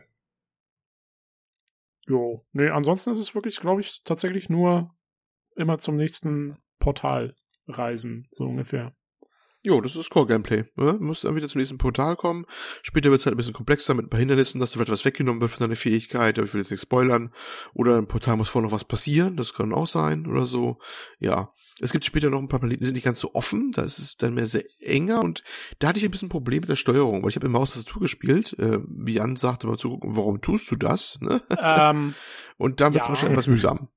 Jo, 2.07 2.43
nee, 2.51 2.69
ansonsten 2.69 3.11
ist 3.11 3.17
es 3.17 3.33
wirklich, 3.33 3.59
glaube 3.59 3.81
ich, 3.81 4.03
tatsächlich 4.03 4.49
nur 4.49 4.95
immer 5.55 5.79
zum 5.79 5.95
nächsten 5.95 6.57
Portal 6.79 7.35
reisen, 7.67 8.27
so 8.31 8.45
ungefähr. 8.45 8.95
Jo, 9.65 9.81
das 9.81 9.95
ist 9.95 10.11
Core-Gameplay. 10.11 10.65
Ne? 10.75 10.93
Du 10.93 11.03
musst 11.03 11.23
dann 11.23 11.35
wieder 11.35 11.49
zum 11.49 11.57
nächsten 11.57 11.79
Portal 11.79 12.15
kommen. 12.15 12.45
Später 12.83 13.09
wird 13.09 13.19
es 13.19 13.25
halt 13.25 13.33
ein 13.33 13.37
bisschen 13.37 13.53
komplexer 13.53 13.95
mit 13.95 14.05
ein 14.05 14.09
paar 14.09 14.19
Hindernissen, 14.19 14.61
dass 14.61 14.71
du 14.71 14.77
vielleicht 14.77 14.91
was 14.91 15.05
weggenommen 15.05 15.41
wird 15.41 15.49
von 15.49 15.61
deiner 15.61 15.75
Fähigkeit, 15.75 16.37
aber 16.37 16.45
ich 16.45 16.53
will 16.53 16.61
jetzt 16.61 16.69
nicht 16.69 16.81
spoilern. 16.81 17.33
Oder 17.73 17.97
im 17.97 18.07
Portal 18.07 18.37
muss 18.37 18.47
vorher 18.47 18.69
noch 18.69 18.75
was 18.75 18.83
passieren, 18.83 19.37
das 19.37 19.55
kann 19.55 19.73
auch 19.73 19.87
sein 19.87 20.27
oder 20.27 20.45
so. 20.45 20.77
Ja. 21.19 21.51
Es 21.81 21.91
gibt 21.91 22.05
später 22.05 22.29
noch 22.29 22.39
ein 22.39 22.47
paar 22.47 22.59
Planeten, 22.59 22.81
die 22.81 22.85
sind 22.85 22.93
nicht 22.93 23.05
ganz 23.05 23.19
so 23.19 23.33
offen, 23.33 23.71
da 23.71 23.81
ist 23.81 23.97
es 23.97 24.17
dann 24.17 24.35
mehr 24.35 24.45
sehr 24.45 24.63
enger 24.81 25.21
und 25.21 25.43
da 25.79 25.87
hatte 25.87 25.97
ich 25.97 26.05
ein 26.05 26.11
bisschen 26.11 26.29
Problem 26.29 26.61
mit 26.61 26.69
der 26.69 26.75
Steuerung, 26.75 27.23
weil 27.23 27.29
ich 27.31 27.35
habe 27.35 27.47
im 27.47 27.51
Maustastatur 27.53 28.03
gespielt, 28.03 28.57
äh, 28.59 28.79
wie 28.87 29.15
Jan 29.15 29.35
sagte 29.35 29.65
mal 29.65 29.77
zugucken, 29.77 30.15
warum 30.15 30.41
tust 30.41 30.71
du 30.71 30.75
das? 30.75 31.19
Ne? 31.21 31.41
Ähm, 31.59 32.13
und 32.57 32.81
dann 32.81 32.93
wird 32.93 33.09
es 33.09 33.21
ja. 33.21 33.25
ja. 33.25 33.31
etwas 33.31 33.47
mühsam. 33.47 33.89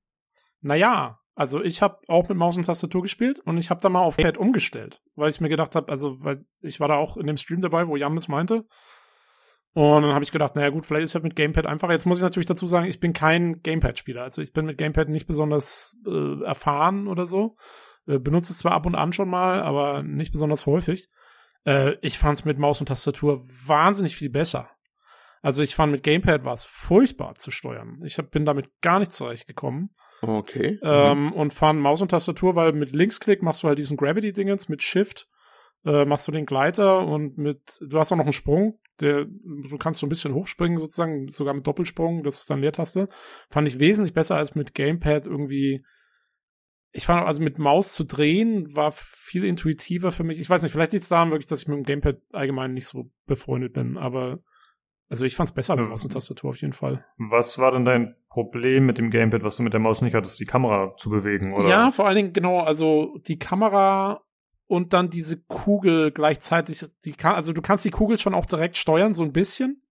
Naja, 0.61 1.19
also 1.39 1.63
ich 1.63 1.81
habe 1.81 1.99
auch 2.09 2.27
mit 2.27 2.37
Maus 2.37 2.57
und 2.57 2.65
Tastatur 2.65 3.01
gespielt 3.01 3.39
und 3.39 3.57
ich 3.57 3.69
habe 3.69 3.79
da 3.79 3.87
mal 3.87 4.01
auf 4.01 4.17
Pad 4.17 4.37
umgestellt, 4.37 5.01
weil 5.15 5.29
ich 5.29 5.39
mir 5.39 5.47
gedacht 5.47 5.73
habe, 5.73 5.89
also 5.89 6.21
weil 6.21 6.43
ich 6.59 6.81
war 6.81 6.89
da 6.89 6.95
auch 6.95 7.15
in 7.15 7.27
dem 7.27 7.37
Stream 7.37 7.61
dabei, 7.61 7.87
wo 7.87 7.95
Jan 7.95 8.13
das 8.13 8.27
meinte. 8.27 8.65
Und 9.71 10.01
dann 10.01 10.11
habe 10.11 10.25
ich 10.25 10.33
gedacht, 10.33 10.57
naja 10.57 10.67
gut, 10.67 10.85
vielleicht 10.85 11.05
ist 11.05 11.13
ja 11.13 11.21
mit 11.21 11.37
Gamepad 11.37 11.65
einfacher. 11.65 11.93
Jetzt 11.93 12.05
muss 12.05 12.17
ich 12.17 12.23
natürlich 12.23 12.47
dazu 12.49 12.67
sagen, 12.67 12.87
ich 12.87 12.99
bin 12.99 13.13
kein 13.13 13.61
Gamepad-Spieler. 13.61 14.23
Also 14.23 14.41
ich 14.41 14.51
bin 14.51 14.65
mit 14.65 14.77
Gamepad 14.77 15.07
nicht 15.07 15.27
besonders 15.27 15.95
äh, 16.05 16.43
erfahren 16.43 17.07
oder 17.07 17.25
so. 17.25 17.55
Äh, 18.05 18.19
benutze 18.19 18.51
es 18.51 18.57
zwar 18.57 18.73
ab 18.73 18.85
und 18.85 18.95
an 18.95 19.13
schon 19.13 19.29
mal, 19.29 19.61
aber 19.61 20.03
nicht 20.03 20.33
besonders 20.33 20.65
häufig. 20.65 21.07
Äh, 21.63 21.95
ich 22.01 22.17
fand 22.17 22.37
es 22.37 22.43
mit 22.43 22.59
Maus 22.59 22.81
und 22.81 22.87
Tastatur 22.87 23.45
wahnsinnig 23.65 24.17
viel 24.17 24.29
besser. 24.29 24.69
Also 25.41 25.61
ich 25.61 25.73
fand 25.73 25.93
mit 25.93 26.03
Gamepad 26.03 26.43
war 26.43 26.53
es 26.53 26.65
furchtbar 26.65 27.35
zu 27.35 27.49
steuern. 27.49 28.01
Ich 28.03 28.17
hab, 28.17 28.29
bin 28.29 28.43
damit 28.43 28.81
gar 28.81 28.99
nicht 28.99 29.13
zurechtgekommen. 29.13 29.95
Okay. 30.21 30.79
Ähm, 30.83 31.33
und 31.33 31.53
fand 31.53 31.79
Maus 31.79 32.01
und 32.01 32.09
Tastatur, 32.11 32.55
weil 32.55 32.73
mit 32.73 32.93
Linksklick 32.93 33.41
machst 33.41 33.63
du 33.63 33.67
halt 33.67 33.77
diesen 33.77 33.97
Gravity-Dingens, 33.97 34.69
mit 34.69 34.83
Shift 34.83 35.27
äh, 35.85 36.05
machst 36.05 36.27
du 36.27 36.31
den 36.31 36.45
Gleiter 36.45 37.05
und 37.05 37.37
mit, 37.37 37.79
du 37.81 37.99
hast 37.99 38.11
auch 38.11 38.17
noch 38.17 38.25
einen 38.25 38.33
Sprung, 38.33 38.79
der, 38.99 39.25
du 39.25 39.77
kannst 39.77 40.01
so 40.01 40.05
ein 40.05 40.09
bisschen 40.09 40.33
hochspringen 40.33 40.77
sozusagen, 40.77 41.29
sogar 41.29 41.53
mit 41.53 41.65
Doppelsprung, 41.65 42.23
das 42.23 42.39
ist 42.39 42.49
dann 42.49 42.59
Leertaste. 42.59 43.07
Fand 43.49 43.67
ich 43.67 43.79
wesentlich 43.79 44.13
besser 44.13 44.35
als 44.35 44.55
mit 44.55 44.73
Gamepad 44.73 45.25
irgendwie. 45.25 45.83
Ich 46.91 47.05
fand 47.05 47.25
also 47.25 47.43
mit 47.43 47.59
Maus 47.59 47.93
zu 47.93 48.03
drehen 48.03 48.75
war 48.75 48.91
viel 48.91 49.45
intuitiver 49.45 50.11
für 50.11 50.23
mich. 50.23 50.39
Ich 50.39 50.49
weiß 50.49 50.63
nicht, 50.63 50.71
vielleicht 50.71 50.93
liegt 50.93 51.03
es 51.03 51.09
daran 51.09 51.29
wirklich, 51.31 51.47
dass 51.47 51.61
ich 51.61 51.67
mit 51.67 51.77
dem 51.77 51.83
Gamepad 51.83 52.17
allgemein 52.33 52.73
nicht 52.73 52.87
so 52.87 53.11
befreundet 53.25 53.73
bin, 53.73 53.97
aber 53.97 54.39
also 55.09 55.25
ich 55.25 55.35
fand's 55.35 55.51
besser 55.51 55.75
mit 55.75 55.85
Ja. 55.85 55.89
Maus 55.89 56.03
und 56.03 56.13
Tastatur 56.13 56.51
auf 56.51 56.61
jeden 56.61 56.73
Fall. 56.73 57.03
Was 57.17 57.59
war 57.59 57.71
denn 57.71 57.85
dein 57.85 58.15
Problem 58.29 58.85
mit 58.85 58.97
dem 58.97 59.09
Gamepad, 59.09 59.43
was 59.43 59.57
du 59.57 59.63
mit 59.63 59.73
der 59.73 59.79
Maus 59.79 60.01
nicht 60.01 60.13
hattest, 60.13 60.39
die 60.39 60.45
Kamera 60.45 60.95
zu 60.95 61.09
bewegen, 61.09 61.53
oder? 61.53 61.67
Ja, 61.67 61.91
vor 61.91 62.05
allen 62.05 62.15
Dingen, 62.15 62.33
genau, 62.33 62.59
also 62.59 63.17
die 63.27 63.39
Kamera 63.39 64.21
und 64.67 64.93
dann 64.93 65.09
diese 65.09 65.41
Kugel 65.41 66.11
gleichzeitig, 66.11 66.85
die 67.03 67.13
kann, 67.13 67.33
also 67.33 67.53
du 67.53 67.61
kannst 67.61 67.85
die 67.85 67.89
Kugel 67.89 68.19
schon 68.19 68.35
auch 68.35 68.45
direkt 68.45 68.77
steuern, 68.77 69.15
so 69.15 69.23
ein 69.23 69.31
bisschen. 69.33 69.81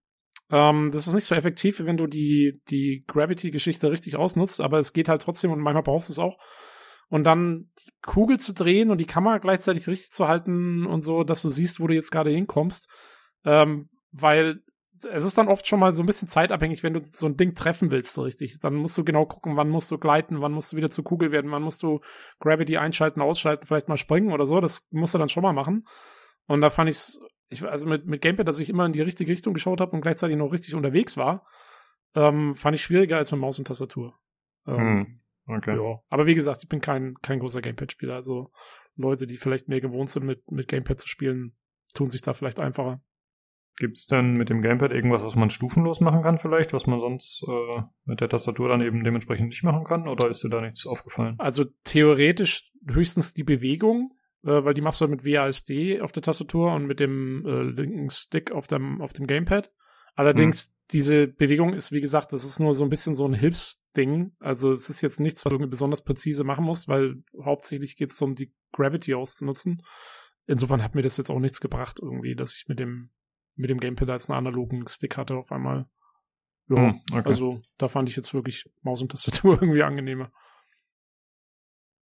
Ähm, 0.51 0.91
das 0.93 1.09
ist 1.09 1.15
nicht 1.15 1.25
so 1.25 1.35
effektiv, 1.35 1.81
wie 1.81 1.87
wenn 1.87 1.97
du 1.97 2.07
die, 2.07 2.63
die 2.71 3.05
Gravity-Geschichte 3.09 3.91
richtig 3.91 4.17
ausnutzt, 4.17 4.61
aber 4.61 4.79
es 4.79 4.93
geht 4.93 5.09
halt 5.09 5.21
trotzdem 5.21 5.51
und 5.51 5.59
manchmal 5.61 5.83
brauchst 5.83 6.09
du 6.09 6.13
es 6.13 6.19
auch. 6.21 6.39
Und 7.11 7.25
dann 7.25 7.71
die 7.79 7.91
Kugel 8.03 8.39
zu 8.39 8.55
drehen 8.55 8.91
und 8.91 8.99
die 8.99 9.07
Kamera 9.07 9.39
gleichzeitig 9.39 9.89
richtig 9.89 10.13
zu 10.13 10.29
halten 10.29 10.87
und 10.87 11.03
so, 11.03 11.25
dass 11.25 11.43
du 11.43 11.49
siehst, 11.49 11.81
wo 11.81 11.87
du 11.87 11.95
jetzt 11.95 12.13
gerade 12.13 12.31
hinkommst. 12.31 12.89
Ähm, 13.45 13.89
weil 14.13 14.63
es 15.05 15.25
ist 15.25 15.39
dann 15.39 15.49
oft 15.49 15.67
schon 15.67 15.81
mal 15.81 15.93
so 15.93 16.03
ein 16.03 16.07
bisschen 16.07 16.29
zeitabhängig, 16.29 16.83
wenn 16.83 16.95
du 16.95 17.01
so 17.03 17.27
ein 17.27 17.37
Ding 17.37 17.55
treffen 17.55 17.91
willst, 17.91 18.15
so 18.15 18.23
richtig. 18.23 18.59
Dann 18.61 18.75
musst 18.75 18.97
du 18.99 19.05
genau 19.05 19.27
gucken, 19.27 19.57
wann 19.57 19.69
musst 19.69 19.91
du 19.91 19.99
gleiten, 19.99 20.41
wann 20.41 20.53
musst 20.53 20.73
du 20.73 20.77
wieder 20.77 20.91
zur 20.91 21.05
Kugel 21.05 21.33
werden, 21.33 21.51
wann 21.51 21.63
musst 21.63 21.83
du 21.83 22.01
Gravity 22.41 22.77
einschalten, 22.77 23.21
ausschalten, 23.21 23.67
vielleicht 23.67 23.89
mal 23.89 23.97
springen 23.97 24.33
oder 24.33 24.47
so. 24.47 24.61
Das 24.61 24.89
musst 24.91 25.15
du 25.15 25.19
dann 25.19 25.29
schon 25.29 25.43
mal 25.43 25.53
machen. 25.53 25.87
Und 26.47 26.61
da 26.61 26.71
fand 26.71 26.91
ich's, 26.91 27.21
ich, 27.49 27.65
also 27.65 27.87
mit, 27.87 28.07
mit 28.07 28.23
Gamepad, 28.23 28.49
dass 28.49 28.59
ich 28.59 28.69
immer 28.69 28.87
in 28.87 28.93
die 28.93 29.03
richtige 29.03 29.33
Richtung 29.33 29.55
geschaut 29.55 29.81
habe 29.81 29.93
und 29.93 30.01
gleichzeitig 30.01 30.37
noch 30.37 30.53
richtig 30.53 30.75
unterwegs 30.75 31.17
war, 31.17 31.47
ähm, 32.15 32.55
fand 32.55 32.75
ich 32.75 32.83
schwieriger 32.83 33.19
als 33.19 33.31
mit 33.33 33.41
Maus 33.41 33.59
und 33.59 33.67
Tastatur. 33.67 34.19
Ähm, 34.67 35.21
Hm, 35.47 35.57
okay. 35.57 35.77
ja. 35.77 36.01
Aber 36.09 36.27
wie 36.27 36.35
gesagt, 36.35 36.63
ich 36.63 36.69
bin 36.69 36.81
kein, 36.81 37.15
kein 37.23 37.39
großer 37.39 37.61
Gamepad-Spieler. 37.61 38.15
Also 38.15 38.51
Leute, 38.97 39.27
die 39.27 39.37
vielleicht 39.37 39.69
mehr 39.69 39.81
gewohnt 39.81 40.11
sind, 40.11 40.25
mit, 40.25 40.51
mit 40.51 40.69
Gamepad 40.69 41.01
zu 41.01 41.09
spielen, 41.09 41.57
tun 41.95 42.07
sich 42.07 42.23
da 42.23 42.35
vielleicht 42.35 42.61
einfacher. 42.61 43.01
Gibt's 43.79 44.07
denn 44.07 44.35
mit 44.35 44.51
dem 44.51 44.61
Gamepad 44.61 44.93
irgendwas, 44.93 45.23
was 45.23 45.37
man 45.37 45.51
stufenlos 45.51 46.01
machen 46.01 46.23
kann 46.23 46.39
vielleicht, 46.39 46.73
was 46.73 46.87
man 46.87 47.01
sonst 47.01 47.45
äh, 47.47 47.83
mit 48.05 48.21
der 48.21 48.29
Tastatur 48.29 48.69
dann 48.69 48.81
eben 48.81 49.05
dementsprechend 49.05 49.49
nicht 49.49 49.63
machen 49.63 49.85
kann? 49.85 50.09
Oder 50.09 50.29
ist 50.29 50.43
dir 50.43 50.49
da 50.49 50.61
nichts 50.61 50.87
aufgefallen? 50.87 51.37
Also 51.39 51.65
theoretisch 51.85 52.73
höchstens 52.87 53.35
die 53.35 53.45
Bewegung, 53.45 54.13
äh, 54.45 54.65
weil 54.65 54.75
die 54.75 54.81
machst 54.81 55.01
du 55.01 55.07
halt 55.07 55.13
mit 55.13 55.25
WASD 55.25 56.01
auf 56.01 56.13
der 56.13 56.23
Tastatur 56.23 56.75
und 56.75 56.87
mit 56.87 56.99
dem 56.99 57.47
äh, 57.47 57.63
linken 57.63 58.11
Stick 58.11 58.51
auf 58.51 58.67
dem, 58.67 59.01
auf 59.01 59.13
dem 59.13 59.27
Gamepad. 59.27 59.71
Allerdings, 60.19 60.75
diese 60.91 61.29
Bewegung 61.29 61.75
ist, 61.75 61.93
wie 61.93 62.01
gesagt, 62.01 62.33
das 62.33 62.43
ist 62.43 62.59
nur 62.59 62.75
so 62.75 62.83
ein 62.83 62.91
bisschen 62.91 63.15
so 63.15 63.25
ein 63.25 63.35
Hilfsding. 63.35 64.33
Also 64.41 64.73
es 64.73 64.89
ist 64.89 65.01
jetzt 65.01 65.21
nichts, 65.21 65.45
was 65.45 65.51
du 65.51 65.57
irgendwie 65.57 65.71
besonders 65.71 66.03
präzise 66.03 66.43
machen 66.43 66.65
musst, 66.65 66.89
weil 66.89 67.23
hauptsächlich 67.41 67.97
geht 67.97 68.11
es 68.11 68.21
um 68.21 68.35
die 68.35 68.53
Gravity 68.73 69.15
auszunutzen. 69.15 69.83
Insofern 70.49 70.83
hat 70.83 70.97
mir 70.97 71.03
das 71.03 71.19
jetzt 71.19 71.31
auch 71.31 71.39
nichts 71.39 71.61
gebracht, 71.61 72.01
irgendwie, 72.03 72.35
dass 72.35 72.57
ich 72.57 72.67
mit 72.67 72.81
dem, 72.81 73.11
mit 73.59 73.69
dem 73.71 73.81
Gamepad 73.81 74.09
als 74.09 74.31
einen 74.31 74.39
analogen 74.39 74.87
Stick 74.87 75.17
hatte 75.17 75.37
auf 75.37 75.53
einmal. 75.53 75.89
Ja, 76.69 76.77
Hm, 76.77 77.01
okay. 77.13 77.23
also 77.29 77.61
da 77.79 77.89
fand 77.89 78.09
ich 78.09 78.17
jetzt 78.17 78.33
wirklich 78.35 78.71
Maus 78.83 79.01
und 79.03 79.11
Tastatur 79.11 79.55
irgendwie 79.63 79.83
angenehmer. 79.83 80.31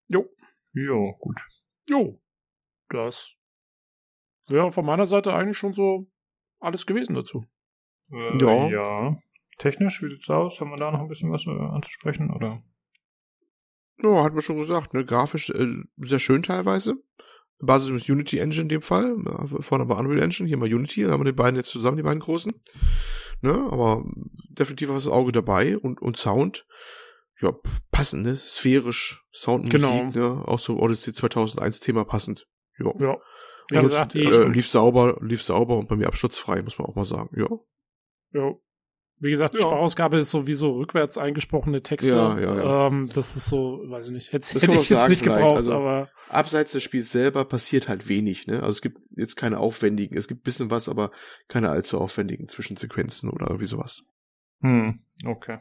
Jo. 0.07 0.25
Jo, 0.73 1.15
gut. 1.19 1.39
Jo, 1.89 2.21
das 2.89 3.35
wäre 4.47 4.71
von 4.71 4.85
meiner 4.85 5.05
Seite 5.05 5.33
eigentlich 5.33 5.57
schon 5.57 5.73
so 5.73 6.07
alles 6.59 6.85
gewesen 6.85 7.13
dazu. 7.15 7.45
Äh, 8.11 8.37
Ja. 8.37 8.67
ja. 8.69 9.17
Technisch, 9.57 10.01
wie 10.01 10.07
sieht's 10.09 10.29
aus? 10.29 10.59
Haben 10.61 10.69
wir 10.71 10.77
da 10.77 10.91
noch 10.91 11.01
ein 11.01 11.07
bisschen 11.07 11.31
was 11.31 11.45
äh, 11.45 11.49
anzusprechen? 11.51 12.31
Oder? 12.31 12.63
Ja, 14.01 14.23
hat 14.23 14.33
man 14.33 14.41
schon 14.41 14.57
gesagt, 14.57 14.93
ne? 14.93 15.03
Grafisch 15.05 15.49
äh, 15.49 15.83
sehr 15.97 16.19
schön 16.19 16.43
teilweise. 16.43 16.95
Basis 17.61 17.89
ist 17.89 18.09
Unity 18.09 18.39
Engine 18.39 18.63
in 18.63 18.69
dem 18.69 18.81
Fall. 18.81 19.15
Ja, 19.25 19.45
Vorne 19.61 19.89
war 19.89 19.97
Unreal 19.97 20.21
Engine, 20.21 20.47
hier 20.47 20.57
mal 20.57 20.73
Unity, 20.73 21.03
da 21.03 21.11
haben 21.11 21.21
wir 21.21 21.31
die 21.31 21.35
beiden 21.35 21.55
jetzt 21.55 21.69
zusammen, 21.69 21.97
die 21.97 22.03
beiden 22.03 22.21
großen. 22.21 22.53
Ne? 23.41 23.67
Aber 23.71 24.05
definitiv 24.49 24.89
war 24.89 24.95
das 24.95 25.07
Auge 25.07 25.31
dabei 25.31 25.77
und, 25.77 26.01
und 26.01 26.17
Sound. 26.17 26.65
Ja, 27.41 27.53
passend, 27.91 28.23
ne? 28.23 28.35
Sphärisch, 28.35 29.23
Sound, 29.31 29.69
Genau. 29.69 30.03
Musik, 30.03 30.15
ne? 30.15 30.43
Auch 30.45 30.59
so 30.59 30.77
Odyssey 30.77 31.13
2001 31.13 31.79
Thema 31.79 32.03
passend. 32.03 32.47
Ja. 32.77 32.91
Ja. 32.99 33.17
Und, 33.71 33.81
gesagt, 33.83 34.15
äh, 34.15 34.47
lief 34.47 34.67
sauber, 34.67 35.17
lief 35.21 35.43
sauber 35.43 35.77
und 35.77 35.87
bei 35.87 35.95
mir 35.95 36.07
absturzfrei, 36.07 36.61
muss 36.63 36.77
man 36.79 36.87
auch 36.87 36.95
mal 36.95 37.05
sagen. 37.05 37.29
Ja. 37.39 37.47
ja. 38.33 38.53
Wie 39.21 39.29
gesagt, 39.31 39.53
die 39.53 39.57
Ja. 39.57 39.63
Sprachausgabe 39.63 40.17
ist 40.17 40.31
sowieso 40.31 40.71
rückwärts 40.71 41.17
eingesprochene 41.17 41.81
Texte. 41.83 42.15
Ja, 42.15 42.39
ja, 42.39 42.55
ja. 42.55 42.87
Ähm, 42.87 43.09
das 43.13 43.35
ist 43.35 43.47
so, 43.47 43.81
weiß 43.87 44.07
ich 44.07 44.13
nicht. 44.13 44.31
Hätte, 44.31 44.47
hätte 44.59 44.65
ich 44.73 44.89
jetzt 44.89 45.01
sagen 45.01 45.09
nicht 45.09 45.23
vielleicht. 45.23 45.39
gebraucht, 45.39 45.57
Also- 45.57 45.73
aber 45.73 46.09
Abseits 46.29 46.71
des 46.73 46.83
Spiels 46.83 47.11
selber 47.11 47.43
passiert 47.43 47.89
halt 47.89 48.07
wenig, 48.07 48.47
ne? 48.47 48.57
Also 48.59 48.69
es 48.69 48.81
gibt 48.81 48.99
jetzt 49.17 49.35
keine 49.35 49.59
aufwendigen, 49.59 50.15
es 50.15 50.27
gibt 50.27 50.43
bisschen 50.43 50.69
was, 50.71 50.87
aber 50.87 51.11
keine 51.47 51.69
allzu 51.69 51.99
aufwendigen 51.99 52.47
Zwischensequenzen 52.47 53.29
oder 53.29 53.47
irgendwie 53.47 53.65
sowas. 53.65 54.05
Hm, 54.61 54.99
okay. 55.25 55.57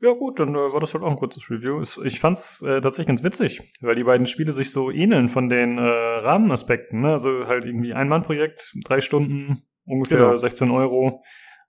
Ja 0.00 0.12
gut, 0.12 0.40
dann 0.40 0.54
äh, 0.54 0.58
war 0.72 0.80
das 0.80 0.92
halt 0.94 1.04
auch 1.04 1.10
ein 1.10 1.16
kurzes 1.16 1.48
Review. 1.50 1.80
Ist- 1.80 2.00
Ich 2.04 2.18
fand's 2.20 2.60
äh, 2.62 2.80
tatsächlich 2.80 3.06
ganz 3.08 3.22
witzig, 3.22 3.62
weil 3.80 3.94
die 3.94 4.04
beiden 4.04 4.26
Spiele 4.26 4.52
sich 4.52 4.70
so 4.72 4.90
ähneln 4.90 5.28
von 5.28 5.48
den 5.48 5.78
äh, 5.78 5.80
Rahmenaspekten. 5.82 7.02
Ne? 7.02 7.12
Also 7.12 7.46
halt 7.46 7.64
irgendwie 7.64 7.92
ein 7.94 8.08
Mann-Projekt, 8.08 8.72
drei 8.84 9.00
Stunden, 9.00 9.62
ungefähr 9.84 10.18
Genau. 10.18 10.36
16 10.36 10.70
Euro. 10.70 11.22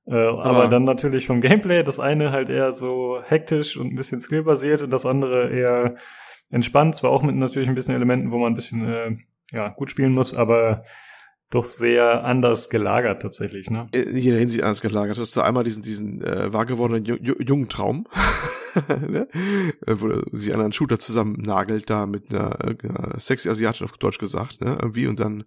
Äh, 0.07 0.15
aber, 0.15 0.67
dann 0.67 0.83
natürlich 0.83 1.25
vom 1.25 1.41
Gameplay, 1.41 1.83
das 1.83 1.99
eine 1.99 2.31
halt 2.31 2.49
eher 2.49 2.73
so 2.73 3.19
hektisch 3.23 3.77
und 3.77 3.87
ein 3.87 3.95
bisschen 3.95 4.19
skillbasiert 4.19 4.81
und 4.81 4.91
das 4.91 5.05
andere 5.05 5.49
eher 5.49 5.95
entspannt. 6.51 6.95
Zwar 6.95 7.11
auch 7.11 7.23
mit 7.23 7.35
natürlich 7.35 7.69
ein 7.69 7.75
bisschen 7.75 7.95
Elementen, 7.95 8.31
wo 8.31 8.37
man 8.37 8.53
ein 8.53 8.55
bisschen 8.55 8.87
äh, 8.87 9.17
ja, 9.51 9.69
gut 9.69 9.89
spielen 9.89 10.13
muss, 10.13 10.35
aber 10.35 10.83
doch 11.51 11.65
sehr 11.65 12.23
anders 12.23 12.69
gelagert 12.69 13.21
tatsächlich. 13.21 13.69
Ne? 13.69 13.87
In 13.91 14.17
jeder 14.17 14.37
Hinsicht 14.37 14.63
anders 14.63 14.81
gelagert. 14.81 15.17
Hast 15.17 15.35
du 15.35 15.41
einmal 15.41 15.63
diesen, 15.63 15.83
diesen 15.83 16.21
äh, 16.23 16.51
wahr 16.51 16.65
gewordenen 16.65 17.05
Ju 17.05 17.15
Ju 17.15 17.35
jungen 17.39 17.69
Traum, 17.69 18.07
ne? 19.07 19.27
Äh, 19.85 19.95
wo 19.95 20.21
sie 20.31 20.53
an 20.53 20.61
einen 20.61 20.73
Shooter 20.73 20.99
zusammen 20.99 21.41
nagelt, 21.41 21.89
da 21.89 22.05
mit 22.07 22.33
einer, 22.33 22.59
äh, 22.61 22.75
einer 22.87 23.19
sexy 23.19 23.49
Asiatin 23.49 23.85
auf 23.85 23.93
Deutsch 23.93 24.17
gesagt, 24.17 24.61
ne? 24.61 24.77
Irgendwie 24.81 25.07
und 25.07 25.19
dann 25.19 25.45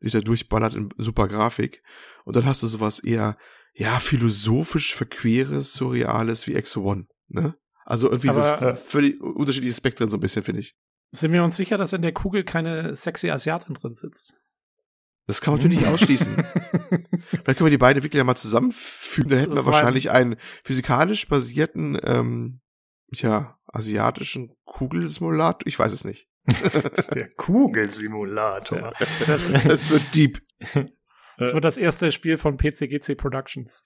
sich 0.00 0.12
da 0.12 0.20
durchballert 0.20 0.74
in 0.74 0.88
super 0.98 1.28
Grafik. 1.28 1.80
Und 2.24 2.36
dann 2.36 2.44
hast 2.44 2.62
du 2.62 2.66
sowas 2.66 2.98
eher, 2.98 3.36
ja, 3.76 3.98
philosophisch 3.98 4.94
verqueres, 4.94 5.74
surreales 5.74 6.46
wie 6.46 6.54
Exo 6.54 6.82
One, 6.82 7.06
ne? 7.28 7.54
Also 7.84 8.08
irgendwie 8.10 8.30
Aber, 8.30 8.58
so 8.58 8.64
äh, 8.64 8.74
völlig 8.74 9.20
unterschiedliche 9.20 9.74
Spektren 9.74 10.10
so 10.10 10.16
ein 10.16 10.20
bisschen, 10.20 10.42
finde 10.42 10.60
ich. 10.60 10.74
sind 11.12 11.32
wir 11.32 11.44
uns 11.44 11.56
sicher, 11.56 11.78
dass 11.78 11.92
in 11.92 12.02
der 12.02 12.12
Kugel 12.12 12.42
keine 12.42 12.96
sexy 12.96 13.30
Asiatin 13.30 13.74
drin 13.74 13.94
sitzt? 13.94 14.34
Das 15.26 15.40
kann 15.40 15.52
man 15.52 15.60
natürlich 15.60 15.80
nicht 15.80 15.88
ausschließen. 15.88 16.34
Vielleicht 17.26 17.44
können 17.46 17.66
wir 17.66 17.70
die 17.70 17.78
beiden 17.78 18.02
wirklich 18.02 18.18
ja 18.18 18.24
mal 18.24 18.36
zusammenfügen, 18.36 19.30
dann 19.30 19.38
hätten 19.40 19.54
Das 19.54 19.66
wir 19.66 19.72
wahrscheinlich 19.72 20.10
einen 20.10 20.36
physikalisch 20.64 21.28
basierten, 21.28 21.98
ähm, 22.02 22.60
ja, 23.12 23.58
asiatischen 23.66 24.52
Kugelsimulator. 24.64 25.66
Ich 25.66 25.78
weiß 25.78 25.92
es 25.92 26.04
nicht. 26.04 26.28
Der 27.14 27.28
Kugelsimulator. 27.34 28.92
Das, 29.26 29.52
das 29.52 29.90
wird 29.90 30.14
deep. 30.14 30.40
Das 31.38 31.52
wird 31.54 31.64
das 31.64 31.76
erste 31.76 32.12
Spiel 32.12 32.36
von 32.36 32.56
PCGC 32.56 33.14
Productions. 33.14 33.84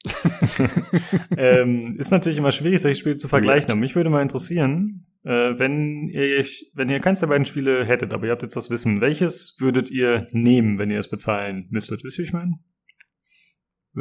ähm, 1.37 1.95
ist 1.99 2.11
natürlich 2.11 2.39
immer 2.39 2.53
schwierig, 2.53 2.81
solche 2.81 3.01
Spiele 3.01 3.17
zu 3.17 3.29
vergleichen. 3.29 3.71
Aber 3.71 3.81
mich 3.81 3.97
würde 3.97 4.11
mal 4.11 4.23
interessieren, 4.23 5.07
äh, 5.25 5.59
wenn 5.59 6.09
ihr 6.09 6.47
wenn 6.75 6.89
ihr 6.89 7.01
keins 7.01 7.21
der 7.21 7.27
beiden 7.27 7.45
Spiele 7.45 7.85
hättet, 7.85 8.13
aber 8.13 8.27
ihr 8.27 8.33
habt 8.33 8.43
jetzt 8.43 8.57
das 8.57 8.71
Wissen, 8.71 9.01
welches 9.01 9.57
würdet 9.59 9.91
ihr 9.91 10.27
nehmen, 10.31 10.79
wenn 10.79 10.91
ihr 10.91 10.99
es 10.99 11.11
bezahlen 11.11 11.67
müsstet? 11.71 12.05
Wisst 12.05 12.19
ihr, 12.19 12.23
wie 12.23 12.29
ich 12.29 12.33
meine? 12.33 12.55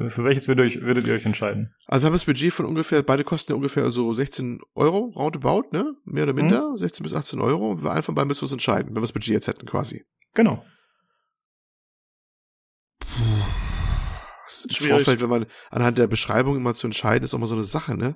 Für 0.10 0.24
welches 0.24 0.48
würdet 0.48 0.66
ihr, 0.66 0.68
euch, 0.68 0.86
würdet 0.86 1.08
ihr 1.08 1.16
euch 1.16 1.26
entscheiden? 1.26 1.74
Also 1.88 2.04
wir 2.04 2.08
haben 2.08 2.14
das 2.14 2.26
Budget 2.26 2.54
von 2.54 2.68
ungefähr, 2.68 3.02
beide 3.02 3.24
kosten 3.24 3.54
ja 3.54 3.56
ungefähr 3.56 3.90
so 3.90 4.14
16 4.14 4.60
Euro, 4.76 5.12
roundabout, 5.16 5.70
ne? 5.72 5.96
Mehr 6.06 6.24
oder 6.24 6.34
minder, 6.34 6.70
mhm. 6.70 6.78
16 6.78 7.04
bis 7.04 7.16
18 7.16 7.40
Euro. 7.40 7.72
Und 7.72 7.84
wir 7.84 7.92
einfach 7.92 8.14
beiden 8.14 8.28
müssen 8.28 8.46
uns 8.46 8.52
entscheiden, 8.52 8.90
wenn 8.90 8.98
wir 8.98 9.02
das 9.02 9.14
Budget 9.14 9.34
jetzt 9.34 9.48
hätten 9.48 9.66
quasi. 9.66 10.06
Genau. 10.36 10.64
Im 14.66 14.88
Vorfeld, 14.88 15.22
wenn 15.22 15.30
man 15.30 15.46
anhand 15.70 15.98
der 15.98 16.08
Beschreibung 16.08 16.56
immer 16.56 16.74
zu 16.74 16.88
entscheiden, 16.88 17.24
ist 17.24 17.34
auch 17.34 17.40
mal 17.40 17.48
so 17.48 17.56
eine 17.56 17.64
Sache, 17.64 17.96
ne? 17.98 18.16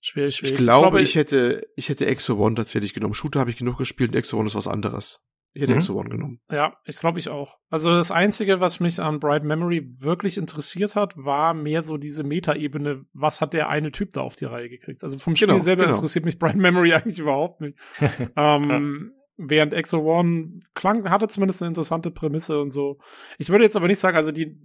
Schwierig, 0.00 0.36
schwierig. 0.36 0.58
Ich 0.58 0.64
glaube, 0.64 0.84
ich, 0.84 0.90
glaube, 0.90 1.02
ich 1.02 1.14
hätte, 1.14 1.66
ich 1.76 1.88
hätte 1.88 2.06
Exo 2.06 2.36
One 2.36 2.54
tatsächlich 2.54 2.92
genommen. 2.92 3.14
Shooter 3.14 3.40
habe 3.40 3.50
ich 3.50 3.56
genug 3.56 3.78
gespielt 3.78 4.10
und 4.10 4.16
Exo 4.16 4.36
One 4.36 4.46
ist 4.46 4.54
was 4.54 4.68
anderes. 4.68 5.20
Ich 5.54 5.62
hätte 5.62 5.72
mhm. 5.72 5.78
Exo 5.78 5.94
One 5.94 6.10
genommen. 6.10 6.40
Ja, 6.50 6.76
ich 6.84 6.98
glaube 6.98 7.20
ich 7.20 7.28
auch. 7.28 7.58
Also 7.70 7.90
das 7.90 8.10
Einzige, 8.10 8.60
was 8.60 8.80
mich 8.80 9.00
an 9.00 9.20
Bright 9.20 9.44
Memory 9.44 9.88
wirklich 10.00 10.36
interessiert 10.36 10.94
hat, 10.96 11.16
war 11.16 11.54
mehr 11.54 11.82
so 11.84 11.96
diese 11.96 12.24
Metaebene, 12.24 13.06
was 13.12 13.40
hat 13.40 13.54
der 13.54 13.68
eine 13.68 13.92
Typ 13.92 14.12
da 14.12 14.22
auf 14.22 14.34
die 14.34 14.46
Reihe 14.46 14.68
gekriegt. 14.68 15.02
Also 15.04 15.18
vom 15.18 15.36
Spiel 15.36 15.48
genau, 15.48 15.60
selber 15.60 15.84
genau. 15.84 15.94
interessiert 15.94 16.24
mich 16.24 16.38
Bright 16.38 16.56
Memory 16.56 16.92
eigentlich 16.94 17.20
überhaupt 17.20 17.60
nicht. 17.60 17.78
ähm, 18.36 19.12
während 19.36 19.74
Exo 19.74 19.98
One 19.98 20.60
klang, 20.74 21.08
hatte 21.08 21.28
zumindest 21.28 21.62
eine 21.62 21.68
interessante 21.68 22.10
Prämisse 22.10 22.60
und 22.60 22.70
so. 22.70 22.98
Ich 23.38 23.48
würde 23.48 23.64
jetzt 23.64 23.76
aber 23.76 23.86
nicht 23.86 23.98
sagen, 23.98 24.16
also 24.16 24.32
die 24.32 24.60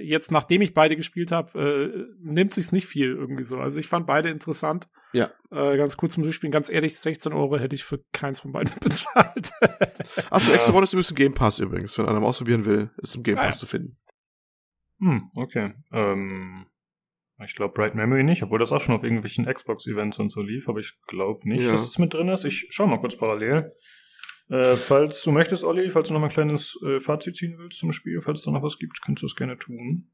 jetzt 0.00 0.30
nachdem 0.30 0.62
ich 0.62 0.74
beide 0.74 0.96
gespielt 0.96 1.32
habe, 1.32 1.58
äh, 1.58 2.14
nimmt 2.20 2.52
sich's 2.52 2.72
nicht 2.72 2.86
viel 2.86 3.10
irgendwie 3.10 3.44
so. 3.44 3.58
Also 3.58 3.80
ich 3.80 3.88
fand 3.88 4.06
beide 4.06 4.28
interessant. 4.28 4.88
Ja. 5.12 5.30
Äh, 5.50 5.76
ganz 5.76 5.96
kurz 5.96 6.14
zum 6.14 6.22
Durchspielen, 6.22 6.52
ganz 6.52 6.70
ehrlich, 6.70 6.98
16 6.98 7.32
Euro 7.32 7.58
hätte 7.58 7.74
ich 7.74 7.84
für 7.84 8.04
keins 8.12 8.40
von 8.40 8.52
beiden 8.52 8.74
bezahlt. 8.80 9.52
Achso, 10.30 10.52
Extra 10.52 10.72
One 10.72 10.84
ist 10.84 10.92
übrigens 10.92 11.10
im 11.10 11.16
Game 11.16 11.34
Pass 11.34 11.58
übrigens. 11.58 11.96
Wenn 11.98 12.06
einer 12.06 12.20
mal 12.20 12.26
ausprobieren 12.26 12.64
will, 12.64 12.90
ist 12.98 13.14
im 13.16 13.22
Game 13.22 13.36
Pass 13.36 13.56
ah, 13.56 13.60
zu 13.60 13.66
finden. 13.66 13.96
Hm, 15.00 15.30
okay. 15.34 15.74
Ähm, 15.92 16.66
ich 17.44 17.54
glaube 17.54 17.74
Bright 17.74 17.94
Memory 17.94 18.24
nicht, 18.24 18.42
obwohl 18.42 18.58
das 18.58 18.72
auch 18.72 18.80
schon 18.80 18.94
auf 18.94 19.04
irgendwelchen 19.04 19.46
Xbox-Events 19.46 20.18
und 20.18 20.30
so 20.30 20.42
lief, 20.42 20.68
aber 20.68 20.80
ich 20.80 20.94
glaube 21.06 21.48
nicht, 21.48 21.62
ja. 21.62 21.72
dass 21.72 21.86
es 21.86 21.98
mit 21.98 22.12
drin 22.12 22.28
ist. 22.28 22.44
Ich 22.44 22.66
schau 22.70 22.86
mal 22.86 23.00
kurz 23.00 23.16
parallel. 23.16 23.72
Äh, 24.50 24.76
falls 24.76 25.22
du 25.22 25.32
möchtest, 25.32 25.64
Olli, 25.64 25.90
falls 25.90 26.08
du 26.08 26.14
noch 26.14 26.20
mal 26.20 26.28
ein 26.28 26.32
kleines 26.32 26.78
äh, 26.82 27.00
Fazit 27.00 27.36
ziehen 27.36 27.56
willst 27.58 27.78
zum 27.78 27.92
Spiel, 27.92 28.20
falls 28.20 28.40
es 28.40 28.44
da 28.44 28.50
noch 28.50 28.62
was 28.62 28.78
gibt, 28.78 29.02
kannst 29.02 29.22
du 29.22 29.26
das 29.26 29.36
gerne 29.36 29.58
tun. 29.58 30.10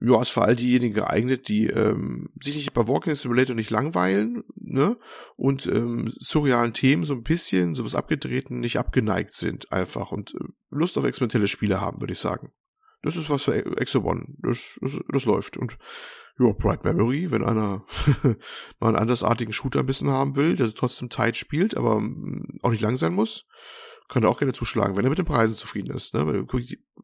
Ja, 0.00 0.22
ist 0.22 0.30
für 0.30 0.42
all 0.42 0.56
diejenigen 0.56 0.94
geeignet, 0.94 1.48
die 1.48 1.66
ähm, 1.66 2.30
sich 2.40 2.54
nicht 2.54 2.72
bei 2.72 2.86
Walking 2.86 3.14
Simulator 3.14 3.54
nicht 3.54 3.70
langweilen, 3.70 4.44
ne? 4.54 4.96
Und 5.36 5.66
ähm, 5.66 6.14
surrealen 6.18 6.72
Themen 6.72 7.04
so 7.04 7.14
ein 7.14 7.22
bisschen, 7.22 7.74
so 7.74 7.84
was 7.84 7.94
abgedrehten, 7.94 8.60
nicht 8.60 8.78
abgeneigt 8.78 9.34
sind 9.34 9.72
einfach 9.72 10.12
und 10.12 10.34
äh, 10.34 10.44
Lust 10.70 10.96
auf 10.96 11.04
experimentelle 11.04 11.48
Spiele 11.48 11.80
haben, 11.80 12.00
würde 12.00 12.12
ich 12.12 12.18
sagen. 12.18 12.52
Das 13.02 13.16
ist 13.16 13.28
was 13.28 13.42
für 13.42 13.56
Exo 13.78 14.00
One. 14.02 14.26
Das, 14.38 14.78
das, 14.80 15.00
das 15.08 15.24
läuft. 15.24 15.56
Und 15.56 15.76
ja, 16.40 16.52
Bright 16.52 16.84
Memory, 16.84 17.30
wenn 17.30 17.44
einer 17.44 17.84
mal 18.80 18.88
einen 18.88 18.96
andersartigen 18.96 19.52
Shooter 19.52 19.80
ein 19.80 19.86
bisschen 19.86 20.10
haben 20.10 20.36
will, 20.36 20.56
der 20.56 20.74
trotzdem 20.74 21.10
tight 21.10 21.36
spielt, 21.36 21.76
aber 21.76 22.00
mm, 22.00 22.58
auch 22.62 22.70
nicht 22.70 22.80
lang 22.80 22.96
sein 22.96 23.12
muss, 23.12 23.46
kann 24.08 24.22
er 24.22 24.30
auch 24.30 24.38
gerne 24.38 24.52
zuschlagen, 24.52 24.96
wenn 24.96 25.04
er 25.04 25.10
mit 25.10 25.18
den 25.18 25.26
Preisen 25.26 25.56
zufrieden 25.56 25.94
ist. 25.94 26.14
Ne? 26.14 26.46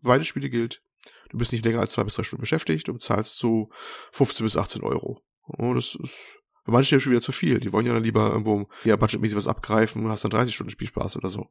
Beide 0.02 0.24
Spiele 0.24 0.50
gilt, 0.50 0.82
du 1.30 1.38
bist 1.38 1.52
nicht 1.52 1.64
länger 1.64 1.80
als 1.80 1.92
zwei 1.92 2.04
bis 2.04 2.14
drei 2.14 2.22
Stunden 2.22 2.40
beschäftigt 2.40 2.88
und 2.88 3.02
zahlst 3.02 3.38
so 3.38 3.70
15 4.12 4.44
bis 4.44 4.56
18 4.56 4.82
Euro. 4.82 5.22
Oh, 5.46 5.74
das 5.74 5.94
ist 5.94 6.40
bei 6.66 6.72
manchen 6.72 6.96
ja 6.96 7.00
schon 7.00 7.12
wieder 7.12 7.22
zu 7.22 7.30
viel. 7.30 7.60
Die 7.60 7.72
wollen 7.72 7.86
ja 7.86 7.92
dann 7.92 8.02
lieber 8.02 8.28
irgendwo 8.28 8.68
ja, 8.84 8.96
budgetmäßig 8.96 9.36
was 9.36 9.46
abgreifen 9.46 10.04
und 10.04 10.10
hast 10.10 10.24
dann 10.24 10.32
30 10.32 10.52
Stunden 10.52 10.70
Spielspaß 10.70 11.16
oder 11.16 11.30
so. 11.30 11.46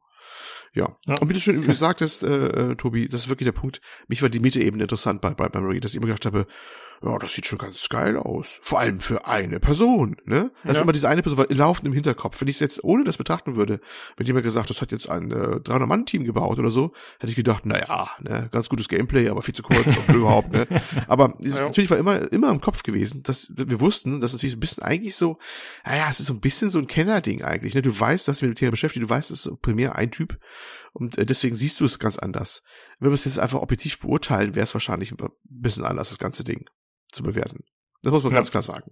Ja. 0.74 0.98
ja. 1.06 1.18
Und 1.20 1.30
wie 1.30 1.34
du 1.34 1.40
schon 1.40 1.66
gesagt 1.66 2.02
hast, 2.02 2.24
äh, 2.24 2.72
äh, 2.72 2.76
Tobi, 2.76 3.07
das 3.07 3.22
ist 3.22 3.30
wirklich 3.30 3.45
der 3.45 3.53
Punkt. 3.53 3.80
Mich 4.10 4.22
war 4.22 4.28
die 4.28 4.41
Miete 4.41 4.62
eben 4.62 4.82
interessant 4.82 5.22
bei 5.22 5.30
Bright 5.34 5.53
Memory, 5.53 5.80
dass 5.80 5.91
ich 5.91 5.98
immer 5.98 6.07
gedacht 6.07 6.26
habe, 6.26 6.48
ja, 7.06 7.18
das 7.19 7.34
sieht 7.34 7.45
schon 7.45 7.60
ganz 7.60 7.88
geil 7.88 8.18
aus. 8.18 8.60
Vor 8.64 8.80
allem 8.80 8.99
für 8.99 9.27
eine 9.27 9.60
Person, 9.60 10.18
ne? 10.26 10.52
Das 10.64 10.64
ja. 10.64 10.72
ist 10.72 10.82
immer 10.82 10.91
diese 10.91 11.07
eine 11.07 11.22
Person 11.22 11.45
laufend 11.49 11.88
im 11.88 11.94
Hinterkopf. 11.94 12.41
Wenn 12.41 12.48
ich 12.48 12.56
es 12.56 12.60
jetzt 12.61 12.84
ohne 12.84 13.03
das 13.03 13.18
betrachten 13.18 13.56
würde, 13.56 13.80
wenn 14.18 14.26
jemand 14.26 14.44
gesagt, 14.44 14.72
das 14.72 14.82
hat 14.82 14.91
jetzt 14.91 15.07
ein 15.07 15.30
äh, 15.30 15.57
300-Mann-Team 15.57 16.23
gebaut 16.23 16.57
oder 16.57 16.72
so, 16.72 16.94
hätte 17.19 17.30
ich 17.30 17.36
gedacht, 17.36 17.64
na 17.65 17.80
ja, 17.80 18.10
ne, 18.19 18.49
ganz 18.52 18.69
gutes 18.69 18.90
Gameplay, 18.90 19.30
aber 19.30 19.44
viel 19.44 19.53
zu 19.53 19.61
kurz 19.61 19.86
und 19.95 20.15
überhaupt, 20.15 20.52
ne? 20.52 20.68
Aber 21.07 21.36
ja. 21.41 21.65
natürlich 21.65 21.90
war 21.90 21.98
immer, 21.98 22.32
immer 22.32 22.49
im 22.49 22.60
Kopf 22.60 22.82
gewesen, 22.82 23.22
dass 23.23 23.52
wir 23.53 23.80
wussten, 23.80 24.22
dass 24.22 24.34
natürlich 24.34 24.56
ein 24.56 24.60
bisschen 24.60 24.84
eigentlich 24.84 25.15
so, 25.15 25.38
naja, 25.86 26.07
es 26.10 26.19
ist 26.19 26.27
so 26.27 26.34
ein 26.34 26.40
bisschen 26.40 26.72
so 26.72 26.80
ein 26.80 26.88
Kennerding 26.88 27.44
eigentlich, 27.44 27.76
ne? 27.76 27.84
Du 27.84 27.98
weißt, 27.98 28.27
du 28.27 28.32
hast 28.32 28.41
dich 28.41 28.48
mit 28.48 28.57
dem 28.57 28.60
Thema 28.60 28.72
beschäftigt, 28.72 29.06
du 29.06 29.10
weißt, 29.10 29.30
es 29.30 29.45
ist 29.45 29.61
primär 29.61 29.95
ein 29.95 30.10
Typ 30.10 30.40
und 30.94 31.18
äh, 31.19 31.26
deswegen 31.26 31.56
siehst 31.56 31.80
du 31.80 31.86
es 31.86 31.99
ganz 31.99 32.18
anders. 32.18 32.64
Wenn 32.99 33.11
wir 33.11 33.15
es 33.15 33.26
jetzt 33.26 33.38
einfach 33.38 33.61
objektiv 33.61 33.99
beurteilen, 33.99 34.56
wäre 34.56 34.64
es 34.64 34.73
wahrscheinlich 34.73 35.11
ein 35.11 35.18
bisschen 35.44 35.84
anders, 35.84 36.10
das 36.10 36.18
ganze 36.18 36.44
Ding 36.44 36.65
zu 37.16 37.24
bewerten. 37.24 37.64
Das 38.04 38.12
muss 38.12 38.24
man 38.24 38.34
ja. 38.34 38.40
ganz 38.40 38.52
klar 38.52 38.64
sagen. 38.64 38.92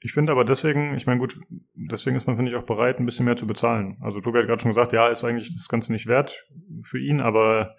Ich 0.00 0.12
finde 0.12 0.30
aber 0.30 0.44
deswegen, 0.44 0.94
ich 0.94 1.06
meine, 1.06 1.18
gut, 1.18 1.40
deswegen 1.74 2.16
ist 2.16 2.26
man, 2.26 2.36
finde 2.36 2.52
ich, 2.52 2.56
auch 2.56 2.66
bereit, 2.66 3.00
ein 3.00 3.04
bisschen 3.04 3.24
mehr 3.24 3.36
zu 3.36 3.48
bezahlen. 3.48 3.96
Also 4.00 4.20
Tobi 4.20 4.38
hat 4.38 4.46
gerade 4.46 4.62
schon 4.62 4.70
gesagt, 4.70 4.92
ja, 4.92 5.08
ist 5.08 5.24
eigentlich 5.24 5.52
das 5.52 5.68
Ganze 5.68 5.92
nicht 5.92 6.06
wert 6.06 6.46
für 6.82 7.00
ihn, 7.00 7.20
aber 7.20 7.74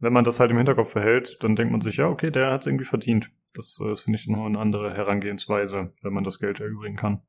wenn 0.00 0.12
man 0.12 0.24
das 0.24 0.40
halt 0.40 0.50
im 0.50 0.56
Hinterkopf 0.56 0.90
verhält, 0.90 1.38
dann 1.44 1.54
denkt 1.54 1.70
man 1.70 1.80
sich, 1.80 1.98
ja, 1.98 2.08
okay, 2.08 2.32
der 2.32 2.50
hat 2.50 2.62
es 2.62 2.66
irgendwie 2.66 2.84
verdient. 2.84 3.30
Das, 3.54 3.78
äh, 3.80 3.88
das 3.88 4.02
finde 4.02 4.18
ich 4.18 4.26
noch 4.26 4.44
eine 4.44 4.58
andere 4.58 4.92
Herangehensweise, 4.92 5.92
wenn 6.02 6.12
man 6.12 6.24
das 6.24 6.40
Geld 6.40 6.58
erübrigen 6.58 6.96
kann. 6.96 7.22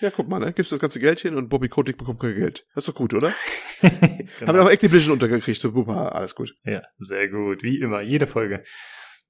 Ja, 0.00 0.10
guck 0.10 0.28
mal, 0.28 0.38
ne? 0.38 0.52
gibst 0.52 0.70
das 0.70 0.78
ganze 0.78 1.00
Geld 1.00 1.18
hin 1.18 1.34
und 1.34 1.48
Bobby 1.48 1.68
Kotick 1.68 1.98
bekommt 1.98 2.20
kein 2.20 2.34
Geld. 2.36 2.66
Das 2.74 2.84
ist 2.84 2.88
doch 2.88 2.94
gut, 2.94 3.12
oder? 3.12 3.34
genau. 3.80 3.92
Haben 4.46 4.54
wir 4.54 4.62
auch 4.62 4.70
Activision 4.70 5.14
untergekriegt, 5.14 5.60
so, 5.60 5.70
alles 5.84 6.36
gut. 6.36 6.54
Ja, 6.64 6.82
sehr 6.98 7.28
gut. 7.28 7.64
Wie 7.64 7.80
immer, 7.80 8.00
jede 8.00 8.28
Folge. 8.28 8.62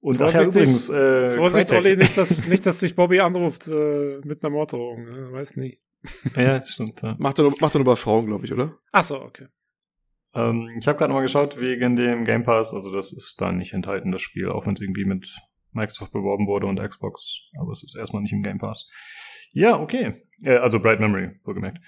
Und 0.01 0.17
Vorsicht, 0.17 0.41
ach 0.41 0.43
ja, 0.43 0.49
übrigens, 0.49 0.89
äh, 0.89 1.31
Vorsicht, 1.33 1.73
Olli, 1.73 1.97
nicht, 1.97 2.17
dass, 2.17 2.47
nicht, 2.47 2.65
dass 2.65 2.81
sich 2.81 2.97
Bobby 2.97 3.21
anruft 3.21 3.69
äh, 3.69 4.21
mit 4.25 4.43
einer 4.43 4.51
Morddrohung. 4.51 5.05
Ne? 5.05 5.33
Weiß 5.33 5.57
nie. 5.57 5.79
Ja, 6.35 6.63
stimmt. 6.65 7.03
Ja. 7.03 7.15
Macht 7.19 7.39
er, 7.39 7.43
nur, 7.43 7.55
macht 7.61 7.75
er 7.75 7.79
nur 7.79 7.85
bei 7.85 7.97
Frauen, 7.97 8.27
glaube 8.27 8.47
ich, 8.47 8.53
oder? 8.53 8.79
Ach 8.93 9.05
so, 9.05 9.21
okay. 9.21 9.49
Ähm, 10.35 10.71
ich 10.79 10.87
habe 10.89 10.99
gerade 10.99 11.13
mal 11.13 11.21
geschaut 11.21 11.61
wegen 11.61 11.97
dem 11.97 12.25
Game 12.25 12.43
Pass. 12.45 12.73
Also 12.73 12.91
das 12.91 13.13
ist 13.13 13.41
da 13.41 13.53
nicht 13.53 13.75
enthalten, 13.75 14.11
das 14.11 14.23
Spiel, 14.23 14.49
auch 14.49 14.67
wenn 14.67 14.75
es 14.75 14.81
irgendwie 14.81 15.05
mit 15.05 15.29
Microsoft 15.73 16.13
beworben 16.13 16.47
wurde 16.47 16.67
und 16.67 16.81
Xbox. 16.81 17.51
Aber 17.59 17.73
es 17.73 17.83
ist 17.83 17.97
erstmal 17.97 18.23
nicht 18.23 18.33
im 18.33 18.43
Game 18.43 18.59
Pass. 18.59 18.89
Ja, 19.53 19.79
okay. 19.79 20.27
Äh, 20.43 20.57
also 20.57 20.81
Bright 20.81 21.01
Memory, 21.01 21.33
wohlgemerkt. 21.45 21.79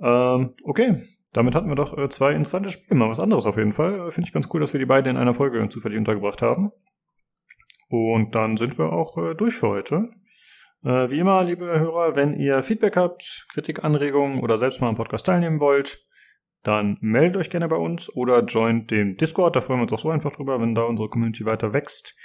Ähm, 0.00 0.54
okay, 0.64 1.04
damit 1.32 1.54
hatten 1.54 1.68
wir 1.68 1.76
doch 1.76 1.96
äh, 1.96 2.08
zwei 2.08 2.32
interessante 2.32 2.70
Spiele. 2.70 2.98
Mal 2.98 3.08
was 3.08 3.20
anderes 3.20 3.46
auf 3.46 3.56
jeden 3.56 3.72
Fall. 3.72 4.10
Finde 4.10 4.28
ich 4.28 4.34
ganz 4.34 4.48
cool, 4.52 4.60
dass 4.60 4.72
wir 4.72 4.80
die 4.80 4.86
beiden 4.86 5.12
in 5.12 5.16
einer 5.16 5.34
Folge 5.34 5.66
zufällig 5.68 5.98
untergebracht 5.98 6.42
haben. 6.42 6.72
Und 7.88 8.34
dann 8.34 8.56
sind 8.56 8.78
wir 8.78 8.92
auch 8.92 9.16
äh, 9.16 9.34
durch 9.34 9.56
für 9.56 9.68
heute. 9.68 10.10
Äh, 10.84 11.10
wie 11.10 11.18
immer, 11.18 11.42
liebe 11.44 11.66
Hörer, 11.66 12.16
wenn 12.16 12.38
ihr 12.38 12.62
Feedback 12.62 12.96
habt, 12.96 13.46
Kritik, 13.52 13.84
Anregungen 13.84 14.40
oder 14.40 14.56
selbst 14.58 14.80
mal 14.80 14.88
am 14.88 14.94
Podcast 14.94 15.26
teilnehmen 15.26 15.60
wollt, 15.60 16.04
dann 16.62 16.98
meldet 17.00 17.36
euch 17.36 17.50
gerne 17.50 17.66
bei 17.68 17.76
uns 17.76 18.10
oder 18.14 18.44
joint 18.44 18.90
den 18.90 19.16
Discord. 19.16 19.54
Da 19.56 19.60
freuen 19.60 19.80
wir 19.80 19.84
uns 19.84 19.92
auch 19.92 19.98
so 19.98 20.08
einfach 20.10 20.32
drüber, 20.32 20.60
wenn 20.60 20.74
da 20.74 20.82
unsere 20.82 21.08
Community 21.08 21.44
weiter 21.44 21.72
wächst. 21.72 22.16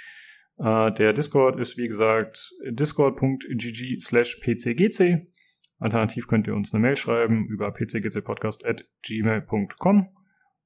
Äh, 0.58 0.90
der 0.92 1.12
Discord 1.12 1.58
ist, 1.58 1.76
wie 1.78 1.88
gesagt, 1.88 2.52
discord.gg 2.64 4.00
slash 4.00 4.36
pcgc. 4.36 5.26
Alternativ 5.78 6.28
könnt 6.28 6.46
ihr 6.46 6.54
uns 6.54 6.72
eine 6.72 6.82
Mail 6.82 6.94
schreiben 6.96 7.48
über 7.48 7.72
pcgcpodcast.gmail.com 7.72 10.08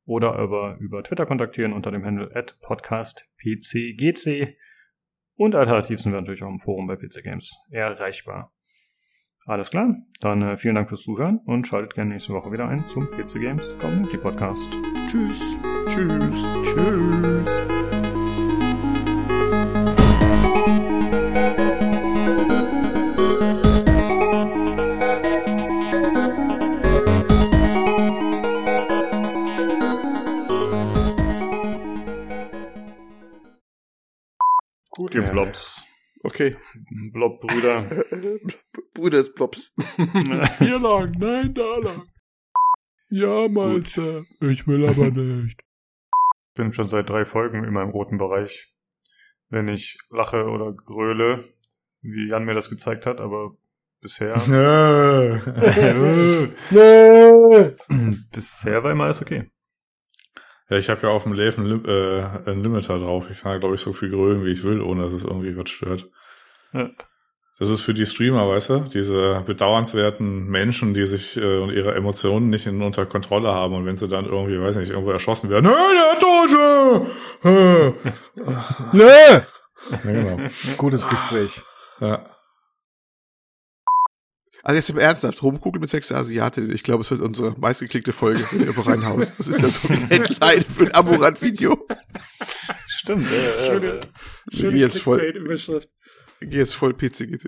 oder 0.05 0.39
über, 0.39 0.77
über 0.81 1.03
Twitter 1.03 1.25
kontaktieren 1.27 1.73
unter 1.73 1.91
dem 1.91 2.05
Handle 2.05 2.31
at 2.35 2.61
podcastpcgc. 2.61 4.57
Und 5.39 5.55
alternativ 5.55 6.01
sind 6.01 6.13
wir 6.13 6.21
natürlich 6.21 6.43
auch 6.43 6.51
im 6.51 6.59
Forum 6.59 6.89
bei 6.89 6.97
PC 6.97 7.23
Games 7.23 7.57
erreichbar. 7.71 8.53
Alles 9.47 9.71
klar, 9.71 9.97
dann 10.21 10.43
äh, 10.43 10.57
vielen 10.59 10.75
Dank 10.75 10.91
fürs 10.91 11.03
Zuhören 11.03 11.39
und 11.47 11.67
schaltet 11.67 11.95
gerne 11.95 12.13
nächste 12.13 12.35
Woche 12.35 12.53
wieder 12.53 12.69
ein 12.69 12.85
zum 12.87 13.09
PC 13.11 13.41
Games 13.41 13.75
Community 13.79 14.19
Podcast. 14.19 14.69
Tschüss. 15.07 15.57
Tschüss. 15.87 16.45
Tschüss. 16.65 17.68
Gut, 35.09 35.15
ihr 35.15 35.23
Blobs. 35.23 35.87
Okay. 36.23 36.57
Blob-Brüder. 37.15 37.85
Brüder 38.95 39.17
des 39.17 39.33
Blobs. 39.33 39.75
Hier 40.59 40.79
lang, 40.79 41.13
nein, 41.19 41.55
da 41.55 41.79
lang. 41.79 42.03
Ja, 43.09 43.49
Meister. 43.49 44.25
Ich 44.41 44.67
will 44.67 44.87
aber 44.87 45.11
nicht. 45.11 45.61
Ich 45.61 46.55
bin 46.55 46.75
schon 46.75 46.89
seit 46.89 47.09
drei 47.09 47.25
Folgen 47.25 47.65
immer 47.65 47.81
im 47.81 47.89
roten 47.89 48.19
Bereich. 48.19 48.71
Wenn 49.49 49.69
ich 49.69 49.97
lache 50.11 50.45
oder 50.45 50.75
gröle, 50.75 51.55
wie 52.03 52.29
Jan 52.29 52.45
mir 52.45 52.53
das 52.53 52.69
gezeigt 52.69 53.07
hat, 53.07 53.19
aber 53.19 53.57
bisher. 54.03 54.35
bisher 58.31 58.85
war 58.85 58.91
immer 58.91 59.05
alles 59.05 59.23
okay. 59.23 59.51
Ja, 60.71 60.77
ich 60.77 60.91
habe 60.91 61.07
ja 61.07 61.13
auf 61.13 61.23
dem 61.23 61.33
Leben 61.33 61.85
äh, 61.87 62.25
einen 62.47 62.63
Limiter 62.63 62.99
drauf. 62.99 63.31
Ich 63.31 63.41
kann, 63.41 63.59
glaube 63.61 63.75
ich, 63.75 63.81
so 63.81 63.93
viel 63.93 64.11
grölen, 64.11 64.45
wie 64.45 64.53
ich 64.53 64.65
will, 64.65 64.83
ohne 64.83 65.05
dass 65.05 65.13
es 65.13 65.25
irgendwie 65.25 65.57
was 65.57 65.71
stört. 65.71 66.07
Ja. 66.73 66.91
Das 67.59 67.71
ist 67.71 67.81
für 67.81 67.95
die 67.95 68.07
Streamer, 68.07 68.49
weißt 68.49 68.71
du, 68.71 68.79
diese 68.81 69.43
bedauernswerten 69.45 70.47
Menschen, 70.47 70.95
die 70.95 71.07
sich 71.07 71.37
äh, 71.37 71.59
und 71.59 71.71
ihre 71.71 71.95
Emotionen 71.95 72.51
nicht 72.51 72.67
in, 72.67 72.81
unter 72.83 73.05
Kontrolle 73.05 73.53
haben 73.53 73.75
und 73.75 73.85
wenn 73.85 73.97
sie 73.97 74.07
dann 74.07 74.27
irgendwie, 74.27 74.61
weiß 74.61 74.77
nicht, 74.77 74.91
irgendwo 74.91 75.11
erschossen 75.11 75.51
werden, 75.51 75.69
hey, 75.69 75.97
der 75.97 76.19
Tote! 76.21 77.07
Nee! 78.93 79.43
ja, 79.91 79.99
genau. 80.03 80.49
Gutes 80.77 81.09
Gespräch. 81.09 81.63
Ja. 82.01 82.38
Also 84.69 84.77
jetzt 84.81 84.91
im 84.91 84.99
Ernsthaft, 84.99 85.43
rumgucken 85.43 85.81
mit 85.81 85.89
sechs 85.89 86.13
Asiatinnen. 86.13 86.71
Ich 86.75 86.83
glaube, 86.83 87.01
es 87.03 87.11
wird 87.11 87.23
unsere 87.23 87.59
meistgeklickte 87.59 88.13
Folge, 88.13 88.45
wenn 88.51 88.61
ihr 88.61 88.69
einfach 88.69 88.87
reinhaust. 88.87 89.33
Das 89.39 89.49
ist 89.49 89.63
ja 89.63 89.71
so 89.71 89.89
ein 89.89 89.97
Headline 90.11 90.63
für 90.63 90.85
ein 90.85 90.95
Amorant-Video. 90.95 91.89
Stimmt. 92.87 93.27
Äh, 93.33 93.67
Schöne, 93.67 93.87
äh, 94.01 94.55
schöne 94.55 94.77
jetzt 94.77 95.01
voll- 95.01 95.21
Clickbait-Überschrift. 95.21 95.89
Geh 96.43 96.59
jetzt 96.59 96.75
voll 96.75 96.93
PC. 96.93 97.39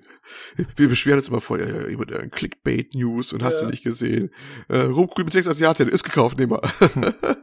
Wir 0.76 0.88
beschweren 0.88 1.18
uns 1.18 1.28
immer 1.28 1.42
voll, 1.42 1.60
ja, 1.60 1.68
ja, 1.68 1.88
jemand 1.88 2.10
äh, 2.10 2.26
Clickbait-News 2.28 3.34
und 3.34 3.42
hast 3.42 3.56
Ja. 3.60 3.66
du 3.66 3.70
nicht 3.70 3.84
gesehen. 3.84 4.30
Äh, 4.68 4.78
rumgucken 4.78 5.24
mit 5.26 5.34
sechs 5.34 5.47
Asiatinnen, 5.47 5.92
ist 5.92 6.05
gekauft, 6.05 6.38
nehmen 6.38 6.52
wir. 6.52 6.62